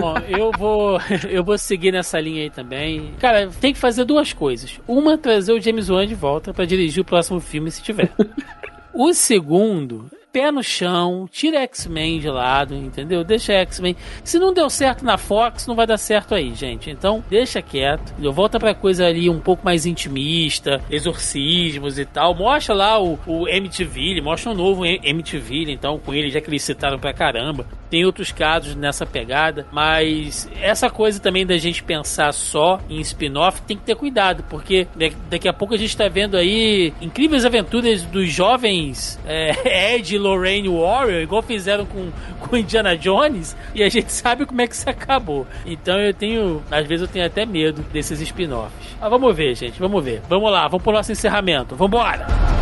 Bom, 0.00 0.14
eu 0.28 0.50
vou. 0.58 0.98
Eu 1.30 1.44
vou 1.44 1.56
seguir 1.58 1.92
nessa 1.92 2.18
linha 2.18 2.42
aí 2.42 2.50
também. 2.50 3.14
Cara, 3.20 3.48
tem 3.60 3.72
que 3.72 3.78
fazer 3.78 4.04
duas 4.04 4.32
coisas. 4.32 4.80
Uma, 4.88 5.18
trazer 5.18 5.52
o 5.52 5.60
James 5.60 5.90
Wan 5.90 6.06
de 6.06 6.14
volta 6.14 6.52
para 6.52 6.64
dirigir 6.64 7.02
o 7.02 7.04
próximo 7.04 7.40
filme, 7.40 7.70
se 7.70 7.82
tiver. 7.82 8.10
o 8.94 9.12
segundo 9.12 10.10
pé 10.32 10.50
no 10.50 10.62
chão, 10.62 11.28
tira 11.30 11.60
X-Men 11.62 12.20
de 12.20 12.28
lado, 12.28 12.74
entendeu? 12.74 13.24
Deixa 13.24 13.52
X-Men. 13.52 13.96
Se 14.22 14.38
não 14.38 14.52
deu 14.52 14.70
certo 14.70 15.04
na 15.04 15.18
Fox, 15.18 15.66
não 15.66 15.74
vai 15.74 15.86
dar 15.86 15.98
certo 15.98 16.34
aí, 16.34 16.54
gente. 16.54 16.90
Então, 16.90 17.22
deixa 17.28 17.60
quieto. 17.60 18.12
Volta 18.32 18.58
pra 18.58 18.74
coisa 18.74 19.06
ali 19.06 19.28
um 19.28 19.40
pouco 19.40 19.64
mais 19.64 19.86
intimista, 19.86 20.80
exorcismos 20.90 21.98
e 21.98 22.04
tal. 22.04 22.34
Mostra 22.34 22.74
lá 22.74 23.02
o, 23.02 23.18
o 23.26 23.48
MTV, 23.48 24.20
mostra 24.20 24.52
um 24.52 24.54
novo 24.54 24.84
MTV, 24.84 25.70
então, 25.70 25.98
com 25.98 26.14
ele, 26.14 26.30
já 26.30 26.40
que 26.40 26.48
eles 26.48 26.62
citaram 26.62 26.98
pra 26.98 27.12
caramba. 27.12 27.66
Tem 27.90 28.04
outros 28.04 28.30
casos 28.30 28.76
nessa 28.76 29.04
pegada, 29.04 29.66
mas 29.72 30.48
essa 30.60 30.88
coisa 30.88 31.18
também 31.18 31.44
da 31.44 31.58
gente 31.58 31.82
pensar 31.82 32.32
só 32.32 32.80
em 32.88 33.00
spin-off 33.00 33.62
tem 33.62 33.76
que 33.76 33.82
ter 33.82 33.96
cuidado, 33.96 34.44
porque 34.48 34.86
daqui 35.28 35.48
a 35.48 35.52
pouco 35.52 35.74
a 35.74 35.76
gente 35.76 35.96
tá 35.96 36.06
vendo 36.08 36.36
aí 36.36 36.94
incríveis 37.00 37.44
aventuras 37.44 38.02
dos 38.02 38.30
jovens 38.30 39.18
é, 39.26 39.96
Ed 39.96 40.19
Lorraine 40.20 40.68
Warrior, 40.68 41.22
igual 41.22 41.42
fizeram 41.42 41.84
com, 41.86 42.10
com 42.38 42.56
Indiana 42.56 42.96
Jones, 42.96 43.56
e 43.74 43.82
a 43.82 43.88
gente 43.88 44.12
sabe 44.12 44.46
como 44.46 44.60
é 44.60 44.66
que 44.66 44.74
isso 44.74 44.88
acabou. 44.88 45.46
Então 45.66 45.98
eu 45.98 46.14
tenho, 46.14 46.62
às 46.70 46.86
vezes 46.86 47.02
eu 47.02 47.08
tenho 47.08 47.26
até 47.26 47.44
medo 47.44 47.82
desses 47.92 48.20
spin-offs. 48.20 48.72
Mas 49.00 49.10
vamos 49.10 49.34
ver, 49.34 49.54
gente, 49.54 49.78
vamos 49.80 50.04
ver. 50.04 50.22
Vamos 50.28 50.50
lá, 50.50 50.68
vamos 50.68 50.82
pro 50.82 50.92
nosso 50.92 51.10
encerramento. 51.10 51.74
Vambora! 51.74 52.59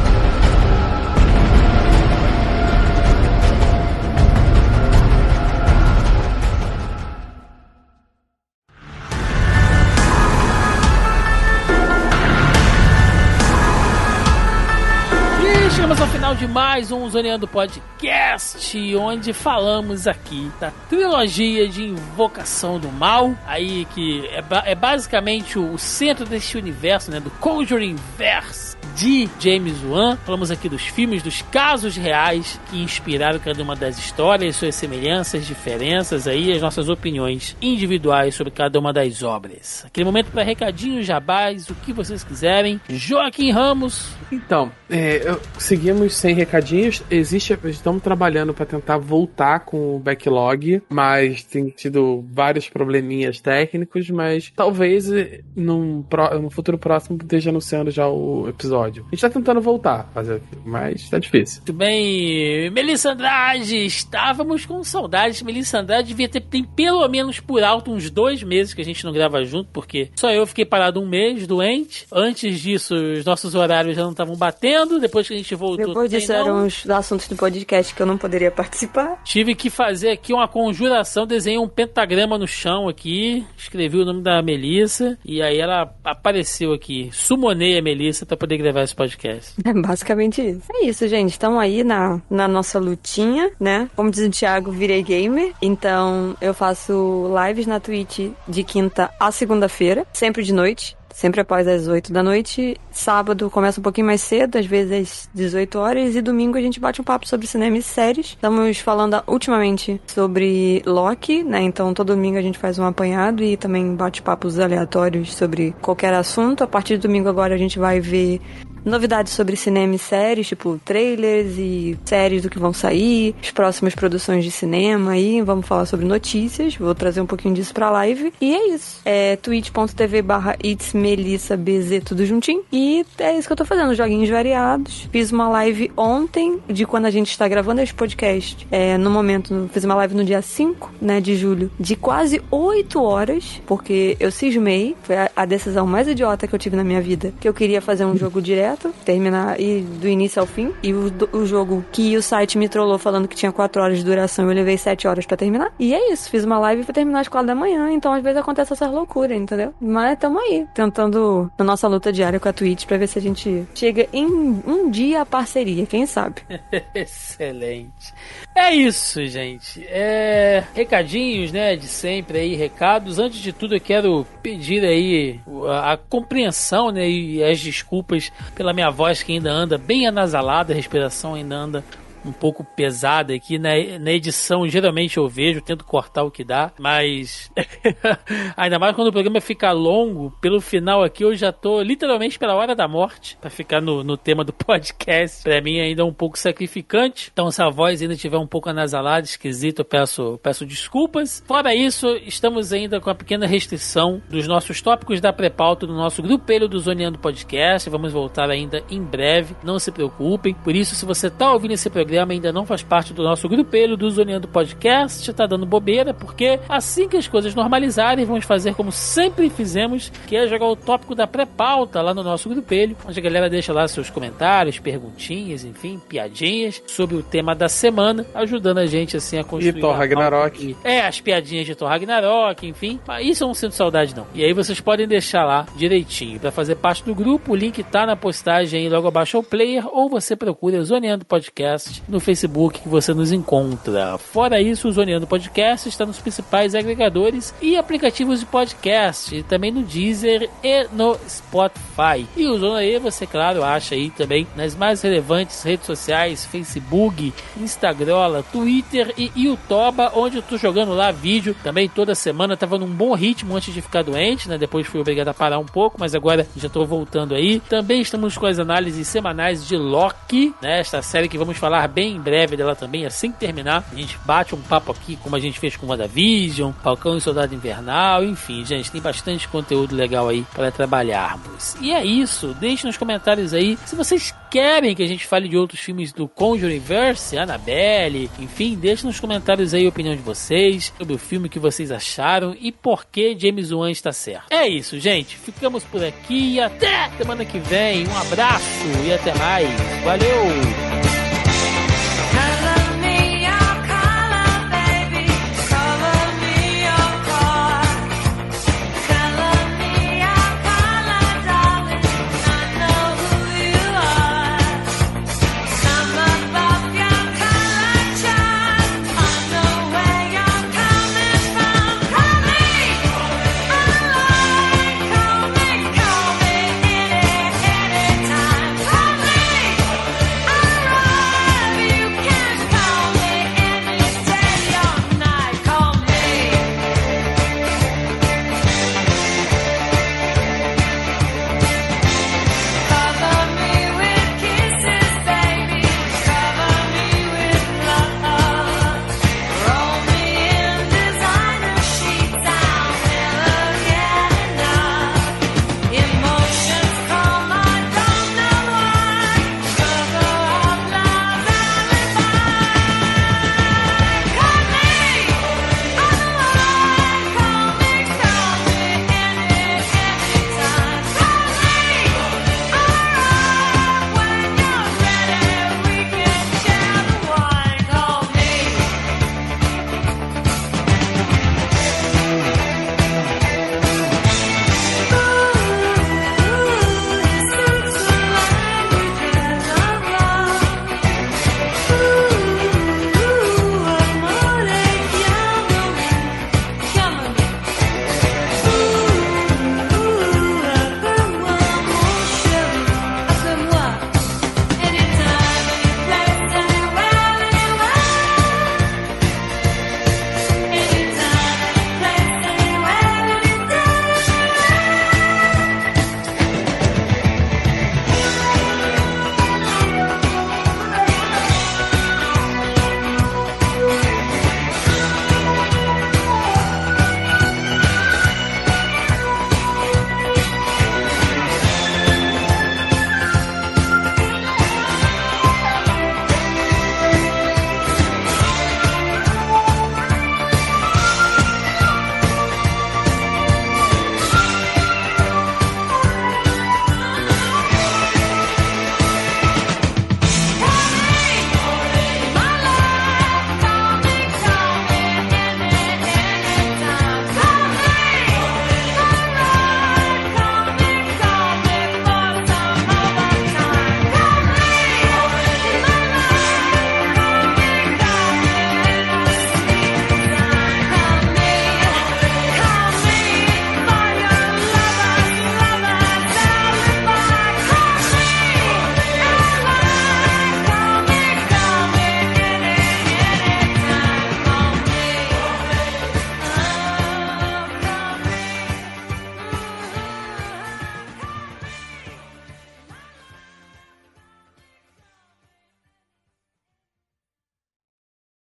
De 16.39 16.47
mais 16.47 16.93
um 16.93 17.11
Zoneando 17.11 17.49
Podcast, 17.49 18.97
onde 18.97 19.33
falamos 19.33 20.07
aqui 20.07 20.49
da 20.61 20.71
trilogia 20.89 21.69
de 21.69 21.83
Invocação 21.83 22.79
do 22.79 22.93
Mal, 22.93 23.35
aí 23.45 23.85
que 23.87 24.25
é, 24.27 24.71
é 24.71 24.75
basicamente 24.77 25.59
o 25.59 25.77
centro 25.77 26.25
deste 26.25 26.57
universo, 26.57 27.11
né, 27.11 27.19
do 27.19 27.31
Conjuring 27.31 27.97
Verse 28.17 28.68
de 28.99 29.29
James 29.39 29.81
Wan. 29.85 30.17
Falamos 30.27 30.51
aqui 30.51 30.69
dos 30.69 30.83
filmes, 30.83 31.23
dos 31.23 31.41
casos 31.41 31.97
reais 31.97 32.59
que 32.69 32.83
inspiraram 32.83 33.39
cada 33.39 33.63
uma 33.63 33.77
das 33.77 33.97
histórias, 33.97 34.57
suas 34.57 34.75
semelhanças, 34.75 35.47
diferenças 35.47 36.27
aí, 36.27 36.53
as 36.53 36.61
nossas 36.61 36.89
opiniões 36.89 37.57
individuais 37.63 38.35
sobre 38.35 38.53
cada 38.53 38.77
uma 38.77 38.93
das 38.93 39.23
obras. 39.23 39.85
Aquele 39.87 40.05
momento 40.05 40.33
para 40.33 40.43
recadinhos, 40.43 41.07
jabás, 41.07 41.71
o 41.71 41.77
que 41.77 41.93
vocês 41.93 42.25
quiserem. 42.25 42.81
Joaquim 42.89 43.53
Ramos. 43.53 44.09
Então, 44.33 44.73
é, 44.91 45.33
seguimos 45.59 46.17
sem 46.17 46.35
recadinhos. 46.35 47.01
Existe, 47.09 47.57
estamos 47.67 48.03
trabalhando 48.03 48.53
para 48.53 48.67
tentar 48.67 48.99
voltar 48.99 49.61
com 49.61 49.95
o 49.95 50.01
backlog, 50.01 50.83
mas 50.89 51.45
tem 51.45 51.69
tido 51.69 52.25
vários 52.33 52.69
probleminhas 52.69 53.41
técnicos, 53.41 54.11
mas 54.11 54.53
talvez 54.57 55.09
eh, 55.13 55.41
num, 55.55 56.05
no 56.43 56.51
futuro 56.51 56.77
próximo 56.77 57.17
esteja 57.23 57.51
anunciando 57.51 57.93
já 57.93 58.09
o 58.09 58.49
episódio 58.49 58.88
episódio. 58.89 59.05
A 59.07 59.11
gente 59.11 59.21
tá 59.21 59.31
tentando 59.31 59.61
voltar 59.61 60.01
a 60.01 60.05
fazer 60.05 60.43
mas 60.65 61.09
tá 61.09 61.19
difícil. 61.19 61.59
Muito 61.59 61.73
bem. 61.73 62.71
Melissa 62.71 63.13
Andrade, 63.13 63.85
estávamos 63.85 64.67
com 64.67 64.83
saudades. 64.83 65.43
Melissa 65.43 65.79
Andrade 65.79 66.09
devia 66.09 66.29
ter 66.29 66.41
tem 66.41 66.65
pelo 66.65 67.07
menos 67.09 67.41
por 67.41 67.63
alto 67.63 67.91
uns 67.91 68.11
dois 68.11 68.43
meses 68.43 68.73
que 68.73 68.81
a 68.81 68.85
gente 68.85 69.05
não 69.05 69.13
grava 69.13 69.45
junto, 69.45 69.69
porque 69.73 70.11
só 70.17 70.31
eu 70.31 70.47
fiquei 70.47 70.65
parado 70.65 71.01
um 71.01 71.07
mês 71.07 71.47
doente. 71.47 72.07
Antes 72.13 72.61
disso, 72.61 72.95
os 72.95 73.25
nossos 73.25 73.55
horários 73.55 73.97
já 73.97 74.03
não 74.03 74.13
estavam 74.13 74.37
batendo. 74.37 74.99
Depois 74.99 75.27
que 75.27 75.35
a 75.35 75.37
gente 75.37 75.55
voltou. 75.55 75.89
Depois 75.89 76.11
disso, 76.11 76.33
eram 76.33 76.67
os 76.67 76.89
assuntos 76.89 77.29
do 77.29 77.37
podcast 77.37 77.95
que 77.95 78.01
eu 78.01 78.07
não 78.07 78.17
poderia 78.17 78.51
participar. 78.51 79.23
Tive 79.25 79.55
que 79.55 79.71
fazer 79.71 80.11
aqui 80.11 80.33
uma 80.33 80.49
conjuração, 80.49 81.27
desenhei 81.27 81.59
um 81.59 81.69
pentagrama 81.69 82.39
no 82.39 82.47
chão 82.47 82.89
aqui, 82.89 83.45
escrevi 83.57 83.99
o 83.99 84.05
nome 84.05 84.23
da 84.23 84.43
Melissa 84.43 85.19
e 85.25 85.43
aí 85.43 85.59
ela 85.59 85.93
apareceu 86.05 86.73
aqui. 86.73 87.11
Sumonei 87.13 87.79
a 87.79 87.83
Melissa 87.83 88.25
para 88.25 88.37
poder 88.37 88.57
gravar 88.59 88.78
esse 88.85 88.95
podcast. 88.95 89.55
É 89.69 89.73
basicamente 89.73 90.41
isso. 90.41 90.63
É 90.73 90.87
isso, 90.87 91.07
gente. 91.07 91.33
Estamos 91.33 91.61
aí 91.61 91.85
na, 91.85 92.23
na 92.31 92.49
nossa 92.49 92.79
lutinha, 92.79 93.51
né? 93.61 93.91
Como 93.95 94.11
diz 94.11 94.27
o 94.27 94.31
Thiago, 94.31 94.73
virei 94.73 95.03
gamer. 95.03 95.53
Então 95.61 96.35
eu 96.41 96.55
faço 96.55 97.27
lives 97.47 97.67
na 97.67 97.79
Twitch 97.79 98.31
de 98.47 98.65
quinta 98.65 99.11
a 99.21 99.31
segunda-feira, 99.31 100.07
sempre 100.13 100.43
de 100.43 100.55
noite 100.55 100.97
sempre 101.19 101.41
após 101.41 101.67
as 101.67 101.89
8 101.89 102.13
da 102.13 102.23
noite. 102.23 102.77
Sábado 102.93 103.51
começa 103.51 103.81
um 103.81 103.83
pouquinho 103.83 104.07
mais 104.07 104.21
cedo, 104.21 104.57
às 104.57 104.67
vezes 104.67 104.93
às 104.93 105.31
18 105.35 105.77
horas, 105.77 106.15
e 106.15 106.23
domingo 106.23 106.57
a 106.57 106.61
gente 106.61 106.79
bate 106.79 107.01
um 107.01 107.05
papo 107.05 107.27
sobre 107.27 107.45
cinema 107.49 107.77
e 107.77 107.83
séries. 107.83 108.27
Estamos 108.27 108.79
falando 108.79 109.21
ultimamente 109.27 110.01
sobre 110.07 110.81
Loki, 110.87 111.43
né? 111.43 111.61
Então 111.63 111.93
todo 111.93 112.15
domingo 112.15 112.39
a 112.39 112.43
gente 112.43 112.57
faz 112.57 112.79
um 112.79 112.85
apanhado 112.85 113.43
e 113.43 113.57
também 113.57 113.97
bate 113.97 114.23
papos 114.23 114.61
aleatórios 114.61 115.35
sobre 115.35 115.75
qualquer 115.83 116.15
assunto. 116.15 116.63
A 116.63 116.69
partir 116.69 116.97
do 116.99 117.09
domingo 117.09 117.29
agora 117.29 117.53
a 117.53 117.59
gente 117.59 117.81
vai 117.81 117.99
ver 117.99 118.41
novidades 118.89 119.33
sobre 119.33 119.57
cinema 119.57 119.95
e 119.95 119.99
séries, 119.99 120.49
tipo 120.49 120.81
trailers 120.85 121.57
e 121.59 121.99
séries 122.05 122.43
do 122.43 122.51
que 122.51 122.59
vão 122.59 122.73
sair, 122.73 123.35
as 123.43 123.51
próximas 123.51 123.95
produções 123.95 124.45
de 124.45 124.51
cinema 124.51 125.13
aí, 125.13 125.41
vamos 125.43 125.67
falar 125.67 125.87
sobre 125.87 126.07
notícias, 126.07 126.77
vou 126.77 126.95
trazer 126.95 127.21
um 127.21 127.27
pouquinho 127.27 127.55
disso 127.55 127.75
pra 127.75 127.91
live. 127.91 128.33
E 128.41 128.55
é 128.55 128.75
isso. 128.75 129.01
É 129.05 129.37
twitch.tv 129.37 130.23
barra 130.23 130.57
itsmelissabz, 130.63 132.03
tudo 132.05 132.25
juntinho. 132.25 132.63
E 132.73 133.05
é 133.19 133.37
isso 133.37 133.47
que 133.47 133.53
eu 133.53 133.57
tô 133.57 133.65
fazendo, 133.65 133.95
joguinhos 133.95 134.29
variados. 134.29 135.09
Fiz 135.13 135.31
uma 135.33 135.49
live 135.49 135.91
ontem, 135.97 136.59
de 136.69 136.87
quando 136.87 137.07
a 137.07 137.11
gente 137.11 137.31
está 137.31 137.47
gravando 137.47 137.81
esse 137.81 137.95
podcast. 137.95 138.67
É, 138.71 138.97
no 138.97 139.11
momento, 139.11 139.69
fiz 139.73 139.85
uma 139.85 139.95
live 139.97 140.15
no 140.15 140.25
dia 140.25 140.43
5, 140.43 140.93
né, 141.01 141.21
de 141.21 141.37
julho, 141.37 141.71
de 141.79 141.97
quase 141.97 142.41
8 142.51 143.03
horas, 143.03 143.61
porque 143.67 144.17
eu 144.19 144.31
cismei, 144.31 144.97
foi 145.03 145.17
a, 145.17 145.31
a 145.37 145.45
decisão 145.45 145.87
mais 145.87 146.09
idiota 146.09 146.47
que 146.47 146.55
eu 146.55 146.59
tive 146.59 146.77
na 146.77 146.85
minha 146.85 147.01
vida, 147.01 147.33
que 147.41 147.49
eu 147.49 147.55
queria 147.55 147.81
fazer 147.81 148.05
um 148.05 148.17
jogo 148.17 148.41
direto 148.41 148.78
terminar 149.05 149.61
e 149.61 149.81
do 149.81 150.09
início 150.09 150.41
ao 150.41 150.47
fim. 150.47 150.73
E 150.83 150.93
o, 150.93 151.13
o 151.33 151.47
jogo 151.47 151.85
que 151.93 152.17
o 152.17 152.23
site 152.23 152.59
me 152.59 152.69
trollou 152.69 152.99
falando 152.99 153.29
que 153.29 153.37
tinha 153.37 153.53
4 153.53 153.83
horas 153.83 153.99
de 153.99 154.05
duração, 154.05 154.49
eu 154.49 154.55
levei 154.55 154.77
7 154.77 155.07
horas 155.07 155.27
para 155.27 155.37
terminar. 155.37 155.73
E 155.79 155.95
é 155.95 156.13
isso, 156.13 156.31
fiz 156.31 156.45
uma 156.45 156.59
live 156.59 156.85
pra 156.85 156.95
terminar 156.95 157.21
às 157.21 157.29
4 157.29 157.47
da 157.47 157.55
manhã, 157.55 157.91
então 157.91 158.13
às 158.13 158.23
vezes 158.23 158.39
acontece 158.39 158.73
essas 158.73 158.91
loucuras, 158.91 159.37
entendeu? 159.37 159.75
Mas 159.81 160.19
tamo 160.19 160.39
aí, 160.39 160.67
tentando 160.75 161.51
na 161.59 161.65
nossa 161.65 161.89
luta 161.89 162.13
diária 162.13 162.41
com 162.41 162.49
a 162.49 162.53
Twitch 162.53 162.87
pra 162.87 162.97
ver 162.97 163.07
se 163.07 163.19
a 163.19 163.23
gente 163.23 163.67
chega 163.75 164.09
em 164.13 164.27
um 164.27 164.91
dia 164.91 165.23
a 165.23 165.27
parceria, 165.27 165.87
quem 165.87 166.07
sabe? 166.07 166.43
Excelente. 166.95 168.13
É 168.55 168.75
isso, 168.75 169.25
gente. 169.27 169.87
É... 169.89 170.65
Recadinhos, 170.75 171.53
né, 171.53 171.77
de 171.77 171.87
sempre 171.87 172.39
aí, 172.39 172.55
recados. 172.55 173.19
Antes 173.19 173.39
de 173.39 173.53
tudo, 173.53 173.77
eu 173.77 173.81
quero 173.81 174.27
pedir 174.43 174.85
aí 174.85 175.41
a, 175.69 175.93
a 175.93 175.97
compreensão, 175.97 176.91
né, 176.91 177.09
e 177.09 177.43
as 177.43 177.61
desculpas 177.61 178.33
pela 178.59 178.73
minha 178.73 178.91
voz 178.91 179.23
que 179.23 179.35
ainda 179.35 179.53
anda 179.53 179.79
bem 179.79 180.09
anasalada, 180.09 180.73
a 180.73 180.77
respiração 180.77 181.35
ainda 181.35 181.55
anda 181.55 181.85
um 182.29 182.33
pouco 182.33 182.65
pesada 182.65 183.35
aqui. 183.35 183.59
Na, 183.59 183.71
na 183.99 184.13
edição, 184.13 184.69
geralmente 184.69 185.17
eu 185.17 185.29
vejo, 185.29 185.61
tento 185.61 185.85
cortar 185.85 186.23
o 186.23 186.31
que 186.31 186.45
dá, 186.45 186.71
mas 186.79 187.51
ainda 188.57 188.79
mais 188.79 188.95
quando 188.95 189.09
o 189.09 189.13
programa 189.13 189.41
fica 189.41 189.73
longo, 189.73 190.31
pelo 190.41 190.61
final 190.61 191.03
aqui 191.03 191.25
eu 191.25 191.35
já 191.35 191.53
tô 191.53 191.83
literalmente 191.83 192.39
pela 192.39 192.55
hora 192.55 192.75
da 192.75 192.87
morte, 192.87 193.37
para 193.41 193.51
ficar 193.51 193.81
no, 193.81 194.05
no 194.05 194.17
tema 194.17 194.45
do 194.45 194.53
podcast. 194.55 195.43
Pra 195.43 195.61
mim 195.61 195.81
ainda 195.81 196.03
é 196.03 196.05
um 196.05 196.13
pouco 196.13 196.39
sacrificante, 196.39 197.31
então 197.33 197.51
se 197.51 197.63
a 197.63 197.69
voz 197.69 198.03
ainda 198.03 198.17
tiver 198.17 198.39
um 198.39 198.47
pouco 198.47 198.69
anasalada, 198.69 199.25
esquisita, 199.25 199.81
eu 199.81 199.85
peço, 199.85 200.39
peço 200.43 200.67
desculpas. 200.67 201.43
Fora 201.47 201.75
isso, 201.75 202.09
estamos 202.25 202.73
ainda 202.73 203.01
com 203.01 203.11
a 203.11 203.15
pequena 203.15 203.47
restrição 203.47 204.21
dos 204.29 204.47
nossos 204.47 204.81
tópicos 204.83 205.21
da 205.21 205.33
pré-pauta 205.33 205.87
do 205.87 205.95
nosso 205.95 206.23
grupelho 206.23 206.69
do 206.69 206.79
Zoneando 206.79 207.19
Podcast. 207.19 207.89
Vamos 207.89 208.13
voltar 208.13 208.51
ainda 208.51 208.83
em 208.91 209.03
breve, 209.03 209.57
não 209.63 209.79
se 209.79 209.91
preocupem. 209.91 210.55
Por 210.55 210.75
isso, 210.75 210.95
se 210.95 211.05
você 211.05 211.31
tá 211.31 211.53
ouvindo 211.53 211.73
esse 211.73 211.89
programa 211.89 212.18
e 212.19 212.33
ainda 212.35 212.53
não 212.53 212.67
faz 212.67 212.83
parte 212.83 213.13
do 213.13 213.23
nosso 213.23 213.49
grupelho 213.49 213.97
do 213.97 214.11
Zoneando 214.11 214.49
Podcast, 214.49 215.33
tá 215.33 215.47
dando 215.47 215.67
bobeira, 215.67 216.13
porque 216.13 216.59
assim 216.69 217.09
que 217.09 217.17
as 217.17 217.29
coisas 217.29 217.55
normalizarem, 217.55 218.25
vamos 218.25 218.45
fazer 218.45 218.75
como 218.75 218.91
sempre 218.91 219.49
fizemos, 219.51 220.11
que 220.27 220.37
é 220.37 220.47
jogar 220.47 220.67
o 220.67 220.77
tópico 220.77 221.15
da 221.15 221.27
pré-pauta 221.27 222.03
lá 222.03 222.13
no 222.13 222.23
nosso 222.23 222.49
grupelho, 222.49 222.97
onde 223.07 223.19
a 223.19 223.23
galera 223.23 223.49
deixa 223.51 223.73
lá 223.73 223.87
seus 223.87 224.11
comentários, 224.11 224.79
perguntinhas, 224.79 225.65
enfim, 225.65 226.01
piadinhas 226.09 226.83
sobre 226.87 227.17
o 227.17 227.23
tema 227.23 227.55
da 227.55 227.69
semana, 227.69 228.27
ajudando 228.35 228.79
a 228.79 228.87
gente 228.87 229.17
assim 229.17 229.39
a 229.39 229.45
construir. 229.45 229.77
E 229.77 229.81
Thor 229.81 229.97
Ragnarok. 229.97 230.77
É, 230.83 231.01
as 231.01 231.21
piadinhas 231.21 231.67
de 231.67 231.75
Thor 231.75 231.89
Ragnarok, 231.89 232.67
enfim. 232.67 232.99
Isso 233.21 233.45
eu 233.45 233.49
não 233.49 233.55
sinto 233.55 233.75
saudade, 233.75 234.15
não. 234.15 234.27
E 234.35 234.45
aí 234.45 234.53
vocês 234.53 234.81
podem 234.81 235.07
deixar 235.07 235.45
lá 235.45 235.67
direitinho. 235.77 236.41
Para 236.41 236.51
fazer 236.51 236.77
parte 236.77 237.05
do 237.05 237.15
grupo, 237.15 237.53
o 237.53 237.57
link 237.57 237.83
tá 237.85 238.07
na 238.07 238.17
postagem 238.17 238.83
aí 238.83 238.89
logo 238.89 239.09
abaixo 239.09 239.37
ao 239.37 239.43
player, 239.43 239.87
ou 239.87 240.09
você 240.09 240.35
procura 240.37 240.83
Zoneando 240.83 241.25
Podcast 241.25 241.98
no 242.09 242.21
Facebook 242.21 242.81
que 242.81 242.89
você 242.89 243.15
nos 243.15 243.33
encontra. 243.33 244.19
Fora 244.19 244.61
isso, 244.61 244.89
o 244.89 244.93
Zoneando 244.93 245.27
Podcast 245.27 245.89
está 245.89 246.05
nos 246.05 246.19
principais 246.19 246.75
agregadores 246.75 247.55
e 247.61 247.77
aplicativos 247.77 248.41
de 248.41 248.47
podcast, 248.47 249.43
também 249.45 249.71
no 249.71 249.83
Deezer 249.83 250.49
e 250.63 250.87
no 250.93 251.17
Spotify. 251.29 252.27
E 252.37 252.47
o 252.47 252.59
Zona 252.59 252.85
E 252.85 252.99
você, 252.99 253.27
claro, 253.27 253.63
acha 253.63 253.95
aí 253.95 254.11
também 254.11 254.47
nas 254.57 254.75
mais 254.75 255.03
relevantes 255.03 255.63
redes 255.63 255.87
sociais, 255.87 256.45
Facebook, 256.45 257.33
Instagram, 257.57 258.43
Twitter 258.53 259.13
e 259.17 259.31
YouTube, 259.35 260.03
onde 260.15 260.37
eu 260.37 260.43
tô 260.43 260.57
jogando 260.57 260.93
lá 260.93 261.11
vídeo 261.11 261.55
também 261.63 261.89
toda 261.89 262.15
semana. 262.15 262.57
Tava 262.57 262.79
num 262.79 262.87
bom 262.87 263.15
ritmo 263.15 263.57
antes 263.57 263.73
de 263.73 263.81
ficar 263.81 264.03
doente, 264.03 264.49
né? 264.49 264.59
Depois 264.59 264.87
fui 264.87 265.01
obrigado 265.01 265.29
a 265.29 265.35
parar 265.35 265.59
um 265.59 265.67
pouco, 265.67 265.97
mas 265.99 266.15
agora 266.15 266.47
já 266.57 266.69
tô 266.69 266.85
voltando 266.85 267.35
aí. 267.35 267.61
Também 267.61 268.01
estamos 268.01 268.37
com 268.37 268.47
as 268.47 268.59
análises 268.59 269.07
semanais 269.07 269.67
de 269.67 269.77
Loki, 269.77 270.55
né? 270.61 270.81
Esta 270.81 271.03
série 271.03 271.29
que 271.29 271.39
vamos 271.39 271.57
falar 271.89 271.93
bem 271.93 272.17
em 272.17 272.21
breve 272.21 272.57
dela 272.57 272.77
também, 272.77 273.07
assim 273.07 273.33
que 273.33 273.39
terminar. 273.39 273.85
A 273.91 273.95
gente 273.95 274.19
bate 274.25 274.55
um 274.55 274.61
papo 274.61 274.93
aqui, 274.93 275.17
como 275.17 275.35
a 275.35 275.41
gente 275.41 275.59
fez 275.59 275.77
com 275.77 275.87
WandaVision, 275.87 276.73
Falcão 276.83 277.17
e 277.17 277.21
Soldado 277.21 277.55
Invernal, 277.55 278.23
enfim, 278.25 278.65
gente, 278.65 278.91
tem 278.91 279.01
bastante 279.01 279.49
conteúdo 279.49 279.97
legal 279.97 280.29
aí 280.29 280.45
para 280.55 280.71
trabalharmos. 280.71 281.75
E 281.81 281.93
é 281.93 282.05
isso, 282.05 282.55
deixe 282.61 282.87
nos 282.87 282.97
comentários 282.97 283.55
aí 283.55 283.79
se 283.87 283.97
vocês 283.97 284.35
querem 284.51 284.95
que 284.95 285.03
a 285.03 285.07
gente 285.07 285.27
fale 285.27 285.49
de 285.49 285.57
outros 285.57 285.81
filmes 285.81 286.13
do 286.13 286.29
Conjureverse, 286.29 287.39
Annabelle, 287.39 288.31
enfim, 288.39 288.77
deixe 288.77 289.07
nos 289.07 289.19
comentários 289.19 289.75
aí 289.75 289.87
a 289.87 289.89
opinião 289.89 290.15
de 290.15 290.23
vocês 290.23 290.93
sobre 290.97 291.15
o 291.15 291.19
filme 291.19 291.49
que 291.49 291.59
vocês 291.59 291.91
acharam 291.91 292.57
e 292.61 292.71
por 292.71 293.07
que 293.07 293.37
James 293.39 293.73
Wan 293.73 293.91
está 293.91 294.13
certo. 294.13 294.47
É 294.51 294.69
isso, 294.69 294.99
gente, 295.01 295.37
ficamos 295.37 295.85
por 295.85 296.05
aqui 296.05 296.55
e 296.55 296.61
até 296.61 297.11
semana 297.17 297.45
que 297.45 297.59
vem. 297.59 298.07
Um 298.07 298.17
abraço 298.17 298.87
e 299.05 299.13
até 299.13 299.35
mais. 299.35 299.69
Valeu! 300.05 300.98